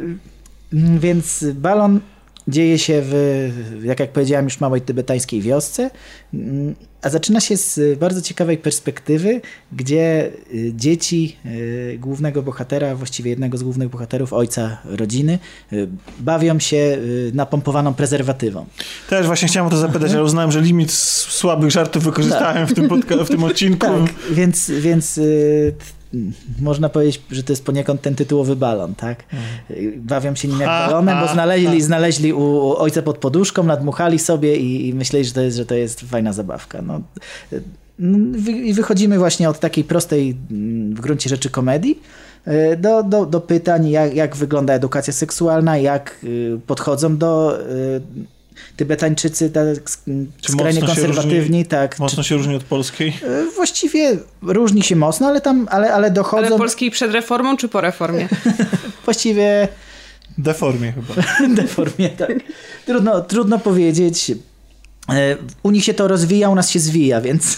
Więc 0.74 1.46
balon 1.54 2.00
dzieje 2.48 2.80
się 2.80 3.02
w, 3.04 3.82
jak, 3.84 4.00
jak 4.00 4.12
powiedziałem, 4.12 4.46
już 4.46 4.60
małej 4.60 4.82
tybetańskiej 4.82 5.42
wiosce, 5.42 5.90
a 7.02 7.10
zaczyna 7.10 7.40
się 7.40 7.58
z 7.58 8.00
bardzo 8.00 8.22
ciekawej 8.22 8.58
perspektywy, 8.58 9.42
gdzie 9.72 10.32
y, 10.54 10.74
dzieci 10.76 11.38
y, 11.46 11.98
głównego 12.00 12.44
bohatera, 12.44 12.96
właściwie 12.96 13.30
jednego 13.30 13.58
z 13.58 13.64
głównych 13.64 13.90
bohaterów, 13.90 14.34
ojca 14.34 14.78
rodziny, 14.86 15.40
y, 15.74 15.88
bawią 16.20 16.60
się 16.60 16.98
napompowaną 17.34 17.94
prezerwatywą. 17.94 18.66
Też 19.10 19.26
właśnie 19.26 19.48
chciałem 19.48 19.68
o 19.68 19.70
to 19.70 19.78
zapytać, 19.78 20.12
ale 20.12 20.24
uznałem, 20.24 20.52
że 20.52 20.62
limit 20.62 20.92
słabych 20.92 21.72
żartów 21.72 22.04
wykorzystałem 22.04 22.68
w, 22.68 22.74
tym 22.74 22.90
w 23.26 23.30
tym 23.30 23.44
odcinku. 23.50 23.88
Tak, 23.88 24.14
więc, 24.32 24.72
więc 24.72 25.20
można 26.62 26.90
powiedzieć, 26.90 27.22
że 27.32 27.44
to 27.44 27.54
jest 27.54 27.66
poniekąd 27.66 28.02
ten 28.02 28.16
tytułowy 28.16 28.56
balon, 28.56 28.96
tak? 28.96 29.24
Y, 29.72 29.94
Bawią 29.98 30.36
się 30.36 30.48
nim 30.48 30.60
jak 30.60 30.70
balonem, 30.70 31.20
bo 31.20 31.34
znaleźli, 31.34 31.82
znaleźli 31.82 32.34
u, 32.34 32.74
ojca 32.78 33.02
pod 33.02 33.18
poduszką, 33.18 33.64
nadmuchali 33.64 34.20
sobie 34.20 34.56
i, 34.58 34.88
i 34.88 34.94
myśleli, 34.94 35.26
że 35.26 35.34
to 35.34 35.42
jest, 35.42 35.58
że 35.58 35.66
to 35.66 35.76
jest 35.76 36.02
fajna 36.02 36.34
zabawka. 36.34 36.82
No, 36.82 37.02
I 38.64 38.74
wychodzimy 38.74 39.18
właśnie 39.18 39.50
od 39.50 39.60
takiej 39.60 39.84
prostej 39.84 40.38
w 40.94 41.02
gruncie 41.02 41.30
rzeczy 41.30 41.50
komedii 41.50 42.00
y, 42.48 42.78
do, 42.78 43.04
do, 43.04 43.26
do 43.26 43.42
pytań, 43.42 43.90
jak, 43.90 44.16
jak 44.16 44.36
wygląda 44.36 44.74
edukacja 44.74 45.14
seksualna, 45.14 45.78
jak 45.78 46.20
y, 46.24 46.60
podchodzą 46.68 47.18
do 47.18 47.60
y, 47.62 48.02
Tybetańczycy 48.78 49.50
tak 49.50 49.66
sk- 49.68 50.26
Czy 50.42 50.52
skrajnie 50.52 50.82
konserwatywni, 50.82 51.40
różni- 51.40 51.66
tak. 51.66 52.00
Mocno 52.00 52.24
się 52.24 52.36
różni 52.36 52.56
od 52.56 52.64
polskiej. 52.64 53.10
E, 53.24 53.52
Właściwie 53.56 54.18
różni 54.42 54.84
się 54.84 54.96
mocno, 54.96 55.28
ale 55.28 55.42
tam, 55.42 55.68
ale, 55.72 55.94
ale 55.94 56.12
dochodzą. 56.12 56.48
Ale 56.48 56.58
polskiej 56.58 56.92
przed 56.92 57.12
reformą 57.12 57.58
czy 57.58 57.70
po 57.70 57.82
reformie? 57.82 58.28
Właściwie 59.06 59.68
Deformie 60.38 60.92
chyba. 60.94 61.24
deformie, 61.62 62.10
tak. 62.10 62.32
Trudno, 62.86 63.22
trudno 63.22 63.60
powiedzieć. 63.60 64.32
E, 65.10 65.38
U 65.64 65.72
nich 65.72 65.84
się 65.84 65.94
to 65.94 66.08
rozwija, 66.08 66.50
u 66.50 66.56
nas 66.56 66.70
się 66.70 66.80
zwija, 66.80 67.22
więc. 67.22 67.58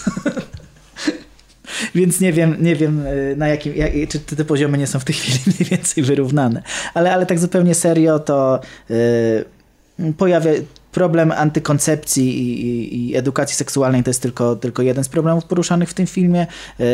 Więc 1.94 2.20
nie 2.20 2.32
wiem, 2.32 2.56
nie 2.60 2.76
wiem 2.76 3.04
e, 3.06 3.36
na 3.36 3.48
jakim, 3.48 3.74
jak, 3.76 3.92
czy 4.08 4.18
te 4.36 4.44
poziomy 4.44 4.78
nie 4.78 4.86
są 4.86 4.98
w 4.98 5.04
tej 5.04 5.14
chwili 5.14 5.38
mniej 5.46 5.70
więcej 5.70 6.04
wyrównane. 6.04 6.62
Ale, 6.94 7.12
ale 7.14 7.26
tak 7.26 7.38
zupełnie 7.38 7.74
serio 7.74 8.18
to 8.18 8.60
e, 10.00 10.12
pojawia 10.12 10.50
problem 10.92 11.32
antykoncepcji 11.32 12.42
i, 12.42 12.66
i, 12.66 13.10
i 13.10 13.16
edukacji 13.16 13.56
seksualnej 13.56 14.02
to 14.02 14.10
jest 14.10 14.22
tylko, 14.22 14.56
tylko 14.56 14.82
jeden 14.82 15.04
z 15.04 15.08
problemów 15.08 15.44
poruszanych 15.44 15.90
w 15.90 15.94
tym 15.94 16.06
filmie. 16.06 16.46
E, 16.80 16.84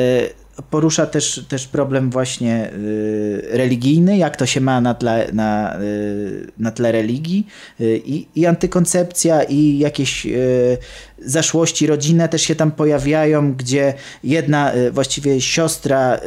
Porusza 0.70 1.06
też, 1.06 1.44
też 1.48 1.68
problem 1.68 2.10
właśnie 2.10 2.70
y, 2.72 3.48
religijny, 3.50 4.18
jak 4.18 4.36
to 4.36 4.46
się 4.46 4.60
ma 4.60 4.80
na 4.80 4.94
tle, 4.94 5.28
na, 5.32 5.80
y, 5.80 6.52
na 6.58 6.70
tle 6.70 6.92
religii 6.92 7.46
i, 7.80 8.26
i 8.34 8.46
antykoncepcja 8.46 9.42
i 9.42 9.78
jakieś 9.78 10.26
zaszłości 11.18 11.86
rodzinne 11.86 12.28
też 12.28 12.42
się 12.42 12.54
tam 12.54 12.72
pojawiają, 12.72 13.54
gdzie 13.54 13.94
jedna 14.24 14.72
właściwie 14.92 15.40
siostra 15.40 16.20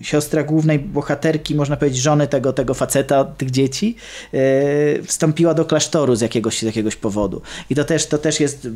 siostra 0.00 0.42
głównej 0.42 0.78
bohaterki, 0.78 1.54
można 1.54 1.76
powiedzieć 1.76 2.00
żony 2.00 2.26
tego, 2.26 2.52
tego 2.52 2.74
faceta, 2.74 3.24
tych 3.24 3.50
dzieci, 3.50 3.96
yy, 4.32 4.40
wstąpiła 5.02 5.54
do 5.54 5.64
klasztoru 5.64 6.16
z 6.16 6.20
jakiegoś, 6.20 6.58
z 6.58 6.62
jakiegoś 6.62 6.96
powodu. 6.96 7.42
I 7.70 7.74
to 7.74 7.84
też, 7.84 8.06
to 8.06 8.18
też 8.18 8.40
jest 8.40 8.68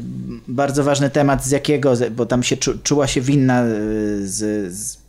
bardzo 0.48 0.84
ważny 0.84 1.10
temat, 1.10 1.44
z 1.44 1.50
jakiego, 1.50 1.94
bo 2.10 2.26
tam 2.26 2.42
się 2.42 2.56
czu, 2.56 2.78
czuła 2.78 3.06
się 3.06 3.20
winna 3.20 3.62
yy, 3.62 4.28
z, 4.28 4.72
z 4.74 5.01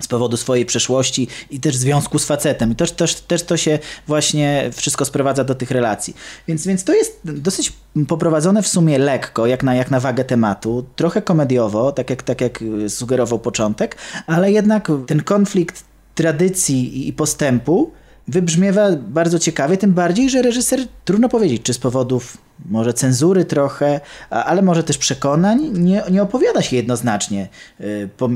z 0.00 0.06
powodu 0.08 0.36
swojej 0.36 0.66
przeszłości 0.66 1.28
i 1.50 1.60
też 1.60 1.76
związku 1.76 2.18
z 2.18 2.24
facetem. 2.24 2.72
I 2.72 2.74
też, 2.76 2.92
też, 2.92 3.14
też 3.14 3.42
to 3.42 3.56
się 3.56 3.78
właśnie 4.06 4.70
wszystko 4.74 5.04
sprowadza 5.04 5.44
do 5.44 5.54
tych 5.54 5.70
relacji. 5.70 6.16
Więc, 6.48 6.66
więc 6.66 6.84
to 6.84 6.94
jest 6.94 7.20
dosyć 7.24 7.72
poprowadzone 8.08 8.62
w 8.62 8.68
sumie 8.68 8.98
lekko, 8.98 9.46
jak 9.46 9.62
na, 9.62 9.74
jak 9.74 9.90
na 9.90 10.00
wagę 10.00 10.24
tematu, 10.24 10.86
trochę 10.96 11.22
komediowo, 11.22 11.92
tak 11.92 12.10
jak, 12.10 12.22
tak 12.22 12.40
jak 12.40 12.64
sugerował 12.88 13.38
początek, 13.38 13.96
ale 14.26 14.52
jednak 14.52 14.88
ten 15.06 15.22
konflikt 15.22 15.84
tradycji 16.14 17.08
i- 17.08 17.12
postępu 17.12 17.90
wybrzmiewa 18.28 18.88
bardzo 18.96 19.38
ciekawie, 19.38 19.76
tym 19.76 19.92
bardziej, 19.92 20.30
że 20.30 20.42
reżyser, 20.42 20.80
trudno 21.04 21.28
powiedzieć, 21.28 21.62
czy 21.62 21.74
z 21.74 21.78
powodów 21.78 22.36
może 22.64 22.94
cenzury 22.94 23.44
trochę, 23.44 24.00
ale 24.30 24.62
może 24.62 24.82
też 24.82 24.98
przekonań, 24.98 25.70
nie, 25.72 26.02
nie 26.10 26.22
opowiada 26.22 26.62
się 26.62 26.76
jednoznacznie 26.76 27.48
y, 27.80 28.08
po, 28.16 28.30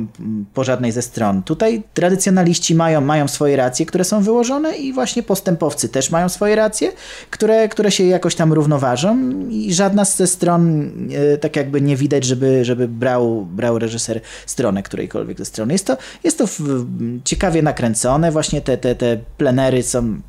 po 0.55 0.65
żadnej 0.65 0.93
ze 0.93 1.03
stron. 1.03 1.43
Tutaj 1.43 1.83
tradycjonaliści 1.95 2.75
mają, 2.75 3.01
mają 3.01 3.29
swoje 3.29 3.57
racje, 3.57 3.87
które 3.87 4.05
są 4.05 4.23
wyłożone 4.23 4.77
i 4.77 4.93
właśnie 4.93 5.23
postępowcy 5.23 5.89
też 5.89 6.11
mają 6.11 6.29
swoje 6.29 6.57
racje, 6.57 6.93
które, 7.31 7.69
które 7.69 7.91
się 7.91 8.05
jakoś 8.05 8.35
tam 8.35 8.53
równoważą 8.53 9.31
i 9.51 9.75
żadna 9.75 10.05
ze 10.05 10.27
stron 10.27 10.83
y, 11.35 11.39
tak 11.39 11.57
jakby 11.57 11.81
nie 11.81 11.97
widać, 11.97 12.25
żeby, 12.25 12.65
żeby 12.65 12.89
brał, 12.89 13.47
brał 13.47 13.79
reżyser 13.79 14.21
stronę 14.47 14.83
którejkolwiek 14.83 15.39
ze 15.39 15.45
stron. 15.45 15.71
Jest 15.71 15.87
to, 15.87 15.97
jest 16.25 16.39
to 16.39 16.45
ciekawie 17.25 17.63
nakręcone, 17.63 18.33
właśnie 18.33 18.61
te, 18.61 18.79
te, 18.79 18.95
te 18.95 19.19
plenery 19.37 19.83
są 19.83 20.21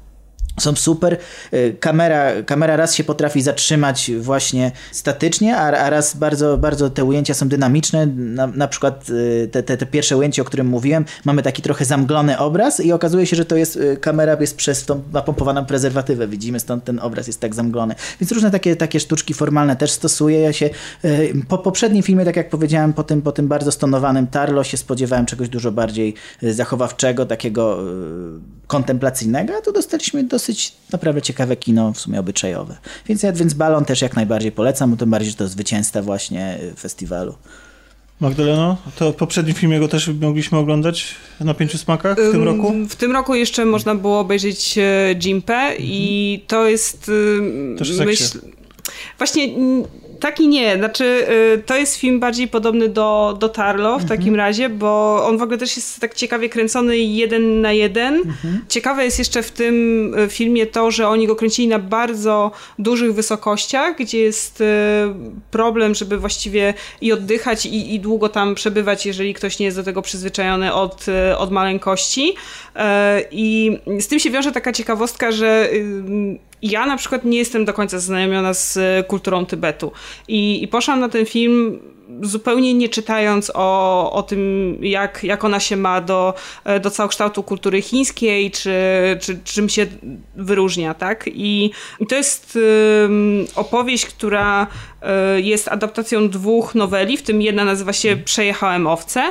są 0.60 0.76
super. 0.76 1.18
Y, 1.54 1.76
Kamera, 1.80 2.44
kamera 2.46 2.76
raz 2.76 2.96
się 2.96 3.04
potrafi 3.04 3.42
zatrzymać 3.42 4.12
właśnie 4.20 4.72
statycznie, 4.92 5.58
a, 5.58 5.62
a 5.62 5.90
raz 5.90 6.18
bardzo, 6.18 6.58
bardzo 6.58 6.90
te 6.90 7.04
ujęcia 7.04 7.34
są 7.34 7.48
dynamiczne. 7.50 8.06
Na, 8.06 8.48
na 8.48 8.68
przykład 8.68 9.10
y, 9.10 9.50
te, 9.52 9.64
te, 9.64 9.78
te 9.78 9.86
pierwsze 9.86 10.18
ujęcie, 10.18 10.42
o 10.42 10.46
którym 10.46 10.68
mówiłem, 10.68 11.06
mamy 11.26 11.44
taki 11.44 11.62
trochę 11.62 11.86
zamglony 11.86 12.40
obraz 12.40 12.80
i 12.80 12.92
okazuje 12.92 13.26
się, 13.26 13.36
że 13.36 13.46
to 13.46 13.56
jest 13.56 13.76
y, 13.76 13.98
kamera 13.98 14.38
jest 14.40 14.56
przez 14.56 14.86
tą 14.86 15.02
napompowaną 15.14 15.66
prezerwatywę. 15.66 16.28
Widzimy, 16.28 16.60
stąd 16.60 16.84
ten 16.84 17.00
obraz 17.00 17.28
jest 17.28 17.40
tak 17.40 17.56
zamglony. 17.56 17.96
Więc 18.22 18.32
różne 18.32 18.52
takie, 18.52 18.76
takie 18.76 19.00
sztuczki 19.00 19.34
formalne 19.34 19.76
też 19.76 19.92
stosuje. 19.92 20.40
Ja 20.40 20.54
się 20.54 20.70
po 21.48 21.58
poprzednim 21.58 22.04
filmie, 22.04 22.26
tak 22.26 22.36
jak 22.36 22.50
powiedziałem, 22.50 22.94
po 22.94 23.04
tym, 23.04 23.22
po 23.22 23.32
tym 23.32 23.48
bardzo 23.48 23.72
stonowanym 23.72 24.28
Tarlo 24.28 24.64
się 24.64 24.78
spodziewałem 24.78 25.26
czegoś 25.26 25.50
dużo 25.50 25.72
bardziej 25.72 26.14
zachowawczego, 26.42 27.26
takiego 27.26 27.80
kontemplacyjnego, 28.68 29.54
a 29.58 29.62
tu 29.62 29.72
dostaliśmy 29.72 30.24
dosyć 30.42 30.74
naprawdę 30.92 31.22
ciekawe 31.22 31.56
kino, 31.56 31.94
w 31.94 32.00
sumie 32.00 32.20
obyczajowe. 32.20 32.78
Więc 33.06 33.24
ja 33.24 33.34
więc 33.34 33.54
Balon 33.54 33.86
też 33.86 34.02
jak 34.02 34.16
najbardziej 34.16 34.52
polecam, 34.52 34.92
bo 34.92 34.98
tym 34.98 35.10
bardziej, 35.10 35.32
że 35.32 35.38
to 35.38 35.48
zwycięzca 35.48 36.02
właśnie 36.02 36.58
y, 36.62 36.76
festiwalu. 36.76 37.36
Magdaleno, 38.20 38.78
to 38.96 39.12
w 39.12 39.16
poprzednim 39.16 39.56
filmie 39.56 39.80
go 39.80 39.88
też 39.88 40.08
mogliśmy 40.22 40.58
oglądać 40.58 41.16
na 41.40 41.54
pięciu 41.54 41.78
smakach 41.78 42.18
w 42.18 42.32
tym 42.32 42.36
Ym, 42.36 42.44
roku? 42.44 42.74
W 42.90 42.96
tym 42.96 43.12
roku 43.12 43.36
jeszcze 43.36 43.66
można 43.66 43.96
było 43.96 44.20
obejrzeć 44.20 44.78
e, 44.78 45.16
Jimpę 45.16 45.76
i 45.80 46.44
to 46.48 46.68
jest... 46.68 47.12
Też 47.78 47.98
seksie. 47.98 48.40
Właśnie 49.18 49.48
mm, 50.22 50.32
Tak 50.32 50.40
i 50.40 50.48
nie, 50.48 50.78
znaczy 50.78 51.28
y, 51.56 51.64
to 51.66 51.76
jest 51.76 51.96
film 51.96 52.20
bardziej 52.20 52.48
podobny 52.48 52.90
do, 52.90 53.38
do 53.40 53.50
Tarlo 53.50 54.00
w 54.00 54.06
takim 54.06 54.36
razie, 54.36 54.70
bo 54.70 55.24
on 55.28 55.38
w 55.38 55.42
ogóle 55.42 55.58
też 55.58 55.76
jest 55.76 56.00
tak 56.00 56.14
ciekawie 56.14 56.50
kręcony 56.50 56.98
jeden 56.98 57.62
na 57.62 57.72
jeden. 57.72 58.22
Ciekawe 58.70 59.06
jest 59.06 59.20
jeszcze 59.20 59.44
w 59.44 59.52
tym 59.52 60.16
y, 60.20 60.30
filmie 60.30 60.66
to, 60.66 60.92
że 60.92 61.08
oni 61.08 61.28
go 61.28 61.36
kręcili 61.36 61.68
na 61.68 61.80
bardzo 61.80 62.52
dużych 62.80 63.14
wysokościach, 63.14 63.98
gdzie 63.98 64.20
jest 64.20 64.62
y, 64.62 64.66
problem, 65.52 65.96
żeby 65.96 66.18
właściwie 66.18 66.74
i 67.02 67.12
oddychać 67.12 67.66
i, 67.66 67.96
i 67.96 68.00
długo 68.00 68.30
tam 68.30 68.56
przebywać, 68.56 69.06
jeżeli 69.06 69.34
ktoś 69.34 69.60
nie 69.60 69.66
jest 69.66 69.78
do 69.78 69.84
tego 69.84 70.02
przyzwyczajony 70.02 70.74
od, 70.74 71.06
od 71.38 71.52
maleńkości. 71.52 72.36
I 73.32 73.78
z 74.00 74.08
tym 74.08 74.20
się 74.20 74.30
wiąże 74.30 74.52
taka 74.52 74.72
ciekawostka, 74.72 75.32
że 75.32 75.70
ja 76.62 76.86
na 76.86 76.98
przykład 76.98 77.26
nie 77.26 77.38
jestem 77.38 77.66
do 77.66 77.74
końca 77.74 78.00
zaznajomiona 78.00 78.54
z 78.54 78.78
e, 78.78 79.04
kulturą 79.04 79.46
Tybetu. 79.46 79.92
I, 80.28 80.64
i 80.64 80.68
poszłam 80.68 81.00
na 81.00 81.10
ten 81.10 81.26
film 81.26 81.80
zupełnie 82.22 82.74
nie 82.74 82.90
czytając 82.90 83.52
o, 83.56 84.12
o 84.12 84.24
tym, 84.24 84.78
jak, 84.82 85.24
jak 85.24 85.44
ona 85.44 85.60
się 85.60 85.78
ma 85.78 86.02
do, 86.02 86.34
e, 86.64 86.80
do 86.80 86.92
całokształtu 86.92 87.44
kultury 87.44 87.82
chińskiej, 87.82 88.52
czy, 88.52 88.74
czy 89.22 89.40
czym 89.44 89.70
się 89.70 89.88
wyróżnia, 90.36 90.94
tak? 90.94 91.26
I, 91.28 91.72
i 92.00 92.08
to 92.08 92.16
jest 92.16 92.60
opowieść, 93.56 94.06
która 94.06 94.68
jest 95.38 95.68
adaptacją 95.68 96.30
dwóch 96.30 96.76
noweli, 96.76 97.18
w 97.18 97.24
tym 97.24 97.42
jedna 97.42 97.66
nazywa 97.66 97.94
się 97.94 98.18
Przejechałem 98.26 98.88
owce, 98.88 99.24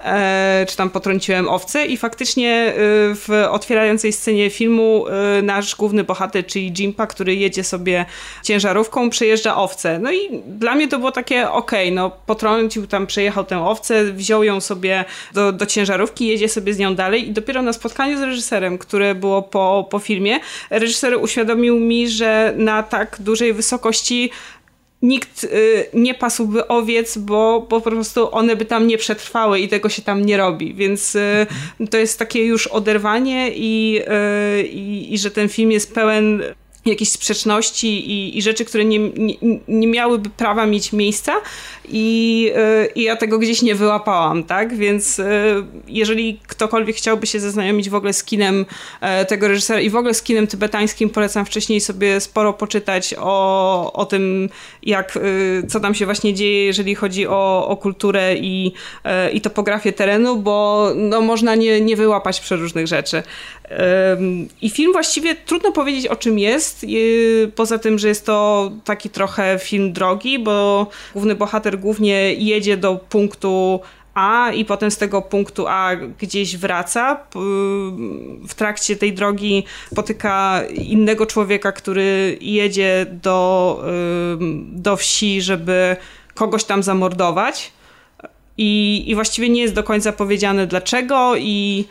e, 0.00 0.66
czy 0.68 0.76
tam 0.76 0.90
potrąciłem 0.90 1.48
owce 1.48 1.86
i 1.86 1.96
faktycznie 1.96 2.68
y, 2.68 2.74
w 3.14 3.46
otwierającej 3.50 4.12
scenie 4.12 4.50
filmu 4.50 5.04
nasz 5.42 5.76
główny 5.76 6.04
bohater, 6.04 6.46
czyli 6.46 6.72
Jimpa, 6.72 7.06
który 7.06 7.34
jedzie 7.34 7.64
sobie 7.64 8.06
ciężarówką, 8.42 9.10
przejeżdża 9.10 9.56
owce. 9.56 9.98
No 9.98 10.12
i 10.12 10.42
dla 10.46 10.74
mnie 10.74 10.88
to 10.88 10.98
było 10.98 11.12
takie 11.12 11.50
okej, 11.50 11.92
no 11.92 12.10
potrącił 12.26 12.86
tam, 12.86 13.06
przejechał 13.06 13.44
tę 13.44 13.64
owcę, 13.64 14.04
wziął 14.04 14.44
ją 14.44 14.60
sobie 14.60 15.04
do, 15.34 15.52
do 15.52 15.66
ciężarówki, 15.66 16.26
jedzie 16.26 16.48
sobie 16.48 16.74
z 16.74 16.78
nią 16.78 16.94
dalej 16.94 17.28
i 17.28 17.32
dopiero 17.32 17.62
na 17.62 17.72
spotkaniu 17.72 18.18
z 18.18 18.22
reżyserem, 18.22 18.78
które 18.78 19.14
było 19.14 19.42
po, 19.42 19.88
po 19.90 19.98
filmie, 19.98 20.40
reżyser 20.70 21.16
uświadomił 21.20 21.80
mi, 21.80 22.08
że 22.08 22.52
na 22.56 22.82
tak 22.82 23.16
dużej 23.20 23.52
wysokości 23.52 24.30
nikt 25.02 25.44
y, 25.44 25.86
nie 25.94 26.14
pasłby 26.14 26.68
owiec, 26.68 27.18
bo, 27.18 27.66
bo 27.70 27.80
po 27.80 27.90
prostu 27.90 28.34
one 28.34 28.56
by 28.56 28.64
tam 28.64 28.86
nie 28.86 28.98
przetrwały 28.98 29.60
i 29.60 29.68
tego 29.68 29.88
się 29.88 30.02
tam 30.02 30.26
nie 30.26 30.36
robi, 30.36 30.74
więc 30.74 31.14
y, 31.14 31.46
to 31.90 31.96
jest 31.96 32.18
takie 32.18 32.44
już 32.44 32.66
oderwanie 32.66 33.50
i, 33.54 34.00
y, 34.58 34.62
i, 35.10 35.18
że 35.18 35.30
ten 35.30 35.48
film 35.48 35.72
jest 35.72 35.94
pełen 35.94 36.42
jakichś 36.86 37.10
sprzeczności 37.10 38.10
i, 38.10 38.38
i 38.38 38.42
rzeczy, 38.42 38.64
które 38.64 38.84
nie, 38.84 38.98
nie, 38.98 39.34
nie 39.68 39.86
miałyby 39.86 40.30
prawa 40.30 40.66
mieć 40.66 40.92
miejsca 40.92 41.34
i, 41.90 42.50
y, 42.84 42.92
i 42.94 43.02
ja 43.02 43.16
tego 43.16 43.38
gdzieś 43.38 43.62
nie 43.62 43.74
wyłapałam, 43.74 44.44
tak? 44.44 44.76
Więc 44.76 45.18
y, 45.18 45.24
jeżeli 45.88 46.40
ktokolwiek 46.46 46.96
chciałby 46.96 47.26
się 47.26 47.40
zaznajomić 47.40 47.90
w 47.90 47.94
ogóle 47.94 48.12
z 48.12 48.24
kinem 48.24 48.66
e, 49.00 49.24
tego 49.24 49.48
reżysera 49.48 49.80
i 49.80 49.90
w 49.90 49.96
ogóle 49.96 50.14
z 50.14 50.22
kinem 50.22 50.46
tybetańskim, 50.46 51.10
polecam 51.10 51.46
wcześniej 51.46 51.80
sobie 51.80 52.20
sporo 52.20 52.52
poczytać 52.52 53.14
o, 53.18 53.92
o 53.92 54.06
tym, 54.06 54.48
jak, 54.82 55.18
co 55.68 55.80
tam 55.80 55.94
się 55.94 56.04
właśnie 56.04 56.34
dzieje, 56.34 56.64
jeżeli 56.64 56.94
chodzi 56.94 57.26
o, 57.26 57.68
o 57.68 57.76
kulturę 57.76 58.34
i, 58.36 58.72
e, 59.04 59.30
i 59.30 59.40
topografię 59.40 59.92
terenu, 59.92 60.36
bo 60.36 60.88
no, 60.96 61.20
można 61.20 61.54
nie, 61.54 61.80
nie 61.80 61.96
wyłapać 61.96 62.40
przeróżnych 62.40 62.86
rzeczy. 62.86 63.22
I 64.62 64.70
film 64.70 64.92
właściwie 64.92 65.34
trudno 65.34 65.72
powiedzieć 65.72 66.06
o 66.06 66.16
czym 66.16 66.38
jest, 66.38 66.86
poza 67.54 67.78
tym, 67.78 67.98
że 67.98 68.08
jest 68.08 68.26
to 68.26 68.70
taki 68.84 69.10
trochę 69.10 69.58
film 69.62 69.92
drogi, 69.92 70.38
bo 70.38 70.86
główny 71.12 71.34
bohater 71.34 71.77
głównie 71.80 72.34
jedzie 72.34 72.76
do 72.76 72.96
punktu 72.96 73.80
A 74.14 74.50
i 74.52 74.64
potem 74.64 74.90
z 74.90 74.96
tego 74.96 75.22
punktu 75.22 75.66
A 75.68 75.90
gdzieś 76.20 76.56
wraca. 76.56 77.20
W 78.48 78.54
trakcie 78.56 78.96
tej 78.96 79.12
drogi 79.12 79.64
spotyka 79.92 80.62
innego 80.74 81.26
człowieka, 81.26 81.72
który 81.72 82.38
jedzie 82.40 83.06
do, 83.22 83.82
do 84.72 84.96
wsi, 84.96 85.42
żeby 85.42 85.96
kogoś 86.34 86.64
tam 86.64 86.82
zamordować. 86.82 87.72
I, 88.60 89.04
I 89.06 89.14
właściwie 89.14 89.48
nie 89.48 89.62
jest 89.62 89.74
do 89.74 89.82
końca 89.82 90.12
powiedziane 90.12 90.66
dlaczego, 90.66 91.36
i, 91.36 91.84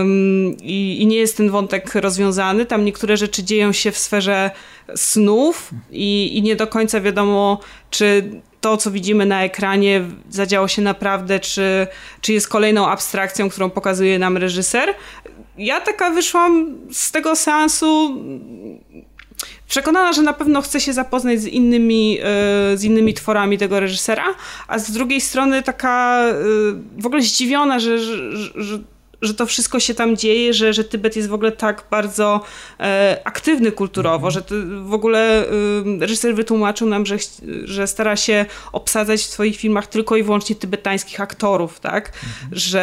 ym, 0.00 0.56
i, 0.62 1.02
i 1.02 1.06
nie 1.06 1.16
jest 1.16 1.36
ten 1.36 1.50
wątek 1.50 1.94
rozwiązany. 1.94 2.66
Tam 2.66 2.84
niektóre 2.84 3.16
rzeczy 3.16 3.44
dzieją 3.44 3.72
się 3.72 3.92
w 3.92 3.98
sferze 3.98 4.50
snów, 4.96 5.70
i, 5.90 6.38
i 6.38 6.42
nie 6.42 6.56
do 6.56 6.66
końca 6.66 7.00
wiadomo, 7.00 7.60
czy 7.90 8.30
to, 8.62 8.76
co 8.76 8.90
widzimy 8.90 9.26
na 9.26 9.44
ekranie, 9.44 10.04
zadziało 10.30 10.68
się 10.68 10.82
naprawdę, 10.82 11.40
czy, 11.40 11.86
czy 12.20 12.32
jest 12.32 12.48
kolejną 12.48 12.88
abstrakcją, 12.88 13.50
którą 13.50 13.70
pokazuje 13.70 14.18
nam 14.18 14.36
reżyser. 14.36 14.94
Ja 15.58 15.80
taka 15.80 16.10
wyszłam 16.10 16.78
z 16.92 17.12
tego 17.12 17.36
seansu 17.36 18.18
przekonana, 19.68 20.12
że 20.12 20.22
na 20.22 20.32
pewno 20.32 20.62
chce 20.62 20.80
się 20.80 20.92
zapoznać 20.92 21.40
z 21.40 21.46
innymi, 21.46 22.18
e, 22.22 22.24
z 22.76 22.84
innymi 22.84 23.14
tworami 23.14 23.58
tego 23.58 23.80
reżysera, 23.80 24.24
a 24.68 24.78
z 24.78 24.90
drugiej 24.90 25.20
strony 25.20 25.62
taka 25.62 26.24
e, 26.28 26.34
w 26.98 27.06
ogóle 27.06 27.22
zdziwiona, 27.22 27.78
że, 27.78 27.98
że, 27.98 28.16
że, 28.54 28.78
że 29.22 29.34
to 29.34 29.46
wszystko 29.46 29.80
się 29.80 29.94
tam 29.94 30.16
dzieje, 30.16 30.54
że, 30.54 30.72
że 30.72 30.84
Tybet 30.84 31.16
jest 31.16 31.28
w 31.28 31.34
ogóle 31.34 31.52
tak 31.52 31.84
bardzo 31.90 32.40
e, 32.80 33.20
aktywny 33.24 33.72
kulturowo, 33.72 34.30
że 34.30 34.42
w 34.84 34.94
ogóle 34.94 35.46
e, 35.46 35.50
reżyser 36.00 36.34
wytłumaczył 36.34 36.88
nam, 36.88 37.06
że, 37.06 37.16
że 37.64 37.86
stara 37.86 38.16
się 38.16 38.46
obsadzać 38.72 39.20
w 39.20 39.30
swoich 39.30 39.56
filmach 39.56 39.86
tylko 39.86 40.16
i 40.16 40.22
wyłącznie 40.22 40.56
tybetańskich 40.56 41.20
aktorów, 41.20 41.80
tak? 41.80 42.12
Że, 42.52 42.82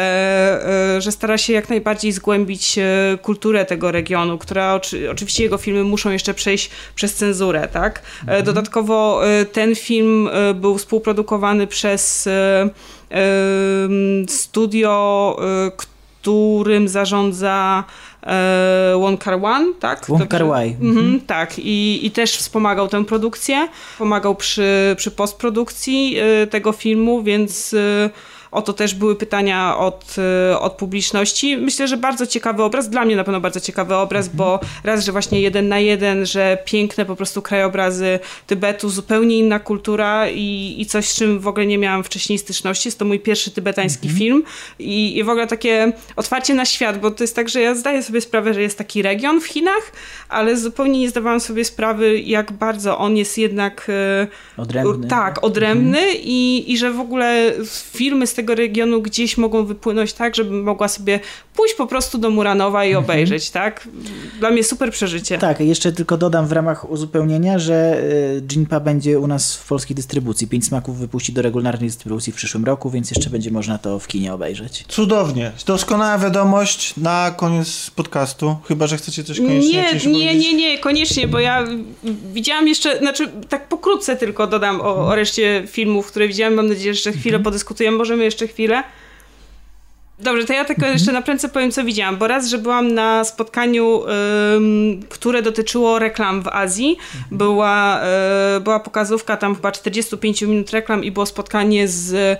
e, 0.96 1.00
że 1.00 1.12
stara 1.12 1.38
się 1.38 1.52
jak 1.52 1.68
najbardziej 1.68 2.12
zgłębić 2.12 2.78
e, 2.78 3.18
kulturę 3.22 3.64
tego 3.64 3.90
regionu, 3.90 4.38
która 4.38 4.74
oczy, 4.74 5.10
oczywiście 5.10 5.42
jego 5.42 5.58
filmy 5.58 5.84
muszą 5.84 6.10
jeszcze 6.10 6.34
przejść 6.34 6.70
przez 6.94 7.14
cenzurę, 7.14 7.68
tak? 7.72 8.02
E, 8.26 8.42
Dodatkowo 8.42 9.28
e, 9.28 9.44
ten 9.44 9.74
film 9.74 10.30
był 10.54 10.78
współprodukowany 10.78 11.66
przez 11.66 12.28
studio, 14.28 15.36
którym 16.20 16.88
zarządza 16.88 17.84
e, 18.22 18.92
Wong 18.96 19.24
Kar 19.24 19.40
Wan, 19.40 19.74
tak? 19.80 20.06
Wong 20.06 20.20
Dobrze? 20.20 20.38
Kar-wai. 20.38 20.76
Mhm, 20.80 21.20
tak, 21.20 21.58
I, 21.58 22.06
i 22.06 22.10
też 22.10 22.36
wspomagał 22.36 22.88
tę 22.88 23.04
produkcję, 23.04 23.68
pomagał 23.98 24.34
przy, 24.34 24.94
przy 24.96 25.10
postprodukcji 25.10 26.16
e, 26.18 26.46
tego 26.46 26.72
filmu, 26.72 27.22
więc 27.22 27.74
e, 27.74 28.10
o 28.52 28.62
to 28.62 28.72
też 28.72 28.94
były 28.94 29.16
pytania 29.16 29.76
od, 29.78 30.16
e, 30.50 30.58
od 30.58 30.72
publiczności. 30.72 31.56
Myślę, 31.56 31.88
że 31.88 31.96
bardzo 31.96 32.26
ciekawy 32.26 32.62
obraz, 32.62 32.88
dla 32.88 33.04
mnie 33.04 33.16
na 33.16 33.24
pewno 33.24 33.40
bardzo 33.40 33.60
ciekawy 33.60 33.94
obraz, 33.94 34.28
bo 34.28 34.60
raz, 34.84 35.04
że 35.04 35.12
właśnie 35.12 35.40
jeden 35.40 35.68
na 35.68 35.78
jeden, 35.78 36.26
że 36.26 36.58
piękne 36.64 37.06
po 37.06 37.16
prostu 37.16 37.42
krajobrazy 37.42 38.18
Tybetu, 38.46 38.88
zupełnie 38.88 39.38
inna 39.38 39.58
kultura 39.58 40.28
i, 40.28 40.74
i 40.78 40.86
coś, 40.86 41.08
z 41.08 41.14
czym 41.14 41.38
w 41.38 41.48
ogóle 41.48 41.66
nie 41.66 41.78
miałam 41.78 42.04
wcześniej 42.04 42.38
styczności. 42.38 42.88
Jest 42.88 42.98
to 42.98 43.04
mój 43.04 43.20
pierwszy 43.20 43.50
tybetański 43.50 44.08
film 44.08 44.42
i, 44.78 45.18
i 45.18 45.24
w 45.24 45.28
ogóle 45.28 45.46
takie 45.46 45.92
otwarcie 46.16 46.54
na 46.54 46.64
świat, 46.64 47.00
bo 47.00 47.10
to 47.10 47.24
jest 47.24 47.36
tak, 47.36 47.48
że 47.48 47.60
ja 47.60 47.74
zdaję 47.74 48.02
sobie 48.02 48.20
sprawę, 48.20 48.54
że 48.54 48.62
jest 48.62 48.78
taki 48.78 49.02
region 49.02 49.40
w 49.40 49.46
Chinach, 49.46 49.92
ale 50.28 50.56
zupełnie 50.56 51.00
nie 51.00 51.10
zdawałam 51.10 51.40
sobie 51.40 51.64
sprawy, 51.64 52.20
jak 52.20 52.52
bardzo 52.52 52.98
on 52.98 53.16
jest 53.16 53.38
jednak 53.38 53.86
e, 53.88 54.26
Odrębny. 54.56 55.08
tak, 55.08 55.44
odrębny 55.44 56.00
i, 56.14 56.72
i 56.72 56.78
że 56.78 56.92
w 56.92 57.00
ogóle 57.00 57.52
filmy 57.92 58.26
z 58.26 58.34
tego 58.40 58.54
regionu 58.54 59.02
gdzieś 59.02 59.38
mogą 59.38 59.64
wypłynąć 59.64 60.12
tak, 60.12 60.36
żebym 60.36 60.62
mogła 60.62 60.88
sobie 60.88 61.20
pójść 61.54 61.74
po 61.74 61.86
prostu 61.86 62.18
do 62.18 62.30
Muranowa 62.30 62.84
i 62.84 62.94
obejrzeć, 62.94 63.50
tak? 63.50 63.88
Dla 64.38 64.50
mnie 64.50 64.64
super 64.64 64.90
przeżycie. 64.90 65.38
Tak, 65.38 65.60
jeszcze 65.60 65.92
tylko 65.92 66.16
dodam 66.16 66.46
w 66.46 66.52
ramach 66.52 66.90
uzupełnienia, 66.90 67.58
że 67.58 68.02
y, 68.38 68.42
Jinpa 68.52 68.80
będzie 68.80 69.18
u 69.18 69.26
nas 69.26 69.56
w 69.56 69.68
polskiej 69.68 69.96
dystrybucji. 69.96 70.46
Pięć 70.46 70.64
smaków 70.64 70.98
wypuści 70.98 71.32
do 71.32 71.42
regularnej 71.42 71.88
dystrybucji 71.88 72.32
w 72.32 72.36
przyszłym 72.36 72.64
roku, 72.64 72.90
więc 72.90 73.10
jeszcze 73.10 73.30
będzie 73.30 73.50
można 73.50 73.78
to 73.78 73.98
w 73.98 74.06
kinie 74.06 74.34
obejrzeć. 74.34 74.84
Cudownie. 74.88 75.52
Doskonała 75.66 76.18
wiadomość 76.18 76.96
na 76.96 77.34
koniec 77.36 77.90
podcastu. 77.90 78.56
Chyba, 78.68 78.86
że 78.86 78.96
chcecie 78.96 79.24
coś 79.24 79.38
koniecznie 79.38 79.84
Nie, 80.06 80.12
nie, 80.12 80.34
nie, 80.34 80.54
nie, 80.54 80.78
koniecznie, 80.78 81.28
bo 81.28 81.38
ja 81.38 81.66
widziałam 82.32 82.68
jeszcze, 82.68 82.98
znaczy 82.98 83.28
tak 83.48 83.68
pokrótce 83.68 84.16
tylko 84.16 84.46
dodam 84.46 84.80
o, 84.80 85.06
o 85.06 85.14
reszcie 85.14 85.64
filmów, 85.66 86.06
które 86.06 86.28
widziałam. 86.28 86.54
Mam 86.54 86.66
nadzieję, 86.66 86.94
że 86.94 86.98
jeszcze 86.98 87.12
chwilę 87.12 87.38
podyskutujemy. 87.38 87.96
Możemy 87.96 88.24
jeszcze 88.30 88.46
chwilę? 88.46 88.82
Dobrze, 90.22 90.44
to 90.44 90.52
ja 90.52 90.64
tylko 90.64 90.86
jeszcze 90.86 91.12
na 91.12 91.22
prędce 91.22 91.48
powiem, 91.48 91.70
co 91.70 91.84
widziałam, 91.84 92.16
bo 92.16 92.28
raz, 92.28 92.48
że 92.48 92.58
byłam 92.58 92.94
na 92.94 93.24
spotkaniu, 93.24 94.02
ym, 94.56 95.02
które 95.08 95.42
dotyczyło 95.42 95.98
reklam 95.98 96.42
w 96.42 96.48
Azji. 96.48 96.96
Była, 97.30 98.00
y, 98.56 98.60
była 98.60 98.80
pokazówka, 98.80 99.36
tam 99.36 99.54
chyba 99.54 99.72
45 99.72 100.42
minut 100.42 100.70
reklam 100.70 101.04
i 101.04 101.10
było 101.10 101.26
spotkanie 101.26 101.88
z, 101.88 102.38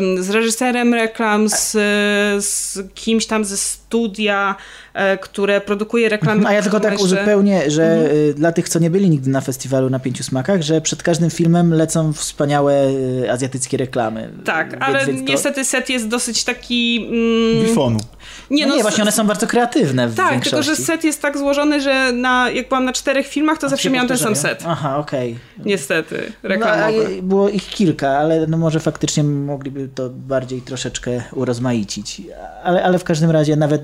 ym, 0.00 0.22
z 0.22 0.30
reżyserem 0.30 0.94
reklam, 0.94 1.48
z, 1.48 1.70
z 2.44 2.78
kimś 2.94 3.26
tam 3.26 3.44
ze 3.44 3.56
studia, 3.90 4.54
y, 5.14 5.18
które 5.18 5.60
produkuje 5.60 6.08
reklamy. 6.08 6.46
A 6.46 6.52
ja 6.52 6.62
tylko 6.62 6.80
tak 6.80 7.00
uzupełnię, 7.00 7.70
że 7.70 8.12
y, 8.12 8.34
dla 8.34 8.52
tych, 8.52 8.68
co 8.68 8.78
nie 8.78 8.90
byli 8.90 9.10
nigdy 9.10 9.30
na 9.30 9.40
festiwalu 9.40 9.90
na 9.90 9.98
Pięciu 9.98 10.22
Smakach, 10.24 10.62
że 10.62 10.80
przed 10.80 11.02
każdym 11.02 11.30
filmem 11.30 11.74
lecą 11.74 12.12
wspaniałe 12.12 12.88
y, 13.22 13.30
azjatyckie 13.32 13.76
reklamy. 13.76 14.30
Tak, 14.44 14.70
Więc- 14.70 14.82
ale 14.82 15.06
więc 15.06 15.20
to- 15.26 15.32
niestety 15.32 15.64
set 15.64 15.88
jest 15.90 16.08
dosyć 16.08 16.44
taki... 16.44 17.06
Mm, 17.10 17.66
Bifonu. 17.66 17.98
nie, 18.50 18.66
No 18.66 18.72
nie, 18.74 18.76
s- 18.80 18.82
właśnie 18.82 19.02
one 19.02 19.12
są 19.12 19.26
bardzo 19.26 19.46
kreatywne 19.46 20.08
w 20.08 20.14
Tak, 20.14 20.30
większości. 20.30 20.50
tylko 20.50 20.62
że 20.76 20.76
set 20.76 21.04
jest 21.04 21.22
tak 21.22 21.38
złożony, 21.38 21.80
że 21.80 22.12
na, 22.12 22.50
jak 22.50 22.68
byłam 22.68 22.84
na 22.84 22.92
czterech 22.92 23.26
filmach, 23.26 23.58
to 23.58 23.68
zawsze 23.68 23.82
się 23.84 23.90
miałam 23.90 24.08
ten 24.08 24.18
sam 24.18 24.36
set. 24.36 24.64
Aha, 24.66 24.98
okej. 24.98 25.36
Niestety, 25.64 26.32
No, 26.42 26.48
reklamowy. 26.48 27.06
a 27.18 27.22
było 27.22 27.48
ich 27.48 27.66
kilka, 27.68 28.08
ale 28.10 28.46
no 28.46 28.56
może 28.56 28.80
faktycznie 28.80 29.24
mogliby 29.24 29.88
to 29.94 30.10
bardziej 30.10 30.60
troszeczkę 30.62 31.10
urozmaicić. 31.32 32.22
Ale, 32.64 32.84
ale 32.84 32.98
w 32.98 33.04
każdym 33.04 33.30
razie 33.30 33.56
nawet 33.56 33.79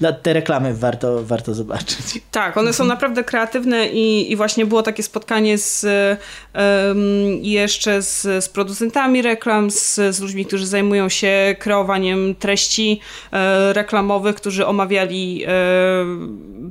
dla 0.00 0.12
te 0.12 0.32
reklamy 0.32 0.74
warto, 0.74 1.24
warto 1.24 1.54
zobaczyć. 1.54 2.20
Tak, 2.30 2.56
one 2.56 2.72
są 2.72 2.84
naprawdę 2.84 3.24
kreatywne 3.24 3.88
i, 3.88 4.32
i 4.32 4.36
właśnie 4.36 4.66
było 4.66 4.82
takie 4.82 5.02
spotkanie 5.02 5.58
z 5.58 5.84
em, 5.84 6.96
jeszcze 7.42 8.02
z, 8.02 8.44
z 8.44 8.48
producentami 8.48 9.22
reklam, 9.22 9.70
z, 9.70 9.94
z 9.94 10.20
ludźmi, 10.20 10.46
którzy 10.46 10.66
zajmują 10.66 11.08
się 11.08 11.56
kreowaniem 11.58 12.34
treści 12.34 13.00
e, 13.32 13.72
reklamowych, 13.72 14.36
którzy 14.36 14.66
omawiali 14.66 15.44
e, 15.44 15.50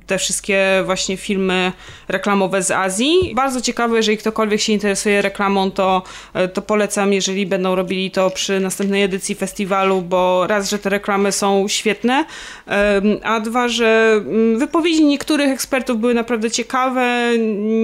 te 0.05 0.17
wszystkie 0.17 0.81
właśnie 0.85 1.17
filmy 1.17 1.71
reklamowe 2.07 2.63
z 2.63 2.71
Azji. 2.71 3.33
Bardzo 3.35 3.61
ciekawe, 3.61 3.97
jeżeli 3.97 4.17
ktokolwiek 4.17 4.61
się 4.61 4.73
interesuje 4.73 5.21
reklamą, 5.21 5.71
to, 5.71 6.03
e, 6.33 6.47
to 6.47 6.61
polecam, 6.61 7.13
jeżeli 7.13 7.45
będą 7.45 7.75
robili 7.75 8.11
to 8.11 8.29
przy 8.29 8.59
następnej 8.59 9.03
edycji 9.03 9.35
festiwalu, 9.35 10.01
bo 10.01 10.47
raz, 10.47 10.69
że 10.69 10.79
te 10.79 10.89
reklamy 10.89 11.31
są 11.31 11.67
świetne, 11.67 12.25
a 13.23 13.39
dwa, 13.39 13.67
że 13.67 14.11
mm, 14.17 14.59
wypowiedzi 14.59 15.05
niektórych 15.05 15.51
ekspertów 15.51 15.99
były 15.99 16.13
naprawdę 16.13 16.51
ciekawe, 16.51 17.31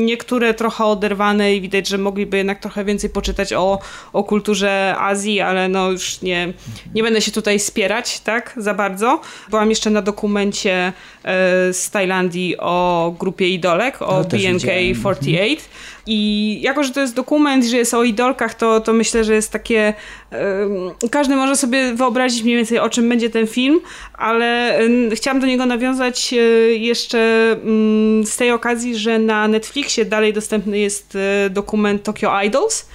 niektóre 0.05 0.53
trochę 0.53 0.85
oderwane 0.85 1.55
i 1.55 1.61
widać, 1.61 1.87
że 1.87 1.97
mogliby 1.97 2.37
jednak 2.37 2.59
trochę 2.59 2.85
więcej 2.85 3.09
poczytać 3.09 3.53
o, 3.53 3.79
o 4.13 4.23
kulturze 4.23 4.95
Azji, 4.99 5.41
ale 5.41 5.67
no 5.67 5.91
już 5.91 6.21
nie, 6.21 6.53
nie 6.95 7.03
będę 7.03 7.21
się 7.21 7.31
tutaj 7.31 7.59
spierać, 7.59 8.19
tak, 8.19 8.53
za 8.57 8.73
bardzo. 8.73 9.21
Byłam 9.49 9.69
jeszcze 9.69 9.89
na 9.89 10.01
dokumencie 10.01 10.93
z 11.71 11.89
Tajlandii 11.91 12.55
o 12.59 13.15
grupie 13.19 13.49
idolek, 13.49 14.01
o 14.01 14.17
No, 14.17 14.23
też 14.23 14.41
BNK48 14.41 15.57
i 16.07 16.59
jako, 16.61 16.83
że 16.83 16.91
to 16.91 17.01
jest 17.01 17.15
dokument, 17.15 17.65
że 17.65 17.77
jest 17.77 17.93
o 17.93 18.03
idolkach, 18.03 18.53
to, 18.53 18.79
to 18.79 18.93
myślę, 18.93 19.23
że 19.23 19.33
jest 19.33 19.51
takie 19.51 19.93
em, 20.31 21.09
każdy 21.11 21.35
może 21.35 21.55
sobie 21.55 21.93
wyobrazić 21.93 22.43
mniej 22.43 22.55
więcej 22.55 22.79
o 22.79 22.89
czym 22.89 23.09
będzie 23.09 23.29
ten 23.29 23.47
film, 23.47 23.79
ale 24.13 24.79
chciałam 25.15 25.39
do 25.39 25.47
niego 25.47 25.65
nawiązać 25.65 26.33
e, 26.33 26.37
jeszcze 26.73 27.51
mm, 27.51 28.25
z 28.25 28.37
tej 28.37 28.51
okazji, 28.51 28.97
że 28.97 29.19
na 29.19 29.47
Netflixie 29.47 30.05
dalej 30.05 30.33
dostępny 30.33 30.79
jest 30.79 31.17
e, 31.45 31.49
dokument 31.49 32.03
Tokyo 32.03 32.41
Idols, 32.41 32.85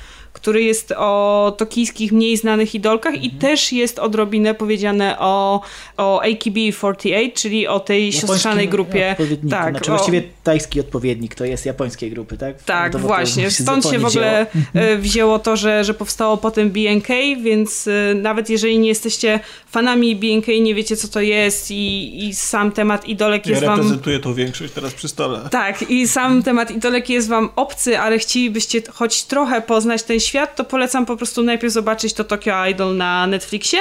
który 0.46 0.62
jest 0.62 0.92
o 0.96 1.54
tokijskich 1.58 2.12
mniej 2.12 2.36
znanych 2.36 2.74
idolkach 2.74 3.22
i 3.24 3.30
też 3.30 3.72
jest 3.72 3.98
odrobinę 3.98 4.54
powiedziane 4.54 5.18
o, 5.18 5.60
o 5.96 6.20
AKB48, 6.24 7.32
czyli 7.32 7.66
o 7.66 7.80
tej 7.80 8.12
siostrzanej 8.12 8.68
grupie. 8.68 9.16
Tak, 9.50 9.70
znaczy 9.70 9.92
o- 9.92 9.94
właściwie 9.96 10.22
tajski 10.44 10.80
odpowiednik 10.80 11.34
to 11.34 11.44
jest 11.44 11.66
japońskiej 11.66 12.10
grupy, 12.10 12.36
tak? 12.38 12.62
tak, 12.62 12.92
To- 12.92 12.98
właśnie. 12.98 13.50
Stąd 13.50 13.84
się 13.86 13.98
w 13.98 14.04
ogóle 14.04 14.46
wzięło. 14.54 14.86
e, 14.86 14.96
wzięło 14.98 15.38
to, 15.38 15.56
że, 15.56 15.84
że 15.84 15.94
powstało 15.94 16.36
potem 16.36 16.70
BNK, 16.70 17.08
więc 17.42 17.88
e, 17.88 18.14
nawet 18.14 18.50
jeżeli 18.50 18.78
nie 18.78 18.88
jesteście 18.88 19.40
fanami 19.70 20.16
BNK, 20.16 20.46
nie 20.60 20.74
wiecie 20.74 20.96
co 20.96 21.08
to 21.08 21.20
jest 21.20 21.70
i, 21.70 22.26
i 22.28 22.34
sam 22.34 22.72
temat 22.72 23.08
idolek 23.08 23.46
Ja 23.46 23.50
jest 23.52 23.64
wam... 23.64 23.76
reprezentuję 23.76 24.18
tą 24.18 24.34
większość 24.34 24.72
teraz 24.72 24.94
przy 24.94 25.08
stole. 25.08 25.48
Tak, 25.50 25.90
i 25.90 26.08
sam 26.08 26.42
temat 26.42 26.70
idolek 26.70 27.08
jest 27.10 27.28
wam 27.28 27.48
obcy, 27.56 27.98
ale 27.98 28.18
chcielibyście 28.18 28.82
choć 28.92 29.24
trochę 29.24 29.60
poznać 29.60 30.02
ten 30.02 30.20
świat, 30.20 30.35
to 30.46 30.64
polecam 30.64 31.06
po 31.06 31.16
prostu 31.16 31.42
najpierw 31.42 31.72
zobaczyć 31.72 32.14
to 32.14 32.24
Tokyo 32.24 32.66
Idol 32.66 32.96
na 32.96 33.26
Netflixie. 33.26 33.78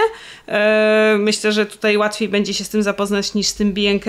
E, 0.47 1.15
myślę, 1.19 1.51
że 1.51 1.65
tutaj 1.65 1.97
łatwiej 1.97 2.29
będzie 2.29 2.53
się 2.53 2.63
z 2.63 2.69
tym 2.69 2.83
zapoznać 2.83 3.33
niż 3.33 3.47
z 3.47 3.53
tym 3.53 3.73
BNK. 3.73 4.05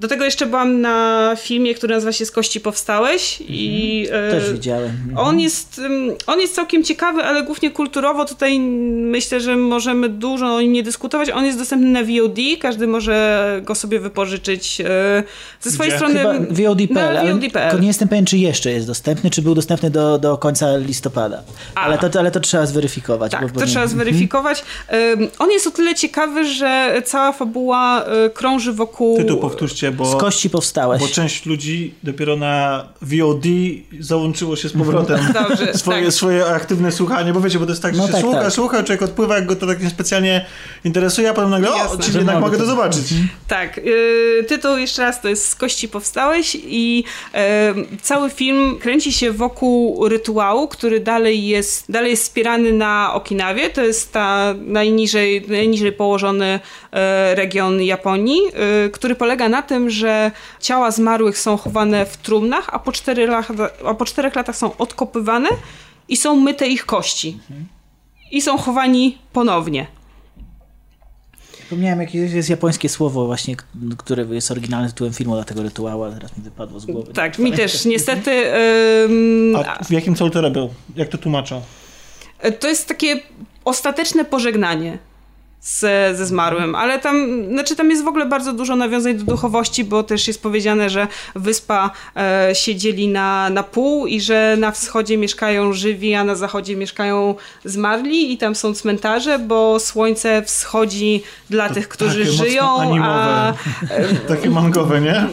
Do 0.00 0.08
tego 0.08 0.24
jeszcze 0.24 0.46
byłam 0.46 0.80
na 0.80 1.36
filmie, 1.38 1.74
który 1.74 1.94
nazywa 1.94 2.12
się 2.12 2.26
Z 2.26 2.30
kości 2.30 2.60
powstałeś 2.60 3.42
i 3.48 4.06
e, 4.12 4.30
Też 4.30 4.52
widziałem. 4.52 4.90
on 5.16 5.40
jest, 5.40 5.78
ym, 5.78 6.12
on 6.26 6.40
jest 6.40 6.54
całkiem 6.54 6.84
ciekawy, 6.84 7.22
ale 7.22 7.42
głównie 7.42 7.70
kulturowo 7.70 8.24
tutaj 8.24 8.60
myślę, 8.60 9.40
że 9.40 9.56
możemy 9.56 10.08
dużo 10.08 10.46
o 10.54 10.60
nim 10.60 10.72
nie 10.72 10.82
dyskutować. 10.82 11.30
On 11.30 11.44
jest 11.44 11.58
dostępny 11.58 11.88
na 11.88 12.00
VOD, 12.02 12.38
każdy 12.60 12.86
może 12.86 13.40
go 13.64 13.74
sobie 13.74 14.00
wypożyczyć 14.00 14.80
e, 14.80 15.22
ze 15.60 15.70
swojej 15.70 15.90
Gdzie? 15.92 15.98
strony. 15.98 16.14
Chyba 16.18 16.32
VOD.pl, 16.68 17.38
tylko 17.40 17.78
nie 17.78 17.88
jestem 17.88 18.08
pewien, 18.08 18.24
czy 18.24 18.38
jeszcze 18.38 18.70
jest 18.70 18.86
dostępny, 18.86 19.30
czy 19.30 19.42
był 19.42 19.54
dostępny 19.54 19.90
do, 19.90 20.18
do 20.18 20.38
końca 20.38 20.76
listopada. 20.76 21.42
A. 21.74 21.80
Ale 21.80 21.98
to, 21.98 22.18
ale 22.20 22.30
to 22.30 22.40
trzeba 22.40 22.66
zweryfikować. 22.66 23.32
Tak, 23.32 23.40
bo 23.42 23.48
to 23.48 23.54
pewnie- 23.54 23.70
trzeba 23.72 23.86
zweryfikować. 23.86 24.64
Ym, 25.12 25.28
On 25.38 25.50
jest 25.50 25.66
o 25.66 25.70
tyle 25.70 25.94
ciekawy, 25.94 26.44
że 26.44 27.02
cała 27.04 27.32
fabuła 27.32 28.04
y, 28.26 28.30
krąży 28.30 28.72
wokół... 28.72 29.16
Tytuł 29.18 29.38
powtórzcie, 29.40 29.89
Z 29.92 29.96
bo, 29.96 30.16
kości 30.16 30.50
powstałeś. 30.50 31.00
bo 31.00 31.08
część 31.08 31.46
ludzi 31.46 31.94
dopiero 32.02 32.36
na 32.36 32.84
VOD 33.02 33.44
załączyło 34.00 34.56
się 34.56 34.68
z 34.68 34.72
powrotem 34.72 35.20
Dobrze, 35.48 35.74
swoje, 35.78 36.04
tak. 36.04 36.12
swoje 36.12 36.46
aktywne 36.46 36.92
słuchanie, 36.92 37.32
bo 37.32 37.40
wiecie, 37.40 37.58
bo 37.58 37.66
to 37.66 37.72
jest 37.72 37.82
tak, 37.82 37.94
że 37.94 38.00
No 38.00 38.06
się 38.06 38.12
tak, 38.12 38.20
słucha, 38.22 38.42
tak. 38.42 38.52
słucha, 38.52 38.82
człowiek 38.82 39.02
odpływa, 39.02 39.34
jak 39.34 39.46
go 39.46 39.56
to 39.56 39.66
tak 39.66 39.82
niespecjalnie 39.82 40.46
interesuje, 40.84 41.30
a 41.30 41.34
potem 41.34 41.50
nagle, 41.50 41.70
o, 41.72 41.76
Jasne. 41.76 41.98
czyli 41.98 42.12
Że 42.12 42.18
jednak 42.18 42.40
mogę 42.40 42.56
to 42.58 42.62
to- 42.62 42.70
zobaczyć. 42.70 43.04
Tak, 43.48 43.78
y, 43.78 44.44
tytuł 44.48 44.76
jeszcze 44.76 45.02
raz 45.02 45.20
to 45.20 45.28
jest 45.28 45.48
Z 45.48 45.54
kości 45.54 45.88
powstałeś 45.88 46.56
i 46.64 47.04
y, 47.94 47.98
cały 48.02 48.30
film 48.30 48.78
kręci 48.78 49.12
się 49.12 49.32
wokół 49.32 50.08
rytuału, 50.08 50.68
który 50.68 51.00
dalej 51.00 51.46
jest, 51.46 51.84
dalej 51.92 52.10
jest 52.10 52.22
wspierany 52.22 52.72
na 52.72 53.14
Okinawie. 53.14 53.70
To 53.70 53.82
jest 53.82 54.12
ta 54.12 54.54
najniżej, 54.60 55.44
najniżej 55.48 55.92
położony 55.92 56.60
y, 56.60 57.34
region 57.34 57.82
Japonii, 57.82 58.40
y, 58.86 58.90
który 58.90 59.14
polega 59.14 59.48
na 59.48 59.62
tym, 59.62 59.79
że 59.88 60.30
ciała 60.60 60.90
zmarłych 60.90 61.38
są 61.38 61.56
chowane 61.56 62.06
w 62.06 62.16
trumnach, 62.16 62.68
a 62.72 62.78
po, 62.78 62.92
cztery 62.92 63.26
lata, 63.26 63.54
a 63.86 63.94
po 63.94 64.04
czterech 64.04 64.34
latach 64.36 64.56
są 64.56 64.76
odkopywane 64.76 65.48
i 66.08 66.16
są 66.16 66.36
myte 66.36 66.68
ich 66.68 66.86
kości. 66.86 67.38
I 68.30 68.42
są 68.42 68.58
chowani 68.58 69.18
ponownie. 69.32 69.86
Zapomniałem, 71.62 72.00
jakie 72.00 72.18
jest 72.18 72.50
japońskie 72.50 72.88
słowo 72.88 73.26
właśnie, 73.26 73.56
które 73.98 74.24
jest 74.24 74.50
oryginalnym 74.50 74.90
tytułem 74.90 75.12
filmu 75.12 75.34
dla 75.34 75.44
tego 75.44 75.62
rytuału, 75.62 76.02
ale 76.02 76.14
teraz 76.14 76.36
mi 76.36 76.44
wypadło 76.44 76.80
z 76.80 76.86
głowy. 76.86 77.12
Tak, 77.12 77.38
mi 77.38 77.52
też 77.52 77.84
niestety. 77.84 78.30
ym, 79.04 79.56
A 79.56 79.84
w 79.84 79.90
jakim 79.90 80.14
celu 80.14 80.30
to 80.30 80.40
robią? 80.40 80.74
Jak 80.96 81.08
to 81.08 81.18
tłumaczą? 81.18 81.62
to 82.60 82.68
jest 82.68 82.88
takie 82.88 83.20
ostateczne 83.64 84.24
pożegnanie 84.24 84.98
ze, 85.62 86.14
ze 86.14 86.26
zmarłym, 86.26 86.74
ale 86.74 86.98
tam, 86.98 87.44
znaczy 87.52 87.76
tam 87.76 87.90
jest 87.90 88.04
w 88.04 88.08
ogóle 88.08 88.26
bardzo 88.26 88.52
dużo 88.52 88.76
nawiązań 88.76 89.14
do 89.14 89.24
duchowości, 89.24 89.84
bo 89.84 90.02
też 90.02 90.28
jest 90.28 90.42
powiedziane, 90.42 90.90
że 90.90 91.06
wyspa 91.34 91.90
e, 92.16 92.54
się 92.54 92.76
dzieli 92.76 93.08
na, 93.08 93.50
na 93.50 93.62
pół 93.62 94.06
i 94.06 94.20
że 94.20 94.56
na 94.58 94.70
wschodzie 94.70 95.18
mieszkają 95.18 95.72
żywi, 95.72 96.14
a 96.14 96.24
na 96.24 96.34
zachodzie 96.34 96.76
mieszkają 96.76 97.34
zmarli 97.64 98.32
i 98.32 98.38
tam 98.38 98.54
są 98.54 98.74
cmentarze, 98.74 99.38
bo 99.38 99.80
słońce 99.80 100.42
wschodzi 100.42 101.22
dla 101.50 101.68
tych, 101.68 101.88
którzy 101.88 102.18
takie 102.18 102.30
mocno 102.30 102.44
żyją, 102.44 102.64
a 102.64 102.82
animowe. 102.82 103.54
Takie 104.28 104.50
mangowe, 104.50 105.00
nie? 105.00 105.26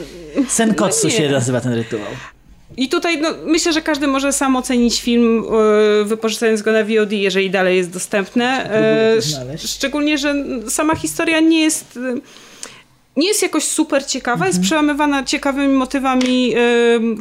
Senkotsu 0.47 1.07
No 1.07 1.13
się 1.13 1.29
nazywa 1.29 1.61
ten 1.61 1.73
rytuał. 1.73 2.07
I 2.77 2.89
tutaj 2.89 3.21
no, 3.21 3.29
myślę, 3.45 3.73
że 3.73 3.81
każdy 3.81 4.07
może 4.07 4.33
sam 4.33 4.55
ocenić 4.55 5.01
film, 5.01 5.43
e, 6.01 6.03
wypożyczając 6.05 6.61
go 6.61 6.71
na 6.71 6.83
VOD, 6.83 7.11
jeżeli 7.11 7.49
dalej 7.49 7.77
jest 7.77 7.89
dostępne. 7.89 8.69
Znaleźć. 9.19 9.69
szczególnie, 9.69 10.17
że 10.17 10.35
sama 10.69 10.95
historia 10.95 11.39
nie 11.39 11.61
jest. 11.61 11.97
e, 11.97 12.46
nie 13.17 13.27
jest 13.27 13.41
jakoś 13.41 13.63
super 13.63 14.05
ciekawa, 14.05 14.47
jest 14.47 14.61
przełamywana 14.61 15.23
ciekawymi 15.23 15.73
motywami 15.73 16.53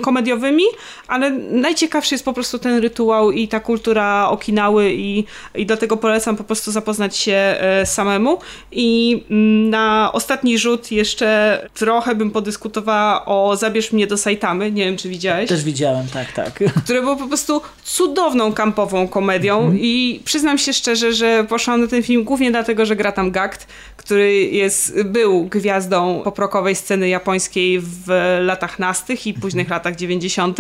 komediowymi, 0.03 0.65
ale 1.09 1.31
najciekawszy 1.31 2.15
jest 2.15 2.25
po 2.25 2.33
prostu 2.33 2.59
ten 2.59 2.79
rytuał 2.79 3.33
i 3.33 3.49
ta 3.49 3.61
kultura 3.61 4.29
Okinały 4.29 4.93
i, 4.93 5.25
i 5.55 5.67
dlatego 5.67 5.97
polecam 5.97 6.37
po 6.37 6.45
prostu 6.45 6.73
zapoznać 6.73 7.17
się 7.17 7.57
y, 7.83 7.87
samemu. 7.87 8.39
I 8.73 9.23
mm, 9.31 9.71
na 9.71 10.11
ostatni 10.13 10.59
rzut 10.59 10.93
jeszcze 10.93 11.61
trochę 11.75 12.15
bym 12.15 12.31
podyskutowała 12.31 13.25
o 13.25 13.57
Zabierz 13.57 13.93
mnie 13.93 14.07
do 14.07 14.17
Saitamy, 14.17 14.73
nie 14.73 14.85
wiem 14.85 14.97
czy 14.97 15.09
widziałeś 15.09 15.49
Też 15.49 15.65
widziałem, 15.65 16.07
tak, 16.09 16.33
tak. 16.33 16.53
które 16.85 17.01
było 17.01 17.17
po 17.17 17.27
prostu 17.29 17.61
cudowną 17.85 18.53
kampową 18.53 19.09
komedią 19.09 19.73
i 19.81 20.21
przyznam 20.25 20.59
się 20.59 20.73
szczerze, 20.73 21.13
że 21.13 21.45
poszłam 21.49 21.81
na 21.81 21.87
ten 21.87 22.03
film 22.03 22.25
głównie 22.25 22.51
dlatego, 22.51 22.87
że 22.87 22.97
gra 22.97 23.13
tam 23.13 23.31
Gakt, 23.31 23.67
który 23.97 24.35
jest, 24.35 25.03
był 25.03 25.45
gwiazdą 25.45 25.86
poprokowej 26.25 26.75
sceny 26.75 27.09
japońskiej 27.09 27.81
w 27.81 28.09
latach 28.41 28.79
nastych 28.79 29.27
i 29.27 29.35
późnych 29.35 29.71
latach 29.71 29.97
90. 29.97 30.59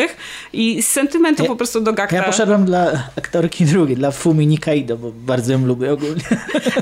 i 0.52 0.82
z 0.82 0.88
sentymentu 0.88 1.42
Ja- 1.42 1.48
po 1.48 1.56
prostu 1.56 1.80
do 1.80 1.92
Gakta. 1.92 2.16
Ja 2.16 2.22
poszedłem 2.22 2.64
dla 2.64 2.92
aktorki 3.18 3.64
drugiej, 3.64 3.96
dla 3.96 4.10
Fumi 4.10 4.46
Nikaido, 4.46 4.96
bo 4.96 5.12
bardzo 5.12 5.52
ją 5.52 5.66
lubię 5.66 5.92
ogólnie. 5.92 6.22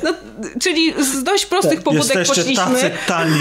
No, 0.03 0.11
czyli 0.61 0.93
z 1.05 1.23
dość 1.23 1.47
prostych 1.47 1.83
pobudek 1.83 2.17
Jesteście 2.17 2.43
poszliśmy 2.43 2.65
tacy 2.65 2.91
tani, 3.07 3.41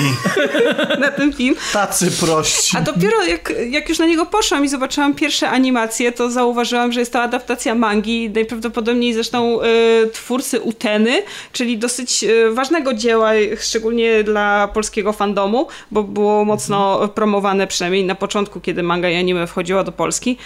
na 1.01 1.11
ten 1.11 1.33
film. 1.33 1.56
tacy 1.73 2.11
prości. 2.11 2.77
A 2.77 2.82
dopiero 2.82 3.23
jak, 3.23 3.53
jak 3.69 3.90
już 3.90 3.99
na 3.99 4.06
niego 4.06 4.25
poszłam 4.25 4.65
i 4.65 4.69
zobaczyłam 4.69 5.15
pierwsze 5.15 5.49
animacje, 5.49 6.11
to 6.11 6.32
zauważyłam, 6.32 6.91
że 6.91 6.99
jest 6.99 7.14
to 7.14 7.22
adaptacja 7.22 7.75
mangi, 7.75 8.30
najprawdopodobniej 8.30 9.14
zresztą 9.14 9.61
e, 9.61 9.65
twórcy 10.14 10.61
Uteny, 10.61 11.22
czyli 11.51 11.77
dosyć 11.77 12.23
e, 12.23 12.51
ważnego 12.51 12.93
dzieła, 12.93 13.32
szczególnie 13.61 14.23
dla 14.23 14.69
polskiego 14.94 15.14
fandomu, 15.14 15.68
bo 15.92 16.04
było 16.04 16.46
mocno 16.46 17.08
promowane 17.08 17.68
przynajmniej 17.68 18.04
na 18.04 18.16
początku, 18.16 18.60
kiedy 18.60 18.84
manga 18.84 19.10
i 19.10 19.16
anime 19.16 19.48
wchodziła 19.48 19.84
do 19.84 19.92
Polski. 19.92 20.38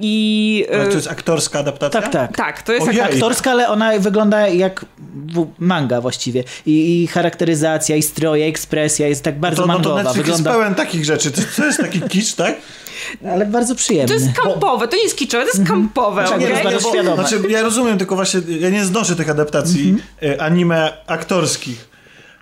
I 0.00 0.66
e, 0.70 0.74
Ale 0.74 0.88
to 0.88 0.94
jest 0.94 1.10
aktorska 1.10 1.58
adaptacja? 1.58 2.02
Tak, 2.02 2.12
tak. 2.12 2.36
tak, 2.36 2.62
to 2.62 2.72
jest 2.72 2.88
Ojej. 2.88 3.00
Aktorska, 3.00 3.50
ale 3.50 3.68
ona 3.68 3.98
wygląda 3.98 4.48
jak 4.48 4.84
manga 5.58 6.00
właściwie. 6.00 6.44
I, 6.66 7.02
I 7.02 7.06
charakteryzacja, 7.06 7.96
i 7.96 8.02
stroje, 8.02 8.46
ekspresja 8.46 9.08
jest 9.08 9.22
tak 9.22 9.38
bardzo 9.40 9.62
To, 9.62 9.68
no 9.68 9.74
to 9.74 9.78
mangowa. 9.78 10.02
Netflix 10.02 10.16
wygląda, 10.16 10.50
jest 10.50 10.60
pełen 10.60 10.74
takich 10.74 11.04
rzeczy. 11.04 11.30
To, 11.30 11.40
to 11.56 11.66
jest 11.66 11.80
taki 11.80 12.00
kicz, 12.00 12.34
tak? 12.34 12.54
ale 13.32 13.46
bardzo 13.46 13.74
przyjemny. 13.74 14.08
To 14.08 14.14
jest 14.14 14.40
kampowe, 14.42 14.88
to 14.88 14.96
nie 14.96 15.02
jest 15.02 15.16
kiczowe, 15.16 15.44
to 15.44 15.58
jest 15.58 15.68
kampowe, 15.68 16.24
Tak, 16.24 16.32
okej? 16.32 16.48
jest 16.48 16.62
bardzo 16.62 16.92
bo, 17.04 17.14
znaczy, 17.14 17.40
ja 17.48 17.62
rozumiem, 17.62 17.98
tylko 17.98 18.16
właśnie 18.16 18.40
ja 18.60 18.70
nie 18.70 18.84
znoszę 18.84 19.16
tych 19.16 19.30
adaptacji 19.30 19.96
e, 20.22 20.42
anime 20.42 20.92
aktorskich. 21.06 21.93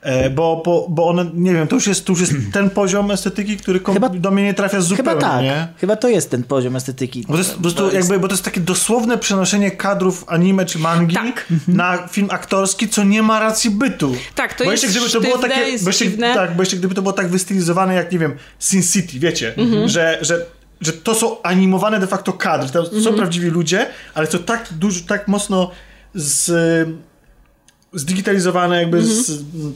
E, 0.02 0.31
Bo, 0.31 0.62
bo, 0.64 0.86
bo 0.90 1.08
one, 1.08 1.31
nie 1.34 1.52
wiem, 1.55 1.68
to 1.68 1.74
już 1.74 1.86
jest, 1.86 2.05
to 2.05 2.12
już 2.12 2.20
jest 2.20 2.32
ten 2.52 2.70
poziom 2.70 3.10
estetyki, 3.10 3.56
który 3.56 3.81
Chyba- 3.81 4.08
do 4.08 4.31
mnie 4.31 4.42
nie 4.44 4.55
trafia 4.55 4.81
zupełnie. 4.81 5.10
Chyba 5.10 5.20
tak. 5.28 5.42
Nie? 5.42 5.68
Chyba 5.78 5.97
to 5.97 6.08
jest 6.08 6.31
ten 6.31 6.42
poziom 6.42 6.76
estetyki. 6.76 7.24
Bo 7.28 7.32
to 7.32 7.39
jest 7.39 7.55
po 7.55 7.60
prostu 7.62 7.90
jakby, 7.94 8.18
bo 8.18 8.28
to 8.28 8.34
jest 8.34 8.44
takie 8.44 8.60
dosłowne 8.60 9.18
przenoszenie 9.18 9.70
kadrów 9.70 10.24
anime 10.26 10.66
czy 10.66 10.78
mangi 10.78 11.14
Tak. 11.14 11.47
na 11.68 12.08
film 12.08 12.28
aktorski, 12.31 12.89
co 12.89 13.05
nie 13.05 13.22
ma 13.22 13.40
racji 13.40 13.70
bytu. 13.70 14.14
Tak, 14.34 14.55
to 14.55 14.64
bo 14.64 14.70
jest 14.72 14.82
jeszcze 14.84 14.98
gdyby 15.00 15.12
to 15.12 15.20
było 15.20 15.39
sztywne, 15.39 15.55
takie, 15.56 15.70
jest 15.70 15.84
bo 15.84 15.90
jeszcze, 15.90 16.10
tak, 16.34 16.56
bo 16.56 16.62
jeszcze 16.62 16.76
gdyby 16.76 16.94
to 16.94 17.02
było 17.02 17.12
tak 17.12 17.28
wystylizowane 17.28 17.94
jak, 17.94 18.12
nie 18.12 18.18
wiem, 18.18 18.34
Sin 18.58 18.82
City, 18.82 19.18
wiecie, 19.18 19.55
Mhm. 19.56 19.89
że, 19.89 20.18
że, 20.20 20.47
że 20.81 20.92
to 20.92 21.14
są 21.14 21.42
animowane 21.42 22.00
de 22.00 22.06
facto 22.06 22.32
kadry, 22.32 22.68
to 22.70 22.78
Mhm. 22.84 23.02
są 23.02 23.12
prawdziwi 23.14 23.47
ludzie, 23.50 23.86
ale 24.14 24.26
to 24.26 24.39
tak 24.39 24.68
dużo, 24.72 25.00
tak 25.06 25.28
mocno 25.28 25.70
z, 26.14 26.50
zdigitalizowane 27.92 28.81
jakby 28.81 29.02
z 29.02 29.31
Mhm. 29.31 29.72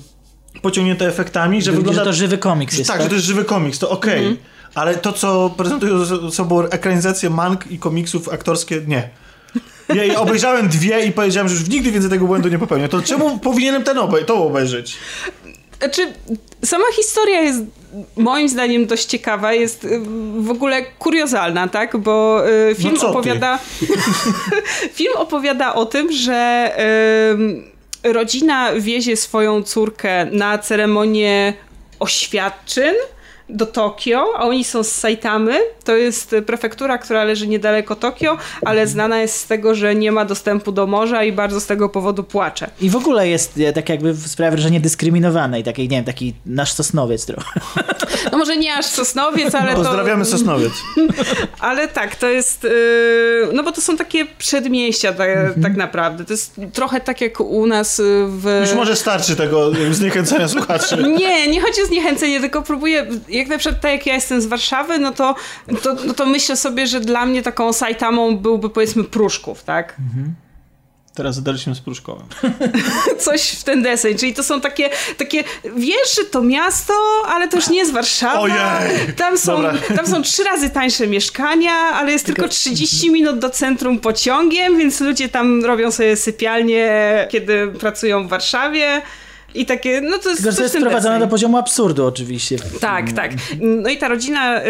Pociągnięte 0.62 1.06
efektami, 1.08 1.62
że 1.62 1.70
Że 1.70 1.76
wygląda... 1.76 2.04
to 2.04 2.12
żywy 2.12 2.38
komiks 2.38 2.74
że 2.74 2.78
jest, 2.78 2.90
tak, 2.90 2.96
tak? 2.96 3.04
że 3.04 3.08
to 3.08 3.14
jest 3.14 3.26
żywy 3.26 3.44
komiks, 3.44 3.78
to 3.78 3.90
okej. 3.90 4.18
Mhm. 4.18 4.36
Ale 4.74 4.94
to, 4.94 5.12
co 5.12 5.50
prezentują 5.56 6.04
ze 6.04 6.30
sobą 6.30 6.62
ekranizacje 6.64 7.30
mang 7.30 7.70
i 7.70 7.78
komiksów 7.78 8.28
aktorskie, 8.28 8.80
nie. 8.86 9.08
Ja, 9.94 10.20
obejrzałem 10.20 10.68
dwie 10.68 11.06
i 11.06 11.12
powiedziałem, 11.12 11.48
że 11.48 11.54
już 11.54 11.68
nigdy 11.68 11.92
więcej 11.92 12.10
tego 12.10 12.26
błędu 12.26 12.48
nie 12.48 12.58
popełnię. 12.58 12.88
To 12.88 13.02
czemu 13.02 13.38
powinienem 13.38 13.84
ten 13.84 13.98
obej 13.98 14.24
to 14.24 14.44
obejrzeć? 14.46 14.96
Znaczy, 15.78 16.12
sama 16.64 16.84
historia 16.96 17.40
jest 17.40 17.62
moim 18.16 18.48
zdaniem 18.48 18.86
dość 18.86 19.04
ciekawa, 19.04 19.52
jest 19.52 19.84
y, 19.84 20.00
w 20.38 20.50
ogóle 20.50 20.82
kuriozalna, 20.82 21.68
tak? 21.68 21.96
Bo 21.96 22.42
y, 22.70 22.74
film 22.74 22.94
No 22.94 23.00
co 23.00 23.06
ty? 23.06 23.12
opowiada 23.12 23.58
film 24.98 25.12
opowiada 25.16 25.74
o 25.74 25.86
tym, 25.86 26.12
że 26.12 26.70
y, 27.38 27.75
rodzina 28.12 28.72
wiezie 28.80 29.16
swoją 29.16 29.62
córkę 29.62 30.24
na 30.24 30.58
ceremonię 30.58 31.54
oświadczyn 31.98 32.94
do 33.48 33.66
Tokio, 33.66 34.32
a 34.36 34.42
oni 34.42 34.64
są 34.64 34.82
z 34.82 34.92
Saitamy. 34.92 35.60
To 35.84 35.96
jest 35.96 36.34
prefektura, 36.46 36.98
która 36.98 37.24
leży 37.24 37.46
niedaleko 37.46 37.96
Tokio, 37.96 38.38
ale 38.64 38.86
znana 38.86 39.20
jest 39.20 39.36
z 39.36 39.46
tego, 39.46 39.74
że 39.74 39.94
nie 39.94 40.12
ma 40.12 40.24
dostępu 40.24 40.72
do 40.72 40.86
morza 40.86 41.24
i 41.24 41.32
bardzo 41.32 41.60
z 41.60 41.66
tego 41.66 41.88
powodu 41.88 42.24
płacze. 42.24 42.70
I 42.80 42.90
w 42.90 42.96
ogóle 42.96 43.28
jest 43.28 43.58
e, 43.58 43.72
tak 43.72 43.88
jakby 43.88 44.14
sprawia 44.14 44.50
wrażenie 44.50 44.80
dyskryminowanej, 44.80 45.64
takiej, 45.64 45.88
nie 45.88 45.96
wiem, 45.96 46.04
taki 46.04 46.34
nasz 46.46 46.72
Sosnowiec 46.72 47.26
trochę. 47.26 47.60
No 48.32 48.38
może 48.38 48.56
nie 48.56 48.74
aż 48.74 48.86
Sosnowiec, 48.86 49.54
ale 49.54 49.70
to... 49.70 49.76
Pozdrawiamy 49.76 50.24
Sosnowiec. 50.24 50.72
Ale 51.60 51.88
tak, 51.88 52.16
to 52.16 52.28
jest. 52.28 52.64
Yy, 52.64 53.48
no 53.52 53.62
bo 53.62 53.72
to 53.72 53.80
są 53.80 53.96
takie 53.96 54.24
przedmieścia, 54.38 55.12
tak, 55.12 55.28
tak 55.62 55.76
naprawdę. 55.76 56.24
To 56.24 56.32
jest 56.32 56.60
trochę 56.72 57.00
tak 57.00 57.20
jak 57.20 57.40
u 57.40 57.66
nas 57.66 58.02
w. 58.26 58.60
Już 58.60 58.74
może 58.74 58.96
starczy 58.96 59.36
tego 59.36 59.70
zniechęcenia 59.90 60.48
słuchaczy. 60.48 60.96
Nie, 61.18 61.48
nie 61.48 61.60
chodzi 61.60 61.82
o 61.82 61.86
zniechęcenie, 61.86 62.40
tylko 62.40 62.62
próbuję, 62.62 63.06
jak 63.36 63.48
na 63.48 63.58
przykład 63.58 63.80
tak 63.80 63.92
jak 63.92 64.06
ja 64.06 64.14
jestem 64.14 64.40
z 64.40 64.46
Warszawy, 64.46 64.98
no 64.98 65.10
to, 65.10 65.34
to, 65.82 65.94
no 66.06 66.14
to 66.14 66.26
myślę 66.26 66.56
sobie, 66.56 66.86
że 66.86 67.00
dla 67.00 67.26
mnie 67.26 67.42
taką 67.42 67.72
Saitamą 67.72 68.36
byłby 68.36 68.70
powiedzmy 68.70 69.04
Pruszków, 69.04 69.64
tak? 69.64 69.96
Teraz 71.16 71.34
zadaliśmy 71.34 71.74
z 71.74 71.80
Pruszkowem. 71.80 72.26
Coś 73.18 73.50
w 73.50 73.64
ten 73.64 73.82
deseń, 73.82 74.18
czyli 74.18 74.34
to 74.34 74.42
są 74.42 74.60
takie, 74.60 74.90
takie 75.16 75.44
wiesz, 75.76 76.16
że 76.16 76.24
to 76.24 76.42
miasto, 76.42 76.94
ale 77.28 77.48
to 77.48 77.56
już 77.56 77.68
nie 77.68 77.78
jest 77.78 77.92
Warszawa. 77.92 78.40
Ojej! 78.40 78.56
Tam 79.16 79.38
są, 79.38 79.52
Dobra. 79.62 79.74
tam 79.96 80.06
są 80.06 80.22
trzy 80.22 80.44
razy 80.44 80.70
tańsze 80.70 81.06
mieszkania, 81.06 81.72
ale 81.72 82.12
jest 82.12 82.26
tylko 82.26 82.48
30 82.48 83.10
minut 83.10 83.38
do 83.38 83.50
centrum 83.50 83.98
pociągiem, 83.98 84.78
więc 84.78 85.00
ludzie 85.00 85.28
tam 85.28 85.64
robią 85.64 85.90
sobie 85.90 86.16
sypialnie, 86.16 87.28
kiedy 87.30 87.68
pracują 87.68 88.26
w 88.26 88.30
Warszawie. 88.30 89.02
I 89.56 89.66
takie, 89.66 90.00
no 90.00 90.18
to 90.18 90.30
jest 90.30 90.42
Tylko, 90.42 90.50
że 90.50 90.56
to 90.56 90.62
jest 90.62 90.92
deseń. 90.92 91.20
do 91.20 91.28
poziomu 91.28 91.56
absurdu 91.56 92.06
oczywiście. 92.06 92.56
Tak, 92.80 93.12
tak. 93.12 93.32
No 93.60 93.88
i 93.88 93.96
ta 93.98 94.08
rodzina 94.08 94.62
y, 94.62 94.64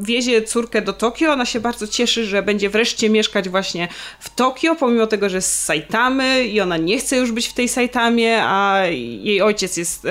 wiezie 0.00 0.42
córkę 0.42 0.82
do 0.82 0.92
Tokio. 0.92 1.32
Ona 1.32 1.46
się 1.46 1.60
bardzo 1.60 1.86
cieszy, 1.86 2.24
że 2.24 2.42
będzie 2.42 2.70
wreszcie 2.70 3.10
mieszkać 3.10 3.48
właśnie 3.48 3.88
w 4.20 4.34
Tokio, 4.34 4.74
pomimo 4.74 5.06
tego, 5.06 5.28
że 5.28 5.40
z 5.42 5.62
Saitamy 5.64 6.44
i 6.44 6.60
ona 6.60 6.76
nie 6.76 6.98
chce 6.98 7.16
już 7.16 7.32
być 7.32 7.48
w 7.48 7.52
tej 7.52 7.68
Saitamie, 7.68 8.42
a 8.42 8.82
jej 8.86 9.42
ojciec 9.42 9.76
jest 9.76 10.04
y, 10.04 10.08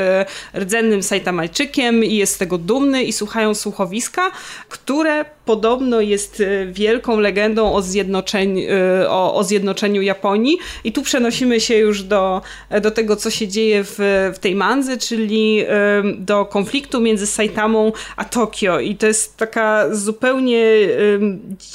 rdzennym 0.60 1.04
Saitamajczykiem 1.04 2.04
i 2.04 2.16
jest 2.16 2.36
z 2.36 2.38
tego 2.38 2.58
dumny 2.58 3.04
i 3.04 3.14
słuchają 3.14 3.56
słuchowiska, 3.56 4.32
które 4.70 5.26
podobno 5.46 6.02
jest 6.02 6.40
y, 6.40 6.68
wielką 6.72 7.20
legendą 7.20 7.74
o, 7.74 7.82
zjednoczeń, 7.82 8.60
y, 8.60 9.10
o, 9.10 9.36
o 9.36 9.44
zjednoczeniu 9.44 10.02
Japonii. 10.02 10.58
I 10.84 10.92
tu 10.92 11.02
przenosimy 11.02 11.60
się 11.60 11.76
już 11.76 12.04
do, 12.04 12.42
do 12.82 12.92
tego, 12.92 13.16
co 13.16 13.30
się 13.30 13.48
dzieje 13.48 13.84
w, 13.84 13.96
w 14.36 14.40
tej 14.40 14.56
mandze, 14.56 14.98
czyli 14.98 15.64
do 16.18 16.46
konfliktu 16.46 17.02
między 17.02 17.28
Saitamą 17.28 17.92
a 18.16 18.26
Tokio. 18.26 18.80
I 18.80 18.96
to 18.96 19.08
jest 19.08 19.38
taka 19.38 19.96
zupełnie 19.96 20.64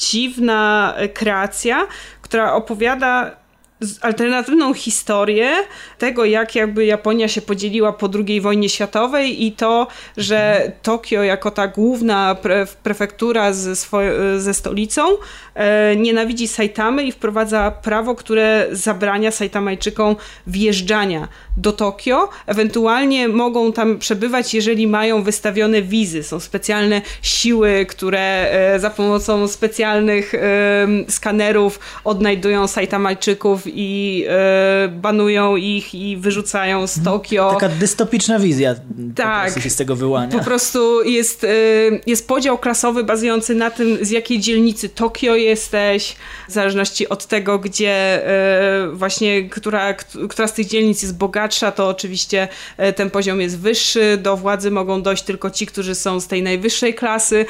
dziwna 0.01 0.95
e, 0.97 1.09
kreacja, 1.09 1.87
która 2.23 2.55
opowiada 2.55 3.37
alternatywną 4.01 4.75
historię 4.75 5.51
tego, 5.99 6.25
jak 6.25 6.55
jakby 6.55 6.85
Japonia 6.85 7.29
się 7.29 7.43
podzieliła 7.43 7.93
po 7.93 8.09
II 8.27 8.41
wojnie 8.41 8.69
światowej 8.69 9.45
i 9.47 9.53
to, 9.53 9.87
że 10.17 10.73
Tokio 10.83 11.23
jako 11.23 11.51
ta 11.51 11.69
główna 11.69 12.35
pre 12.35 12.67
prefektura 12.83 13.53
ze, 13.53 13.75
ze 14.39 14.55
stolicą 14.55 15.03
e, 15.55 15.97
nienawidzi 15.97 16.49
Saitamy 16.49 17.03
i 17.03 17.13
wprowadza 17.13 17.71
prawo, 17.71 18.15
które 18.15 18.67
zabrania 18.73 19.31
Saitamajczykom 19.31 20.17
wjeżdżania 20.47 21.29
do 21.59 21.73
Tokio. 21.73 22.29
Ewentualnie 22.47 23.29
mogą 23.29 23.73
tam 23.73 23.99
przebywać, 23.99 24.55
jeżeli 24.55 24.87
mają 24.87 25.23
wystawione 25.23 25.83
wizy. 25.83 26.23
Są 26.23 26.41
specjalne 26.41 27.03
siły, 27.23 27.87
które 27.89 28.51
e, 28.51 28.81
za 28.81 28.91
pomocą 28.91 29.49
specjalnych 29.49 30.35
em, 30.35 31.05
skanerów 31.09 31.81
odnajdują 32.05 32.67
Saitamajczyków 32.67 33.63
i 33.67 34.25
e, 34.29 34.89
banują 34.89 35.57
ich 35.57 35.95
i 35.95 36.17
wyrzucają 36.17 36.87
z 36.87 37.05
Tokio. 37.05 37.51
Taka 37.53 37.69
dystopiczna 37.69 38.39
wizja 38.39 38.75
Tak. 39.15 39.63
się 39.63 39.71
z 39.71 39.77
tego 39.77 39.97
wyłania. 39.97 40.39
Po 40.39 40.45
prostu 40.45 41.03
jest, 41.03 41.47
jest 42.07 42.29
podział 42.29 42.59
klasowy 42.59 43.05
bazujący 43.05 43.55
na 43.55 43.71
tym, 43.71 43.99
z 44.01 44.11
jakiej 44.11 44.41
dzielnicy 44.41 44.89
Tokio 44.89 45.35
jesteś, 45.35 46.17
w 46.49 46.53
zależności 46.53 47.09
od 47.09 47.27
tego, 47.27 47.59
gdzie 47.59 48.23
właśnie, 48.93 49.49
która, 49.49 49.95
która 50.29 50.49
z 50.49 50.53
tych 50.53 50.67
dzielnic 50.67 51.03
jest 51.03 51.17
bogatsza, 51.49 51.73
to 51.73 51.89
oczywiście 51.89 52.49
y, 52.81 52.93
ten 52.93 53.11
poziom 53.11 53.41
jest 53.41 53.59
wyższy. 53.59 54.19
Do 54.23 54.37
władzy 54.37 54.71
mogą 54.71 55.03
dojść 55.03 55.23
tylko 55.23 55.51
ci, 55.51 55.67
którzy 55.67 55.95
są 55.95 56.21
z 56.21 56.27
tej 56.27 56.43
najwyższej 56.43 56.95
klasy. 56.95 57.47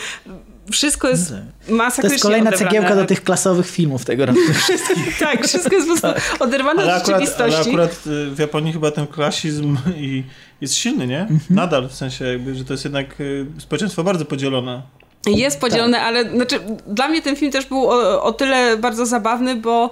Wszystko 0.71 1.09
jest 1.09 1.29
To 1.69 1.75
masakrycznie 1.75 2.13
jest 2.13 2.23
kolejna 2.23 2.51
odebrane. 2.51 2.71
cegiełka 2.71 2.97
do 2.97 3.05
tych 3.05 3.25
klasowych 3.25 3.71
filmów 3.71 4.05
tego 4.05 4.27
roku. 4.27 4.39
Tak, 5.21 5.47
wszystko 5.47 5.77
jest 5.77 5.89
po 5.89 5.97
prostu 5.97 6.21
oderwane 6.45 6.83
Ale 6.83 6.97
od 6.97 7.03
akurat, 7.03 7.21
ale 7.21 7.27
rzeczywistości. 7.27 7.71
akurat 7.71 8.07
y, 8.07 8.31
w 8.31 8.39
Japonii 8.39 8.73
chyba 8.73 8.91
ten 8.91 9.07
klasizm 9.07 9.77
i 9.97 10.25
jest 10.61 10.75
silny, 10.75 11.07
nie? 11.07 11.21
Mhm. 11.21 11.41
Nadal, 11.51 11.89
w 11.89 11.95
sensie 11.95 12.25
jakby, 12.25 12.55
że 12.55 12.65
to 12.65 12.73
jest 12.75 12.85
jednak 12.85 13.21
y, 13.21 13.47
społeczeństwo 13.59 14.05
bardzo 14.05 14.25
podzielone. 14.25 14.83
Jest 15.27 15.61
podzielone, 15.61 16.01
ale 16.01 16.31
znaczy, 16.31 16.61
dla 16.87 17.09
mnie 17.09 17.23
ten 17.23 17.37
film 17.37 17.53
też 17.53 17.67
był 17.67 17.91
o, 17.91 18.23
o 18.23 18.33
tyle 18.33 18.77
bardzo 18.77 19.07
zabawny, 19.07 19.55
bo 19.57 19.91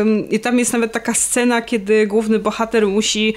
ym, 0.00 0.30
i 0.30 0.40
tam 0.40 0.58
jest 0.58 0.72
nawet 0.72 0.92
taka 0.92 1.14
scena, 1.14 1.62
kiedy 1.62 2.06
główny 2.06 2.38
bohater 2.38 2.86
musi 2.86 3.34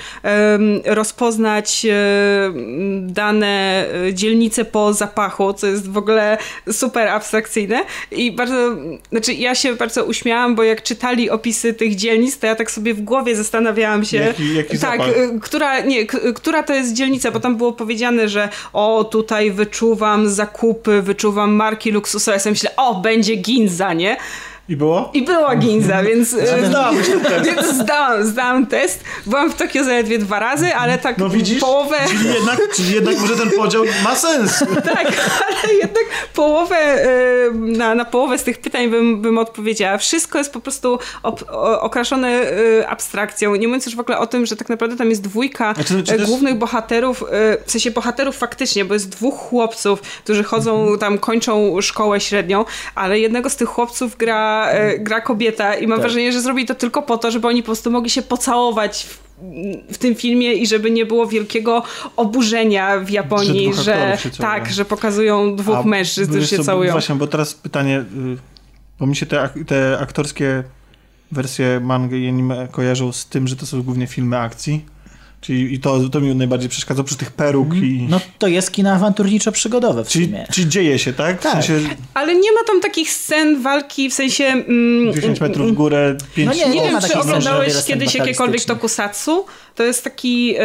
ym, 0.55 0.81
rozpoznać 0.85 1.85
ym, 1.85 3.13
dane 3.13 3.85
y, 4.07 4.13
dzielnice 4.13 4.65
po 4.65 4.93
zapachu, 4.93 5.53
co 5.53 5.67
jest 5.67 5.89
w 5.89 5.97
ogóle 5.97 6.37
super 6.71 7.07
abstrakcyjne. 7.07 7.85
I 8.11 8.31
bardzo, 8.31 8.55
znaczy 9.11 9.33
ja 9.33 9.55
się 9.55 9.75
bardzo 9.75 10.05
uśmiałam, 10.05 10.55
bo 10.55 10.63
jak 10.63 10.83
czytali 10.83 11.29
opisy 11.29 11.73
tych 11.73 11.95
dzielnic, 11.95 12.39
to 12.39 12.47
ja 12.47 12.55
tak 12.55 12.71
sobie 12.71 12.93
w 12.93 13.01
głowie 13.01 13.35
zastanawiałam 13.35 14.05
się, 14.05 14.17
Jaki- 14.17 14.55
jaki 14.55 14.79
tak, 14.79 15.01
y, 15.07 15.39
która, 15.41 15.79
nie, 15.79 16.05
która 16.35 16.63
to 16.63 16.73
jest 16.73 16.93
dzielnica, 16.93 17.31
bo 17.31 17.39
tam 17.39 17.55
było 17.57 17.73
powiedziane, 17.73 18.29
że 18.29 18.49
o, 18.73 19.03
tutaj 19.03 19.51
wyczuwam 19.51 20.29
zakupy, 20.29 21.01
wyczuwam 21.01 21.20
marki 21.29 21.91
luksusowe. 21.91 22.35
Ja 22.35 22.39
sobie 22.39 22.51
myślę, 22.51 22.75
o, 22.77 22.95
będzie 22.95 23.35
Ginza, 23.35 23.93
nie? 23.93 24.17
I 24.71 24.75
było? 24.75 25.09
I 25.13 25.21
była 25.21 25.55
Ginza, 25.55 26.03
więc, 26.03 26.33
y, 26.33 26.65
Zdałeś 26.67 27.07
ten 27.07 27.19
test. 27.21 27.45
więc 27.45 27.73
zdałam, 27.75 28.25
zdałam 28.25 28.65
test. 28.67 29.03
Byłam 29.25 29.51
w 29.51 29.55
Tokio 29.55 29.83
zaledwie 29.83 30.19
dwa 30.19 30.39
razy, 30.39 30.75
ale 30.75 30.97
tak 30.97 31.17
No 31.17 31.29
widzisz? 31.29 31.59
połowę... 31.59 31.95
Czyli 32.07 32.33
jednak, 32.33 32.59
czyli 32.75 32.93
jednak 32.95 33.19
może 33.19 33.35
ten 33.35 33.51
podział 33.51 33.83
ma 34.03 34.15
sens. 34.15 34.63
Tak, 34.95 35.07
ale 35.63 35.73
jednak 35.73 36.03
połowę, 36.33 37.05
y, 37.05 37.51
na, 37.53 37.95
na 37.95 38.05
połowę 38.05 38.37
z 38.37 38.43
tych 38.43 38.57
pytań 38.61 38.89
bym, 38.89 39.21
bym 39.21 39.37
odpowiedziała. 39.37 39.97
Wszystko 39.97 40.37
jest 40.37 40.53
po 40.53 40.59
prostu 40.59 40.99
op, 41.23 41.43
o, 41.51 41.81
okraszone 41.81 42.51
y, 42.51 42.87
abstrakcją. 42.87 43.55
Nie 43.55 43.67
mówiąc 43.67 43.85
już 43.85 43.95
w 43.95 43.99
ogóle 43.99 44.17
o 44.17 44.27
tym, 44.27 44.45
że 44.45 44.55
tak 44.55 44.69
naprawdę 44.69 44.97
tam 44.97 45.09
jest 45.09 45.21
dwójka 45.21 45.73
to 46.07 46.13
jest- 46.13 46.25
głównych 46.25 46.55
bohaterów, 46.55 47.23
w 47.65 47.71
sensie 47.71 47.91
bohaterów 47.91 48.37
faktycznie, 48.37 48.85
bo 48.85 48.93
jest 48.93 49.09
dwóch 49.09 49.35
chłopców, 49.39 50.01
którzy 50.01 50.43
chodzą 50.43 50.97
tam, 50.99 51.17
kończą 51.17 51.81
szkołę 51.81 52.19
średnią, 52.19 52.65
ale 52.95 53.19
jednego 53.19 53.49
z 53.49 53.55
tych 53.55 53.69
chłopców 53.69 54.17
gra, 54.17 54.60
y, 54.69 54.99
gra 54.99 55.21
kobieta 55.21 55.75
i 55.75 55.87
mam 55.87 55.99
wrażenie, 56.01 56.31
że 56.31 56.41
zrobi 56.41 56.65
to 56.65 56.75
tylko 56.75 57.01
po 57.01 57.17
to, 57.17 57.31
żeby 57.31 57.47
oni 57.47 57.61
po 57.61 57.65
prostu 57.65 57.91
mogli 57.91 58.09
się 58.09 58.21
pocałować 58.21 59.03
w, 59.05 59.19
w 59.93 59.97
tym 59.97 60.15
filmie 60.15 60.53
i 60.53 60.67
żeby 60.67 60.91
nie 60.91 61.05
było 61.05 61.27
wielkiego 61.27 61.83
oburzenia 62.15 62.99
w 62.99 63.09
Japonii, 63.09 63.73
że, 63.73 64.17
całują. 64.17 64.17
tak, 64.37 64.71
że 64.71 64.85
pokazują 64.85 65.55
dwóch 65.55 65.75
A 65.77 65.83
mężczyzn, 65.83 66.31
którzy 66.31 66.47
się 66.47 66.57
co, 66.57 66.63
całują. 66.63 66.91
Właśnie, 66.91 67.15
bo 67.15 67.27
teraz 67.27 67.53
pytanie, 67.53 67.99
y, 67.99 68.37
bo 68.99 69.05
mi 69.05 69.15
się 69.15 69.25
te, 69.25 69.41
ak- 69.41 69.65
te 69.67 69.97
aktorskie 70.01 70.63
wersje 71.31 71.79
mangi 71.83 72.23
i 72.23 72.27
anime 72.27 72.67
kojarzą 72.71 73.11
z 73.11 73.25
tym, 73.25 73.47
że 73.47 73.55
to 73.55 73.65
są 73.65 73.83
głównie 73.83 74.07
filmy 74.07 74.37
akcji. 74.39 74.85
Czyli 75.41 75.73
i 75.73 75.79
to, 75.79 76.09
to 76.09 76.19
mi 76.21 76.35
najbardziej 76.35 76.69
przeszkadza 76.69 77.03
przy 77.03 77.15
tych 77.17 77.31
peruk 77.31 77.75
i... 77.75 78.07
No 78.09 78.19
to 78.39 78.47
jest 78.47 78.71
kino 78.71 78.89
awanturniczo-przygodowe 78.91 80.03
w 80.05 80.07
Czyli, 80.07 80.25
sumie. 80.25 80.45
czyli 80.53 80.69
dzieje 80.69 80.99
się, 80.99 81.13
tak? 81.13 81.39
W 81.39 81.43
Tak. 81.43 81.51
sensie 81.53 81.89
Ale 82.13 82.35
nie 82.35 82.51
ma 82.51 82.59
tam 82.67 82.81
takich 82.81 83.11
scen 83.11 83.61
walki, 83.61 84.09
w 84.09 84.13
sensie... 84.13 84.43
Mm, 84.43 85.13
10 85.13 85.41
metrów 85.41 85.71
w 85.71 85.73
górę, 85.73 86.15
5 86.35 86.47
No 86.47 86.53
nie, 86.53 86.65
Nie 86.69 86.75
nie 86.75 86.81
wiem, 86.83 86.93
ma 86.93 87.01
czy 87.01 87.19
oglądałeś 87.19 87.73
kiedyś 87.87 88.15
jakiekolwiek 88.15 88.63
tokusatsu. 88.65 89.45
To 89.75 89.83
jest 89.83 90.03
taki... 90.03 90.55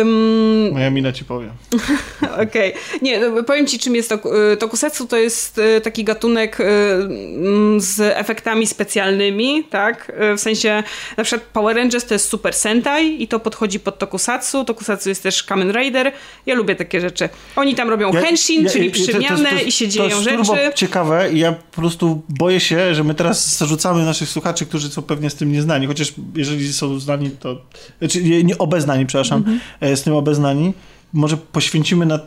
ym, 0.00 0.70
Moja 0.72 0.90
mina 0.90 1.12
ci 1.12 1.24
powie. 1.24 1.48
Okej. 2.48 2.72
Nie, 3.02 3.20
no, 3.20 3.42
powiem 3.42 3.66
ci, 3.66 3.78
czym 3.78 3.94
jest 3.94 4.10
tok- 4.10 4.52
y, 4.52 4.56
tokusatsu. 4.56 5.06
To 5.06 5.16
jest 5.16 5.58
y, 5.58 5.80
taki 5.80 6.04
gatunek 6.04 6.60
y, 6.60 6.64
mm, 6.64 7.80
z 7.80 8.00
efektami 8.00 8.66
specjalnymi, 8.66 9.64
tak? 9.64 10.12
W 10.36 10.40
sensie, 10.40 10.82
na 11.16 11.24
przykład 11.24 11.48
Power 11.52 11.76
Rangers 11.76 12.04
to 12.04 12.14
jest 12.14 12.28
Super 12.28 12.54
Sentai 12.54 13.22
i 13.22 13.28
to 13.28 13.40
podchodzi 13.40 13.80
pod 13.80 13.98
tokusatsu. 13.98 14.64
Tokusatsu 14.64 15.08
jest 15.08 15.22
też 15.22 15.42
Kamen 15.42 15.72
Rider. 15.72 16.12
Ja 16.46 16.54
lubię 16.54 16.76
takie 16.76 17.00
rzeczy. 17.00 17.28
Oni 17.56 17.74
tam 17.74 17.90
robią 17.90 18.12
henshin, 18.12 18.68
czyli 18.68 18.90
to- 18.92 18.98
to- 18.98 19.04
to- 19.04 19.10
przemianę 19.18 19.50
to- 19.50 19.64
i 19.64 19.72
się 19.72 19.84
To 19.84 19.90
dzieją 19.90 20.08
jest 20.08 20.22
rzeczy. 20.22 20.36
turbo 20.36 20.56
ciekawe 20.74 21.32
i 21.32 21.38
ja 21.38 21.52
po 21.52 21.80
prostu 21.80 22.22
boję 22.28 22.60
się, 22.60 22.94
że 22.94 23.04
my 23.04 23.14
teraz 23.14 23.56
zarzucamy 23.58 24.04
naszych 24.04 24.28
słuchaczy, 24.28 24.66
którzy 24.66 24.88
są 24.88 25.02
pewnie 25.02 25.30
z 25.30 25.34
tym 25.34 25.52
nieznani, 25.52 25.86
chociaż 25.86 26.12
jeżeli 26.34 26.72
są 26.72 26.98
znani, 27.00 27.30
to... 27.30 27.56
Znaczy 27.98 28.22
nie, 28.24 28.42
nie 28.44 28.53
obeznani, 28.58 29.06
przepraszam, 29.06 29.38
Mhm. 29.38 29.60
e, 29.80 29.96
z 29.96 30.02
tym 30.02 30.14
obeznani. 30.14 30.72
Może 31.12 31.36
poświęcimy 31.36 32.06
na, 32.06 32.18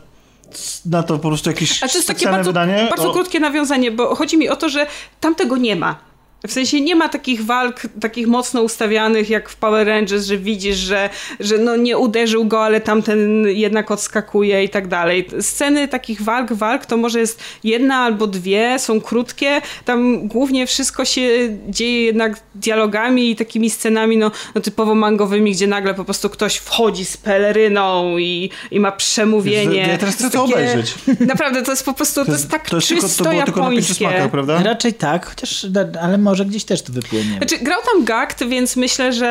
na 0.86 1.04
to 1.04 1.20
po 1.20 1.28
prostu 1.28 1.50
jakieś 1.50 1.84
A 1.84 1.88
to 1.88 1.98
jest 1.98 2.08
takie 2.08 2.26
bardzo, 2.26 2.50
wydanie? 2.50 2.88
bardzo 2.90 3.10
O- 3.10 3.14
krótkie 3.14 3.40
nawiązanie, 3.40 3.92
bo 3.92 4.16
chodzi 4.16 4.38
mi 4.38 4.50
o 4.50 4.56
to, 4.56 4.70
że 4.70 4.88
tam 5.20 5.36
tego 5.36 5.58
nie 5.58 5.76
ma. 5.76 5.96
W 6.48 6.52
sensie 6.52 6.82
nie 6.82 6.96
ma 6.96 7.10
takich 7.10 7.46
walk, 7.46 7.82
takich 8.02 8.28
mocno 8.28 8.62
ustawianych 8.62 9.30
jak 9.30 9.50
w 9.50 9.56
Power 9.56 9.88
Rangers, 9.88 10.26
że 10.26 10.38
widzisz, 10.38 10.78
że, 10.78 11.10
że 11.40 11.58
no 11.58 11.76
nie 11.76 11.98
uderzył 11.98 12.46
go, 12.46 12.64
ale 12.64 12.82
tamten 12.82 13.48
jednak 13.48 13.92
odskakuje 13.92 14.64
i 14.64 14.70
tak 14.70 14.88
dalej. 14.88 15.28
Sceny 15.42 15.88
takich 15.88 16.22
walk, 16.22 16.54
walk 16.54 16.86
to 16.86 16.98
może 16.98 17.20
jest 17.20 17.44
jedna 17.64 17.96
albo 17.96 18.28
dwie, 18.28 18.80
są 18.80 19.02
krótkie. 19.02 19.62
Tam 19.86 20.28
głównie 20.28 20.68
wszystko 20.68 21.06
się 21.06 21.30
dzieje 21.70 22.04
jednak 22.04 22.40
dialogami 22.56 23.32
i 23.32 23.36
takimi 23.36 23.70
scenami 23.70 24.18
no, 24.18 24.32
no 24.56 24.62
typowo 24.62 24.96
mangowymi, 24.96 25.52
gdzie 25.52 25.68
nagle 25.68 25.94
po 25.94 26.06
prostu 26.06 26.30
ktoś 26.30 26.56
wchodzi 26.56 27.06
z 27.06 27.18
peleryną 27.18 28.18
i, 28.18 28.50
i 28.72 28.80
ma 28.80 28.92
przemówienie. 28.92 29.88
Ja 29.88 29.98
teraz 29.98 30.16
chcę 30.16 30.30
To 30.30 30.42
takie- 30.42 30.54
obejrzeć. 30.54 30.96
Naprawdę, 31.20 31.64
to 31.64 31.72
jest 31.72 31.86
po 31.86 31.94
prostu, 31.94 32.26
to 32.26 32.32
jest 32.32 32.50
tak 32.50 32.70
to 32.70 32.76
jest 32.76 32.88
tylko, 32.88 33.08
czysto 33.08 33.24
to 33.24 33.30
było 33.30 33.44
tylko 33.44 33.60
na 33.60 33.66
japońskie. 33.66 33.94
smakach, 33.94 34.32
prawda? 34.32 34.64
Raczej 34.64 34.94
tak, 34.94 35.26
chociaż, 35.26 35.66
ale 36.02 36.18
może 36.28 36.46
gdzieś 36.46 36.64
też 36.64 36.82
to 36.82 36.94
wypłynie. 36.94 37.38
Znaczy, 37.38 37.58
grał 37.58 37.80
tam 37.92 38.06
Gakt, 38.06 38.44
więc 38.44 38.76
myślę, 38.76 39.14
że 39.14 39.28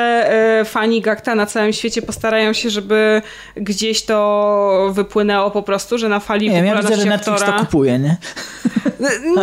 e, 0.60 0.64
fani 0.64 1.00
Gakta 1.00 1.34
na 1.34 1.46
całym 1.46 1.72
świecie 1.72 2.02
postarają 2.02 2.52
się, 2.52 2.70
żeby 2.70 3.22
gdzieś 3.56 4.02
to 4.02 4.90
wypłynęło 4.92 5.50
po 5.50 5.62
prostu, 5.62 5.98
że 5.98 6.08
na 6.08 6.20
fali 6.20 6.50
Nie 6.50 6.56
ja 6.56 6.82
widzę, 6.82 6.96
że 6.96 7.04
Netflix 7.04 7.42
aktora... 7.42 7.58
to 7.58 7.64
kupuje, 7.64 7.98
nie? 7.98 8.16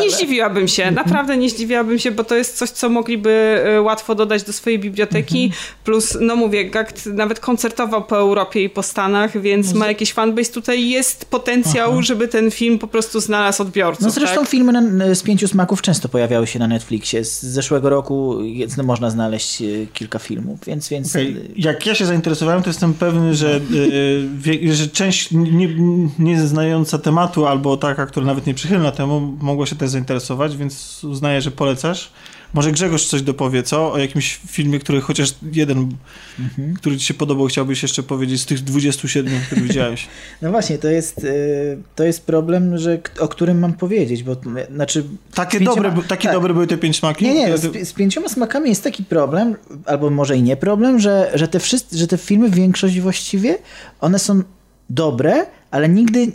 Nie 0.01 0.11
zdziwiłabym 0.11 0.67
się, 0.67 0.91
naprawdę 0.91 1.37
nie 1.37 1.49
zdziwiłabym 1.49 1.99
się, 1.99 2.11
bo 2.11 2.23
to 2.23 2.35
jest 2.35 2.57
coś, 2.57 2.69
co 2.69 2.89
mogliby 2.89 3.63
e, 3.65 3.81
łatwo 3.81 4.15
dodać 4.15 4.43
do 4.43 4.53
swojej 4.53 4.79
biblioteki. 4.79 5.51
Plus, 5.83 6.17
no 6.21 6.35
mówię, 6.35 6.69
Gakt 6.69 7.05
nawet 7.05 7.39
koncertował 7.39 8.03
po 8.03 8.17
Europie 8.17 8.63
i 8.63 8.69
po 8.69 8.83
Stanach, 8.83 9.41
więc 9.41 9.73
ma 9.73 9.87
jakiś 9.87 10.13
fanbase. 10.13 10.51
Tutaj 10.51 10.89
jest 10.89 11.25
potencjał, 11.25 12.01
żeby 12.01 12.27
ten 12.27 12.51
film 12.51 12.79
po 12.79 12.87
prostu 12.87 13.19
znalazł 13.19 13.61
odbiorców. 13.61 14.05
No 14.05 14.11
zresztą 14.11 14.39
tak? 14.39 14.49
filmy 14.49 14.71
na, 14.71 15.15
z 15.15 15.23
pięciu 15.23 15.47
smaków 15.47 15.81
często 15.81 16.09
pojawiały 16.09 16.47
się 16.47 16.59
na 16.59 16.67
Netflixie. 16.67 17.23
Z 17.23 17.42
zeszłego 17.43 17.89
roku 17.89 18.43
jest, 18.43 18.77
no, 18.77 18.83
można 18.83 19.09
znaleźć 19.09 19.61
e, 19.61 19.65
kilka 19.93 20.19
filmów, 20.19 20.59
więc... 20.67 20.89
więc 20.89 21.09
Okej, 21.09 21.51
Jak 21.55 21.85
ja 21.85 21.95
się 21.95 22.05
zainteresowałem, 22.05 22.63
to 22.63 22.69
jestem 22.69 22.93
pewny, 22.93 23.35
że, 23.35 23.61
wie, 24.37 24.73
że 24.73 24.87
część 24.87 25.31
nie, 25.31 25.69
nie 26.19 26.41
znająca 26.41 26.97
tematu 26.97 27.45
albo 27.45 27.77
taka, 27.77 28.05
która 28.05 28.25
nawet 28.25 28.47
nie 28.47 28.53
przychylna 28.53 28.91
temu, 28.91 29.19
mogła 29.41 29.65
się 29.65 29.75
też 29.75 29.89
zainteresować, 29.89 30.57
więc 30.57 31.03
uznaję, 31.03 31.41
że 31.41 31.51
polecasz. 31.51 32.11
Może 32.53 32.71
Grzegorz 32.71 33.05
coś 33.05 33.21
dopowie, 33.21 33.63
co? 33.63 33.93
O 33.93 33.97
jakimś 33.97 34.39
filmie, 34.47 34.79
który 34.79 35.01
chociaż 35.01 35.35
jeden, 35.51 35.89
który 36.75 36.97
ci 36.97 37.05
się 37.05 37.13
podobał, 37.13 37.47
chciałbyś 37.47 37.81
jeszcze 37.83 38.03
powiedzieć 38.03 38.41
z 38.41 38.45
tych 38.45 38.59
27, 38.59 39.33
które 39.45 39.61
widziałeś. 39.61 40.07
No 40.41 40.51
właśnie, 40.51 40.77
to 40.77 40.87
jest, 40.87 41.17
e, 41.17 41.31
to 41.95 42.03
jest 42.03 42.25
problem, 42.25 42.77
że, 42.77 42.99
o 43.19 43.27
którym 43.27 43.59
mam 43.59 43.73
powiedzieć, 43.73 44.23
bo 44.23 44.35
znaczy... 44.75 45.03
Takie, 45.33 45.59
pięcioma- 45.59 45.65
dobre, 45.65 45.93
takie 46.07 46.23
tak. 46.23 46.33
dobre 46.33 46.53
były 46.53 46.67
te 46.67 46.77
pięć 46.77 46.97
smaki? 46.97 47.25
Nie, 47.25 47.33
nie, 47.33 47.57
z, 47.57 47.87
z 47.89 47.93
pięcioma 47.93 48.29
smakami 48.29 48.69
jest 48.69 48.83
taki 48.83 49.03
problem, 49.03 49.55
albo 49.85 50.09
może 50.09 50.37
i 50.37 50.43
nie 50.43 50.57
problem, 50.57 50.99
że, 50.99 51.31
że, 51.33 51.47
te, 51.47 51.59
wszyscy, 51.59 51.97
że 51.97 52.07
te 52.07 52.17
filmy, 52.17 52.49
większość 52.49 52.99
właściwie, 52.99 53.57
one 54.01 54.19
są 54.19 54.41
dobre, 54.89 55.45
ale 55.71 55.89
nigdy 55.89 56.31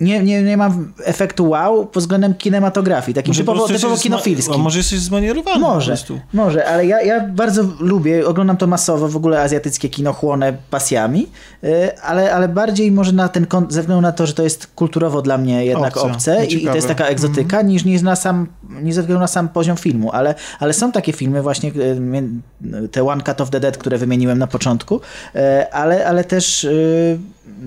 nie, 0.00 0.22
nie, 0.22 0.42
nie 0.42 0.56
mam 0.56 0.92
efektu 1.04 1.48
wow 1.48 1.86
pod 1.86 2.02
względem 2.02 2.34
kinematografii, 2.34 3.14
takim 3.14 3.30
Może 3.30 3.44
po 3.44 3.52
typowo, 3.52 3.74
typowo 3.74 3.96
kinofilskim. 3.96 4.54
A 4.54 4.58
może 4.58 4.78
jesteś 4.78 4.98
zmanierowany 4.98 5.60
po 5.60 5.68
Może, 5.68 5.92
prostu. 5.92 6.20
może, 6.32 6.66
ale 6.66 6.86
ja, 6.86 7.02
ja 7.02 7.28
bardzo 7.28 7.62
lubię, 7.80 8.26
oglądam 8.26 8.56
to 8.56 8.66
masowo, 8.66 9.08
w 9.08 9.16
ogóle 9.16 9.42
azjatyckie 9.42 9.88
kino 9.88 10.12
chłonę 10.12 10.56
pasjami, 10.70 11.28
y, 11.64 12.00
ale, 12.00 12.34
ale 12.34 12.48
bardziej 12.48 12.92
może 12.92 13.12
na 13.12 13.28
ten 13.28 13.46
ze 13.68 13.80
względu 13.80 14.00
na 14.00 14.12
to, 14.12 14.26
że 14.26 14.34
to 14.34 14.42
jest 14.42 14.66
kulturowo 14.66 15.22
dla 15.22 15.38
mnie 15.38 15.64
jednak 15.64 15.96
Obce, 15.96 16.12
obce, 16.12 16.46
i, 16.46 16.64
i 16.64 16.66
to 16.66 16.74
jest 16.74 16.88
taka 16.88 17.06
egzotyka, 17.06 17.62
niż, 17.62 17.84
niż 17.84 18.02
na 18.02 18.16
sam, 18.16 18.46
nie 18.82 18.92
ze 18.92 19.00
względu 19.00 19.20
na 19.20 19.26
sam 19.26 19.48
poziom 19.48 19.76
filmu, 19.76 20.12
ale, 20.12 20.34
ale 20.58 20.72
są 20.72 20.92
takie 20.92 21.12
filmy 21.12 21.42
właśnie, 21.42 21.70
y, 21.70 22.88
te 22.88 23.06
One 23.06 23.22
Cut 23.22 23.40
of 23.40 23.50
the 23.50 23.60
Dead, 23.60 23.76
które 23.78 23.98
wymieniłem 23.98 24.38
na 24.38 24.46
początku, 24.46 25.00
y, 25.36 25.72
ale, 25.72 26.06
ale 26.06 26.24
też 26.24 26.66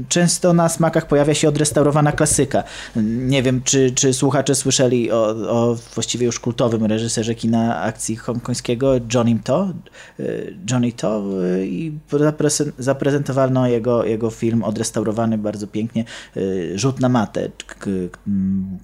często 0.10 0.54
na 0.54 0.70
smakach 0.70 1.08
pojawia 1.08 1.34
się 1.34 1.50
odrestaurowana 1.50 2.12
klasyka. 2.12 2.64
Nie 3.06 3.44
wiem, 3.44 3.62
czy, 3.64 3.92
czy 3.92 4.14
słuchacze 4.14 4.56
słyszeli 4.56 5.12
o, 5.12 5.28
o 5.50 5.78
właściwie 5.94 6.26
już 6.26 6.40
kultowym 6.40 6.86
reżyserze 6.86 7.36
kina 7.36 7.82
akcji 7.82 8.16
hongkońskiego 8.16 8.92
Johnny 9.14 9.40
To. 9.44 9.74
y, 10.20 10.58
Johnny 10.72 10.92
To 10.92 11.24
y, 11.44 11.68
i 11.68 11.92
zaprezentowano 12.78 13.68
jego, 13.68 14.06
jego 14.06 14.30
film 14.30 14.64
odrestaurowany 14.64 15.38
bardzo 15.38 15.68
pięknie 15.68 16.06
y, 16.38 16.72
Rzut 16.76 17.00
na 17.00 17.10
matę, 17.10 17.50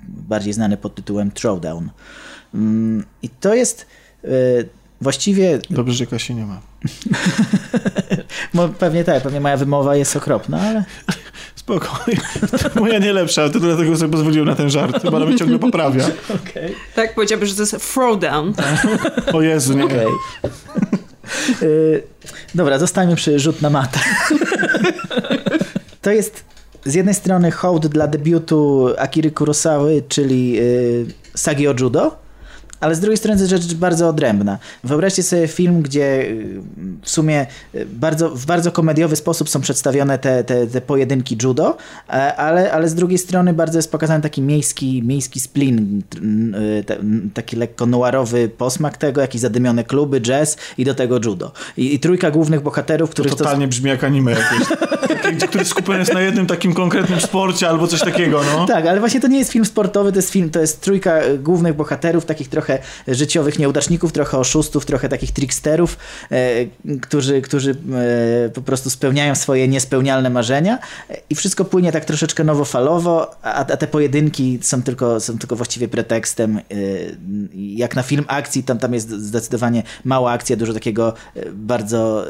bardziej 0.08 0.54
znany 0.54 0.78
pod 0.78 0.96
tytułem 0.96 1.32
Throwdown. 1.32 1.90
Mm, 2.54 3.06
I 3.24 3.30
to 3.30 3.56
jest 3.56 3.86
właściwie 5.02 5.60
Dobrze, 5.70 5.94
że 5.94 6.06
Kasi 6.06 6.36
nie 6.36 6.46
ma. 6.46 6.62
Mo- 8.54 8.70
Pewnie 8.70 9.04
tak, 9.04 9.24
pewnie 9.24 9.42
moja 9.42 9.58
wymowa 9.58 9.96
jest 9.96 10.16
okropna, 10.16 10.62
ale 10.62 10.84
Spokojnie. 11.56 12.22
Moja 12.82 13.00
nie 13.00 13.14
lepsza, 13.14 13.50
to 13.50 13.60
dlatego 13.60 13.98
sobie 13.98 14.12
pozwoliłem 14.12 14.48
na 14.48 14.56
ten 14.56 14.70
żart. 14.70 15.02
Chyba 15.02 15.18
ona 15.18 15.26
mnie 15.26 15.36
ciągle 15.38 15.60
poprawia. 15.60 16.06
Tak, 16.96 17.16
powiedziałbym, 17.16 17.48
że 17.48 17.56
to 17.56 17.62
jest 17.62 17.94
throwdown. 17.94 18.54
O 19.34 19.42
Jezu, 19.42 19.74
nie. 19.78 19.86
okej. 19.86 20.08
Y, 21.62 22.04
Dobra, 22.56 22.80
zostańmy 22.80 23.16
przy 23.16 23.40
rzut 23.40 23.62
na 23.62 23.70
matę. 23.70 24.00
to 26.02 26.12
jest 26.12 26.44
z 26.86 26.94
jednej 26.94 27.14
strony 27.16 27.52
hołd 27.52 27.88
dla 27.88 28.08
debiutu 28.08 28.90
Akiry 28.98 29.32
Kurosawy, 29.32 30.04
czyli 30.10 30.60
y, 30.60 31.06
Sagi 31.36 31.68
o 31.68 31.74
Judo, 31.80 32.18
ale 32.80 32.96
z 32.96 33.00
drugiej 33.00 33.18
strony 33.18 33.38
to 33.38 33.44
jest 33.44 33.68
rzecz 33.68 33.74
bardzo 33.74 34.10
odrębna. 34.10 34.58
Wyobraźcie 34.84 35.24
sobie 35.24 35.48
film, 35.48 35.82
gdzie 35.82 36.22
y, 36.22 36.62
w 37.02 37.10
sumie 37.10 37.46
y, 37.76 37.86
bardzo, 37.86 38.30
w 38.30 38.46
bardzo 38.46 38.72
komediowy 38.72 39.16
sposób 39.16 39.50
są 39.50 39.62
przedstawione 39.62 40.20
te, 40.20 40.44
te, 40.44 40.68
te 40.68 40.82
pojedynki 40.82 41.38
judo, 41.44 41.78
e, 42.10 42.36
ale, 42.36 42.72
ale 42.72 42.90
z 42.90 42.96
drugiej 42.96 43.18
strony 43.18 43.54
bardzo 43.54 43.78
jest 43.78 43.92
pokazany 43.92 44.24
taki 44.24 44.42
miejski, 44.42 45.04
miejski 45.04 45.40
splin, 45.40 46.02
y, 46.16 46.84
taki 47.34 47.56
lekko 47.56 47.86
noirowy 47.86 48.50
posmak 48.50 48.98
tego, 48.98 49.22
jakieś 49.22 49.42
zadymione 49.42 49.84
kluby, 49.84 50.22
jazz 50.22 50.58
i 50.78 50.86
do 50.86 50.96
tego 50.96 51.20
judo. 51.26 51.52
I, 51.78 51.96
i 51.96 52.00
trójka 52.00 52.32
głównych 52.32 52.62
bohaterów, 52.62 53.10
To 53.10 53.14
których 53.14 53.32
to, 53.32 53.38
totalnie 53.38 53.68
brzmi 53.68 53.90
jak 53.90 54.04
anime 54.04 54.32
jakieś. 54.32 54.68
Który 55.50 55.66
skupiony 55.66 56.00
jest 56.00 56.14
na 56.14 56.22
jednym 56.22 56.48
takim 56.48 56.74
konkretnym 56.74 57.22
sporcie 57.22 57.70
albo 57.70 57.88
coś 57.88 58.00
takiego, 58.00 58.42
no. 58.56 58.66
Tak, 58.66 58.86
ale 58.86 59.00
właśnie 59.00 59.22
to 59.22 59.28
nie 59.28 59.38
jest 59.38 59.52
film 59.52 59.66
sportowy, 59.66 60.12
to 60.12 60.18
jest 60.18 60.30
film, 60.30 60.50
to 60.50 60.60
jest 60.60 60.82
trójka 60.82 61.20
głównych 61.40 61.76
bohaterów, 61.76 62.26
takich 62.26 62.50
trochę 62.50 62.65
życiowych 63.08 63.60
nieudaczników, 63.60 64.12
trochę 64.12 64.38
oszustów, 64.38 64.86
trochę 64.86 65.10
takich 65.10 65.32
tricksterów, 65.32 65.98
e, 66.32 66.66
którzy, 67.02 67.42
którzy 67.42 67.72
e, 67.72 68.50
po 68.50 68.62
prostu 68.62 68.90
spełniają 68.90 69.36
swoje 69.36 69.68
niespełnialne 69.68 70.30
marzenia 70.30 70.80
i 71.30 71.36
wszystko 71.36 71.66
płynie 71.66 71.92
tak 71.92 72.06
troszeczkę 72.06 72.44
nowofalowo, 72.44 73.32
a, 73.44 73.54
a 73.56 73.66
te 73.66 73.88
pojedynki 73.88 74.60
są 74.62 74.84
tylko, 74.84 75.20
są 75.20 75.38
tylko 75.38 75.56
właściwie 75.56 75.88
pretekstem. 75.88 76.58
E, 76.58 76.62
jak 77.56 77.96
na 77.96 78.04
film 78.04 78.26
akcji, 78.28 78.64
tam, 78.64 78.78
tam 78.80 78.94
jest 78.94 79.10
zdecydowanie 79.10 79.84
mała 80.04 80.32
akcja, 80.32 80.56
dużo 80.56 80.74
takiego 80.74 81.14
bardzo 81.54 82.26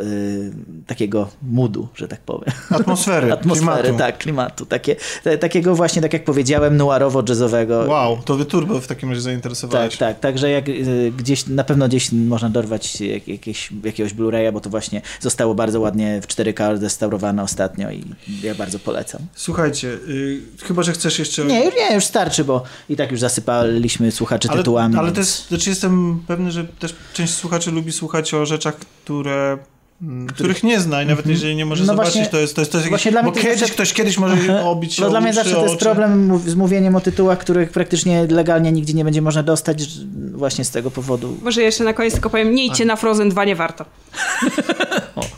takiego 0.88 1.27
moodu, 1.43 1.88
że 1.95 2.07
tak 2.07 2.19
powiem. 2.19 2.53
Atmosfery, 2.69 3.33
Atmosfery, 3.38 3.81
klimatu. 3.81 3.97
tak, 3.97 4.17
klimatu. 4.17 4.65
Takie, 4.65 4.95
takiego 5.39 5.75
właśnie, 5.75 6.01
tak 6.01 6.14
jak 6.14 6.23
powiedziałem, 6.23 6.77
noirowo-jazzowego. 6.77 7.88
Wow, 7.88 8.17
to 8.25 8.35
wy 8.35 8.45
turbo 8.45 8.81
w 8.81 8.88
takim 8.88 9.09
razie 9.09 9.22
Tak, 9.22 9.23
zainteresowałeś. 9.23 9.97
tak, 9.97 10.19
także 10.26 10.50
jak 10.50 10.70
y, 10.70 11.14
gdzieś, 11.18 11.48
na 11.48 11.64
pewno 11.64 11.88
gdzieś 11.88 12.12
można 12.12 12.50
dorwać 12.50 13.02
jak, 13.02 13.28
jakieś, 13.28 13.70
jakiegoś 13.84 14.14
Blu-raya, 14.14 14.54
bo 14.54 14.62
to 14.62 14.70
właśnie 14.70 15.02
zostało 15.20 15.56
bardzo 15.56 15.80
ładnie 15.80 16.22
w 16.22 16.28
4K 16.28 16.82
restaurowane 16.82 17.44
ostatnio 17.44 17.92
i 17.92 18.04
ja 18.44 18.56
bardzo 18.56 18.80
polecam. 18.80 19.22
Słuchajcie, 19.36 19.88
y, 19.88 20.42
chyba, 20.64 20.84
że 20.84 20.92
chcesz 20.94 21.20
jeszcze... 21.20 21.45
Nie, 21.45 21.66
już 21.66 21.76
nie, 21.76 21.95
już 21.95 22.06
starczy, 22.06 22.44
bo 22.44 22.64
i 22.90 22.95
tak 22.95 23.12
już 23.12 23.20
zasypaliśmy 23.20 24.12
słuchaczy 24.12 24.48
ale, 24.52 24.58
tytułami. 24.58 24.95
ale 24.95 25.10
to 25.10 25.16
więc- 25.16 25.28
jest, 25.28 25.48
znaczy 25.48 25.70
jestem 25.70 26.24
pewny, 26.28 26.52
że 26.52 26.64
też 26.64 26.95
część 27.14 27.34
słuchaczy 27.34 27.72
lubi 27.72 27.92
słuchać 27.92 28.34
o 28.34 28.45
rzeczach, 28.45 28.76
które... 28.76 29.58
mm, 30.01 30.27
Których 30.27 30.64
nie 30.64 30.80
zna 30.80 31.03
i 31.03 31.06
nawet 31.06 31.25
jeżeli 31.27 31.56
nie 31.56 31.65
może 31.65 31.82
No 31.83 31.88
zobaczyć, 31.88 32.14
właśnie- 32.14 32.30
to 32.32 32.38
jest, 32.40 32.56
to 32.56 32.61
jest, 32.61 32.72
to 32.72 32.77
jest 32.77 32.90
właśnie 32.90 33.11
bo 33.11 33.32
kiedyś 33.32 33.59
zawsze- 33.59 33.74
ktoś 33.74 33.93
kiedyś 33.93 34.17
może 34.17 34.35
obić 34.65 34.93
się 34.93 35.01
No 35.01 35.07
o 35.07 35.09
dla 35.11 35.22
mnie 35.22 35.33
zawsze 35.33 35.51
to 35.56 35.61
o 35.61 35.65
jest 35.65 35.77
problem 35.77 36.40
z 36.45 36.56
mówieniem 36.56 36.95
o 36.95 37.01
tytułach, 37.01 37.40
których 37.40 37.69
praktycznie 37.72 38.27
legalnie 38.30 38.72
nigdzie 38.72 38.93
nie 38.93 39.03
będzie 39.03 39.22
można 39.22 39.43
dostać 39.43 39.88
właśnie 40.33 40.65
z 40.65 40.72
tego 40.72 40.91
powodu. 40.91 41.38
Może 41.41 41.61
jeszcze 41.61 41.83
na 41.83 41.93
koniec 41.93 42.14
tylko 42.14 42.30
powiem, 42.30 42.56
nie 42.56 42.65
idźcie 42.65 42.85
na 42.85 42.95
Frozen 42.95 43.30
2, 43.30 43.45
nie 43.45 43.56
warto. 43.56 43.85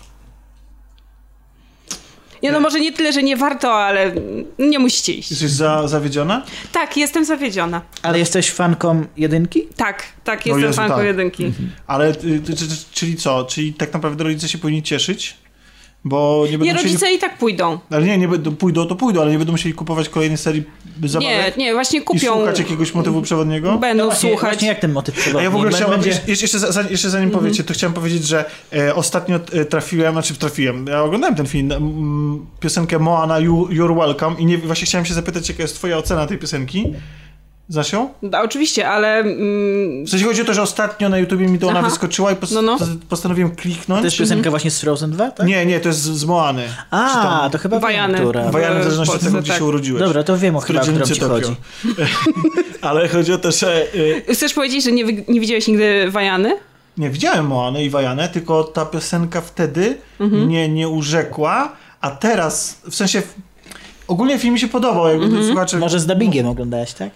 Nie 2.44 2.52
no, 2.52 2.60
może 2.60 2.80
nie 2.80 2.92
tyle, 2.94 3.14
że 3.14 3.24
nie 3.24 3.38
warto, 3.38 3.74
ale 3.74 4.12
nie 4.60 4.80
musicie 4.80 5.14
iść. 5.14 5.32
Jesteś 5.32 5.52
za, 5.52 5.88
zawiedziona? 5.88 6.44
Tak, 6.72 6.98
jestem 6.98 7.26
zawiedziona. 7.26 7.82
Ale 8.02 8.20
jesteś 8.20 8.52
fanką 8.52 9.06
jedynki? 9.18 9.68
Tak, 9.76 10.04
tak, 10.24 10.46
No 10.46 10.50
jestem 10.52 10.68
Jezu, 10.70 10.76
fanką 10.78 10.96
tak. 10.96 11.06
jedynki. 11.06 11.52
Ale 11.88 12.10
y, 12.12 12.16
ty- 12.16 12.40
ty- 12.40 12.66
czyli 12.92 13.16
co? 13.16 13.46
Czyli 13.46 13.74
tak 13.74 13.94
naprawdę 13.94 14.24
rodzice 14.24 14.48
się 14.48 14.58
powinni 14.58 14.84
cieszyć? 14.84 15.38
Bo 16.10 16.44
nie 16.46 16.52
będą 16.52 16.66
Nie, 16.66 16.74
musieli... 16.74 16.90
rodzice 16.94 17.12
i 17.14 17.20
tak 17.20 17.38
pójdą. 17.38 17.80
Ale 17.90 18.06
nie, 18.06 18.18
nie 18.18 18.28
będą, 18.28 18.56
pójdą 18.56 18.86
to 18.86 18.96
pójdą, 18.96 19.22
ale 19.22 19.32
nie 19.32 19.38
będą 19.38 19.52
musieli 19.52 19.76
kupować 19.76 20.10
kolejnej 20.10 20.38
serii 20.38 20.64
Nie, 21.02 21.10
zabawek 21.10 21.58
nie, 21.58 21.74
właśnie 21.74 22.00
i 22.00 22.04
kupią, 22.04 22.34
słuchać 22.36 22.60
jakiegoś 22.60 22.94
motywu 22.94 23.22
przewodniego? 23.22 23.78
będą 23.78 24.06
Właśnie, 24.06 24.30
słuchać. 24.30 24.50
właśnie 24.50 24.68
jak 24.68 24.80
ten 24.80 24.92
motyw 24.92 25.18
A 25.18 25.22
przewodni? 25.22 25.44
ja 25.44 25.52
w 25.52 25.56
ogóle 25.56 25.72
chciałem, 25.72 25.92
będzie... 25.92 26.10
jeszcze, 26.10 26.32
jeszcze, 26.32 26.60
za- 26.60 26.82
jeszcze 26.90 27.10
zanim 27.10 27.30
powiecie, 27.32 27.64
to 27.64 27.74
chciałem 27.74 27.94
powiedzieć, 27.94 28.24
że 28.28 28.46
e, 28.74 28.96
ostatnio 28.96 29.36
e, 29.54 29.66
trafiłem, 29.66 30.14
znaczy 30.14 30.36
trafiłem, 30.36 30.86
ja 30.88 31.04
oglądałem 31.04 31.36
ten 31.36 31.46
film, 31.48 31.72
mm, 31.72 32.46
piosenkę 32.60 33.00
Moana 33.00 33.40
You, 33.40 33.68
You're 33.72 34.00
Welcome 34.00 34.36
i 34.40 34.46
nie, 34.46 34.58
właśnie 34.58 34.86
chciałem 34.86 35.06
się 35.06 35.14
zapytać, 35.14 35.50
jaka 35.50 35.62
jest 35.64 35.76
twoja 35.76 35.98
ocena 35.98 36.28
tej 36.28 36.38
piosenki. 36.38 36.94
Znasz 37.70 37.92
ją? 37.94 38.10
Da, 38.24 38.42
oczywiście, 38.42 38.90
ale 38.90 39.18
mm, 39.20 40.06
W 40.06 40.10
sensie 40.10 40.26
chodzi 40.26 40.42
o 40.42 40.46
to, 40.46 40.54
że 40.54 40.62
ostatnio 40.62 41.10
na 41.10 41.18
YouTubie 41.18 41.48
mi 41.48 41.60
to 41.60 41.68
ona 41.68 41.80
Aha. 41.80 41.90
wyskoczyła 41.90 42.32
i 42.32 42.36
pos- 42.36 42.52
No, 42.54 42.62
no. 42.62 42.78
postanowiłem 43.10 43.56
kliknąć. 43.56 44.02
To 44.02 44.06
jest 44.08 44.18
piosenka 44.18 44.50
właśnie 44.50 44.72
z 44.72 44.80
Frozen 44.82 45.12
2, 45.12 45.32
tak? 45.32 45.48
Nie, 45.48 45.66
nie, 45.66 45.80
to 45.80 45.88
jest 45.90 46.00
z, 46.02 46.26
Moany. 46.26 46.64
A, 46.92 47.10
tam- 47.14 47.52
to 47.52 47.58
chyba 47.58 47.80
Wajany. 47.80 48.20
która. 48.20 48.52
Wajany 48.52 48.80
w 48.80 48.84
zależności 48.84 49.16
od 49.16 49.22
tego, 49.22 49.40
gdzie 49.42 49.52
tak. 49.52 49.60
się 49.60 49.66
urodziłeś. 49.66 50.04
Dobra, 50.04 50.24
to 50.24 50.38
wiem 50.38 50.56
o 50.56 50.60
chyba, 50.60 50.80
o 50.80 50.84
którą 50.84 51.06
ci 51.06 51.20
chodzi. 51.20 51.56
Ale 52.82 53.08
chodzi 53.08 53.34
o 53.34 53.38
to, 53.38 53.52
że 53.52 53.88
y, 53.96 54.34
chcesz 54.34 54.54
powiedzieć, 54.54 54.84
że 54.84 54.92
nie, 54.92 55.06
wy- 55.06 55.24
nie 55.28 55.40
widziałeś 55.40 55.68
nigdy 55.68 56.12
Wajany? 56.12 56.58
nie 56.98 57.10
widziałem 57.10 57.48
Moany 57.48 57.84
i 57.84 57.90
Wajanę, 57.90 58.30
tylko 58.30 58.64
ta 58.64 58.86
piosenka 58.86 59.42
wtedy 59.42 59.98
mnie 60.20 60.70
nie 60.70 60.90
urzekła, 60.90 61.72
a 62.02 62.12
teraz, 62.12 62.82
w 62.90 62.96
sensie, 62.96 63.22
ogólnie 64.08 64.40
film 64.40 64.54
mi 64.54 64.60
się 64.60 64.68
podobał, 64.68 65.08
jakby 65.08 65.46
słuchacze... 65.48 65.78
Może 65.78 66.00
z 66.00 66.06
dubbingiem 66.06 66.48
oglądałeś, 66.48 66.94
tak? 66.94 67.10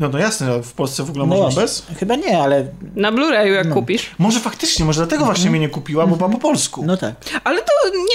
No, 0.00 0.08
no 0.08 0.18
jasne, 0.18 0.62
w 0.62 0.72
Polsce 0.72 1.02
w 1.04 1.10
ogóle 1.10 1.26
No 1.26 1.28
można 1.36 1.44
właśnie. 1.44 1.62
bez? 1.62 1.98
Chyba 1.98 2.16
nie, 2.16 2.42
ale 2.42 2.66
Na 2.96 3.12
Blu-rayu 3.12 3.52
jak 3.52 3.72
kupisz. 3.72 4.10
Może 4.18 4.40
faktycznie, 4.40 4.84
może 4.84 5.00
dlatego 5.00 5.24
właśnie 5.24 5.50
mnie 5.50 5.60
nie 5.60 5.68
kupiła, 5.68 6.06
bo 6.06 6.16
była 6.16 6.28
po 6.28 6.38
polsku. 6.38 6.82
no 6.86 6.96
tak. 6.96 7.14
Ale 7.44 7.58
to 7.62 7.66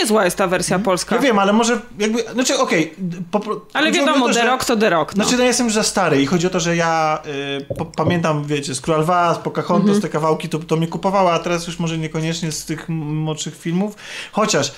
niezła 0.01 0.25
jest 0.25 0.37
ta 0.37 0.47
wersja 0.47 0.79
polska. 0.79 1.15
Ja 1.15 1.21
wiem, 1.21 1.39
ale 1.39 1.53
może 1.53 1.81
jakby, 1.99 2.23
znaczy 2.33 2.57
okej, 2.57 2.93
pro- 3.31 3.61
Ale 3.73 3.91
wiadomo, 3.91 4.27
to, 4.27 4.33
The 4.33 4.39
że- 4.41 4.45
Rock 4.45 4.65
to 4.65 4.77
The 4.77 4.89
Rock. 4.89 5.15
No. 5.15 5.23
Znaczy, 5.23 5.37
no 5.37 5.41
ja 5.43 5.47
jestem 5.47 5.65
już 5.65 5.75
za 5.75 5.83
stary 5.83 6.21
i 6.21 6.25
chodzi 6.25 6.47
o 6.47 6.49
to, 6.49 6.59
że 6.59 6.75
ja 6.75 7.21
y, 7.69 7.75
po, 7.75 7.85
pamiętam, 7.85 8.43
wiecie, 8.45 8.75
z 8.75 8.81
Król 8.81 8.99
Lwa, 8.99 9.33
z 9.33 9.37
Pocahontas, 9.37 9.99
te 9.99 10.09
kawałki, 10.09 10.49
to, 10.49 10.59
to 10.59 10.75
mnie 10.77 10.87
kupowała, 10.87 11.31
a 11.33 11.39
teraz 11.39 11.67
już 11.67 11.79
może 11.79 11.97
niekoniecznie 11.97 12.51
z 12.51 12.65
tych 12.65 12.89
młodszych 12.89 13.57
filmów. 13.59 13.95
Chociaż 14.31 14.71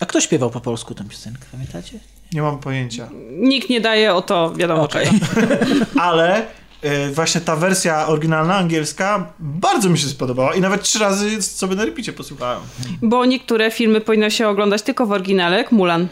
A 0.00 0.06
kto 0.06 0.20
śpiewał 0.20 0.50
po 0.50 0.60
polsku 0.60 0.94
tę 0.94 1.04
piosenkę, 1.08 1.44
pamiętacie? 1.52 1.98
Nie 2.32 2.42
mam 2.42 2.58
pojęcia. 2.58 3.08
Nikt 3.30 3.70
nie 3.70 3.80
daje 3.80 4.14
o 4.14 4.22
to 4.22 4.52
wiadomo 4.54 4.82
Okej. 4.82 5.06
czego. 5.06 5.46
Ale 6.06 6.46
y, 6.84 7.10
właśnie 7.14 7.40
ta 7.40 7.56
wersja 7.56 8.06
oryginalna, 8.06 8.56
angielska, 8.56 9.32
bardzo 9.38 9.88
mi 9.88 9.98
się 9.98 10.06
spodobała 10.06 10.54
i 10.54 10.60
nawet 10.60 10.82
trzy 10.82 10.98
razy 10.98 11.42
sobie 11.42 11.76
na 11.76 11.84
repicie 11.84 12.12
posłuchałem. 12.12 12.60
Bo 13.02 13.24
niektóre 13.24 13.70
filmy 13.70 14.00
powinno 14.00 14.30
się 14.30 14.48
oglądać 14.48 14.82
tylko 14.82 15.06
w 15.06 15.12
oryginale, 15.12 15.64
Mulan. 15.70 16.08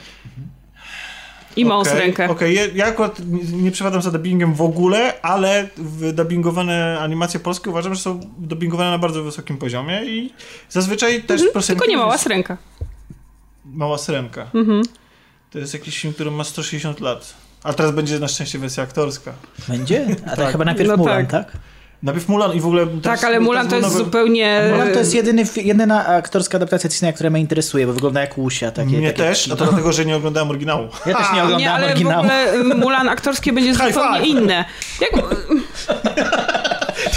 I 1.56 1.64
mąs 1.64 1.88
Okej, 1.88 2.00
rękę. 2.00 2.30
Okej, 2.30 2.54
ja, 2.54 2.62
ja 2.74 2.86
akurat 2.86 3.20
nie, 3.26 3.62
nie 3.62 3.70
przepadam 3.70 4.02
za 4.02 4.10
dubbingiem 4.10 4.54
w 4.54 4.62
ogóle, 4.62 5.20
ale 5.22 5.68
dubbingowane 6.12 6.98
animacje 7.00 7.40
polskie 7.40 7.70
uważam, 7.70 7.94
że 7.94 8.00
są 8.00 8.20
dubbingowane 8.38 8.90
na 8.90 8.98
bardzo 8.98 9.22
wysokim 9.22 9.56
poziomie 9.58 10.04
i 10.04 10.32
zazwyczaj 10.68 11.22
też 11.22 11.40
piosenki... 11.40 11.58
Mhm, 11.58 11.78
Tylko 11.78 11.86
nie 11.86 11.96
mała 11.96 12.18
sręka. 12.18 12.56
Mała 13.64 13.98
Syrenka. 13.98 14.50
Mhm. 14.54 14.82
To 15.50 15.58
jest 15.58 15.74
jakiś 15.74 15.98
film, 16.00 16.14
który 16.14 16.30
ma 16.30 16.44
160 16.44 17.00
lat. 17.00 17.34
A 17.62 17.72
teraz 17.72 17.92
będzie 17.92 18.18
na 18.18 18.28
szczęście 18.28 18.58
wersja 18.58 18.82
aktorska. 18.82 19.32
Będzie? 19.68 20.06
A 20.26 20.30
to 20.30 20.36
Tak. 20.42 20.52
chyba 20.52 20.64
najpierw 20.64 20.88
No 20.88 20.96
Mulan, 20.96 21.26
tak. 21.26 21.44
tak? 21.52 21.60
Najpierw 22.02 22.28
Mulan 22.28 22.52
i 22.54 22.60
w 22.60 22.66
ogóle... 22.66 22.86
teraz- 22.86 23.20
Tak, 23.20 23.24
ale 23.24 23.40
Mulan 23.40 23.68
to 23.68 23.76
jest 23.76 23.88
nowe- 23.88 23.98
zupełnie... 24.04 24.62
Mulan 24.72 24.92
to 24.92 24.98
jest 24.98 25.14
jedyny, 25.14 25.44
fi- 25.44 25.66
jedyna 25.66 26.06
aktorska 26.06 26.56
adaptacja 26.58 26.88
Disneya, 26.90 27.12
która 27.12 27.30
mnie 27.30 27.40
interesuje, 27.40 27.86
bo 27.86 27.92
wygląda 27.92 28.20
jak 28.20 28.38
Łusia. 28.38 28.70
Takie, 28.70 28.88
Mnie 28.98 29.06
takie 29.12 29.22
też, 29.22 29.48
a 29.52 29.56
to 29.56 29.64
dlatego, 29.66 29.92
że 29.92 30.04
nie 30.04 30.16
oglądałem 30.16 30.50
oryginału. 30.50 30.88
Ja 31.06 31.14
też 31.18 31.26
nie 31.30 31.36
Nie, 31.36 31.42
oglądałem 31.44 31.74
ale 31.74 31.86
w 31.86 31.90
oryginału. 31.90 32.20
ogóle 32.20 32.54
y, 32.54 32.64
Mulan 32.64 33.08
aktorskie 33.08 33.52
będzie 33.52 33.74
zupełnie 33.88 34.26
inne. 34.28 34.64
Jak, 35.00 35.10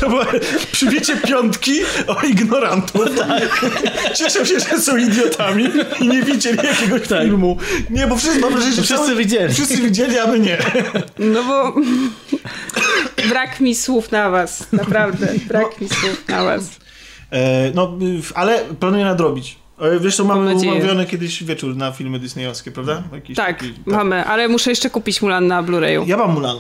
To 0.04 0.10
było 0.10 0.24
przybicie 0.72 1.18
piątki 1.18 1.80
o 2.08 2.22
ignorantów. 2.22 3.02
Cieszą 4.16 4.46
się, 4.46 4.60
że 4.60 4.80
są 4.82 4.98
idiotami 4.98 5.66
i 6.00 6.08
nie 6.08 6.22
widzieli 6.24 6.58
jakiegoś 6.58 7.02
filmu. 7.08 7.58
Nie, 7.90 8.08
bo 8.08 8.16
wszyscy, 8.16 8.40
mam 8.40 8.52
wrażenie, 8.54 8.74
że 8.76 8.82
Wszyscy 8.82 9.06
cały- 9.06 9.16
widzieli. 9.16 9.54
Wszyscy 9.54 9.78
widzieli, 9.78 10.20
a 10.20 10.28
my 10.28 10.40
nie. 10.40 10.58
no 11.20 11.44
bo 11.44 11.74
brak 13.30 13.60
mi 13.60 13.76
słów 13.76 14.12
na 14.12 14.30
was, 14.30 14.72
naprawdę, 14.72 15.28
brak 15.48 15.82
mi 15.82 15.90
słów 15.90 16.28
na 16.28 16.44
was. 16.44 16.64
E, 17.32 17.72
no, 17.76 17.98
ale 18.36 18.60
planuję 18.80 19.06
nadrobić. 19.06 19.58
E, 19.82 20.00
Wiesz, 20.00 20.18
to 20.18 20.24
mamy 20.24 20.56
umówiony 20.56 21.06
kiedyś 21.06 21.44
wieczór 21.44 21.76
na 21.76 21.92
filmy 21.92 22.20
disneyowskie, 22.20 22.72
prawda? 22.72 23.04
Jakiś 23.14 23.36
Tak, 23.38 23.58
taki- 23.60 23.74
mamy, 23.86 24.26
ale 24.26 24.48
muszę 24.48 24.70
jeszcze 24.70 24.90
kupić 24.90 25.22
Mulan 25.22 25.48
na 25.48 25.64
Blu-rayu. 25.64 26.04
Ja 26.08 26.18
mam 26.18 26.32
Mulan. 26.34 26.58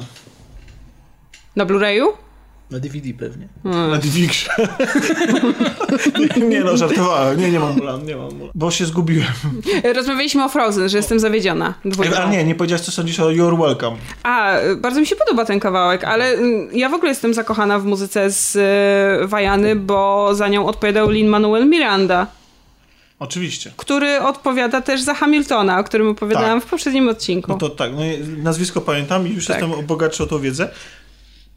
Na 1.55 1.65
Blu-rayu? 1.65 2.05
Na 2.73 2.79
DVD 2.79 3.13
pewnie. 3.13 3.47
Na 3.63 3.97
DVX. 3.97 4.49
nie 6.49 6.59
no, 6.63 6.77
żartowałem. 6.77 7.39
Nie, 7.39 7.51
nie 7.51 7.59
mam 7.59 7.75
Mulan, 7.75 8.05
nie 8.05 8.15
mam 8.15 8.33
Mulan. 8.33 8.51
Bo 8.55 8.71
się 8.71 8.85
zgubiłem. 8.85 9.27
Rozmawialiśmy 9.95 10.43
o 10.43 10.49
Frozen, 10.49 10.89
że 10.89 10.97
jestem 10.97 11.19
zawiedziona. 11.19 11.73
Dwójką. 11.85 12.15
Ale 12.15 12.29
nie, 12.29 12.43
nie 12.43 12.55
powiedziałeś, 12.55 12.81
co 12.81 12.91
sądzisz 12.91 13.19
o 13.19 13.29
You're 13.29 13.61
Welcome. 13.61 13.97
A, 14.23 14.53
bardzo 14.77 14.99
mi 14.99 15.05
się 15.07 15.15
podoba 15.15 15.45
ten 15.45 15.59
kawałek, 15.59 16.03
ale 16.03 16.33
y, 16.33 16.67
ja 16.73 16.89
w 16.89 16.93
ogóle 16.93 17.09
jestem 17.09 17.33
zakochana 17.33 17.79
w 17.79 17.85
muzyce 17.85 18.31
z 18.31 18.57
Wajany, 19.29 19.75
bo 19.75 20.29
za 20.35 20.47
nią 20.47 20.65
odpowiadał 20.65 21.09
Lin-Manuel 21.09 21.69
Miranda, 21.69 22.27
Oczywiście. 23.19 23.71
który 23.77 24.19
odpowiada 24.21 24.81
też 24.81 25.01
za 25.01 25.13
Hamiltona, 25.13 25.79
o 25.79 25.83
którym 25.83 26.07
opowiadałam 26.07 26.61
w 26.61 26.65
poprzednim 26.65 27.09
odcinku. 27.09 27.51
No 27.51 27.57
to 27.57 27.69
tak, 27.69 27.91
no, 27.93 28.01
nazwisko 28.37 28.81
pamiętam 28.81 29.27
i 29.27 29.31
już 29.31 29.45
Tak. 29.45 29.61
jestem 29.61 29.85
bogatszy 29.85 30.23
o 30.23 30.27
tą 30.27 30.39
wiedzę. 30.39 30.69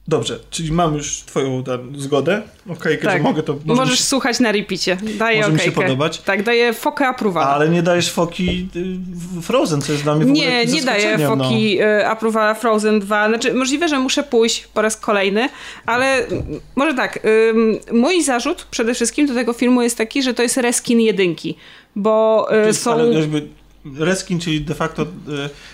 Dobrze, 0.09 0.39
czyli 0.51 0.73
mam 0.73 0.95
już 0.95 1.21
twoją 1.21 1.65
zgodę, 1.97 2.43
okejkę, 2.69 3.11
że 3.11 3.19
mogę 3.19 3.43
to... 3.43 3.55
Tak. 3.55 3.67
Możesz 3.67 3.99
się- 3.99 4.05
słuchać 4.05 4.41
na 4.41 4.53
repicie. 4.53 4.97
Daję 5.19 5.41
Może 5.41 5.53
mi 5.53 5.61
się 5.61 5.73
podobać. 5.73 6.19
Tak, 6.19 6.43
daję 6.43 6.73
fokę 6.73 7.07
approval. 7.07 7.45
Ale 7.45 7.69
nie 7.69 7.83
dajesz 7.83 8.13
foki 8.13 8.69
y, 9.39 9.43
Frozen, 9.43 9.83
co 9.83 9.93
jest 9.93 10.05
dla 10.05 10.15
mnie 10.15 10.25
w 10.25 10.29
ogóle 10.29 10.47
Nie, 10.47 10.67
nie 10.67 10.83
daję 10.83 11.19
no. 11.19 11.37
foki 11.37 11.83
approvala 12.07 12.55
Frozen 12.55 13.01
2. 13.01 13.29
Znaczy, 13.29 13.55
możliwe, 13.55 13.89
że 13.89 13.99
muszę 13.99 14.23
pójść 14.23 14.67
po 14.67 14.83
raz 14.83 14.97
kolejny, 14.97 15.49
ale 15.87 16.27
może 16.77 16.95
tak. 16.95 17.19
mój 17.93 18.23
zarzut 18.23 18.67
przede 18.71 18.95
wszystkim 18.95 19.27
do 19.27 19.35
tego 19.35 19.53
filmu 19.53 19.83
jest 19.83 19.99
taki, 19.99 20.23
że 20.23 20.35
to 20.35 20.43
jest 20.43 20.57
reskin 20.57 21.01
jedynki, 21.01 21.57
bo 21.97 22.47
y, 22.65 22.67
jest, 22.67 22.83
są... 22.83 22.93
ale 22.93 23.21
jakby 23.21 23.49
reskin, 23.99 24.41
czyli 24.41 24.61
de 24.61 24.75
facto 24.75 25.03
y, 25.03 25.07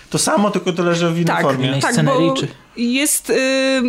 to 0.09 0.17
samo, 0.17 0.51
tylko 0.51 0.73
tyle, 0.73 0.95
że 0.95 1.09
w 1.09 1.13
innej 1.13 1.25
Tak, 1.25 1.41
formie. 1.41 1.67
Innej 1.67 1.81
tak, 1.81 2.05
bo 2.05 2.33
czy- 2.33 2.47
jest... 2.77 3.29
y, 3.29 3.33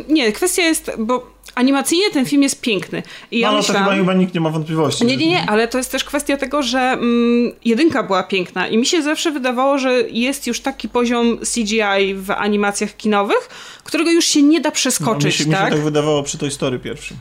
nie, 0.09 0.33
kwestia 0.33 0.63
jest, 0.63 0.91
bo 0.99 1.34
animacyjnie 1.55 2.11
ten 2.11 2.27
film 2.27 2.43
jest 2.43 2.61
piękny. 2.61 3.03
I 3.31 3.39
ja 3.39 3.49
no, 3.49 3.57
no 3.57 3.63
to 3.63 3.69
myślałam... 3.69 3.85
chyba, 3.91 3.97
chyba 3.97 4.15
nikt 4.15 4.35
nie 4.35 4.41
ma 4.41 4.51
wątpliwości. 4.51 5.05
Nie, 5.07 5.17
nie, 5.17 5.29
nie, 5.29 5.51
ale 5.51 5.69
to 5.69 5.79
jest 5.79 5.91
też 5.91 6.05
kwestia 6.05 6.37
tego, 6.37 6.63
że 6.63 6.81
mm, 6.81 7.53
jedynka 7.65 8.03
była 8.03 8.23
piękna 8.23 8.69
i 8.69 8.79
mi 8.79 8.87
się 8.87 9.03
zawsze 9.03 9.31
wydawało, 9.31 9.79
że 9.79 9.93
jest 10.01 10.47
już 10.47 10.61
taki 10.61 10.89
poziom 10.89 11.39
CGI 11.39 12.15
w 12.15 12.31
animacjach 12.31 12.97
kinowych, 12.97 13.49
którego 13.85 14.11
już 14.11 14.25
się 14.25 14.43
nie 14.43 14.61
da 14.61 14.69
No, 14.69 14.73
mi, 14.73 14.75
przeskoczyć, 14.75 15.35
się, 15.35 15.45
mi 15.45 15.51
się 15.51 15.57
tak? 15.57 15.71
tak 15.71 15.83
wydawało 15.83 16.23
przy 16.23 16.39
tej 16.39 16.51
story 16.51 16.79
pierwszym. 16.79 17.17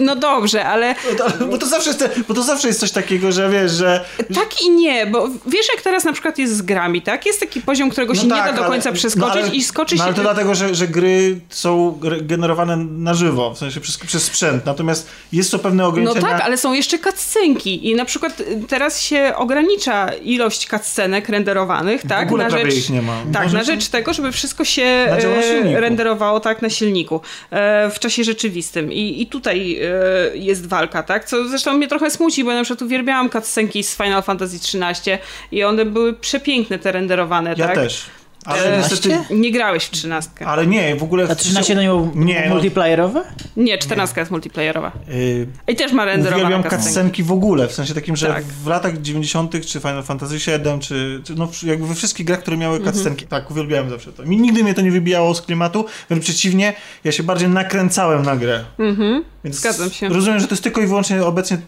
No 0.00 0.16
dobrze, 0.16 0.64
ale 0.64 0.94
No 1.18 1.24
to, 1.24 1.46
bo, 1.46 1.58
to 1.58 1.66
zawsze 1.66 1.90
jest 1.90 1.98
te, 1.98 2.10
bo 2.28 2.34
to 2.34 2.42
zawsze 2.42 2.68
jest 2.68 2.80
coś 2.80 2.90
takiego, 2.90 3.32
że 3.32 3.50
wiesz, 3.50 3.72
że... 3.72 4.04
tak 4.34 4.62
i 4.62 4.70
nie, 4.70 5.06
bo 5.06 5.28
wiesz 5.46 5.68
jak 5.74 5.82
teraz 5.82 6.04
na 6.04 6.12
przykład 6.12 6.38
jest 6.38 6.56
z 6.56 6.62
grami, 6.62 7.02
tak? 7.02 7.26
Jest 7.26 7.40
taki 7.40 7.60
poziom, 7.60 7.90
którego 7.90 8.14
się 8.14 8.22
nie 8.22 8.28
da 8.28 8.52
do 8.52 8.58
ale- 8.58 8.68
końca 8.68 8.92
przeskoczyć 8.92 9.42
no 9.42 9.48
ale- 9.48 9.56
i 9.56 9.62
skoczyć... 9.62 9.98
No 9.98 10.04
ale 10.04 10.14
to 10.14 10.22
dlatego, 10.22 10.54
że, 10.54 10.74
że 10.74 10.88
gry 10.88 11.40
są 11.48 11.98
generowane 12.22 12.76
na 12.98 13.14
żywo, 13.14 13.54
w 13.54 13.58
sensie 13.58 13.80
przez, 13.80 13.98
przez 13.98 14.24
sprzęt, 14.24 14.66
natomiast 14.66 15.08
jest 15.32 15.50
to 15.50 15.58
pewne 15.58 15.82
No 15.82 15.88
ograniczenia... 15.88 16.20
tak, 16.20 16.40
ale 16.40 16.58
są 16.58 16.72
jeszcze 16.72 16.98
cutscenki 16.98 17.88
i 17.90 17.94
na 17.94 18.04
przykład 18.04 18.40
y, 18.40 18.64
teraz 18.68 19.02
się 19.02 19.32
ogranicza 19.36 20.12
ilość 20.12 20.68
cutscenek 20.68 21.28
renderowanych, 21.28 22.02
tak? 22.06 22.26
ogóle 22.26 22.44
na 22.44 22.50
prawie 22.50 22.70
rzecz, 22.70 22.80
ich 22.80 22.90
nie 22.90 23.02
ma. 23.02 23.22
Tak, 23.32 23.42
Może 23.42 23.56
na 23.56 23.64
rzecz 23.64 23.88
tego, 23.88 24.12
żeby 24.12 24.32
wszystko 24.32 24.64
się 24.64 24.82
e, 24.82 25.80
renderowało 25.80 26.40
tak 26.40 26.62
na 26.62 26.70
silniku 26.70 27.20
e, 27.50 27.90
w 27.90 27.98
czasie 27.98 28.24
rzeczywistym. 28.24 28.92
I, 28.92 29.22
i 29.22 29.26
tutaj 29.26 29.78
e, 29.82 30.36
jest 30.36 30.66
walka, 30.66 31.02
tak? 31.02 31.24
Co 31.24 31.48
zresztą 31.48 31.74
mnie 31.74 31.88
trochę 31.88 32.10
smuci, 32.10 32.44
bo 32.44 32.50
ja 32.50 32.56
na 32.56 32.64
przykład 32.64 32.82
uwielbiałam 32.82 33.30
cutscenki 33.30 33.82
z 33.84 33.96
Final 33.96 34.22
Fantasy 34.22 34.56
XIII 34.56 35.18
i 35.52 35.64
one 35.64 35.84
były 35.84 36.12
przepiękne 36.12 36.78
te 36.78 36.92
renderowane, 36.92 37.54
Ja 37.56 37.66
tak? 37.66 37.74
też. 37.74 38.17
Ale 38.44 38.74
E, 38.74 38.78
niestety... 38.78 39.18
Nie 39.30 39.52
grałeś 39.52 39.84
w 39.84 39.90
trzynastkę. 39.90 40.46
Ale 40.46 40.66
nie, 40.66 40.96
w 40.96 41.02
ogóle... 41.02 41.26
A 41.30 41.34
13 41.34 41.74
to 41.74 41.80
nie 41.80 41.86
było 41.88 42.12
Nie, 42.14 42.44
no. 42.48 42.54
multiplayerowe? 42.54 43.22
Nie, 43.56 43.78
czternastka 43.78 44.20
jest 44.20 44.30
multiplayerowa. 44.30 44.92
Yy, 45.08 45.46
I 45.68 45.76
też 45.76 45.92
ma 45.92 46.04
renderowane 46.04 46.36
Uwielbiam 46.44 46.62
cutscenki. 46.62 46.84
cutscenki 46.86 47.22
w 47.22 47.32
ogóle, 47.32 47.68
w 47.68 47.72
sensie 47.72 47.94
takim, 47.94 48.16
że 48.16 48.26
Tak. 48.26 48.44
w 48.44 48.66
latach 48.66 49.00
90. 49.02 49.66
czy 49.66 49.80
Final 49.80 50.02
Fantasy 50.02 50.34
VII, 50.38 50.78
czy, 50.80 51.20
czy 51.24 51.34
no 51.34 51.48
jakby 51.62 51.86
we 51.86 51.94
wszystkich 51.94 52.26
grach, 52.26 52.40
które 52.40 52.56
miały 52.56 52.76
Mhm. 52.76 52.94
cutscenki, 52.94 53.26
tak, 53.26 53.50
uwielbiałem 53.50 53.90
zawsze 53.90 54.12
to. 54.12 54.22
Mi 54.24 54.36
nigdy 54.36 54.62
mnie 54.64 54.74
to 54.74 54.80
nie 54.80 54.90
wybijało 54.90 55.34
z 55.34 55.42
klimatu, 55.42 55.84
wręcz 56.08 56.24
przeciwnie, 56.24 56.72
ja 57.04 57.12
się 57.12 57.22
bardziej 57.22 57.48
nakręcałem 57.48 58.22
na 58.22 58.36
grę. 58.36 58.64
Mhm. 58.78 59.24
Więc 59.44 59.56
Zgadzam 59.56 59.90
się. 59.90 60.08
Rozumiem, 60.08 60.40
że 60.40 60.46
to 60.46 60.52
jest 60.54 60.62
tylko 60.62 60.80
i 60.80 60.86
wyłącznie 60.86 61.24
obecnie 61.24 61.58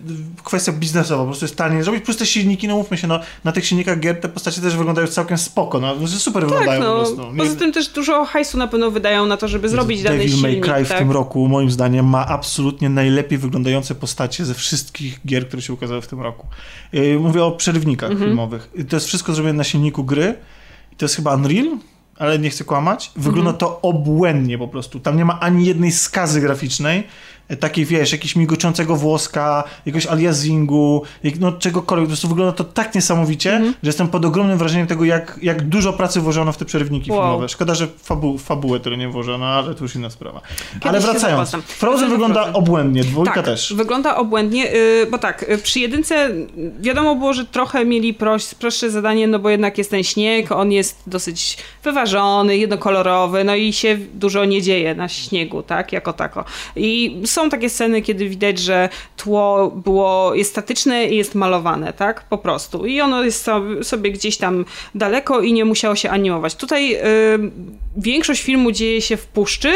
kwestia 0.45 0.73
biznesowa, 0.73 1.23
po 1.23 1.27
prostu 1.27 1.45
jest 1.45 1.57
taniej 1.57 1.83
zrobić, 1.83 2.05
plus 2.05 2.17
te 2.17 2.27
silniki, 2.27 2.69
no 2.69 2.77
mówmy 2.77 2.97
się, 2.97 3.07
no, 3.07 3.21
na 3.45 3.53
tych 3.53 3.67
silnikach 3.67 4.01
gier 4.01 4.21
te 4.21 4.29
postacie 4.29 4.61
też 4.61 4.77
wyglądają 4.77 5.07
całkiem 5.09 5.39
spoko, 5.39 5.81
no, 5.81 6.09
super 6.09 6.47
Tak, 6.47 6.60
wyglądają 6.61 6.81
no. 6.95 7.05
po 7.05 7.05
prostu. 7.15 7.33
Nie- 7.33 7.39
Poza 7.39 7.57
tym 7.57 7.73
też 7.73 7.89
dużo 7.89 8.25
hajsu 8.25 8.59
na 8.59 8.69
pewno 8.69 8.91
wydają 8.91 9.27
na 9.27 9.37
to, 9.37 9.49
żeby 9.49 9.69
zrobić 9.69 10.03
dany 10.03 10.17
Devil 10.19 10.33
silnik. 10.33 10.67
May 10.67 10.75
Cry 10.77 10.85
w 10.85 10.89
tak? 10.89 10.99
tym 10.99 11.11
roku, 11.11 11.49
moim 11.49 11.71
zdaniem, 11.71 12.07
ma 12.07 12.27
absolutnie 12.27 12.89
najlepiej 12.89 13.39
wyglądające 13.39 13.95
postacie 13.95 14.45
ze 14.45 14.55
wszystkich 14.55 15.21
gier, 15.27 15.49
które 15.49 15.63
się 15.63 15.73
ukazały 15.73 16.01
w 16.03 16.07
tym 16.07 16.21
roku. 16.21 16.47
Yy, 16.93 17.19
Mówię 17.19 17.45
o 17.45 17.53
przerywnikach 17.53 18.11
Mhm. 18.11 18.31
filmowych. 18.31 18.71
I 18.75 18.85
To 18.85 18.97
jest 18.97 19.07
wszystko 19.07 19.35
zrobione 19.35 19.57
na 19.57 19.65
silniku 19.65 20.05
gry. 20.05 20.35
I 20.93 20.97
to 20.97 21.05
jest 21.05 21.17
chyba 21.17 21.35
Unreal, 21.35 21.67
ale 22.19 22.39
nie 22.39 22.51
chcę 22.51 22.65
kłamać. 22.65 23.11
Wygląda 23.17 23.51
Mhm. 23.51 23.57
to 23.59 23.81
obłędnie 23.81 24.59
po 24.59 24.69
prostu. 24.69 25.01
Tam 25.01 25.17
nie 25.17 25.25
ma 25.25 25.41
ani 25.41 25.67
jednej 25.67 25.93
skazy 25.93 26.41
graficznej, 26.41 27.07
takiej 27.57 27.85
wiesz, 27.85 28.12
jakiegoś 28.12 28.37
migoczącego 28.37 28.97
włoska, 28.97 29.65
jakiegoś 29.87 30.07
aliasingu, 30.07 31.03
jak, 31.23 31.39
no 31.39 31.53
czegokolwiek. 31.53 32.07
Po 32.07 32.11
prostu 32.11 32.29
wygląda 32.29 32.53
to 32.53 32.65
tak 32.65 32.95
niesamowicie, 32.95 33.53
Mhm. 33.53 33.75
że 33.83 33.89
jestem 33.89 34.09
pod 34.09 34.25
ogromnym 34.25 34.59
wrażeniem 34.59 34.87
tego, 34.87 35.05
jak, 35.05 35.39
jak 35.43 35.69
dużo 35.69 35.93
pracy 35.93 36.20
włożono 36.20 36.53
w 36.53 36.57
te 36.57 36.65
przerywniki 36.65 37.11
Wow. 37.12 37.20
filmowe. 37.20 37.49
Szkoda, 37.49 37.75
że 37.75 37.87
fabu 38.03 38.39
fabułę 38.39 38.81
tyle 38.81 38.97
nie 38.97 39.09
włożono, 39.09 39.47
ale 39.47 39.75
to 39.75 39.85
już 39.85 39.95
inna 39.95 40.11
sprawa. 40.11 40.41
ale 40.83 41.01
się 41.01 41.07
wracając. 41.07 41.51
Frozen 41.67 42.11
wygląda 42.11 42.43
Frozen. 42.43 42.57
obłędnie, 42.62 43.05
dwójka 43.05 43.35
tak, 43.35 43.45
też. 43.45 43.73
wygląda 43.75 44.17
obłędnie, 44.17 44.75
y, 44.75 45.07
bo 45.11 45.19
tak, 45.19 45.43
y, 45.51 45.59
przy 45.59 45.81
jedynce 45.81 46.31
wiadomo 46.81 47.17
było, 47.17 47.33
że 47.35 47.45
trochę 47.45 47.85
mieli 47.85 48.15
proś, 48.15 48.55
prostsze 48.55 48.91
zadanie, 48.91 49.27
no 49.29 49.39
bo 49.39 49.51
jednak 49.51 49.79
jest 49.79 49.91
ten 49.91 50.03
śnieg, 50.05 50.53
on 50.53 50.73
jest 50.73 51.03
dosyć 51.07 51.57
wyważony, 51.85 52.57
jednokolorowy, 52.57 53.45
no 53.45 53.55
i 53.55 53.73
się 53.73 53.99
dużo 54.15 54.45
nie 54.45 54.62
dzieje 54.62 54.95
na 54.95 55.09
śniegu, 55.09 55.62
tak, 55.62 55.93
jako 55.93 56.12
tako. 56.12 56.45
I 56.77 57.20
są 57.25 57.40
takie 57.49 57.70
sceny, 57.70 58.02
kiedy 58.02 58.28
widać, 58.28 58.59
że 58.59 58.89
tło 59.17 59.70
było, 59.70 60.35
jest 60.35 60.51
statyczne 60.51 61.07
i 61.07 61.17
jest 61.17 61.35
malowane, 61.35 61.93
tak, 61.93 62.25
po 62.25 62.39
prostu. 62.39 62.86
I 62.86 63.01
ono 63.01 63.25
jest 63.25 63.43
so- 63.43 63.85
sobie 63.85 64.12
gdzieś 64.12 64.36
tam 64.36 64.65
daleko 64.94 65.41
i 65.41 65.52
nie 65.52 65.65
musiało 65.65 65.97
się 65.97 66.10
animować. 66.10 66.55
Tutaj 66.55 66.94
y, 66.94 66.99
większość 67.97 68.43
filmu 68.43 68.73
dzieje 68.73 69.01
się 69.02 69.17
w 69.17 69.27
puszczy, 69.27 69.73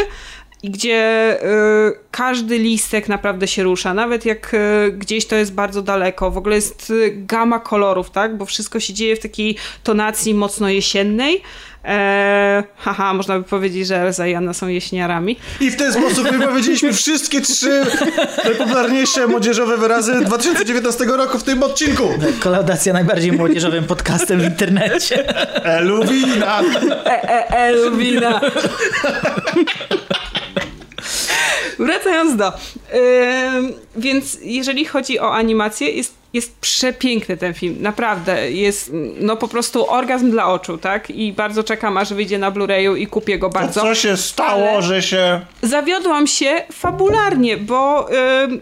i 0.65 0.71
gdzie 0.71 1.39
y, 1.43 1.99
każdy 2.11 2.59
listek 2.59 3.09
naprawdę 3.09 3.49
się 3.49 3.63
rusza, 3.63 3.95
nawet 3.95 4.27
jak 4.27 4.55
y, 4.55 4.93
gdzieś 4.93 5.27
to 5.27 5.37
jest 5.37 5.55
bardzo 5.55 5.83
daleko. 5.83 6.31
W 6.31 6.39
ogóle 6.39 6.55
jest 6.55 6.91
y, 6.91 7.13
gama 7.17 7.61
kolorów, 7.61 8.11
tak? 8.11 8.37
Bo 8.37 8.47
wszystko 8.47 8.81
się 8.81 8.93
dzieje 8.95 9.17
w 9.17 9.21
takiej 9.21 9.57
tonacji 9.83 10.35
mocno 10.35 10.69
jesiennej. 10.69 11.43
E, 11.85 12.65
haha, 12.77 13.15
można 13.15 13.39
by 13.39 13.45
powiedzieć, 13.45 13.87
że 13.87 13.97
Elza 13.97 14.27
i 14.27 14.35
Anna 14.35 14.55
są 14.55 14.69
jesieniarami. 14.69 15.37
I 15.61 15.71
w 15.71 15.77
ten 15.77 15.93
sposób 15.93 16.31
wypowiedzieliśmy 16.31 16.93
wszystkie 16.93 17.41
trzy 17.41 17.83
najpopularniejsze 18.45 19.27
młodzieżowe 19.27 19.77
wyrazy 19.77 20.21
2019 20.21 21.05
roku 21.05 21.39
w 21.39 21.43
tym 21.43 21.63
odcinku. 21.63 22.09
Kolaudacja 22.41 22.93
najbardziej 22.93 23.33
młodzieżowym 23.33 23.85
podcastem 23.85 24.41
w 24.41 24.45
internecie. 24.45 25.37
Eluwina! 25.65 26.63
E, 27.07 27.31
e, 27.31 27.49
Elwina. 27.49 28.41
Wracając 31.79 32.37
do. 32.37 32.49
Ym, 33.55 33.73
więc 33.97 34.39
jeżeli 34.43 34.85
chodzi 34.85 35.19
o 35.21 35.35
animację, 35.35 35.91
jest, 35.91 36.15
jest 36.33 36.57
przepiękny 36.61 37.37
ten 37.37 37.55
film, 37.55 37.77
naprawdę. 37.81 38.51
Jest 38.53 38.91
no 39.21 39.37
po 39.37 39.49
prostu 39.49 39.91
orgazm 39.91 40.31
dla 40.31 40.47
oczu, 40.53 40.79
tak? 40.79 41.11
I 41.11 41.33
bardzo 41.33 41.65
czekam, 41.65 41.97
aż 41.97 42.15
wyjdzie 42.15 42.39
na 42.39 42.51
Blu-rayu 42.53 42.97
i 42.99 43.07
kupię 43.07 43.39
go 43.39 43.49
To 43.49 43.53
bardzo. 43.53 43.81
co 43.81 43.95
się 43.95 44.17
stało, 44.17 44.71
Ale- 44.71 44.83
że 44.83 45.03
się... 45.03 45.41
Zawiodłam 45.63 46.27
się 46.27 46.63
fabularnie, 46.73 47.57
bo 47.57 48.09
ym, 48.45 48.61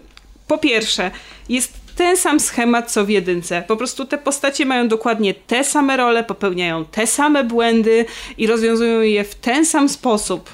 po 0.49 0.59
pierwsze, 0.59 1.11
jest 1.49 1.73
ten 1.97 2.17
sam 2.17 2.41
schemat 2.41 2.93
co 2.93 3.05
w 3.05 3.09
jedynce. 3.09 3.63
Po 3.69 3.77
prostu 3.77 4.05
te 4.05 4.19
postacie 4.19 4.67
mają 4.67 4.89
dokładnie 4.89 5.35
te 5.35 5.65
same 5.65 5.97
role, 5.97 6.25
popełniają 6.25 6.85
te 6.85 7.07
same 7.07 7.45
błędy 7.45 8.05
i 8.39 8.47
rozwiązują 8.47 9.01
je 9.01 9.25
w 9.25 9.35
ten 9.35 9.67
sam 9.67 9.89
sposób 9.89 10.51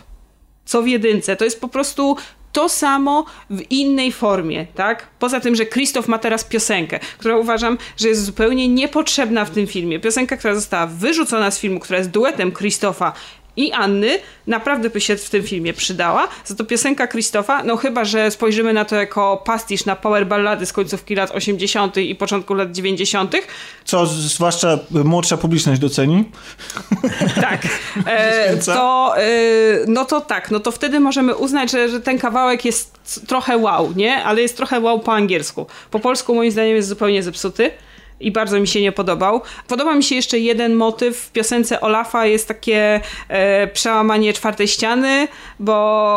co 0.68 0.82
w 0.82 0.86
jedynce. 0.86 1.36
To 1.36 1.44
jest 1.44 1.60
po 1.60 1.68
prostu 1.68 2.16
to 2.52 2.68
samo 2.68 3.24
w 3.50 3.62
innej 3.70 4.12
formie, 4.12 4.66
tak? 4.74 5.06
Poza 5.18 5.40
tym, 5.40 5.56
że 5.56 5.66
Krzysztof 5.66 6.08
ma 6.08 6.18
teraz 6.18 6.44
piosenkę, 6.44 7.00
która 7.18 7.36
uważam, 7.36 7.78
że 7.96 8.08
jest 8.08 8.24
zupełnie 8.24 8.68
niepotrzebna 8.68 9.44
w 9.44 9.50
tym 9.50 9.66
filmie. 9.66 10.00
Piosenka, 10.00 10.36
która 10.36 10.54
została 10.54 10.86
wyrzucona 10.86 11.50
z 11.50 11.58
filmu, 11.58 11.80
która 11.80 11.98
jest 11.98 12.10
duetem 12.10 12.52
Krzysztofa 12.52 13.12
i 13.58 13.72
Anny, 13.72 14.18
naprawdę 14.46 14.90
by 14.90 15.00
się 15.00 15.16
w 15.16 15.30
tym 15.30 15.42
filmie 15.42 15.72
przydała. 15.72 16.28
Za 16.44 16.54
to 16.54 16.64
piosenka 16.64 17.06
Krzysztofa, 17.06 17.62
no 17.62 17.76
chyba, 17.76 18.04
że 18.04 18.30
spojrzymy 18.30 18.72
na 18.72 18.84
to 18.84 18.96
jako 18.96 19.42
pastisz 19.44 19.84
na 19.84 19.96
power 19.96 20.26
ballady 20.26 20.66
z 20.66 20.72
końcówki 20.72 21.14
lat 21.14 21.30
80. 21.30 21.96
i 21.96 22.14
początku 22.14 22.54
lat 22.54 22.72
90., 22.72 23.34
Co 23.84 24.06
zwłaszcza 24.06 24.78
młodsza 24.90 25.36
publiczność 25.36 25.80
doceni. 25.80 26.24
tak, 27.40 27.62
e, 28.06 28.56
to, 28.56 29.14
e, 29.16 29.22
no 29.86 30.04
to 30.04 30.20
tak, 30.20 30.50
no 30.50 30.60
to 30.60 30.70
wtedy 30.70 31.00
możemy 31.00 31.36
uznać, 31.36 31.70
że, 31.70 31.88
że 31.88 32.00
ten 32.00 32.18
kawałek 32.18 32.64
jest 32.64 33.00
trochę 33.26 33.56
wow, 33.56 33.92
nie? 33.96 34.24
Ale 34.24 34.42
jest 34.42 34.56
trochę 34.56 34.80
wow 34.80 35.00
po 35.00 35.12
angielsku. 35.12 35.66
Po 35.90 36.00
polsku 36.00 36.34
moim 36.34 36.50
zdaniem 36.50 36.76
jest 36.76 36.88
zupełnie 36.88 37.22
zepsuty. 37.22 37.70
I 38.20 38.32
bardzo 38.32 38.60
mi 38.60 38.68
się 38.68 38.80
nie 38.80 38.92
podobał. 38.92 39.40
Podoba 39.68 39.94
mi 39.94 40.02
się 40.02 40.14
jeszcze 40.14 40.38
jeden 40.38 40.74
motyw. 40.74 41.16
W 41.18 41.32
piosence 41.32 41.80
Olafa 41.80 42.26
jest 42.26 42.48
takie 42.48 43.00
e, 43.28 43.66
przełamanie 43.66 44.32
czwartej 44.32 44.68
ściany, 44.68 45.28
bo 45.60 45.74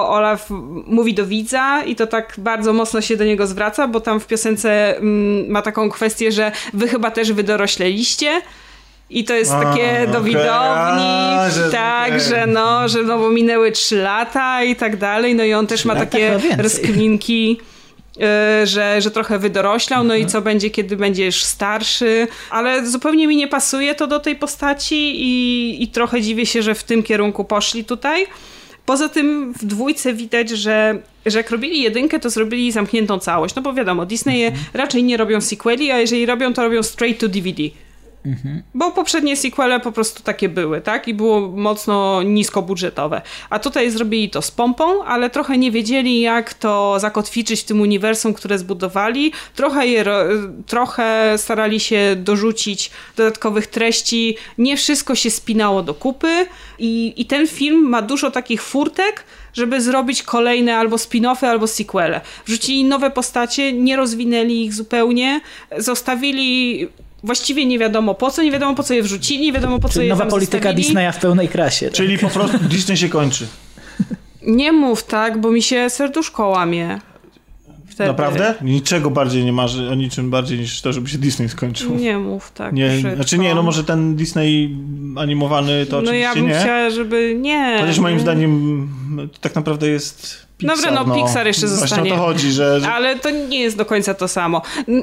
Olaf 0.10 0.48
mówi 0.86 1.14
do 1.14 1.26
widza 1.26 1.84
i 1.86 1.96
to 1.96 2.08
tak 2.08 2.34
bardzo 2.38 2.74
mocno 2.74 3.02
się 3.02 3.18
do 3.18 3.26
niego 3.26 3.48
zwraca, 3.48 3.88
bo 3.88 4.00
tam 4.00 4.20
w 4.20 4.28
piosence 4.28 4.98
mm, 4.98 5.50
ma 5.52 5.62
taką 5.62 5.90
kwestię, 5.90 6.32
że 6.32 6.52
wy 6.74 6.88
chyba 6.88 7.12
też 7.12 7.34
wydorośleliście. 7.34 8.42
I 9.10 9.24
to 9.24 9.34
jest 9.34 9.52
A, 9.52 9.64
takie 9.64 10.08
do 10.08 10.18
okej, 10.20 10.24
widowni, 10.32 11.36
a, 11.38 11.50
że- 11.50 11.72
tak, 11.72 12.08
okej. 12.08 12.22
że 12.22 12.48
no, 12.48 12.88
że 12.90 13.04
no 13.04 13.20
bo 13.20 13.30
minęły 13.30 13.72
trzy 13.72 13.96
lata 13.96 14.64
i 14.64 14.76
tak 14.76 14.98
dalej, 14.98 15.36
no 15.36 15.44
i 15.44 15.54
on 15.54 15.68
też 15.68 15.86
ma 15.86 15.96
takie 15.96 16.40
rozkminki, 16.58 17.60
że, 18.64 19.01
że 19.01 19.11
trochę 19.11 19.40
wydoroślał, 19.40 20.03
no 20.03 20.16
i 20.16 20.25
co 20.25 20.41
będzie, 20.41 20.69
kiedy 20.69 20.98
będziesz 20.98 21.43
starszy, 21.43 22.27
ale 22.50 22.88
zupełnie 22.88 23.27
mi 23.27 23.35
nie 23.35 23.48
pasuje 23.48 23.95
to 23.95 24.08
do 24.08 24.19
tej 24.19 24.35
postaci 24.35 24.95
i, 24.95 25.83
i 25.83 25.88
trochę 25.88 26.22
dziwię 26.22 26.45
się, 26.45 26.61
że 26.61 26.75
w 26.75 26.83
tym 26.83 27.03
kierunku 27.03 27.43
poszli 27.45 27.85
tutaj. 27.85 28.27
Poza 28.85 29.09
tym 29.09 29.53
w 29.53 29.66
dwójce 29.66 30.14
widać, 30.14 30.50
że, 30.50 31.00
że 31.25 31.38
jak 31.38 31.51
robili 31.51 31.82
jedynkę, 31.82 32.19
to 32.19 32.30
zrobili 32.30 32.72
zamkniętą 32.72 33.19
całość. 33.19 33.56
No 33.56 33.61
bo 33.61 33.74
wiadomo, 33.74 34.06
Disney 34.06 34.51
raczej 34.74 35.03
nie 35.03 35.17
robią 35.17 35.41
sequeli, 35.41 35.91
a 35.91 36.00
jeżeli 36.00 36.25
robią, 36.25 36.53
to 36.53 36.64
robią 36.64 36.83
straight 36.83 37.22
to 37.22 37.27
DVD. 37.27 37.64
Bo 38.74 38.91
poprzednie 38.91 39.35
sequele 39.38 39.80
po 39.80 39.91
prostu 39.91 40.24
takie 40.24 40.50
były, 40.50 40.82
tak? 40.82 41.08
I 41.08 41.14
było 41.14 41.41
mocno 41.41 42.24
niskobudżetowe. 42.24 43.22
A 43.50 43.59
tutaj 43.59 43.91
zrobili 43.91 44.30
to 44.30 44.41
z 44.41 44.51
pompą, 44.51 45.03
ale 45.03 45.30
trochę 45.30 45.58
nie 45.58 45.72
wiedzieli, 45.72 46.22
jak 46.22 46.53
to 46.53 47.00
zakotwiczyć 47.00 47.61
w 47.61 47.64
tym 47.64 47.82
uniwersum, 47.82 48.33
które 48.33 48.59
zbudowali. 48.59 49.32
Trochę, 49.56 49.88
je, 49.88 50.03
ro- 50.03 50.24
trochę 50.67 51.33
starali 51.38 51.80
się 51.80 52.16
dorzucić 52.17 52.91
dodatkowych 53.16 53.67
treści. 53.67 54.38
Nie 54.58 54.77
wszystko 54.77 55.16
się 55.16 55.32
spinało 55.32 55.83
do 55.83 55.93
kupy. 55.93 56.45
I, 56.80 57.14
I 57.17 57.25
ten 57.25 57.48
film 57.48 57.90
ma 57.90 58.01
dużo 58.01 58.32
takich 58.32 58.61
furtek, 58.64 59.24
żeby 59.53 59.82
zrobić 59.82 60.24
kolejne 60.24 60.77
albo 60.77 60.95
spin-offy, 60.95 61.45
albo 61.45 61.67
sequele. 61.67 62.22
Wrzucili 62.45 62.83
nowe 62.83 63.11
postacie, 63.11 63.74
nie 63.74 63.95
rozwinęli 63.95 64.66
ich 64.66 64.74
zupełnie, 64.74 65.41
zostawili 65.77 66.88
właściwie 67.24 67.66
nie 67.66 67.80
wiadomo 67.80 68.14
po 68.16 68.32
co, 68.32 68.43
nie 68.43 68.51
wiadomo 68.51 68.75
po 68.75 68.83
co 68.83 68.93
je 68.93 69.03
wrzucili, 69.03 69.41
nie 69.43 69.53
wiadomo 69.53 69.80
po 69.80 69.88
co 69.88 69.93
Czyli 69.93 70.06
je 70.06 70.09
nowa 70.14 70.24
tam 70.24 70.30
polityka 70.32 70.58
zostawili. 70.58 70.83
Disneya 70.83 71.11
w 71.14 71.17
pełnej 71.17 71.50
krasie. 71.50 71.85
Tak? 71.85 71.95
Czyli 71.95 72.17
po 72.17 72.30
prostu 72.30 72.58
Disney 72.74 72.98
się 72.98 73.09
kończy. 73.09 73.48
Nie 74.48 74.72
mów 74.72 75.03
tak, 75.03 75.41
bo 75.41 75.51
mi 75.51 75.61
się 75.61 75.90
serduszko 75.90 76.48
łamie. 76.48 77.00
Wtedy. 77.88 78.08
Naprawdę? 78.09 78.53
Niczego 78.61 79.09
bardziej 79.11 79.45
nie 79.45 79.53
marzy 79.53 79.90
o 79.90 79.95
niczym 79.95 80.30
bardziej 80.30 80.59
niż 80.59 80.82
to, 80.82 80.93
żeby 80.93 81.09
się 81.09 81.17
Disney 81.17 81.50
skończył. 81.50 81.95
Nie 81.95 82.17
mów 82.17 82.51
tak. 82.51 82.74
Nie, 82.74 83.00
znaczy 83.16 83.38
nie, 83.38 83.56
no 83.56 83.64
może 83.64 83.83
ten 83.83 84.16
Disney 84.16 84.75
animowany 85.17 85.85
to 85.85 85.91
No 85.95 85.98
oczywiście 85.98 86.19
ja 86.19 86.35
bym 86.35 86.48
nie. 86.48 86.59
chciała, 86.59 86.90
żeby 86.90 87.38
nie. 87.41 87.77
Chociaż 87.80 88.00
moim 88.00 88.19
zdaniem 88.19 88.90
to 89.33 89.40
tak 89.41 89.56
naprawdę 89.56 89.88
jest 89.88 90.45
Pixar. 90.70 90.94
Dobra, 90.94 91.04
no, 91.04 91.16
Pixar 91.16 91.48
jeszcze 91.48 91.68
Właśnie 91.68 91.80
zostanie. 91.88 92.14
o 92.14 92.16
to 92.16 92.22
chodzi, 92.22 92.52
że, 92.52 92.80
że 92.80 92.92
Ale 92.92 93.16
to 93.20 93.30
nie 93.30 93.60
jest 93.60 93.78
do 93.78 93.86
końca 93.86 94.14
to 94.14 94.28
samo. 94.28 94.62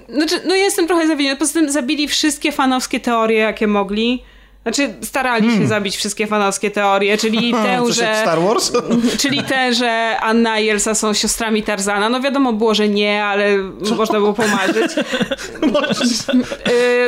Znaczy, 0.09 0.41
no 0.47 0.55
ja 0.55 0.65
jestem 0.65 0.87
trochę 0.87 1.07
zawiniona. 1.07 1.37
Poza 1.37 1.53
tym 1.53 1.71
zabili 1.71 2.09
wszystkie 2.09 2.53
fanowskie 2.53 3.01
teorie, 3.01 3.39
jakie 3.39 3.67
mogli. 3.67 4.23
Znaczy, 4.69 4.95
starali 5.03 5.59
się 5.59 5.67
zabić 5.67 5.97
wszystkie 5.97 6.27
fanowskie 6.27 6.71
teorie, 6.71 7.19
czyli 7.19 7.53
tę, 7.65 7.69
Hmm. 7.79 7.93
że... 7.93 8.17
Star 8.23 8.41
Wars? 8.41 8.73
Czyli 9.23 9.43
te, 9.43 9.75
że 9.75 10.17
Anna 10.21 10.59
i 10.59 10.69
Elsa 10.69 10.95
są 10.95 11.15
siostrami 11.15 11.63
Tarzana. 11.63 12.09
No 12.09 12.21
wiadomo 12.21 12.53
było, 12.53 12.75
że 12.75 12.89
nie, 12.89 13.25
ale 13.25 13.59
można 13.97 14.19
było 14.19 14.33
pomarzyć. 14.33 14.93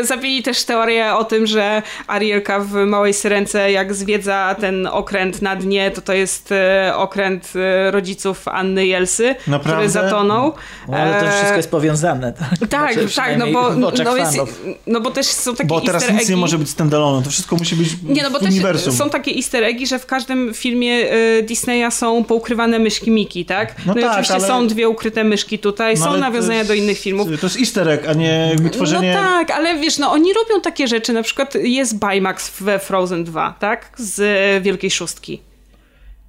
Y, 0.01 0.05
Zabili 0.07 0.43
też 0.43 0.65
teorię 0.65 1.15
o 1.15 1.25
tym, 1.25 1.47
że 1.47 1.83
Arielka 2.07 2.61
w 2.61 2.75
Małej 2.75 3.15
Syrence, 3.15 3.73
jak 3.73 3.95
zwiedza 3.95 4.57
ten 4.61 4.87
okręt 4.87 5.43
na 5.43 5.57
dnie, 5.57 5.91
to 5.91 6.01
to 6.01 6.13
jest 6.13 6.53
y, 6.53 6.95
okręt 6.95 7.53
y, 7.57 7.91
rodziców 7.91 8.49
Anny 8.49 8.87
i 8.87 8.93
Elsy, 8.93 9.35
Naprawdę? 9.47 9.77
który 9.77 9.91
zatonął. 9.91 10.47
O, 10.89 10.95
ale 10.95 11.21
to 11.21 11.27
E, 11.27 11.33
wszystko 11.33 11.57
jest 11.57 11.71
powiązane. 11.71 12.33
Tak, 12.33 12.69
tak, 12.69 12.95
Znaczy, 12.95 13.17
tak, 13.17 13.39
no 13.39 13.47
bo, 13.47 13.71
no, 13.71 14.17
jest, 14.17 14.39
no 14.87 15.01
bo 15.01 15.11
też 15.11 15.27
są 15.27 15.55
takie 15.55 15.69
Bo 15.69 15.81
teraz 15.81 16.11
nic 16.13 16.29
nie 16.29 16.37
może 16.37 16.59
być 16.59 16.71
standalone, 16.71 17.23
to 17.25 17.31
wszystko 17.31 17.50
musi 17.57 17.77
być 17.77 17.89
Nie, 18.03 18.23
no 18.23 18.31
bo 18.31 18.39
w 18.39 18.43
też 18.43 18.51
uniwersum. 18.51 18.93
są 18.93 19.11
takie 19.11 19.35
easter 19.37 19.65
eggi, 19.65 19.87
że 19.87 19.99
w 19.99 20.07
każdym 20.07 20.55
filmie 20.55 21.15
y, 21.39 21.43
Disneya 21.43 21.91
są 21.91 22.25
poukrywane 22.25 22.79
myszki 22.79 23.11
Miki, 23.11 23.45
tak? 23.45 23.75
No, 23.87 23.93
No 23.95 24.01
i 24.01 24.03
tak, 24.03 24.11
oczywiście 24.13 24.35
ale- 24.35 24.47
są 24.47 24.67
dwie 24.67 24.89
ukryte 24.89 25.25
myszki 25.25 25.59
tutaj, 25.59 25.95
No 25.95 26.05
są 26.05 26.17
nawiązania 26.17 26.59
jest- 26.59 26.71
do 26.71 26.75
innych 26.75 26.99
filmów. 26.99 27.29
To 27.41 27.47
jest 27.47 27.59
easter 27.59 27.89
egg, 27.89 28.09
a 28.09 28.13
nie 28.13 28.49
jakby 28.51 28.71
tworzenie... 28.71 29.15
No 29.15 29.21
tak, 29.21 29.51
ale 29.51 29.79
wiesz, 29.81 29.99
no 29.99 30.13
oni 30.13 30.33
robią 30.33 30.61
takie 30.61 30.89
rzeczy, 30.89 31.13
na 31.13 31.23
przykład 31.23 31.55
jest 31.55 31.99
Baymax 31.99 32.51
we 32.61 32.79
Frozen 32.79 33.25
2, 33.25 33.55
tak? 33.61 33.91
Z 33.97 34.21
e, 34.21 34.61
Wielkiej 34.61 34.91
Szóstki. 34.91 35.41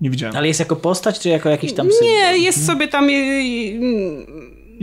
Nie 0.01 0.09
widziałem. 0.09 0.35
Ale 0.37 0.47
jest 0.47 0.59
jako 0.59 0.75
postać, 0.75 1.19
czy 1.19 1.29
jako 1.29 1.49
jakiś 1.49 1.73
tam 1.73 1.87
symbol? 1.91 2.07
Nie, 2.07 2.37
jest 2.37 2.65
sobie 2.65 2.87
tam... 2.87 3.07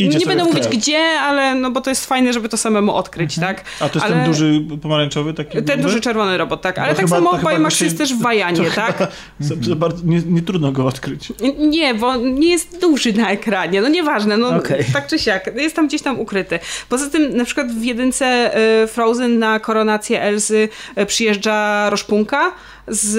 Idzie 0.06 0.18
nie 0.18 0.26
będę 0.26 0.44
mówić 0.44 0.68
gdzie, 0.68 0.98
ale 0.98 1.54
no 1.54 1.70
bo 1.70 1.80
to 1.80 1.90
jest 1.90 2.06
fajne, 2.06 2.32
żeby 2.32 2.48
to 2.48 2.56
samemu 2.56 2.94
odkryć, 2.94 3.36
tak? 3.40 3.64
A 3.80 3.88
to 3.88 3.94
jest 3.98 4.06
ale... 4.06 4.16
ten 4.16 4.24
duży 4.24 4.64
pomarańczowy 4.82 5.34
taki? 5.34 5.50
Ten 5.52 5.66
jakby? 5.66 5.82
duży 5.82 6.00
czerwony 6.00 6.38
robot, 6.38 6.62
tak. 6.62 6.78
Ale 6.78 6.88
No 6.88 6.94
tak 6.94 7.04
chyba- 7.04 7.16
samo 7.16 7.38
to 7.38 7.58
właśnie- 7.58 7.84
jest 7.84 7.98
też 7.98 8.14
w 8.14 8.22
Wajanie, 8.22 8.64
to 8.64 8.74
tak? 8.74 9.08
za 9.60 9.76
bardzo, 9.76 10.02
nie, 10.04 10.22
nie 10.26 10.42
trudno 10.42 10.72
go 10.72 10.86
odkryć. 10.86 11.32
Nie, 11.58 11.94
bo 11.94 12.16
nie 12.16 12.50
jest 12.50 12.80
duży 12.80 13.12
na 13.12 13.30
ekranie, 13.30 13.80
no 13.80 13.88
nieważne, 13.88 14.36
no 14.36 14.48
Okej. 14.48 14.84
tak 14.92 15.06
czy 15.06 15.18
siak, 15.18 15.50
jest 15.56 15.76
tam 15.76 15.88
gdzieś 15.88 16.02
tam 16.02 16.20
ukryty. 16.20 16.58
Poza 16.88 17.10
tym 17.10 17.36
na 17.36 17.44
przykład 17.44 17.72
w 17.72 17.84
jedynce 17.84 18.56
y, 18.84 18.86
Frozen 18.86 19.38
na 19.38 19.60
koronację 19.60 20.22
Elzy 20.22 20.68
y, 20.98 21.06
przyjeżdża 21.06 21.90
Roszpunka 21.90 22.52
z... 22.88 23.16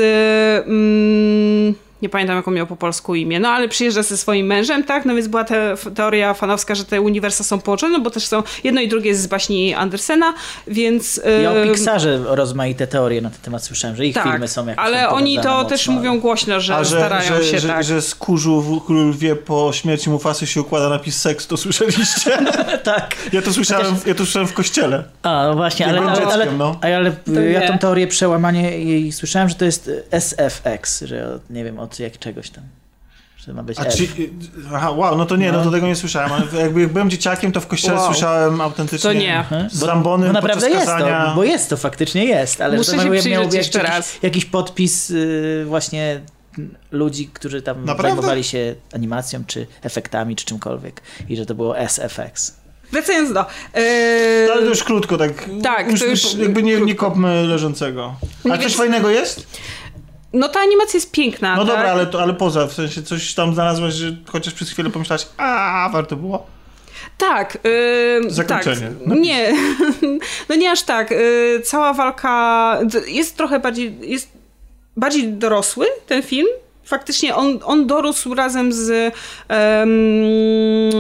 Mm, 0.68 1.89
nie 2.02 2.10
pamiętam, 2.10 2.36
jaką 2.36 2.52
miał 2.52 2.68
po 2.68 2.76
polsku 2.76 3.16
imię, 3.16 3.40
no 3.40 3.50
ale 3.50 3.68
przyjeżdża 3.68 4.04
ze 4.04 4.18
swoim 4.18 4.46
mężem, 4.46 4.84
tak? 4.84 5.06
No 5.06 5.16
więc 5.16 5.28
była 5.28 5.44
te 5.44 5.76
teoria 5.96 6.34
fanowska, 6.34 6.76
że 6.76 6.86
te 6.86 7.02
uniwersa 7.02 7.44
są 7.44 7.60
połączone, 7.60 7.98
no 7.98 8.04
bo 8.04 8.10
też 8.10 8.28
są, 8.28 8.44
jedno 8.64 8.82
i 8.82 8.88
drugie 8.88 9.10
jest 9.10 9.22
z 9.22 9.28
baśni 9.28 9.74
Andersena, 9.74 10.34
więc... 10.68 11.22
Ja 11.44 11.52
o 11.52 11.64
Pixarze 11.64 12.20
rozmaite 12.26 12.88
teorie 12.88 13.22
na 13.22 13.30
ten 13.30 13.40
temat 13.40 13.64
słyszałem, 13.64 13.96
że 13.96 14.06
ich 14.06 14.16
tak, 14.16 14.24
filmy 14.24 14.48
są 14.48 14.68
jakoś 14.68 14.86
ale 14.86 15.10
oni 15.10 15.36
to 15.36 15.44
powiązane 15.44 15.70
też 15.70 15.88
mocno, 15.88 15.94
mówią 15.94 16.20
głośno, 16.20 16.60
że, 16.60 16.76
A 16.76 16.84
że, 16.84 16.98
starają 16.98 17.36
że, 17.36 17.44
się 17.44 17.60
że, 17.60 17.68
tak. 17.68 17.84
że 17.84 18.02
z 18.02 18.16
kurzu 18.16 18.82
król 18.86 19.14
wie 19.14 19.36
po 19.36 19.72
śmierci 19.74 20.10
Mufasy 20.10 20.48
się 20.48 20.62
układa 20.62 20.90
napis 20.90 21.22
seks, 21.22 21.48
to 21.48 21.58
słyszeliście? 21.58 22.38
tak. 22.84 23.16
Ja 23.34 23.42
to 23.42 23.54
słyszałem, 23.54 23.96
ja 24.06 24.14
to 24.14 24.24
słyszałem 24.24 24.48
w 24.48 24.54
kościele. 24.54 25.04
A, 25.24 25.44
no 25.48 25.56
właśnie, 25.56 25.88
ale, 25.88 26.02
ale, 26.02 26.12
ale, 26.12 26.22
dzieckiem, 26.22 26.58
no. 26.58 26.80
ale, 26.82 27.16
ja 27.52 27.68
tą 27.68 27.78
teorię 27.78 28.08
przełamanie 28.08 28.78
jej 28.78 29.12
słyszałem, 29.12 29.50
że 29.50 29.56
to 29.56 29.66
jest 29.66 29.92
SFX, 30.12 31.02
że 31.02 31.40
nie 31.50 31.64
wiem, 31.64 31.80
od 31.80 31.89
jak 32.00 32.20
czegoś 32.20 32.50
tam. 32.50 32.64
Że 33.38 33.46
to 33.46 33.54
ma 33.54 33.64
być 33.64 33.80
A 33.80 33.84
F. 33.86 33.96
czy, 33.96 34.08
aha, 34.76 34.92
wow, 34.92 35.18
no 35.18 35.26
to 35.26 35.36
nie, 35.36 35.52
no 35.52 35.64
to 35.64 35.72
tego 35.72 35.88
nie 35.88 35.96
słyszałem, 35.96 36.32
ale 36.32 36.62
jakby 36.62 36.82
jak 36.82 36.94
byłem 36.94 37.10
dzieciakiem, 37.10 37.52
to 37.52 37.62
w 37.62 37.68
kościele 37.68 37.98
Wow. 37.98 38.06
słyszałem 38.14 38.62
autentycznie 38.62 39.10
To 39.10 39.14
nie. 39.20 39.38
Mhm. 39.40 39.70
z 39.70 39.74
Zambony 39.74 40.28
Bo 40.28 40.34
naprawdę 40.34 40.62
podczas 40.68 40.80
jest 40.86 40.98
to, 41.00 41.36
bo 41.36 41.44
jest 41.44 41.70
to, 41.70 41.78
faktycznie 41.78 42.26
jest, 42.26 42.62
ale 42.62 42.78
Muszę 42.78 42.92
się 42.92 42.98
miał- 42.98 43.06
przyjrzeć 43.08 43.32
miałby 43.32 43.56
jeszcze 43.58 43.80
jakiś, 43.80 43.92
raz. 43.96 44.18
jakiś 44.24 44.46
podpis 44.46 45.10
yy, 45.10 45.66
właśnie 45.68 46.22
ludzi, 46.92 47.30
którzy 47.34 47.62
tam 47.62 47.86
Naprawdę? 47.86 48.10
zajmowali 48.16 48.44
się 48.44 48.76
animacją, 48.94 49.44
czy 49.48 49.68
efektami, 49.84 50.36
czy 50.36 50.46
czymkolwiek. 50.46 51.02
I 51.30 51.36
że 51.38 51.46
to 51.46 51.56
było 51.56 51.78
SFX. 51.80 52.56
Wracając 52.92 53.34
do... 53.34 53.40
Yy, 53.76 53.82
No, 54.48 54.54
Ale 54.54 54.62
to 54.62 54.68
już 54.70 54.84
krótko, 54.84 55.18
tak. 55.18 55.46
Tak, 55.64 55.92
już, 55.92 56.00
to 56.00 56.06
już 56.06 56.34
jakby 56.34 56.64
nie, 56.64 56.82
nie 56.82 56.96
kopmy 56.96 57.44
leżącego. 57.44 58.16
Nie 58.46 58.52
A 58.54 58.56
coś 58.56 58.66
więc- 58.66 58.76
fajnego 58.78 59.10
jest? 59.10 59.48
No 60.34 60.50
ta 60.50 60.60
animacja 60.60 60.98
jest 60.98 61.12
piękna, 61.12 61.56
No 61.56 61.66
tak? 61.66 61.76
dobra, 61.76 61.92
ale, 61.92 62.06
to, 62.08 62.22
ale 62.22 62.34
poza, 62.34 62.68
w 62.68 62.74
sensie 62.74 63.04
coś 63.04 63.34
tam 63.34 63.54
znalazłeś, 63.54 63.94
że 63.94 64.16
chociaż 64.28 64.54
przez 64.54 64.70
chwilę 64.70 64.90
pomyślałaś, 64.90 65.28
a 65.38 65.90
warto 65.94 66.16
było? 66.16 66.48
Tak. 67.18 67.58
Yy, 67.64 68.32
Zakończenie. 68.32 68.92
Tak. 69.10 69.18
Nie, 69.20 69.54
no 70.50 70.56
nie 70.56 70.72
aż 70.72 70.82
tak. 70.84 71.12
Yy, 71.12 71.62
cała 71.66 71.94
walka 71.94 72.80
jest 73.08 73.38
trochę 73.38 73.60
bardziej, 73.60 73.98
jest 74.02 74.30
bardziej 74.98 75.34
dorosły 75.34 75.86
ten 76.08 76.24
film. 76.24 76.48
Faktycznie 76.90 77.36
on, 77.36 77.60
on 77.64 77.88
dorósł 77.88 78.34
razem 78.34 78.74
z, 78.74 78.90
em, 78.90 79.14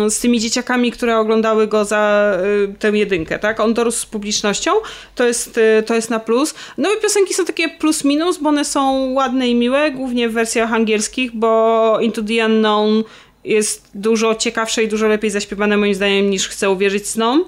z 0.10 0.20
tymi 0.20 0.40
dzieciakami, 0.40 0.92
które 0.92 1.18
oglądały 1.18 1.68
go 1.68 1.86
za 1.86 2.34
y, 2.70 2.74
tę 2.80 2.90
jedynkę, 2.90 3.40
tak? 3.40 3.60
On 3.60 3.74
dorósł 3.74 4.00
z 4.00 4.06
publicznością, 4.06 4.72
to 5.16 5.28
jest, 5.28 5.58
y, 5.58 5.84
to 5.86 5.96
jest 5.96 6.10
na 6.10 6.20
plus. 6.20 6.54
Nowe 6.78 6.98
piosenki 6.98 7.34
są 7.34 7.46
takie 7.46 7.70
plus 7.70 8.04
minus, 8.04 8.38
bo 8.38 8.50
one 8.50 8.66
są 8.66 9.14
ładne 9.14 9.50
i 9.50 9.56
miłe, 9.56 9.92
głównie 9.92 10.30
w 10.30 10.34
wersjach 10.34 10.74
angielskich, 10.74 11.36
bo 11.36 11.98
Into 12.02 12.22
the 12.24 12.46
Unknown 12.46 13.04
jest 13.44 13.90
dużo 13.94 14.36
ciekawsze 14.36 14.84
i 14.84 14.88
dużo 14.88 15.08
lepiej 15.08 15.32
zaśpiewane 15.32 15.78
moim 15.78 15.96
zdaniem 15.96 16.30
niż 16.30 16.48
Chcę 16.48 16.70
uwierzyć 16.70 17.08
snom. 17.08 17.46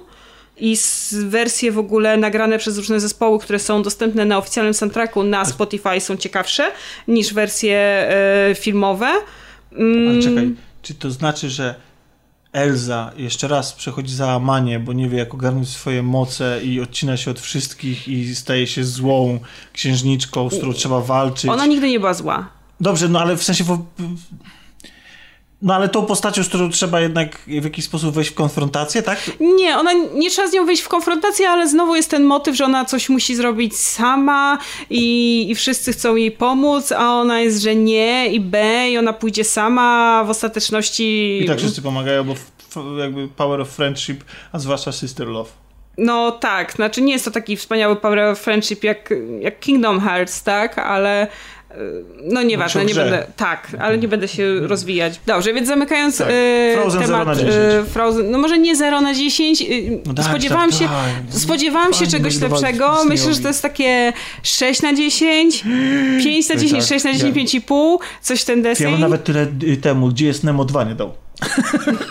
I 0.56 0.76
wersje 1.12 1.72
w 1.72 1.78
ogóle 1.78 2.16
nagrane 2.16 2.58
przez 2.58 2.78
różne 2.78 3.00
zespoły, 3.00 3.38
które 3.38 3.58
są 3.58 3.82
dostępne 3.82 4.24
na 4.24 4.38
oficjalnym 4.38 4.74
soundtracku 4.74 5.22
na 5.22 5.44
Spotify 5.44 6.00
są 6.00 6.16
ciekawsze 6.16 6.70
niż 7.08 7.34
wersje 7.34 7.78
e, 7.78 8.54
filmowe. 8.54 9.10
Mm, 9.72 10.08
Ale 10.08 10.22
czekaj, 10.22 10.54
czy 10.82 10.94
to 10.94 11.10
znaczy, 11.10 11.50
że 11.50 11.74
Elza 12.52 13.12
jeszcze 13.16 13.48
raz 13.48 13.72
przechodzi 13.72 14.14
załamanie, 14.14 14.80
bo 14.80 14.92
nie 14.92 15.08
wie 15.08 15.18
jak 15.18 15.34
ogarnąć 15.34 15.68
swoje 15.68 16.02
moce 16.02 16.60
i 16.64 16.80
odcina 16.80 17.16
się 17.16 17.30
od 17.30 17.40
wszystkich 17.40 18.08
i 18.08 18.34
staje 18.34 18.66
się 18.66 18.84
złą 18.84 19.40
księżniczką, 19.72 20.50
z 20.50 20.56
którą 20.56 20.72
trzeba 20.72 21.00
walczyć. 21.00 21.50
Ona 21.50 21.66
nigdy 21.66 21.88
nie 21.88 22.00
była 22.00 22.14
zła. 22.14 22.48
Dobrze, 22.80 23.08
no 23.08 23.20
ale 23.20 23.36
w 23.36 23.42
sensie... 23.42 23.64
W... 23.64 23.86
No 25.62 25.74
ale 25.74 25.88
tą 25.88 26.06
postacią, 26.06 26.42
z 26.44 26.48
którą 26.48 26.70
trzeba 26.70 27.00
jednak 27.00 27.38
w 27.46 27.64
jakiś 27.64 27.84
sposób 27.84 28.14
wejść 28.14 28.30
w 28.30 28.34
konfrontację, 28.34 29.02
tak? 29.02 29.30
Nie, 29.40 29.78
ona 29.78 29.92
nie 29.92 30.30
trzeba 30.30 30.48
z 30.48 30.52
nią 30.52 30.66
wejść 30.66 30.82
w 30.82 30.88
konfrontację, 30.88 31.48
ale 31.48 31.68
znowu 31.68 31.94
jest 31.94 32.10
ten 32.10 32.24
motyw, 32.24 32.56
że 32.56 32.64
ona 32.64 32.84
coś 32.84 33.08
musi 33.08 33.36
zrobić 33.36 33.76
sama 33.76 34.58
i, 34.90 35.46
i 35.50 35.54
wszyscy 35.54 35.92
chcą 35.92 36.16
jej 36.16 36.30
pomóc, 36.30 36.92
a 36.92 37.20
ona 37.20 37.40
jest, 37.40 37.62
że 37.62 37.74
nie 37.74 38.32
i 38.32 38.40
B 38.40 38.88
i 38.90 38.98
ona 38.98 39.12
pójdzie 39.12 39.44
sama, 39.44 40.24
w 40.26 40.30
ostateczności... 40.30 41.40
I 41.42 41.46
tak 41.46 41.58
wszyscy 41.58 41.82
pomagają, 41.82 42.24
bo 42.24 42.34
jakby 42.98 43.28
power 43.28 43.60
of 43.60 43.68
friendship, 43.68 44.24
a 44.52 44.58
zwłaszcza 44.58 44.92
sister 44.92 45.26
love. 45.26 45.50
No 45.98 46.30
tak, 46.30 46.72
znaczy 46.72 47.02
nie 47.02 47.12
jest 47.12 47.24
to 47.24 47.30
taki 47.30 47.56
wspaniały 47.56 47.96
power 47.96 48.18
of 48.18 48.38
friendship 48.38 48.84
jak, 48.84 49.14
jak 49.40 49.60
Kingdom 49.60 50.00
Hearts, 50.00 50.42
tak, 50.42 50.78
ale 50.78 51.26
no 52.24 52.42
nieważne, 52.42 52.84
nie 52.84 52.94
będę, 52.94 53.26
tak, 53.36 53.68
ale 53.80 53.98
nie 53.98 54.08
będę 54.08 54.28
się 54.28 54.60
rozwijać. 54.60 55.20
Dobrze, 55.26 55.54
więc 55.54 55.68
zamykając 55.68 56.18
Tak. 56.18 56.28
e, 56.30 56.74
Frozen 56.74 57.02
temat 57.02 57.18
0 57.18 57.24
na 57.24 57.34
10. 57.34 57.54
e, 57.54 57.84
Frozen, 57.84 58.30
no 58.30 58.38
może 58.38 58.58
nie 58.58 58.76
0 58.76 59.00
na 59.00 59.14
10, 59.14 59.62
e, 59.62 59.64
No 60.06 60.12
daj, 60.12 60.24
spodziewałam 60.24 60.70
tak, 60.70 60.78
się, 60.78 60.84
daj. 60.84 61.40
spodziewałam 61.40 61.92
się 61.94 62.06
czegoś 62.06 62.40
lepszego, 62.40 63.04
myślę, 63.04 63.34
że 63.34 63.40
to 63.40 63.48
jest 63.48 63.62
takie 63.62 64.12
6 64.42 64.82
na 64.82 64.94
10, 64.94 65.62
5 66.24 66.48
na 66.48 66.54
Tak, 66.54 66.62
10, 66.64 66.82
tak. 66.82 66.88
6 66.88 67.04
na 67.04 67.12
10, 67.12 67.54
Ja- 67.54 67.60
5,5, 67.60 67.98
coś 68.22 68.40
w 68.40 68.44
ten 68.44 68.58
Ja 68.58 68.62
deseń. 68.64 68.92
bym 68.92 69.00
nawet 69.00 69.24
tyle 69.24 69.46
y, 69.62 69.76
temu, 69.76 70.08
gdzie 70.08 70.26
jest 70.26 70.44
Nemo 70.44 70.64
2 70.64 70.84
nie 70.84 70.94
dał. 70.94 71.12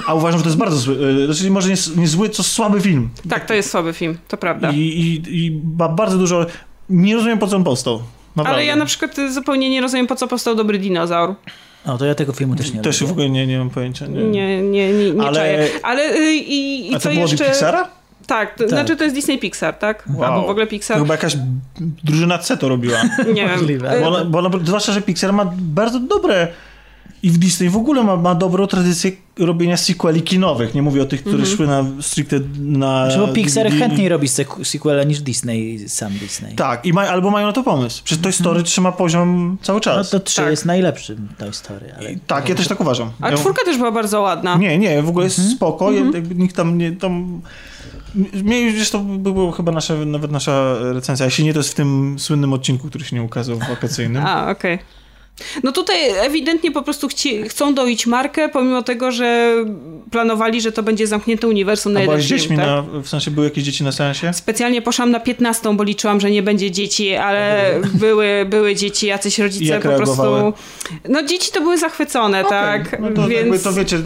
A 0.08 0.14
uważam, 0.14 0.40
że 0.40 0.44
to 0.44 0.50
jest 0.50 0.60
bardzo 0.60 0.78
zły, 0.78 0.96
y, 0.96 1.26
znaczy 1.34 1.52
może 1.52 1.70
nie, 1.70 1.76
nie 1.98 2.08
zły, 2.08 2.30
co 2.30 2.44
słaby 2.44 2.82
film. 2.82 3.10
Tak, 3.30 3.46
to 3.46 3.54
jest 3.54 3.70
słaby 3.72 3.94
film, 3.94 4.18
to 4.28 4.38
prawda. 4.38 4.72
I, 4.72 4.78
i, 4.80 5.46
I 5.46 5.62
ma 5.78 5.90
bardzo 5.90 6.18
dużo, 6.18 6.46
nie 6.90 7.16
rozumiem 7.16 7.38
po 7.40 7.48
co 7.48 7.56
on 7.56 7.64
powstał. 7.64 8.02
Naprawdę. 8.35 8.58
Ale 8.58 8.66
ja 8.66 8.76
na 8.76 8.85
przykład 8.85 9.16
zupełnie 9.34 9.69
nie 9.69 9.82
rozumiem, 9.82 10.08
po 10.08 10.16
co 10.16 10.27
powstał 10.27 10.56
Dobry 10.56 10.80
Dinozaur. 10.80 11.35
No 11.85 11.98
to 11.98 12.06
ja 12.06 12.16
tego 12.16 12.34
filmu 12.34 12.56
też 12.56 12.74
nie 12.74 12.82
Też 12.82 13.01
lubię. 13.01 13.10
w 13.10 13.11
ogóle 13.11 13.30
nie, 13.30 13.48
nie 13.48 13.58
mam 13.60 13.69
pojęcia. 13.69 14.08
Nie. 14.08 14.24
Nie, 14.24 14.61
nie, 14.61 14.93
nie, 14.93 15.11
nie 15.11 15.22
Ale- 15.24 15.35
czaję. 15.35 15.69
Ale 15.84 16.16
y, 16.16 16.34
i, 16.35 16.90
i 16.92 16.95
A 16.95 17.00
co 17.00 17.10
to 17.10 17.16
było 17.16 17.27
jeszcze... 17.27 17.45
Pixara? 17.45 17.88
Tak, 18.27 18.56
to, 18.58 18.68
znaczy 18.68 18.95
to 18.98 19.03
jest 19.03 19.16
Disney 19.16 19.40
Pixar, 19.40 19.74
tak? 19.74 20.03
Albo 20.26 20.48
w 20.48 20.50
ogóle 20.50 20.66
To 20.66 20.69
Pixar. 20.69 20.98
chyba 21.00 21.14
jakaś 21.14 21.38
drużyna 22.03 22.38
C 22.38 22.58
to 22.58 22.69
robiła. 22.69 23.01
Nie 23.27 23.34
wiem. 23.34 23.51
Możliwe. 23.51 23.98
Bo, 24.01 24.08
ona, 24.08 24.26
bo 24.26 24.40
ona, 24.40 24.50
zwłaszcza, 24.64 24.92
że 24.92 25.01
Pixar 25.01 25.34
ma 25.34 25.51
bardzo 25.58 26.00
dobre 26.00 26.48
i 27.24 27.30
w 27.30 27.38
Disney 27.38 27.69
w 27.69 27.75
ogóle 27.77 28.03
ma, 28.03 28.16
ma 28.17 28.35
dobrą 28.35 28.67
tradycję 28.67 29.11
robienia 29.40 29.77
sequeli 29.77 30.22
kinowych. 30.22 30.75
Nie 30.75 30.82
mówię 30.82 31.01
o 31.01 31.06
tych, 31.06 31.22
które 31.22 31.35
Mhm. 31.35 31.56
szły 31.56 31.67
na 31.67 31.85
stricte 32.01 32.40
na... 32.59 33.06
Znaczy, 33.11 33.27
bo 33.27 33.33
Pixar 33.33 33.64
DVD. 33.64 33.80
chętniej 33.85 34.09
robi 34.09 34.27
sequ- 34.27 34.64
sequela 34.66 35.03
niż 35.03 35.22
Disney, 35.22 35.90
sam 35.90 36.14
Disney. 36.14 36.56
Tak, 36.56 36.85
i 36.85 36.93
ma, 36.93 37.01
albo 37.01 37.30
mają 37.32 37.48
na 37.48 37.53
to 37.53 37.64
pomysł. 37.64 38.01
Przecież 38.03 38.24
Toy 38.24 38.32
Story 38.33 38.64
trzyma 38.64 38.91
poziom 38.91 39.58
cały 39.61 39.77
No 39.77 39.82
czas. 39.82 40.09
to 40.09 40.19
3 40.19 40.41
Tak. 40.41 40.51
jest 40.51 40.66
najlepszym 40.66 41.27
Toy 41.38 41.53
Story, 41.53 41.93
ale... 41.98 42.09
Tak, 42.27 42.50
ja 42.50 42.56
też 42.56 42.67
tak 42.67 42.82
uważam. 42.82 43.11
A 43.22 43.30
ja, 43.32 43.38
czwórka 43.38 43.66
też 43.66 43.77
była 43.77 43.91
bardzo 43.91 44.22
ładna. 44.22 44.56
Nie, 44.58 44.77
nie, 44.77 45.01
w 45.01 45.09
ogóle 45.09 45.25
jest 45.25 45.40
Mhm. 45.40 45.56
spoko. 45.58 45.91
Ja, 45.91 46.00
jakby 46.14 46.35
nikt 46.35 46.56
tam 46.56 46.77
nie... 46.77 46.91
Tam, 46.91 47.41
mnie 48.43 48.72
zresztą 48.75 49.17
by 49.17 49.33
było 49.33 49.51
chyba 49.51 49.72
nasza, 49.72 49.93
nawet 50.06 50.32
nasza 50.32 50.75
recenzja. 50.93 51.25
Jeśli 51.25 51.43
nie, 51.45 51.53
to 51.53 51.59
jest 51.59 51.72
w 51.72 51.75
tym 51.75 52.16
słynnym 52.19 52.53
odcinku, 52.53 52.88
który 52.90 53.06
się 53.06 53.16
nie 53.16 53.24
ukazał 53.24 53.56
w 53.56 53.67
wakacyjnym. 53.69 54.24
A, 54.25 54.50
okej. 54.51 54.80
No 55.64 55.72
tutaj 55.72 56.10
ewidentnie 56.10 56.72
po 56.72 56.82
prostu 56.82 57.08
chci, 57.08 57.44
chcą 57.44 57.74
doić 57.74 58.08
markę, 58.08 58.50
pomimo 58.50 58.82
tego, 58.82 59.11
że 59.11 59.56
planowali, 60.11 60.61
że 60.61 60.72
to 60.72 60.84
będzie 60.84 61.08
zamknięte 61.08 61.48
uniwersum 61.48 61.94
na 61.94 62.00
A 62.00 62.02
jeden 62.03 62.18
film, 62.22 62.28
dziećmi, 62.30 62.58
tak? 62.58 62.66
na, 62.66 62.82
w 63.03 63.08
sensie 63.08 63.32
były 63.32 63.45
jakieś 63.48 63.64
dzieci 63.64 63.84
na 63.84 63.92
seansie? 63.92 64.34
Specjalnie 64.34 64.82
poszłam 64.82 65.11
na 65.11 65.20
15, 65.20 65.76
bo 65.76 65.84
liczyłam, 65.84 66.20
że 66.20 66.32
nie 66.32 66.44
będzie 66.44 66.72
dzieci, 66.72 67.16
ale 67.16 67.66
były, 67.94 68.45
były 68.50 68.76
dzieci, 68.76 69.08
jacyś 69.08 69.40
rodzice 69.40 69.66
jak 69.66 69.82
po 69.84 69.90
prostu. 69.90 70.22
reagowały? 70.22 70.53
No 71.10 71.24
dzieci 71.24 71.52
to 71.52 71.61
były 71.61 71.78
zachwycone, 71.78 72.44
tak? 72.45 73.00
No 73.00 73.10
to, 73.16 73.28
Więc 73.28 73.64
to 73.64 73.74
wiecie, 73.74 73.98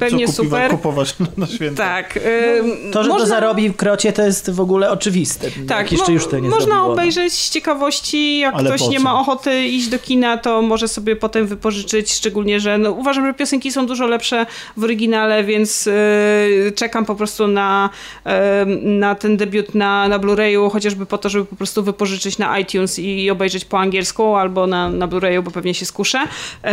pewnie 0.00 0.26
co 0.28 0.32
kupiwa, 0.36 0.56
super. 0.56 0.70
kupować 0.70 1.14
na 1.36 1.46
święta. 1.46 1.84
tak. 1.84 2.16
ym, 2.16 2.92
To, 2.92 3.02
że 3.02 3.08
można- 3.08 3.24
to 3.24 3.30
zarobi 3.30 3.68
w 3.68 3.76
krocie, 3.76 4.12
to 4.12 4.22
jest 4.22 4.50
w 4.50 4.60
ogóle 4.60 4.90
oczywiste. 4.90 5.48
Tak, 5.68 5.92
jeszcze 5.92 6.06
mo- 6.06 6.12
już 6.12 6.26
to 6.26 6.38
nie 6.38 6.48
można 6.48 6.58
zrobiło, 6.66 6.86
no. 6.86 6.92
obejrzeć 6.92 7.32
z 7.32 7.50
ciekawości, 7.50 8.38
jak 8.38 8.54
Ale 8.54 8.70
ktoś 8.70 8.88
nie 8.88 9.00
ma 9.00 9.20
ochoty 9.20 9.64
iść 9.66 9.88
do 9.88 9.98
kina, 9.98 10.38
to 10.38 10.62
może 10.62 10.83
sobie 10.88 11.16
potem 11.16 11.46
wypożyczyć, 11.46 12.12
szczególnie, 12.12 12.60
że 12.60 12.78
no, 12.78 12.90
uważam, 12.90 13.26
że 13.26 13.34
piosenki 13.34 13.72
są 13.72 13.86
dużo 13.86 14.06
lepsze 14.06 14.46
w 14.76 14.84
oryginale, 14.84 15.44
więc 15.44 15.86
yy, 15.86 16.72
czekam 16.76 17.04
po 17.04 17.14
prostu 17.14 17.46
na, 17.46 17.90
yy, 18.24 18.32
na 18.76 19.14
ten 19.14 19.36
debiut 19.36 19.74
na, 19.74 20.08
na 20.08 20.18
Blu-rayu, 20.18 20.70
chociażby 20.70 21.06
po 21.06 21.18
to, 21.18 21.28
żeby 21.28 21.44
po 21.44 21.56
prostu 21.56 21.82
wypożyczyć 21.82 22.38
na 22.38 22.58
iTunes 22.58 22.98
i 22.98 23.30
obejrzeć 23.30 23.64
po 23.64 23.78
angielsku 23.78 24.34
albo 24.34 24.66
na, 24.66 24.90
na 24.90 25.08
Blu-rayu, 25.08 25.42
bo 25.42 25.50
pewnie 25.50 25.74
się 25.74 25.86
skuszę. 25.86 26.18
Yy, 26.64 26.70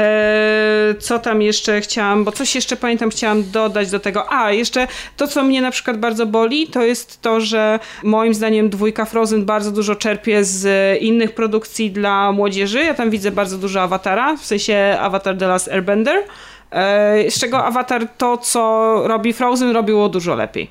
co 0.99 1.19
tam 1.19 1.41
jeszcze 1.41 1.81
chciałam, 1.81 2.23
bo 2.23 2.31
coś 2.31 2.55
jeszcze 2.55 2.75
pamiętam, 2.75 3.09
chciałam 3.09 3.51
dodać 3.51 3.91
do 3.91 3.99
tego. 3.99 4.33
A, 4.33 4.51
jeszcze 4.51 4.87
to, 5.17 5.27
co 5.27 5.43
mnie 5.43 5.61
na 5.61 5.71
przykład 5.71 5.99
bardzo 5.99 6.25
boli, 6.25 6.67
to 6.67 6.83
jest 6.83 7.21
to, 7.21 7.41
że 7.41 7.79
moim 8.03 8.33
zdaniem 8.33 8.69
dwójka 8.69 9.05
Frozen 9.05 9.45
bardzo 9.45 9.71
dużo 9.71 9.95
czerpie 9.95 10.43
z 10.43 11.01
innych 11.01 11.35
produkcji 11.35 11.91
dla 11.91 12.31
młodzieży. 12.31 12.83
Ja 12.83 12.93
tam 12.93 13.09
widzę 13.09 13.31
bardzo 13.31 13.57
dużo 13.57 13.81
awatara, 13.91 14.37
w 14.37 14.45
sensie 14.45 14.97
Avatar 14.99 15.37
The 15.37 15.47
Last 15.47 15.67
Airbender. 15.67 16.23
E, 16.71 17.31
Z 17.31 17.39
czego 17.39 17.65
Avatar 17.65 18.07
to, 18.17 18.37
co 18.37 18.61
robi 19.07 19.33
Frozen, 19.33 19.71
robiło 19.71 20.09
dużo 20.09 20.35
lepiej. 20.35 20.69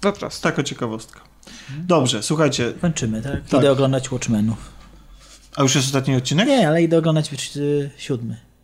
Po 0.00 0.12
prostu. 0.12 0.42
Taka 0.42 0.62
ciekawostka. 0.62 1.20
Dobrze, 1.78 2.22
słuchajcie, 2.22 2.72
Kończymy, 2.80 3.22
tak? 3.22 3.32
Tak. 3.48 3.60
Idę 3.60 3.72
oglądać 3.72 4.10
Watchmenów. 4.12 4.58
a 5.56 5.62
już 5.62 5.74
jest 5.74 5.86
ostatni 5.86 6.16
odcinek? 6.16 6.48
Nie, 6.48 6.68
ale 6.68 6.82
idę 6.82 6.98
oglądać 6.98 7.30
y, 7.56 7.90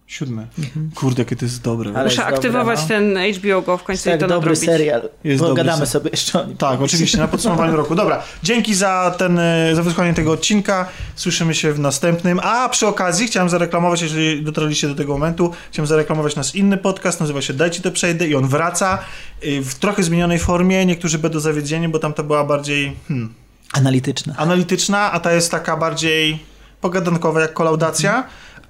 siódmy. 0.07 0.47
Siódmy. 0.57 0.89
Kurde, 0.95 1.23
jakie 1.23 1.37
to 1.37 1.45
jest 1.45 1.63
dobre. 1.63 1.91
Ale 1.95 2.05
Muszę 2.05 2.15
jest 2.15 2.17
dobre, 2.19 2.37
aktywować 2.37 2.81
no. 2.83 2.89
ten 2.89 3.19
HBO 3.35 3.63
Go 3.63 3.79
w 3.79 3.83
końcu 3.83 4.09
i 4.09 4.13
Tak, 4.13 4.21
to 4.21 4.27
dobry 4.27 4.51
nadrobić. 4.51 4.61
serial. 4.71 5.09
Jest 5.25 5.41
dobry 5.43 5.51
Pogadamy 5.53 5.73
serial. 5.77 5.87
sobie 5.93 6.11
jeszcze 6.11 6.41
o 6.43 6.45
nim. 6.47 6.57
Tak, 6.57 6.81
oczywiście, 6.81 7.19
na 7.19 7.29
podsumowaniu 7.29 7.77
roku. 7.77 7.95
Dobra, 7.95 8.23
dzięki 8.43 8.75
za 8.75 9.15
ten, 9.19 9.41
za 9.75 9.83
wysłuchanie 9.83 10.15
tego 10.15 10.33
odcinka. 10.33 10.89
Słyszymy 11.17 11.55
się 11.55 11.73
w 11.73 11.79
następnym. 11.81 12.41
A 12.43 12.69
przy 12.69 12.87
okazji 12.87 13.27
chciałem 13.27 13.49
zareklamować, 13.49 14.03
jeżeli 14.03 14.43
dotarliście 14.43 14.89
do 14.89 14.95
tego 14.95 15.13
momentu, 15.13 15.53
chciałem 15.73 15.87
zareklamować 15.87 16.37
nasz 16.37 16.55
inny 16.55 16.77
podcast, 16.77 17.21
nazywa 17.21 17.43
się 17.43 17.55
Dajcie 17.55 17.83
to 17.83 17.91
przejdę 17.93 18.27
i 18.29 18.35
on 18.35 18.49
wraca 18.49 18.99
y, 19.45 19.63
w 19.63 19.75
trochę 19.75 20.03
zmienionej 20.03 20.39
formie. 20.39 20.87
Niektórzy 20.87 21.19
będą 21.19 21.41
zawiedzieni, 21.41 21.89
bo 21.89 21.99
tamta 21.99 22.23
była 22.23 22.45
bardziej 22.45 22.97
hmm, 23.09 23.35
Analityczna. 23.73 24.35
analityczna, 24.37 25.13
a 25.13 25.21
ta 25.21 25.33
jest 25.33 25.51
taka 25.51 25.77
bardziej 25.77 26.39
pogadankowa 26.81 27.41
jak 27.41 27.53
kolaudacja. 27.53 28.25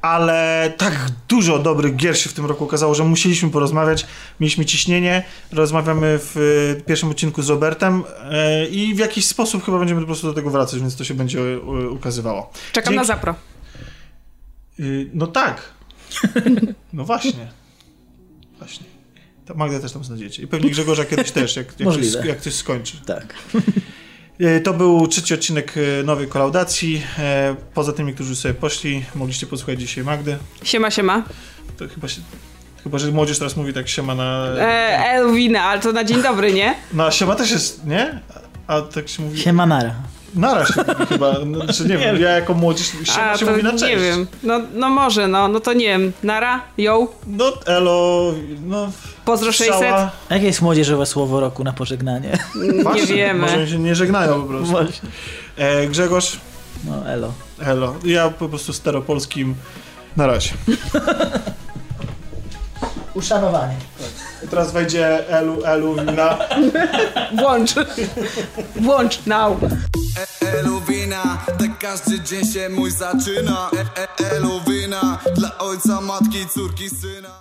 Ale 0.07 0.73
tak 0.76 1.10
dużo 1.28 1.59
dobrych 1.59 1.97
gier 1.97 2.18
się 2.18 2.31
w 2.31 2.33
tym 2.33 2.47
roku 2.47 2.65
okazało, 2.65 2.94
że 2.94 3.05
musieliśmy 3.05 3.51
porozmawiać. 3.51 4.07
Mieliśmy 4.41 4.65
ciśnienie. 4.65 5.25
Rozmawiamy 5.52 6.18
w 6.18 6.36
y, 6.36 6.83
pierwszym 6.86 7.10
odcinku 7.10 7.43
z 7.43 7.49
Robertem 7.49 8.01
y, 8.01 8.67
i 8.67 8.94
w 8.94 8.99
jakiś 8.99 9.26
sposób 9.26 9.65
chyba 9.65 9.78
będziemy 9.78 10.01
po 10.01 10.07
prostu 10.07 10.26
do 10.26 10.33
tego 10.33 10.51
wracać, 10.51 10.81
więc 10.81 10.97
to 10.97 11.05
się 11.05 11.15
będzie 11.15 11.41
y, 11.41 11.91
ukazywało. 11.91 12.52
Czekam 12.73 12.93
Dzięki. 12.93 12.99
na 12.99 13.05
zapro. 13.05 13.35
No 15.15 15.26
tak. 15.26 15.62
No 16.93 17.05
właśnie. 17.05 17.49
Właśnie. 18.59 18.86
Ta 19.47 19.55
Magda 19.55 19.81
też 19.81 19.93
tam 19.93 20.05
znajdziecie. 20.05 20.43
I 20.43 20.47
pewnie 20.47 20.70
Grzegorza 20.75 21.05
kiedyś 21.05 21.31
też, 21.31 21.57
jak, 21.57 21.81
jak, 21.81 21.94
coś, 21.94 22.25
jak 22.25 22.41
coś 22.41 22.55
skończy. 22.55 22.97
Tak. 23.07 23.35
Y, 24.40 24.60
To 24.60 24.73
był 24.74 25.06
trzeci 25.06 25.34
odcinek 25.34 25.76
y, 25.76 26.02
nowej 26.05 26.28
kolaudacji. 26.28 27.02
E, 27.18 27.56
Poza 27.74 27.92
tymi, 27.92 28.15
którzy 28.15 28.36
sobie 28.36 28.55
poszli, 28.55 29.05
mogliście 29.15 29.47
posłuchać 29.47 29.81
dzisiaj 29.81 30.05
Magdy. 30.05 30.39
Siema, 30.62 30.90
siema. 30.90 31.23
To 31.78 31.89
chyba 31.94 32.08
się... 32.08 32.20
Chyba, 32.84 32.98
że 32.98 33.10
młodzież 33.12 33.39
teraz 33.39 33.56
mówi 33.56 33.73
tak 33.73 33.89
siema 33.89 34.15
na... 34.15 34.47
E, 34.58 34.98
Elwina, 35.10 35.62
ale 35.62 35.81
to 35.81 35.92
na 35.92 36.05
dzień 36.05 36.23
dobry, 36.23 36.52
nie? 36.52 36.74
No 36.92 37.06
a 37.06 37.10
siema 37.10 37.34
też 37.34 37.50
jest, 37.50 37.84
nie? 37.86 38.20
A 38.66 38.81
tak 38.82 39.08
się 39.08 39.23
mówi... 39.23 39.40
Siemanara. 39.42 39.94
Nara 40.36 40.66
się 40.66 40.73
chyba. 41.08 41.34
No, 41.47 41.65
znaczy, 41.65 41.84
nie 41.89 41.98
wiem, 41.98 42.20
ja 42.20 42.31
jako 42.31 42.55
młodzież 42.55 42.86
siema 43.05 43.31
A, 43.31 43.36
się 43.39 43.47
to 43.47 43.50
mówi 43.52 43.62
na 43.65 43.70
cześć. 43.70 43.82
nie 43.82 43.97
wiem. 43.97 44.26
No, 44.42 44.60
no 44.74 44.89
może, 44.90 45.28
no, 45.28 45.48
no 45.48 45.60
to 45.60 45.73
nie 45.73 45.86
wiem. 45.86 46.12
Nara, 46.23 46.60
yo, 46.78 47.08
No 47.26 47.52
elo, 47.66 48.32
no... 48.66 48.90
pozdro 49.24 49.52
600. 49.52 49.76
strzała. 49.76 50.10
Jakie 50.31 50.47
jest 50.47 50.62
młodzieżowe 50.62 51.06
słowo 51.06 51.40
roku 51.40 51.65
na 51.65 51.73
pożegnanie? 51.73 52.39
Nie 52.55 52.82
Właśnie, 52.82 53.06
wiemy. 53.16 53.40
Może 53.40 53.68
się 53.68 53.78
nie 53.78 53.94
żegnają 53.94 54.42
po 54.42 54.48
prostu. 54.48 54.66
Właśnie. 54.70 55.08
E, 55.56 55.86
Grzegorz, 55.86 56.36
No, 56.84 57.06
elo. 57.08 57.32
elo. 57.60 57.94
Ja 58.05 58.31
po 58.31 58.48
prostu 58.48 58.73
staropolskim 58.73 59.55
na 60.16 60.26
razie. 60.26 60.50
Uszanowanie. 63.16 63.76
I 64.44 64.48
teraz 64.48 64.72
wejdzie 64.72 65.28
elu, 65.28 65.64
elu, 65.64 65.94
wina. 65.94 66.38
Włącz. 67.40 67.74
Włącz, 68.76 69.26
now. 69.26 69.58
Eluwina, 70.58 71.38
tak 71.58 71.78
każdy 71.78 72.20
dzień 72.20 72.44
się 72.44 72.68
mój 72.68 72.90
zaczyna 72.90 73.70
e, 73.96 74.24
e, 74.24 74.30
Eluwina, 74.30 75.18
dla 75.36 75.58
ojca, 75.58 76.00
matki, 76.00 76.46
córki, 76.54 76.90
syna 76.90 77.36